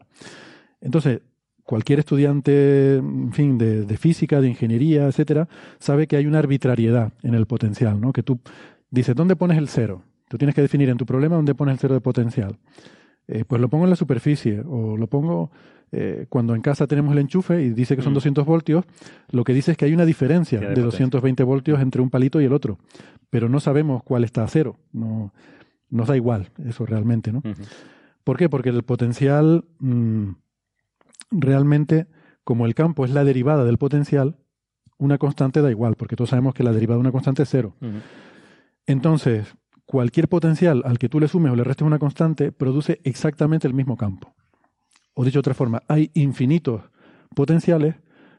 Entonces, 0.81 1.21
cualquier 1.65 1.99
estudiante, 1.99 2.97
en 2.97 3.33
fin, 3.33 3.57
de, 3.57 3.97
física, 3.97 4.39
de 4.39 4.47
ingeniería, 4.47 5.07
etcétera, 5.07 5.49
sabe 5.79 6.07
que 6.07 6.15
hay 6.15 6.27
una 6.27 6.39
arbitrariedad 6.39 7.11
en 7.23 7.33
el 7.33 7.47
potencial, 7.47 7.99
¿no? 7.99 8.13
Que 8.13 8.23
tú 8.23 8.39
dices, 8.91 9.15
¿dónde 9.15 9.35
pones 9.35 9.57
el 9.57 9.67
cero? 9.67 10.03
Tú 10.29 10.37
tienes 10.37 10.55
que 10.55 10.61
definir 10.61 10.89
en 10.89 10.97
tu 10.97 11.05
problema 11.05 11.35
dónde 11.35 11.55
pones 11.55 11.73
el 11.73 11.79
cero 11.79 11.93
de 11.95 12.01
potencial. 12.01 12.57
Eh, 13.27 13.43
pues 13.47 13.59
lo 13.59 13.67
pongo 13.69 13.85
en 13.85 13.89
la 13.89 13.95
superficie 13.95 14.61
o 14.65 14.95
lo 14.95 15.07
pongo 15.07 15.49
eh, 15.91 16.27
cuando 16.29 16.53
en 16.53 16.61
casa 16.61 16.85
tenemos 16.85 17.11
el 17.13 17.19
enchufe 17.19 17.63
y 17.63 17.69
dice 17.71 17.95
que 17.95 18.03
son 18.03 18.13
200 18.13 18.45
mm. 18.45 18.47
voltios, 18.47 18.85
lo 19.31 19.43
que 19.43 19.53
dice 19.53 19.71
es 19.71 19.77
que 19.77 19.85
hay 19.85 19.93
una 19.93 20.05
diferencia 20.05 20.59
de, 20.59 20.81
220 20.81 21.43
voltios 21.43 21.79
entre 21.79 22.01
un 22.01 22.11
palito 22.11 22.39
y 22.39 22.45
el 22.45 22.53
otro, 22.53 22.77
pero 23.31 23.49
no 23.49 23.59
sabemos 23.59 24.03
cuál 24.03 24.23
está 24.23 24.43
a 24.43 24.47
cero. 24.47 24.77
No, 24.93 25.33
nos 25.89 26.07
da 26.07 26.15
igual 26.15 26.51
eso 26.63 26.85
realmente, 26.85 27.31
¿no? 27.31 27.41
¿Por 28.23 28.37
qué? 28.37 28.49
Porque 28.49 28.69
el 28.69 28.83
potencial... 28.83 29.65
Mm, 29.79 30.31
realmente, 31.31 32.07
como 32.43 32.65
el 32.65 32.75
campo 32.75 33.05
es 33.05 33.11
la 33.11 33.23
derivada 33.23 33.63
del 33.65 33.77
potencial, 33.77 34.37
una 34.97 35.17
constante 35.17 35.61
da 35.61 35.71
igual, 35.71 35.95
porque 35.95 36.15
todos 36.15 36.29
sabemos 36.29 36.53
que 36.53 36.63
la 36.63 36.71
derivada 36.71 36.97
de 36.97 37.01
una 37.01 37.11
constante 37.11 37.43
es 37.43 37.49
cero. 37.49 37.75
Entonces, 38.85 39.47
cualquier 39.85 40.27
potencial 40.27 40.81
al 40.85 40.97
que 40.97 41.09
tú 41.09 41.19
le 41.19 41.27
sumes 41.27 41.51
o 41.51 41.55
le 41.55 41.63
restes 41.63 41.85
una 41.85 41.99
constante 41.99 42.51
produce 42.51 42.99
exactamente 43.03 43.67
el 43.67 43.73
mismo 43.73 43.97
campo. 43.97 44.33
O 45.13 45.23
dicho 45.23 45.37
de 45.37 45.41
otra 45.41 45.53
forma, 45.53 45.81
hay 45.87 46.11
infinitos 46.13 46.83
potenciales 47.35 47.95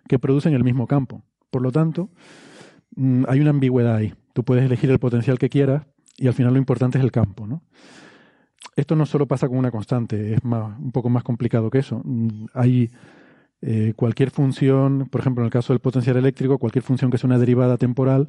que 0.08 0.18
producen 0.18 0.54
el 0.54 0.64
mismo 0.64 0.86
campo. 0.86 1.22
Por 1.50 1.62
lo 1.62 1.72
tanto, 1.72 2.10
mm, 2.96 3.24
hay 3.28 3.40
una 3.40 3.50
ambigüedad 3.50 3.96
ahí. 3.96 4.14
Tú 4.32 4.44
puedes 4.44 4.64
elegir 4.64 4.90
el 4.90 4.98
potencial 4.98 5.38
que 5.38 5.48
quieras 5.48 5.86
y 6.16 6.26
al 6.26 6.34
final 6.34 6.52
lo 6.52 6.58
importante 6.58 6.98
es 6.98 7.04
el 7.04 7.12
campo, 7.12 7.46
¿no? 7.46 7.62
Esto 8.76 8.94
no 8.94 9.06
solo 9.06 9.26
pasa 9.26 9.48
con 9.48 9.56
una 9.56 9.70
constante, 9.70 10.34
es 10.34 10.40
un 10.44 10.92
poco 10.92 11.08
más 11.08 11.24
complicado 11.24 11.70
que 11.70 11.78
eso. 11.78 12.02
Hay 12.52 12.90
eh, 13.62 13.94
cualquier 13.96 14.30
función, 14.30 15.08
por 15.10 15.22
ejemplo, 15.22 15.42
en 15.42 15.46
el 15.46 15.50
caso 15.50 15.72
del 15.72 15.80
potencial 15.80 16.18
eléctrico, 16.18 16.58
cualquier 16.58 16.82
función 16.84 17.10
que 17.10 17.16
sea 17.16 17.26
una 17.26 17.38
derivada 17.38 17.78
temporal, 17.78 18.28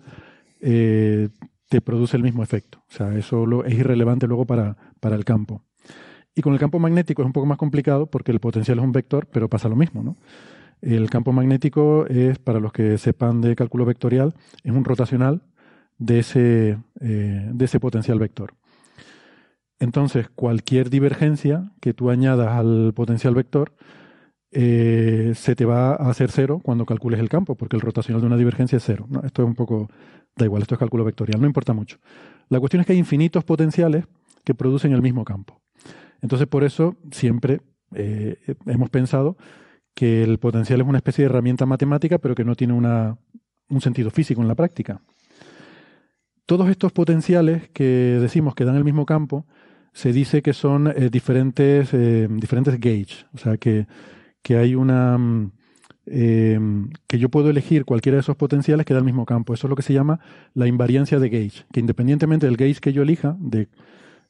eh, 0.61 1.27
te 1.67 1.81
produce 1.81 2.15
el 2.15 2.23
mismo 2.23 2.43
efecto. 2.43 2.79
O 2.89 2.93
sea, 2.93 3.13
eso 3.17 3.65
es 3.65 3.73
irrelevante 3.73 4.25
luego 4.25 4.45
para, 4.45 4.77
para 5.01 5.17
el 5.17 5.25
campo. 5.25 5.63
Y 6.33 6.41
con 6.41 6.53
el 6.53 6.59
campo 6.59 6.79
magnético 6.79 7.23
es 7.23 7.25
un 7.25 7.33
poco 7.33 7.45
más 7.45 7.57
complicado 7.57 8.05
porque 8.05 8.31
el 8.31 8.39
potencial 8.39 8.77
es 8.77 8.83
un 8.85 8.93
vector, 8.93 9.27
pero 9.27 9.49
pasa 9.49 9.67
lo 9.67 9.75
mismo, 9.75 10.01
¿no? 10.01 10.15
El 10.81 11.09
campo 11.09 11.33
magnético 11.33 12.05
es, 12.07 12.37
para 12.39 12.59
los 12.59 12.71
que 12.71 12.97
sepan 12.97 13.41
de 13.41 13.55
cálculo 13.55 13.83
vectorial, 13.85 14.35
es 14.63 14.71
un 14.71 14.85
rotacional 14.85 15.41
de 15.97 16.19
ese, 16.19 16.77
eh, 17.01 17.49
de 17.51 17.65
ese 17.65 17.79
potencial 17.79 18.19
vector. 18.19 18.53
Entonces, 19.79 20.29
cualquier 20.29 20.89
divergencia 20.89 21.71
que 21.81 21.93
tú 21.93 22.09
añadas 22.09 22.49
al 22.49 22.93
potencial 22.93 23.35
vector 23.35 23.73
eh, 24.51 25.33
se 25.35 25.55
te 25.55 25.65
va 25.65 25.91
a 25.91 26.09
hacer 26.09 26.31
cero 26.31 26.59
cuando 26.63 26.85
calcules 26.85 27.19
el 27.19 27.29
campo, 27.29 27.55
porque 27.55 27.75
el 27.75 27.81
rotacional 27.81 28.21
de 28.21 28.27
una 28.27 28.37
divergencia 28.37 28.77
es 28.77 28.83
cero. 28.83 29.07
Esto 29.23 29.43
es 29.43 29.47
un 29.47 29.55
poco, 29.55 29.89
da 30.35 30.45
igual, 30.45 30.61
esto 30.61 30.75
es 30.75 30.79
cálculo 30.79 31.03
vectorial, 31.03 31.39
no 31.39 31.47
importa 31.47 31.73
mucho. 31.73 31.97
La 32.49 32.59
cuestión 32.59 32.81
es 32.81 32.87
que 32.87 32.93
hay 32.93 32.99
infinitos 32.99 33.43
potenciales 33.43 34.05
que 34.43 34.55
producen 34.55 34.93
el 34.93 35.01
mismo 35.01 35.25
campo. 35.25 35.61
Entonces, 36.21 36.47
por 36.47 36.63
eso 36.63 36.95
siempre 37.11 37.61
eh, 37.93 38.37
hemos 38.65 38.89
pensado 38.89 39.37
que 39.93 40.23
el 40.23 40.39
potencial 40.39 40.81
es 40.81 40.87
una 40.87 40.99
especie 40.99 41.23
de 41.23 41.29
herramienta 41.29 41.65
matemática, 41.65 42.17
pero 42.17 42.33
que 42.33 42.45
no 42.45 42.55
tiene 42.55 42.73
una, 42.73 43.17
un 43.69 43.81
sentido 43.81 44.09
físico 44.09 44.41
en 44.41 44.47
la 44.47 44.55
práctica. 44.55 45.01
Todos 46.45 46.69
estos 46.69 46.93
potenciales 46.93 47.69
que 47.69 48.17
decimos 48.21 48.55
que 48.55 48.63
dan 48.63 48.75
el 48.75 48.85
mismo 48.85 49.05
campo, 49.05 49.45
se 49.97 50.13
dice 50.13 50.43
que 50.43 50.53
son 50.53 50.87
eh, 50.87 51.09
diferentes, 51.09 51.91
eh, 51.91 52.27
diferentes 52.29 52.79
gauge, 52.79 53.25
o 53.33 53.39
sea 53.39 53.57
que, 53.57 53.87
que 54.43 54.57
hay 54.57 54.75
una... 54.75 55.17
Mm, 55.17 55.51
que 56.05 57.19
yo 57.19 57.27
puedo 57.27 57.49
elegir 57.49 57.83
cualquiera 57.83 58.15
de 58.15 58.21
esos 58.21 58.37
potenciales 58.37 58.85
que 58.85 58.93
da 58.93 58.99
el 58.99 59.05
mismo 59.05 59.25
campo. 59.25 59.53
Eso 59.53 59.67
es 59.67 59.69
lo 59.69 59.75
que 59.75 59.81
se 59.81 59.91
llama 59.91 60.21
la 60.53 60.65
invariancia 60.65 61.19
de 61.19 61.27
gauge, 61.27 61.65
que 61.73 61.81
independientemente 61.81 62.45
del 62.45 62.55
gauge 62.55 62.79
que 62.79 62.93
yo 62.93 63.01
elija, 63.01 63.35
de 63.41 63.67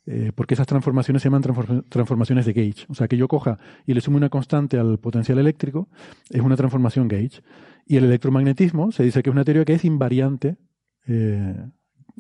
eh, 0.08 0.32
porque 0.34 0.54
esas 0.54 0.66
transformaciones 0.66 1.22
se 1.22 1.30
llaman 1.30 1.44
transformaciones 1.90 2.46
de 2.46 2.54
gauge. 2.54 2.86
O 2.88 2.96
sea, 2.96 3.10
que 3.10 3.18
yo 3.18 3.28
coja 3.28 3.60
y 3.86 3.94
le 3.94 4.00
sume 4.00 4.18
una 4.18 4.30
constante 4.30 4.80
al 4.80 4.98
potencial 5.00 5.38
eléctrico, 5.38 5.90
es 6.30 6.42
una 6.42 6.56
transformación 6.56 7.10
gauge. 7.10 7.44
Y 7.86 7.98
el 7.98 8.06
electromagnetismo 8.06 8.94
se 8.94 9.04
dice 9.04 9.22
que 9.22 9.30
es 9.30 9.34
una 9.34 9.44
teoría 9.44 9.66
que 9.66 9.74
es 9.74 9.84
invariante 9.84 10.56
eh, 11.08 11.56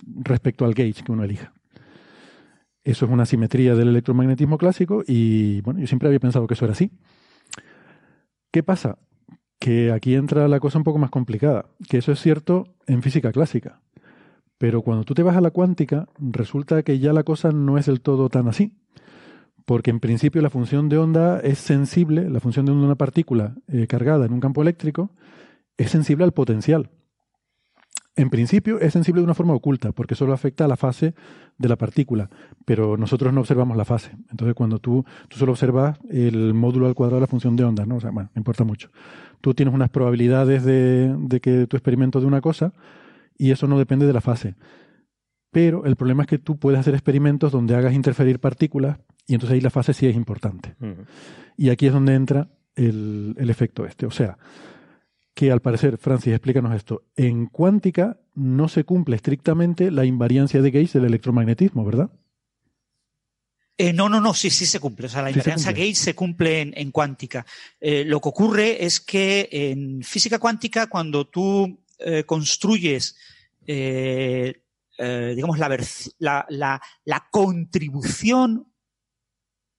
respecto 0.06 0.65
al 0.65 0.74
gauge 0.74 1.02
que 1.03 1.11
uno 1.14 1.24
elija. 1.24 1.56
Eso 2.88 3.03
es 3.03 3.11
una 3.11 3.26
simetría 3.26 3.76
del 3.76 3.89
electromagnetismo 3.89 4.57
clásico 4.57 5.03
y 5.05 5.59
bueno, 5.59 5.81
yo 5.81 5.88
siempre 5.88 6.07
había 6.07 6.22
pensado 6.22 6.47
que 6.47 6.53
eso 6.53 6.64
era 6.64 6.72
así. 6.72 6.89
¿Qué 8.49 8.64
pasa? 8.64 8.97
Que 9.59 9.91
aquí 9.91 10.15
entra 10.15 10.47
la 10.47 10.61
cosa 10.61 10.77
un 10.77 10.85
poco 10.85 10.97
más 10.97 11.09
complicada, 11.09 11.65
que 11.89 11.97
eso 11.97 12.14
es 12.14 12.22
cierto 12.22 12.64
en 12.85 13.01
física 13.01 13.34
clásica. 13.34 13.81
Pero 14.57 14.84
cuando 14.84 15.03
tú 15.03 15.14
te 15.15 15.22
vas 15.22 15.35
a 15.35 15.41
la 15.41 15.51
cuántica, 15.51 16.07
resulta 16.18 16.81
que 16.81 16.97
ya 16.97 17.11
la 17.11 17.23
cosa 17.23 17.51
no 17.51 17.77
es 17.77 17.88
del 17.88 17.99
todo 17.99 18.30
tan 18.30 18.47
así. 18.47 18.72
Porque 19.65 19.89
en 19.89 19.99
principio 19.99 20.41
la 20.41 20.49
función 20.49 20.88
de 20.88 20.97
onda 20.97 21.41
es 21.41 21.57
sensible, 21.57 22.30
la 22.30 22.39
función 22.39 22.65
de 22.65 22.72
onda 22.72 22.84
de 22.84 22.88
una 22.88 22.95
partícula 22.95 23.55
eh, 23.68 23.88
cargada 23.88 24.26
en 24.26 24.31
un 24.31 24.39
campo 24.39 24.61
eléctrico, 24.61 25.11
es 25.76 25.91
sensible 25.91 26.23
al 26.23 26.31
potencial. 26.31 26.89
En 28.18 28.30
principio 28.30 28.80
es 28.80 28.91
sensible 28.91 29.22
de 29.22 29.26
una 29.26 29.34
forma 29.34 29.53
oculta, 29.53 29.94
porque 29.94 30.15
solo 30.15 30.34
afecta 30.34 30.65
a 30.65 30.68
la 30.68 30.76
fase 30.76 31.14
de 31.57 31.69
la 31.69 31.77
partícula, 31.77 32.30
pero 32.65 32.98
nosotros 32.98 33.31
no 33.31 33.41
observamos 33.41 33.77
la 33.77 33.85
fase. 33.85 34.11
Entonces, 34.30 34.56
cuando 34.56 34.80
tú, 34.80 35.06
tú 35.30 35.38
solo 35.38 35.53
observas 35.53 35.99
el 36.10 36.53
módulo 36.53 36.88
al 36.88 36.95
cuadrado 36.95 37.18
de 37.18 37.22
la 37.22 37.27
función 37.27 37.56
de 37.56 37.64
onda, 37.64 37.85
¿no? 37.85 37.98
O 37.98 37.99
sea, 38.02 38.11
bueno, 38.11 38.30
importa 38.35 38.64
mucho. 38.64 38.89
Tú 39.39 39.53
tienes 39.53 39.73
unas 39.73 39.89
probabilidades 39.89 40.64
de, 40.65 41.15
de 41.18 41.39
que 41.39 41.68
tu 41.68 41.77
experimento 41.77 42.19
de 42.19 42.26
una 42.26 42.41
cosa, 42.41 42.73
y 43.38 43.52
eso 43.52 43.68
no 43.68 43.77
depende 43.77 44.06
de 44.06 44.14
la 44.14 44.22
fase. 44.22 44.56
Pero 45.52 45.85
el 45.85 45.95
problema 45.95 46.23
es 46.23 46.27
que 46.27 46.39
tú 46.39 46.57
puedes 46.57 46.80
hacer 46.80 46.94
experimentos 46.94 47.52
donde 47.52 47.76
hagas 47.76 47.94
interferir 47.94 48.39
partículas 48.39 48.99
y 49.27 49.34
entonces 49.34 49.56
ahí 49.56 49.61
la 49.61 49.69
fase 49.69 49.94
sí 49.94 50.07
es 50.07 50.15
importante. 50.15 50.76
Y 51.57 51.69
aquí 51.69 51.88
es 51.88 51.94
donde 51.94 52.15
entra 52.15 52.49
el, 52.76 53.35
efecto 53.38 53.85
este. 53.85 54.06
O 54.06 54.11
sea, 54.11 54.38
que 55.38 55.51
al 55.51 55.61
parecer, 55.61 55.99
Francis, 55.99 56.34
explícanos 56.34 56.76
esto, 56.76 57.03
en 57.15 57.45
cuántica 57.45 58.19
no 58.34 58.68
se 58.68 58.85
cumple 58.85 59.18
estrictamente 59.18 59.91
la 59.91 60.03
invariancia 60.03 60.64
de 60.64 60.72
Gauge 60.72 60.93
del 60.93 61.05
electromagnetismo, 61.05 61.85
¿verdad? 61.85 62.09
Eh, 63.77 63.93
no, 63.93 64.09
no, 64.09 64.19
no, 64.19 64.34
sí, 64.34 64.49
sí 64.49 64.65
se 64.65 64.80
cumple. 64.80 65.05
O 65.05 65.09
sea, 65.09 65.22
la 65.22 65.30
invariancia 65.30 65.73
Gauge 65.73 65.93
se 65.93 66.15
cumple 66.15 66.61
en, 66.61 66.89
cuántica. 66.89 67.45
Eh, 67.80 68.03
lo 68.03 68.19
que 68.19 68.30
ocurre 68.30 68.84
es 68.84 68.99
que 68.99 69.47
en 69.51 70.01
física 70.01 70.39
cuántica, 70.39 70.88
cuando 70.88 71.27
tú 71.27 71.85
eh, 71.99 72.23
construyes, 72.23 73.15
digamos, 73.64 75.59
la, 75.59 76.47
la, 76.49 76.81
la, 77.05 77.27
contribución 77.30 78.73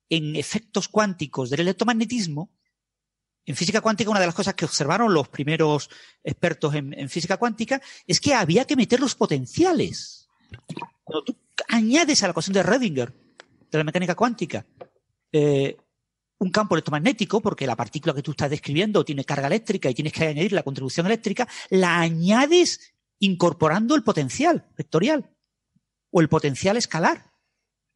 en 0.08 0.36
efectos 0.36 0.86
cuánticos 0.86 1.50
del 1.50 1.60
electromagnetismo, 1.60 2.48
en 3.48 3.56
física 3.56 3.80
cuántica 3.80 4.10
una 4.10 4.20
de 4.20 4.26
las 4.26 4.34
cosas 4.34 4.52
que 4.52 4.66
observaron 4.66 5.12
los 5.12 5.28
primeros 5.28 5.88
expertos 6.22 6.74
en, 6.74 7.08
física 7.08 7.38
cuántica 7.38 7.80
es 8.06 8.20
que 8.20 8.34
había 8.34 8.66
que 8.66 8.76
meter 8.76 9.00
los 9.00 9.14
potenciales. 9.14 10.28
Cuando 11.02 11.24
tú 11.24 11.36
añades 11.68 12.22
a 12.22 12.26
la 12.26 12.32
ecuación 12.32 12.52
de 12.52 12.62
Redinger 12.62 13.10
de 13.70 13.78
la 13.78 13.84
mecánica 13.84 14.14
cuántica 14.14 14.66
un 16.40 16.50
campo 16.50 16.74
electromagnético, 16.74 17.40
porque 17.40 17.66
la 17.66 17.74
partícula 17.74 18.14
que 18.14 18.22
tú 18.22 18.32
estás 18.32 18.50
describiendo 18.50 19.02
tiene 19.02 19.24
carga 19.24 19.46
eléctrica 19.46 19.88
y 19.88 19.94
tienes 19.94 20.12
que 20.12 20.26
añadir 20.26 20.52
la 20.52 20.62
contribución 20.62 21.06
eléctrica, 21.06 21.48
la 21.70 22.00
añades 22.00 22.94
incorporando 23.18 23.94
el 23.94 24.04
potencial 24.04 24.68
vectorial 24.76 25.30
o 26.10 26.20
el 26.20 26.28
potencial 26.28 26.76
escalar 26.76 27.27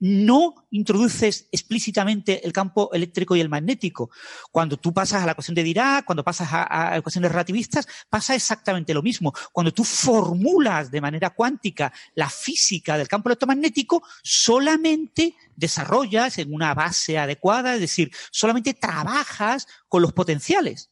no 0.02 0.66
introduces 0.72 1.46
explícitamente 1.52 2.44
el 2.44 2.52
campo 2.52 2.90
eléctrico 2.92 3.36
y 3.36 3.40
el 3.40 3.48
magnético. 3.48 4.10
Cuando 4.50 4.76
tú 4.76 4.92
pasas 4.92 5.22
a 5.22 5.26
la 5.26 5.32
ecuación 5.32 5.54
de 5.54 5.62
Dirac, 5.62 6.04
cuando 6.04 6.24
pasas 6.24 6.48
a, 6.50 6.96
ecuaciones 6.96 7.30
relativistas, 7.30 7.86
pasa 8.10 8.34
exactamente 8.34 8.94
lo 8.94 9.02
mismo. 9.02 9.32
Cuando 9.52 9.72
tú 9.72 9.84
formulas 9.84 10.90
de 10.90 11.00
manera 11.00 11.30
cuántica 11.30 11.92
la 12.16 12.28
física 12.28 12.98
del 12.98 13.06
campo 13.06 13.28
electromagnético, 13.28 14.02
solamente 14.24 15.36
desarrollas 15.54 16.36
en 16.38 16.52
una 16.52 16.74
base 16.74 17.16
adecuada, 17.16 17.74
es 17.74 17.80
decir, 17.80 18.10
solamente 18.32 18.74
trabajas 18.74 19.68
con 19.86 20.02
los 20.02 20.12
potenciales. 20.12 20.90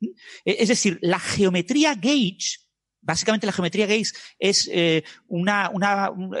¿Mm? 0.00 0.08
Es 0.46 0.68
decir, 0.68 0.98
la 1.02 1.20
geometría 1.20 1.94
gauge 1.94 2.65
Básicamente 3.06 3.46
la 3.46 3.52
geometría 3.52 3.86
Gauge 3.86 4.12
es 4.38 4.68
eh, 4.72 5.04
una, 5.28 5.70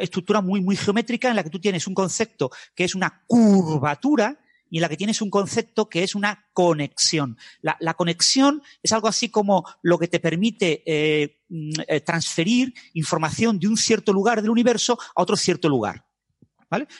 estructura 0.00 0.40
muy, 0.40 0.60
muy 0.60 0.76
geométrica 0.76 1.30
en 1.30 1.36
la 1.36 1.44
que 1.44 1.50
tú 1.50 1.60
tienes 1.60 1.86
un 1.86 1.94
concepto 1.94 2.50
que 2.74 2.82
es 2.82 2.96
una 2.96 3.22
curvatura 3.28 4.36
y 4.68 4.78
en 4.78 4.82
la 4.82 4.88
que 4.88 4.96
tienes 4.96 5.22
un 5.22 5.30
concepto 5.30 5.88
que 5.88 6.02
es 6.02 6.16
una 6.16 6.48
conexión. 6.52 7.38
La, 7.60 7.94
conexión 7.94 8.64
es 8.82 8.90
algo 8.90 9.06
así 9.06 9.28
como 9.28 9.64
lo 9.80 9.96
que 9.96 10.08
te 10.08 10.18
permite 10.18 10.82
eh, 10.84 11.38
mm, 11.48 11.70
eh, 11.86 12.00
transferir 12.00 12.74
información 12.94 13.60
de 13.60 13.68
un 13.68 13.76
cierto 13.76 14.12
lugar 14.12 14.42
del 14.42 14.50
universo 14.50 14.98
a 15.14 15.22
otro 15.22 15.36
cierto 15.36 15.68
lugar. 15.68 16.04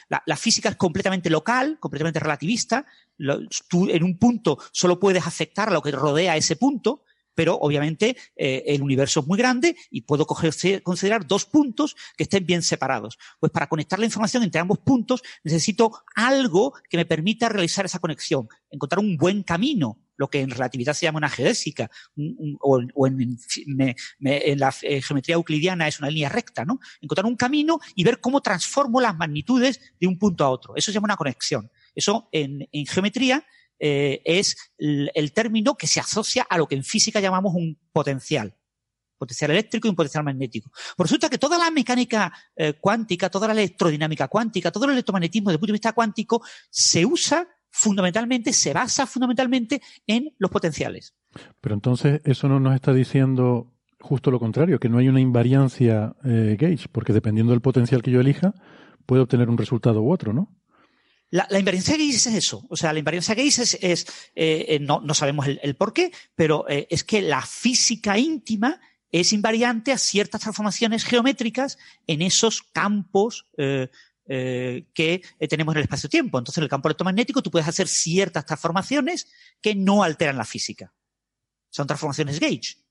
La, 0.09 0.37
física 0.37 0.69
es 0.69 0.77
completamente 0.77 1.29
local, 1.29 1.79
completamente 1.81 2.21
relativista. 2.21 2.87
tú 3.69 3.89
en 3.91 4.05
un 4.05 4.17
punto 4.17 4.59
solo 4.71 5.01
puedes 5.01 5.27
afectar 5.27 5.69
a 5.69 5.73
lo 5.73 5.83
que 5.83 5.91
rodea 5.91 6.37
ese 6.37 6.55
punto, 6.55 7.03
pero 7.37 7.57
obviamente 7.61 8.17
eh, 8.35 8.65
el 8.67 8.83
universo 8.83 9.21
es 9.21 9.27
muy 9.27 9.39
grande 9.39 9.77
y 9.91 10.01
puedo 10.01 10.27
considerar 10.27 11.27
dos 11.27 11.45
puntos 11.45 11.95
que 12.17 12.25
estén 12.25 12.45
bien 12.45 12.63
separados. 12.63 13.19
Pues 13.39 13.53
para 13.53 13.69
conectar 13.69 14.01
la 14.01 14.07
información 14.07 14.43
entre 14.43 14.61
ambos 14.61 14.79
puntos 14.79 15.23
necesito 15.45 15.93
algo 16.17 16.73
que 16.91 16.97
me 16.97 17.05
permita 17.05 17.49
realizar 17.49 17.85
esa 17.85 18.01
conexión, 18.01 18.49
encontrar 18.71 18.99
un 18.99 19.17
buen 19.17 19.43
camino, 19.45 20.01
lo 20.17 20.31
que 20.31 20.41
en 20.41 20.51
relatividad 20.51 20.95
se 20.95 21.05
llama 21.05 21.19
una 21.19 21.29
geodésica, 21.29 21.91
o, 22.61 22.81
en, 23.07 24.59
la 24.59 24.75
eh, 24.81 25.03
geometría 25.03 25.35
euclidiana 25.35 25.87
es 25.87 25.99
una 25.99 26.09
línea 26.09 26.31
recta, 26.31 26.65
¿no? 26.65 26.81
Encontrar 27.03 27.27
un 27.27 27.37
camino 27.37 27.79
y 27.95 28.03
ver 28.03 28.19
cómo 28.21 28.41
transformo 28.41 29.03
las 29.03 29.15
magnitudes 29.15 29.79
de 30.01 30.07
un 30.07 30.19
punto 30.19 30.43
a 30.43 30.49
otro. 30.49 30.75
Eso 30.75 30.91
se 30.91 30.95
llama 30.95 31.05
una 31.05 31.17
conexión. 31.17 31.71
Eso 31.95 32.31
en 32.33 32.67
geometría 32.87 33.45
eh, 33.79 34.23
es 34.25 34.57
el, 34.79 35.33
término 35.33 35.77
que 35.77 35.87
se 35.87 36.01
asocia 36.01 36.47
a 36.49 36.59
lo 36.59 36.67
que 36.67 36.75
en 36.75 36.85
física 36.85 37.21
llamamos 37.21 37.55
un 37.55 37.79
potencial. 37.93 38.55
Potencial 39.19 39.51
eléctrico 39.51 39.89
y 39.89 39.91
un 39.91 39.97
potencial 39.97 40.25
magnético. 40.25 40.71
Por 40.97 41.07
resulta 41.07 41.31
que 41.31 41.39
toda 41.39 41.59
la 41.59 41.71
mecánica 41.71 42.33
eh, 42.55 42.75
cuántica, 42.75 43.31
toda 43.31 43.49
la 43.49 43.55
electrodinámica 43.55 44.29
cuántica, 44.29 44.71
todo 44.71 44.85
el 44.85 44.93
electromagnetismo 44.93 45.49
desde 45.49 45.57
el 45.57 45.61
punto 45.61 45.73
de 45.73 45.77
vista 45.79 45.93
cuántico 45.93 46.43
se 46.71 47.07
usa 47.07 47.49
fundamentalmente, 47.71 48.53
se 48.53 48.73
basa 48.73 49.07
fundamentalmente 49.07 49.81
en 50.07 50.35
los 50.39 50.51
potenciales. 50.51 51.15
Pero 51.61 51.75
entonces 51.75 52.21
eso 52.25 52.49
no 52.49 52.61
nos 52.61 52.75
está 52.75 52.93
diciendo 52.93 53.73
justo 54.01 54.31
lo 54.31 54.39
contrario, 54.39 54.79
que 54.79 54.89
no 54.89 54.99
hay 54.99 55.09
una 55.09 55.21
invariancia 55.21 56.15
eh, 56.25 56.57
gauge, 56.59 56.89
porque 56.91 57.13
dependiendo 57.13 57.53
del 57.53 57.61
potencial 57.61 58.03
que 58.03 58.11
yo 58.11 58.21
elija, 58.21 58.55
puedo 59.05 59.23
obtener 59.23 59.49
un 59.49 59.59
resultado 59.59 60.03
u 60.03 60.13
otro, 60.13 60.33
¿no? 60.33 60.55
La, 61.31 61.59
invariancia 61.59 61.97
Gauge 61.97 62.15
es 62.15 62.27
eso. 62.27 62.65
O 62.69 62.77
sea, 62.77 62.93
la 62.93 63.01
invariancia 63.01 63.35
Gauge 63.35 63.63
es, 63.63 63.79
es 63.81 64.07
eh, 64.35 64.65
eh, 64.69 64.79
no, 64.81 65.01
no, 65.01 65.15
sabemos 65.15 65.47
el, 65.49 65.77
por 65.77 65.93
qué, 65.93 66.13
pero 66.35 66.69
eh, 66.69 66.87
es 66.89 67.03
que 67.05 67.21
la 67.21 67.43
física 67.43 68.17
íntima 68.17 68.81
es 69.11 69.33
invariante 69.33 69.93
a 69.93 69.99
ciertas 69.99 70.41
transformaciones 70.41 71.05
geométricas 71.05 71.79
en 72.07 72.23
esos 72.23 72.63
campos 72.63 73.47
que 73.57 75.23
tenemos 75.49 75.75
en 75.75 75.79
el 75.79 75.85
espacio-tiempo. 75.85 76.39
Entonces, 76.39 76.59
en 76.59 76.65
el 76.65 76.71
campo 76.71 76.89
electromagnético 76.89 77.43
tú 77.43 77.51
puedes 77.51 77.69
hacer 77.69 77.89
ciertas 77.89 78.45
transformaciones 78.45 79.29
que 79.63 79.75
no 79.75 80.03
alteran 80.03 80.37
la 80.37 80.45
física. 80.45 80.93
son 81.71 81.87
transformaciones 81.87 82.41
gauge. 82.41 82.86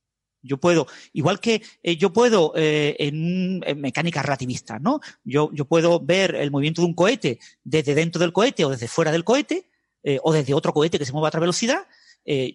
Yo 0.45 0.57
puedo, 0.57 0.87
igual 1.13 1.39
que 1.39 1.61
eh, 1.81 1.97
yo 1.97 2.13
puedo 2.13 2.53
eh, 2.55 2.95
en, 2.99 3.59
mecánica 3.77 4.21
relativista, 4.21 4.79
¿no? 4.79 4.99
Yo, 5.23 5.49
yo 5.53 5.65
puedo 5.65 5.99
ver 5.99 6.35
el 6.35 6.51
movimiento 6.51 6.81
de 6.81 6.87
un 6.87 6.93
cohete 6.93 7.39
desde 7.63 7.95
dentro 7.95 8.19
del 8.19 8.31
cohete 8.31 8.63
o 8.63 8.69
desde 8.69 8.87
fuera 8.87 9.11
del 9.11 9.23
cohete, 9.23 9.69
eh, 10.03 10.19
o 10.23 10.31
desde 10.31 10.53
otro 10.53 10.71
cohete 10.71 10.99
que 10.99 11.05
se 11.05 11.11
mueva 11.11 11.27
a 11.27 11.29
otra 11.29 11.39
velocidad. 11.39 11.87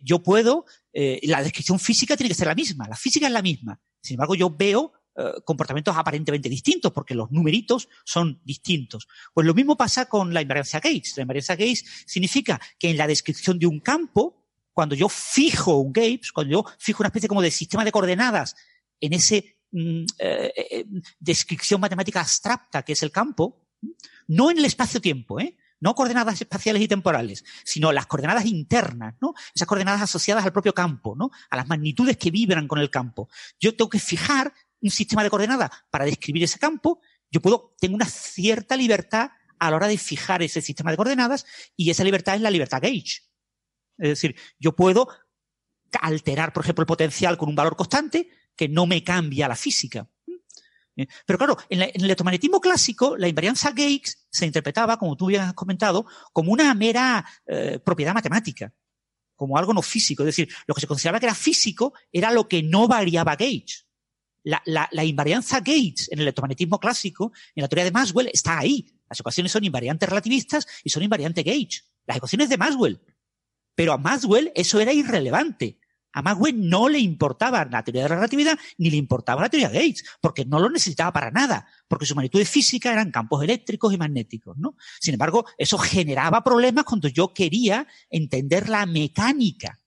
yo 0.03 0.21
puedo, 0.21 0.65
la 0.93 1.43
descripción 1.43 1.79
física 1.79 2.17
tiene 2.17 2.29
que 2.29 2.35
ser 2.35 2.49
la 2.49 2.57
misma, 2.57 2.89
la 2.89 2.97
física 2.97 3.27
es 3.27 3.33
la 3.33 3.43
misma. 3.43 3.81
Sin 4.03 4.15
embargo, 4.15 4.35
yo 4.35 4.51
veo 4.51 4.93
comportamientos 5.45 5.95
aparentemente 5.97 6.49
distintos 6.49 6.93
porque 6.93 7.15
los 7.15 7.31
numeritos 7.31 7.89
son 8.05 8.41
distintos. 8.45 9.07
Pues 9.35 9.47
lo 9.47 9.55
mismo 9.55 9.77
pasa 9.77 10.07
con 10.07 10.33
la 10.33 10.43
invariancia 10.43 10.81
Gates. 10.81 11.13
La 11.17 11.23
invariancia 11.23 11.55
Gates 11.55 11.85
significa 12.07 12.61
que 12.79 12.91
en 12.91 12.97
la 12.97 13.07
descripción 13.07 13.59
de 13.59 13.67
un 13.67 13.81
campo, 13.81 14.40
cuando 14.81 14.95
yo 14.95 15.11
fijo 15.11 15.77
un 15.77 15.93
Gapes, 15.93 16.33
cuando 16.33 16.53
yo 16.53 16.65
fijo 16.79 17.03
una 17.03 17.09
especie 17.09 17.29
como 17.29 17.43
de 17.43 17.51
sistema 17.51 17.85
de 17.85 17.93
coordenadas 17.93 18.57
en 18.99 19.13
ese 19.13 19.59
mm, 19.73 20.05
eh, 20.19 20.53
eh, 20.57 20.87
descripción 21.19 21.83
matemática 21.83 22.23
abstracta 22.23 22.83
que 22.83 22.95
es 22.95 23.03
el 23.03 23.13
campo, 23.13 23.69
no 24.27 24.51
en 24.51 24.57
el 24.57 24.65
espacio-tiempo, 24.65 25.39
¿eh? 25.39 25.59
no 25.81 25.95
coordenadas 25.95 26.41
espaciales 26.41 26.81
y 26.81 26.89
temporales, 26.89 27.45
sino 27.63 27.93
las 27.93 28.07
coordenadas 28.07 28.47
internas, 28.47 29.17
¿no? 29.21 29.35
Esas 29.55 29.69
coordenadas 29.69 30.01
asociadas 30.01 30.47
al 30.47 30.53
propio 30.55 30.73
campo, 30.73 31.15
¿no? 31.15 31.31
A 31.51 31.57
las 31.57 31.69
magnitudes 31.69 32.17
que 32.17 32.31
vibran 32.31 32.67
con 32.67 32.79
el 32.79 32.89
campo. 32.89 33.29
Yo 33.61 33.77
tengo 33.77 33.91
que 33.91 34.01
fijar 34.01 34.55
un 34.81 34.91
sistema 34.91 35.23
de 35.23 35.29
coordenadas 35.29 35.69
para 35.91 36.07
describir 36.07 36.45
ese 36.45 36.59
campo. 36.59 37.03
Yo 37.31 37.43
puedo, 37.43 37.75
tengo 37.79 37.97
una 37.97 38.07
cierta 38.07 38.77
libertad 38.77 39.33
a 39.59 39.71
la 39.71 39.77
hora 39.77 39.89
de 39.89 39.99
fijar 39.99 40.43
ese 40.43 40.63
sistema 40.63 40.91
de 40.91 40.97
coordenadas 40.97 41.45
y 41.77 41.91
esa 41.91 42.03
libertad 42.03 42.35
es 42.35 42.41
la 42.41 42.51
libertad 42.51 42.81
gauge. 42.81 43.30
Es 44.01 44.09
decir, 44.09 44.35
yo 44.59 44.75
puedo 44.75 45.09
alterar, 46.01 46.53
por 46.53 46.65
ejemplo, 46.65 46.83
el 46.83 46.87
potencial 46.87 47.37
con 47.37 47.49
un 47.49 47.55
valor 47.55 47.77
constante 47.77 48.31
que 48.57 48.69
no 48.69 48.87
me 48.87 49.05
cambia 49.05 49.49
la 49.49 49.57
física. 49.57 50.09
¿Eh? 50.97 51.07
Pero 51.27 51.39
claro, 51.39 51.57
en, 51.69 51.83
el 51.83 52.05
electromagnetismo 52.05 52.61
clásico, 52.61 53.17
la 53.17 53.29
invarianza 53.29 53.71
Gates 53.71 54.27
se 54.31 54.47
interpretaba, 54.47 54.99
como 54.99 55.17
tú 55.17 55.27
bien 55.27 55.43
has 55.43 55.55
comentado, 55.55 56.07
como 56.33 56.53
una 56.53 56.73
mera 56.75 57.25
eh, 57.47 57.79
propiedad 57.79 58.15
matemática, 58.15 58.73
como 59.35 59.57
algo 59.57 59.73
no 59.73 59.83
físico. 59.83 60.23
Es 60.23 60.29
decir, 60.29 60.53
lo 60.67 60.75
que 60.75 60.81
se 60.81 60.87
consideraba 60.87 61.21
que 61.21 61.27
era 61.27 61.35
físico 61.35 61.95
era 62.13 62.31
lo 62.33 62.49
que 62.49 62.63
no 62.63 62.89
variaba 62.89 63.37
Gauge. 63.37 63.85
La, 64.43 64.63
la 64.65 65.05
invarianza 65.05 65.59
Gates 65.59 66.09
en 66.11 66.19
el 66.19 66.23
electromagnetismo 66.23 66.81
clásico, 66.81 67.33
en 67.55 67.63
la 67.63 67.69
teoría 67.69 67.85
de 67.85 67.91
Maxwell, 67.91 68.31
está 68.33 68.59
ahí. 68.59 68.87
Las 69.09 69.21
ecuaciones 69.21 69.53
son 69.53 69.65
invariantes 69.65 70.09
relativistas 70.09 70.67
y 70.83 70.89
son 70.89 71.03
invariantes 71.03 71.45
Gauge. 71.45 71.83
Las 72.07 72.17
ecuaciones 72.17 72.49
de 72.49 72.57
Maxwell. 72.57 73.01
Pero 73.81 73.95
a 73.95 73.97
Maxwell 73.97 74.53
eso 74.55 74.79
era 74.79 74.93
irrelevante. 74.93 75.81
A 76.13 76.21
Maxwell 76.21 76.69
no 76.69 76.91
le 76.91 76.99
importaba 76.99 77.65
la 77.65 77.83
teoría 77.83 78.03
de 78.03 78.11
la 78.11 78.17
relatividad 78.17 78.59
ni 78.77 78.91
le 78.91 78.99
importaba 78.99 79.41
la 79.41 79.49
teoría 79.49 79.71
de 79.71 79.79
Gates, 79.79 80.05
porque 80.21 80.45
no 80.45 80.61
lo 80.61 80.69
necesitaba 80.69 81.15
para 81.15 81.31
nada, 81.31 81.67
porque 81.89 82.05
su 82.05 82.15
magnitud 82.15 82.41
de 82.41 82.45
física 82.45 82.93
eran 82.93 83.11
campos 83.11 83.43
eléctricos 83.43 83.95
y 83.95 83.97
magnéticos, 83.97 84.59
¿no? 84.59 84.77
Sin 85.01 85.15
embargo, 85.15 85.47
eso 85.57 85.79
generaba 85.79 86.45
problemas 86.45 86.85
cuando 86.85 87.09
yo 87.09 87.33
quería 87.33 87.87
entender 88.11 88.69
la 88.69 88.85
mecánica, 88.85 89.81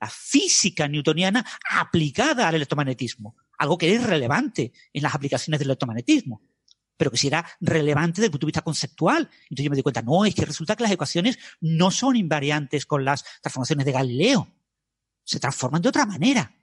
la 0.00 0.08
física 0.08 0.88
newtoniana 0.88 1.44
aplicada 1.68 2.48
al 2.48 2.54
electromagnetismo, 2.54 3.36
algo 3.58 3.76
que 3.76 3.92
era 3.92 4.02
irrelevante 4.02 4.72
en 4.94 5.02
las 5.02 5.14
aplicaciones 5.14 5.58
del 5.58 5.68
electromagnetismo 5.68 6.40
pero 6.96 7.10
que 7.10 7.16
si 7.16 7.26
era 7.26 7.46
relevante 7.60 8.20
desde 8.20 8.26
el 8.26 8.30
punto 8.30 8.46
de 8.46 8.50
vista 8.50 8.62
conceptual. 8.62 9.28
Entonces 9.44 9.64
yo 9.64 9.70
me 9.70 9.76
di 9.76 9.82
cuenta, 9.82 10.02
no, 10.02 10.24
es 10.24 10.34
que 10.34 10.44
resulta 10.44 10.76
que 10.76 10.82
las 10.82 10.92
ecuaciones 10.92 11.38
no 11.60 11.90
son 11.90 12.16
invariantes 12.16 12.86
con 12.86 13.04
las 13.04 13.24
transformaciones 13.42 13.86
de 13.86 13.92
Galileo. 13.92 14.48
Se 15.24 15.40
transforman 15.40 15.82
de 15.82 15.88
otra 15.88 16.06
manera. 16.06 16.54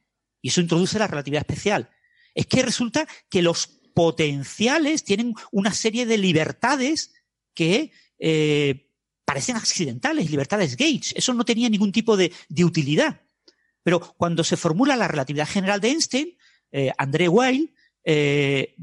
Y 0.42 0.50
eso 0.50 0.62
introduce 0.62 1.00
la 1.00 1.08
relatividad 1.08 1.42
especial. 1.42 1.90
Es 2.34 2.48
que 2.48 2.62
resulta 2.62 3.08
que 3.30 3.42
los 3.42 3.68
potenciales 3.94 5.04
tienen 5.04 5.36
una 5.52 5.74
serie 5.74 6.06
de 6.06 6.18
libertades 6.18 7.14
que 7.54 7.92
eh, 8.20 8.90
parecen 9.26 9.56
accidentales, 9.56 10.30
libertades 10.30 10.76
Gauge. 10.76 11.14
Eso 11.16 11.34
no 11.34 11.46
tenía 11.46 11.70
ningún 11.70 11.92
tipo 11.92 12.18
de, 12.18 12.32
utilidad. 12.64 13.22
Pero 13.84 14.00
cuando 14.18 14.44
se 14.44 14.58
formula 14.58 14.96
la 14.96 15.08
relatividad 15.08 15.48
general 15.48 15.80
de 15.80 15.90
Einstein, 15.90 16.38
eh, 16.72 16.92
André 16.98 17.28
Weil 17.28 17.74
eh, 18.04 18.76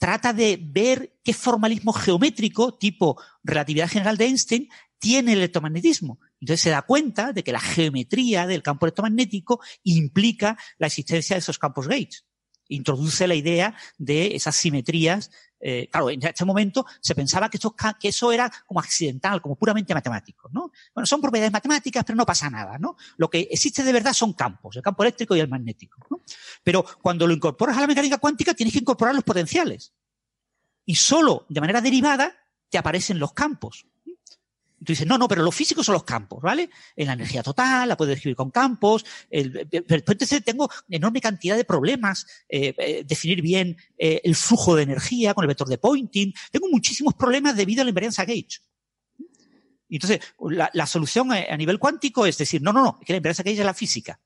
trata 0.00 0.32
de 0.32 0.58
ver 0.60 1.18
qué 1.22 1.34
formalismo 1.34 1.92
geométrico 1.92 2.74
tipo 2.78 3.20
relatividad 3.44 3.88
general 3.88 4.16
de 4.16 4.24
Einstein 4.24 4.68
tiene 4.98 5.32
el 5.32 5.38
electromagnetismo. 5.38 6.18
Entonces 6.40 6.62
se 6.62 6.70
da 6.70 6.82
cuenta 6.82 7.34
de 7.34 7.44
que 7.44 7.52
la 7.52 7.60
geometría 7.60 8.46
del 8.46 8.62
campo 8.62 8.86
electromagnético 8.86 9.60
implica 9.82 10.56
la 10.78 10.86
existencia 10.86 11.36
de 11.36 11.40
esos 11.40 11.58
campos 11.58 11.86
Gates. 11.86 12.24
Introduce 12.70 13.26
la 13.26 13.34
idea 13.34 13.74
de 13.98 14.34
esas 14.34 14.56
simetrías. 14.56 15.30
Eh, 15.60 15.88
claro, 15.90 16.10
en 16.10 16.22
este 16.24 16.44
momento 16.44 16.86
se 17.00 17.14
pensaba 17.14 17.50
que, 17.50 17.58
que 18.00 18.08
eso 18.08 18.32
era 18.32 18.50
como 18.66 18.80
accidental, 18.80 19.42
como 19.42 19.56
puramente 19.56 19.92
matemático, 19.92 20.48
¿no? 20.52 20.72
Bueno, 20.94 21.06
son 21.06 21.20
propiedades 21.20 21.52
matemáticas, 21.52 22.04
pero 22.04 22.16
no 22.16 22.24
pasa 22.24 22.48
nada, 22.48 22.78
¿no? 22.78 22.96
Lo 23.16 23.28
que 23.28 23.48
existe 23.50 23.82
de 23.82 23.92
verdad 23.92 24.12
son 24.12 24.32
campos, 24.32 24.76
el 24.76 24.82
campo 24.82 25.02
eléctrico 25.02 25.36
y 25.36 25.40
el 25.40 25.48
magnético. 25.48 26.06
Pero 26.62 26.84
cuando 27.02 27.26
lo 27.26 27.34
incorporas 27.34 27.76
a 27.76 27.82
la 27.82 27.86
mecánica 27.86 28.18
cuántica 28.18 28.54
tienes 28.54 28.72
que 28.72 28.80
incorporar 28.80 29.14
los 29.14 29.24
potenciales. 29.24 29.92
Y 30.86 30.94
solo 30.94 31.46
de 31.48 31.60
manera 31.60 31.80
derivada 31.80 32.34
te 32.70 32.78
aparecen 32.78 33.18
los 33.18 33.32
campos. 33.32 33.86
Tú 34.82 34.92
dices, 34.92 35.06
no, 35.06 35.18
no, 35.18 35.28
pero 35.28 35.42
los 35.42 35.54
físicos 35.54 35.84
son 35.84 35.92
los 35.92 36.04
campos, 36.04 36.40
¿vale? 36.40 36.70
En 36.96 37.06
la 37.08 37.12
energía 37.12 37.42
total 37.42 37.86
la 37.86 37.98
puedo 37.98 38.10
describir 38.10 38.34
con 38.34 38.50
campos. 38.50 39.04
pero 39.30 39.86
entonces 39.88 40.42
tengo 40.42 40.70
enorme 40.88 41.20
cantidad 41.20 41.54
de 41.54 41.64
problemas. 41.64 42.26
Eh, 42.48 42.74
eh, 42.78 43.04
definir 43.04 43.42
bien 43.42 43.76
eh, 43.98 44.22
el 44.24 44.34
flujo 44.34 44.74
de 44.74 44.84
energía 44.84 45.34
con 45.34 45.44
el 45.44 45.48
vector 45.48 45.68
de 45.68 45.76
Poynting. 45.76 46.32
Tengo 46.50 46.68
muchísimos 46.70 47.12
problemas 47.12 47.56
debido 47.56 47.82
a 47.82 47.84
la 47.84 47.90
invarianza 47.90 48.24
Gauge. 48.24 48.60
Entonces, 49.90 50.20
la, 50.72 50.86
solución 50.86 51.32
a, 51.32 51.56
nivel 51.56 51.78
cuántico 51.78 52.24
es 52.24 52.38
decir, 52.38 52.62
no, 52.62 52.72
no, 52.72 52.82
no, 52.82 53.00
que 53.00 53.12
la 53.12 53.18
invarianza 53.18 53.42
Gauge 53.42 53.60
es 53.60 53.66
la 53.66 53.74
física. 53.74 54.20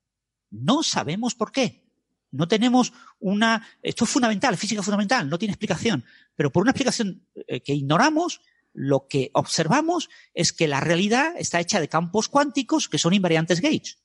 No 0.51 0.83
sabemos 0.83 1.35
por 1.35 1.51
qué. 1.51 1.83
No 2.31 2.49
tenemos 2.49 2.93
una, 3.21 3.67
esto 3.83 4.05
es 4.05 4.11
fundamental, 4.11 4.57
física 4.57 4.83
fundamental, 4.83 5.29
no 5.29 5.39
tiene 5.39 5.53
explicación, 5.53 6.05
pero 6.35 6.51
por 6.51 6.63
una 6.63 6.73
explicación 6.73 7.25
eh, 7.47 7.61
que 7.61 7.73
ignoramos, 7.73 8.41
lo 8.75 9.07
que 9.09 9.31
observamos 9.33 10.11
es 10.35 10.53
que 10.53 10.69
la 10.69 10.81
realidad 10.81 11.35
está 11.39 11.61
hecha 11.61 11.81
de 11.81 11.89
campos 11.89 12.29
cuánticos 12.29 12.89
que 12.89 12.99
son 12.99 13.15
invariantes 13.15 13.61
gauge. 13.61 13.97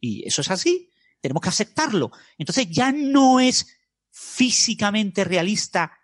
Y 0.00 0.26
eso 0.26 0.42
es 0.42 0.50
así, 0.50 0.90
tenemos 1.20 1.40
que 1.40 1.48
aceptarlo. 1.48 2.10
Entonces 2.36 2.68
ya 2.68 2.92
no 2.92 3.40
es 3.40 3.66
físicamente 4.10 5.24
realista 5.24 5.98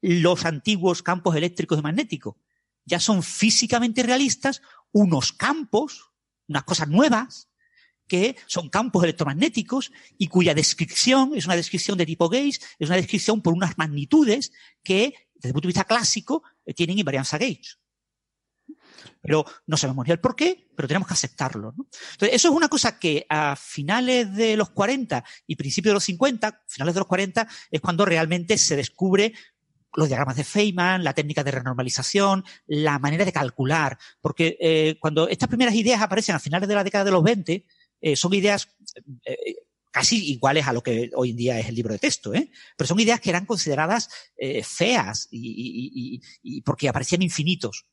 los 0.00 0.44
antiguos 0.46 1.02
campos 1.02 1.36
eléctricos 1.36 1.78
y 1.78 1.82
magnéticos. 1.82 2.36
Ya 2.84 2.98
son 2.98 3.22
físicamente 3.22 4.02
realistas 4.02 4.62
unos 4.90 5.32
campos, 5.32 6.10
unas 6.48 6.64
cosas 6.64 6.88
nuevas, 6.88 7.50
que 8.08 8.34
son 8.48 8.70
campos 8.70 9.04
electromagnéticos 9.04 9.92
y 10.18 10.26
cuya 10.26 10.52
descripción 10.52 11.32
es 11.36 11.46
una 11.46 11.54
descripción 11.54 11.96
de 11.96 12.06
tipo 12.06 12.28
Gauge, 12.28 12.58
es 12.78 12.88
una 12.88 12.96
descripción 12.96 13.40
por 13.40 13.54
unas 13.54 13.78
magnitudes 13.78 14.52
que, 14.82 15.14
desde 15.40 15.48
el 15.48 15.54
punto 15.54 15.66
de 15.66 15.72
vista 15.72 15.84
clásico, 15.84 16.42
eh, 16.66 16.74
tienen 16.74 16.98
invarianza 16.98 17.38
Gauge. 17.38 17.78
Pero 19.22 19.44
no 19.66 19.76
sabemos 19.76 20.06
ni 20.06 20.12
el 20.12 20.20
por 20.20 20.36
qué, 20.36 20.68
pero 20.76 20.86
tenemos 20.86 21.08
que 21.08 21.14
aceptarlo. 21.14 21.74
Entonces, 21.76 22.30
eso 22.32 22.48
es 22.48 22.54
una 22.54 22.68
cosa 22.68 22.98
que 22.98 23.26
a 23.28 23.56
finales 23.56 24.34
de 24.34 24.56
los 24.56 24.70
40 24.70 25.24
y 25.46 25.56
principios 25.56 25.90
de 25.90 25.94
los 25.94 26.04
50, 26.04 26.64
finales 26.68 26.94
de 26.94 27.00
los 27.00 27.08
40, 27.08 27.48
es 27.70 27.80
cuando 27.80 28.04
realmente 28.04 28.58
se 28.58 28.76
descubre 28.76 29.32
los 29.94 30.08
diagramas 30.08 30.36
de 30.36 30.44
Feynman, 30.44 31.02
la 31.02 31.14
técnica 31.14 31.42
de 31.42 31.50
renormalización, 31.50 32.44
la 32.66 32.98
manera 32.98 33.24
de 33.24 33.32
calcular. 33.32 33.98
Porque 34.20 34.56
eh, 34.60 34.96
cuando 35.00 35.28
estas 35.28 35.48
primeras 35.48 35.74
ideas 35.74 36.02
aparecen 36.02 36.34
a 36.34 36.38
finales 36.38 36.68
de 36.68 36.74
la 36.74 36.84
década 36.84 37.04
de 37.04 37.10
los 37.10 37.22
20, 37.22 37.66
eh, 38.02 38.16
son 38.16 38.34
ideas 38.34 38.68
casi 39.90 40.30
iguales 40.30 40.66
a 40.66 40.72
lo 40.72 40.82
que 40.82 41.10
hoy 41.14 41.30
en 41.30 41.36
día 41.36 41.58
es 41.58 41.68
el 41.68 41.74
libro 41.74 41.92
de 41.92 41.98
texto, 41.98 42.34
¿eh? 42.34 42.50
pero 42.76 42.88
son 42.88 43.00
ideas 43.00 43.20
que 43.20 43.30
eran 43.30 43.46
consideradas 43.46 44.08
feas 44.62 45.28
y, 45.30 46.20
porque 46.64 46.88
aparecían 46.88 47.22
infinitos. 47.22 47.86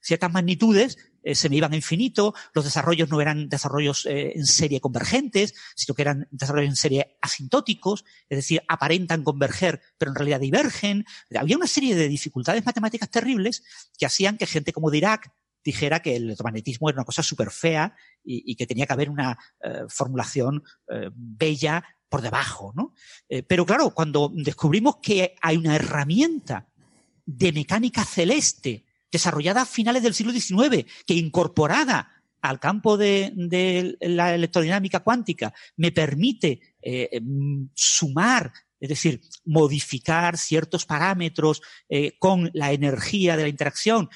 ciertas 0.00 0.32
magnitudes 0.32 0.98
se 1.32 1.48
me 1.48 1.56
iban 1.56 1.72
a 1.72 1.76
infinito, 1.76 2.34
los 2.52 2.64
desarrollos 2.64 3.08
no 3.08 3.20
eran 3.20 3.48
desarrollos 3.48 4.06
en 4.06 4.44
serie 4.44 4.80
convergentes, 4.80 5.54
sino 5.74 5.94
que 5.94 6.02
eran 6.02 6.28
desarrollos 6.30 6.70
en 6.70 6.76
serie 6.76 7.16
asintóticos, 7.22 8.04
es 8.28 8.38
decir, 8.38 8.62
aparentan 8.68 9.24
converger, 9.24 9.80
pero 9.96 10.10
en 10.10 10.16
realidad 10.16 10.40
divergen. 10.40 11.06
Había 11.34 11.56
una 11.56 11.66
serie 11.66 11.94
de 11.94 12.08
dificultades 12.08 12.66
matemáticas 12.66 13.10
terribles 13.10 13.62
que 13.98 14.06
hacían 14.06 14.36
que 14.36 14.46
gente 14.46 14.72
como 14.72 14.90
Dirac 14.90 15.32
dijera 15.64 16.00
que 16.00 16.16
el 16.16 16.24
electromagnetismo 16.24 16.88
era 16.88 16.98
una 16.98 17.04
cosa 17.04 17.22
súper 17.22 17.50
fea 17.50 17.96
y, 18.22 18.54
que 18.54 18.66
tenía 18.66 18.86
que 18.86 18.92
haber 18.92 19.10
una 19.10 19.38
eh, 19.62 19.84
formulación 19.88 20.62
eh, 20.88 21.10
bella 21.14 21.82
por 22.08 22.20
debajo, 22.20 22.72
¿no? 22.76 22.94
Eh, 23.28 23.42
pero 23.42 23.64
claro, 23.64 23.90
cuando 23.90 24.30
descubrimos 24.32 24.98
que 25.02 25.34
hay 25.40 25.56
una 25.56 25.74
herramienta 25.74 26.68
de 27.26 27.52
mecánica 27.52 28.04
celeste 28.04 28.84
desarrollada 29.10 29.62
a 29.62 29.66
finales 29.66 30.02
del 30.02 30.14
siglo 30.14 30.32
XIX, 30.32 30.84
que 31.06 31.14
incorporada 31.14 32.10
al 32.42 32.60
campo 32.60 32.98
de, 32.98 33.96
la 34.00 34.34
electrodinámica 34.34 35.00
cuántica 35.00 35.54
me 35.76 35.92
permite 35.92 36.60
sumar, 37.74 38.52
es 38.78 38.88
decir, 38.90 39.22
modificar 39.46 40.36
ciertos 40.36 40.84
parámetros 40.84 41.62
con 42.18 42.50
la 42.52 42.72
energía 42.72 43.38
de 43.38 43.44
la 43.44 43.48
interacción, 43.48 44.10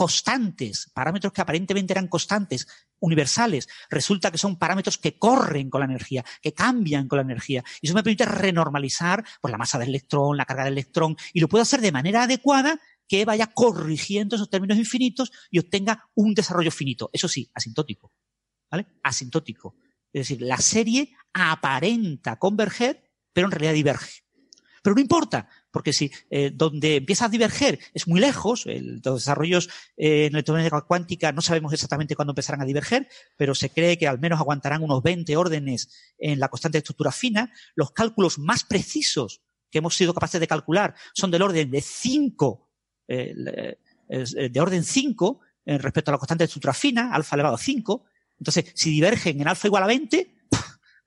constantes, 0.00 0.90
parámetros 0.94 1.30
que 1.30 1.42
aparentemente 1.42 1.92
eran 1.92 2.08
constantes, 2.08 2.66
universales, 3.00 3.68
resulta 3.90 4.30
que 4.30 4.38
son 4.38 4.56
parámetros 4.56 4.96
que 4.96 5.18
corren 5.18 5.68
con 5.68 5.80
la 5.80 5.84
energía, 5.84 6.24
que 6.40 6.54
cambian 6.54 7.06
con 7.06 7.18
la 7.18 7.22
energía. 7.22 7.62
Y 7.82 7.86
eso 7.86 7.94
me 7.94 8.02
permite 8.02 8.24
renormalizar 8.24 9.22
pues, 9.42 9.52
la 9.52 9.58
masa 9.58 9.78
del 9.78 9.90
electrón, 9.90 10.38
la 10.38 10.46
carga 10.46 10.64
del 10.64 10.72
electrón, 10.72 11.18
y 11.34 11.40
lo 11.40 11.50
puedo 11.50 11.60
hacer 11.60 11.82
de 11.82 11.92
manera 11.92 12.22
adecuada 12.22 12.80
que 13.06 13.26
vaya 13.26 13.48
corrigiendo 13.48 14.36
esos 14.36 14.48
términos 14.48 14.78
infinitos 14.78 15.32
y 15.50 15.58
obtenga 15.58 16.08
un 16.14 16.32
desarrollo 16.32 16.70
finito. 16.70 17.10
Eso 17.12 17.28
sí, 17.28 17.50
asintótico. 17.52 18.10
¿Vale? 18.70 18.86
Asintótico. 19.02 19.76
Es 20.14 20.28
decir, 20.28 20.40
la 20.40 20.56
serie 20.56 21.14
aparenta 21.34 22.38
converger, 22.38 23.04
pero 23.34 23.48
en 23.48 23.50
realidad 23.50 23.74
diverge. 23.74 24.22
Pero 24.82 24.94
no 24.94 25.00
importa, 25.00 25.48
porque 25.70 25.92
si 25.92 26.10
eh, 26.30 26.50
donde 26.54 26.96
empieza 26.96 27.26
a 27.26 27.28
diverger 27.28 27.78
es 27.92 28.08
muy 28.08 28.20
lejos, 28.20 28.64
los 28.66 29.16
desarrollos 29.16 29.68
eh, 29.96 30.26
en 30.26 30.34
electrónica 30.34 30.80
cuántica 30.82 31.32
no 31.32 31.42
sabemos 31.42 31.72
exactamente 31.72 32.16
cuándo 32.16 32.32
empezarán 32.32 32.62
a 32.62 32.66
diverger, 32.66 33.08
pero 33.36 33.54
se 33.54 33.70
cree 33.70 33.98
que 33.98 34.08
al 34.08 34.18
menos 34.18 34.40
aguantarán 34.40 34.82
unos 34.82 35.02
20 35.02 35.36
órdenes 35.36 36.14
en 36.18 36.40
la 36.40 36.48
constante 36.48 36.76
de 36.76 36.80
estructura 36.80 37.12
fina. 37.12 37.52
Los 37.74 37.92
cálculos 37.92 38.38
más 38.38 38.64
precisos 38.64 39.42
que 39.70 39.78
hemos 39.78 39.94
sido 39.94 40.14
capaces 40.14 40.40
de 40.40 40.48
calcular 40.48 40.94
son 41.14 41.30
del 41.30 41.42
orden 41.42 41.70
de 41.70 41.80
5 41.80 42.70
eh, 44.10 44.26
eh, 44.36 44.48
de 44.48 44.60
orden 44.60 44.84
5 44.84 45.40
eh, 45.66 45.78
respecto 45.78 46.10
a 46.10 46.12
la 46.12 46.18
constante 46.18 46.42
de 46.42 46.46
estructura 46.46 46.74
fina, 46.74 47.12
alfa 47.12 47.36
elevado 47.36 47.54
a 47.54 47.58
5. 47.58 48.04
Entonces, 48.38 48.72
si 48.74 48.90
divergen 48.90 49.40
en 49.40 49.48
alfa 49.48 49.68
igual 49.68 49.82
a 49.82 49.86
20, 49.86 50.34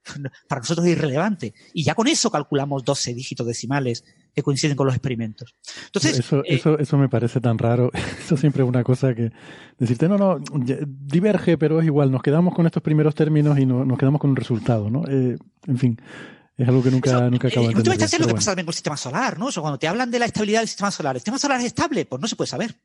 para 0.48 0.62
nosotros 0.62 0.86
es 0.88 0.94
irrelevante. 0.94 1.54
Y 1.74 1.84
ya 1.84 1.96
con 1.96 2.08
eso 2.08 2.30
calculamos 2.32 2.84
12 2.84 3.14
dígitos 3.14 3.48
decimales 3.48 4.04
que 4.34 4.42
coinciden 4.42 4.76
con 4.76 4.88
los 4.88 4.96
experimentos. 4.96 5.56
Entonces, 5.86 6.20
eso, 6.20 6.44
eso, 6.46 6.80
eso 6.80 6.98
me 6.98 7.10
parece 7.10 7.40
tan 7.40 7.58
raro. 7.58 7.92
Eso 8.24 8.38
siempre 8.38 8.64
es 8.64 8.70
una 8.70 8.84
cosa 8.84 9.14
que 9.14 9.32
decirte, 9.78 10.08
no, 10.08 10.18
no, 10.18 10.40
diverge, 10.40 11.58
pero 11.58 11.80
es 11.80 11.86
igual, 11.86 12.10
nos 12.10 12.24
quedamos 12.24 12.56
con 12.56 12.66
estos 12.66 12.82
primeros 12.82 13.14
términos 13.14 13.60
y 13.60 13.66
no, 13.66 13.84
nos 13.84 13.98
quedamos 13.98 14.22
con 14.22 14.30
un 14.30 14.36
resultado, 14.38 14.90
¿no? 14.90 15.04
en 15.06 15.78
fin, 15.78 16.00
es 16.56 16.68
algo 16.68 16.84
que 16.84 16.92
nunca, 16.92 17.30
nunca 17.30 17.48
acaba 17.48 17.68
de 17.68 17.72
En 17.72 17.78
última 17.78 17.96
instancia 17.96 18.18
es 18.18 18.22
lo 18.22 18.28
que 18.28 18.36
pasa 18.36 18.52
también 18.52 18.66
con 18.66 18.72
el 18.72 18.76
sistema 18.76 18.98
solar, 18.98 19.40
¿no? 19.40 19.48
O 19.48 19.62
cuando 19.62 19.80
te 19.80 19.88
hablan 19.88 20.12
de 20.12 20.20
la 20.20 20.26
estabilidad 20.26 20.60
del 20.60 20.68
sistema 20.68 20.92
solar, 20.92 21.16
¿el 21.16 21.20
sistema 21.20 21.40
solar 21.40 21.60
es 21.60 21.66
estable? 21.66 22.06
Pues 22.06 22.22
no 22.22 22.28
se 22.28 22.36
puede 22.36 22.48
saber. 22.48 22.80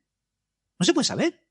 No 0.79 0.85
se 0.85 0.93
puede 0.93 1.05
saber. 1.05 1.48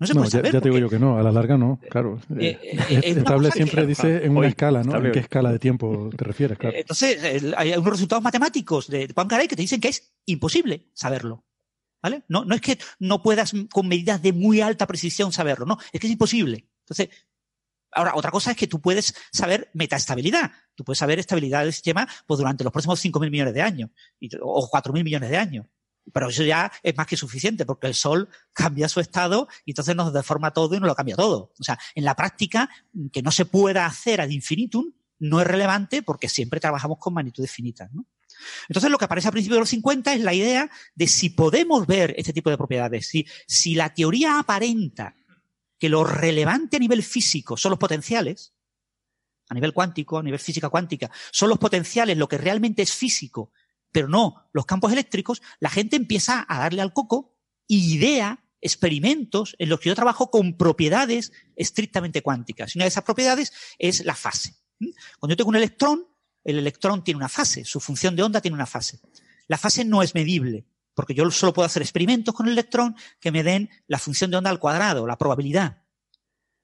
No 0.00 0.06
se 0.06 0.14
puede 0.14 0.26
ya, 0.26 0.30
saber. 0.30 0.52
Ya 0.52 0.60
te 0.60 0.68
digo 0.70 0.78
yo 0.78 0.88
que 0.88 0.98
no, 0.98 1.18
a 1.18 1.22
la 1.22 1.30
larga 1.30 1.58
no, 1.58 1.78
claro. 1.90 2.18
Eh, 2.38 2.58
eh, 2.62 3.00
estable 3.04 3.50
siempre 3.50 3.86
dice 3.86 4.24
en 4.24 4.34
una 4.34 4.48
escala, 4.48 4.82
¿no? 4.82 4.96
¿En 4.96 5.12
qué 5.12 5.18
escala 5.18 5.52
de 5.52 5.58
tiempo 5.58 6.08
te 6.16 6.24
refieres? 6.24 6.58
Claro. 6.58 6.74
Entonces, 6.76 7.52
hay 7.54 7.72
unos 7.72 7.92
resultados 7.92 8.24
matemáticos 8.24 8.88
de 8.88 9.08
Poincaré 9.08 9.46
que 9.46 9.56
te 9.56 9.62
dicen 9.62 9.80
que 9.80 9.88
es 9.88 10.14
imposible 10.24 10.86
saberlo. 10.94 11.44
¿Vale? 12.02 12.22
No, 12.28 12.46
no 12.46 12.54
es 12.54 12.62
que 12.62 12.78
no 12.98 13.22
puedas 13.22 13.52
con 13.70 13.86
medidas 13.86 14.22
de 14.22 14.32
muy 14.32 14.62
alta 14.62 14.86
precisión 14.86 15.32
saberlo, 15.32 15.66
no, 15.66 15.76
es 15.92 16.00
que 16.00 16.06
es 16.06 16.12
imposible. 16.12 16.66
Entonces, 16.80 17.10
Ahora, 17.92 18.12
otra 18.14 18.30
cosa 18.30 18.52
es 18.52 18.56
que 18.56 18.68
tú 18.68 18.80
puedes 18.80 19.14
saber 19.32 19.70
metaestabilidad. 19.74 20.52
Tú 20.74 20.84
puedes 20.84 20.98
saber 20.98 21.18
estabilidad 21.18 21.62
del 21.62 21.72
sistema 21.72 22.06
pues, 22.26 22.38
durante 22.38 22.62
los 22.62 22.72
próximos 22.72 23.04
5.000 23.04 23.30
millones 23.30 23.54
de 23.54 23.62
años 23.62 23.90
o 24.40 24.70
4.000 24.70 25.02
millones 25.02 25.30
de 25.30 25.36
años. 25.36 25.66
Pero 26.12 26.28
eso 26.28 26.42
ya 26.42 26.72
es 26.82 26.96
más 26.96 27.06
que 27.06 27.16
suficiente 27.16 27.64
porque 27.66 27.86
el 27.86 27.94
Sol 27.94 28.28
cambia 28.52 28.88
su 28.88 29.00
estado 29.00 29.48
y 29.64 29.72
entonces 29.72 29.94
nos 29.94 30.12
deforma 30.12 30.52
todo 30.52 30.74
y 30.74 30.80
nos 30.80 30.88
lo 30.88 30.94
cambia 30.94 31.16
todo. 31.16 31.52
O 31.58 31.62
sea, 31.62 31.78
en 31.94 32.04
la 32.04 32.16
práctica, 32.16 32.68
que 33.12 33.22
no 33.22 33.30
se 33.30 33.44
pueda 33.44 33.86
hacer 33.86 34.20
ad 34.20 34.30
infinitum 34.30 34.92
no 35.20 35.40
es 35.40 35.46
relevante 35.46 36.02
porque 36.02 36.28
siempre 36.28 36.60
trabajamos 36.60 36.98
con 36.98 37.14
magnitudes 37.14 37.50
finitas. 37.50 37.92
¿no? 37.92 38.06
Entonces, 38.68 38.90
lo 38.90 38.98
que 38.98 39.04
aparece 39.04 39.28
a 39.28 39.32
principios 39.32 39.56
de 39.56 39.60
los 39.60 39.68
50 39.68 40.14
es 40.14 40.20
la 40.22 40.34
idea 40.34 40.70
de 40.94 41.06
si 41.06 41.30
podemos 41.30 41.86
ver 41.86 42.14
este 42.16 42.32
tipo 42.32 42.50
de 42.50 42.56
propiedades, 42.56 43.06
si, 43.06 43.26
si 43.46 43.74
la 43.74 43.92
teoría 43.94 44.38
aparenta 44.38 45.14
que 45.78 45.88
lo 45.88 46.04
relevante 46.04 46.76
a 46.76 46.80
nivel 46.80 47.02
físico 47.02 47.56
son 47.56 47.70
los 47.70 47.78
potenciales, 47.78 48.54
a 49.48 49.54
nivel 49.54 49.72
cuántico, 49.72 50.18
a 50.18 50.22
nivel 50.22 50.38
física 50.38 50.68
cuántica, 50.68 51.10
son 51.32 51.48
los 51.48 51.58
potenciales 51.58 52.16
lo 52.16 52.28
que 52.28 52.38
realmente 52.38 52.82
es 52.82 52.92
físico, 52.92 53.52
pero 53.92 54.08
no 54.08 54.48
los 54.52 54.66
campos 54.66 54.92
eléctricos, 54.92 55.42
la 55.58 55.70
gente 55.70 55.96
empieza 55.96 56.44
a 56.48 56.58
darle 56.58 56.82
al 56.82 56.92
coco 56.92 57.36
y 57.66 57.94
idea 57.94 58.44
experimentos 58.60 59.54
en 59.58 59.68
los 59.68 59.80
que 59.80 59.88
yo 59.88 59.94
trabajo 59.94 60.30
con 60.30 60.56
propiedades 60.56 61.32
estrictamente 61.56 62.22
cuánticas. 62.22 62.74
Y 62.74 62.78
una 62.78 62.84
de 62.84 62.88
esas 62.88 63.04
propiedades 63.04 63.52
es 63.78 64.04
la 64.04 64.14
fase. 64.14 64.54
Cuando 65.18 65.32
yo 65.32 65.36
tengo 65.36 65.50
un 65.50 65.56
electrón, 65.56 66.06
el 66.44 66.58
electrón 66.58 67.04
tiene 67.04 67.18
una 67.18 67.28
fase, 67.28 67.64
su 67.64 67.80
función 67.80 68.16
de 68.16 68.22
onda 68.22 68.40
tiene 68.40 68.54
una 68.54 68.66
fase. 68.66 69.00
La 69.46 69.58
fase 69.58 69.84
no 69.84 70.02
es 70.02 70.14
medible, 70.14 70.66
porque 70.94 71.14
yo 71.14 71.30
solo 71.30 71.52
puedo 71.52 71.66
hacer 71.66 71.82
experimentos 71.82 72.34
con 72.34 72.46
el 72.46 72.52
electrón 72.52 72.96
que 73.18 73.32
me 73.32 73.42
den 73.42 73.70
la 73.86 73.98
función 73.98 74.30
de 74.30 74.36
onda 74.36 74.50
al 74.50 74.58
cuadrado, 74.58 75.06
la 75.06 75.18
probabilidad. 75.18 75.82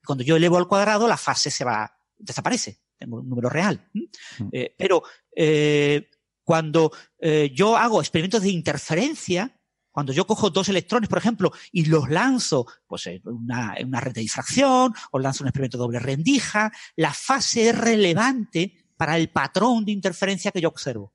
Cuando 0.04 0.24
yo 0.24 0.36
elevo 0.36 0.56
al 0.56 0.68
cuadrado, 0.68 1.08
la 1.08 1.16
fase 1.16 1.50
se 1.50 1.64
va, 1.64 1.98
desaparece. 2.16 2.80
Tengo 2.98 3.18
un 3.18 3.28
número 3.28 3.50
real. 3.50 3.88
Mm. 3.92 4.48
Eh, 4.52 4.74
pero 4.78 5.02
eh, 5.34 6.08
cuando 6.46 6.92
eh, 7.18 7.50
yo 7.52 7.76
hago 7.76 8.00
experimentos 8.00 8.40
de 8.40 8.50
interferencia, 8.50 9.60
cuando 9.90 10.12
yo 10.12 10.28
cojo 10.28 10.48
dos 10.48 10.68
electrones, 10.68 11.08
por 11.08 11.18
ejemplo, 11.18 11.50
y 11.72 11.86
los 11.86 12.08
lanzo 12.08 12.68
pues, 12.86 13.08
en, 13.08 13.20
una, 13.24 13.74
una 13.82 14.00
red 14.00 14.12
de 14.12 14.20
difracción, 14.20 14.94
o 15.10 15.18
lanzo 15.18 15.42
un 15.42 15.48
experimento 15.48 15.76
de 15.76 15.82
doble 15.82 15.98
rendija, 15.98 16.70
la 16.94 17.12
fase 17.12 17.70
es 17.70 17.76
relevante 17.76 18.76
para 18.96 19.16
el 19.16 19.28
patrón 19.28 19.84
de 19.84 19.90
interferencia 19.90 20.52
que 20.52 20.60
yo 20.60 20.68
observo. 20.68 21.12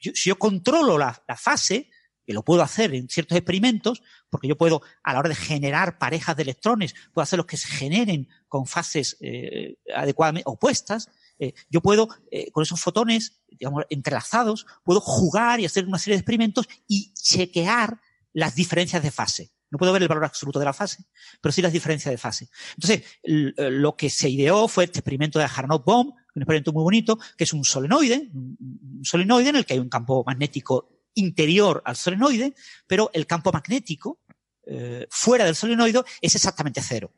si 0.00 0.30
yo 0.30 0.36
controlo 0.36 0.98
la, 0.98 1.22
la, 1.28 1.36
fase, 1.36 1.88
que 2.26 2.32
lo 2.32 2.42
puedo 2.42 2.62
hacer 2.62 2.96
en 2.96 3.08
ciertos 3.08 3.38
experimentos, 3.38 4.02
porque 4.28 4.48
yo 4.48 4.58
puedo, 4.58 4.82
a 5.04 5.12
la 5.12 5.20
hora 5.20 5.28
de 5.28 5.36
generar 5.36 5.96
parejas 5.96 6.34
de 6.34 6.42
electrones, 6.42 6.92
puedo 7.12 7.22
hacerlos 7.22 7.46
que 7.46 7.56
se 7.56 7.68
generen 7.68 8.28
con 8.48 8.66
fases 8.66 9.16
eh, 9.20 9.76
adecuadamente 9.94 10.50
opuestas. 10.50 11.08
Eh, 11.38 11.54
yo 11.70 11.80
puedo, 11.80 12.08
eh, 12.30 12.50
con 12.50 12.62
esos 12.62 12.80
fotones, 12.80 13.40
digamos, 13.48 13.84
entrelazados, 13.90 14.66
puedo 14.84 15.00
jugar 15.00 15.60
y 15.60 15.64
hacer 15.64 15.86
una 15.86 15.98
serie 15.98 16.16
de 16.16 16.20
experimentos 16.20 16.68
y 16.86 17.12
chequear 17.14 18.00
las 18.32 18.54
diferencias 18.54 19.02
de 19.02 19.10
fase. 19.10 19.52
No 19.70 19.78
puedo 19.78 19.92
ver 19.92 20.02
el 20.02 20.08
valor 20.08 20.24
absoluto 20.24 20.58
de 20.58 20.64
la 20.64 20.72
fase, 20.72 21.04
pero 21.40 21.52
sí 21.52 21.60
las 21.60 21.72
diferencias 21.72 22.10
de 22.10 22.18
fase. 22.18 22.48
Entonces, 22.74 23.02
lo 23.22 23.96
que 23.96 24.08
se 24.08 24.30
ideó 24.30 24.66
fue 24.66 24.84
este 24.84 25.00
experimento 25.00 25.38
de 25.38 25.44
Harnott-Bohm, 25.44 26.08
un 26.08 26.42
experimento 26.42 26.72
muy 26.72 26.82
bonito, 26.82 27.18
que 27.36 27.44
es 27.44 27.52
un 27.52 27.64
solenoide, 27.64 28.30
un 28.32 29.00
solenoide 29.02 29.50
en 29.50 29.56
el 29.56 29.66
que 29.66 29.74
hay 29.74 29.78
un 29.78 29.90
campo 29.90 30.24
magnético 30.24 30.98
interior 31.14 31.82
al 31.84 31.96
solenoide, 31.96 32.54
pero 32.86 33.10
el 33.12 33.26
campo 33.26 33.52
magnético 33.52 34.20
eh, 34.66 35.06
fuera 35.10 35.44
del 35.44 35.54
solenoide 35.54 36.02
es 36.20 36.34
exactamente 36.34 36.80
cero. 36.82 37.12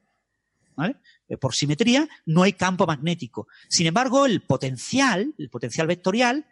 Eh, 0.83 0.95
por 1.39 1.55
simetría, 1.55 2.09
no 2.27 2.43
hay 2.43 2.55
campo 2.55 2.87
magnético. 2.87 3.49
Sin 3.69 3.87
embargo, 3.87 4.27
el 4.27 4.43
potencial, 4.43 5.35
el 5.39 5.51
potencial 5.51 5.87
vectorial, 5.87 6.47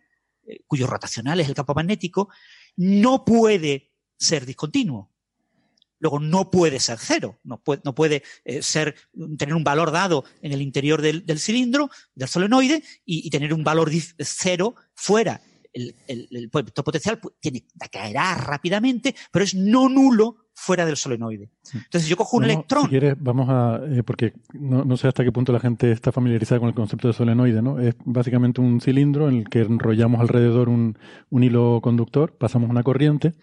eh, 0.46 0.60
cuyo 0.66 0.86
rotacional 0.86 1.40
es 1.40 1.48
el 1.48 1.54
campo 1.54 1.74
magnético, 1.74 2.28
no 2.76 3.24
puede 3.24 3.92
ser 4.16 4.46
discontinuo. 4.46 5.10
Luego 6.00 6.20
no 6.20 6.50
puede 6.50 6.78
ser 6.78 6.98
cero, 7.00 7.40
no 7.42 7.60
puede, 7.60 7.82
puede 7.92 8.22
ser, 8.60 8.94
tener 9.36 9.52
un 9.52 9.64
valor 9.64 9.90
dado 9.90 10.24
en 10.42 10.52
el 10.52 10.62
interior 10.62 11.02
del, 11.02 11.40
cilindro, 11.40 11.90
del 12.14 12.28
solenoide, 12.28 12.84
y, 13.04 13.28
tener 13.30 13.52
un 13.52 13.64
valor 13.64 13.90
cero 14.20 14.76
fuera 14.94 15.40
el, 15.72 15.94
el, 16.06 16.50
potencial 16.50 17.20
tiene, 17.40 17.64
caerá 17.90 18.34
rápidamente, 18.34 19.14
pero 19.30 19.44
es 19.44 19.54
no 19.54 19.88
nulo 19.88 20.36
fuera 20.54 20.84
del 20.84 20.96
solenoide. 20.96 21.50
Entonces 21.72 22.08
yo 22.08 22.16
cojo 22.16 22.36
un 22.36 22.44
electrón. 22.44 22.84
Si 22.84 22.88
quieres, 22.88 23.14
vamos 23.18 23.48
a, 23.48 23.80
eh, 23.86 24.02
porque 24.02 24.32
no, 24.52 24.96
sé 24.96 25.06
hasta 25.06 25.22
qué 25.22 25.30
punto 25.30 25.52
la 25.52 25.60
gente 25.60 25.92
está 25.92 26.10
familiarizada 26.10 26.58
con 26.58 26.68
el 26.68 26.74
concepto 26.74 27.08
de 27.08 27.14
solenoide, 27.14 27.62
¿no? 27.62 27.78
Es 27.78 27.94
básicamente 28.04 28.60
un 28.60 28.80
cilindro 28.80 29.28
en 29.28 29.36
el 29.36 29.48
que 29.48 29.60
enrollamos 29.60 30.20
alrededor 30.20 30.68
un, 30.68 30.98
un 31.30 31.42
hilo 31.44 31.80
conductor, 31.80 32.36
pasamos 32.36 32.70
una 32.70 32.82
corriente, 32.82 33.34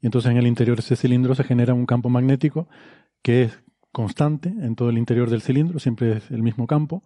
y 0.00 0.06
entonces 0.06 0.30
en 0.30 0.38
el 0.38 0.46
interior 0.46 0.76
de 0.76 0.80
ese 0.80 0.96
cilindro 0.96 1.34
se 1.34 1.44
genera 1.44 1.72
un 1.72 1.86
campo 1.86 2.08
magnético 2.08 2.68
que 3.22 3.44
es 3.44 3.62
constante 3.92 4.48
en 4.48 4.74
todo 4.74 4.90
el 4.90 4.98
interior 4.98 5.30
del 5.30 5.42
cilindro, 5.42 5.78
siempre 5.78 6.18
es 6.18 6.30
el 6.30 6.42
mismo 6.42 6.66
campo, 6.66 7.04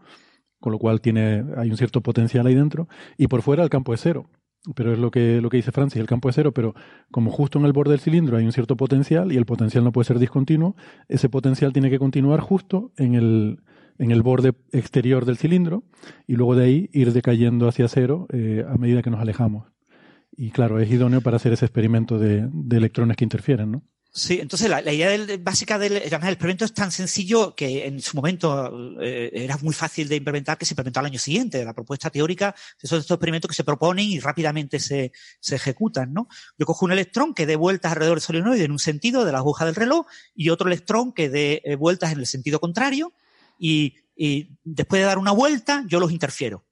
con 0.59 0.73
lo 0.73 0.79
cual 0.79 1.01
tiene, 1.01 1.45
hay 1.57 1.71
un 1.71 1.77
cierto 1.77 2.01
potencial 2.01 2.47
ahí 2.47 2.55
dentro, 2.55 2.89
y 3.19 3.27
por 3.27 3.43
fuera 3.43 3.63
el 3.63 3.71
campo 3.71 3.93
es 3.95 4.01
cero 4.01 4.27
pero 4.75 4.93
es 4.93 4.99
lo 4.99 5.11
que, 5.11 5.41
lo 5.41 5.49
que 5.49 5.57
dice 5.57 5.73
Francis, 5.73 6.01
el 6.01 6.07
campo 6.07 6.29
es 6.29 6.35
cero, 6.35 6.53
pero 6.53 6.75
como 7.11 7.31
justo 7.31 7.59
en 7.59 7.65
el 7.65 7.73
borde 7.73 7.93
del 7.93 8.01
cilindro 8.01 8.37
hay 8.37 8.45
un 8.45 8.53
cierto 8.53 8.77
potencial 8.77 9.33
y 9.33 9.37
el 9.37 9.47
potencial 9.47 9.85
no 9.85 9.93
puede 9.93 10.05
ser 10.07 10.19
discontinuo, 10.19 10.77
ese 11.09 11.29
potencial 11.29 11.73
tiene 11.73 11.91
que 11.91 11.99
continuar 11.99 12.41
justo 12.41 12.93
en 12.97 13.15
el, 13.15 13.61
en 13.99 14.11
el 14.11 14.23
borde 14.23 14.53
exterior 14.73 15.25
del 15.25 15.39
cilindro 15.39 15.85
y 16.27 16.35
luego 16.35 16.57
de 16.57 16.65
ahí 16.65 16.91
ir 16.93 17.13
decayendo 17.13 17.69
hacia 17.69 17.89
cero 17.89 18.27
eh, 18.33 18.65
a 18.69 18.77
medida 18.77 19.03
que 19.03 19.11
nos 19.11 19.21
alejamos. 19.21 19.67
Y 20.33 20.51
claro, 20.51 20.79
es 20.79 20.91
idóneo 20.91 21.21
para 21.21 21.37
hacer 21.37 21.53
ese 21.53 21.65
experimento 21.65 22.19
de, 22.19 22.49
de 22.53 22.77
electrones 22.77 23.17
que 23.17 23.25
interfieren, 23.25 23.73
¿no? 23.73 23.83
Sí, 24.13 24.41
entonces 24.41 24.69
la, 24.69 24.81
idea 24.93 25.17
básica 25.39 25.79
del 25.79 25.99
experimento 25.99 26.65
es 26.65 26.75
tan 26.75 26.91
sencillo 26.91 27.55
que 27.55 27.87
en 27.87 28.01
su 28.01 28.17
momento 28.17 28.99
eh, 29.01 29.31
era 29.33 29.57
muy 29.59 29.73
fácil 29.73 30.09
de 30.09 30.17
implementar 30.17 30.59
que 30.59 30.65
se 30.65 30.75
implementó 30.75 30.99
al 30.99 31.07
año 31.07 31.19
siguiente. 31.21 31.65
La 31.65 31.75
propuesta 31.75 32.11
teórica 32.11 32.53
son 32.83 32.99
estos 32.99 33.15
experimentos 33.15 33.49
que 33.49 33.55
se 33.55 33.63
proponen 33.63 34.07
y 34.07 34.19
rápidamente 34.19 34.81
se, 34.81 35.13
se 35.39 35.55
ejecutan, 35.55 36.13
¿no? 36.13 36.27
Yo 36.59 36.67
cojo 36.67 36.87
un 36.87 36.93
electrón 36.93 37.35
que 37.35 37.47
dé 37.47 37.55
vueltas 37.55 37.93
alrededor 37.93 38.17
del 38.17 38.23
solenoide 38.23 38.65
en 38.65 38.73
un 38.73 38.81
sentido 38.81 39.25
de 39.25 39.31
la 39.31 39.39
aguja 39.39 39.65
del 39.65 39.77
reloj 39.77 40.07
y 40.35 40.51
otro 40.51 40.67
electrón 40.67 41.13
que 41.13 41.29
dé 41.29 41.63
eh, 41.65 41.77
vueltas 41.77 42.11
en 42.11 42.19
el 42.19 42.27
sentido 42.27 42.59
contrario 42.59 43.13
y, 43.61 43.95
y 44.17 44.59
después 44.65 45.01
de 45.01 45.07
dar 45.07 45.19
una 45.19 45.31
vuelta 45.31 45.85
yo 45.87 46.01
los 46.01 46.11
interfiero. 46.11 46.67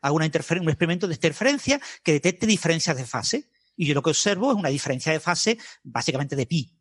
Hago 0.00 0.16
una 0.16 0.26
un 0.26 0.68
experimento 0.68 1.06
de 1.06 1.14
interferencia 1.14 1.80
que 2.02 2.12
detecte 2.12 2.44
diferencias 2.44 2.96
de 2.96 3.04
fase 3.04 3.51
y 3.82 3.86
yo 3.86 3.94
lo 3.94 4.02
que 4.02 4.10
observo 4.10 4.52
es 4.52 4.56
una 4.56 4.68
diferencia 4.68 5.10
de 5.10 5.18
fase 5.18 5.58
básicamente 5.82 6.36
de 6.36 6.46
pi. 6.46 6.72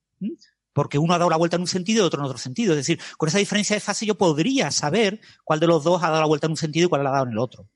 Porque 0.71 0.99
uno 0.99 1.15
ha 1.15 1.17
dado 1.17 1.31
la 1.31 1.35
vuelta 1.35 1.55
en 1.55 1.63
un 1.63 1.67
sentido 1.67 2.03
y 2.03 2.05
otro 2.05 2.21
en 2.21 2.25
otro 2.25 2.37
sentido. 2.37 2.73
Es 2.73 2.77
decir, 2.77 2.99
con 3.17 3.27
esa 3.27 3.39
diferencia 3.39 3.75
de 3.75 3.79
fase 3.79 4.05
yo 4.05 4.15
podría 4.15 4.69
saber 4.69 5.19
cuál 5.43 5.59
de 5.59 5.65
los 5.65 5.83
dos 5.83 6.03
ha 6.03 6.09
dado 6.09 6.21
la 6.21 6.27
vuelta 6.27 6.45
en 6.45 6.51
un 6.51 6.57
sentido 6.57 6.85
y 6.85 6.89
cuál 6.89 7.03
la 7.03 7.09
ha 7.09 7.13
dado 7.13 7.25
en 7.25 7.31
el 7.31 7.39
otro. 7.39 7.67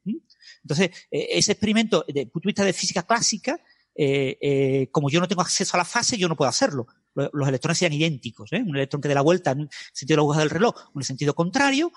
Entonces, 0.61 0.91
e, 1.09 1.27
ese 1.31 1.53
experimento, 1.53 2.05
desde 2.07 2.21
el 2.21 2.29
punto 2.29 2.45
de 2.45 2.49
vista 2.51 2.63
de 2.63 2.73
física 2.73 3.01
clásica, 3.01 3.59
eh, 3.95 4.37
eh, 4.39 4.89
como 4.91 5.09
yo 5.09 5.19
no 5.19 5.27
tengo 5.27 5.41
acceso 5.41 5.75
a 5.75 5.79
la 5.79 5.85
fase, 5.85 6.17
yo 6.17 6.27
no 6.27 6.35
puedo 6.35 6.49
hacerlo. 6.49 6.85
Los 7.15 7.47
electrones 7.47 7.79
sean 7.79 7.93
idénticos. 7.93 8.53
¿eh? 8.53 8.61
Un 8.61 8.75
electrón 8.75 9.01
que 9.01 9.07
dé 9.07 9.15
la 9.15 9.21
vuelta 9.21 9.51
en 9.51 9.61
el 9.61 9.69
sentido 9.91 10.15
de 10.15 10.17
la 10.17 10.21
aguja 10.21 10.39
del 10.41 10.49
reloj 10.51 10.75
en 10.93 10.99
el 10.99 11.05
sentido 11.05 11.33
contrario, 11.33 11.91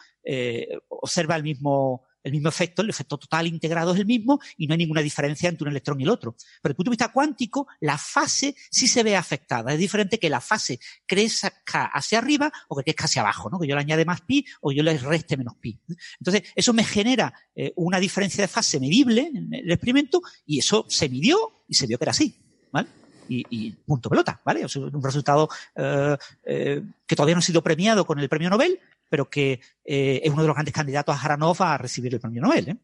observa 0.88 1.36
el 1.36 1.42
mismo, 1.42 2.07
el 2.28 2.32
mismo 2.32 2.48
efecto, 2.48 2.82
el 2.82 2.90
efecto 2.90 3.18
total 3.18 3.46
integrado 3.46 3.92
es 3.92 4.00
el 4.00 4.06
mismo 4.06 4.40
y 4.56 4.66
no 4.66 4.74
hay 4.74 4.78
ninguna 4.78 5.00
diferencia 5.00 5.48
entre 5.48 5.64
un 5.64 5.70
electrón 5.70 6.00
y 6.00 6.04
el 6.04 6.10
otro. 6.10 6.32
Pero 6.32 6.46
desde 6.62 6.70
el 6.70 6.76
punto 6.76 6.90
de 6.90 6.92
vista 6.92 7.12
cuántico, 7.12 7.66
la 7.80 7.98
fase 7.98 8.54
sí 8.70 8.86
se 8.86 9.02
ve 9.02 9.16
afectada. 9.16 9.72
Es 9.72 9.78
diferente 9.78 10.18
que 10.18 10.30
la 10.30 10.40
fase 10.40 10.78
crezca 11.06 11.86
hacia 11.86 12.18
arriba 12.18 12.52
o 12.68 12.76
que 12.76 12.84
crezca 12.84 13.04
hacia 13.06 13.22
abajo, 13.22 13.50
¿no? 13.50 13.58
Que 13.58 13.66
yo 13.66 13.74
le 13.74 13.80
añade 13.80 14.04
más 14.04 14.20
pi 14.20 14.44
o 14.60 14.72
yo 14.72 14.82
le 14.82 14.96
reste 14.98 15.36
menos 15.36 15.54
pi. 15.56 15.78
Entonces, 16.20 16.42
eso 16.54 16.72
me 16.72 16.84
genera 16.84 17.32
eh, 17.54 17.72
una 17.76 17.98
diferencia 17.98 18.42
de 18.42 18.48
fase 18.48 18.80
medible 18.80 19.30
en 19.34 19.52
el 19.52 19.70
experimento 19.70 20.22
y 20.46 20.58
eso 20.58 20.84
se 20.88 21.08
midió 21.08 21.64
y 21.68 21.74
se 21.74 21.86
vio 21.86 21.98
que 21.98 22.04
era 22.04 22.12
así, 22.12 22.36
¿vale? 22.72 22.88
Y, 23.30 23.72
punto 23.72 24.08
pelota, 24.08 24.40
¿vale? 24.42 24.64
Un 24.74 25.02
resultado 25.02 25.50
eh, 25.76 26.16
eh, 26.44 26.82
que 27.06 27.14
todavía 27.14 27.34
no 27.34 27.40
ha 27.40 27.42
sido 27.42 27.62
premiado 27.62 28.06
con 28.06 28.18
el 28.18 28.28
premio 28.28 28.48
Nobel, 28.48 28.80
pero 29.08 29.28
que 29.28 29.60
eh, 29.84 30.20
es 30.22 30.30
uno 30.30 30.42
de 30.42 30.48
los 30.48 30.54
grandes 30.54 30.74
candidatos 30.74 31.14
a 31.14 31.18
Jaranov 31.18 31.62
a 31.62 31.78
recibir 31.78 32.14
el 32.14 32.20
premio 32.20 32.42
Nobel. 32.42 32.68
¿eh? 32.68 32.76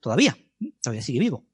Todavía, 0.00 0.36
todavía 0.82 1.02
sigue 1.02 1.20
vivo. 1.20 1.44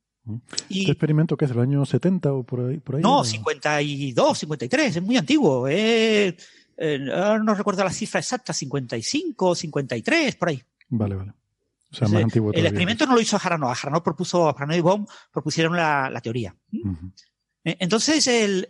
¿Este 0.70 0.92
experimento 0.92 1.36
que 1.36 1.44
es 1.44 1.50
el 1.50 1.60
año 1.60 1.84
70 1.84 2.32
o 2.32 2.42
por 2.44 2.68
ahí? 2.68 2.78
Por 2.78 2.96
ahí 2.96 3.02
no, 3.02 3.24
52, 3.24 4.38
53, 4.38 4.96
es 4.96 5.02
muy 5.02 5.16
antiguo. 5.18 5.68
Eh, 5.68 6.34
no 6.78 7.54
recuerdo 7.54 7.84
la 7.84 7.90
cifra 7.90 8.20
exacta, 8.20 8.52
55, 8.52 9.54
53, 9.54 10.36
por 10.36 10.48
ahí. 10.48 10.62
Vale, 10.88 11.14
vale. 11.14 11.32
O 11.92 11.96
sea, 11.96 12.08
más 12.08 12.24
antiguo 12.24 12.52
El 12.52 12.66
experimento 12.66 13.06
no 13.06 13.14
lo 13.14 13.20
hizo 13.20 13.38
Jaranov. 13.38 13.70
A 13.70 13.74
Jaranov 13.74 14.02
propuso, 14.02 14.48
a 14.48 14.54
Jaranov 14.54 14.76
y 14.76 14.80
Bohm 14.80 15.06
propusieron 15.30 15.76
la, 15.76 16.08
la 16.10 16.20
teoría. 16.20 16.56
Entonces, 17.62 18.26
el, 18.26 18.66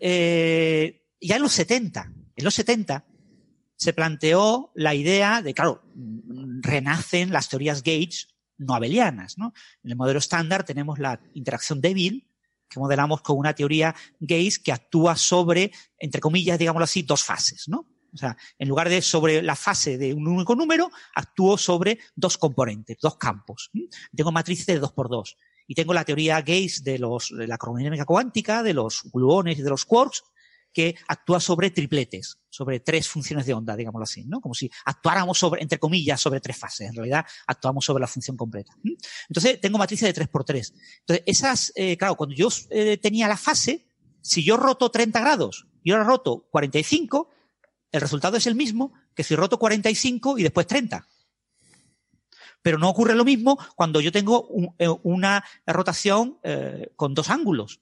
ya 1.21 1.37
en 1.37 1.43
los 1.43 1.53
70, 1.53 2.13
en 2.37 2.45
los 2.45 2.55
70, 2.55 3.05
se 3.85 3.93
planteó 3.93 4.73
la 4.75 4.95
idea 4.95 5.43
de, 5.43 5.53
claro, 5.53 5.83
renacen 6.63 7.31
las 7.31 7.51
teorías 7.51 7.83
Gauge 7.83 8.29
no 8.57 8.75
abelianas. 8.75 9.37
¿no? 9.37 9.53
En 9.83 9.91
el 9.91 9.97
modelo 9.97 10.21
estándar 10.21 10.65
tenemos 10.65 10.99
la 10.99 11.21
interacción 11.35 11.83
débil, 11.83 12.27
que 12.71 12.81
modelamos 12.81 13.21
con 13.21 13.37
una 13.37 13.55
teoría 13.55 13.95
Gauge 14.21 14.63
que 14.65 14.73
actúa 14.73 15.17
sobre, 15.17 15.71
entre 15.99 16.23
comillas, 16.23 16.59
digámoslo 16.59 16.85
así, 16.85 17.03
dos 17.03 17.23
fases. 17.23 17.69
¿no? 17.69 17.87
O 18.15 18.17
sea, 18.17 18.39
en 18.59 18.69
lugar 18.69 18.89
de 18.89 19.03
sobre 19.03 19.43
la 19.43 19.55
fase 19.55 19.99
de 19.99 20.15
un 20.15 20.27
único 20.29 20.57
número, 20.57 20.91
actúo 21.15 21.59
sobre 21.59 21.99
dos 22.17 22.39
componentes, 22.39 22.97
dos 23.03 23.19
campos. 23.19 23.71
Tengo 24.17 24.33
matrices 24.33 24.65
de 24.65 24.79
dos 24.79 24.93
por 24.93 25.11
dos. 25.11 25.37
Y 25.67 25.75
tengo 25.75 25.93
la 25.93 26.07
teoría 26.07 26.41
Gauge 26.41 26.81
de, 26.83 26.99
los, 26.99 27.35
de 27.37 27.47
la 27.47 27.59
cromodinámica 27.59 28.07
cuántica, 28.07 28.63
de 28.63 28.73
los 28.73 29.03
gluones 29.13 29.59
y 29.59 29.63
de 29.63 29.69
los 29.69 29.85
quarks, 29.85 30.25
que 30.75 30.97
actúa 31.07 31.39
sobre 31.39 31.71
tripletes, 31.71 32.41
sobre 32.51 32.81
tres 32.81 33.09
funciones 33.09 33.47
de 33.47 33.55
onda, 33.55 33.77
digámoslo 33.77 34.03
así, 34.03 34.25
¿no? 34.25 34.41
Como 34.41 34.55
si 34.55 34.69
actuáramos 34.85 35.39
sobre, 35.39 35.63
entre 35.63 35.79
comillas, 35.79 36.21
sobre 36.21 36.41
tres 36.41 36.59
fases. 36.59 36.89
En 36.89 36.97
realidad, 36.97 37.25
actuamos 37.47 37.85
sobre 37.85 38.01
la 38.01 38.09
función 38.09 38.37
completa. 38.37 38.75
Entonces, 39.29 39.61
tengo 39.61 39.79
matrices 39.79 40.09
de 40.09 40.13
3 40.13 40.29
por 40.29 40.45
3 40.45 40.75
Entonces, 41.01 41.25
esas, 41.27 41.73
eh, 41.77 41.97
claro, 41.97 42.17
cuando 42.17 42.35
yo 42.35 42.49
eh, 42.71 42.99
tenía 42.99 43.29
la 43.29 43.37
fase, 43.37 43.87
si 44.21 44.43
yo 44.43 44.57
roto 44.57 44.91
30 44.91 45.21
grados 45.21 45.69
y 45.85 45.93
ahora 45.93 46.05
roto 46.05 46.49
45, 46.51 47.31
el 47.93 48.01
resultado 48.01 48.37
es 48.37 48.47
el 48.49 48.57
mismo 48.57 48.93
que 49.15 49.23
si 49.23 49.37
roto 49.37 49.59
45 49.59 50.39
y 50.39 50.43
después 50.43 50.67
30. 50.67 51.07
Pero 52.63 52.79
no 52.79 52.89
ocurre 52.89 53.15
lo 53.15 53.25
mismo 53.25 53.59
cuando 53.77 54.01
yo 54.01 54.11
tengo 54.11 54.49
eh, 54.79 54.89
una 55.05 55.45
rotación 55.67 56.41
con 56.97 57.15
dos 57.15 57.31
ángulos. 57.31 57.81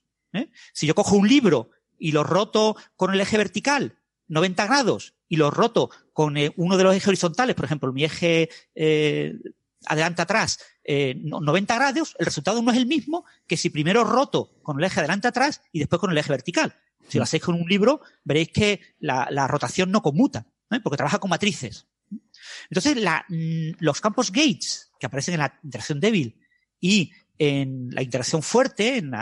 Si 0.72 0.86
yo 0.86 0.94
cojo 0.94 1.16
un 1.16 1.28
libro 1.28 1.70
y 2.02 2.10
lo 2.10 2.24
roto 2.24 2.76
con 2.96 3.14
el 3.14 3.20
eje 3.20 3.38
vertical 3.38 3.96
90 4.26 4.66
grados 4.66 5.14
y 5.28 5.36
lo 5.36 5.50
roto 5.50 5.90
con 6.12 6.36
eh, 6.36 6.52
uno 6.56 6.76
de 6.76 6.84
los 6.84 6.94
ejes 6.94 7.08
horizontales, 7.08 7.54
por 7.54 7.64
ejemplo, 7.64 7.92
mi 7.92 8.04
eje 8.04 8.50
eh, 8.74 9.34
adelante-atrás, 9.86 10.58
90 10.84 11.74
eh, 11.74 11.76
grados, 11.76 12.16
el 12.18 12.26
resultado 12.26 12.60
no 12.60 12.70
es 12.72 12.76
el 12.76 12.86
mismo 12.86 13.24
que 13.46 13.56
si 13.56 13.70
primero 13.70 14.04
roto 14.04 14.52
con 14.62 14.78
el 14.78 14.84
eje 14.84 15.00
adelante-atrás 15.00 15.62
y 15.70 15.78
después 15.78 16.00
con 16.00 16.10
el 16.10 16.18
eje 16.18 16.30
vertical. 16.30 16.74
Si 17.08 17.18
lo 17.18 17.24
hacéis 17.24 17.42
con 17.42 17.54
un 17.54 17.68
libro, 17.68 18.00
veréis 18.24 18.48
que 18.48 18.80
la, 18.98 19.46
rotación 19.46 19.90
no 19.90 20.02
conmuta, 20.02 20.46
porque 20.82 20.96
trabaja 20.96 21.18
con 21.18 21.30
matrices. 21.30 21.86
Entonces, 22.70 22.96
mm, 22.96 23.72
los 23.80 24.00
campos 24.00 24.32
Gates 24.32 24.92
que 24.98 25.06
aparecen 25.06 25.34
en 25.34 25.40
la 25.40 25.58
interacción 25.62 26.00
débil 26.00 26.40
y 26.80 27.12
en 27.38 27.90
la 27.90 28.02
interacción 28.02 28.42
fuerte, 28.42 28.98
en 28.98 29.12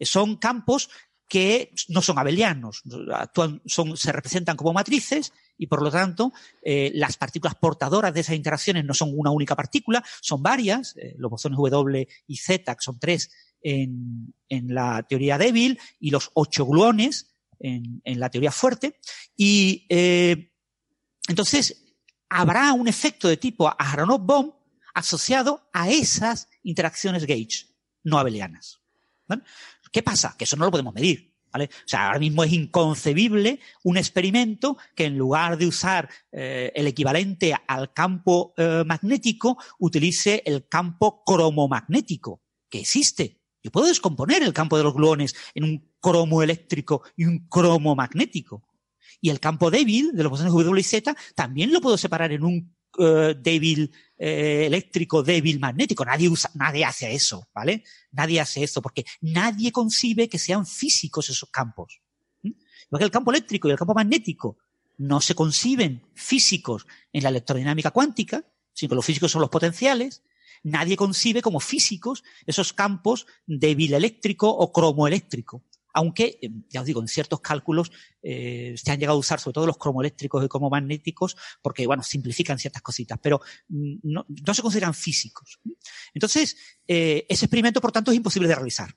son 0.00 0.36
campos 0.36 0.90
que 1.30 1.72
no 1.88 2.02
son 2.02 2.18
abelianos, 2.18 2.82
actúan, 3.14 3.62
son, 3.64 3.96
se 3.96 4.10
representan 4.10 4.56
como 4.56 4.72
matrices 4.72 5.32
y 5.56 5.68
por 5.68 5.80
lo 5.80 5.88
tanto 5.88 6.32
eh, 6.60 6.90
las 6.92 7.16
partículas 7.16 7.54
portadoras 7.54 8.12
de 8.12 8.20
esas 8.20 8.34
interacciones 8.34 8.84
no 8.84 8.94
son 8.94 9.12
una 9.14 9.30
única 9.30 9.54
partícula, 9.54 10.04
son 10.20 10.42
varias, 10.42 10.96
eh, 10.96 11.14
los 11.18 11.30
bosones 11.30 11.56
W 11.56 12.08
y 12.26 12.36
Z, 12.36 12.74
que 12.74 12.82
son 12.82 12.98
tres 12.98 13.30
en, 13.62 14.34
en, 14.48 14.74
la 14.74 15.04
teoría 15.04 15.38
débil, 15.38 15.78
y 16.00 16.10
los 16.10 16.32
ocho 16.34 16.66
gluones 16.66 17.36
en, 17.60 18.02
en 18.04 18.18
la 18.18 18.28
teoría 18.28 18.50
fuerte. 18.50 18.98
Y 19.36 19.86
eh, 19.88 20.52
entonces 21.28 21.94
habrá 22.28 22.72
un 22.72 22.88
efecto 22.88 23.28
de 23.28 23.36
tipo 23.36 23.68
Aharonov-Bohm 23.68 24.52
asociado 24.94 25.70
a 25.72 25.90
esas 25.90 26.48
interacciones 26.64 27.24
gauge 27.24 27.68
no 28.02 28.18
abelianas. 28.18 28.80
¿Qué 29.90 30.02
pasa? 30.02 30.34
Que 30.38 30.44
eso 30.44 30.56
no 30.56 30.64
lo 30.64 30.70
podemos 30.70 30.94
medir. 30.94 31.30
¿Vale? 31.52 31.64
O 31.64 31.88
sea, 31.88 32.06
ahora 32.06 32.20
mismo 32.20 32.44
es 32.44 32.52
inconcebible 32.52 33.58
un 33.82 33.96
experimento 33.96 34.78
que 34.94 35.06
en 35.06 35.18
lugar 35.18 35.58
de 35.58 35.66
usar 35.66 36.08
eh, 36.30 36.70
el 36.76 36.86
equivalente 36.86 37.56
al 37.66 37.92
campo 37.92 38.54
eh, 38.56 38.84
magnético, 38.86 39.58
utilice 39.80 40.44
el 40.46 40.68
campo 40.68 41.24
cromomagnético, 41.24 42.40
que 42.68 42.78
existe. 42.78 43.40
Yo 43.64 43.72
puedo 43.72 43.88
descomponer 43.88 44.44
el 44.44 44.52
campo 44.52 44.76
de 44.76 44.84
los 44.84 44.94
gluones 44.94 45.34
en 45.54 45.64
un 45.64 45.92
cromo 46.00 46.42
eléctrico 46.42 47.02
y 47.16 47.24
un 47.24 47.48
cromo 47.48 47.96
magnético. 47.96 48.62
Y 49.20 49.30
el 49.30 49.40
campo 49.40 49.72
débil 49.72 50.12
de 50.12 50.22
los 50.22 50.30
bosones 50.30 50.52
W 50.52 50.80
y 50.80 50.84
Z 50.84 51.14
también 51.34 51.72
lo 51.72 51.80
puedo 51.80 51.98
separar 51.98 52.32
en 52.32 52.44
un 52.44 52.76
eh, 53.00 53.34
débil 53.38 53.90
eh, 54.18 54.64
eléctrico, 54.66 55.22
débil 55.22 55.58
magnético. 55.58 56.04
Nadie 56.04 56.28
usa, 56.28 56.50
nadie 56.54 56.84
hace 56.84 57.12
eso, 57.12 57.48
¿vale? 57.54 57.84
Nadie 58.12 58.40
hace 58.40 58.62
eso 58.62 58.82
porque 58.82 59.04
nadie 59.20 59.72
concibe 59.72 60.28
que 60.28 60.38
sean 60.38 60.66
físicos 60.66 61.30
esos 61.30 61.50
campos. 61.50 62.00
Porque 62.88 63.04
el 63.04 63.10
campo 63.10 63.30
eléctrico 63.30 63.68
y 63.68 63.70
el 63.70 63.78
campo 63.78 63.94
magnético 63.94 64.58
no 64.98 65.20
se 65.20 65.34
conciben 65.34 66.02
físicos 66.14 66.86
en 67.12 67.22
la 67.22 67.30
electrodinámica 67.30 67.90
cuántica, 67.90 68.44
sino 68.72 68.90
que 68.90 68.96
los 68.96 69.06
físicos 69.06 69.30
son 69.30 69.40
los 69.40 69.50
potenciales. 69.50 70.22
Nadie 70.62 70.96
concibe 70.96 71.40
como 71.40 71.60
físicos 71.60 72.22
esos 72.46 72.72
campos 72.72 73.26
débil 73.46 73.94
eléctrico 73.94 74.50
o 74.50 74.72
cromoeléctrico 74.72 75.64
aunque, 75.92 76.38
eh, 76.40 76.50
ya 76.68 76.80
os 76.80 76.86
digo, 76.86 77.00
en 77.00 77.08
ciertos 77.08 77.40
cálculos 77.40 77.90
eh, 78.22 78.74
se 78.76 78.90
han 78.90 78.98
llegado 78.98 79.16
a 79.16 79.20
usar 79.20 79.40
sobre 79.40 79.54
todo 79.54 79.66
los 79.66 79.78
cromoeléctricos 79.78 80.44
y 80.44 80.48
cromomagnéticos 80.48 81.36
porque, 81.62 81.86
bueno, 81.86 82.02
simplifican 82.02 82.58
ciertas 82.58 82.82
cositas, 82.82 83.18
pero 83.22 83.40
mm, 83.68 83.98
no, 84.02 84.26
se 84.54 84.62
consideran 84.62 84.94
físicos. 84.94 85.60
Entonces, 86.14 86.56
eh, 86.86 87.26
ese 87.28 87.44
experimento, 87.46 87.80
por 87.80 87.90
tanto, 87.92 88.10
es 88.10 88.16
imposible 88.16 88.48
de 88.48 88.54
realizar. 88.54 88.94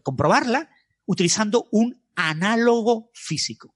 comprobarla 0.04 0.70
utilizando 1.10 1.68
un 1.72 2.00
análogo 2.16 3.10
físico. 3.16 3.74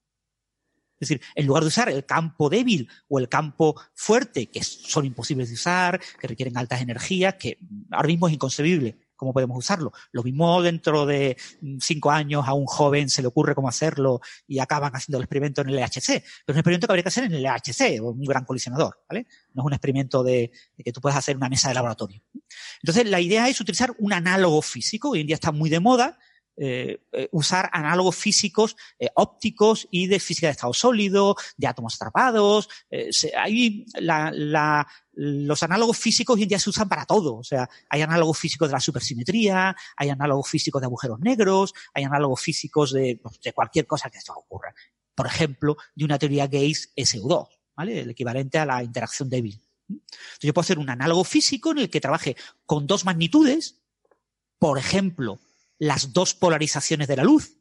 Es 1.00 1.10
decir, 1.10 1.22
en 1.34 1.48
lugar 1.48 1.64
de 1.64 1.70
usar 1.70 1.90
el 1.90 2.06
campo 2.06 2.48
débil 2.48 2.88
o 3.10 3.18
el 3.18 3.28
campo 3.28 3.76
fuerte, 3.96 4.52
que 4.52 4.64
son 4.64 5.06
imposibles 5.06 5.50
de 5.50 5.56
usar, 5.56 6.00
que 6.20 6.28
requieren 6.28 6.56
altas 6.56 6.82
energías, 6.82 7.34
que 7.34 7.58
ahora 7.90 8.08
mismo 8.08 8.28
es 8.28 8.36
inconcebible 8.36 9.00
cómo 9.16 9.34
podemos 9.34 9.58
usarlo. 9.58 9.92
Lo 10.12 10.22
mismo 10.22 10.62
dentro 10.62 11.08
de 11.08 11.36
mm, 11.62 11.78
cinco 11.80 12.12
años 12.12 12.44
a 12.48 12.54
un 12.54 12.68
joven 12.68 13.10
se 13.10 13.24
le 13.24 13.30
ocurre 13.30 13.56
cómo 13.56 13.68
hacerlo 13.68 14.22
y 14.48 14.60
acaban 14.60 14.96
haciendo 14.96 15.18
el 15.18 15.24
experimento 15.24 15.62
en 15.62 15.70
el 15.70 15.78
LHC. 15.78 16.06
Pero 16.06 16.22
es 16.22 16.50
un 16.50 16.58
experimento 16.58 16.86
que 16.86 16.92
habría 16.92 17.04
que 17.04 17.10
hacer 17.10 17.24
en 17.24 17.34
el 17.34 17.44
LHC, 17.44 18.00
un 18.00 18.22
gran 18.22 18.46
colisionador, 18.46 19.00
¿vale? 19.10 19.26
No 19.56 19.64
es 19.64 19.66
un 19.66 19.74
experimento 19.74 20.24
de, 20.24 20.52
que 20.78 20.92
tú 20.92 21.02
puedas 21.02 21.18
hacer 21.18 21.36
una 21.36 21.50
mesa 21.50 21.70
de 21.70 21.74
laboratorio. 21.74 22.22
Entonces, 22.84 23.10
la 23.10 23.20
idea 23.20 23.50
es 23.50 23.60
utilizar 23.60 23.92
un 23.98 24.14
análogo 24.14 24.62
físico. 24.62 25.10
Hoy 25.10 25.22
en 25.22 25.28
día 25.28 25.36
está 25.36 25.52
muy 25.52 25.72
de 25.72 25.80
moda 25.80 26.20
eh, 26.56 27.02
eh, 27.12 27.30
usar 27.32 27.68
análogos 27.74 28.16
físicos 28.16 28.76
eh, 29.00 29.10
ópticos 29.16 29.88
y 29.90 30.06
de 30.06 30.20
física 30.20 30.48
de 30.48 30.52
estado 30.52 30.74
sólido, 30.74 31.36
de 31.58 31.68
átomos 31.68 31.96
atrapados. 31.96 32.70
hay 33.36 33.86
los 35.16 35.64
análogos 35.64 35.98
físicos 35.98 36.36
hoy 36.36 36.44
en 36.44 36.60
se 36.60 36.70
usan 36.70 36.88
para 36.88 37.06
todo. 37.06 37.38
O 37.38 37.44
sea, 37.44 37.68
hay 37.90 38.02
análogos 38.02 38.38
físicos 38.38 38.70
de 38.70 38.74
la 38.74 38.80
supersimetría, 38.80 39.76
hay 39.98 40.10
análogos 40.10 40.50
físicos 40.50 40.82
de 40.82 40.86
agujeros 40.86 41.20
negros, 41.20 41.74
hay 41.94 42.04
análogos 42.04 42.42
físicos 42.42 42.94
de, 42.94 43.20
pues, 43.22 43.40
cualquier 43.54 43.88
cosa 43.88 44.10
que 44.10 44.22
se 44.22 44.32
ocurra. 44.32 44.74
Por 45.16 45.28
ejemplo, 45.28 45.78
de 45.96 46.06
una 46.06 46.20
teoría 46.20 46.46
Gates 46.46 46.94
SU2, 46.96 47.48
¿vale? 47.76 48.02
El 48.02 48.12
equivalente 48.12 48.60
a 48.60 48.66
la 48.66 48.84
interacción 48.84 49.30
débil. 49.30 49.60
Entonces 49.90 50.40
yo 50.42 50.54
puedo 50.54 50.64
hacer 50.64 50.80
un 50.80 50.90
análogo 50.90 51.24
físico 51.24 51.72
en 51.72 51.80
el 51.80 51.90
que 51.90 52.02
trabaje 52.02 52.36
con 52.66 52.88
dos 52.88 53.06
magnitudes, 53.06 53.82
por 54.58 54.78
ejemplo, 54.78 55.40
las 55.84 56.14
dos 56.14 56.34
polarizaciones 56.34 57.10
de 57.10 57.18
la 57.18 57.24
luz, 57.24 57.58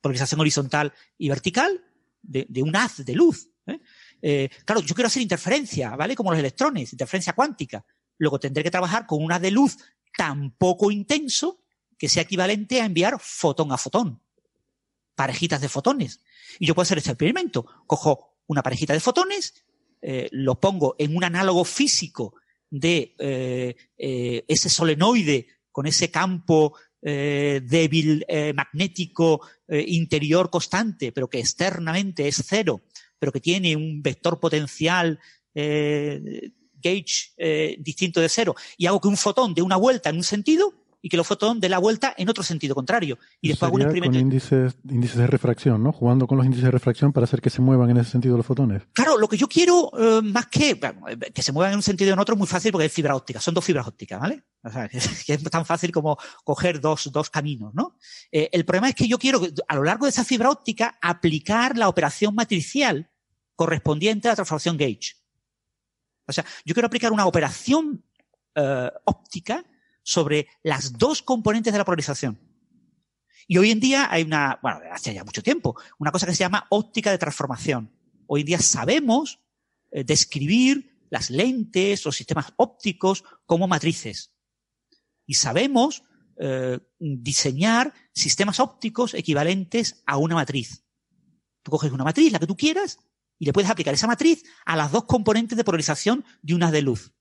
polarización 0.00 0.40
horizontal 0.40 0.92
y 1.16 1.28
vertical, 1.28 1.84
de, 2.22 2.62
un 2.62 2.74
haz 2.74 3.04
de 3.04 3.14
luz. 3.14 3.50
¿eh? 3.66 3.78
Eh, 4.20 4.50
claro, 4.64 4.80
yo 4.80 4.94
quiero 4.94 5.06
hacer 5.06 5.22
interferencia, 5.22 5.94
¿vale? 5.94 6.16
Como 6.16 6.30
los 6.30 6.40
electrones, 6.40 6.92
interferencia 6.92 7.32
cuántica. 7.32 7.84
Luego 8.18 8.40
tendré 8.40 8.64
que 8.64 8.70
trabajar 8.70 9.06
con 9.06 9.22
un 9.22 9.30
haz 9.30 9.40
de 9.40 9.52
luz 9.52 9.78
tan 10.16 10.50
poco 10.52 10.90
intenso 10.90 11.62
que 11.96 12.08
sea 12.08 12.24
equivalente 12.24 12.80
a 12.80 12.84
enviar 12.84 13.18
fotón 13.20 13.70
a 13.70 13.78
fotón. 13.78 14.20
Parejitas 15.14 15.60
de 15.60 15.68
fotones. 15.68 16.20
Y 16.58 16.66
yo 16.66 16.74
puedo 16.74 16.82
hacer 16.82 16.98
este 16.98 17.10
experimento. 17.10 17.64
Cojo 17.86 18.38
una 18.48 18.62
parejita 18.62 18.92
de 18.92 19.00
fotones, 19.00 19.64
eh, 20.02 20.28
lo 20.32 20.58
pongo 20.58 20.96
en 20.98 21.16
un 21.16 21.22
análogo 21.22 21.64
físico 21.64 22.34
de 22.70 23.14
ese 23.96 24.68
solenoide 24.68 25.48
con 25.72 25.86
ese 25.86 26.10
campo 26.10 26.74
eh, 27.02 27.62
débil 27.64 28.24
eh, 28.28 28.52
magnético 28.52 29.40
eh, 29.66 29.82
interior 29.88 30.50
constante, 30.50 31.12
pero 31.12 31.28
que 31.28 31.40
externamente 31.40 32.28
es 32.28 32.42
cero, 32.46 32.82
pero 33.18 33.32
que 33.32 33.40
tiene 33.40 33.74
un 33.74 34.02
vector 34.02 34.38
potencial 34.38 35.18
gauge 35.52 37.34
distinto 37.78 38.20
de 38.20 38.28
cero, 38.28 38.54
y 38.78 38.86
hago 38.86 39.00
que 39.00 39.08
un 39.08 39.16
fotón 39.16 39.52
dé 39.52 39.62
una 39.62 39.76
vuelta 39.76 40.10
en 40.10 40.16
un 40.16 40.22
sentido, 40.22 40.79
y 41.02 41.08
que 41.08 41.16
los 41.16 41.26
fotones 41.26 41.60
den 41.60 41.70
la 41.70 41.78
vuelta 41.78 42.14
en 42.16 42.28
otro 42.28 42.42
sentido 42.42 42.74
contrario. 42.74 43.18
Y 43.40 43.48
después 43.48 43.68
hago 43.68 43.76
un 43.76 43.82
experimento. 43.82 44.18
Con 44.18 44.20
índices, 44.20 44.76
índices 44.88 45.16
de 45.16 45.26
refracción, 45.26 45.82
¿no? 45.82 45.92
Jugando 45.92 46.26
con 46.26 46.36
los 46.36 46.44
índices 46.44 46.64
de 46.64 46.70
refracción 46.70 47.12
para 47.12 47.24
hacer 47.24 47.40
que 47.40 47.50
se 47.50 47.62
muevan 47.62 47.90
en 47.90 47.98
ese 47.98 48.10
sentido 48.10 48.36
los 48.36 48.46
fotones. 48.46 48.82
Claro, 48.92 49.18
lo 49.18 49.28
que 49.28 49.36
yo 49.36 49.48
quiero, 49.48 49.90
eh, 49.98 50.20
más 50.22 50.46
que 50.46 50.78
que 51.34 51.42
se 51.42 51.52
muevan 51.52 51.72
en 51.72 51.78
un 51.78 51.82
sentido 51.82 52.10
o 52.10 52.14
en 52.14 52.20
otro, 52.20 52.34
es 52.34 52.38
muy 52.38 52.46
fácil 52.46 52.72
porque 52.72 52.86
es 52.86 52.92
fibra 52.92 53.16
óptica. 53.16 53.40
Son 53.40 53.54
dos 53.54 53.64
fibras 53.64 53.86
ópticas, 53.86 54.20
¿vale? 54.20 54.44
O 54.62 54.70
sea, 54.70 54.88
que 55.26 55.34
es 55.34 55.42
tan 55.44 55.64
fácil 55.64 55.90
como 55.92 56.18
coger 56.44 56.80
dos, 56.80 57.10
dos 57.12 57.30
caminos, 57.30 57.74
¿no? 57.74 57.96
Eh, 58.30 58.48
el 58.52 58.64
problema 58.64 58.88
es 58.88 58.94
que 58.94 59.08
yo 59.08 59.18
quiero, 59.18 59.40
a 59.68 59.74
lo 59.76 59.84
largo 59.84 60.06
de 60.06 60.10
esa 60.10 60.24
fibra 60.24 60.50
óptica, 60.50 60.98
aplicar 61.00 61.76
la 61.76 61.88
operación 61.88 62.34
matricial 62.34 63.10
correspondiente 63.56 64.28
a 64.28 64.32
la 64.32 64.36
transformación 64.36 64.76
gauge. 64.76 65.16
O 66.26 66.32
sea, 66.32 66.44
yo 66.64 66.74
quiero 66.74 66.86
aplicar 66.86 67.12
una 67.12 67.26
operación 67.26 68.04
eh, 68.54 68.90
óptica 69.04 69.64
sobre 70.10 70.48
las 70.64 70.98
dos 70.98 71.22
componentes 71.22 71.72
de 71.72 71.78
la 71.78 71.84
polarización. 71.84 72.40
Y 73.46 73.58
hoy 73.58 73.70
en 73.70 73.78
día 73.78 74.08
hay 74.10 74.24
una, 74.24 74.58
bueno, 74.60 74.80
hace 74.90 75.14
ya 75.14 75.22
mucho 75.22 75.40
tiempo, 75.40 75.76
una 76.00 76.10
cosa 76.10 76.26
que 76.26 76.32
se 76.32 76.40
llama 76.40 76.66
óptica 76.68 77.12
de 77.12 77.18
transformación. 77.18 77.92
Hoy 78.26 78.40
en 78.40 78.46
día 78.46 78.58
sabemos 78.58 79.38
eh, 79.92 80.02
describir 80.02 81.06
las 81.10 81.30
lentes, 81.30 82.04
los 82.04 82.16
sistemas 82.16 82.52
ópticos 82.56 83.22
como 83.46 83.68
matrices. 83.68 84.34
Y 85.26 85.34
sabemos 85.34 86.02
eh, 86.40 86.80
diseñar 86.98 87.94
sistemas 88.12 88.58
ópticos 88.58 89.14
equivalentes 89.14 90.02
a 90.06 90.16
una 90.16 90.34
matriz. 90.34 90.84
Tú 91.62 91.70
coges 91.70 91.92
una 91.92 92.02
matriz, 92.02 92.32
la 92.32 92.40
que 92.40 92.48
tú 92.48 92.56
quieras, 92.56 92.98
y 93.38 93.44
le 93.44 93.52
puedes 93.52 93.70
aplicar 93.70 93.94
esa 93.94 94.08
matriz 94.08 94.42
a 94.66 94.74
las 94.74 94.90
dos 94.90 95.04
componentes 95.04 95.56
de 95.56 95.62
polarización 95.62 96.24
de 96.42 96.54
una 96.56 96.72
de 96.72 96.82
luz. 96.82 97.12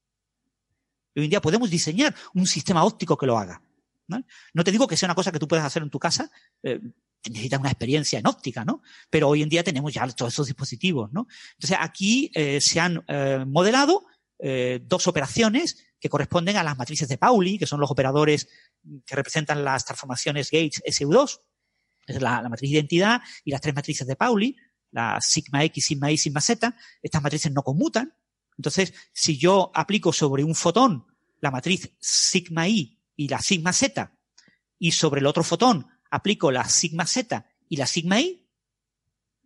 Hoy 1.15 1.25
en 1.25 1.29
día 1.29 1.41
podemos 1.41 1.69
diseñar 1.69 2.15
un 2.33 2.45
sistema 2.47 2.83
óptico 2.83 3.17
que 3.17 3.25
lo 3.25 3.37
haga. 3.37 3.61
¿no? 4.53 4.63
te 4.63 4.71
digo 4.71 4.87
que 4.87 4.97
sea 4.97 5.07
una 5.07 5.15
cosa 5.15 5.31
que 5.31 5.39
tú 5.39 5.47
puedas 5.47 5.65
hacer 5.65 5.83
en 5.83 5.89
tu 5.89 5.99
casa, 5.99 6.31
eh, 6.63 6.79
necesitas 7.29 7.59
una 7.59 7.69
experiencia 7.69 8.19
en 8.19 8.27
óptica, 8.27 8.65
¿no? 8.65 8.81
Pero 9.09 9.27
hoy 9.27 9.43
en 9.43 9.49
día 9.49 9.63
tenemos 9.63 9.93
ya 9.93 10.07
todos 10.07 10.33
esos 10.33 10.47
dispositivos, 10.47 11.11
¿no? 11.11 11.27
Entonces 11.53 11.77
aquí 11.79 12.31
eh, 12.33 12.59
se 12.61 12.79
han 12.79 13.03
eh, 13.07 13.43
modelado 13.47 14.05
dos 14.81 15.05
operaciones 15.07 15.85
que 15.99 16.07
corresponden 16.07 16.55
a 16.55 16.63
las 16.63 16.77
matrices 16.77 17.09
de 17.09 17.17
Pauli, 17.17 17.59
que 17.59 17.67
son 17.67 17.81
los 17.81 17.91
operadores 17.91 18.47
que 19.05 19.13
representan 19.13 19.65
las 19.65 19.83
transformaciones 19.83 20.49
Gates 20.49 20.81
SU2, 20.85 21.41
es 22.07 22.21
la, 22.21 22.41
la 22.41 22.47
matriz 22.47 22.71
de 22.71 22.77
identidad, 22.77 23.19
y 23.43 23.51
las 23.51 23.59
tres 23.59 23.75
matrices 23.75 24.07
de 24.07 24.15
Pauli, 24.15 24.55
la 24.91 25.19
sigma 25.19 25.65
X, 25.65 25.85
sigma 25.85 26.09
Y, 26.09 26.17
sigma 26.17 26.39
Z. 26.39 26.73
Estas 27.01 27.21
matrices 27.21 27.51
no 27.51 27.63
conmutan, 27.63 28.13
entonces, 28.59 28.93
si 29.13 29.37
yo 29.37 29.71
aplico 29.73 30.11
sobre 30.11 30.43
un 30.43 30.53
fotón 30.53 31.05
la 31.39 31.49
matriz 31.49 31.95
sigma 31.97 32.67
i 32.67 32.99
y 33.15 33.29
la 33.29 33.39
sigma 33.39 33.71
z, 33.71 34.11
y 34.77 34.91
sobre 34.91 35.21
el 35.21 35.27
otro 35.27 35.45
fotón 35.45 35.87
aplico 36.11 36.51
la 36.51 36.67
sigma 36.67 37.05
z 37.05 37.45
y 37.69 37.77
la 37.77 37.87
sigma 37.87 38.19
i, 38.19 38.45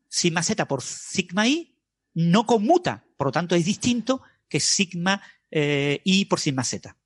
sigma 0.10 0.41
z 0.41 0.65
por 0.65 0.81
sigma 0.81 1.48
i 1.48 1.77
no 2.15 2.48
conmuta, 2.48 3.06
por 3.15 3.27
lo 3.27 3.31
tanto 3.31 3.53
es 3.53 3.65
distinto 3.65 4.23
que 4.49 4.60
sigma 4.60 5.22
eh, 5.52 6.02
i 6.06 6.26
por 6.26 6.40
sigma 6.40 6.64
z. 6.64 6.98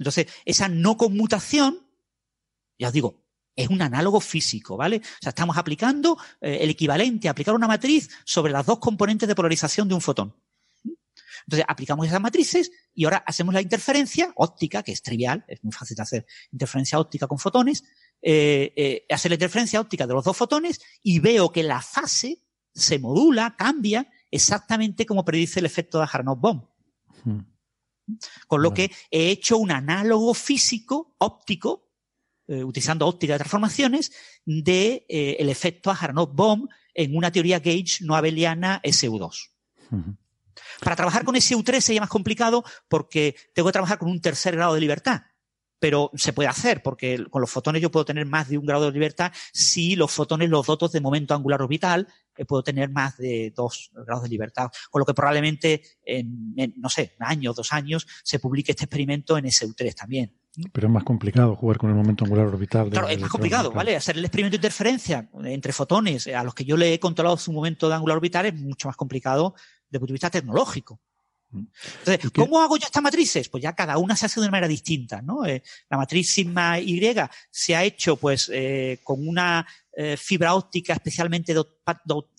Entonces, 0.00 0.26
esa 0.44 0.68
no 0.68 0.96
conmutación, 0.96 1.86
ya 2.76 2.88
os 2.88 2.92
digo, 2.92 3.22
es 3.54 3.68
un 3.68 3.82
análogo 3.82 4.18
físico, 4.18 4.76
¿vale? 4.76 4.96
O 4.96 5.22
sea, 5.22 5.30
estamos 5.30 5.56
aplicando 5.56 6.18
eh, 6.40 6.58
el 6.62 6.70
equivalente 6.70 7.28
a 7.28 7.30
aplicar 7.30 7.54
una 7.54 7.68
matriz 7.68 8.10
sobre 8.24 8.52
las 8.52 8.66
dos 8.66 8.80
componentes 8.80 9.28
de 9.28 9.36
polarización 9.36 9.86
de 9.86 9.94
un 9.94 10.00
fotón. 10.00 10.34
Entonces 11.46 11.64
aplicamos 11.68 12.06
esas 12.06 12.20
matrices 12.20 12.72
y 12.92 13.04
ahora 13.04 13.22
hacemos 13.24 13.54
la 13.54 13.60
interferencia 13.60 14.32
óptica, 14.34 14.82
que 14.82 14.90
es 14.90 15.00
trivial, 15.00 15.44
es 15.46 15.62
muy 15.62 15.72
fácil 15.72 15.96
de 15.96 16.02
hacer 16.02 16.26
interferencia 16.50 16.98
óptica 16.98 17.28
con 17.28 17.38
fotones, 17.38 17.84
eh, 18.20 18.72
eh, 18.74 19.06
hacer 19.08 19.30
la 19.30 19.36
interferencia 19.36 19.80
óptica 19.80 20.08
de 20.08 20.14
los 20.14 20.24
dos 20.24 20.36
fotones 20.36 20.80
y 21.04 21.20
veo 21.20 21.52
que 21.52 21.62
la 21.62 21.80
fase 21.80 22.42
se 22.74 22.98
modula, 22.98 23.54
cambia 23.56 24.10
exactamente 24.28 25.06
como 25.06 25.24
predice 25.24 25.60
el 25.60 25.66
efecto 25.66 25.98
de 25.98 26.04
Aharonov-Bohm. 26.04 26.68
Hmm. 27.24 27.40
Con 28.48 28.62
lo 28.62 28.74
que 28.74 28.90
he 29.10 29.30
hecho 29.30 29.56
un 29.58 29.70
análogo 29.70 30.34
físico 30.34 31.14
óptico, 31.18 31.92
eh, 32.48 32.64
utilizando 32.64 33.06
óptica 33.06 33.34
de 33.34 33.38
transformaciones, 33.38 34.12
de 34.44 35.06
el 35.08 35.48
efecto 35.48 35.90
Aharonov-Bohm 35.90 36.68
en 36.94 37.16
una 37.16 37.30
teoría 37.30 37.60
gauge 37.60 38.04
no 38.04 38.16
abeliana 38.16 38.80
SU2. 38.82 39.50
Para 40.80 40.96
trabajar 40.96 41.24
con 41.24 41.34
SU3 41.34 41.80
sería 41.80 42.00
más 42.00 42.10
complicado 42.10 42.64
porque 42.88 43.36
tengo 43.54 43.68
que 43.68 43.72
trabajar 43.72 43.98
con 43.98 44.10
un 44.10 44.20
tercer 44.20 44.56
grado 44.56 44.74
de 44.74 44.80
libertad. 44.80 45.22
Pero 45.78 46.10
se 46.14 46.32
puede 46.32 46.48
hacer, 46.48 46.82
porque 46.82 47.26
con 47.28 47.42
los 47.42 47.50
fotones 47.50 47.82
yo 47.82 47.90
puedo 47.90 48.06
tener 48.06 48.24
más 48.24 48.48
de 48.48 48.56
un 48.56 48.64
grado 48.64 48.86
de 48.86 48.92
libertad. 48.92 49.30
Si 49.52 49.94
los 49.94 50.10
fotones 50.10 50.48
los 50.48 50.66
dotos 50.66 50.90
de 50.92 51.02
momento 51.02 51.34
angular 51.34 51.60
orbital, 51.60 52.08
eh, 52.36 52.44
puedo 52.46 52.62
tener 52.62 52.90
más 52.90 53.18
de 53.18 53.52
dos 53.54 53.90
grados 53.92 54.22
de 54.22 54.30
libertad. 54.30 54.70
Con 54.90 55.00
lo 55.00 55.06
que 55.06 55.12
probablemente 55.12 55.82
en, 56.02 56.54
no 56.76 56.88
sé, 56.88 57.14
un 57.20 57.26
año, 57.26 57.52
dos 57.52 57.74
años, 57.74 58.06
se 58.22 58.38
publique 58.38 58.72
este 58.72 58.84
experimento 58.84 59.36
en 59.36 59.44
SU3 59.44 59.94
también. 59.94 60.32
Pero 60.72 60.86
es 60.86 60.92
más 60.92 61.04
complicado 61.04 61.54
jugar 61.54 61.76
con 61.76 61.90
el 61.90 61.96
momento 61.96 62.24
angular 62.24 62.46
orbital. 62.46 62.88
claro, 62.88 63.08
es 63.08 63.20
más 63.20 63.30
complicado, 63.30 63.70
¿vale? 63.72 63.94
Hacer 63.94 64.16
el 64.16 64.24
experimento 64.24 64.54
de 64.54 64.58
interferencia 64.58 65.28
entre 65.44 65.72
fotones 65.72 66.26
a 66.28 66.42
los 66.42 66.54
que 66.54 66.64
yo 66.64 66.78
le 66.78 66.94
he 66.94 67.00
controlado 67.00 67.36
su 67.36 67.52
momento 67.52 67.88
de 67.88 67.94
angular 67.94 68.16
orbital 68.16 68.46
es 68.46 68.54
mucho 68.54 68.88
más 68.88 68.96
complicado 68.96 69.54
desde 69.88 69.96
el 69.96 70.00
punto 70.00 70.12
de 70.12 70.14
vista 70.14 70.30
tecnológico. 70.30 71.00
Mm. 71.50 71.64
Entonces, 71.98 72.30
¿cómo 72.32 72.60
hago 72.60 72.76
yo 72.76 72.86
estas 72.86 73.02
matrices? 73.02 73.48
Pues 73.48 73.62
ya 73.62 73.74
cada 73.74 73.98
una 73.98 74.16
se 74.16 74.26
hace 74.26 74.40
de 74.40 74.46
una 74.46 74.52
manera 74.52 74.68
distinta, 74.68 75.22
¿no? 75.22 75.44
Eh, 75.46 75.62
la 75.88 75.96
matriz 75.96 76.32
sigma 76.32 76.78
Y 76.80 77.00
se 77.50 77.76
ha 77.76 77.84
hecho, 77.84 78.16
pues, 78.16 78.50
eh, 78.52 79.00
con 79.04 79.26
una 79.26 79.66
eh, 79.92 80.16
fibra 80.16 80.54
óptica 80.54 80.92
especialmente 80.92 81.54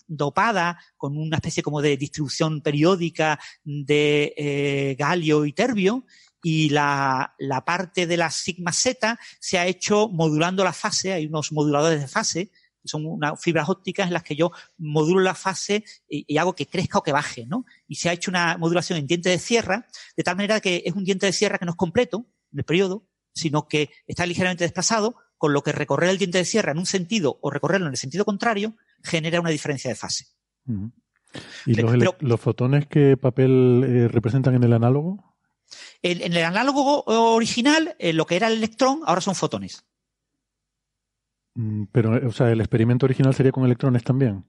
dopada, 0.06 0.78
con 0.96 1.16
una 1.16 1.36
especie 1.36 1.62
como 1.62 1.82
de 1.82 1.96
distribución 1.96 2.60
periódica 2.60 3.38
de 3.64 4.96
galio 4.98 5.44
y 5.44 5.52
terbio, 5.52 6.04
y 6.42 6.68
la, 6.70 7.34
la, 7.38 7.64
parte 7.64 8.06
de 8.06 8.16
la 8.16 8.30
sigma 8.30 8.72
Z 8.72 9.18
se 9.40 9.58
ha 9.58 9.66
hecho 9.66 10.08
modulando 10.08 10.62
la 10.62 10.72
fase, 10.72 11.12
hay 11.12 11.26
unos 11.26 11.50
moduladores 11.50 12.00
de 12.00 12.06
fase, 12.06 12.52
son 12.88 13.06
unas 13.06 13.40
fibras 13.40 13.68
ópticas 13.68 14.08
en 14.08 14.14
las 14.14 14.22
que 14.22 14.36
yo 14.36 14.50
modulo 14.78 15.20
la 15.20 15.34
fase 15.34 15.84
y, 16.08 16.36
hago 16.38 16.54
que 16.54 16.66
crezca 16.66 16.98
o 16.98 17.02
que 17.02 17.12
baje, 17.12 17.46
¿no? 17.46 17.64
Y 17.86 17.96
se 17.96 18.08
ha 18.08 18.12
hecho 18.12 18.30
una 18.30 18.56
modulación 18.58 18.98
en 18.98 19.06
diente 19.06 19.30
de 19.30 19.38
sierra, 19.38 19.86
de 20.16 20.22
tal 20.22 20.36
manera 20.36 20.60
que 20.60 20.82
es 20.84 20.94
un 20.94 21.04
diente 21.04 21.26
de 21.26 21.32
sierra 21.32 21.58
que 21.58 21.64
no 21.64 21.72
es 21.72 21.76
completo 21.76 22.26
en 22.52 22.58
el 22.60 22.64
periodo, 22.64 23.06
sino 23.34 23.68
que 23.68 23.90
está 24.06 24.26
ligeramente 24.26 24.64
desplazado, 24.64 25.16
con 25.36 25.52
lo 25.52 25.62
que 25.62 25.72
recorrer 25.72 26.10
el 26.10 26.18
diente 26.18 26.38
de 26.38 26.44
sierra 26.44 26.72
en 26.72 26.78
un 26.78 26.86
sentido 26.86 27.38
o 27.40 27.50
recorrerlo 27.50 27.86
en 27.86 27.92
el 27.92 27.96
sentido 27.96 28.24
contrario 28.24 28.74
genera 29.02 29.40
una 29.40 29.50
diferencia 29.50 29.88
de 29.88 29.94
fase. 29.94 30.26
¿Y 31.66 31.74
los, 31.74 32.40
fotones 32.40 32.86
qué 32.88 33.16
papel 33.16 33.84
eh, 33.86 34.08
representan 34.08 34.54
en 34.54 34.64
el 34.64 34.72
análogo? 34.72 35.36
En, 36.02 36.32
el 36.32 36.44
análogo 36.44 37.04
original, 37.04 37.94
eh, 37.98 38.12
lo 38.12 38.26
que 38.26 38.36
era 38.36 38.48
el 38.48 38.54
electrón, 38.54 39.00
ahora 39.04 39.20
son 39.20 39.34
fotones. 39.34 39.84
Mm, 41.58 41.86
pero, 41.90 42.28
o 42.28 42.32
sea, 42.32 42.52
el 42.52 42.60
experimento 42.60 43.04
original 43.04 43.34
sería 43.34 43.50
con 43.50 43.64
electrones 43.64 44.04
también. 44.04 44.44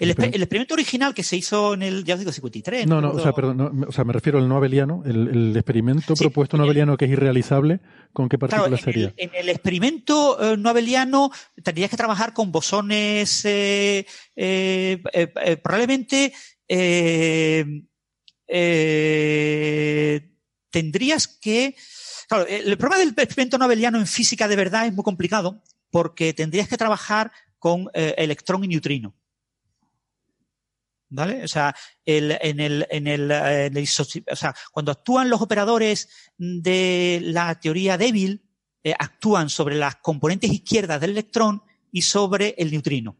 El, 0.00 0.10
experimento 0.10 0.74
original 0.74 1.14
que 1.14 1.22
se 1.22 1.36
hizo 1.36 1.74
en 1.74 1.82
el, 1.82 2.04
ya 2.04 2.14
os 2.14 2.20
digo, 2.20 2.32
53. 2.32 2.88
No, 2.88 3.00
no, 3.00 3.12
o 3.12 3.20
sea, 3.20 3.32
perdón, 3.32 3.84
o 3.86 3.92
sea, 3.92 4.02
me 4.02 4.12
refiero 4.12 4.38
al 4.38 4.48
no 4.48 4.56
abeliano, 4.56 5.02
el, 5.06 5.56
experimento 5.56 6.14
propuesto 6.14 6.56
no 6.56 6.64
abeliano 6.64 6.96
que 6.96 7.04
es 7.04 7.12
irrealizable, 7.12 7.80
¿con 8.12 8.28
qué 8.28 8.36
partículas 8.36 8.80
sería? 8.80 9.14
en 9.16 9.30
el 9.32 9.48
experimento 9.48 10.38
eh, 10.42 10.56
no 10.56 10.68
abeliano 10.68 11.30
tendrías 11.62 11.88
que 11.88 11.96
trabajar 11.96 12.34
con 12.34 12.50
bosones, 12.50 13.44
eh, 13.44 14.04
eh, 14.34 15.56
probablemente 15.62 16.32
tendrías 20.70 21.28
que... 21.28 21.76
Claro, 22.28 22.46
el 22.46 22.76
problema 22.76 22.98
del 22.98 23.14
experimento 23.16 23.56
no 23.56 23.64
abeliano 23.64 23.98
en 23.98 24.06
física 24.06 24.46
de 24.48 24.56
verdad 24.56 24.86
es 24.86 24.92
muy 24.92 25.04
complicado 25.04 25.62
porque 25.90 26.32
tendrías 26.32 26.68
que 26.68 26.76
trabajar 26.76 27.32
con 27.60 27.88
eh, 27.94 28.14
electrón 28.16 28.64
y 28.64 28.68
neutrino. 28.68 29.14
¿Vale? 31.12 31.42
O 31.42 31.48
sea, 31.48 31.74
en 32.04 32.60
el, 32.60 32.86
en 32.88 33.06
el, 33.08 33.30
eh, 33.32 33.84
o 34.30 34.36
sea, 34.36 34.54
cuando 34.72 34.92
actúan 34.92 35.28
los 35.28 35.42
operadores 35.42 36.08
de 36.38 37.20
la 37.22 37.58
teoría 37.58 37.98
débil, 37.98 38.48
eh, 38.84 38.94
actúan 38.96 39.50
sobre 39.50 39.74
las 39.74 39.96
componentes 39.96 40.52
izquierdas 40.52 41.00
del 41.00 41.10
electrón 41.10 41.62
y 41.90 42.02
sobre 42.02 42.54
el 42.58 42.70
neutrino. 42.70 43.16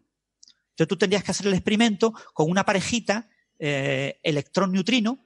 Entonces 0.71 0.89
tú 0.89 0.97
tendrías 0.97 1.25
que 1.25 1.33
hacer 1.33 1.49
el 1.49 1.55
experimento 1.55 2.15
con 2.33 2.51
una 2.51 2.65
parejita 2.65 3.29
electrón-neutrino, 3.59 5.19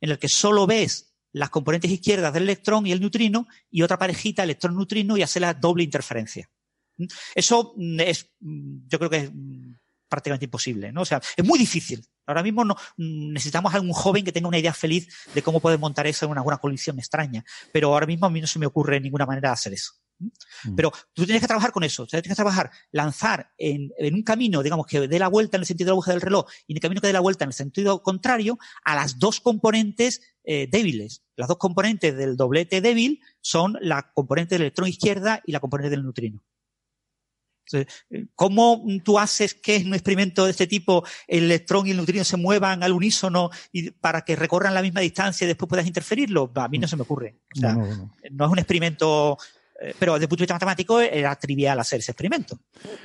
en 0.00 0.10
el 0.10 0.18
que 0.18 0.28
solo 0.28 0.66
ves 0.66 1.14
las 1.30 1.50
componentes 1.50 1.88
izquierdas 1.88 2.32
del 2.32 2.42
electrón 2.42 2.84
y 2.84 2.90
el 2.90 3.00
neutrino, 3.00 3.46
y 3.70 3.82
otra 3.82 3.96
parejita 3.96 4.42
electrón-neutrino 4.42 5.16
y 5.16 5.22
hacer 5.22 5.42
la 5.42 5.54
doble 5.54 5.84
interferencia. 5.84 6.50
Eso 7.34 7.74
mm, 7.76 8.00
es, 8.00 8.30
mm, 8.40 8.88
yo 8.88 8.98
creo 8.98 9.10
que 9.10 9.16
es 9.16 9.30
mm, 9.32 9.74
prácticamente 10.08 10.46
imposible, 10.46 10.92
¿no? 10.92 11.02
O 11.02 11.04
sea, 11.04 11.20
es 11.36 11.44
muy 11.44 11.58
difícil. 11.58 12.04
Ahora 12.26 12.42
mismo 12.42 12.64
no, 12.64 12.76
necesitamos 12.96 13.74
a 13.74 13.80
un 13.80 13.92
joven 13.92 14.24
que 14.24 14.32
tenga 14.32 14.48
una 14.48 14.58
idea 14.58 14.74
feliz 14.74 15.08
de 15.34 15.42
cómo 15.42 15.60
puede 15.60 15.78
montar 15.78 16.06
eso 16.06 16.24
en 16.24 16.32
una, 16.32 16.40
alguna 16.40 16.58
colisión 16.58 16.98
extraña. 16.98 17.44
Pero 17.72 17.92
ahora 17.92 18.06
mismo 18.06 18.26
a 18.26 18.30
mí 18.30 18.40
no 18.40 18.46
se 18.46 18.58
me 18.58 18.66
ocurre 18.66 19.00
ninguna 19.00 19.26
manera 19.26 19.50
de 19.50 19.54
hacer 19.54 19.72
eso. 19.72 19.92
Pero 20.74 20.92
tú 21.12 21.24
tienes 21.24 21.42
que 21.42 21.46
trabajar 21.46 21.72
con 21.72 21.84
eso, 21.84 22.06
tienes 22.06 22.26
que 22.26 22.34
trabajar, 22.34 22.70
lanzar 22.90 23.50
en, 23.58 23.92
un 24.14 24.22
camino, 24.22 24.62
digamos, 24.62 24.86
que 24.86 25.06
dé 25.06 25.18
la 25.18 25.28
vuelta 25.28 25.56
en 25.56 25.62
el 25.62 25.66
sentido 25.66 25.88
de 25.88 25.90
la 25.90 25.94
aguja 25.94 26.12
del 26.12 26.20
reloj 26.22 26.46
y 26.66 26.72
en 26.72 26.76
el 26.78 26.80
camino 26.80 27.00
que 27.00 27.08
dé 27.08 27.12
la 27.12 27.20
vuelta 27.20 27.44
en 27.44 27.50
el 27.50 27.54
sentido 27.54 28.02
contrario 28.02 28.58
a 28.84 28.94
las 28.94 29.18
dos 29.18 29.40
componentes 29.40 30.22
eh, 30.44 30.68
débiles. 30.70 31.22
Las 31.36 31.48
dos 31.48 31.58
componentes 31.58 32.16
del 32.16 32.36
doblete 32.36 32.80
débil 32.80 33.20
son 33.42 33.76
la 33.80 34.10
componente 34.14 34.54
del 34.54 34.62
electrón 34.62 34.88
izquierda 34.88 35.42
y 35.44 35.52
la 35.52 35.60
componente 35.60 35.90
del 35.90 36.02
neutrino. 36.02 36.42
¿Cómo 38.34 38.84
tú 39.04 39.18
haces 39.18 39.54
que 39.54 39.76
en 39.76 39.88
un 39.88 39.94
experimento 39.94 40.44
de 40.44 40.50
este 40.52 40.66
tipo 40.66 41.04
el 41.26 41.44
electrón 41.44 41.86
y 41.86 41.90
el 41.90 41.96
neutrino 41.96 42.24
se 42.24 42.36
muevan 42.36 42.82
al 42.82 42.92
unísono 42.92 43.50
y 43.72 43.90
para 43.90 44.22
que 44.22 44.36
recorran 44.36 44.74
la 44.74 44.82
misma 44.82 45.00
distancia 45.00 45.44
y 45.44 45.48
después 45.48 45.68
puedas 45.68 45.86
interferirlo? 45.86 46.50
A 46.54 46.68
mí 46.68 46.78
no 46.78 46.88
se 46.88 46.96
me 46.96 47.02
ocurre. 47.02 47.36
no, 47.60 47.84
es 48.46 48.50
un 48.50 48.58
experimento 48.58 49.38
eh, 49.38 49.55
pero 49.98 50.14
desde 50.14 50.24
el 50.24 50.28
punto 50.28 50.40
de 50.40 50.44
vista 50.44 50.54
matemático 50.54 51.00
era 51.00 51.34
trivial 51.36 51.78
hacer 51.78 52.00
ese 52.00 52.12
experimento. 52.12 52.58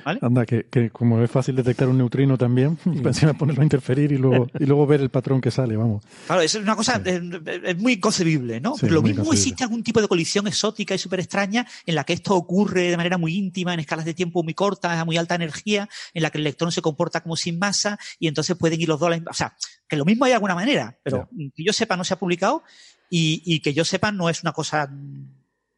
Anda, 0.04 0.46
que, 0.46 0.90
como 0.90 1.22
es 1.22 1.30
fácil 1.30 1.56
detectar 1.56 1.88
un 1.88 1.98
neutrino 1.98 2.38
también, 2.38 2.78
encima 2.84 3.34
ponerlo 3.34 3.62
a 3.62 3.64
interferir 3.64 4.12
y 4.12 4.18
luego, 4.18 4.46
y 4.58 4.64
luego 4.64 4.86
ver 4.86 5.00
el 5.00 5.10
patrón 5.10 5.40
que 5.40 5.50
sale, 5.50 5.76
vamos. 5.76 6.04
Claro, 6.26 6.42
es 6.42 6.54
una 6.54 6.74
cosa, 6.74 7.00
es, 7.04 7.78
muy 7.78 7.94
inconcebible, 7.94 8.60
¿no? 8.60 8.74
lo 8.80 9.02
mismo 9.02 9.32
existe 9.32 9.64
algún 9.64 9.82
tipo 9.82 10.00
de 10.00 10.08
colisión 10.08 10.46
exótica 10.46 10.94
y 10.94 10.98
súper 10.98 11.20
extraña 11.20 11.66
en 11.86 11.94
la 11.94 12.04
que 12.04 12.14
esto 12.14 12.34
ocurre 12.34 12.90
de 12.90 12.96
manera 12.96 13.18
muy 13.18 13.36
íntima, 13.36 13.74
en 13.74 13.80
escalas 13.80 14.04
de 14.04 14.14
tiempo 14.14 14.42
muy 14.42 14.54
cortas, 14.54 14.98
a 14.98 15.04
muy 15.04 15.16
alta 15.16 15.34
energía, 15.34 15.88
en 16.14 16.22
la 16.22 16.30
que 16.30 16.38
el 16.38 16.42
electrón 16.46 16.72
se 16.72 16.82
comporta 16.82 17.20
como 17.20 17.36
sin 17.36 17.58
masa 17.58 17.98
y 18.18 18.28
entonces 18.28 18.56
pueden 18.56 18.80
ir 18.80 18.88
los 18.88 18.98
dos 18.98 19.08
a 19.08 19.16
la, 19.16 19.22
O 19.30 19.34
sea, 19.34 19.56
que 19.88 19.96
lo 19.96 20.04
mismo 20.04 20.24
hay 20.24 20.30
de 20.30 20.36
alguna 20.36 20.54
manera, 20.54 20.98
pero 21.02 21.28
que 21.54 21.64
yo 21.64 21.72
sepa 21.72 21.96
no 21.96 22.04
se 22.04 22.14
ha 22.14 22.18
publicado 22.18 22.62
y, 23.10 23.42
y 23.44 23.60
que 23.60 23.74
yo 23.74 23.84
sepa 23.84 24.10
no 24.10 24.30
es 24.30 24.42
una 24.42 24.52
cosa 24.52 24.90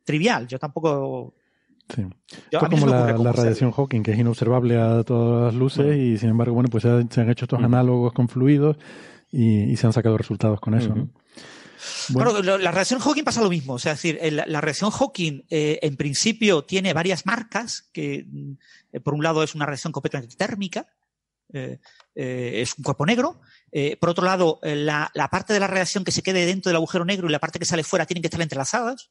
trivial. 0.04 0.46
Yo 0.46 0.58
tampoco. 0.58 1.34
Sí. 1.94 2.02
como 2.70 2.86
la, 2.86 3.32
radiación 3.32 3.70
Hawking, 3.70 4.02
que 4.02 4.12
es 4.12 4.18
inobservable 4.18 4.80
a 4.80 5.02
todas 5.02 5.52
las 5.52 5.54
luces 5.54 5.96
y 5.96 6.16
sin 6.16 6.30
embargo, 6.30 6.54
bueno, 6.54 6.70
pues 6.70 6.82
se, 6.82 6.88
han 6.88 7.30
hecho 7.30 7.44
estos 7.44 7.62
análogos 7.62 8.14
con 8.14 8.28
fluidos 8.28 8.78
y, 9.30 9.76
se 9.76 9.86
han 9.86 9.92
sacado 9.92 10.16
resultados 10.16 10.60
con 10.60 10.74
eso. 10.74 10.94
Bueno. 12.08 12.40
la 12.40 12.70
radiación 12.70 13.00
Hawking 13.00 13.24
pasa 13.24 13.42
lo 13.42 13.50
mismo. 13.50 13.74
O 13.74 13.78
sea, 13.78 13.92
es 13.92 14.02
decir, 14.02 14.18
la 14.32 14.60
radiación 14.60 14.90
Hawking 14.90 15.42
eh, 15.50 15.78
en 15.82 15.96
principio 15.96 16.64
tiene 16.64 16.94
varias 16.94 17.26
marcas, 17.26 17.90
que 17.92 18.26
eh, 18.92 19.00
por 19.00 19.12
un 19.12 19.22
lado 19.22 19.42
es 19.42 19.54
una 19.54 19.66
radiación 19.66 19.92
completamente 19.92 20.36
térmica, 20.36 20.86
eh, 21.52 21.78
es 22.14 22.78
un 22.78 22.84
cuerpo 22.84 23.04
negro. 23.04 23.40
por 24.00 24.08
otro 24.08 24.24
lado, 24.24 24.58
la, 24.62 25.10
la, 25.12 25.28
parte 25.28 25.52
de 25.52 25.60
la 25.60 25.66
radiación 25.66 26.04
que 26.04 26.12
se 26.12 26.22
quede 26.22 26.46
dentro 26.46 26.70
del 26.70 26.76
agujero 26.76 27.04
negro 27.04 27.28
y 27.28 27.32
la 27.32 27.40
parte 27.40 27.58
que 27.58 27.66
sale 27.66 27.84
fuera 27.84 28.06
tienen 28.06 28.22
que 28.22 28.28
estar 28.28 28.40
entrelazadas 28.40 29.10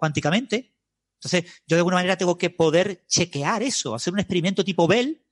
cuánticamente. 0.00 0.74
Entonces, 1.14 1.44
yo 1.66 1.76
de 1.76 1.80
alguna 1.80 1.96
manera 1.96 2.16
tengo 2.16 2.38
que 2.38 2.48
poder 2.50 3.04
chequear 3.06 3.62
eso, 3.62 3.94
hacer 3.94 4.12
un 4.12 4.20
experimento 4.20 4.64
tipo 4.64 4.88
Bell 4.88 5.22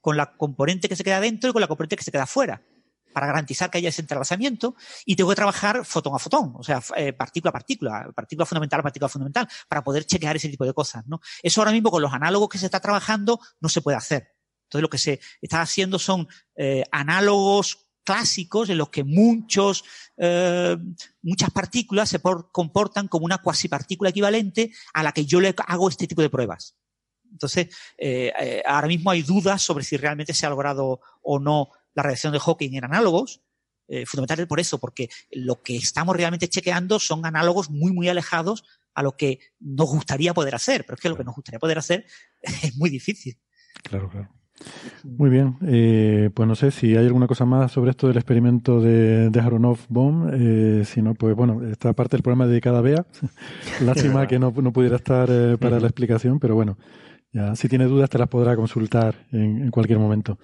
con 0.00 0.16
la 0.16 0.36
componente 0.36 0.88
que 0.88 0.94
se 0.94 1.02
queda 1.02 1.20
dentro 1.20 1.50
y 1.50 1.52
con 1.54 1.62
la 1.62 1.66
componente 1.66 1.96
que 1.96 2.04
se 2.04 2.12
queda 2.12 2.26
fuera, 2.26 2.62
para 3.14 3.26
garantizar 3.26 3.70
que 3.70 3.78
haya 3.78 3.88
ese 3.88 4.02
entrelazamiento. 4.02 4.76
Y 5.06 5.16
tengo 5.16 5.30
que 5.30 5.36
trabajar 5.36 5.86
fotón 5.86 6.14
a 6.14 6.18
fotón, 6.18 6.52
o 6.54 6.62
sea, 6.62 6.82
eh, 6.96 7.14
partícula 7.14 7.48
a 7.48 7.52
partícula, 7.52 8.12
partícula 8.14 8.44
fundamental 8.44 8.80
a 8.80 8.82
partícula 8.82 9.08
fundamental, 9.08 9.48
para 9.68 9.82
poder 9.82 10.04
chequear 10.04 10.36
ese 10.36 10.50
tipo 10.50 10.66
de 10.66 10.74
cosas. 10.74 11.06
¿no? 11.06 11.20
Eso 11.42 11.62
ahora 11.62 11.72
mismo 11.72 11.90
con 11.90 12.02
los 12.02 12.12
análogos 12.12 12.50
que 12.50 12.58
se 12.58 12.66
está 12.66 12.80
trabajando 12.80 13.40
no 13.60 13.70
se 13.70 13.80
puede 13.80 13.96
hacer. 13.96 14.34
Entonces, 14.64 14.82
lo 14.82 14.90
que 14.90 14.98
se 14.98 15.20
está 15.40 15.62
haciendo 15.62 15.98
son 15.98 16.28
eh, 16.54 16.84
análogos 16.92 17.87
clásicos 18.08 18.70
en 18.70 18.78
los 18.78 18.88
que 18.88 19.04
muchos, 19.04 19.84
eh, 20.16 20.78
muchas 21.20 21.50
partículas 21.50 22.08
se 22.08 22.20
comportan 22.20 23.06
como 23.06 23.26
una 23.26 23.36
cuasipartícula 23.36 24.08
equivalente 24.08 24.72
a 24.94 25.02
la 25.02 25.12
que 25.12 25.26
yo 25.26 25.42
le 25.42 25.54
hago 25.66 25.90
este 25.90 26.06
tipo 26.06 26.22
de 26.22 26.30
pruebas. 26.30 26.74
Entonces, 27.30 27.68
eh, 27.98 28.32
eh, 28.40 28.62
ahora 28.66 28.88
mismo 28.88 29.10
hay 29.10 29.20
dudas 29.20 29.60
sobre 29.60 29.84
si 29.84 29.98
realmente 29.98 30.32
se 30.32 30.46
ha 30.46 30.48
logrado 30.48 31.00
o 31.20 31.38
no 31.38 31.68
la 31.92 32.02
reacción 32.02 32.32
de 32.32 32.40
Hawking 32.40 32.76
en 32.76 32.84
análogos, 32.84 33.42
fundamentalmente 34.06 34.46
por 34.46 34.60
eso, 34.60 34.78
porque 34.78 35.08
lo 35.30 35.62
que 35.62 35.76
estamos 35.76 36.14
realmente 36.14 36.48
chequeando 36.48 36.98
son 37.00 37.24
análogos 37.24 37.70
muy, 37.70 37.90
muy 37.90 38.08
alejados 38.10 38.64
a 38.94 39.02
lo 39.02 39.16
que 39.16 39.40
nos 39.60 39.88
gustaría 39.88 40.34
poder 40.34 40.54
hacer, 40.54 40.84
pero 40.84 40.96
es 40.96 41.00
que 41.00 41.08
lo 41.08 41.16
que 41.16 41.24
nos 41.24 41.34
gustaría 41.34 41.58
poder 41.58 41.78
hacer 41.78 42.06
es 42.42 42.76
muy 42.76 42.90
difícil. 42.90 43.38
Claro, 43.82 44.10
claro. 44.10 44.28
Muy 45.04 45.30
bien, 45.30 45.56
eh, 45.66 46.30
pues 46.34 46.48
no 46.48 46.54
sé 46.54 46.70
si 46.70 46.96
hay 46.96 47.06
alguna 47.06 47.26
cosa 47.26 47.44
más 47.44 47.72
sobre 47.72 47.90
esto 47.90 48.08
del 48.08 48.16
experimento 48.16 48.80
de, 48.80 49.30
de 49.30 49.40
Aronov-Bohm. 49.40 50.30
Eh, 50.32 50.82
si 50.84 51.02
no, 51.02 51.14
pues 51.14 51.34
bueno, 51.34 51.62
esta 51.64 51.92
parte 51.92 52.16
del 52.16 52.22
programa 52.22 52.46
dedicada 52.46 52.78
a 52.78 52.82
Bea. 52.82 53.06
Lástima 53.80 54.26
que 54.26 54.38
no, 54.38 54.52
no 54.56 54.72
pudiera 54.72 54.96
estar 54.96 55.28
eh, 55.30 55.56
para 55.58 55.80
la 55.80 55.86
explicación, 55.86 56.38
pero 56.38 56.54
bueno, 56.54 56.76
ya 57.32 57.54
si 57.56 57.68
tiene 57.68 57.86
dudas 57.86 58.10
te 58.10 58.18
las 58.18 58.28
podrá 58.28 58.56
consultar 58.56 59.14
en, 59.32 59.62
en 59.62 59.70
cualquier 59.70 59.98
momento. 59.98 60.38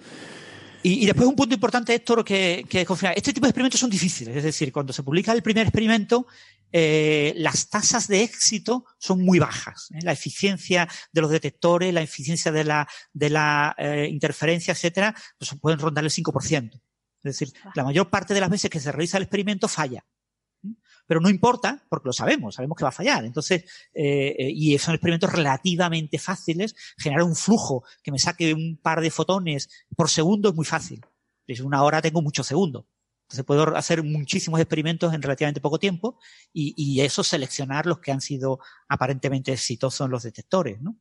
Y, 0.85 1.01
y, 1.01 1.05
después 1.07 1.27
un 1.27 1.35
punto 1.35 1.55
importante, 1.55 1.95
Héctor, 1.95 2.23
que, 2.23 2.63
que 2.69 2.85
Este 3.15 3.33
tipo 3.33 3.47
de 3.47 3.49
experimentos 3.49 3.79
son 3.79 3.89
difíciles. 3.89 4.37
Es 4.37 4.43
decir, 4.43 4.71
cuando 4.71 4.93
se 4.93 5.01
publica 5.01 5.31
el 5.31 5.41
primer 5.41 5.65
experimento, 5.65 6.27
eh, 6.71 7.33
las 7.37 7.69
tasas 7.69 8.07
de 8.07 8.21
éxito 8.21 8.85
son 8.99 9.25
muy 9.25 9.39
bajas. 9.39 9.89
¿eh? 9.95 10.01
La 10.03 10.11
eficiencia 10.11 10.87
de 11.11 11.21
los 11.21 11.31
detectores, 11.31 11.91
la 11.91 12.03
eficiencia 12.03 12.51
de 12.51 12.65
la, 12.65 12.87
de 13.13 13.31
la 13.31 13.73
eh, 13.79 14.07
interferencia, 14.11 14.73
etcétera, 14.73 15.15
pues 15.39 15.55
pueden 15.59 15.79
rondar 15.79 16.03
el 16.03 16.11
5%. 16.11 16.75
Es 16.75 16.81
decir, 17.23 17.51
la 17.73 17.83
mayor 17.83 18.11
parte 18.11 18.35
de 18.35 18.41
las 18.41 18.51
veces 18.51 18.69
que 18.69 18.79
se 18.79 18.91
realiza 18.91 19.17
el 19.17 19.23
experimento 19.23 19.67
falla 19.67 20.05
pero 21.07 21.19
no 21.19 21.29
importa 21.29 21.83
porque 21.89 22.07
lo 22.07 22.13
sabemos, 22.13 22.55
sabemos 22.55 22.77
que 22.77 22.83
va 22.83 22.89
a 22.89 22.93
fallar. 22.93 23.25
Entonces, 23.25 23.63
eh, 23.93 24.35
eh, 24.37 24.51
y 24.53 24.77
son 24.77 24.95
experimentos 24.95 25.31
relativamente 25.31 26.17
fáciles. 26.17 26.75
Generar 26.97 27.23
un 27.23 27.35
flujo 27.35 27.83
que 28.01 28.11
me 28.11 28.19
saque 28.19 28.53
un 28.53 28.77
par 28.81 29.01
de 29.01 29.11
fotones 29.11 29.69
por 29.95 30.09
segundo 30.09 30.49
es 30.49 30.55
muy 30.55 30.65
fácil. 30.65 31.05
En 31.47 31.65
una 31.65 31.83
hora 31.83 32.01
tengo 32.01 32.21
muchos 32.21 32.47
segundos. 32.47 32.85
Entonces 33.25 33.45
puedo 33.45 33.75
hacer 33.75 34.03
muchísimos 34.03 34.59
experimentos 34.59 35.13
en 35.13 35.21
relativamente 35.21 35.61
poco 35.61 35.79
tiempo 35.79 36.19
y, 36.53 36.75
y, 36.77 37.01
eso 37.01 37.23
seleccionar 37.23 37.87
los 37.87 37.97
que 37.97 38.11
han 38.11 38.21
sido 38.21 38.59
aparentemente 38.87 39.51
exitosos 39.51 40.05
en 40.05 40.11
los 40.11 40.23
detectores, 40.23 40.79
¿no? 40.79 40.99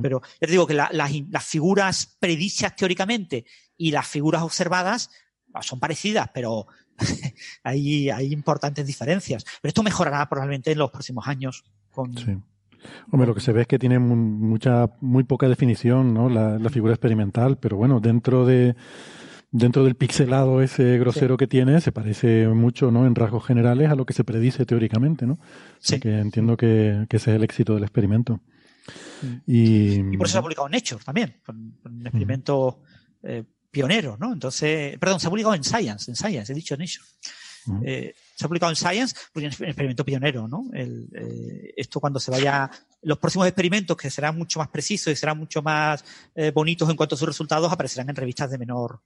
Pero 0.00 0.22
ya 0.40 0.46
te 0.46 0.50
digo 0.50 0.66
que 0.66 0.74
las 0.74 1.44
figuras 1.44 2.16
predichas 2.18 2.74
teóricamente 2.76 3.44
y 3.76 3.90
las 3.90 4.06
figuras 4.06 4.42
observadas 4.42 5.10
son 5.62 5.80
parecidas, 5.80 6.30
pero 6.32 6.66
hay, 7.62 8.10
hay 8.10 8.32
importantes 8.32 8.86
diferencias. 8.86 9.44
Pero 9.60 9.68
esto 9.70 9.82
mejorará 9.82 10.28
probablemente 10.28 10.72
en 10.72 10.78
los 10.78 10.90
próximos 10.90 11.26
años. 11.28 11.64
Con... 11.90 12.16
Sí. 12.16 12.36
Hombre, 13.10 13.26
lo 13.26 13.34
que 13.34 13.40
se 13.40 13.52
ve 13.52 13.62
es 13.62 13.66
que 13.66 13.78
tiene 13.78 13.98
mucha, 13.98 14.90
muy 15.00 15.24
poca 15.24 15.48
definición, 15.48 16.14
¿no? 16.14 16.28
La, 16.28 16.70
figura 16.70 16.92
experimental, 16.92 17.58
pero 17.58 17.76
bueno, 17.76 18.00
dentro 18.00 18.44
de 18.44 18.74
dentro 19.52 19.84
del 19.84 19.94
pixelado 19.94 20.60
ese 20.60 20.98
grosero 20.98 21.36
que 21.36 21.46
tiene, 21.46 21.80
se 21.80 21.92
parece 21.92 22.46
mucho, 22.48 22.90
¿no? 22.90 23.06
En 23.06 23.14
rasgos 23.14 23.46
generales 23.46 23.90
a 23.90 23.94
lo 23.94 24.04
que 24.04 24.12
se 24.12 24.24
predice 24.24 24.66
teóricamente, 24.66 25.26
¿no? 25.26 25.38
Sí. 25.78 25.98
Que 25.98 26.18
entiendo 26.18 26.56
que, 26.56 27.06
ese 27.08 27.30
es 27.30 27.36
el 27.36 27.44
éxito 27.44 27.74
del 27.74 27.84
experimento. 27.84 28.40
Y, 29.46 30.16
por 30.16 30.26
eso 30.26 30.32
se 30.34 30.38
ha 30.38 30.42
publicado 30.42 30.66
en 30.66 30.72
Nature 30.72 31.02
también, 31.02 31.36
un 31.48 32.02
experimento 32.06 32.82
eh, 33.22 33.44
pionero, 33.76 34.16
¿no? 34.18 34.32
Entonces, 34.32 34.98
perdón, 34.98 35.20
se 35.20 35.26
ha 35.26 35.30
publicado 35.30 35.54
en 35.54 35.62
Science, 35.62 36.10
en 36.10 36.16
Science, 36.16 36.52
he 36.52 36.54
dicho 36.54 36.76
Nature. 36.76 37.04
Eh, 37.84 38.14
se 38.34 38.44
ha 38.44 38.48
publicado 38.48 38.70
en 38.70 38.76
Science 38.76 39.14
porque 39.32 39.48
es 39.48 39.60
un 39.60 39.66
experimento 39.66 40.04
pionero, 40.04 40.48
¿no? 40.48 40.64
Eh, 40.72 41.74
esto 41.76 42.00
cuando 42.00 42.18
se 42.18 42.30
vaya, 42.30 42.70
los 43.02 43.18
próximos 43.18 43.46
experimentos 43.48 43.96
que 43.96 44.10
serán 44.10 44.38
mucho 44.38 44.60
más 44.60 44.68
precisos 44.68 45.12
y 45.12 45.16
serán 45.16 45.38
mucho 45.38 45.62
más 45.62 46.04
bonitos 46.54 46.88
en 46.88 46.96
cuanto 46.96 47.16
a 47.16 47.18
sus 47.18 47.28
resultados 47.28 47.72
aparecerán 47.72 48.08
en 48.08 48.16
revistas 48.16 48.50
de 48.50 48.58
menor, 48.58 49.02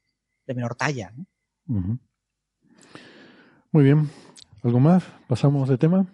de 0.47 0.55
menor 0.55 0.75
talla. 0.75 1.13
Muy 1.67 3.85
bien. 3.85 4.11
¿Algo 4.63 4.79
más? 4.79 5.05
¿Pasamos 5.27 5.69
de 5.69 5.79
tema? 5.79 6.07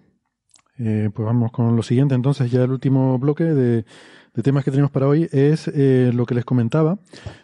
Eh, 0.79 1.11
pues 1.15 1.25
vamos 1.25 1.53
con 1.53 1.75
lo 1.75 1.83
siguiente. 1.83 2.15
Entonces, 2.15 2.51
ya 2.51 2.63
el 2.63 2.71
último 2.71 3.19
bloque 3.19 3.45
de, 3.45 3.87
temas 4.43 4.65
que 4.65 4.71
tenemos 4.71 4.91
para 4.91 5.09
hoy 5.09 5.29
es 5.33 5.69
eh, 5.69 6.11
lo 6.13 6.27
que 6.27 6.35
les 6.35 6.45
comentaba 6.45 6.99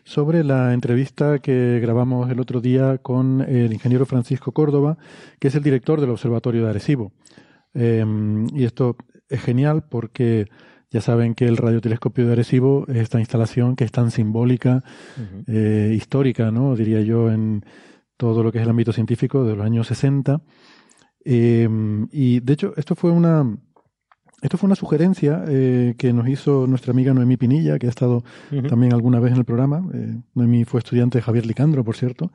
sobre 0.04 0.44
la 0.44 0.74
entrevista 0.74 1.38
que 1.38 1.80
grabamos 1.80 2.30
el 2.30 2.38
otro 2.40 2.60
día 2.60 2.98
con 2.98 3.40
el 3.40 3.72
ingeniero 3.72 4.04
Francisco 4.04 4.52
Córdoba, 4.52 4.98
que 5.38 5.48
es 5.48 5.54
el 5.54 5.62
director 5.62 6.00
del 6.00 6.10
Observatorio 6.10 6.64
de 6.64 6.70
Arecibo. 6.70 7.12
Em, 7.74 8.46
y 8.54 8.64
esto 8.64 8.96
es 9.28 9.40
genial 9.40 9.84
porque 9.88 10.48
ya 10.90 11.00
saben 11.00 11.34
que 11.34 11.46
el 11.46 11.56
radiotelescopio 11.56 12.26
de 12.26 12.32
Arecibo 12.32 12.84
es 12.88 12.96
esta 12.96 13.18
instalación 13.18 13.76
que 13.76 13.84
es 13.84 13.92
tan 13.92 14.10
simbólica, 14.10 14.84
eh, 15.46 15.94
histórica, 15.96 16.50
¿no? 16.50 16.76
Diría 16.76 17.00
yo, 17.00 17.30
en 17.30 17.64
todo 18.18 18.42
lo 18.42 18.52
que 18.52 18.58
es 18.58 18.64
el 18.64 18.70
ámbito 18.70 18.92
científico 18.92 19.44
de 19.44 19.56
los 19.56 19.64
años 19.64 19.86
60. 19.86 20.42
Em, 21.24 22.08
y 22.12 22.40
de 22.40 22.52
hecho, 22.52 22.74
esto 22.76 22.94
fue 22.94 23.10
una, 23.10 23.56
esto 24.42 24.58
fue 24.58 24.66
una 24.66 24.74
sugerencia 24.74 25.44
eh, 25.48 25.94
que 25.96 26.12
nos 26.12 26.28
hizo 26.28 26.66
nuestra 26.66 26.90
amiga 26.90 27.14
Noemí 27.14 27.36
Pinilla, 27.36 27.78
que 27.78 27.86
ha 27.86 27.90
estado 27.90 28.24
también 28.68 28.92
alguna 28.92 29.20
vez 29.20 29.32
en 29.32 29.38
el 29.38 29.44
programa. 29.44 29.88
Eh, 29.94 30.16
Noemí 30.34 30.64
fue 30.64 30.80
estudiante 30.80 31.18
de 31.18 31.22
Javier 31.22 31.46
Licandro, 31.46 31.84
por 31.84 31.96
cierto. 31.96 32.30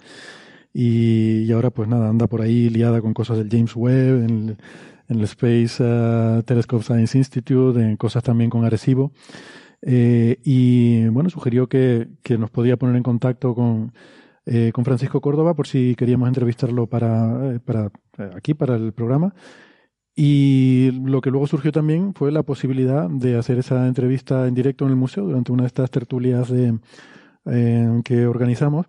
Y, 0.74 1.52
ahora, 1.52 1.70
pues 1.70 1.90
nada, 1.90 2.08
anda 2.08 2.28
por 2.28 2.42
ahí 2.42 2.70
liada 2.70 3.02
con 3.02 3.14
cosas 3.14 3.38
del 3.38 3.50
James 3.50 3.76
Webb, 3.76 4.24
en, 4.24 4.58
en 5.10 5.20
el 5.20 5.24
Space 5.24 5.84
uh, 5.84 6.44
Telescope 6.44 6.84
Science 6.84 7.18
Institute, 7.18 7.80
en 7.80 7.98
cosas 7.98 8.24
también 8.24 8.50
con 8.50 8.66
Arecibo. 8.66 9.12
Eh, 9.82 10.40
y 10.44 11.08
bueno, 11.08 11.30
sugirió 11.30 11.68
que, 11.68 12.08
nos 12.38 12.50
podía 12.50 12.78
poner 12.78 12.96
en 12.96 13.04
contacto 13.04 13.54
con, 13.54 13.94
eh, 14.46 14.72
con 14.74 14.86
Francisco 14.86 15.22
Córdoba 15.22 15.54
por 15.54 15.68
si 15.68 15.96
queríamos 15.96 16.28
entrevistarlo 16.28 16.88
para, 16.88 17.60
para 17.66 17.92
aquí, 18.36 18.54
para 18.54 18.76
el 18.76 18.94
programa. 18.94 19.34
Y 20.18 20.92
lo 21.06 21.22
que 21.22 21.30
luego 21.30 21.46
surgió 21.48 21.72
también 21.72 22.14
fue 22.14 22.32
la 22.32 22.42
posibilidad 22.42 23.08
de 23.08 23.38
hacer 23.38 23.60
esa 23.60 23.88
entrevista 23.88 24.48
en 24.48 24.56
directo 24.56 24.84
en 24.84 24.92
el 24.92 24.98
museo 24.98 25.24
durante 25.24 25.52
una 25.52 25.64
de 25.64 25.68
estas 25.68 25.92
tertulias 25.92 26.50
de, 26.50 26.80
que 28.04 28.26
organizamos. 28.26 28.88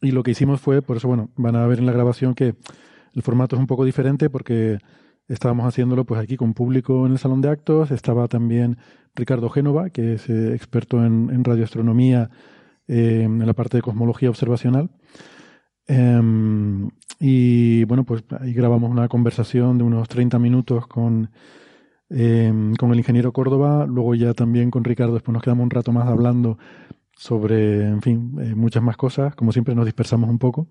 Y 0.00 0.12
lo 0.12 0.22
que 0.22 0.30
hicimos 0.30 0.60
fue, 0.60 0.80
por 0.80 0.96
eso, 0.96 1.08
bueno, 1.08 1.28
van 1.36 1.56
a 1.56 1.66
ver 1.66 1.80
en 1.80 1.86
la 1.86 1.92
grabación 1.92 2.34
que 2.34 2.54
el 3.14 3.22
formato 3.22 3.56
es 3.56 3.60
un 3.60 3.66
poco 3.66 3.84
diferente 3.84 4.30
porque 4.30 4.78
Estábamos 5.30 5.64
haciéndolo 5.64 6.04
pues 6.04 6.20
aquí 6.20 6.36
con 6.36 6.54
público 6.54 7.06
en 7.06 7.12
el 7.12 7.18
salón 7.18 7.40
de 7.40 7.50
actos. 7.50 7.92
Estaba 7.92 8.26
también 8.26 8.78
Ricardo 9.14 9.48
Génova, 9.48 9.90
que 9.90 10.14
es 10.14 10.28
eh, 10.28 10.56
experto 10.56 11.04
en, 11.06 11.44
radioastronomía 11.44 12.30
eh, 12.88 13.22
en 13.26 13.46
la 13.46 13.52
parte 13.52 13.76
de 13.76 13.82
cosmología 13.82 14.28
observacional. 14.28 14.90
Em, 15.86 16.90
y 17.20 17.84
bueno, 17.84 18.04
pues 18.04 18.24
ahí 18.40 18.54
grabamos 18.54 18.90
una 18.90 19.06
conversación 19.08 19.76
de 19.76 19.84
unos 19.84 20.08
30 20.08 20.38
minutos 20.38 20.86
con, 20.86 21.30
em, 22.08 22.74
con 22.76 22.92
el 22.92 22.98
ingeniero 22.98 23.32
Córdoba. 23.32 23.84
Luego 23.86 24.14
ya 24.14 24.32
también 24.32 24.70
con 24.70 24.84
Ricardo, 24.84 25.12
después 25.12 25.34
nos 25.34 25.42
quedamos 25.42 25.64
un 25.64 25.70
rato 25.70 25.92
más 25.92 26.08
hablando 26.08 26.58
sobre, 27.14 27.86
en 27.86 28.00
fin, 28.00 28.34
eh, 28.40 28.54
muchas 28.54 28.82
más 28.82 28.96
cosas. 28.96 29.34
Como 29.34 29.52
siempre 29.52 29.74
nos 29.74 29.84
dispersamos 29.84 30.30
un 30.30 30.38
poco. 30.38 30.66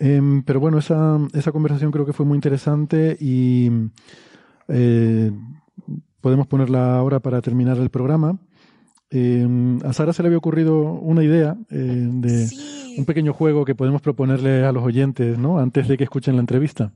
Em, 0.00 0.42
pero 0.42 0.58
bueno, 0.58 0.78
esa, 0.78 1.20
esa 1.34 1.52
conversación 1.52 1.92
creo 1.92 2.04
que 2.04 2.12
fue 2.12 2.26
muy 2.26 2.34
interesante 2.36 3.16
y 3.20 3.70
eh, 4.66 5.30
podemos 6.20 6.48
ponerla 6.48 6.96
ahora 6.96 7.20
para 7.20 7.40
terminar 7.40 7.78
el 7.78 7.90
programa. 7.90 8.38
Em, 9.10 9.78
a 9.84 9.92
Sara 9.92 10.12
se 10.12 10.22
le 10.22 10.28
había 10.28 10.38
ocurrido 10.38 10.82
una 10.82 11.22
idea 11.22 11.56
eh, 11.70 11.76
de 11.76 12.48
un 12.96 13.04
pequeño 13.04 13.32
juego 13.32 13.64
que 13.64 13.74
podemos 13.74 14.02
proponerle 14.02 14.64
a 14.64 14.72
los 14.72 14.82
oyentes, 14.82 15.38
¿no? 15.38 15.58
Antes 15.58 15.88
de 15.88 15.96
que 15.96 16.04
escuchen 16.04 16.36
la 16.36 16.40
entrevista. 16.40 16.92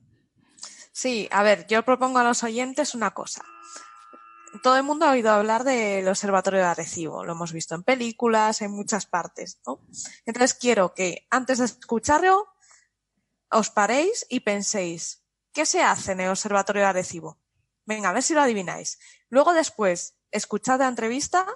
Sí, 0.93 1.29
a 1.31 1.43
ver, 1.43 1.67
yo 1.69 1.85
propongo 1.85 2.19
a 2.19 2.25
los 2.25 2.43
oyentes 2.43 2.95
una 2.95 3.13
cosa. 3.13 3.45
Todo 4.63 4.77
el 4.77 4.83
mundo 4.83 5.07
ha 5.07 5.13
oído 5.13 5.31
hablar 5.31 5.63
del 5.63 6.09
Observatorio 6.09 6.61
de 6.61 6.67
Arecibo, 6.67 7.25
lo 7.25 7.33
hemos 7.33 7.53
visto 7.53 7.75
en 7.75 7.83
películas, 7.83 8.63
en 8.63 8.73
muchas 8.73 9.07
partes, 9.07 9.61
¿no? 9.67 9.81
Entonces 10.27 10.55
quiero 10.55 10.95
que 10.95 11.27
antes 11.31 11.59
de 11.59 11.67
escucharlo 11.67 12.49
os 13.51 13.71
paréis 13.71 14.27
y 14.29 14.41
penséis, 14.41 15.23
¿qué 15.53 15.67
se 15.67 15.83
hace 15.83 16.13
en 16.13 16.21
el 16.21 16.31
Observatorio 16.31 16.83
de 16.83 16.89
Arecibo? 16.89 17.39
Venga, 17.85 18.11
a 18.11 18.13
ver 18.13 18.23
si 18.23 18.35
lo 18.35 18.41
adivináis. 18.41 18.99
Luego 19.29 19.53
después, 19.53 20.17
escuchad 20.31 20.81
la 20.81 20.89
entrevista 20.89 21.47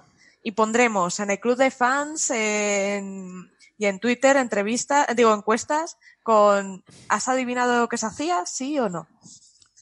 y 0.43 0.51
pondremos 0.51 1.19
en 1.19 1.31
el 1.31 1.39
club 1.39 1.57
de 1.57 1.71
fans 1.71 2.29
y 2.29 3.85
en 3.85 3.99
Twitter 3.99 4.37
entrevistas, 4.37 5.07
digo, 5.15 5.33
encuestas 5.33 5.97
con 6.21 6.83
¿has 7.09 7.27
adivinado 7.27 7.81
lo 7.81 7.89
que 7.89 7.97
se 7.97 8.05
hacía? 8.05 8.45
¿Sí 8.45 8.77
o 8.77 8.89
no? 8.89 9.07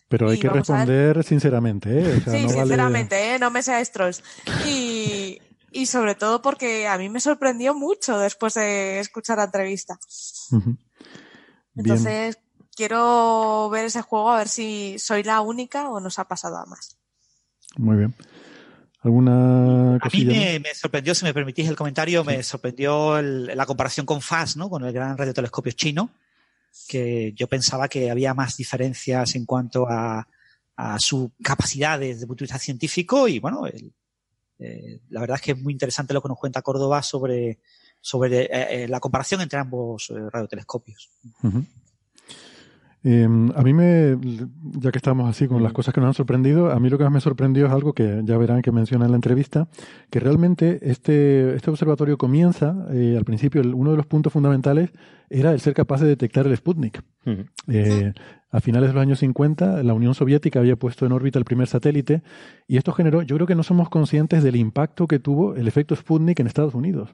Pero 0.07 0.29
hay 0.29 0.39
que 0.39 0.49
responder 0.49 1.23
sinceramente, 1.23 1.89
¿eh? 1.89 2.21
sí, 2.25 2.49
sinceramente, 2.49 3.33
¿eh? 3.33 3.39
No 3.39 3.49
me 3.49 3.63
seáis 3.63 3.91
trolls. 3.91 4.21
Y, 4.67 5.41
y 5.71 5.85
sobre 5.85 6.15
todo 6.15 6.41
porque 6.41 6.87
a 6.87 6.97
mí 6.97 7.09
me 7.09 7.21
sorprendió 7.21 7.73
mucho 7.73 8.19
después 8.19 8.55
de 8.55 8.99
escuchar 8.99 9.37
la 9.37 9.45
entrevista. 9.45 9.97
Entonces, 11.75 12.39
quiero 12.75 13.69
ver 13.69 13.85
ese 13.85 14.01
juego 14.01 14.31
a 14.31 14.37
ver 14.37 14.49
si 14.49 14.99
soy 14.99 15.23
la 15.23 15.39
única 15.39 15.89
o 15.89 16.01
nos 16.01 16.19
ha 16.19 16.27
pasado 16.27 16.57
a 16.57 16.65
más. 16.65 16.97
Muy 17.77 17.95
bien. 17.95 18.13
¿Alguna 19.01 19.97
cosilla? 20.01 20.31
A 20.31 20.53
mí 20.53 20.59
me, 20.59 20.75
sorprendió, 20.75 21.15
si 21.15 21.25
me 21.25 21.33
permitís 21.33 21.67
el 21.67 21.75
comentario, 21.75 22.23
me 22.23 22.43
sorprendió 22.43 23.21
la 23.21 23.65
comparación 23.65 24.05
con 24.05 24.21
FAST, 24.21 24.57
¿no? 24.57 24.69
Con 24.69 24.85
el 24.85 24.93
gran 24.93 25.17
radiotelescopio 25.17 25.71
chino, 25.71 26.11
que 26.87 27.33
yo 27.35 27.47
pensaba 27.47 27.87
que 27.87 28.11
había 28.11 28.33
más 28.33 28.57
diferencias 28.57 29.35
en 29.35 29.45
cuanto 29.45 29.89
a, 29.89 30.27
a 30.75 30.99
su 30.99 31.31
capacidad 31.43 31.99
desde 31.99 32.21
el 32.21 32.27
punto 32.27 32.41
de 32.41 32.45
vista 32.45 32.59
científico 32.59 33.27
y 33.27 33.39
bueno, 33.39 33.67
eh, 33.67 34.99
la 35.09 35.21
verdad 35.21 35.35
es 35.35 35.41
que 35.41 35.51
es 35.51 35.61
muy 35.61 35.73
interesante 35.73 36.13
lo 36.13 36.21
que 36.21 36.29
nos 36.29 36.39
cuenta 36.39 36.61
Córdoba 36.61 37.03
sobre 37.03 37.59
sobre 37.99 38.43
eh, 38.43 38.83
eh, 38.83 38.87
la 38.87 38.99
comparación 38.99 39.41
entre 39.41 39.59
ambos 39.59 40.11
radiotelescopios. 40.31 41.11
Em, 43.03 43.51
a 43.55 43.63
mí 43.63 43.73
me, 43.73 44.15
ya 44.79 44.91
que 44.91 44.97
estamos 44.97 45.27
así 45.27 45.47
con 45.47 45.63
las 45.63 45.73
cosas 45.73 45.93
que 45.93 45.99
nos 45.99 46.09
han 46.09 46.13
sorprendido, 46.13 46.71
a 46.71 46.79
mí 46.79 46.89
lo 46.89 46.97
que 46.97 47.03
más 47.03 47.13
me 47.13 47.21
sorprendió 47.21 47.65
es 47.65 47.71
algo 47.71 47.93
que 47.93 48.21
ya 48.23 48.37
verán 48.37 48.61
que 48.61 48.71
menciona 48.71 49.05
en 49.05 49.11
la 49.11 49.17
entrevista, 49.17 49.67
que 50.09 50.19
realmente 50.19 50.79
este, 50.83 51.55
este 51.55 51.71
observatorio 51.71 52.17
comienza, 52.17 52.75
al 52.89 53.25
principio, 53.25 53.61
uno 53.61 53.91
de 53.91 53.97
los 53.97 54.05
puntos 54.05 54.31
fundamentales 54.31 54.91
era 55.29 55.51
el 55.51 55.59
ser 55.59 55.73
capaz 55.73 56.01
de 56.01 56.07
detectar 56.07 56.45
el 56.45 56.55
Sputnik. 56.55 57.01
a 58.51 58.59
finales 58.59 58.89
de 58.89 58.93
los 58.93 59.01
años 59.01 59.19
50, 59.19 59.81
la 59.81 59.93
Unión 59.93 60.13
Soviética 60.13 60.59
había 60.59 60.75
puesto 60.75 61.05
en 61.05 61.13
órbita 61.13 61.39
el 61.39 61.45
primer 61.45 61.67
satélite 61.67 62.21
y 62.67 62.77
esto 62.77 62.91
generó, 62.91 63.21
yo 63.21 63.35
creo 63.37 63.47
que 63.47 63.55
no 63.55 63.63
somos 63.63 63.89
conscientes 63.89 64.43
del 64.43 64.57
impacto 64.57 65.07
que 65.07 65.19
tuvo 65.19 65.55
el 65.55 65.67
efecto 65.67 65.95
Sputnik 65.95 66.39
en 66.39 66.47
Estados 66.47 66.75
Unidos. 66.75 67.09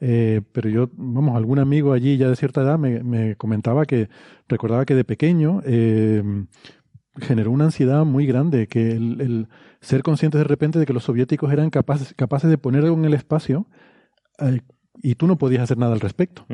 Eh, 0.00 0.40
pero 0.52 0.70
yo, 0.70 0.90
vamos, 0.94 1.36
algún 1.36 1.58
amigo 1.58 1.92
allí 1.92 2.16
ya 2.16 2.28
de 2.28 2.36
cierta 2.36 2.62
edad 2.62 2.78
me, 2.78 3.36
comentaba 3.36 3.84
que 3.84 4.08
recordaba 4.48 4.86
que 4.86 4.94
de 4.94 5.04
pequeño 5.04 5.60
eh, 5.64 6.22
generó 7.18 7.50
una 7.50 7.64
ansiedad 7.64 8.04
muy 8.04 8.26
grande, 8.26 8.66
que 8.66 8.92
el, 8.92 9.48
ser 9.80 10.02
conscientes 10.02 10.38
de 10.38 10.44
repente 10.44 10.78
de 10.78 10.86
que 10.86 10.92
los 10.92 11.04
soviéticos 11.04 11.52
eran 11.52 11.70
capaces, 11.70 12.14
capaces 12.14 12.50
de 12.50 12.58
poner 12.58 12.84
algo 12.84 12.96
en 12.96 13.04
el 13.04 13.14
espacio 13.14 13.66
eh, 14.38 14.60
y 15.02 15.14
tú 15.14 15.26
no 15.26 15.38
podías 15.38 15.62
hacer 15.62 15.78
nada 15.78 15.94
al 15.94 16.00
respecto. 16.00 16.46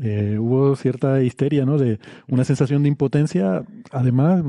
Eh, 0.00 0.36
hubo 0.38 0.74
cierta 0.76 1.22
histeria, 1.22 1.64
¿no? 1.64 1.78
De 1.78 2.00
una 2.28 2.44
sensación 2.44 2.82
de 2.82 2.88
impotencia, 2.88 3.64
además 3.92 4.42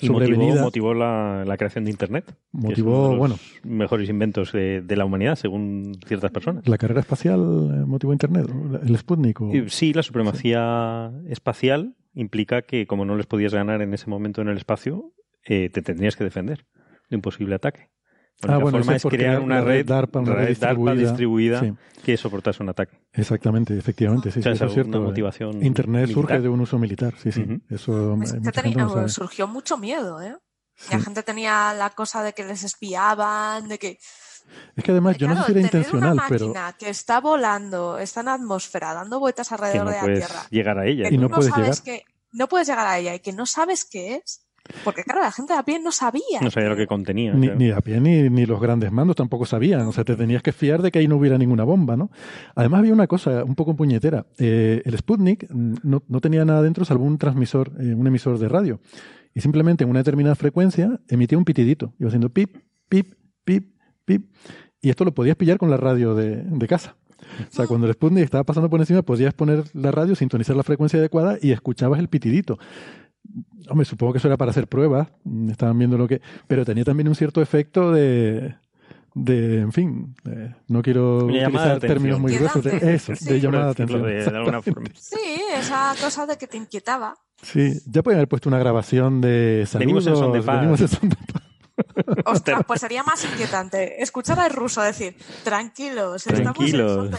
y 0.00 0.10
motivó, 0.10 0.94
la, 0.94 1.54
creación 1.58 1.84
de 1.84 1.90
Internet. 1.90 2.36
Motivó, 2.52 3.16
bueno. 3.16 3.36
mejores 3.64 4.08
inventos 4.08 4.52
de, 4.52 4.84
la 4.96 5.04
humanidad, 5.04 5.36
según 5.36 5.98
ciertas 6.06 6.30
personas. 6.30 6.68
¿La 6.68 6.78
carrera 6.78 7.00
espacial 7.00 7.40
eh, 7.40 7.86
motivó 7.86 8.12
Internet? 8.12 8.46
¿El 8.82 8.96
Sputnik? 8.96 9.38
Sí, 9.68 9.92
la 9.92 10.02
supremacía 10.02 11.12
espacial 11.28 11.96
implica 12.14 12.62
que, 12.62 12.86
como 12.86 13.04
no 13.04 13.16
les 13.16 13.26
podías 13.26 13.54
ganar 13.54 13.82
en 13.82 13.94
ese 13.94 14.08
momento 14.08 14.40
en 14.42 14.48
el 14.48 14.56
espacio, 14.56 15.12
eh, 15.44 15.70
te 15.70 15.82
tendrías 15.82 16.16
que 16.16 16.24
defender 16.24 16.66
de 17.10 17.16
un 17.16 17.22
posible 17.22 17.54
ataque. 17.54 17.90
Ah, 18.42 18.58
la 18.58 18.60
forma 18.60 18.94
es 18.94 19.02
crear 19.02 19.40
una 19.40 19.60
red, 19.60 19.84
DARPA, 19.84 20.22
distribuida, 20.94 21.60
que 22.04 22.16
soportase 22.16 22.62
un 22.62 22.68
ataque. 22.68 22.96
Exactamente, 23.12 23.76
efectivamente. 23.76 24.30
Sí, 24.30 24.40
es 24.44 24.72
cierto. 24.72 25.00
motivación 25.00 25.64
Internet 25.64 26.10
surge 26.10 26.40
de 26.40 26.48
un 26.48 26.60
uso 26.60 26.78
militar, 26.78 27.14
sí, 27.18 27.32
sí. 27.32 27.44
Eso 27.68 28.16
pues 28.16 29.12
surgió 29.12 29.48
mucho 29.48 29.76
miedo, 29.76 30.22
¿eh? 30.22 30.36
La 30.92 31.00
gente 31.00 31.24
tenía 31.24 31.74
la 31.74 31.90
cosa 31.90 32.22
de 32.22 32.32
que 32.32 32.44
les 32.44 32.62
espiaban, 32.62 33.68
de 33.68 33.78
que... 33.78 33.98
Es 34.76 34.84
que 34.84 34.92
además, 34.92 35.18
yo 35.18 35.28
no 35.28 35.36
sé 35.36 35.46
si 35.46 35.50
era 35.52 35.60
intencional, 35.60 36.12
una 36.12 36.26
pero. 36.28 36.54
que 36.78 36.88
está 36.88 37.20
volando, 37.20 37.98
está 37.98 38.20
en 38.20 38.28
atmósfera, 38.28 38.94
dando 38.94 39.18
vueltas 39.18 39.50
alrededor 39.52 39.88
de 39.88 39.94
la 39.96 40.04
Tierra. 40.04 40.46
llegar 40.50 40.78
a 40.78 40.86
ella. 40.86 41.08
Y 41.10 41.18
no, 41.18 41.28
puedes 41.28 41.54
llegar. 41.54 41.82
Que 41.82 42.04
no 42.32 42.48
puedes 42.48 42.68
llegar 42.68 42.86
a 42.86 42.98
ella 42.98 43.14
y 43.14 43.20
que 43.20 43.32
no 43.32 43.44
sabes 43.44 43.84
qué 43.84 44.14
es. 44.14 44.47
Porque 44.84 45.02
claro, 45.02 45.20
la 45.20 45.32
gente 45.32 45.52
de 45.52 45.58
a 45.58 45.62
pie 45.62 45.78
no 45.78 45.92
sabía. 45.92 46.40
No 46.40 46.50
sabía 46.50 46.68
lo 46.68 46.76
que 46.76 46.86
contenía. 46.86 47.32
Ni, 47.34 47.48
ni 47.48 47.70
a 47.70 47.80
pie 47.80 48.00
ni, 48.00 48.28
ni, 48.28 48.46
los 48.46 48.60
grandes 48.60 48.92
mandos 48.92 49.16
tampoco 49.16 49.46
sabían. 49.46 49.82
O 49.82 49.92
sea, 49.92 50.04
te 50.04 50.16
tenías 50.16 50.42
que 50.42 50.52
fiar 50.52 50.82
de 50.82 50.90
que 50.90 50.98
ahí 50.98 51.08
no 51.08 51.16
hubiera 51.16 51.38
ninguna 51.38 51.64
bomba, 51.64 51.96
¿no? 51.96 52.10
Además 52.54 52.80
había 52.80 52.92
una 52.92 53.06
cosa 53.06 53.44
un 53.44 53.54
poco 53.54 53.76
puñetera. 53.76 54.26
Eh, 54.38 54.82
el 54.84 54.96
Sputnik 54.98 55.48
no, 55.50 56.02
no, 56.06 56.20
tenía 56.20 56.44
nada 56.44 56.62
dentro 56.62 56.84
salvo 56.84 57.04
un 57.04 57.18
transmisor, 57.18 57.72
eh, 57.80 57.94
un 57.94 58.06
emisor 58.06 58.38
de 58.38 58.48
radio. 58.48 58.80
Y 59.34 59.40
simplemente 59.40 59.84
en 59.84 59.90
una 59.90 60.00
determinada 60.00 60.34
frecuencia 60.34 61.00
emitía 61.08 61.38
un 61.38 61.44
pitidito. 61.44 61.94
Iba 61.98 62.08
haciendo 62.08 62.30
pip, 62.30 62.56
pip, 62.88 63.14
pip, 63.44 63.74
pip. 64.04 64.30
Y 64.80 64.90
esto 64.90 65.04
lo 65.04 65.12
podías 65.12 65.36
pillar 65.36 65.58
con 65.58 65.70
la 65.70 65.76
radio 65.76 66.14
de, 66.14 66.42
de 66.42 66.66
casa. 66.68 66.96
O 67.40 67.52
sea, 67.54 67.66
cuando 67.66 67.86
el 67.86 67.94
Sputnik 67.94 68.24
estaba 68.24 68.44
pasando 68.44 68.70
por 68.70 68.80
encima, 68.80 69.02
podías 69.02 69.34
poner 69.34 69.64
la 69.74 69.90
radio, 69.90 70.14
sintonizar 70.14 70.56
la 70.56 70.62
frecuencia 70.62 70.98
adecuada 70.98 71.38
y 71.40 71.52
escuchabas 71.52 71.98
el 71.98 72.08
pitidito. 72.08 72.58
Hombre, 73.68 73.84
supongo 73.84 74.12
que 74.12 74.18
eso 74.18 74.28
era 74.28 74.36
para 74.36 74.50
hacer 74.50 74.66
pruebas, 74.68 75.08
estaban 75.50 75.78
viendo 75.78 75.98
lo 75.98 76.08
que... 76.08 76.20
Pero 76.46 76.64
tenía 76.64 76.84
también 76.84 77.08
un 77.08 77.14
cierto 77.14 77.42
efecto 77.42 77.92
de... 77.92 78.54
de 79.14 79.60
en 79.60 79.72
fin, 79.72 80.14
no 80.68 80.82
quiero 80.82 81.26
utilizar 81.26 81.78
términos 81.80 82.20
muy 82.20 82.34
gruesos 82.36 82.64
de 82.64 82.94
eso, 82.94 83.12
de 83.20 83.40
llamada 83.40 83.66
de 83.66 83.70
atención. 83.72 84.04
Sí, 84.94 85.42
esa 85.54 85.94
cosa 86.00 86.26
de 86.26 86.38
que 86.38 86.46
te 86.46 86.56
inquietaba. 86.56 87.14
Sí, 87.42 87.80
ya 87.86 88.02
pueden 88.02 88.18
haber 88.18 88.28
puesto 88.28 88.48
una 88.48 88.58
grabación 88.58 89.20
de 89.20 89.64
saludos. 89.66 90.04
Venimos 90.04 90.06
en 90.06 90.16
son 90.88 91.08
de 91.08 91.16
paz. 91.16 91.42
Ostras, 92.24 92.62
pues 92.66 92.80
sería 92.80 93.02
más 93.02 93.24
inquietante 93.24 94.02
escuchar 94.02 94.40
al 94.40 94.50
ruso 94.50 94.82
decir, 94.82 95.16
tranquilos, 95.44 96.24
tranquilos. 96.24 97.10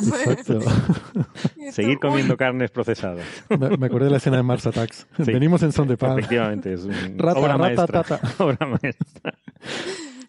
estamos 0.00 0.26
en 0.26 0.36
de 0.36 1.72
Seguir 1.72 1.98
comiendo 1.98 2.36
carnes 2.36 2.70
procesadas. 2.70 3.26
Me, 3.48 3.86
acordé 3.86 4.06
de 4.06 4.10
la 4.10 4.16
escena 4.18 4.38
de 4.38 4.42
Mars 4.42 4.66
Attacks. 4.66 5.06
Venimos 5.18 5.62
en 5.62 5.72
son 5.72 5.88
de 5.88 5.96
paz. 5.96 6.18
Efectivamente, 6.18 6.72
es 6.72 6.84
un 6.84 7.16
obra, 7.20 7.56
maestra. 7.56 8.02
obra 8.38 8.66
maestra 8.66 9.34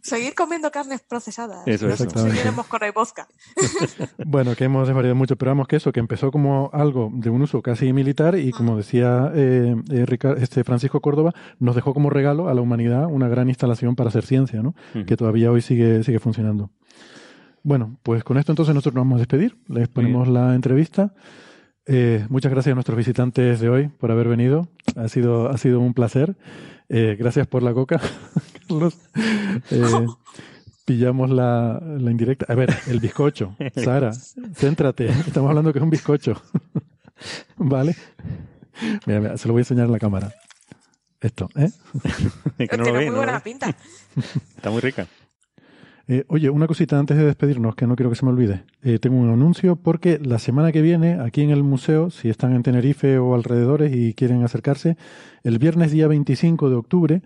seguir 0.04 0.36
comiendo 0.36 0.70
carnes 0.70 1.02
procesadas. 1.02 1.66
Eso, 1.66 1.90
eso. 1.90 2.10
Seguiremos 2.10 2.68
con 2.68 2.84
el 2.84 2.92
vodka. 2.92 3.28
bueno, 4.26 4.56
que 4.56 4.66
hemos 4.66 4.88
desvariado 4.88 5.16
mucho, 5.16 5.38
pero 5.38 5.52
vamos 5.52 5.68
que 5.68 5.78
eso, 5.78 5.92
que 5.92 6.02
empezó 6.02 6.30
como 6.30 6.70
algo 6.74 7.10
de 7.14 7.30
un 7.30 7.42
uso 7.42 7.62
casi 7.62 7.94
militar 7.94 8.38
y 8.38 8.52
como 8.52 8.78
decía 8.78 9.32
eh, 9.34 9.76
eh 9.90 10.06
este 10.40 10.64
Francisco 10.64 11.00
Córdoba, 11.02 11.34
nos 11.60 11.76
dejó 11.76 11.94
como 11.94 12.10
regalo 12.10 12.50
a 12.50 12.54
la 12.54 12.62
humanidad 12.62 13.08
una 13.10 13.30
gran 13.30 13.50
instalación 13.50 13.96
para 13.96 14.10
hacer 14.10 14.26
ciencia, 14.26 14.62
¿no? 14.62 14.76
Que 15.08 15.18
todavía 15.18 15.52
hoy 15.52 15.62
sigue, 15.62 16.04
sigue 16.04 16.20
funcionando. 16.20 16.70
Bueno, 17.64 17.98
pues 18.04 18.26
con 18.26 18.38
esto 18.38 18.52
entonces 18.52 18.76
nosotros 18.76 18.96
nos 18.96 19.04
vamos 19.04 19.16
a 19.16 19.20
despedir. 19.20 19.58
Les 19.68 19.88
ponemos 19.88 20.28
la 20.28 20.54
entrevista. 20.54 21.14
Eh, 21.86 22.26
muchas 22.30 22.52
gracias 22.52 22.72
a 22.72 22.76
nuestros 22.76 22.98
visitantes 22.98 23.60
de 23.60 23.70
hoy 23.70 23.88
por 23.88 24.12
haber 24.12 24.28
venido. 24.28 24.68
Ha 24.98 25.08
sido, 25.08 25.50
ha 25.50 25.58
sido 25.58 25.80
un 25.80 25.94
placer. 25.94 26.36
Eh, 26.90 27.16
gracias 27.18 27.48
por 27.48 27.64
la 27.64 27.74
coca, 27.74 28.00
Carlos. 28.74 28.98
Eh, 29.70 30.08
pillamos 30.86 31.30
la, 31.30 31.80
la, 31.82 32.12
indirecta. 32.12 32.52
A 32.52 32.56
ver, 32.56 32.74
el 32.88 33.00
bizcocho. 33.00 33.56
Sara, 33.76 34.12
céntrate. 34.56 35.06
Estamos 35.06 35.50
hablando 35.50 35.72
que 35.72 35.80
es 35.80 35.84
un 35.84 35.90
bizcocho. 35.90 36.42
¿Vale? 37.58 37.96
Mira, 39.06 39.20
mira, 39.20 39.38
se 39.38 39.48
lo 39.48 39.54
voy 39.54 39.62
a 39.62 39.64
enseñar 39.64 39.86
en 39.86 39.92
la 39.92 40.00
cámara. 40.00 40.34
Esto, 41.22 41.48
¿eh? 41.56 41.70
que 42.68 42.78
no 42.78 42.84
Tiene 42.84 43.06
muy 43.06 43.16
buena 43.16 43.40
pinta. 43.40 43.76
Está 44.58 44.72
muy 44.72 44.82
rica. 44.82 45.08
Eh, 46.08 46.26
oye, 46.28 46.50
una 46.50 46.68
cosita 46.68 47.00
antes 47.00 47.16
de 47.16 47.24
despedirnos, 47.24 47.76
que 47.76 47.88
no 47.88 47.96
quiero 47.96 48.10
que 48.10 48.18
se 48.18 48.26
me 48.26 48.32
olvide. 48.32 48.66
Eh, 48.82 49.00
tengo 49.00 49.18
un 49.18 49.30
anuncio 49.30 49.78
porque 49.78 50.20
la 50.22 50.38
semana 50.38 50.74
que 50.74 50.82
viene, 50.82 51.20
aquí 51.22 51.44
en 51.44 51.52
el 51.52 51.64
museo, 51.64 52.10
si 52.10 52.28
están 52.28 52.54
en 52.56 52.64
Tenerife 52.64 53.20
o 53.20 53.36
alrededores 53.36 53.96
y 53.96 54.14
quieren 54.14 54.44
acercarse, 54.44 54.98
el 55.44 55.60
viernes 55.60 55.92
día 55.92 56.08
25 56.08 56.70
de 56.70 56.76
octubre 56.76 57.22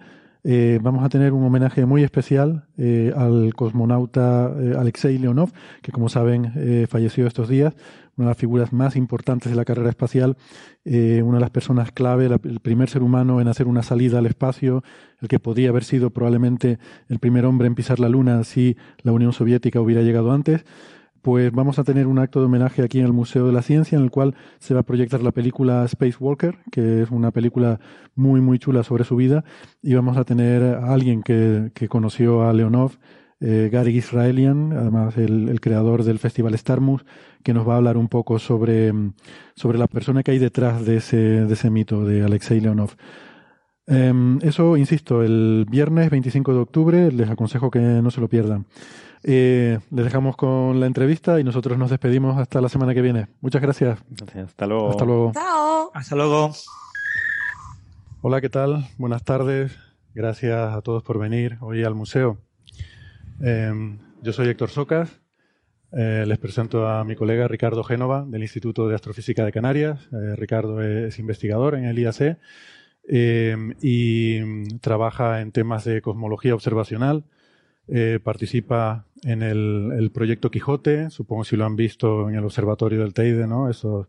eh, 0.48 0.80
vamos 0.82 1.04
a 1.04 1.10
tener 1.10 1.34
un 1.34 1.44
homenaje 1.44 1.86
muy 1.86 2.04
especial 2.04 2.66
al 3.16 3.54
cosmonauta 3.54 4.46
Alexei 4.80 5.18
Leonov, 5.18 5.52
que 5.82 5.92
como 5.92 6.10
saben 6.10 6.88
falleció 6.88 7.28
estos 7.28 7.50
días, 7.50 7.74
una 8.18 8.26
de 8.26 8.32
las 8.32 8.38
figuras 8.38 8.74
más 8.74 8.96
importantes 8.96 9.52
de 9.52 9.56
la 9.56 9.64
carrera 9.64 9.90
espacial, 9.90 10.38
eh, 10.86 11.22
una 11.24 11.38
de 11.38 11.42
las 11.42 11.52
personas 11.52 11.92
clave, 11.92 12.26
el 12.26 12.60
primer 12.60 12.90
ser 12.90 13.04
humano 13.04 13.40
en 13.40 13.48
hacer 13.48 13.68
una 13.68 13.84
salida 13.84 14.18
al 14.18 14.26
espacio, 14.26 14.84
el 15.22 15.28
que 15.28 15.40
podía 15.40 15.70
haber 15.70 15.84
sido 15.84 16.10
probablemente 16.10 16.80
el 17.10 17.20
primer 17.20 17.46
hombre 17.46 17.68
en 17.68 17.76
pisar 17.76 18.00
la 18.00 18.10
Luna 18.10 18.44
si 18.44 18.76
la 19.04 19.12
Unión 19.12 19.34
Soviética 19.34 19.80
hubiera 19.82 20.02
llegado 20.02 20.32
antes. 20.32 20.66
Pues 21.28 21.52
vamos 21.52 21.78
a 21.78 21.84
tener 21.84 22.08
un 22.08 22.20
acto 22.20 22.40
de 22.40 22.46
homenaje 22.46 22.82
aquí 22.82 23.00
en 23.00 23.06
el 23.06 23.12
Museo 23.12 23.48
de 23.48 23.52
la 23.52 23.62
Ciencia, 23.62 23.98
en 23.98 24.04
el 24.06 24.12
cual 24.12 24.34
se 24.60 24.74
va 24.74 24.80
a 24.80 24.84
proyectar 24.84 25.22
la 25.22 25.34
película 25.34 25.84
Space 25.84 26.16
Walker, 26.22 26.56
que 26.72 27.02
es 27.02 27.12
una 27.12 27.32
película 27.32 27.82
muy, 28.16 28.40
muy 28.40 28.60
chula 28.60 28.82
sobre 28.82 29.04
su 29.04 29.18
vida, 29.18 29.44
y 29.82 29.94
vamos 29.94 30.16
a 30.16 30.24
tener 30.24 30.64
a 30.64 30.94
alguien 30.94 31.24
que, 31.24 31.72
que 31.74 31.90
conoció 31.90 32.48
a 32.48 32.54
Leonov, 32.54 32.94
eh, 33.42 33.68
Gary 33.70 33.98
Israelian, 33.98 34.72
además 34.72 35.18
el, 35.18 35.60
creador 35.60 36.06
del 36.06 36.18
Festival 36.18 36.58
Starmus, 36.58 37.04
que 37.44 37.54
nos 37.54 37.68
va 37.68 37.74
a 37.74 37.78
hablar 37.78 37.98
un 37.98 38.08
poco 38.08 38.40
sobre, 38.40 38.94
sobre 39.54 39.78
la 39.78 39.88
persona 39.88 40.24
que 40.24 40.32
hay 40.32 40.40
detrás 40.40 40.86
de 40.86 40.96
ese, 40.96 41.18
de 41.18 41.54
ese 41.54 41.70
mito 41.70 42.06
de 42.06 42.24
Alexei 42.24 42.62
Leonov. 42.62 42.92
Em, 43.86 44.40
eso, 44.44 44.78
insisto, 44.78 45.24
el 45.24 45.66
viernes 45.70 46.10
25 46.10 46.54
de 46.54 46.60
octubre, 46.60 47.12
les 47.12 47.30
aconsejo 47.30 47.70
que 47.70 47.80
no 47.80 48.12
se 48.12 48.22
lo 48.22 48.30
pierdan. 48.30 48.66
Eh, 49.30 49.80
les 49.92 50.06
dejamos 50.06 50.38
con 50.38 50.80
la 50.80 50.86
entrevista 50.86 51.38
y 51.38 51.44
nosotros 51.44 51.78
nos 51.78 51.90
despedimos 51.90 52.38
hasta 52.38 52.62
la 52.62 52.70
semana 52.70 52.94
que 52.94 53.02
viene. 53.02 53.28
Muchas 53.42 53.62
gracias. 53.62 54.00
Hasta 54.42 54.66
luego. 54.66 54.90
Hasta 54.90 55.04
luego. 55.04 55.32
Hasta 55.94 56.16
luego. 56.16 56.54
Hola, 58.22 58.40
¿qué 58.40 58.48
tal? 58.48 58.88
Buenas 58.98 59.26
tardes. 59.26 59.78
Gracias 60.16 60.74
a 60.74 60.82
todos 60.82 61.04
por 61.04 61.20
venir 61.20 61.58
hoy 61.60 61.84
al 61.84 61.94
museo. 61.94 62.38
Em, 63.42 64.00
yo 64.22 64.32
soy 64.32 64.48
Héctor 64.48 64.70
Socas. 64.70 65.20
Eh, 65.92 66.24
les 66.26 66.38
presento 66.38 66.88
a 66.88 67.04
mi 67.04 67.18
colega 67.18 67.50
Ricardo 67.50 67.84
Génova 67.84 68.24
del 68.26 68.44
Instituto 68.44 68.88
de 68.88 68.96
Astrofísica 68.96 69.44
de 69.44 69.52
Canarias. 69.52 70.08
Eh, 70.14 70.38
Ricardo 70.38 70.82
es 70.82 71.20
investigador 71.20 71.76
en 71.76 71.84
el 71.84 72.00
IAC 72.00 72.38
y 73.82 74.78
trabaja 74.80 75.42
en 75.42 75.52
temas 75.52 75.84
de 75.84 76.02
cosmología 76.02 76.56
observacional. 76.56 77.26
Eh, 77.90 78.20
participa 78.22 79.07
en 79.24 79.44
el, 79.44 80.12
proyecto 80.14 80.52
Quijote, 80.52 81.10
supongo 81.10 81.44
si 81.44 81.56
lo 81.56 81.66
han 81.66 81.76
visto 81.76 82.30
en 82.30 82.36
el 82.36 82.44
observatorio 82.44 83.00
del 83.00 83.14
Teide, 83.14 83.48
¿no? 83.48 83.70
Esos, 83.70 84.08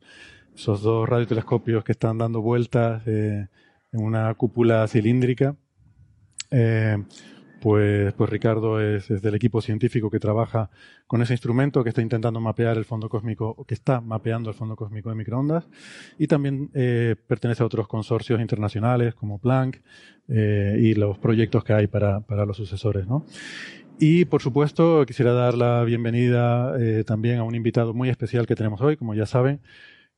dos 0.65 1.09
radiotelescopios 1.09 1.85
que 1.85 1.93
están 1.93 2.19
dando 2.19 2.41
vueltas 2.41 3.07
en 3.07 3.49
una 3.93 4.35
cúpula 4.35 4.87
cilíndrica 4.89 5.57
pues, 7.61 8.13
pues 8.15 8.31
Ricardo 8.31 8.81
es, 8.81 9.09
del 9.09 9.35
equipo 9.35 9.61
científico 9.61 10.11
que 10.11 10.21
trabaja 10.21 10.71
con 11.07 11.23
ese 11.23 11.35
instrumento 11.35 11.83
que 11.83 11.89
está 11.91 12.03
intentando 12.03 12.41
mapear 12.41 12.77
el 12.77 12.85
fondo 12.85 13.09
cósmico, 13.09 13.65
que 13.67 13.75
está 13.75 14.01
mapeando 14.01 14.51
el 14.51 14.55
fondo 14.55 14.77
cósmico 14.77 15.09
de 15.09 15.17
microondas, 15.17 15.69
y 16.19 16.27
también 16.27 16.71
eh, 16.75 17.17
pertenece 17.27 17.63
a 17.63 17.67
otros 17.67 17.89
consorcios 17.89 18.41
internacionales 18.41 19.15
como 19.15 19.39
Planck 19.39 19.81
eh, 20.29 20.77
y 20.79 20.95
los 20.95 21.19
proyectos 21.19 21.65
que 21.65 21.73
hay 21.73 21.87
para, 21.87 22.21
para 22.21 22.47
los 22.47 22.57
sucesores, 22.57 23.07
¿no? 23.07 23.25
Y 23.99 24.25
por 24.27 24.43
supuesto 24.43 25.05
quisiera 25.07 25.33
dar 25.33 25.55
la 25.55 25.83
bienvenida 25.85 26.75
eh, 26.79 27.05
también 27.05 27.39
a 27.39 27.45
un 27.45 27.55
invitado 27.55 27.95
muy 27.95 28.09
especial 28.09 28.47
que 28.47 28.55
tenemos 28.55 28.81
hoy, 28.81 28.97
como 28.97 29.15
ya 29.15 29.27
saben, 29.27 29.61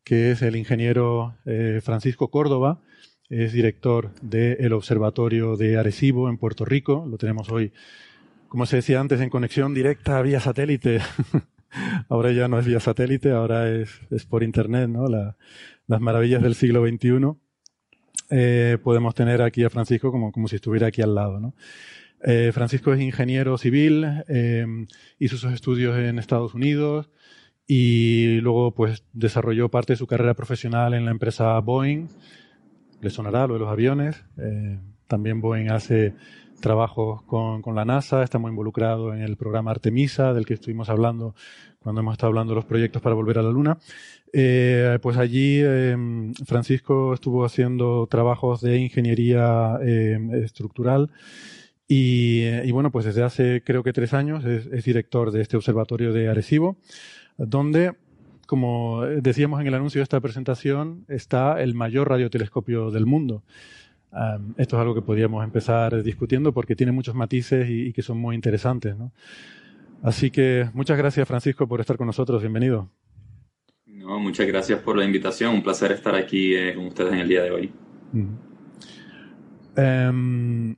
que 0.04 0.30
es 0.30 0.42
el 0.42 0.56
ingeniero 0.56 1.34
Francisco 1.82 2.28
Córdoba, 2.28 2.80
es 3.28 3.52
director 3.52 4.12
del 4.22 4.72
Observatorio 4.72 5.56
de 5.56 5.78
Arecibo 5.78 6.28
en 6.28 6.38
Puerto 6.38 6.64
Rico. 6.64 7.06
Lo 7.08 7.18
tenemos 7.18 7.50
hoy, 7.50 7.72
como 8.48 8.66
se 8.66 8.76
decía 8.76 9.00
antes, 9.00 9.20
en 9.20 9.30
conexión 9.30 9.74
directa 9.74 10.20
vía 10.22 10.40
satélite 10.40 11.00
ahora 12.08 12.32
ya 12.32 12.48
no 12.48 12.58
es 12.58 12.66
vía 12.66 12.80
satélite, 12.80 13.30
ahora 13.30 13.70
es, 13.70 14.00
es 14.10 14.26
por 14.26 14.42
internet, 14.42 14.88
¿no? 14.88 15.06
las 15.08 16.00
maravillas 16.00 16.42
del 16.42 16.54
siglo 16.54 16.86
XXI. 16.86 17.36
Eh, 18.30 18.78
podemos 18.82 19.14
tener 19.14 19.42
aquí 19.42 19.64
a 19.64 19.70
Francisco 19.70 20.12
como, 20.12 20.30
como 20.30 20.48
si 20.48 20.56
estuviera 20.56 20.88
aquí 20.88 21.02
al 21.02 21.14
lado, 21.14 21.40
¿no? 21.40 21.54
Eh, 22.22 22.50
Francisco 22.52 22.92
es 22.92 23.00
ingeniero 23.00 23.56
civil, 23.58 24.06
eh, 24.28 24.66
hizo 25.18 25.36
sus 25.36 25.52
estudios 25.52 25.98
en 25.98 26.18
Estados 26.18 26.54
Unidos 26.54 27.10
y 27.66 28.40
luego 28.40 28.74
pues 28.74 29.04
desarrolló 29.12 29.70
parte 29.70 29.92
de 29.92 29.96
su 29.96 30.06
carrera 30.06 30.34
profesional 30.34 30.94
en 30.94 31.04
la 31.04 31.10
empresa 31.10 31.58
Boeing. 31.60 32.08
Le 33.00 33.10
sonará 33.10 33.46
lo 33.46 33.54
de 33.54 33.60
los 33.60 33.70
aviones. 33.70 34.22
Eh, 34.38 34.78
también 35.06 35.40
Boeing 35.40 35.70
hace 35.70 36.14
trabajos 36.60 37.22
con, 37.22 37.62
con, 37.62 37.74
la 37.74 37.86
NASA, 37.86 38.22
está 38.22 38.38
muy 38.38 38.50
involucrado 38.50 39.14
en 39.14 39.22
el 39.22 39.36
programa 39.36 39.70
Artemisa, 39.70 40.34
del 40.34 40.44
que 40.44 40.54
estuvimos 40.54 40.90
hablando 40.90 41.34
cuando 41.80 42.02
hemos 42.02 42.12
estado 42.12 42.28
hablando 42.28 42.52
de 42.52 42.56
los 42.56 42.66
proyectos 42.66 43.00
para 43.00 43.14
volver 43.14 43.38
a 43.38 43.42
la 43.42 43.50
Luna. 43.50 43.78
Eh, 44.32 44.98
pues 45.02 45.16
allí 45.16 45.60
eh, 45.62 45.96
Francisco 46.46 47.14
estuvo 47.14 47.44
haciendo 47.44 48.06
trabajos 48.06 48.60
de 48.60 48.78
ingeniería 48.78 49.78
eh, 49.82 50.18
estructural 50.44 51.10
y, 51.92 52.44
y, 52.46 52.70
bueno, 52.70 52.92
pues 52.92 53.04
desde 53.04 53.24
hace 53.24 53.64
creo 53.64 53.82
que 53.82 53.92
tres 53.92 54.14
años 54.14 54.44
es, 54.44 54.66
es, 54.66 54.84
director 54.84 55.32
de 55.32 55.40
este 55.40 55.56
observatorio 55.56 56.12
de 56.12 56.28
Arecibo, 56.28 56.76
donde, 57.36 57.94
como 58.46 59.02
decíamos 59.02 59.60
en 59.60 59.66
el 59.66 59.74
anuncio 59.74 59.98
de 59.98 60.04
esta 60.04 60.20
presentación, 60.20 61.04
está 61.08 61.60
el 61.60 61.74
mayor 61.74 62.08
radiotelescopio 62.08 62.92
del 62.92 63.06
mundo. 63.06 63.42
Um, 64.12 64.54
esto 64.56 64.76
es 64.76 64.80
algo 64.80 64.94
que 64.94 65.02
podríamos 65.02 65.42
empezar 65.42 66.04
discutiendo 66.04 66.52
porque 66.52 66.76
tiene 66.76 66.92
muchos 66.92 67.16
matices 67.16 67.68
y, 67.68 67.88
y 67.88 67.92
que 67.92 68.02
son 68.02 68.18
muy 68.18 68.36
interesantes. 68.36 68.96
¿no? 68.96 69.10
Así 70.00 70.30
que 70.30 70.70
muchas 70.72 70.96
gracias 70.96 71.26
Francisco 71.26 71.66
por 71.66 71.80
estar 71.80 71.96
con 71.96 72.06
nosotros. 72.06 72.40
Bienvenido. 72.40 72.88
No, 73.86 74.20
muchas 74.20 74.46
gracias 74.46 74.78
por 74.78 74.96
la 74.96 75.04
invitación. 75.04 75.56
Un 75.56 75.62
placer 75.64 75.90
estar 75.90 76.14
aquí 76.14 76.54
eh, 76.54 76.72
con 76.76 76.86
ustedes 76.86 77.14
en 77.14 77.18
el 77.18 77.28
día 77.28 77.42
de 77.42 77.50
hoy. 77.50 77.72
Mm. 78.12 78.28
Um, 79.76 80.76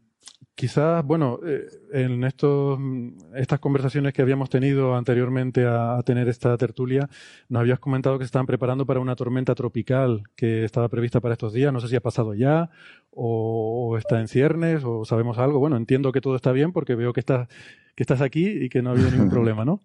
quizás, 0.62 1.04
bueno, 1.04 1.40
eh, 1.44 1.66
en 1.92 2.22
estos, 2.22 2.78
estas 3.34 3.58
conversaciones 3.58 4.12
que 4.12 4.22
habíamos 4.22 4.48
tenido 4.48 4.94
anteriormente 4.94 5.66
a, 5.66 5.96
a, 5.98 6.02
tener 6.04 6.28
esta 6.28 6.56
tertulia, 6.56 7.08
nos 7.48 7.62
habías 7.62 7.80
comentado 7.80 8.16
que 8.16 8.24
se 8.24 8.26
estaban 8.26 8.46
preparando 8.46 8.86
para 8.86 9.00
una 9.00 9.16
tormenta 9.16 9.56
tropical 9.56 10.22
que 10.36 10.62
estaba 10.62 10.88
prevista 10.88 11.20
para 11.20 11.32
estos 11.32 11.52
días. 11.52 11.72
No 11.72 11.80
sé 11.80 11.88
si 11.88 11.96
ha 11.96 12.00
pasado 12.00 12.32
ya 12.34 12.70
o, 13.10 13.88
o 13.90 13.98
está 13.98 14.20
en 14.20 14.28
ciernes 14.28 14.84
o 14.84 15.04
sabemos 15.04 15.36
algo. 15.38 15.58
Bueno, 15.58 15.76
entiendo 15.76 16.12
que 16.12 16.20
todo 16.20 16.36
está 16.36 16.52
bien 16.52 16.70
porque 16.70 16.94
veo 16.94 17.12
que 17.12 17.18
estás, 17.18 17.48
que 17.96 18.04
estás 18.04 18.20
aquí 18.20 18.46
y 18.46 18.68
que 18.68 18.82
no 18.82 18.90
ha 18.90 18.92
habido 18.92 19.10
ningún 19.10 19.30
problema, 19.36 19.64
¿no? 19.64 19.80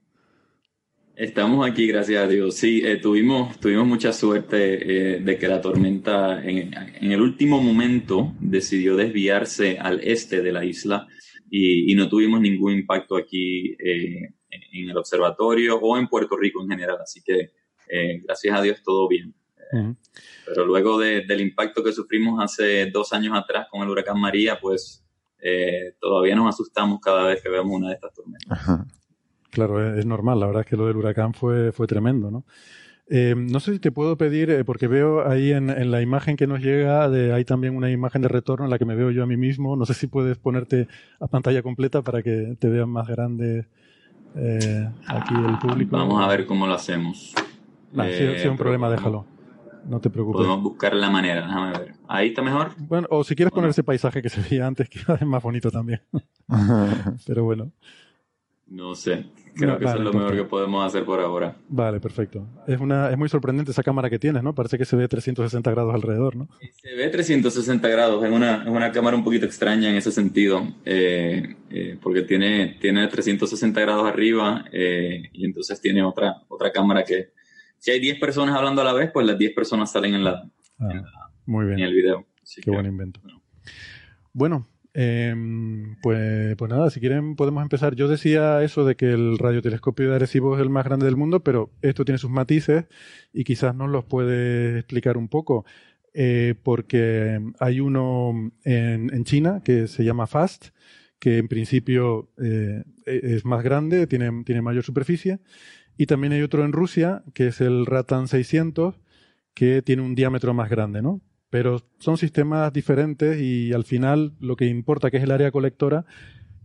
Estamos 1.17 1.67
aquí, 1.67 1.87
gracias 1.87 2.23
a 2.23 2.27
Dios. 2.27 2.53
Sí, 2.53 2.83
eh, 2.85 2.97
tuvimos, 2.97 3.59
tuvimos 3.59 3.87
mucha 3.87 4.13
suerte 4.13 5.15
eh, 5.15 5.19
de 5.19 5.39
que 5.39 5.47
la 5.47 5.59
tormenta 5.59 6.43
en, 6.43 6.71
en, 6.75 7.11
el 7.11 7.21
último 7.21 7.59
momento 7.59 8.35
decidió 8.39 8.95
desviarse 8.95 9.79
al 9.79 9.99
este 10.01 10.43
de 10.43 10.51
la 10.51 10.63
isla 10.63 11.07
y, 11.49 11.91
y 11.91 11.95
no 11.95 12.07
tuvimos 12.07 12.39
ningún 12.39 12.73
impacto 12.73 13.17
aquí 13.17 13.75
eh, 13.79 14.29
en 14.49 14.89
el 14.91 14.95
observatorio 14.95 15.79
o 15.79 15.97
en 15.97 16.07
Puerto 16.07 16.37
Rico 16.37 16.61
en 16.61 16.69
general. 16.69 16.97
Así 17.01 17.23
que, 17.23 17.49
eh, 17.89 18.21
gracias 18.23 18.55
a 18.55 18.61
Dios, 18.61 18.83
todo 18.83 19.07
bien. 19.07 19.33
Uh 19.73 19.75
-huh. 19.75 19.97
Pero 20.45 20.67
luego 20.67 20.99
de, 20.99 21.25
del 21.25 21.41
impacto 21.41 21.83
que 21.83 21.93
sufrimos 21.93 22.43
hace 22.43 22.91
dos 22.91 23.11
años 23.11 23.35
atrás 23.35 23.65
con 23.71 23.81
el 23.81 23.89
huracán 23.89 24.19
María, 24.19 24.59
pues 24.59 25.03
eh, 25.39 25.95
todavía 25.99 26.35
nos 26.35 26.53
asustamos 26.53 26.99
cada 27.01 27.25
vez 27.27 27.41
que 27.41 27.49
vemos 27.49 27.75
una 27.75 27.87
de 27.87 27.95
estas 27.95 28.13
tormentas. 28.13 28.51
Ajá. 28.51 28.85
Claro, 29.57 29.97
es 29.97 30.05
normal. 30.05 30.39
La 30.39 30.45
verdad 30.45 30.61
es 30.61 30.67
que 30.67 30.77
lo 30.77 30.85
del 30.85 30.97
huracán 30.97 31.33
fue, 31.33 31.71
fue 31.71 31.87
tremendo, 31.87 32.29
¿no? 32.29 32.45
Eh, 33.09 33.33
no 33.35 33.59
sé 33.59 33.73
si 33.73 33.79
te 33.79 33.91
puedo 33.91 34.15
pedir, 34.15 34.51
eh, 34.51 34.63
porque 34.63 34.85
veo 34.85 35.27
ahí 35.27 35.51
en, 35.51 35.71
en, 35.71 35.89
la 35.89 36.03
imagen 36.03 36.37
que 36.37 36.45
nos 36.45 36.61
llega, 36.61 37.09
de, 37.09 37.33
hay 37.33 37.43
también 37.43 37.75
una 37.75 37.89
imagen 37.89 38.21
de 38.21 38.27
retorno 38.27 38.65
en 38.65 38.69
la 38.69 38.77
que 38.77 38.85
me 38.85 38.93
veo 38.93 39.09
yo 39.09 39.23
a 39.23 39.25
mí 39.25 39.35
mismo. 39.35 39.75
No 39.75 39.87
sé 39.87 39.95
si 39.95 40.05
puedes 40.05 40.37
ponerte 40.37 40.87
a 41.19 41.25
pantalla 41.25 41.63
completa 41.63 42.03
para 42.03 42.21
que 42.21 42.55
te 42.59 42.69
vean 42.69 42.89
más 42.89 43.07
grande 43.07 43.65
eh, 44.35 44.87
aquí 45.07 45.33
el 45.33 45.57
público. 45.57 45.97
Vamos 45.97 46.23
a 46.23 46.27
ver 46.27 46.45
cómo 46.45 46.67
lo 46.67 46.75
hacemos. 46.75 47.33
Nah, 47.93 48.05
si, 48.09 48.17
si, 48.17 48.23
es 48.25 48.45
un 48.45 48.57
problema, 48.57 48.91
déjalo. 48.91 49.25
No 49.89 49.99
te 49.99 50.11
preocupes. 50.11 50.37
Podemos 50.37 50.61
buscar 50.61 50.93
la 50.93 51.09
manera, 51.09 51.47
déjame 51.47 51.71
ver. 51.71 51.93
¿Ahí 52.07 52.27
está 52.27 52.43
mejor? 52.43 52.73
Bueno, 52.77 53.07
o 53.09 53.23
si 53.23 53.35
quieres 53.35 53.51
poner 53.51 53.71
ese 53.71 53.83
paisaje 53.83 54.21
que 54.21 54.29
se 54.29 54.39
veía 54.39 54.67
antes, 54.67 54.87
que 54.87 54.99
es 54.99 55.25
más 55.25 55.41
bonito 55.41 55.71
también. 55.71 56.01
Pero 57.25 57.43
bueno. 57.43 57.71
No 58.69 58.95
sé. 58.95 59.25
Creo 59.55 59.71
no, 59.71 59.79
que 59.79 59.85
vale, 59.85 59.99
eso 59.99 60.07
es 60.09 60.13
lo 60.13 60.19
mejor 60.19 60.35
que 60.35 60.43
podemos 60.43 60.85
hacer 60.85 61.05
por 61.05 61.19
ahora. 61.19 61.55
Vale, 61.69 61.99
perfecto. 61.99 62.47
Es, 62.67 62.79
una, 62.79 63.09
es 63.09 63.17
muy 63.17 63.29
sorprendente 63.29 63.71
esa 63.71 63.81
cámara 63.81 64.09
que 64.09 64.19
tienes, 64.19 64.43
¿no? 64.43 64.53
Parece 64.53 64.77
que 64.77 64.85
se 64.85 64.95
ve 64.95 65.07
360 65.07 65.71
grados 65.71 65.95
alrededor, 65.95 66.35
¿no? 66.35 66.49
Se 66.81 66.93
ve 66.93 67.09
360 67.09 67.87
grados. 67.87 68.23
Es 68.23 68.31
una, 68.31 68.63
es 68.63 68.67
una 68.67 68.91
cámara 68.91 69.15
un 69.15 69.23
poquito 69.23 69.45
extraña 69.45 69.89
en 69.89 69.95
ese 69.95 70.11
sentido, 70.11 70.67
eh, 70.85 71.55
eh, 71.69 71.97
porque 72.01 72.23
tiene, 72.23 72.77
tiene 72.79 73.07
360 73.07 73.79
grados 73.81 74.07
arriba 74.07 74.65
eh, 74.71 75.23
y 75.31 75.45
entonces 75.45 75.79
tiene 75.79 76.03
otra, 76.03 76.43
otra 76.49 76.71
cámara 76.71 77.03
que, 77.03 77.31
si 77.79 77.91
hay 77.91 77.99
10 77.99 78.19
personas 78.19 78.55
hablando 78.55 78.81
a 78.81 78.85
la 78.85 78.93
vez, 78.93 79.11
pues 79.11 79.25
las 79.25 79.37
10 79.37 79.53
personas 79.53 79.91
salen 79.91 80.15
en, 80.15 80.23
la, 80.23 80.49
ah, 80.79 80.87
en, 80.91 80.97
la, 81.03 81.31
muy 81.45 81.65
bien. 81.65 81.79
en 81.79 81.85
el 81.85 81.93
video. 81.93 82.25
Así 82.43 82.61
Qué 82.61 82.65
que, 82.65 82.71
buen 82.71 82.85
invento. 82.85 83.21
Bueno, 83.23 83.41
bueno 84.33 84.67
eh, 84.99 85.31
pues, 86.01 86.55
pues 86.55 86.71
nada, 86.71 86.89
si 86.89 86.99
quieren 86.99 87.35
podemos 87.35 87.61
empezar. 87.61 87.93
Yo 87.93 88.07
decía 88.07 88.63
eso 88.63 88.83
de 88.83 88.95
que 88.95 89.11
el 89.11 89.37
radiotelescopio 89.37 90.09
de 90.09 90.15
Arecibo 90.15 90.55
es 90.55 90.61
el 90.61 90.71
más 90.71 90.85
grande 90.85 91.05
del 91.05 91.15
mundo, 91.15 91.43
pero 91.43 91.69
esto 91.83 92.03
tiene 92.03 92.17
sus 92.17 92.31
matices 92.31 92.85
y 93.31 93.43
quizás 93.43 93.75
nos 93.75 93.91
los 93.91 94.05
puede 94.05 94.79
explicar 94.79 95.15
un 95.17 95.27
poco. 95.27 95.65
Eh, 96.15 96.55
porque 96.63 97.39
hay 97.59 97.79
uno 97.79 98.51
en, 98.63 99.23
China 99.23 99.61
que 99.63 99.87
se 99.87 100.03
llama 100.03 100.25
FAST, 100.25 100.69
que 101.19 101.37
en 101.37 101.47
principio 101.47 102.31
eh, 102.41 102.83
es 103.05 103.45
más 103.45 103.63
grande, 103.63 104.07
tiene, 104.07 104.31
tiene 104.45 104.63
mayor 104.63 104.83
superficie. 104.83 105.37
Y 105.95 106.07
también 106.07 106.33
hay 106.33 106.41
otro 106.41 106.65
en 106.65 106.71
Rusia, 106.71 107.23
que 107.35 107.47
es 107.49 107.61
el 107.61 107.85
Ratan 107.85 108.27
600, 108.27 108.99
que 109.53 109.83
tiene 109.83 110.01
un 110.01 110.15
diámetro 110.15 110.55
más 110.55 110.71
grande, 110.71 111.03
¿no? 111.03 111.21
Pero 111.49 111.81
son 111.99 112.17
sistemas 112.17 112.71
diferentes 112.73 113.39
y 113.39 113.73
al 113.73 113.83
final 113.83 114.33
lo 114.39 114.55
que 114.55 114.65
importa, 114.65 115.09
que 115.11 115.17
es 115.17 115.23
el 115.23 115.31
área 115.31 115.51
colectora, 115.51 116.05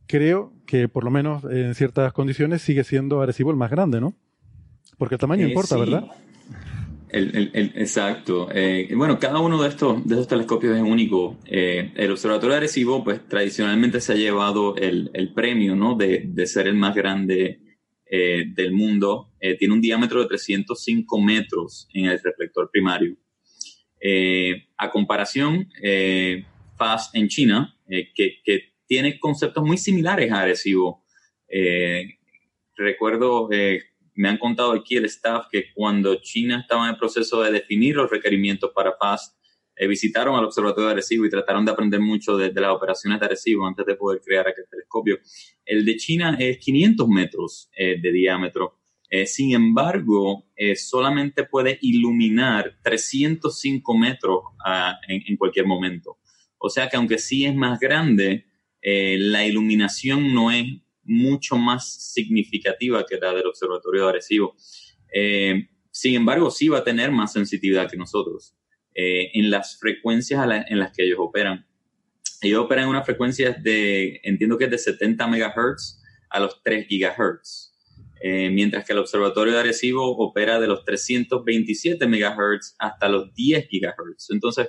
creo 0.06 0.52
que 0.66 0.88
por 0.88 1.04
lo 1.04 1.10
menos 1.10 1.44
en 1.44 1.74
ciertas 1.74 2.12
condiciones 2.12 2.62
sigue 2.62 2.84
siendo 2.84 3.20
Arecibo 3.20 3.50
el 3.50 3.56
más 3.56 3.70
grande, 3.70 4.00
¿no? 4.00 4.14
Porque 4.98 5.14
el 5.14 5.20
tamaño 5.20 5.46
eh, 5.46 5.48
importa, 5.48 5.74
sí. 5.74 5.80
¿verdad? 5.80 6.04
El, 7.12 7.36
el, 7.36 7.50
el, 7.52 7.72
exacto. 7.76 8.48
Eh, 8.54 8.90
bueno, 8.96 9.18
cada 9.18 9.38
uno 9.38 9.62
de 9.62 9.68
estos, 9.68 10.06
de 10.06 10.14
estos 10.14 10.28
telescopios 10.28 10.76
es 10.76 10.82
único. 10.82 11.38
Eh, 11.44 11.92
el 11.94 12.10
Observatorio 12.10 12.52
de 12.52 12.56
Arecibo, 12.56 13.04
pues 13.04 13.28
tradicionalmente 13.28 14.00
se 14.00 14.14
ha 14.14 14.16
llevado 14.16 14.76
el, 14.76 15.32
premio, 15.34 15.76
¿no? 15.76 15.94
De, 15.94 16.24
de, 16.26 16.46
ser 16.46 16.68
el 16.68 16.74
más 16.74 16.94
grande 16.94 17.60
eh, 18.10 18.44
del 18.54 18.72
mundo. 18.72 19.30
Tiene 19.58 19.74
un 19.74 19.82
diámetro 19.82 20.20
de 20.20 20.28
305 20.28 21.20
metros 21.20 21.86
en 21.92 22.06
el 22.06 22.18
reflector 22.18 22.70
primario. 22.72 23.16
Eh, 24.04 24.66
a 24.76 24.90
comparación, 24.90 25.68
eh, 25.80 26.44
FAST 26.76 27.14
en 27.14 27.28
China, 27.28 27.76
eh, 27.88 28.10
que, 28.14 28.40
que, 28.42 28.72
tiene 28.84 29.18
conceptos 29.18 29.64
muy 29.64 29.78
similares 29.78 30.30
a 30.30 30.40
Arecibo. 30.40 31.02
Eh, 31.48 32.18
recuerdo, 32.76 33.48
eh, 33.50 33.84
me 34.14 34.28
han 34.28 34.36
contado 34.36 34.72
aquí 34.72 34.96
el 34.96 35.06
staff 35.06 35.46
que 35.50 35.72
cuando 35.72 36.16
China 36.16 36.60
estaba 36.60 36.84
en 36.84 36.90
el 36.90 36.98
proceso 36.98 37.42
de 37.42 37.52
definir 37.52 37.96
los 37.96 38.10
requerimientos 38.10 38.70
para 38.74 38.94
FAST, 39.00 39.38
visitaron 39.88 40.34
al 40.36 40.44
Observatorio 40.44 40.88
de 40.88 40.92
Arecibo 40.92 41.24
y 41.24 41.30
trataron 41.30 41.64
de 41.64 41.72
aprender 41.72 42.00
mucho 42.00 42.36
de, 42.36 42.50
de, 42.50 42.60
las 42.60 42.70
operaciones 42.70 43.18
de 43.18 43.26
Arecibo 43.26 43.66
antes 43.66 43.86
de 43.86 43.94
poder 43.94 44.20
crear 44.20 44.46
aquel 44.46 44.66
telescopio. 44.68 45.18
El 45.64 45.86
de 45.86 45.96
China 45.96 46.36
es 46.38 46.58
500 46.58 47.08
metros 47.08 47.70
de 47.76 48.12
diámetro 48.12 48.81
eh, 49.14 49.26
sin 49.26 49.54
embargo, 49.54 50.46
eh, 50.56 50.74
solamente 50.74 51.44
puede 51.44 51.78
iluminar 51.82 52.78
305 52.82 53.94
metros 53.98 54.38
uh, 54.66 54.94
en, 55.06 55.36
cualquier 55.36 55.66
momento. 55.66 56.16
O 56.56 56.70
sea 56.70 56.88
que 56.88 56.96
aunque 56.96 57.18
sí 57.18 57.44
es 57.44 57.54
más 57.54 57.78
grande, 57.78 58.46
eh, 58.80 59.18
la 59.20 59.46
iluminación 59.46 60.32
no 60.32 60.50
es 60.50 60.64
mucho 61.02 61.56
más 61.56 62.10
significativa 62.14 63.04
que 63.04 63.18
la 63.18 63.34
del 63.34 63.48
Observatorio 63.48 64.04
de 64.04 64.08
Arecibo. 64.08 64.56
Sin 65.90 66.14
embargo, 66.14 66.50
sí 66.50 66.68
va 66.68 66.78
a 66.78 66.84
tener 66.84 67.10
más 67.10 67.34
sensitividad 67.34 67.90
que 67.90 67.98
nosotros 67.98 68.56
en 68.94 69.50
las 69.50 69.78
frecuencias 69.78 70.42
en 70.68 70.78
las 70.78 70.92
que 70.92 71.04
ellos 71.04 71.18
operan. 71.20 71.66
Ellos 72.40 72.64
operan 72.64 72.84
en 72.84 72.90
unas 72.90 73.04
frecuencias 73.04 73.62
de, 73.62 74.20
entiendo 74.22 74.56
que 74.56 74.64
es 74.64 74.70
de 74.70 74.78
70 74.78 75.26
MHz 75.26 76.00
a 76.30 76.40
los 76.40 76.62
3 76.62 76.86
GHz 76.88 77.71
eh, 78.24 78.50
mientras 78.50 78.84
que 78.84 78.92
el 78.92 79.00
Observatorio 79.00 79.52
de 79.52 79.58
Arecibo 79.58 80.16
opera 80.16 80.60
de 80.60 80.68
los 80.68 80.84
327 80.84 82.06
MHz 82.06 82.76
hasta 82.78 83.08
los 83.08 83.34
10 83.34 83.68
GHz. 83.68 84.30
Entonces, 84.30 84.68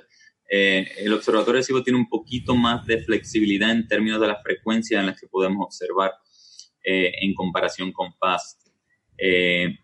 eh, 0.50 0.90
el 0.98 1.12
Observatorio 1.12 1.52
de 1.52 1.58
Arecibo 1.58 1.84
tiene 1.84 2.00
un 2.00 2.08
poquito 2.08 2.56
más 2.56 2.84
de 2.84 2.98
flexibilidad 3.04 3.70
en 3.70 3.86
términos 3.86 4.20
de 4.20 4.26
las 4.26 4.42
frecuencias 4.42 4.98
en 4.98 5.06
las 5.06 5.20
que 5.20 5.28
podemos 5.28 5.66
observar 5.66 6.14
eh, 6.82 7.12
en 7.20 7.32
comparación 7.32 7.92
con 7.92 8.12
FAST. 8.14 8.60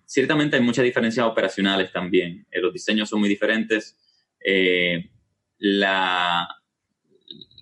ciertamente 0.04 0.56
hay 0.56 0.62
muchas 0.62 0.84
diferencias 0.84 1.24
operacionales 1.24 1.92
también. 1.92 2.44
los 2.50 2.72
diseños 2.72 3.08
son 3.08 3.20
muy 3.20 3.28
diferentes. 3.28 3.96
la, 5.58 6.48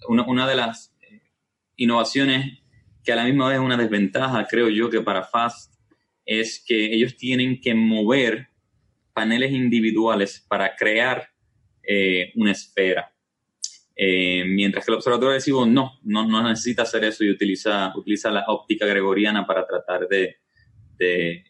una, 0.09 0.49
de 0.49 0.57
las 0.57 0.97
innovaciones 1.77 2.61
que 3.05 3.13
a 3.13 3.17
la 3.17 3.25
misma 3.25 3.49
vez 3.49 3.59
es 3.59 3.63
una 3.63 3.77
desventaja, 3.77 4.47
creo 4.47 4.71
yo, 4.71 4.89
que 4.89 5.03
para 5.03 5.23
Fast 5.23 5.78
es 6.29 6.63
que 6.65 6.95
ellos 6.95 7.17
tienen 7.17 7.59
que 7.59 7.75
mover 7.75 8.49
paneles 9.15 9.51
individuales 9.51 10.45
para 10.47 10.77
crear 10.77 11.31
eh, 11.83 12.33
una 12.37 12.53
esfera. 12.53 13.11
Eh, 13.97 14.45
mientras 14.47 14.85
que 14.85 14.93
el 14.93 14.99
observatorio 14.99 15.31
adhesivo 15.31 15.65
no, 15.65 15.99
no, 16.03 16.29
no, 16.29 16.47
necesita 16.47 16.83
hacer 16.83 17.03
eso 17.05 17.25
y 17.25 17.31
utiliza, 17.31 17.95
utiliza 17.97 18.31
la 18.31 18.45
óptica 18.47 18.85
gregoriana 18.85 19.47
para 19.47 19.67
tratar 19.67 20.07
de, 20.07 20.37
de, 20.99 21.45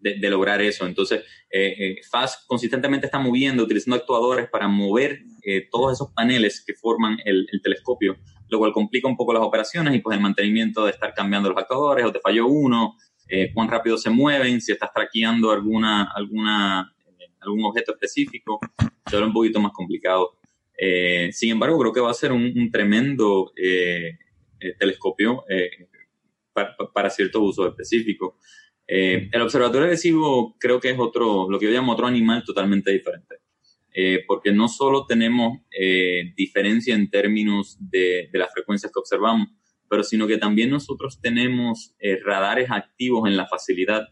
de, 0.00 0.30
lograr 0.30 0.60
eso. 0.60 0.86
Entonces, 0.86 1.24
eh, 1.50 1.96
FAST 2.10 2.46
consistentemente 2.46 3.06
está 3.06 3.18
moviendo, 3.18 3.64
utilizando 3.64 3.96
actuadores 3.96 4.50
para 4.50 4.68
mover 4.68 5.22
todos 5.70 5.94
esos 5.94 6.12
paneles 6.12 6.62
que 6.64 6.74
forman 6.74 7.18
el, 7.24 7.48
el, 7.50 7.62
telescopio, 7.62 8.18
lo 8.48 8.58
cual 8.58 8.72
complica 8.72 9.08
un 9.08 9.16
poco 9.16 9.32
las 9.32 9.42
operaciones 9.42 9.94
y 9.94 10.00
pues 10.00 10.14
el 10.16 10.22
mantenimiento 10.22 10.84
de 10.84 10.90
estar 10.90 11.14
cambiando 11.14 11.48
los 11.48 11.58
actuadores 11.58 12.04
o 12.04 12.12
te 12.12 12.20
falló 12.20 12.46
uno, 12.46 12.96
eh, 13.28 13.50
cuán 13.54 13.68
rápido 13.68 13.96
se 13.96 14.10
mueven, 14.10 14.60
si 14.60 14.72
estás 14.72 14.92
traqueando 14.92 15.50
alguna, 15.50 16.10
alguna, 16.14 16.94
eh, 17.18 17.30
algún 17.40 17.64
objeto 17.64 17.92
específico, 17.92 18.60
se 19.06 19.16
un 19.18 19.32
poquito 19.32 19.60
más 19.60 19.72
complicado. 19.72 20.38
Eh, 20.76 21.30
sin 21.32 21.52
embargo, 21.52 21.78
creo 21.78 21.92
que 21.92 22.00
va 22.00 22.10
a 22.10 22.14
ser 22.14 22.32
un, 22.32 22.70
tremendo 22.70 23.52
telescopio 24.78 25.44
para, 26.52 26.76
para, 26.92 27.10
ciertos 27.10 27.42
usos 27.42 27.68
específicos. 27.68 28.34
el 28.86 29.40
observatorio 29.40 29.86
adhesivo 29.86 30.56
creo 30.58 30.80
que 30.80 30.90
es 30.90 30.98
otro, 30.98 31.48
lo 31.48 31.58
que 31.58 31.66
yo 31.66 31.72
llamo 31.72 31.92
otro 31.92 32.06
animal 32.06 32.42
totalmente 32.44 32.90
diferente. 32.90 33.36
porque 34.26 34.52
no 34.52 34.68
solo 34.68 35.06
tenemos 35.06 35.60
diferencia 36.34 36.94
en 36.94 37.08
términos 37.10 37.76
de, 37.78 38.28
de 38.32 38.38
las 38.38 38.52
frecuencias 38.52 38.90
que 38.90 38.98
observamos, 38.98 39.48
pero 39.88 40.02
sino 40.02 40.26
que 40.26 40.38
también 40.38 40.70
nosotros 40.70 41.20
tenemos 41.20 41.94
eh, 41.98 42.18
radares 42.24 42.70
activos 42.70 43.28
en 43.28 43.36
la 43.36 43.46
facilidad 43.46 44.08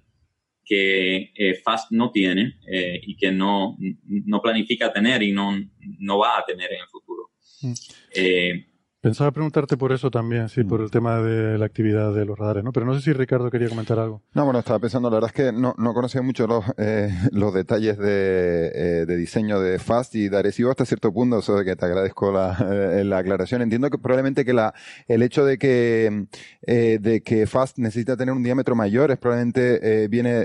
que 0.64 1.32
eh, 1.34 1.54
FAST 1.62 1.90
no 1.90 2.10
tiene 2.10 2.58
eh, 2.70 3.00
y 3.02 3.16
que 3.16 3.32
no, 3.32 3.76
no 4.06 4.40
planifica 4.40 4.92
tener 4.92 5.22
y 5.22 5.32
no, 5.32 5.58
no 5.98 6.18
va 6.18 6.38
a 6.38 6.44
tener 6.44 6.72
en 6.72 6.80
el 6.80 6.88
futuro. 6.88 7.30
Mm. 7.62 8.71
Pensaba 9.02 9.32
preguntarte 9.32 9.76
por 9.76 9.90
eso 9.90 10.12
también, 10.12 10.48
sí, 10.48 10.62
por 10.62 10.78
mm. 10.78 10.84
el 10.84 10.90
tema 10.92 11.20
de 11.20 11.58
la 11.58 11.66
actividad 11.66 12.14
de 12.14 12.24
los 12.24 12.38
radares, 12.38 12.62
¿no? 12.62 12.72
Pero 12.72 12.86
no 12.86 12.94
sé 12.94 13.00
si 13.00 13.12
Ricardo 13.12 13.50
quería 13.50 13.68
comentar 13.68 13.98
algo. 13.98 14.22
No, 14.32 14.44
bueno, 14.44 14.60
estaba 14.60 14.78
pensando, 14.78 15.10
la 15.10 15.16
verdad 15.16 15.32
es 15.34 15.44
que 15.44 15.50
no, 15.50 15.74
no 15.76 15.92
conocía 15.92 16.22
mucho 16.22 16.46
los, 16.46 16.64
eh, 16.78 17.10
los 17.32 17.52
detalles 17.52 17.98
de, 17.98 18.70
eh, 18.72 19.04
de, 19.04 19.16
diseño 19.16 19.58
de 19.58 19.80
Fast 19.80 20.14
y 20.14 20.28
de 20.28 20.38
Arecibo 20.38 20.70
hasta 20.70 20.84
cierto 20.84 21.12
punto, 21.12 21.40
eso 21.40 21.56
de 21.56 21.64
que 21.64 21.74
te 21.74 21.84
agradezco 21.84 22.30
la, 22.30 22.56
eh, 22.70 23.02
la 23.04 23.18
aclaración. 23.18 23.62
Entiendo 23.62 23.90
que 23.90 23.98
probablemente 23.98 24.44
que 24.44 24.52
la, 24.52 24.72
el 25.08 25.24
hecho 25.24 25.44
de 25.44 25.58
que, 25.58 26.28
eh, 26.68 26.98
de 27.00 27.22
que 27.22 27.48
Fast 27.48 27.78
necesita 27.78 28.16
tener 28.16 28.32
un 28.32 28.44
diámetro 28.44 28.76
mayor 28.76 29.10
es 29.10 29.18
probablemente 29.18 30.06
viene, 30.06 30.42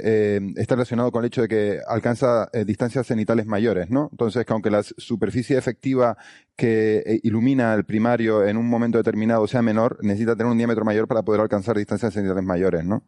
está 0.55 0.73
relacionado 0.73 1.11
con 1.11 1.23
el 1.23 1.27
hecho 1.27 1.43
de 1.43 1.47
que 1.47 1.79
alcanza 1.87 2.49
distancias 2.65 3.05
cenitales 3.05 3.45
mayores, 3.45 3.91
¿no? 3.91 4.09
Entonces, 4.11 4.47
que 4.47 4.53
aunque 4.53 4.71
la 4.71 4.81
superficie 4.81 5.59
efectiva 5.59 6.17
que 6.57 7.19
ilumina 7.23 7.73
el 7.75 7.85
primario 7.85 8.43
en 8.43 8.57
un 8.57 8.67
momento 8.67 8.97
determinado 8.97 9.47
sea 9.47 9.61
menor, 9.61 9.99
necesita 10.01 10.35
tener 10.35 10.51
un 10.51 10.57
diámetro 10.57 10.83
mayor 10.83 11.07
para 11.07 11.21
poder 11.21 11.39
alcanzar 11.39 11.77
distancias 11.77 12.13
cenitales 12.13 12.43
mayores, 12.43 12.83
¿no? 12.83 13.03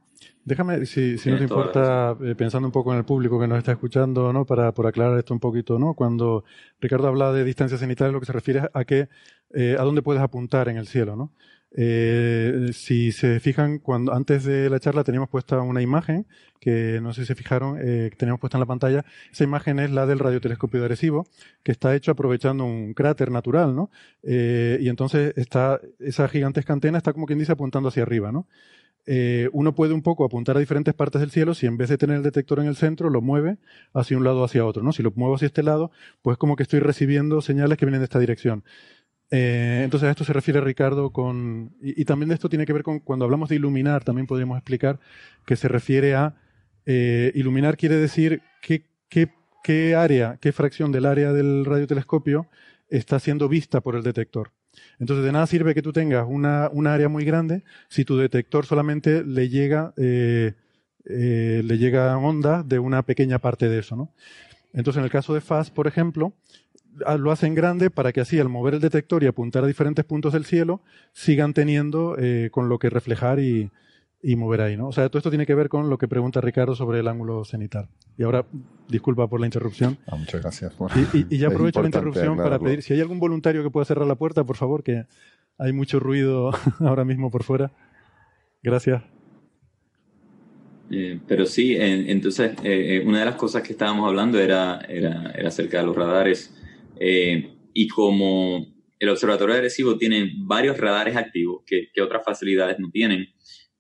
Déjame, 0.46 0.86
si, 0.86 1.18
si 1.18 1.30
no 1.30 1.38
te 1.38 1.44
importa, 1.44 2.16
eh, 2.24 2.36
pensando 2.36 2.68
un 2.68 2.72
poco 2.72 2.92
en 2.92 3.00
el 3.00 3.06
público 3.06 3.40
que 3.40 3.48
nos 3.48 3.58
está 3.58 3.72
escuchando, 3.72 4.32
¿no? 4.32 4.46
Para 4.46 4.72
por 4.72 4.88
aclarar 4.88 5.18
esto 5.18 5.34
un 5.34 5.40
poquito, 5.40 5.80
¿no? 5.80 5.96
Cuando 5.96 6.44
Ricardo 6.80 7.08
habla 7.08 7.34
de 7.34 7.44
distancias 7.44 7.80
cenitales, 7.80 8.14
lo 8.14 8.20
que 8.20 8.28
se 8.28 8.34
refiere 8.34 8.70
a 8.74 8.86
que 8.86 9.10
eh, 9.52 9.76
a 9.78 9.84
dónde 9.84 10.04
puedes 10.04 10.22
apuntar 10.22 10.70
en 10.70 10.78
el 10.78 10.88
cielo, 10.88 11.16
¿no? 11.16 11.32
Eh, 11.72 12.72
si 12.74 13.12
se 13.12 13.40
fijan, 13.40 13.78
cuando 13.78 14.14
antes 14.14 14.44
de 14.44 14.70
la 14.70 14.80
charla 14.80 15.04
teníamos 15.04 15.30
puesta 15.30 15.62
una 15.62 15.82
imagen 15.82 16.26
que 16.60 17.00
no 17.02 17.14
sé 17.14 17.22
si 17.22 17.28
se 17.28 17.36
fijaron, 17.36 17.78
eh, 17.80 18.10
tenemos 18.18 18.40
puesta 18.40 18.58
en 18.58 18.62
la 18.62 18.66
pantalla. 18.66 19.06
Esa 19.32 19.44
imagen 19.44 19.80
es 19.80 19.92
la 19.92 20.06
del 20.06 20.20
radiotelescopio 20.20 20.80
de 20.80 20.88
Arecibo, 20.88 21.28
que 21.64 21.72
está 21.72 21.96
hecho 21.96 22.12
aprovechando 22.12 22.66
un 22.66 22.94
cráter 22.94 23.32
natural, 23.32 23.76
¿no? 23.76 23.92
Eh, 24.24 24.78
y 24.82 24.90
entonces 24.90 25.34
está, 25.38 25.80
esa 26.00 26.28
gigantesca 26.28 26.74
antena 26.74 26.98
está 26.98 27.14
como 27.14 27.26
quien 27.26 27.40
dice 27.40 27.52
apuntando 27.52 27.90
hacia 27.90 28.04
arriba, 28.04 28.32
¿no? 28.32 28.48
Uno 29.54 29.74
puede 29.74 29.94
un 29.94 30.04
poco 30.04 30.24
apuntar 30.24 30.56
a 30.56 30.60
diferentes 30.60 30.94
partes 30.94 31.20
del 31.20 31.32
cielo 31.32 31.56
si 31.56 31.66
en 31.66 31.78
vez 31.78 31.90
de 31.90 31.98
tener 31.98 32.18
el 32.18 32.22
detector 32.22 32.60
en 32.60 32.68
el 32.68 32.76
centro 32.76 33.10
lo 33.10 33.22
mueve 33.22 33.58
hacia 33.92 34.16
un 34.16 34.24
lado 34.24 34.42
o 34.42 34.44
hacia 34.44 34.64
otro, 34.64 34.84
¿no? 34.84 34.92
Si 34.92 35.02
lo 35.02 35.12
muevo 35.16 35.34
hacia 35.34 35.48
este 35.48 35.64
lado, 35.64 35.90
pues 36.22 36.38
como 36.38 36.56
que 36.56 36.62
estoy 36.62 36.80
recibiendo 36.80 37.42
señales 37.42 37.80
que 37.80 37.88
vienen 37.88 38.02
de 38.02 38.06
esta 38.06 38.20
dirección. 38.20 38.64
Eh, 39.32 39.82
entonces 39.84 40.08
a 40.08 40.12
esto 40.12 40.24
se 40.24 40.34
refiere 40.34 40.62
Ricardo 40.62 41.12
con... 41.12 41.76
Y, 41.82 42.06
también 42.06 42.32
esto 42.32 42.50
tiene 42.50 42.66
que 42.66 42.74
ver 42.74 42.84
con 42.84 43.00
cuando 43.00 43.26
hablamos 43.26 43.50
de 43.50 43.56
iluminar, 43.56 44.04
también 44.04 44.28
podríamos 44.28 44.58
explicar 44.58 45.00
que 45.46 45.56
se 45.56 45.68
refiere 45.68 46.16
a... 46.16 46.36
Eh, 46.86 47.32
iluminar 47.36 47.78
quiere 47.78 47.98
decir 47.98 48.42
qué, 48.62 48.86
qué, 49.10 49.30
qué 49.64 49.96
área, 49.96 50.38
qué 50.42 50.52
fracción 50.52 50.92
del 50.92 51.06
área 51.06 51.34
del 51.34 51.66
radiotelescopio 51.66 52.48
está 52.90 53.20
siendo 53.20 53.48
vista 53.48 53.82
por 53.82 53.96
el 53.96 54.02
detector. 54.02 54.52
Entonces, 54.98 55.26
de 55.26 55.32
nada 55.32 55.46
sirve 55.46 55.76
que 55.76 55.82
tú 55.82 55.94
tengas 55.94 56.26
una, 56.28 56.70
una 56.72 56.94
área 56.94 57.10
muy 57.10 57.26
grande 57.26 57.64
si 57.90 58.06
tu 58.06 58.18
detector 58.18 58.66
solamente 58.66 59.24
le 59.24 59.50
llega, 59.50 59.94
eh, 59.98 60.54
le 61.06 61.78
llega 61.78 62.18
onda 62.18 62.64
de 62.64 62.80
una 62.80 63.04
pequeña 63.04 63.38
parte 63.38 63.70
de 63.70 63.80
eso, 63.80 63.96
¿no? 63.96 64.14
Entonces, 64.74 65.00
en 65.00 65.06
el 65.06 65.12
caso 65.12 65.34
de 65.34 65.42
FAST, 65.42 65.74
por 65.74 65.88
ejemplo, 65.88 66.34
lo 67.18 67.32
hacen 67.32 67.56
grande 67.56 67.90
para 67.90 68.12
que 68.12 68.22
así 68.22 68.40
al 68.40 68.50
mover 68.50 68.76
el 68.76 68.82
detector 68.82 69.24
y 69.24 69.28
apuntar 69.28 69.64
a 69.64 69.68
diferentes 69.68 70.06
puntos 70.06 70.34
del 70.34 70.46
cielo 70.46 70.82
sigan 71.14 71.54
teniendo 71.54 72.16
eh, 72.18 72.50
con 72.52 72.70
lo 72.70 72.80
que 72.80 72.90
reflejar 72.90 73.40
y, 73.40 73.72
mover 74.36 74.62
ahí, 74.62 74.76
¿no? 74.76 74.90
O 74.90 74.92
sea, 74.92 75.08
todo 75.08 75.20
esto 75.20 75.30
tiene 75.30 75.46
que 75.46 75.56
ver 75.56 75.70
con 75.70 75.90
lo 75.90 75.98
que 75.98 76.08
pregunta 76.08 76.42
Ricardo 76.42 76.76
sobre 76.76 77.00
el 77.00 77.08
ángulo 77.08 77.46
cenital. 77.46 77.88
Y 78.18 78.24
ahora, 78.24 78.46
disculpa 78.90 79.28
por 79.30 79.40
la 79.40 79.46
interrupción. 79.46 79.98
Ah, 80.08 80.18
muchas 80.18 80.42
gracias. 80.42 80.74
y, 81.14 81.38
ya 81.38 81.48
aprovecho 81.48 81.82
la 81.82 81.88
interrupción 81.88 82.36
para 82.36 82.60
pedir, 82.60 82.82
si 82.82 82.94
hay 82.94 83.00
algún 83.00 83.20
voluntario 83.20 83.64
que 83.64 83.70
pueda 83.70 83.86
cerrar 83.86 84.08
la 84.08 84.16
puerta, 84.16 84.44
por 84.44 84.58
favor, 84.58 84.84
que 84.84 85.06
hay 85.58 85.72
mucho 85.72 86.00
ruido 86.00 86.52
ahora 86.80 87.06
mismo 87.06 87.32
por 87.32 87.44
fuera. 87.44 87.72
Gracias. 88.62 89.04
Eh, 90.92 91.20
pero 91.28 91.46
sí, 91.46 91.78
entonces, 91.80 92.54
eh, 92.64 93.04
una 93.06 93.20
de 93.20 93.26
las 93.26 93.36
cosas 93.36 93.62
que 93.62 93.74
estábamos 93.74 94.08
hablando 94.08 94.40
era, 94.40 94.82
era, 94.90 95.32
era 95.32 95.48
acerca 95.48 95.78
de 95.80 95.86
los 95.86 95.96
radares 95.96 96.59
eh, 97.00 97.56
y 97.74 97.88
como 97.88 98.76
el 99.00 99.10
observatorio 99.10 99.56
agresivo 99.56 99.98
tiene 99.98 100.34
varios 100.36 100.78
radares 100.78 101.16
activos 101.16 101.64
que, 101.66 101.90
otras 102.02 102.24
facilidades 102.26 102.78
no 102.78 102.90
tienen, 102.92 103.28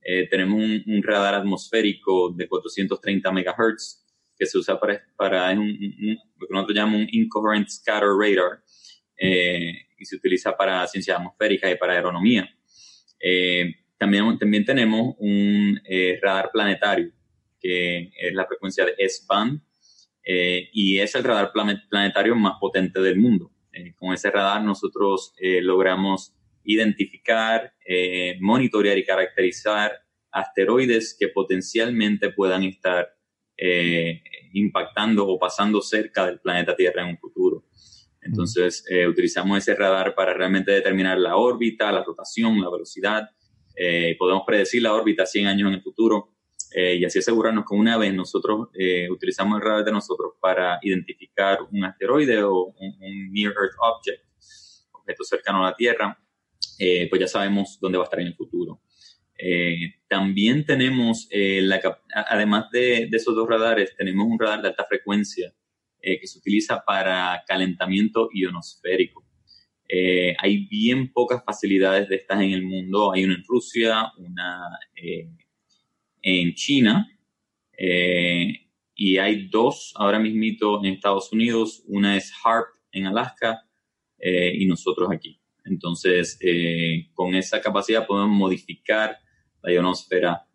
eh, 0.02 0.28
tenemos 0.30 0.58
un, 0.58 1.04
radar 1.04 1.36
atmosférico 1.36 2.32
de 2.32 2.48
430 2.48 3.32
MHz 3.32 4.06
que 4.38 4.46
se 4.46 4.58
usa 4.58 4.80
para, 4.80 5.04
para 5.18 5.52
un, 5.52 5.68
lo 6.40 6.48
que 6.48 6.54
nosotros 6.54 6.78
llamamos 6.78 7.02
un 7.02 7.08
incoherent 7.12 7.68
scatter 7.68 8.08
radar 8.18 8.64
eh, 9.18 9.74
y 9.98 10.06
se 10.06 10.16
utiliza 10.16 10.56
para 10.56 10.88
ciencia 10.88 11.18
atmosférica 11.18 11.70
y 11.70 11.76
para 11.76 11.94
aeronomía. 11.94 12.50
también, 13.98 14.38
también 14.40 14.64
tenemos 14.64 15.16
un 15.20 15.78
radar 16.22 16.50
planetario 16.54 17.12
que 17.60 18.14
es 18.18 18.34
la 18.34 18.48
frecuencia 18.48 18.86
de 18.86 18.96
S-band 18.98 19.62
eh, 20.32 20.70
y 20.74 21.00
es 21.00 21.16
el 21.16 21.24
radar 21.24 21.52
planetario 21.52 22.36
más 22.36 22.60
potente 22.60 23.02
del 23.02 23.18
mundo. 23.18 23.52
Eh, 23.74 23.96
con 23.96 24.14
ese 24.14 24.30
radar 24.30 24.64
nosotros 24.64 25.34
eh, 25.40 25.60
logramos 25.60 26.36
identificar, 26.64 27.74
monitorear 28.40 28.96
y 28.96 29.04
caracterizar 29.04 29.92
asteroides 30.30 31.18
que 31.20 31.30
potencialmente 31.30 32.32
puedan 32.32 32.64
estar 32.64 33.10
impactando 34.54 35.28
o 35.28 35.40
pasando 35.40 35.82
cerca 35.82 36.28
del 36.28 36.40
planeta 36.40 36.76
Tierra 36.76 37.02
en 37.02 37.08
un 37.08 37.18
futuro. 37.18 37.66
Entonces, 38.22 38.86
utilizamos 39.10 39.58
ese 39.58 39.74
radar 39.74 40.14
para 40.14 40.36
realmente 40.36 40.72
determinar 40.72 41.18
la 41.18 41.38
órbita, 41.38 41.92
la 41.92 42.04
rotación, 42.04 42.62
la 42.62 42.70
velocidad. 42.70 43.32
podemos 44.20 44.44
predecir 44.46 44.84
la 44.84 44.94
órbita 44.94 45.26
100 45.26 45.48
años 45.48 45.70
en 45.70 45.74
el 45.74 45.82
futuro 45.82 46.36
eh, 46.72 46.96
y 46.96 47.06
así 47.06 47.20
asegurarnos 47.20 47.66
que 47.68 47.76
una 47.76 47.98
vez 47.98 48.14
nosotros 48.14 48.70
eh, 48.78 49.10
utilizamos 49.10 49.60
el 49.60 49.66
radar 49.66 49.86
de 49.86 49.92
nosotros 49.92 50.34
para 50.40 50.78
identificar 50.84 51.60
un 51.72 51.84
asteroide 51.84 52.44
o 52.44 52.66
un, 52.66 53.32
Near 53.32 53.54
Earth 53.54 53.76
Object, 53.80 54.24
objeto 54.92 55.24
cercano 55.24 55.66
a 55.66 55.72
la 55.72 55.76
Tierra, 55.76 56.18
eh, 56.78 57.08
pues 57.10 57.22
ya 57.22 57.28
sabemos 57.28 57.80
dónde 57.82 57.98
va 57.98 58.04
a 58.04 58.06
estar 58.06 58.20
en 58.20 58.28
el 58.28 58.36
futuro. 58.36 58.82
también 60.08 60.66
tenemos, 60.66 61.28
la, 61.32 61.80
además 62.14 62.70
de, 62.72 63.08
de, 63.10 63.18
esos 63.18 63.34
dos 63.34 63.48
radares, 63.48 63.96
tenemos 63.96 64.28
un 64.28 64.38
radar 64.38 64.62
de 64.62 64.68
alta 64.68 64.86
frecuencia 64.86 65.54
que 66.02 66.28
se 66.28 66.40
utiliza 66.40 66.84
para 66.86 67.44
calentamiento 67.48 68.30
ionosférico. 68.34 69.26
hay 70.38 70.68
bien 70.68 71.12
pocas 71.14 71.44
facilidades 71.46 72.10
de 72.10 72.18
estas 72.18 72.42
en 72.42 72.52
el 72.52 72.64
mundo. 72.64 73.14
Hay 73.14 73.24
una 73.24 73.36
en 73.36 73.44
Rusia, 73.48 74.12
una 74.18 74.62
en 76.22 76.54
China 76.54 77.08
eh, 77.82 78.68
y 78.94 79.18
hay 79.18 79.48
dos 79.48 79.94
ahora 79.96 80.20
mismito 80.20 80.84
en 80.84 80.94
Estados 80.94 81.32
Unidos. 81.32 81.82
Una 81.88 82.18
es 82.18 82.32
HARP 82.44 82.68
en 82.92 83.06
Alaska 83.06 83.66
eh, 84.18 84.54
y 84.54 84.66
nosotros 84.66 85.10
aquí. 85.12 85.40
Entonces, 85.64 86.38
eh, 86.42 87.10
con 87.14 87.36
esa 87.36 87.62
capacidad 87.62 88.06
podemos 88.06 88.38
modificar 88.38 89.18
la 89.62 89.72
ionosfera 89.72 90.46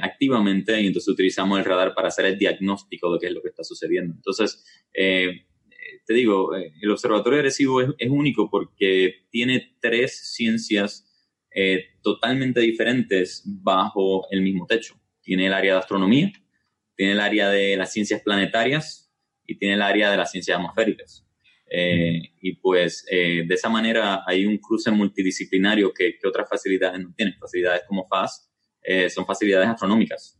activamente 0.00 0.80
y 0.80 0.86
entonces 0.86 1.12
utilizamos 1.12 1.58
el 1.58 1.64
radar 1.66 1.94
para 1.94 2.08
hacer 2.08 2.24
el 2.24 2.38
diagnóstico 2.38 3.12
de 3.12 3.18
qué 3.18 3.26
es 3.26 3.32
lo 3.34 3.42
que 3.42 3.50
está 3.50 3.62
sucediendo. 3.62 4.14
Entonces, 4.14 4.64
te 4.90 6.14
digo, 6.14 6.54
el 6.54 6.90
observatorio 6.90 7.40
agresivo 7.40 7.82
es, 7.82 7.90
es, 7.98 8.08
único 8.08 8.48
porque 8.48 9.26
tiene 9.28 9.76
tres 9.82 10.32
ciencias 10.32 11.06
totalmente 12.00 12.62
diferentes 12.62 13.42
bajo 13.44 14.26
el 14.30 14.40
mismo 14.40 14.64
techo. 14.66 14.98
Tiene 15.24 15.46
el 15.46 15.52
área 15.52 15.72
de 15.72 15.78
astronomía, 15.80 16.30
tiene 16.94 17.12
el 17.12 17.20
área 17.20 17.48
de 17.48 17.76
las 17.76 17.92
ciencias 17.92 18.22
planetarias 18.22 19.12
y 19.46 19.58
tiene 19.58 19.74
el 19.74 19.82
área 19.82 20.10
de 20.10 20.16
las 20.16 20.30
ciencias 20.30 20.56
atmosféricas. 20.56 21.26
Eh, 21.70 22.20
y 22.40 22.56
pues 22.56 23.04
eh, 23.10 23.44
de 23.46 23.54
esa 23.54 23.68
manera 23.68 24.22
hay 24.26 24.46
un 24.46 24.58
cruce 24.58 24.90
multidisciplinario 24.90 25.92
que, 25.92 26.18
otras 26.26 26.48
facilidades 26.48 27.00
no 27.00 27.12
tienen. 27.16 27.34
Facilidades 27.38 27.82
como 27.88 28.06
FAS 28.06 28.50
eh, 28.82 29.10
son 29.10 29.26
facilidades 29.26 29.68
astronómicas 29.68 30.38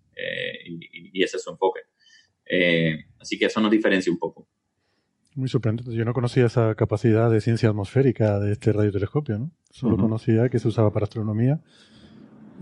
y, 0.67 1.23
ese 1.23 1.39
es 1.39 1.43
su 1.43 1.51
enfoque. 1.51 1.81
así 3.19 3.39
que 3.39 3.47
eso 3.47 3.61
nos 3.61 3.71
diferencia 3.71 4.13
un 4.13 4.19
poco. 4.19 4.49
Muy 5.35 5.49
sorprendente. 5.49 5.93
Yo 5.93 6.05
no 6.05 6.13
conocía 6.13 6.47
esa 6.47 6.75
capacidad 6.77 7.31
de 7.31 7.41
ciencia 7.41 7.69
atmosférica 7.69 8.39
de 8.39 8.53
este 8.53 8.73
radiotelescopio, 8.73 9.39
¿no? 9.39 9.51
Solo 9.71 9.97
conocía 9.97 10.49
que 10.49 10.61
se 10.61 10.69
usaba 10.69 10.93
para 10.93 11.05
astronomía 11.05 11.61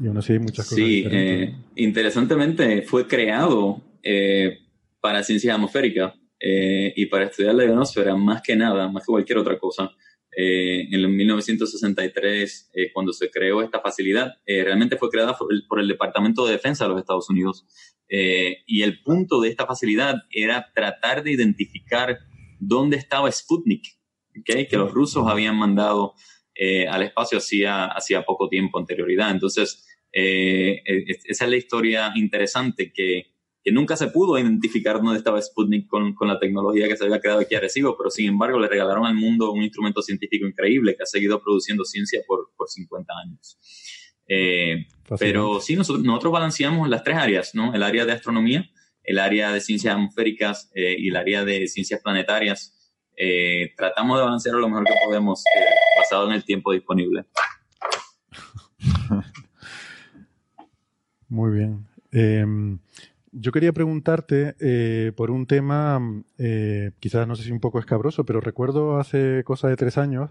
y 0.00 0.06
aún 0.06 0.18
así 0.18 0.32
hay 0.32 0.38
muchas 0.38 0.68
cosas. 0.68 0.76
Sí, 0.76 1.04
eh, 1.10 1.54
interesantemente 1.76 2.82
fue 2.82 3.06
creado 3.06 3.82
eh, 4.02 4.60
para 5.00 5.22
ciencias 5.22 5.54
atmosféricas 5.54 6.14
eh, 6.40 6.92
y 6.96 7.06
para 7.06 7.26
estudiar 7.26 7.54
la 7.54 7.64
ionosfera 7.64 8.16
más 8.16 8.42
que 8.42 8.56
nada, 8.56 8.88
más 8.88 9.02
que 9.02 9.12
cualquier 9.12 9.38
otra 9.38 9.58
cosa. 9.58 9.90
en 10.34 10.94
el 10.94 11.08
1963, 11.08 12.70
cuando 12.94 13.12
se 13.12 13.30
creó 13.30 13.60
esta 13.60 13.80
facilidad, 13.80 14.32
realmente 14.46 14.96
fue 14.96 15.10
creada 15.10 15.36
por 15.36 15.78
el, 15.78 15.88
Departamento 15.88 16.46
de 16.46 16.52
Defensa 16.52 16.84
de 16.84 16.90
los 16.90 17.00
Estados 17.00 17.28
Unidos. 17.28 17.66
y 18.08 18.82
el 18.82 19.02
punto 19.02 19.42
de 19.42 19.50
esta 19.50 19.66
facilidad 19.66 20.22
era 20.30 20.72
tratar 20.74 21.22
de 21.22 21.32
identificar 21.32 22.18
dónde 22.58 22.96
estaba 22.96 23.30
Sputnik, 23.30 23.84
que 24.46 24.76
los 24.78 24.90
rusos 24.90 25.28
habían 25.28 25.56
mandado 25.56 26.14
eh, 26.54 26.86
al 26.86 27.02
espacio 27.02 27.38
hacía, 27.38 27.86
hacía 27.86 28.24
poco 28.24 28.48
tiempo 28.48 28.78
anterioridad. 28.78 29.30
Entonces, 29.30 29.86
eh, 30.12 30.82
esa 30.84 31.44
es 31.44 31.50
la 31.50 31.56
historia 31.56 32.12
interesante 32.14 32.92
que, 32.92 33.32
que, 33.64 33.72
nunca 33.72 33.96
se 33.96 34.08
pudo 34.08 34.38
identificar 34.38 35.00
dónde 35.00 35.16
estaba 35.16 35.40
Sputnik 35.40 35.88
con, 35.88 36.14
con, 36.14 36.28
la 36.28 36.38
tecnología 36.38 36.88
que 36.88 36.96
se 36.96 37.04
había 37.04 37.20
creado 37.20 37.40
aquí 37.40 37.54
a 37.54 37.60
Recibo, 37.60 37.96
pero 37.96 38.10
sin 38.10 38.28
embargo 38.28 38.58
le 38.58 38.68
regalaron 38.68 39.06
al 39.06 39.14
mundo 39.14 39.52
un 39.52 39.62
instrumento 39.62 40.02
científico 40.02 40.46
increíble 40.46 40.94
que 40.94 41.04
ha 41.04 41.06
seguido 41.06 41.42
produciendo 41.42 41.84
ciencia 41.84 42.20
por, 42.26 42.50
por 42.54 42.68
50 42.68 43.12
años. 43.24 43.58
Eh, 44.28 44.86
pero 45.18 45.60
sí, 45.60 45.74
nosotros, 45.74 46.04
nosotros 46.04 46.32
balanceamos 46.32 46.88
las 46.88 47.02
tres 47.02 47.16
áreas, 47.16 47.54
¿no? 47.54 47.74
El 47.74 47.82
área 47.82 48.04
de 48.04 48.12
astronomía, 48.12 48.70
el 49.04 49.18
área 49.18 49.52
de 49.52 49.60
ciencias 49.60 49.94
atmosféricas 49.94 50.70
y 50.74 51.08
el 51.08 51.16
área 51.16 51.44
de 51.44 51.66
ciencias 51.66 52.00
planetarias. 52.02 52.81
Tratamos 53.76 54.18
de 54.18 54.24
balancear 54.24 54.56
lo 54.56 54.68
mejor 54.68 54.84
que 54.84 54.94
podemos 55.04 55.44
basado 55.98 56.26
en 56.26 56.32
el 56.32 56.44
tiempo 56.44 56.72
disponible. 56.72 57.24
Muy 61.28 61.50
bien. 61.52 61.86
Em, 62.10 62.78
yo 63.32 63.52
quería 63.52 63.72
preguntarte 63.72 64.54
eh, 64.60 65.12
por 65.16 65.30
un 65.30 65.46
tema, 65.46 65.98
eh, 66.36 66.92
quizás 67.00 67.26
no 67.26 67.34
sé 67.34 67.44
si 67.44 67.50
un 67.50 67.60
poco 67.60 67.78
escabroso, 67.78 68.24
pero 68.24 68.40
recuerdo 68.40 68.98
hace 68.98 69.42
cosa 69.44 69.68
de 69.68 69.76
tres 69.76 69.96
años, 69.96 70.30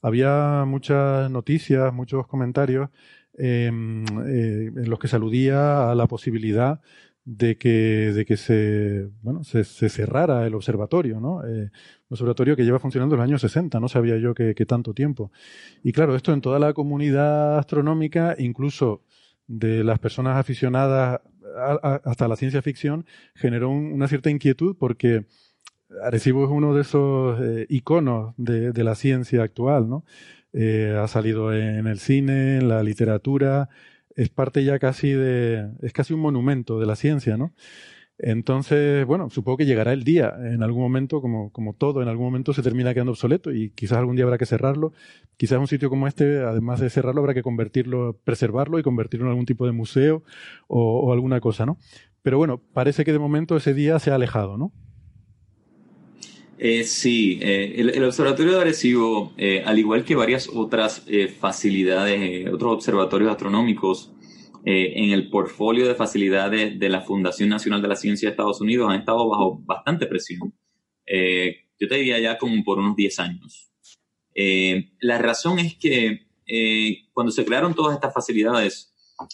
había 0.00 0.64
muchas 0.66 1.30
noticias, 1.30 1.92
muchos 1.92 2.26
comentarios 2.26 2.88
em, 3.36 4.06
eh, 4.26 4.72
en 4.74 4.88
los 4.88 4.98
que 4.98 5.08
se 5.08 5.16
aludía 5.16 5.90
a 5.90 5.94
la 5.94 6.06
posibilidad 6.06 6.80
de 7.30 7.58
que, 7.58 7.68
de 8.14 8.24
que 8.24 8.38
se, 8.38 9.10
bueno, 9.20 9.44
se, 9.44 9.62
cerrara 9.62 10.46
el 10.46 10.54
observatorio, 10.54 11.20
¿no? 11.20 11.44
Eh, 11.44 11.64
un 11.64 11.70
observatorio 12.08 12.56
que 12.56 12.64
lleva 12.64 12.78
funcionando 12.78 13.14
en 13.14 13.18
los 13.18 13.28
años 13.28 13.42
60, 13.42 13.78
no 13.80 13.88
sabía 13.88 14.16
yo 14.16 14.32
que, 14.32 14.54
tanto 14.66 14.94
tiempo. 14.94 15.30
Y 15.84 15.92
claro, 15.92 16.16
esto 16.16 16.32
en 16.32 16.40
toda 16.40 16.58
la 16.58 16.72
comunidad 16.72 17.58
astronómica, 17.58 18.34
incluso 18.38 19.02
de 19.46 19.84
las 19.84 19.98
personas 19.98 20.38
aficionadas 20.38 21.20
hasta 21.82 22.28
la 22.28 22.36
ciencia 22.36 22.62
ficción, 22.62 23.04
generó 23.34 23.68
una 23.68 24.08
cierta 24.08 24.30
inquietud 24.30 24.74
porque 24.78 25.26
Arecibo 26.02 26.44
es 26.44 26.50
uno 26.50 26.74
de 26.74 26.80
esos 26.80 27.38
eh, 27.42 27.66
iconos 27.68 28.32
de, 28.38 28.72
de, 28.72 28.84
la 28.84 28.94
ciencia 28.94 29.42
actual, 29.42 29.86
¿no? 29.86 30.04
Eh, 30.54 30.96
ha 30.98 31.08
salido 31.08 31.52
en 31.52 31.86
el 31.86 31.98
cine, 31.98 32.56
en 32.56 32.68
la 32.70 32.82
literatura, 32.82 33.68
es 34.18 34.28
parte 34.30 34.64
ya 34.64 34.80
casi 34.80 35.12
de, 35.12 35.68
es 35.80 35.92
casi 35.92 36.12
un 36.12 36.18
monumento 36.20 36.80
de 36.80 36.86
la 36.86 36.96
ciencia, 36.96 37.36
¿no? 37.36 37.52
Entonces, 38.18 39.06
bueno, 39.06 39.30
supongo 39.30 39.58
que 39.58 39.64
llegará 39.64 39.92
el 39.92 40.02
día, 40.02 40.34
en 40.40 40.64
algún 40.64 40.82
momento, 40.82 41.22
como, 41.22 41.52
como 41.52 41.72
todo, 41.74 42.02
en 42.02 42.08
algún 42.08 42.26
momento 42.26 42.52
se 42.52 42.62
termina 42.62 42.92
quedando 42.92 43.12
obsoleto 43.12 43.52
y 43.52 43.70
quizás 43.70 43.98
algún 43.98 44.16
día 44.16 44.24
habrá 44.24 44.36
que 44.36 44.44
cerrarlo. 44.44 44.92
Quizás 45.36 45.60
un 45.60 45.68
sitio 45.68 45.88
como 45.88 46.08
este, 46.08 46.38
además 46.40 46.80
de 46.80 46.90
cerrarlo, 46.90 47.20
habrá 47.20 47.32
que 47.32 47.44
convertirlo, 47.44 48.18
preservarlo 48.24 48.80
y 48.80 48.82
convertirlo 48.82 49.26
en 49.26 49.30
algún 49.30 49.46
tipo 49.46 49.66
de 49.66 49.72
museo 49.72 50.24
o, 50.66 51.12
alguna 51.12 51.38
cosa, 51.40 51.64
¿no? 51.64 51.78
Pero 52.22 52.38
bueno, 52.38 52.60
parece 52.72 53.04
que 53.04 53.12
de 53.12 53.20
momento 53.20 53.56
ese 53.56 53.72
día 53.72 54.00
se 54.00 54.10
ha 54.10 54.16
alejado, 54.16 54.58
¿no? 54.58 54.72
Eh, 56.60 56.82
sí, 56.82 57.38
eh, 57.40 57.74
el, 57.76 58.02
Observatorio 58.02 58.54
de 58.54 58.60
Arecibo, 58.62 59.32
eh, 59.36 59.62
al 59.64 59.78
igual 59.78 60.04
que 60.04 60.16
varias 60.16 60.48
otras 60.52 61.04
facilidades, 61.38 62.52
otros 62.52 62.74
observatorios 62.74 63.30
astronómicos, 63.30 64.12
en 64.64 65.12
el 65.12 65.30
portfolio 65.30 65.86
de 65.88 65.94
facilidades 65.94 66.78
de 66.78 66.88
la 66.90 67.00
Fundación 67.00 67.48
Nacional 67.48 67.80
de 67.80 67.88
la 67.88 67.96
Ciencia 67.96 68.28
de 68.28 68.32
Estados 68.32 68.60
Unidos 68.60 68.90
han 68.90 69.00
estado 69.00 69.26
bajo 69.26 69.62
bastante 69.64 70.06
presión. 70.06 70.52
yo 71.06 71.88
te 71.88 71.94
diría 71.94 72.18
ya 72.18 72.36
como 72.36 72.62
por 72.64 72.78
unos 72.78 72.94
10 72.94 73.18
años. 73.20 73.70
la 75.00 75.18
razón 75.18 75.58
es 75.58 75.76
que 75.76 76.26
cuando 77.14 77.30
se 77.30 77.46
crearon 77.46 77.72
todas 77.72 77.94
estas 77.94 78.12
facilidades, 78.12 78.92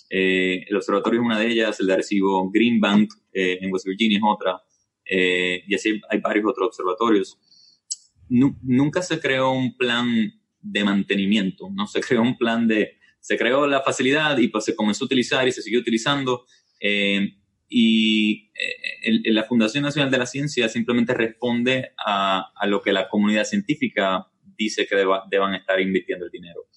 el 0.09 0.77
observatorio 0.77 1.21
es 1.21 1.27
una 1.27 1.41
de 1.41 1.49
ellas, 1.49 1.81
el 1.81 1.89
de 1.89 1.95
Arecibo, 1.95 2.49
Green 2.53 2.79
Bank 2.79 3.15
en 3.33 3.73
West 3.73 3.87
Virginia 3.87 4.19
es 4.19 4.25
otra, 4.25 4.63
eh, 5.09 5.63
y 5.67 5.75
así 5.75 6.01
hay 6.09 6.21
varios 6.21 6.47
otros 6.47 6.69
observatorios. 6.69 7.39
nunca 8.29 9.03
se 9.03 9.21
creó 9.21 9.53
un 9.53 9.77
plan 9.77 10.33
de 10.61 10.85
mantenimiento, 10.85 11.69
no 11.71 11.87
se 11.87 12.01
creó 12.01 12.23
un 12.23 12.39
plan 12.39 12.67
de, 12.67 12.99
se 13.21 13.37
creó 13.37 13.67
la 13.67 13.83
facilidad 13.83 14.39
y 14.39 14.49
pues 14.49 14.65
se 14.65 14.75
comenzó 14.75 15.05
a 15.05 15.07
utilizar 15.07 15.47
y 15.47 15.53
se 15.53 15.63
siguió 15.63 15.81
utilizando. 15.81 16.47
Eh, 16.81 17.37
y 17.69 18.51
eh, 18.55 19.33
la 19.33 19.45
Fundación 19.45 19.85
Nacional 19.85 20.11
de 20.11 20.19
la 20.19 20.27
Ciencia 20.27 20.69
simplemente 20.69 21.13
responde 21.13 21.93
a, 21.99 22.53
a 22.55 22.67
lo 22.67 22.81
que 22.81 22.93
la 22.93 23.09
comunidad 23.09 23.45
científica 23.45 24.27
dice 24.57 24.87
que 24.87 24.97
deban 25.31 25.55
estar 25.55 25.81
invirtiendo 25.81 26.27
el 26.27 26.31
dinero. 26.31 26.69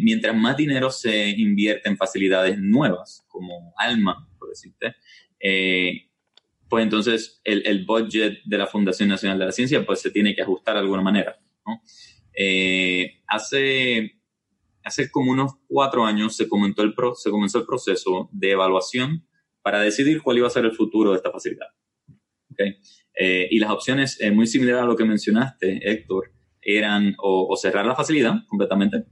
mientras 0.00 0.34
más 0.34 0.56
dinero 0.56 0.90
se 0.90 1.30
invierte 1.30 1.88
en 1.88 1.96
facilidades 1.98 2.58
nuevas, 2.58 3.24
como 3.28 3.74
ALMA, 3.76 4.26
por 4.38 4.48
decirte, 4.48 4.94
pues 6.68 6.84
entonces 6.84 7.40
el, 7.44 7.66
el, 7.66 7.84
budget 7.84 8.38
de 8.44 8.58
la 8.58 8.66
Fundación 8.66 9.08
Nacional 9.08 9.38
de 9.38 9.46
la 9.46 9.52
Ciencia 9.52 9.84
pues 9.86 10.00
se 10.00 10.10
tiene 10.10 10.34
que 10.34 10.42
ajustar 10.42 10.74
de 10.74 10.80
alguna 10.80 11.02
manera. 11.02 11.38
¿no? 11.66 11.80
Eh, 12.40 13.22
hace, 13.26 14.12
hace 14.84 15.10
como 15.10 15.32
unos 15.32 15.54
cuatro 15.66 16.04
años 16.04 16.36
se 16.36 16.48
comenzó, 16.48 16.82
el 16.82 16.94
pro, 16.94 17.14
se 17.14 17.30
comenzó 17.30 17.58
el 17.58 17.66
proceso 17.66 18.28
de 18.32 18.52
evaluación 18.52 19.26
para 19.62 19.80
decidir 19.80 20.22
cuál 20.22 20.38
iba 20.38 20.46
a 20.46 20.50
ser 20.50 20.64
el 20.64 20.76
futuro 20.76 21.10
de 21.10 21.16
esta 21.16 21.32
facilidad. 21.32 21.66
¿Okay? 22.52 22.76
Eh, 23.18 23.48
y 23.50 23.58
las 23.58 23.70
opciones, 23.70 24.20
eh, 24.20 24.30
muy 24.30 24.46
similares 24.46 24.82
a 24.82 24.86
lo 24.86 24.94
que 24.94 25.04
mencionaste, 25.04 25.80
Héctor, 25.82 26.32
eran 26.62 27.14
o, 27.18 27.56
cerrar 27.56 27.86
la 27.86 27.96
facilidad 27.96 28.34
completamente, 28.46 29.04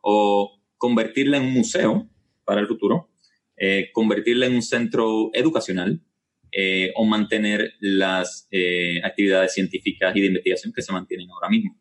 o 0.00 0.60
convertirla 0.76 1.38
en 1.38 1.44
un 1.44 1.54
museo 1.54 2.08
para 2.44 2.60
el 2.60 2.66
futuro, 2.66 3.10
convertirla 3.92 4.46
en 4.46 4.54
un 4.54 4.62
centro 4.62 5.30
educacional, 5.34 6.02
eh, 6.52 6.92
o 6.96 7.04
mantener 7.04 7.74
las 7.80 8.48
eh, 8.50 9.00
actividades 9.04 9.54
científicas 9.54 10.14
y 10.16 10.20
de 10.20 10.26
investigación 10.26 10.72
que 10.72 10.82
se 10.82 10.92
mantienen 10.92 11.30
ahora 11.30 11.48
mismo. 11.48 11.76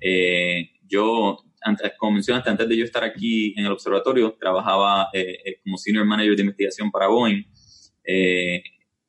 Eh, 0.00 0.70
yo, 0.86 1.38
antes, 1.62 1.92
como 1.98 2.12
mencionaste, 2.12 2.50
antes 2.50 2.68
de 2.68 2.76
yo 2.76 2.84
estar 2.84 3.04
aquí 3.04 3.54
en 3.56 3.66
el 3.66 3.72
observatorio, 3.72 4.36
trabajaba 4.38 5.08
como 5.62 5.76
Senior 5.76 6.04
Manager 6.04 6.36
de 6.36 6.42
Investigación 6.42 6.90
para 6.90 7.06
Boeing. 7.06 7.44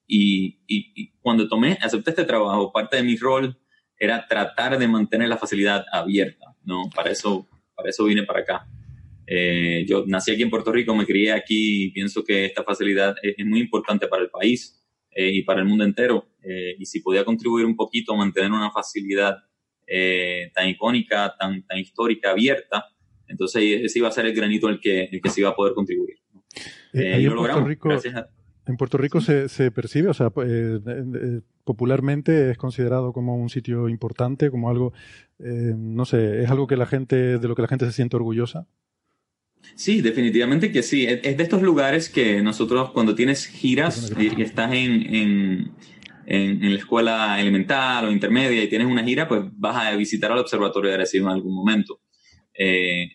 Y, 0.05 0.59
y, 0.67 1.11
cuando 1.21 1.47
tomé, 1.47 1.77
acepté 1.81 2.11
este 2.11 2.25
trabajo, 2.25 2.71
parte 2.71 2.97
de 2.97 3.03
mi 3.03 3.15
rol 3.15 3.57
era 3.97 4.27
tratar 4.27 4.77
de 4.77 4.87
mantener 4.87 5.29
la 5.29 5.37
facilidad 5.37 5.85
abierta, 5.91 6.55
¿no? 6.63 6.89
Para 6.93 7.09
eso, 7.09 7.47
para 7.75 7.89
eso 7.89 8.03
vine 8.05 8.23
para 8.23 8.41
acá. 8.41 8.67
Eh, 9.25 9.85
yo 9.87 10.03
nací 10.05 10.31
aquí 10.31 10.43
en 10.43 10.49
Puerto 10.49 10.71
Rico, 10.71 10.93
me 10.95 11.05
crié 11.05 11.31
aquí 11.31 11.85
y 11.85 11.91
pienso 11.91 12.23
que 12.23 12.45
esta 12.45 12.63
facilidad 12.63 13.15
es, 13.21 13.45
muy 13.45 13.61
importante 13.61 14.07
para 14.07 14.23
el 14.23 14.29
país 14.29 14.82
y 15.15 15.43
para 15.43 15.61
el 15.61 15.67
mundo 15.67 15.83
entero. 15.83 16.27
y 16.77 16.85
si 16.85 17.01
podía 17.01 17.25
contribuir 17.25 17.65
un 17.65 17.75
poquito 17.75 18.13
a 18.13 18.17
mantener 18.17 18.51
una 18.51 18.71
facilidad 18.71 19.37
tan 20.53 20.69
icónica, 20.69 21.35
tan, 21.39 21.65
tan 21.65 21.77
histórica, 21.77 22.31
abierta, 22.31 22.85
entonces 23.27 23.63
ese 23.83 23.99
iba 23.99 24.07
a 24.07 24.11
ser 24.11 24.25
el 24.25 24.35
granito 24.35 24.69
el 24.69 24.79
que, 24.79 25.05
el 25.05 25.21
que 25.21 25.29
se 25.29 25.41
iba 25.41 25.49
a 25.49 25.55
poder 25.55 25.73
contribuir. 25.73 26.17
en, 26.93 27.35
Puerto 27.35 27.63
Rico, 27.63 27.89
en 28.65 28.77
Puerto 28.77 28.97
Rico 28.97 29.21
se, 29.21 29.49
se 29.49 29.71
percibe, 29.71 30.09
o 30.09 30.13
sea, 30.13 30.31
popularmente 31.63 32.51
es 32.51 32.57
considerado 32.57 33.13
como 33.13 33.35
un 33.35 33.49
sitio 33.49 33.89
importante, 33.89 34.51
como 34.51 34.69
algo, 34.69 34.93
eh, 35.39 35.73
no 35.75 36.05
sé, 36.05 36.43
es 36.43 36.49
algo 36.49 36.67
que 36.67 36.77
la 36.77 36.85
gente, 36.85 37.39
de 37.39 37.47
lo 37.47 37.55
que 37.55 37.61
la 37.61 37.67
gente 37.67 37.85
se 37.85 37.91
siente 37.91 38.15
orgullosa. 38.15 38.67
Sí, 39.75 40.01
definitivamente 40.01 40.71
que 40.71 40.83
sí. 40.83 41.05
Es 41.05 41.37
de 41.37 41.43
estos 41.43 41.61
lugares 41.61 42.09
que 42.09 42.41
nosotros 42.41 42.91
cuando 42.91 43.15
tienes 43.15 43.45
giras 43.47 44.11
y, 44.19 44.41
estás 44.41 44.71
en, 44.73 45.15
en, 45.15 45.71
en, 46.25 46.71
la 46.71 46.77
escuela 46.77 47.39
elemental 47.39 48.05
o 48.05 48.11
intermedia 48.11 48.63
y 48.63 48.69
tienes 48.69 48.87
una 48.87 49.03
gira, 49.03 49.27
pues 49.27 49.41
vas 49.53 49.75
a 49.75 49.95
visitar 49.95 50.31
al 50.31 50.39
Observatorio 50.39 50.89
de 50.89 50.95
Arecibo 50.95 51.27
en 51.27 51.33
algún 51.33 51.55
momento. 51.55 52.01
Eh, 52.53 53.07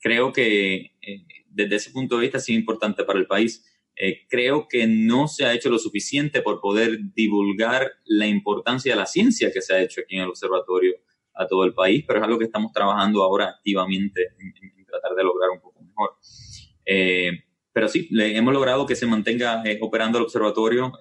creo 0.00 0.32
que 0.32 0.92
eh, 1.00 1.24
desde 1.48 1.76
ese 1.76 1.90
punto 1.90 2.16
de 2.16 2.22
vista 2.22 2.40
sí 2.40 2.52
es 2.52 2.58
importante 2.58 3.04
para 3.04 3.18
el 3.18 3.26
país. 3.26 3.66
Eh, 3.96 4.26
creo 4.28 4.66
que 4.68 4.86
no 4.86 5.28
se 5.28 5.44
ha 5.44 5.52
hecho 5.52 5.68
lo 5.68 5.78
suficiente 5.78 6.40
por 6.42 6.60
poder 6.60 6.98
divulgar 7.14 7.92
la 8.06 8.26
importancia 8.26 8.92
de 8.92 8.98
la 8.98 9.06
ciencia 9.06 9.52
que 9.52 9.60
se 9.60 9.74
ha 9.74 9.82
hecho 9.82 10.00
aquí 10.00 10.16
en 10.16 10.22
el 10.22 10.30
observatorio 10.30 10.94
a 11.34 11.46
todo 11.46 11.64
el 11.64 11.74
país, 11.74 12.04
pero 12.06 12.18
es 12.18 12.24
algo 12.24 12.38
que 12.38 12.46
estamos 12.46 12.72
trabajando 12.72 13.22
ahora 13.22 13.48
activamente 13.48 14.28
en, 14.38 14.84
tratar 14.86 15.14
de 15.14 15.22
lograr 15.22 15.50
un 15.50 15.60
poco 15.60 15.69
mejor. 16.00 16.16
Eh, 16.86 17.44
pero 17.72 17.88
sí, 17.88 18.08
le, 18.10 18.36
hemos 18.36 18.52
logrado 18.52 18.86
que 18.86 18.96
se 18.96 19.06
mantenga 19.06 19.62
eh, 19.64 19.78
operando 19.80 20.18
el 20.18 20.24
observatorio. 20.24 20.92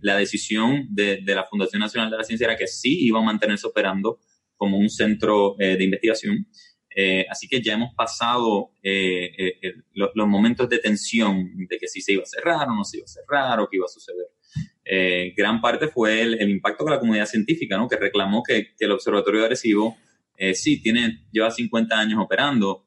la 0.00 0.16
decisión 0.16 0.86
de, 0.90 1.22
de, 1.22 1.34
la 1.34 1.44
Fundación 1.44 1.80
Nacional 1.80 2.10
de 2.10 2.18
la 2.18 2.24
Ciencia 2.24 2.46
era 2.46 2.56
que 2.56 2.66
sí 2.66 3.06
iba 3.06 3.18
a 3.18 3.22
mantenerse 3.22 3.66
operando 3.66 4.18
como 4.56 4.78
un 4.78 4.90
centro 4.90 5.56
de 5.58 5.82
investigación. 5.82 6.46
Eh, 6.94 7.26
así 7.30 7.48
que 7.48 7.62
ya 7.62 7.74
hemos 7.74 7.94
pasado 7.94 8.72
eh, 8.82 9.30
eh, 9.38 9.72
los, 9.94 10.10
momentos 10.26 10.68
de 10.68 10.78
tensión 10.78 11.66
de 11.68 11.78
que 11.78 11.88
si 11.88 12.02
se 12.02 12.12
iba 12.12 12.22
a 12.22 12.26
cerrar 12.26 12.68
o 12.68 12.74
no 12.74 12.84
se 12.84 12.98
iba 12.98 13.04
a 13.04 13.08
cerrar 13.08 13.60
o 13.60 13.68
qué 13.68 13.76
iba 13.76 13.86
a 13.86 13.88
suceder. 13.88 14.26
gran 15.36 15.60
parte 15.60 15.88
fue 15.88 16.20
el, 16.22 16.50
impacto 16.50 16.84
con 16.84 16.92
la 16.92 17.00
comunidad 17.00 17.26
científica, 17.26 17.76
¿no? 17.76 17.88
que 17.88 17.96
reclamó 17.96 18.42
que, 18.42 18.74
el 18.78 18.92
Observatorio 18.92 19.40
de 19.40 19.46
Arecibo 19.46 19.96
sí 20.54 20.82
tiene, 20.82 21.24
lleva 21.30 21.50
50 21.50 21.98
años 21.98 22.18
operando, 22.20 22.86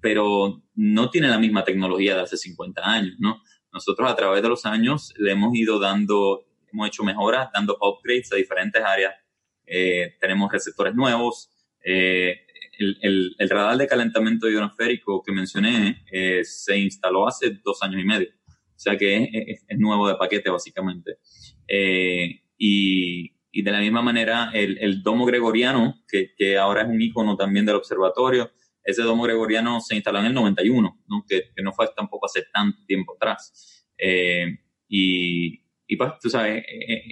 pero 0.00 0.62
no 0.74 1.10
tiene 1.10 1.28
la 1.28 1.38
misma 1.38 1.64
tecnología 1.64 2.14
de 2.14 2.22
hace 2.22 2.36
50 2.36 2.82
años. 2.82 3.14
¿no? 3.18 3.42
Nosotros 3.72 4.10
a 4.10 4.16
través 4.16 4.42
de 4.42 4.48
los 4.48 4.64
años 4.66 5.12
le 5.16 5.32
hemos 5.32 5.54
ido 5.54 5.78
dando, 5.78 6.46
hemos 6.72 6.88
hecho 6.88 7.04
mejoras, 7.04 7.50
dando 7.52 7.76
upgrades 7.80 8.32
a 8.32 8.36
diferentes 8.36 8.82
áreas. 8.82 9.14
tenemos 10.20 10.50
receptores 10.52 10.94
nuevos. 10.94 11.50
Eh, 11.84 12.40
el, 12.78 13.34
el, 13.38 13.50
radar 13.50 13.76
de 13.76 13.86
calentamiento 13.86 14.48
ionosférico 14.48 15.22
que 15.22 15.32
mencioné 15.32 16.04
eh, 16.12 16.44
se 16.44 16.78
instaló 16.78 17.26
hace 17.26 17.58
dos 17.64 17.82
años 17.82 18.00
y 18.00 18.04
medio. 18.04 18.28
O 18.78 18.80
sea 18.80 18.96
que 18.96 19.24
es, 19.24 19.64
es, 19.66 19.78
nuevo 19.78 20.06
de 20.06 20.14
paquete, 20.14 20.50
básicamente. 20.50 21.18
Eh, 21.66 22.42
y, 22.56 23.34
y, 23.50 23.62
de 23.62 23.72
la 23.72 23.80
misma 23.80 24.02
manera, 24.02 24.50
el, 24.54 24.78
el 24.78 25.02
domo 25.02 25.26
gregoriano, 25.26 25.96
que, 26.06 26.32
que, 26.36 26.56
ahora 26.56 26.82
es 26.82 26.88
un 26.88 27.02
icono 27.02 27.36
también 27.36 27.66
del 27.66 27.74
observatorio, 27.74 28.52
ese 28.90 29.02
domo 29.02 29.24
gregoriano 29.24 29.80
se 29.80 29.94
instaló 29.94 30.20
en 30.20 30.26
el 30.26 30.34
91, 30.34 31.02
¿no? 31.08 31.24
Que, 31.28 31.50
que 31.54 31.62
no 31.62 31.72
fue 31.72 31.88
tampoco 31.96 32.26
hace 32.26 32.44
tanto 32.52 32.78
tiempo 32.86 33.14
atrás. 33.14 33.84
Eh, 33.98 34.46
y, 34.88 35.62
y 35.86 35.96
pues, 35.96 36.12
tú 36.20 36.30
sabes, 36.30 36.64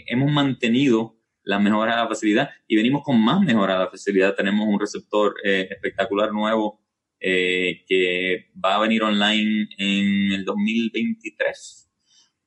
hemos 0.07 0.31
mantenido 0.31 1.17
la 1.47 1.61
mejora 1.61 1.93
de 1.93 2.03
la 2.03 2.09
facilidad 2.09 2.51
y 2.67 2.77
venimos 2.77 3.03
con 3.05 3.21
más 3.21 3.41
mejora 3.41 3.75
de 3.75 3.85
la 3.85 3.91
facilidad. 3.91 4.35
Tenemos 4.35 4.67
un 4.67 4.81
receptor 4.81 5.35
eh, 5.45 5.69
espectacular 5.71 6.33
nuevo 6.33 6.81
eh, 7.21 7.85
que 7.87 8.51
va 8.63 8.75
a 8.75 8.81
venir 8.81 9.05
online 9.05 9.69
en 9.79 10.33
el 10.33 10.45
2023. 10.45 11.89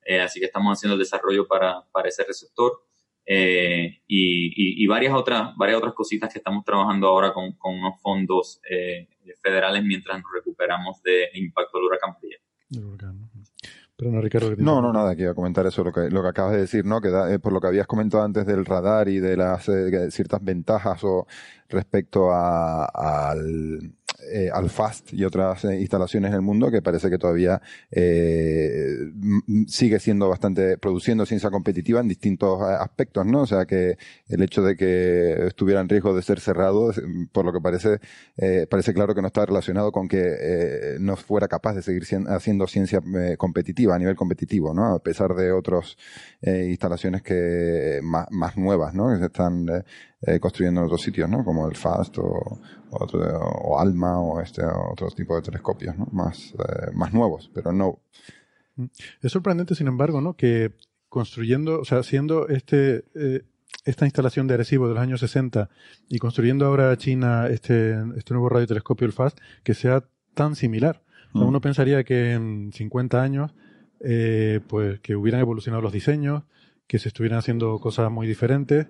Eh, 0.04 0.20
así 0.20 0.38
que 0.38 0.46
estamos 0.46 0.76
haciendo 0.76 0.94
el 0.94 1.00
desarrollo 1.00 1.48
para, 1.48 1.82
para 1.90 2.08
ese 2.08 2.24
receptor. 2.24 2.72
Y, 3.26 3.86
y, 4.08 4.82
y, 4.82 4.86
varias 4.88 5.14
otras 5.14 5.54
varias 5.56 5.78
otras 5.78 5.94
cositas 5.94 6.32
que 6.32 6.40
estamos 6.40 6.64
trabajando 6.64 7.06
ahora 7.06 7.32
con, 7.32 7.52
con 7.52 7.78
unos 7.78 8.00
fondos 8.02 8.60
federales 9.40 9.84
mientras 9.84 10.18
nos 10.18 10.32
recuperamos 10.34 11.02
del 11.02 11.28
impacto 11.34 11.78
del 11.78 11.86
huracán 11.86 12.16
no, 14.56 14.80
no, 14.80 14.92
nada, 14.92 15.14
quiero 15.14 15.34
comentar 15.34 15.66
eso, 15.66 15.84
lo 15.84 15.92
que, 15.92 16.08
lo 16.08 16.22
que 16.22 16.28
acabas 16.28 16.52
de 16.54 16.60
decir, 16.60 16.86
¿no? 16.86 17.00
Que 17.00 17.08
eh, 17.08 17.38
por 17.38 17.52
lo 17.52 17.60
que 17.60 17.66
habías 17.66 17.86
comentado 17.86 18.22
antes 18.22 18.46
del 18.46 18.64
radar 18.64 19.08
y 19.08 19.18
de 19.18 19.36
las 19.36 19.68
eh, 19.68 20.10
ciertas 20.10 20.42
ventajas 20.42 21.04
o 21.04 21.26
respecto 21.68 22.32
a, 22.32 22.86
al, 22.86 23.92
eh, 24.28 24.50
al 24.52 24.70
FAST 24.70 25.12
y 25.14 25.24
otras 25.24 25.64
eh, 25.64 25.80
instalaciones 25.80 26.30
en 26.30 26.34
el 26.34 26.42
mundo 26.42 26.70
que 26.70 26.82
parece 26.82 27.10
que 27.10 27.18
todavía 27.18 27.60
eh, 27.90 28.96
sigue 29.66 29.98
siendo 29.98 30.28
bastante, 30.28 30.78
produciendo 30.78 31.26
ciencia 31.26 31.50
competitiva 31.50 32.00
en 32.00 32.08
distintos 32.08 32.60
aspectos, 32.62 33.26
¿no? 33.26 33.42
O 33.42 33.46
sea 33.46 33.66
que 33.66 33.96
el 34.28 34.42
hecho 34.42 34.62
de 34.62 34.76
que 34.76 35.46
estuviera 35.46 35.80
en 35.80 35.88
riesgo 35.88 36.14
de 36.14 36.22
ser 36.22 36.40
cerrado, 36.40 36.92
por 37.32 37.44
lo 37.44 37.52
que 37.52 37.60
parece, 37.60 37.98
parece 38.68 38.94
claro 38.94 39.14
que 39.14 39.22
no 39.22 39.28
está 39.28 39.46
relacionado 39.46 39.92
con 39.92 40.08
que 40.08 40.96
no 41.00 41.16
fuera 41.16 41.48
capaz 41.48 41.74
de 41.74 41.82
seguir 41.82 42.04
haciendo 42.28 42.66
ciencia 42.66 43.00
competitiva 43.38 43.94
a 43.94 43.98
nivel 43.98 44.16
competitivo, 44.16 44.74
¿no? 44.74 44.94
A 44.94 44.98
pesar 45.02 45.34
de 45.34 45.52
otras 45.52 45.96
instalaciones 46.42 47.22
que 47.22 48.00
más, 48.02 48.26
más 48.30 48.56
nuevas, 48.56 48.94
¿no? 48.94 49.10
Que 49.10 49.18
se 49.18 49.26
están 49.26 49.66
eh, 50.22 50.38
construyendo 50.38 50.82
en 50.82 50.86
otros 50.86 51.00
sitios, 51.00 51.30
¿no? 51.30 51.42
Como 51.42 51.66
el 51.66 51.74
FAST 51.74 52.18
o, 52.18 52.60
otro, 52.90 53.20
o 53.20 53.80
ALMA 53.80 54.20
o 54.20 54.40
este 54.42 54.62
otro 54.62 55.08
tipo 55.12 55.34
de 55.34 55.40
telescopios, 55.40 55.96
¿no? 55.96 56.08
Más, 56.12 56.52
eh, 56.52 56.90
más 56.92 57.14
nuevos, 57.14 57.50
pero 57.54 57.72
no. 57.72 58.00
Mm. 58.76 58.84
Es 59.22 59.32
sorprendente, 59.32 59.74
sin 59.74 59.88
embargo, 59.88 60.20
¿no? 60.20 60.36
Que 60.36 60.74
construyendo, 61.08 61.80
o 61.80 61.84
sea, 61.86 62.00
haciendo 62.00 62.48
este, 62.48 63.06
eh, 63.14 63.44
esta 63.86 64.04
instalación 64.04 64.46
de 64.46 64.54
Arecibo 64.54 64.88
de 64.88 64.94
los 64.94 65.02
años 65.02 65.20
60 65.20 65.70
y 66.10 66.18
construyendo 66.18 66.66
ahora 66.66 66.94
China 66.98 67.46
este, 67.48 67.96
este 68.14 68.34
nuevo 68.34 68.50
radiotelescopio, 68.50 69.06
el 69.06 69.14
FAST, 69.14 69.38
que 69.64 69.72
sea 69.72 70.04
tan 70.34 70.54
similar. 70.54 71.02
Mm. 71.32 71.42
Uno 71.44 71.62
pensaría 71.62 72.04
que 72.04 72.34
en 72.34 72.72
50 72.74 73.22
años, 73.22 73.54
pues 74.68 75.00
que 75.00 75.16
hubieran 75.16 75.40
evolucionado 75.40 75.82
los 75.82 75.94
diseños, 75.94 76.42
que 76.86 76.98
se 76.98 77.08
estuvieran 77.08 77.38
haciendo 77.38 77.78
cosas 77.78 78.10
muy 78.10 78.26
diferentes 78.26 78.88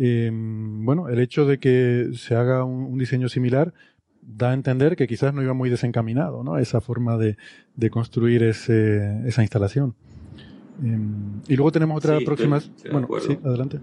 eh, 0.00 0.30
bueno, 0.32 1.08
el 1.08 1.18
hecho 1.18 1.44
de 1.44 1.58
que 1.58 2.10
se 2.14 2.36
haga 2.36 2.64
un, 2.64 2.96
diseño 2.98 3.28
similar 3.28 3.74
da 4.22 4.50
a 4.50 4.54
entender 4.54 4.94
que 4.94 5.08
quizás 5.08 5.34
no 5.34 5.42
iba 5.42 5.54
muy 5.54 5.70
desencaminado, 5.70 6.44
¿no? 6.44 6.58
Esa 6.58 6.80
forma 6.80 7.18
de, 7.18 7.36
construir 7.90 8.42
ese, 8.44 9.26
esa 9.26 9.42
instalación. 9.42 9.94
Em, 10.82 11.40
y 11.48 11.56
luego 11.56 11.72
tenemos 11.72 11.96
otra 11.96 12.18
próxima. 12.24 12.60
bueno, 12.92 13.08
sí, 13.20 13.38
adelante. 13.42 13.80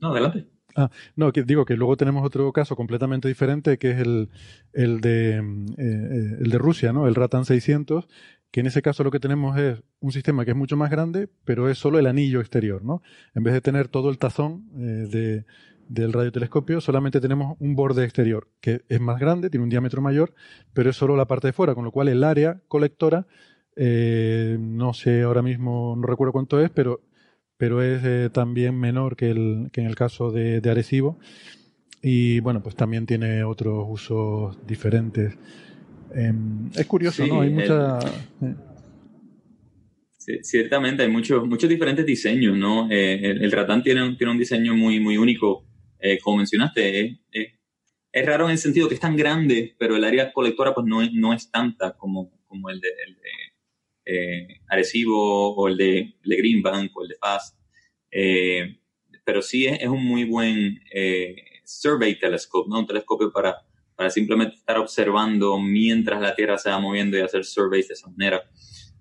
No, 0.00 0.08
adelante. 0.08 0.46
Ah, 0.74 0.90
no, 1.16 1.32
que 1.32 1.42
digo 1.42 1.64
que 1.64 1.76
luego 1.76 1.96
tenemos 1.96 2.24
otro 2.24 2.52
caso 2.52 2.76
completamente 2.76 3.26
diferente 3.26 3.78
que 3.78 3.90
es 3.90 3.98
el, 3.98 4.28
el, 4.72 5.00
de, 5.00 5.34
em, 5.34 5.66
eh, 5.70 5.74
eh, 5.78 6.36
el 6.40 6.50
de 6.50 6.58
Rusia, 6.58 6.92
¿no? 6.92 7.08
El 7.08 7.14
Ratan 7.14 7.44
600, 7.44 8.06
que 8.50 8.60
en 8.60 8.66
ese 8.66 8.82
caso 8.82 9.04
lo 9.04 9.10
que 9.10 9.20
tenemos 9.20 9.58
es 9.58 9.82
un 10.00 10.12
sistema 10.12 10.44
que 10.44 10.52
es 10.52 10.56
mucho 10.56 10.76
más 10.76 10.90
grande, 10.90 11.28
pero 11.44 11.68
es 11.68 11.78
solo 11.78 11.98
el 11.98 12.06
anillo 12.06 12.40
exterior, 12.40 12.82
¿no? 12.82 13.02
En 13.34 13.42
vez 13.42 13.54
de 13.54 13.60
tener 13.60 13.88
todo 13.88 14.10
el 14.10 14.18
tazón 14.18 14.68
eh, 14.76 15.08
de, 15.10 15.44
del 15.88 16.12
radiotelescopio, 16.12 16.80
solamente 16.80 17.20
tenemos 17.20 17.56
un 17.60 17.74
borde 17.74 18.04
exterior, 18.04 18.48
que 18.60 18.82
es 18.88 19.00
más 19.00 19.20
grande, 19.20 19.50
tiene 19.50 19.64
un 19.64 19.70
diámetro 19.70 20.00
mayor, 20.00 20.34
pero 20.72 20.90
es 20.90 20.96
solo 20.96 21.16
la 21.16 21.26
parte 21.26 21.48
de 21.48 21.52
fuera, 21.52 21.74
con 21.74 21.84
lo 21.84 21.92
cual 21.92 22.08
el 22.08 22.24
área 22.24 22.60
colectora, 22.68 23.26
eh, 23.76 24.56
no 24.58 24.94
sé 24.94 25.22
ahora 25.22 25.42
mismo, 25.42 25.94
no 25.96 26.06
recuerdo 26.06 26.32
cuánto 26.32 26.60
es, 26.60 26.70
pero, 26.70 27.02
pero 27.56 27.82
es 27.82 28.02
eh, 28.04 28.30
también 28.32 28.78
menor 28.78 29.16
que, 29.16 29.30
el, 29.30 29.68
que 29.72 29.82
en 29.82 29.86
el 29.86 29.94
caso 29.94 30.30
de, 30.30 30.60
de 30.60 30.70
Arecibo. 30.70 31.18
Y 32.00 32.40
bueno, 32.40 32.62
pues 32.62 32.76
también 32.76 33.06
tiene 33.06 33.42
otros 33.42 33.84
usos 33.88 34.58
diferentes. 34.66 35.36
Em, 36.14 36.70
es 36.74 36.86
curioso, 36.86 37.26
¿no? 37.26 37.40
Hay 37.40 37.50
mucha... 37.50 37.98
Eh. 38.42 40.40
ciertamente 40.42 41.02
hay 41.02 41.08
muchos 41.08 41.46
muchos 41.46 41.68
diferentes 41.68 42.04
diseños, 42.04 42.56
¿no? 42.56 42.90
Eh, 42.90 43.30
el, 43.40 43.52
ratán 43.52 43.82
tiene 43.82 44.02
un, 44.02 44.16
tiene 44.16 44.32
un 44.32 44.38
diseño 44.38 44.74
muy, 44.74 45.00
muy 45.00 45.16
único, 45.16 45.66
eh, 45.98 46.18
como 46.18 46.38
mencionaste. 46.38 47.20
es 47.30 48.26
raro 48.26 48.46
en 48.46 48.52
el 48.52 48.58
sentido 48.58 48.88
que 48.88 48.94
es 48.94 49.00
tan 49.00 49.16
grande, 49.16 49.74
pero 49.78 49.96
el 49.96 50.04
área 50.04 50.32
colectora 50.32 50.74
pues 50.74 50.86
no 50.86 51.02
es, 51.02 51.12
no 51.12 51.32
es 51.32 51.50
tanta 51.50 51.96
como, 51.96 52.30
como 52.46 52.70
el 52.70 52.80
de, 52.80 52.88
el 53.06 53.14
de 53.14 54.60
Arecibo 54.68 55.54
o 55.54 55.68
el 55.68 55.76
de, 55.76 55.98
el 55.98 56.30
de 56.30 56.36
Greenbank 56.36 56.96
o 56.96 57.02
el 57.02 57.08
de 57.08 57.16
Fast. 57.16 57.58
pero 59.24 59.42
sí 59.42 59.66
es, 59.66 59.80
es 59.80 59.88
un 59.88 60.04
muy 60.04 60.24
buen 60.24 60.80
survey 61.64 62.18
telescope, 62.18 62.68
¿no? 62.70 62.80
Un 62.80 62.86
telescopio 62.86 63.30
para 63.30 63.67
para 63.98 64.10
simplemente 64.10 64.54
estar 64.54 64.78
observando 64.78 65.58
mientras 65.58 66.20
la 66.20 66.32
Tierra 66.32 66.56
se 66.56 66.70
va 66.70 66.78
moviendo 66.78 67.18
y 67.18 67.20
hacer 67.20 67.44
surveys 67.44 67.88
de 67.88 67.94
esa 67.94 68.08
manera. 68.08 68.40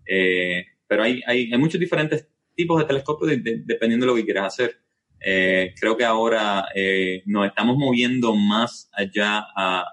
Eh, 0.08 0.66
pero 0.88 1.04
hay, 1.04 1.22
hay, 1.28 1.52
hay, 1.54 1.58
muchos 1.60 1.80
diferentes 1.80 2.28
tipos 2.56 2.80
de 2.80 2.86
telescopios 2.86 3.32
dependiendo 3.44 4.08
de 4.08 4.12
lo 4.12 4.16
que 4.16 4.26
quieras 4.26 4.56
hacer. 4.56 4.82
Eh, 5.20 5.76
creo 5.80 5.96
que 5.96 6.04
ahora 6.04 6.66
eh, 6.74 7.22
nos 7.28 7.46
estamos 7.46 7.78
moviendo 7.78 8.36
más 8.36 8.90
allá 8.92 9.46
a, 9.56 9.86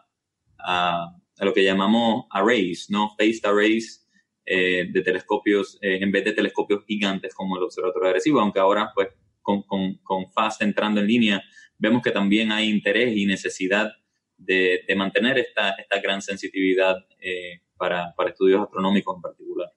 a, 0.58 1.14
a, 1.38 1.44
lo 1.44 1.52
que 1.52 1.64
llamamos 1.64 2.24
arrays, 2.30 2.88
¿no? 2.88 3.10
Phased 3.18 3.44
arrays 3.44 4.08
de 4.46 5.02
telescopios, 5.04 5.78
en 5.82 6.10
vez 6.12 6.24
de 6.24 6.32
telescopios 6.32 6.82
gigantes 6.86 7.34
como 7.34 7.58
el 7.58 7.64
observatorio 7.64 8.08
agresivo, 8.08 8.40
aunque 8.40 8.60
ahora, 8.60 8.90
pues, 8.94 9.08
con, 9.42 9.62
con, 9.64 9.98
con 10.02 10.32
FAST 10.32 10.62
entrando 10.62 11.02
en 11.02 11.08
línea, 11.08 11.42
vemos 11.76 12.02
que 12.02 12.10
también 12.10 12.52
hay 12.52 12.70
interés 12.70 13.14
y 13.14 13.26
necesidad 13.26 13.92
de, 14.36 14.80
de 14.86 14.96
mantener 14.96 15.38
esta, 15.38 15.70
esta 15.70 16.00
gran 16.00 16.22
sensitividad 16.22 16.96
eh, 17.20 17.60
para, 17.76 18.14
para, 18.16 18.30
estudios 18.30 18.62
astronómicos 18.62 19.16
en 19.16 19.22
particular. 19.22 19.70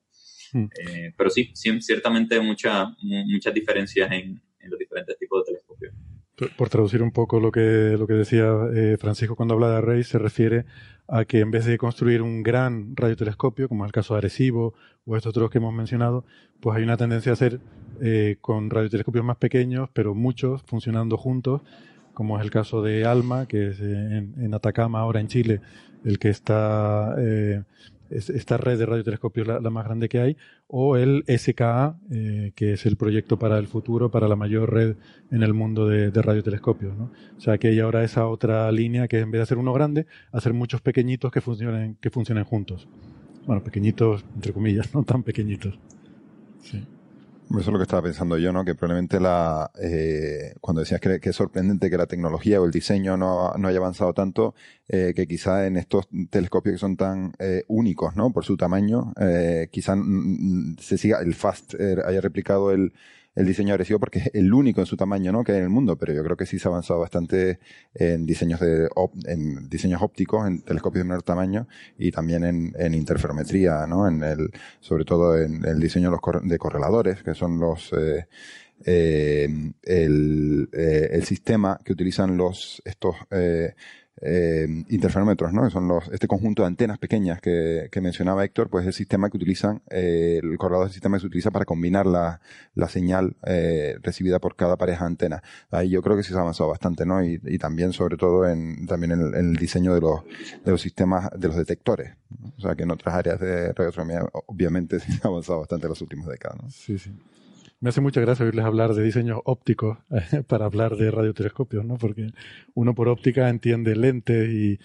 Hmm. 0.53 0.65
Eh, 0.65 1.13
pero 1.17 1.29
sí, 1.29 1.51
ciertamente 1.53 2.39
mucha, 2.39 2.87
muchas 3.01 3.53
diferencias 3.53 4.11
en, 4.11 4.41
en, 4.59 4.69
los 4.69 4.79
diferentes 4.79 5.17
tipos 5.17 5.43
de 5.43 5.51
telescopios. 5.51 5.93
Por 6.55 6.69
traducir 6.69 7.01
un 7.01 7.11
poco 7.11 7.39
lo 7.39 7.51
que, 7.51 7.95
lo 7.97 8.05
que 8.05 8.13
decía 8.13 8.47
eh, 8.75 8.97
Francisco 8.99 9.35
cuando 9.35 9.55
habla 9.55 9.71
de 9.71 9.77
array, 9.77 10.03
se 10.03 10.19
refiere 10.19 10.65
a 11.07 11.25
que 11.25 11.39
en 11.39 11.49
vez 11.49 11.65
de 11.65 11.77
construir 11.77 12.21
un 12.21 12.43
gran 12.43 12.95
radiotelescopio, 12.95 13.67
como 13.67 13.85
es 13.85 13.89
el 13.89 13.93
caso 13.93 14.13
de 14.13 14.19
Arecibo 14.19 14.75
o 15.05 15.15
estos 15.15 15.31
otros 15.31 15.49
que 15.49 15.57
hemos 15.57 15.73
mencionado, 15.73 16.25
pues 16.59 16.77
hay 16.77 16.83
una 16.83 16.97
tendencia 16.97 17.31
a 17.31 17.33
hacer 17.33 17.59
eh, 18.01 18.37
con 18.41 18.69
radiotelescopios 18.69 19.25
más 19.25 19.37
pequeños, 19.37 19.89
pero 19.93 20.13
muchos 20.13 20.61
funcionando 20.63 21.17
juntos, 21.17 21.61
como 22.17 22.39
es 22.39 22.43
el 22.43 22.49
caso 22.49 22.81
de 22.81 23.05
ALMA, 23.05 23.45
que 23.45 23.67
es 23.67 23.79
en, 23.79 24.51
Atacama, 24.51 25.01
ahora 25.01 25.19
en 25.19 25.27
Chile, 25.27 25.61
el 26.03 26.17
que 26.17 26.29
está, 26.29 27.13
eh, 27.19 27.61
esta 28.09 28.57
red 28.57 28.79
de 28.79 28.87
radiotelescopios 28.87 29.45
la, 29.45 29.59
la, 29.59 29.69
más 29.69 29.85
grande 29.85 30.09
que 30.09 30.19
hay, 30.19 30.35
o 30.65 30.97
el 30.97 31.23
SKA, 31.27 31.95
eh, 32.09 32.53
que 32.55 32.73
es 32.73 32.87
el 32.87 32.95
proyecto 32.95 33.37
para 33.37 33.59
el 33.59 33.67
futuro, 33.67 34.09
para 34.09 34.27
la 34.27 34.35
mayor 34.35 34.73
red 34.73 34.95
en 35.29 35.43
el 35.43 35.53
mundo 35.53 35.87
de, 35.87 36.09
radiotelescopios. 36.09 36.97
¿no? 36.97 37.11
O 37.37 37.39
sea 37.39 37.59
que 37.59 37.67
hay 37.67 37.79
ahora 37.81 38.03
esa 38.03 38.25
otra 38.25 38.71
línea 38.71 39.07
que 39.07 39.19
en 39.19 39.29
vez 39.29 39.37
de 39.37 39.43
hacer 39.43 39.59
uno 39.59 39.71
grande, 39.71 40.07
hacer 40.31 40.53
muchos 40.53 40.81
pequeñitos 40.81 41.31
que 41.31 41.41
funcionen, 41.41 41.99
que 42.01 42.09
funcionen 42.09 42.45
juntos. 42.45 42.87
Bueno, 43.45 43.63
pequeñitos, 43.63 44.25
entre 44.33 44.53
comillas, 44.53 44.91
no 44.95 45.03
tan 45.03 45.21
pequeñitos. 45.21 45.77
Sí. 46.63 46.83
Eso 47.49 47.59
es 47.59 47.67
lo 47.67 47.77
que 47.77 47.83
estaba 47.83 48.01
pensando 48.01 48.37
yo, 48.37 48.51
¿no? 48.51 48.65
Que 48.65 48.75
probablemente 48.75 49.19
la, 49.19 49.71
eh, 49.81 50.53
cuando 50.59 50.81
decías 50.81 50.99
que, 50.99 51.19
es 51.21 51.35
sorprendente 51.35 51.89
que 51.89 51.97
la 51.97 52.05
tecnología 52.05 52.59
o 52.59 52.65
el 52.65 52.71
diseño 52.71 53.15
no, 53.15 53.53
no 53.53 53.67
haya 53.67 53.77
avanzado 53.77 54.13
tanto, 54.13 54.53
eh, 54.89 55.13
que 55.15 55.27
quizá 55.27 55.65
en 55.65 55.77
estos 55.77 56.07
telescopios 56.29 56.75
que 56.75 56.79
son 56.79 56.97
tan 56.97 57.33
eh, 57.39 57.63
únicos, 57.67 58.15
¿no? 58.15 58.31
Por 58.31 58.43
su 58.43 58.57
tamaño, 58.57 59.13
eh, 59.19 59.69
quizá 59.71 59.95
se 60.79 60.97
siga, 60.97 61.21
el 61.21 61.35
FAST 61.35 61.75
eh, 61.79 61.95
haya 62.05 62.19
replicado 62.19 62.71
el, 62.71 62.93
el 63.37 63.45
diseño 63.45 63.73
agresivo 63.73 63.99
porque 63.99 64.19
es 64.19 64.31
el 64.33 64.51
único 64.51 64.81
en 64.81 64.87
su 64.87 64.97
tamaño 64.97 65.31
¿no? 65.31 65.43
que 65.43 65.51
hay 65.51 65.59
en 65.59 65.65
el 65.65 65.69
mundo, 65.69 65.95
pero 65.95 66.11
yo 66.11 66.23
creo 66.23 66.35
que 66.35 66.47
sí 66.47 66.57
se 66.57 66.67
ha 66.67 66.71
avanzado 66.71 66.99
bastante 66.99 67.59
en 67.93 68.25
diseños 68.25 68.59
de 68.59 68.89
en 69.25 69.69
diseños 69.69 70.01
ópticos, 70.01 70.47
en 70.47 70.61
telescopios 70.63 71.03
de 71.03 71.09
menor 71.09 71.21
tamaño 71.21 71.67
y 71.99 72.11
también 72.11 72.43
en, 72.43 72.93
interferometría, 72.95 73.85
¿no? 73.85 74.07
En 74.07 74.23
el, 74.23 74.49
sobre 74.79 75.05
todo 75.05 75.39
en 75.39 75.63
el 75.65 75.79
diseño 75.79 76.11
de, 76.43 76.57
correladores, 76.57 77.21
que 77.21 77.35
son 77.35 77.59
los 77.59 77.93
eh, 77.93 78.25
eh, 78.85 79.47
el, 79.83 80.69
eh, 80.71 81.09
el 81.11 81.23
sistema 81.23 81.79
que 81.83 81.93
utilizan 81.93 82.37
los 82.37 82.81
estos 82.85 83.15
eh, 83.31 83.73
eh, 84.21 84.67
interferómetros, 84.89 85.53
¿no? 85.53 85.69
Son 85.69 85.87
los, 85.87 86.07
este 86.09 86.27
conjunto 86.27 86.63
de 86.63 86.67
antenas 86.67 86.97
pequeñas 86.97 87.39
que, 87.41 87.89
mencionaba 88.01 88.45
Héctor, 88.45 88.69
pues 88.69 88.83
es 88.83 88.87
el 88.87 88.93
sistema 88.93 89.29
que 89.29 89.37
utilizan, 89.37 89.81
eh, 89.89 90.39
el 90.41 90.57
corredor 90.57 90.85
del 90.85 90.93
sistema 90.93 91.17
que 91.17 91.21
se 91.21 91.27
utiliza 91.27 91.51
para 91.51 91.65
combinar 91.65 92.05
la, 92.05 92.39
señal 92.87 93.35
eh, 93.45 93.97
recibida 94.01 94.39
por 94.39 94.55
cada 94.55 94.77
pareja 94.77 95.05
de 95.05 95.07
antenas. 95.07 95.41
Ahí 95.71 95.89
yo 95.89 96.01
creo 96.01 96.15
que 96.15 96.23
sí 96.23 96.31
se 96.31 96.37
ha 96.37 96.41
avanzado 96.41 96.69
bastante, 96.69 97.05
¿no? 97.05 97.23
Y, 97.23 97.39
y 97.43 97.57
también, 97.57 97.93
sobre 97.93 98.17
todo, 98.17 98.47
en, 98.47 98.85
también 98.87 99.11
en 99.11 99.33
el, 99.35 99.55
diseño 99.55 99.93
de 99.93 100.01
los, 100.01 100.21
de 100.63 100.71
los 100.71 100.81
sistemas, 100.81 101.29
de 101.37 101.47
los 101.47 101.57
detectores. 101.57 102.15
O 102.57 102.61
sea, 102.61 102.75
que 102.75 102.83
en 102.83 102.91
otras 102.91 103.15
áreas 103.15 103.39
de 103.39 103.73
radioastronomía, 103.73 104.23
obviamente, 104.47 104.99
sí 104.99 105.11
se 105.13 105.21
ha 105.23 105.27
avanzado 105.27 105.59
bastante 105.59 105.85
en 105.85 105.91
las 105.91 106.01
últimas 106.01 106.27
décadas, 106.27 106.57
¿no? 106.61 106.69
Sí, 106.69 106.97
sí. 106.97 107.11
Me 107.79 107.89
hace 107.89 108.01
mucha 108.01 108.21
gracia 108.21 108.43
oírles 108.43 108.65
hablar 108.65 108.93
de 108.93 109.03
diseños 109.03 109.39
ópticos 109.45 109.99
para 110.47 110.65
hablar 110.65 110.95
de 110.95 111.11
radiotelescopios, 111.11 111.85
¿no? 111.85 111.97
Porque 111.97 112.31
uno 112.73 112.95
por 112.95 113.07
óptica 113.07 113.49
entiende 113.49 113.95
lentes 113.95 114.49
y, 114.49 114.79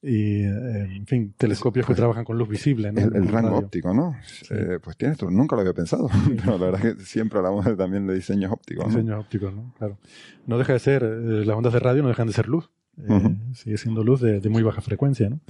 y 0.00 0.42
en 0.44 1.06
fin, 1.06 1.34
telescopios 1.36 1.86
que 1.86 1.94
trabajan 1.94 2.24
con 2.24 2.38
luz 2.38 2.48
visible. 2.48 2.92
¿no? 2.92 3.00
El, 3.00 3.28
rango 3.28 3.58
óptico, 3.58 3.92
¿no? 3.92 4.16
Eh, 4.50 4.78
pues 4.82 4.96
tienes 4.96 5.20
nunca 5.22 5.56
lo 5.56 5.60
había 5.62 5.74
pensado, 5.74 6.08
pero 6.36 6.58
la 6.58 6.66
verdad 6.66 6.86
es 6.86 6.94
que 6.94 7.04
siempre 7.04 7.38
hablamos 7.38 7.64
también 7.76 8.06
de 8.06 8.14
diseños 8.14 8.52
ópticos. 8.52 8.84
¿no? 8.86 8.90
Diseños 8.90 9.20
ópticos, 9.20 9.52
¿no? 9.52 9.74
Claro. 9.76 9.98
No 10.46 10.56
deja 10.56 10.72
de 10.72 10.78
ser, 10.78 11.02
eh, 11.02 11.44
las 11.44 11.56
ondas 11.56 11.72
de 11.72 11.80
radio 11.80 12.02
no 12.02 12.08
dejan 12.08 12.28
de 12.28 12.32
ser 12.32 12.48
luz. 12.48 12.70
Eh, 12.98 13.36
sigue 13.54 13.76
siendo 13.76 14.02
luz 14.02 14.20
de, 14.20 14.40
de, 14.40 14.48
muy 14.48 14.62
baja 14.62 14.80
frecuencia, 14.80 15.30
¿no? 15.30 15.40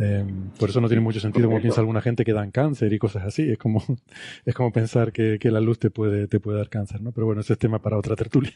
Eh, 0.00 0.24
por 0.58 0.70
eso 0.70 0.80
no 0.80 0.88
tiene 0.88 1.02
mucho 1.02 1.20
sentido 1.20 1.48
como 1.48 1.60
piensa 1.60 1.80
alguna 1.80 2.00
gente 2.00 2.24
que 2.24 2.32
dan 2.32 2.50
cáncer 2.50 2.92
y 2.92 2.98
cosas 2.98 3.24
así. 3.24 3.50
Es 3.50 3.58
como, 3.58 3.82
es 4.44 4.54
como 4.54 4.72
pensar 4.72 5.12
que, 5.12 5.38
que, 5.38 5.50
la 5.50 5.60
luz 5.60 5.78
te 5.78 5.90
puede, 5.90 6.28
te 6.28 6.40
puede 6.40 6.58
dar 6.58 6.68
cáncer, 6.68 7.02
¿no? 7.02 7.12
Pero 7.12 7.26
bueno, 7.26 7.40
ese 7.40 7.54
es 7.54 7.58
tema 7.58 7.80
para 7.80 7.98
otra 7.98 8.16
tertulia. 8.16 8.52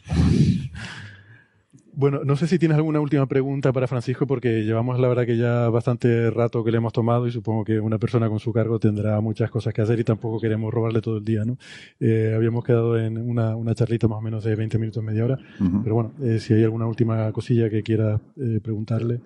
Bueno, 1.97 2.21
no 2.23 2.35
sé 2.35 2.45
si 2.45 2.59
tienes 2.59 2.77
alguna 2.77 2.99
última 2.99 3.25
pregunta 3.25 3.73
para 3.73 3.87
Francisco, 3.87 4.27
porque 4.27 4.63
llevamos 4.63 4.99
la 4.99 5.07
verdad 5.07 5.25
que 5.25 5.35
ya 5.35 5.67
bastante 5.69 6.29
rato 6.29 6.63
que 6.63 6.69
le 6.69 6.77
hemos 6.77 6.93
tomado 6.93 7.25
y 7.25 7.31
supongo 7.31 7.65
que 7.65 7.79
una 7.79 7.97
persona 7.97 8.29
con 8.29 8.39
su 8.39 8.53
cargo 8.53 8.77
tendrá 8.77 9.19
muchas 9.19 9.49
cosas 9.49 9.73
que 9.73 9.81
hacer 9.81 9.99
y 9.99 10.03
tampoco 10.03 10.39
queremos 10.39 10.71
robarle 10.71 11.01
todo 11.01 11.17
el 11.17 11.25
día, 11.25 11.43
¿no? 11.43 11.57
Eh, 11.99 12.33
habíamos 12.35 12.63
quedado 12.63 12.99
en 12.99 13.17
una, 13.17 13.55
una, 13.55 13.73
charlita 13.73 14.07
más 14.07 14.19
o 14.19 14.21
menos 14.21 14.43
de 14.43 14.55
20 14.55 14.77
minutos, 14.77 15.03
media 15.03 15.25
hora, 15.25 15.39
uh 15.59 15.63
-huh. 15.63 15.81
pero 15.81 15.95
bueno, 15.95 16.11
eh, 16.21 16.37
si 16.37 16.53
hay 16.53 16.63
alguna 16.63 16.85
última 16.85 17.31
cosilla 17.31 17.67
que 17.67 17.81
quiera 17.81 18.21
eh, 18.39 18.59
preguntarle. 18.61 19.19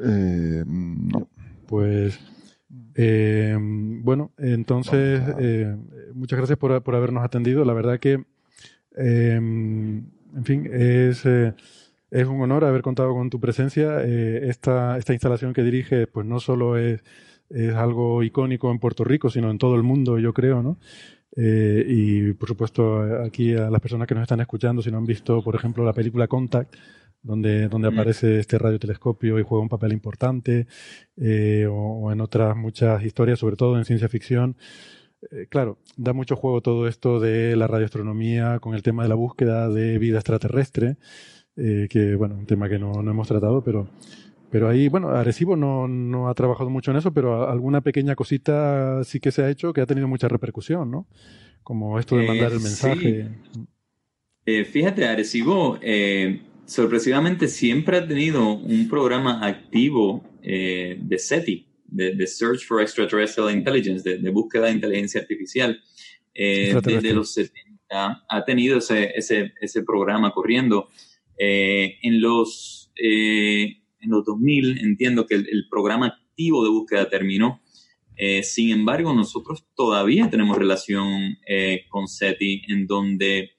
no. 0.65 1.27
Pues 1.71 2.19
eh, 2.95 3.57
bueno, 3.57 4.33
entonces 4.37 5.21
eh, 5.39 5.73
muchas 6.13 6.35
gracias 6.35 6.59
por, 6.59 6.83
por, 6.83 6.95
habernos 6.95 7.23
atendido. 7.23 7.63
La 7.63 7.71
verdad 7.71 7.97
que, 7.97 8.25
eh, 8.97 9.35
en 9.37 10.43
fin, 10.43 10.69
es, 10.69 11.25
es 11.25 12.27
un 12.27 12.41
honor 12.41 12.65
haber 12.65 12.81
contado 12.81 13.13
con 13.13 13.29
tu 13.29 13.39
presencia. 13.39 14.03
esta, 14.03 14.97
esta 14.97 15.13
instalación 15.13 15.53
que 15.53 15.63
dirige, 15.63 16.07
pues 16.07 16.25
no 16.25 16.41
solo 16.41 16.77
es, 16.77 17.05
es 17.49 17.73
algo 17.73 18.21
icónico 18.21 18.69
en 18.69 18.79
Puerto 18.79 19.05
Rico, 19.05 19.29
sino 19.29 19.49
en 19.49 19.57
todo 19.57 19.75
el 19.75 19.83
mundo, 19.83 20.19
yo 20.19 20.33
creo, 20.33 20.61
¿no? 20.61 20.77
Eh, 21.37 21.85
y 21.87 22.33
por 22.33 22.49
supuesto, 22.49 23.01
aquí 23.23 23.55
a 23.55 23.69
las 23.69 23.79
personas 23.79 24.07
que 24.07 24.15
nos 24.15 24.23
están 24.23 24.41
escuchando, 24.41 24.81
si 24.81 24.91
no 24.91 24.97
han 24.97 25.05
visto, 25.05 25.41
por 25.41 25.55
ejemplo, 25.55 25.85
la 25.85 25.93
película 25.93 26.27
Contact, 26.27 26.75
donde, 27.23 27.67
donde 27.67 27.89
mm. 27.89 27.93
aparece 27.93 28.39
este 28.39 28.57
radiotelescopio 28.57 29.39
y 29.39 29.43
juega 29.43 29.61
un 29.61 29.69
papel 29.69 29.93
importante, 29.93 30.67
eh, 31.17 31.67
o, 31.69 31.73
o, 31.73 32.11
en 32.11 32.21
otras 32.21 32.55
muchas 32.55 33.03
historias, 33.03 33.39
sobre 33.39 33.55
todo 33.55 33.77
en 33.77 33.85
ciencia 33.85 34.09
ficción. 34.09 34.55
Eh, 35.29 35.45
claro, 35.49 35.77
da 35.97 36.13
mucho 36.13 36.35
juego 36.35 36.61
todo 36.61 36.87
esto 36.87 37.19
de 37.19 37.55
la 37.55 37.67
radioastronomía 37.67 38.59
con 38.59 38.73
el 38.73 38.81
tema 38.81 39.03
de 39.03 39.09
la 39.09 39.15
búsqueda 39.15 39.69
de 39.69 39.99
vida 39.99 40.17
extraterrestre, 40.17 40.97
eh, 41.55 41.87
que 41.89 42.15
bueno, 42.15 42.35
un 42.35 42.47
tema 42.47 42.67
que 42.69 42.79
no, 42.79 43.03
no 43.03 43.11
hemos 43.11 43.27
tratado, 43.27 43.63
pero, 43.63 43.87
pero 44.49 44.67
ahí, 44.67 44.87
bueno, 44.87 45.09
Arecibo 45.09 45.55
no, 45.55 45.87
no 45.87 46.27
ha 46.27 46.33
trabajado 46.33 46.71
mucho 46.71 46.89
en 46.89 46.97
eso, 46.97 47.13
pero 47.13 47.47
alguna 47.47 47.81
pequeña 47.81 48.15
cosita 48.15 49.03
sí 49.03 49.19
que 49.19 49.31
se 49.31 49.43
ha 49.43 49.49
hecho 49.49 49.73
que 49.73 49.81
ha 49.81 49.85
tenido 49.85 50.07
mucha 50.07 50.27
repercusión, 50.27 50.89
¿no? 50.89 51.07
Como 51.61 51.99
esto 51.99 52.17
de 52.17 52.25
mandar 52.25 52.53
el 52.53 52.59
mensaje. 52.59 53.29
Sí. 54.43 54.63
fíjate, 54.65 55.07
Arecibo, 55.07 55.77
sorpresivamente 56.65 57.47
siempre 57.47 57.97
ha 57.97 58.07
tenido 58.07 58.53
un 58.53 58.87
programa 58.87 59.45
activo 59.45 60.23
eh, 60.43 60.97
de 60.99 61.19
SETI, 61.19 61.67
de, 61.85 62.15
de, 62.15 62.27
Search 62.27 62.65
for 62.65 62.81
Extraterrestrial 62.81 63.51
Intelligence, 63.51 64.07
de, 64.09 64.17
de 64.17 64.29
búsqueda 64.29 64.65
de 64.65 64.71
inteligencia 64.71 65.21
artificial. 65.21 65.81
Eh, 66.33 66.73
desde 66.83 67.13
los 67.13 67.33
70 67.33 68.23
ha 68.27 68.45
tenido 68.45 68.77
ese, 68.77 69.11
ese, 69.15 69.53
ese 69.59 69.83
programa 69.83 70.31
corriendo. 70.31 70.89
Eh, 71.37 71.97
en, 72.03 72.21
los, 72.21 72.91
en 72.95 74.09
los 74.09 74.23
2000 74.23 74.79
entiendo 74.79 75.25
que 75.25 75.35
el, 75.35 75.49
el, 75.49 75.67
programa 75.69 76.07
activo 76.07 76.63
de 76.63 76.69
búsqueda 76.69 77.09
terminó. 77.09 77.61
sin 78.43 78.69
embargo, 78.69 79.13
nosotros 79.13 79.65
todavía 79.75 80.29
tenemos 80.29 80.57
relación 80.57 81.37
con 81.89 82.07
SETI 82.07 82.63
en 82.67 82.85
donde 82.85 83.51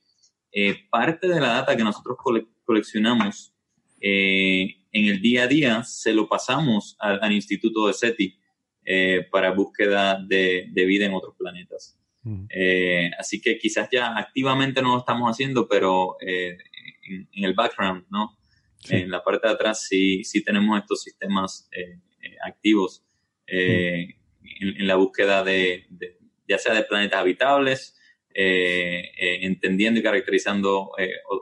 parte 0.90 1.26
de 1.26 1.40
la 1.40 1.55
data 1.55 1.76
que 1.76 1.82
nosotros 1.82 2.16
colectamos 2.22 2.51
coleccionamos 2.65 3.52
eh, 4.00 4.76
en 4.92 5.07
el 5.07 5.23
día 5.23 5.44
a 5.44 5.47
día 5.47 5.84
se 5.84 6.12
lo 6.12 6.28
pasamos 6.28 6.97
al, 6.99 7.18
al 7.23 7.32
Instituto 7.32 7.86
de 7.86 7.94
SETI 7.94 8.39
eh, 8.84 9.26
para 9.31 9.52
búsqueda 9.52 10.20
de, 10.20 10.66
de, 10.70 10.84
vida 10.84 11.07
en 11.07 11.15
otros 11.15 11.34
planetas. 11.36 11.99
Eh, 12.50 13.10
así 13.18 13.41
que 13.41 13.58
quizás 13.58 13.89
ya 13.91 14.16
activamente 14.16 14.81
no 14.82 14.94
lo 14.94 14.99
estamos 14.99 15.28
haciendo, 15.31 15.66
pero 15.66 16.16
eh, 16.20 16.57
en, 17.08 17.28
en, 17.32 17.44
el 17.44 17.55
background, 17.55 18.05
¿no? 18.10 18.39
Sí. 18.78 18.97
En 18.97 19.10
la 19.10 19.23
parte 19.24 19.49
de 19.49 19.55
atrás 19.55 19.86
sí, 19.86 20.24
sí 20.24 20.42
tenemos 20.44 20.78
estos 20.81 21.02
sistemas 21.02 21.68
activos 22.44 23.05
en, 23.47 24.16
la 24.86 24.97
búsqueda 24.97 25.42
de, 25.44 25.86
ya 26.49 26.58
sea 26.58 26.74
de 26.74 26.82
planetas 26.82 27.20
habitables, 27.20 27.97
entendiendo 28.34 30.00
y 30.00 30.02
caracterizando 30.02 30.90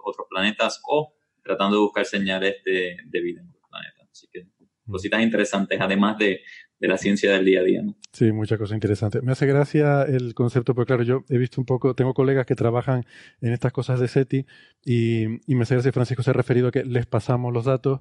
otros 0.04 0.26
planetas 0.28 0.80
o 0.88 1.14
tratando 1.42 1.76
de 1.76 1.82
buscar 1.82 2.04
señales 2.04 2.56
de, 2.64 2.96
de 3.04 3.20
vida 3.20 3.40
en 3.40 3.48
otros 3.48 3.64
planetas. 3.70 4.08
Así 4.10 4.28
que 4.32 4.46
cositas 4.88 5.22
interesantes, 5.22 5.80
además 5.80 6.18
de, 6.18 6.40
de 6.80 6.88
la 6.88 6.96
ciencia 6.96 7.32
del 7.32 7.44
día 7.44 7.60
a 7.60 7.62
día. 7.62 7.82
¿no? 7.82 7.94
Sí, 8.12 8.32
muchas 8.32 8.58
cosas 8.58 8.74
interesantes. 8.74 9.22
Me 9.22 9.32
hace 9.32 9.46
gracia 9.46 10.02
el 10.02 10.34
concepto, 10.34 10.74
porque 10.74 10.88
claro, 10.88 11.02
yo 11.02 11.24
he 11.28 11.36
visto 11.36 11.60
un 11.60 11.66
poco, 11.66 11.94
tengo 11.94 12.14
colegas 12.14 12.46
que 12.46 12.54
trabajan 12.54 13.04
en 13.42 13.52
estas 13.52 13.72
cosas 13.72 14.00
de 14.00 14.08
SETI 14.08 14.46
y, 14.84 15.24
y 15.46 15.54
me 15.54 15.62
hace 15.62 15.74
gracia 15.74 15.92
Francisco 15.92 16.22
se 16.22 16.30
ha 16.30 16.32
referido 16.32 16.68
a 16.68 16.72
que 16.72 16.84
les 16.84 17.06
pasamos 17.06 17.52
los 17.52 17.66
datos. 17.66 18.00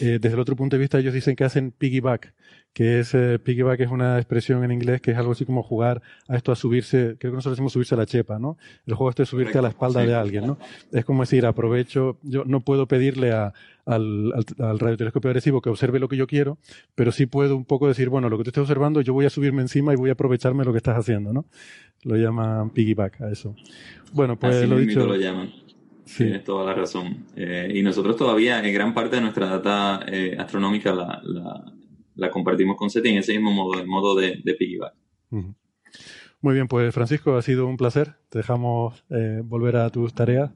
Eh, 0.00 0.18
desde 0.20 0.34
el 0.34 0.40
otro 0.40 0.56
punto 0.56 0.76
de 0.76 0.80
vista, 0.80 0.98
ellos 0.98 1.14
dicen 1.14 1.36
que 1.36 1.44
hacen 1.44 1.72
piggyback, 1.72 2.34
que 2.78 3.00
es 3.00 3.12
eh, 3.12 3.40
piggyback 3.40 3.80
es 3.80 3.90
una 3.90 4.18
expresión 4.18 4.62
en 4.62 4.70
inglés 4.70 5.00
que 5.00 5.10
es 5.10 5.18
algo 5.18 5.32
así 5.32 5.44
como 5.44 5.64
jugar 5.64 6.00
a 6.28 6.36
esto 6.36 6.52
a 6.52 6.54
subirse, 6.54 7.16
creo 7.18 7.32
que 7.32 7.34
nosotros 7.34 7.56
decimos 7.56 7.72
subirse 7.72 7.96
a 7.96 7.98
la 7.98 8.06
chepa, 8.06 8.38
¿no? 8.38 8.56
El 8.86 8.94
juego 8.94 9.10
este 9.10 9.24
es 9.24 9.28
subirte 9.28 9.58
a 9.58 9.62
la 9.62 9.70
espalda 9.70 10.06
de 10.06 10.14
alguien, 10.14 10.46
¿no? 10.46 10.58
Es 10.92 11.04
como 11.04 11.24
decir, 11.24 11.44
aprovecho, 11.44 12.20
yo 12.22 12.44
no 12.44 12.60
puedo 12.60 12.86
pedirle 12.86 13.32
a, 13.32 13.52
al, 13.84 14.32
al, 14.60 14.78
radiotelescopio 14.78 15.28
agresivo 15.28 15.60
que 15.60 15.70
observe 15.70 15.98
lo 15.98 16.06
que 16.06 16.16
yo 16.16 16.28
quiero, 16.28 16.56
pero 16.94 17.10
sí 17.10 17.26
puedo 17.26 17.56
un 17.56 17.64
poco 17.64 17.88
decir, 17.88 18.10
bueno, 18.10 18.28
lo 18.28 18.38
que 18.38 18.44
tú 18.44 18.50
estés 18.50 18.62
observando, 18.62 19.00
yo 19.00 19.12
voy 19.12 19.26
a 19.26 19.30
subirme 19.30 19.60
encima 19.60 19.92
y 19.92 19.96
voy 19.96 20.10
a 20.10 20.12
aprovecharme 20.12 20.64
lo 20.64 20.70
que 20.70 20.78
estás 20.78 20.96
haciendo, 20.96 21.32
¿no? 21.32 21.46
Lo 22.04 22.14
llaman 22.14 22.70
piggyback 22.70 23.22
a 23.22 23.30
eso. 23.32 23.56
Bueno, 24.12 24.38
pues 24.38 24.68
lo 24.68 24.78
dicho. 24.78 25.04
lo 25.04 25.16
llaman. 25.16 25.50
Sí. 26.04 26.22
Tienes 26.22 26.44
toda 26.44 26.64
la 26.64 26.74
razón. 26.74 27.26
Eh, 27.34 27.72
y 27.74 27.82
nosotros 27.82 28.14
todavía, 28.14 28.64
en 28.64 28.72
gran 28.72 28.94
parte 28.94 29.16
de 29.16 29.22
nuestra 29.22 29.46
data 29.46 30.00
eh, 30.06 30.36
astronómica, 30.38 30.94
la, 30.94 31.20
la, 31.24 31.64
compartimos 32.32 32.76
con 32.76 32.90
SETI 32.90 33.08
en 33.10 33.18
ese 33.18 33.32
mismo 33.32 33.52
modo, 33.52 33.86
modo 33.86 34.14
de, 34.14 34.40
de 34.44 34.54
piggyback. 34.54 34.94
Muy 36.40 36.54
bien, 36.54 36.68
pues 36.68 36.94
Francisco, 36.94 37.36
ha 37.36 37.42
sido 37.42 37.66
un 37.66 37.76
placer. 37.76 38.14
Te 38.28 38.38
dejamos 38.38 39.04
eh, 39.10 39.40
volver 39.44 39.76
a 39.76 39.90
tus 39.90 40.14
tareas. 40.14 40.52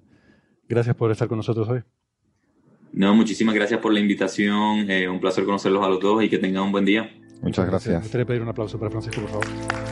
Gracias 0.68 0.94
por 0.94 1.10
estar 1.10 1.28
con 1.28 1.39
nosotros 1.39 1.68
hoy. 1.68 1.82
No, 2.92 3.15
muchísimas 3.15 3.55
gracias 3.55 3.81
por 3.81 3.92
la 3.92 4.00
invitación. 4.00 4.91
Eh, 4.91 5.08
un 5.08 5.20
placer 5.20 5.44
conocerlos 5.44 5.84
a 5.84 5.89
los 5.89 6.00
dos 6.00 6.23
y 6.23 6.28
que 6.28 6.39
tengan 6.39 6.65
un 6.65 6.73
buen 6.73 6.84
día. 6.84 7.10
Muchas 7.41 7.66
gracias. 7.66 7.94
Me 7.94 8.00
gustaría 8.00 8.26
pedir 8.26 8.42
un 8.42 8.49
aplauso 8.49 8.78
para 8.78 8.91
Francisco, 8.91 9.23
por 9.23 9.31
favor. 9.31 9.91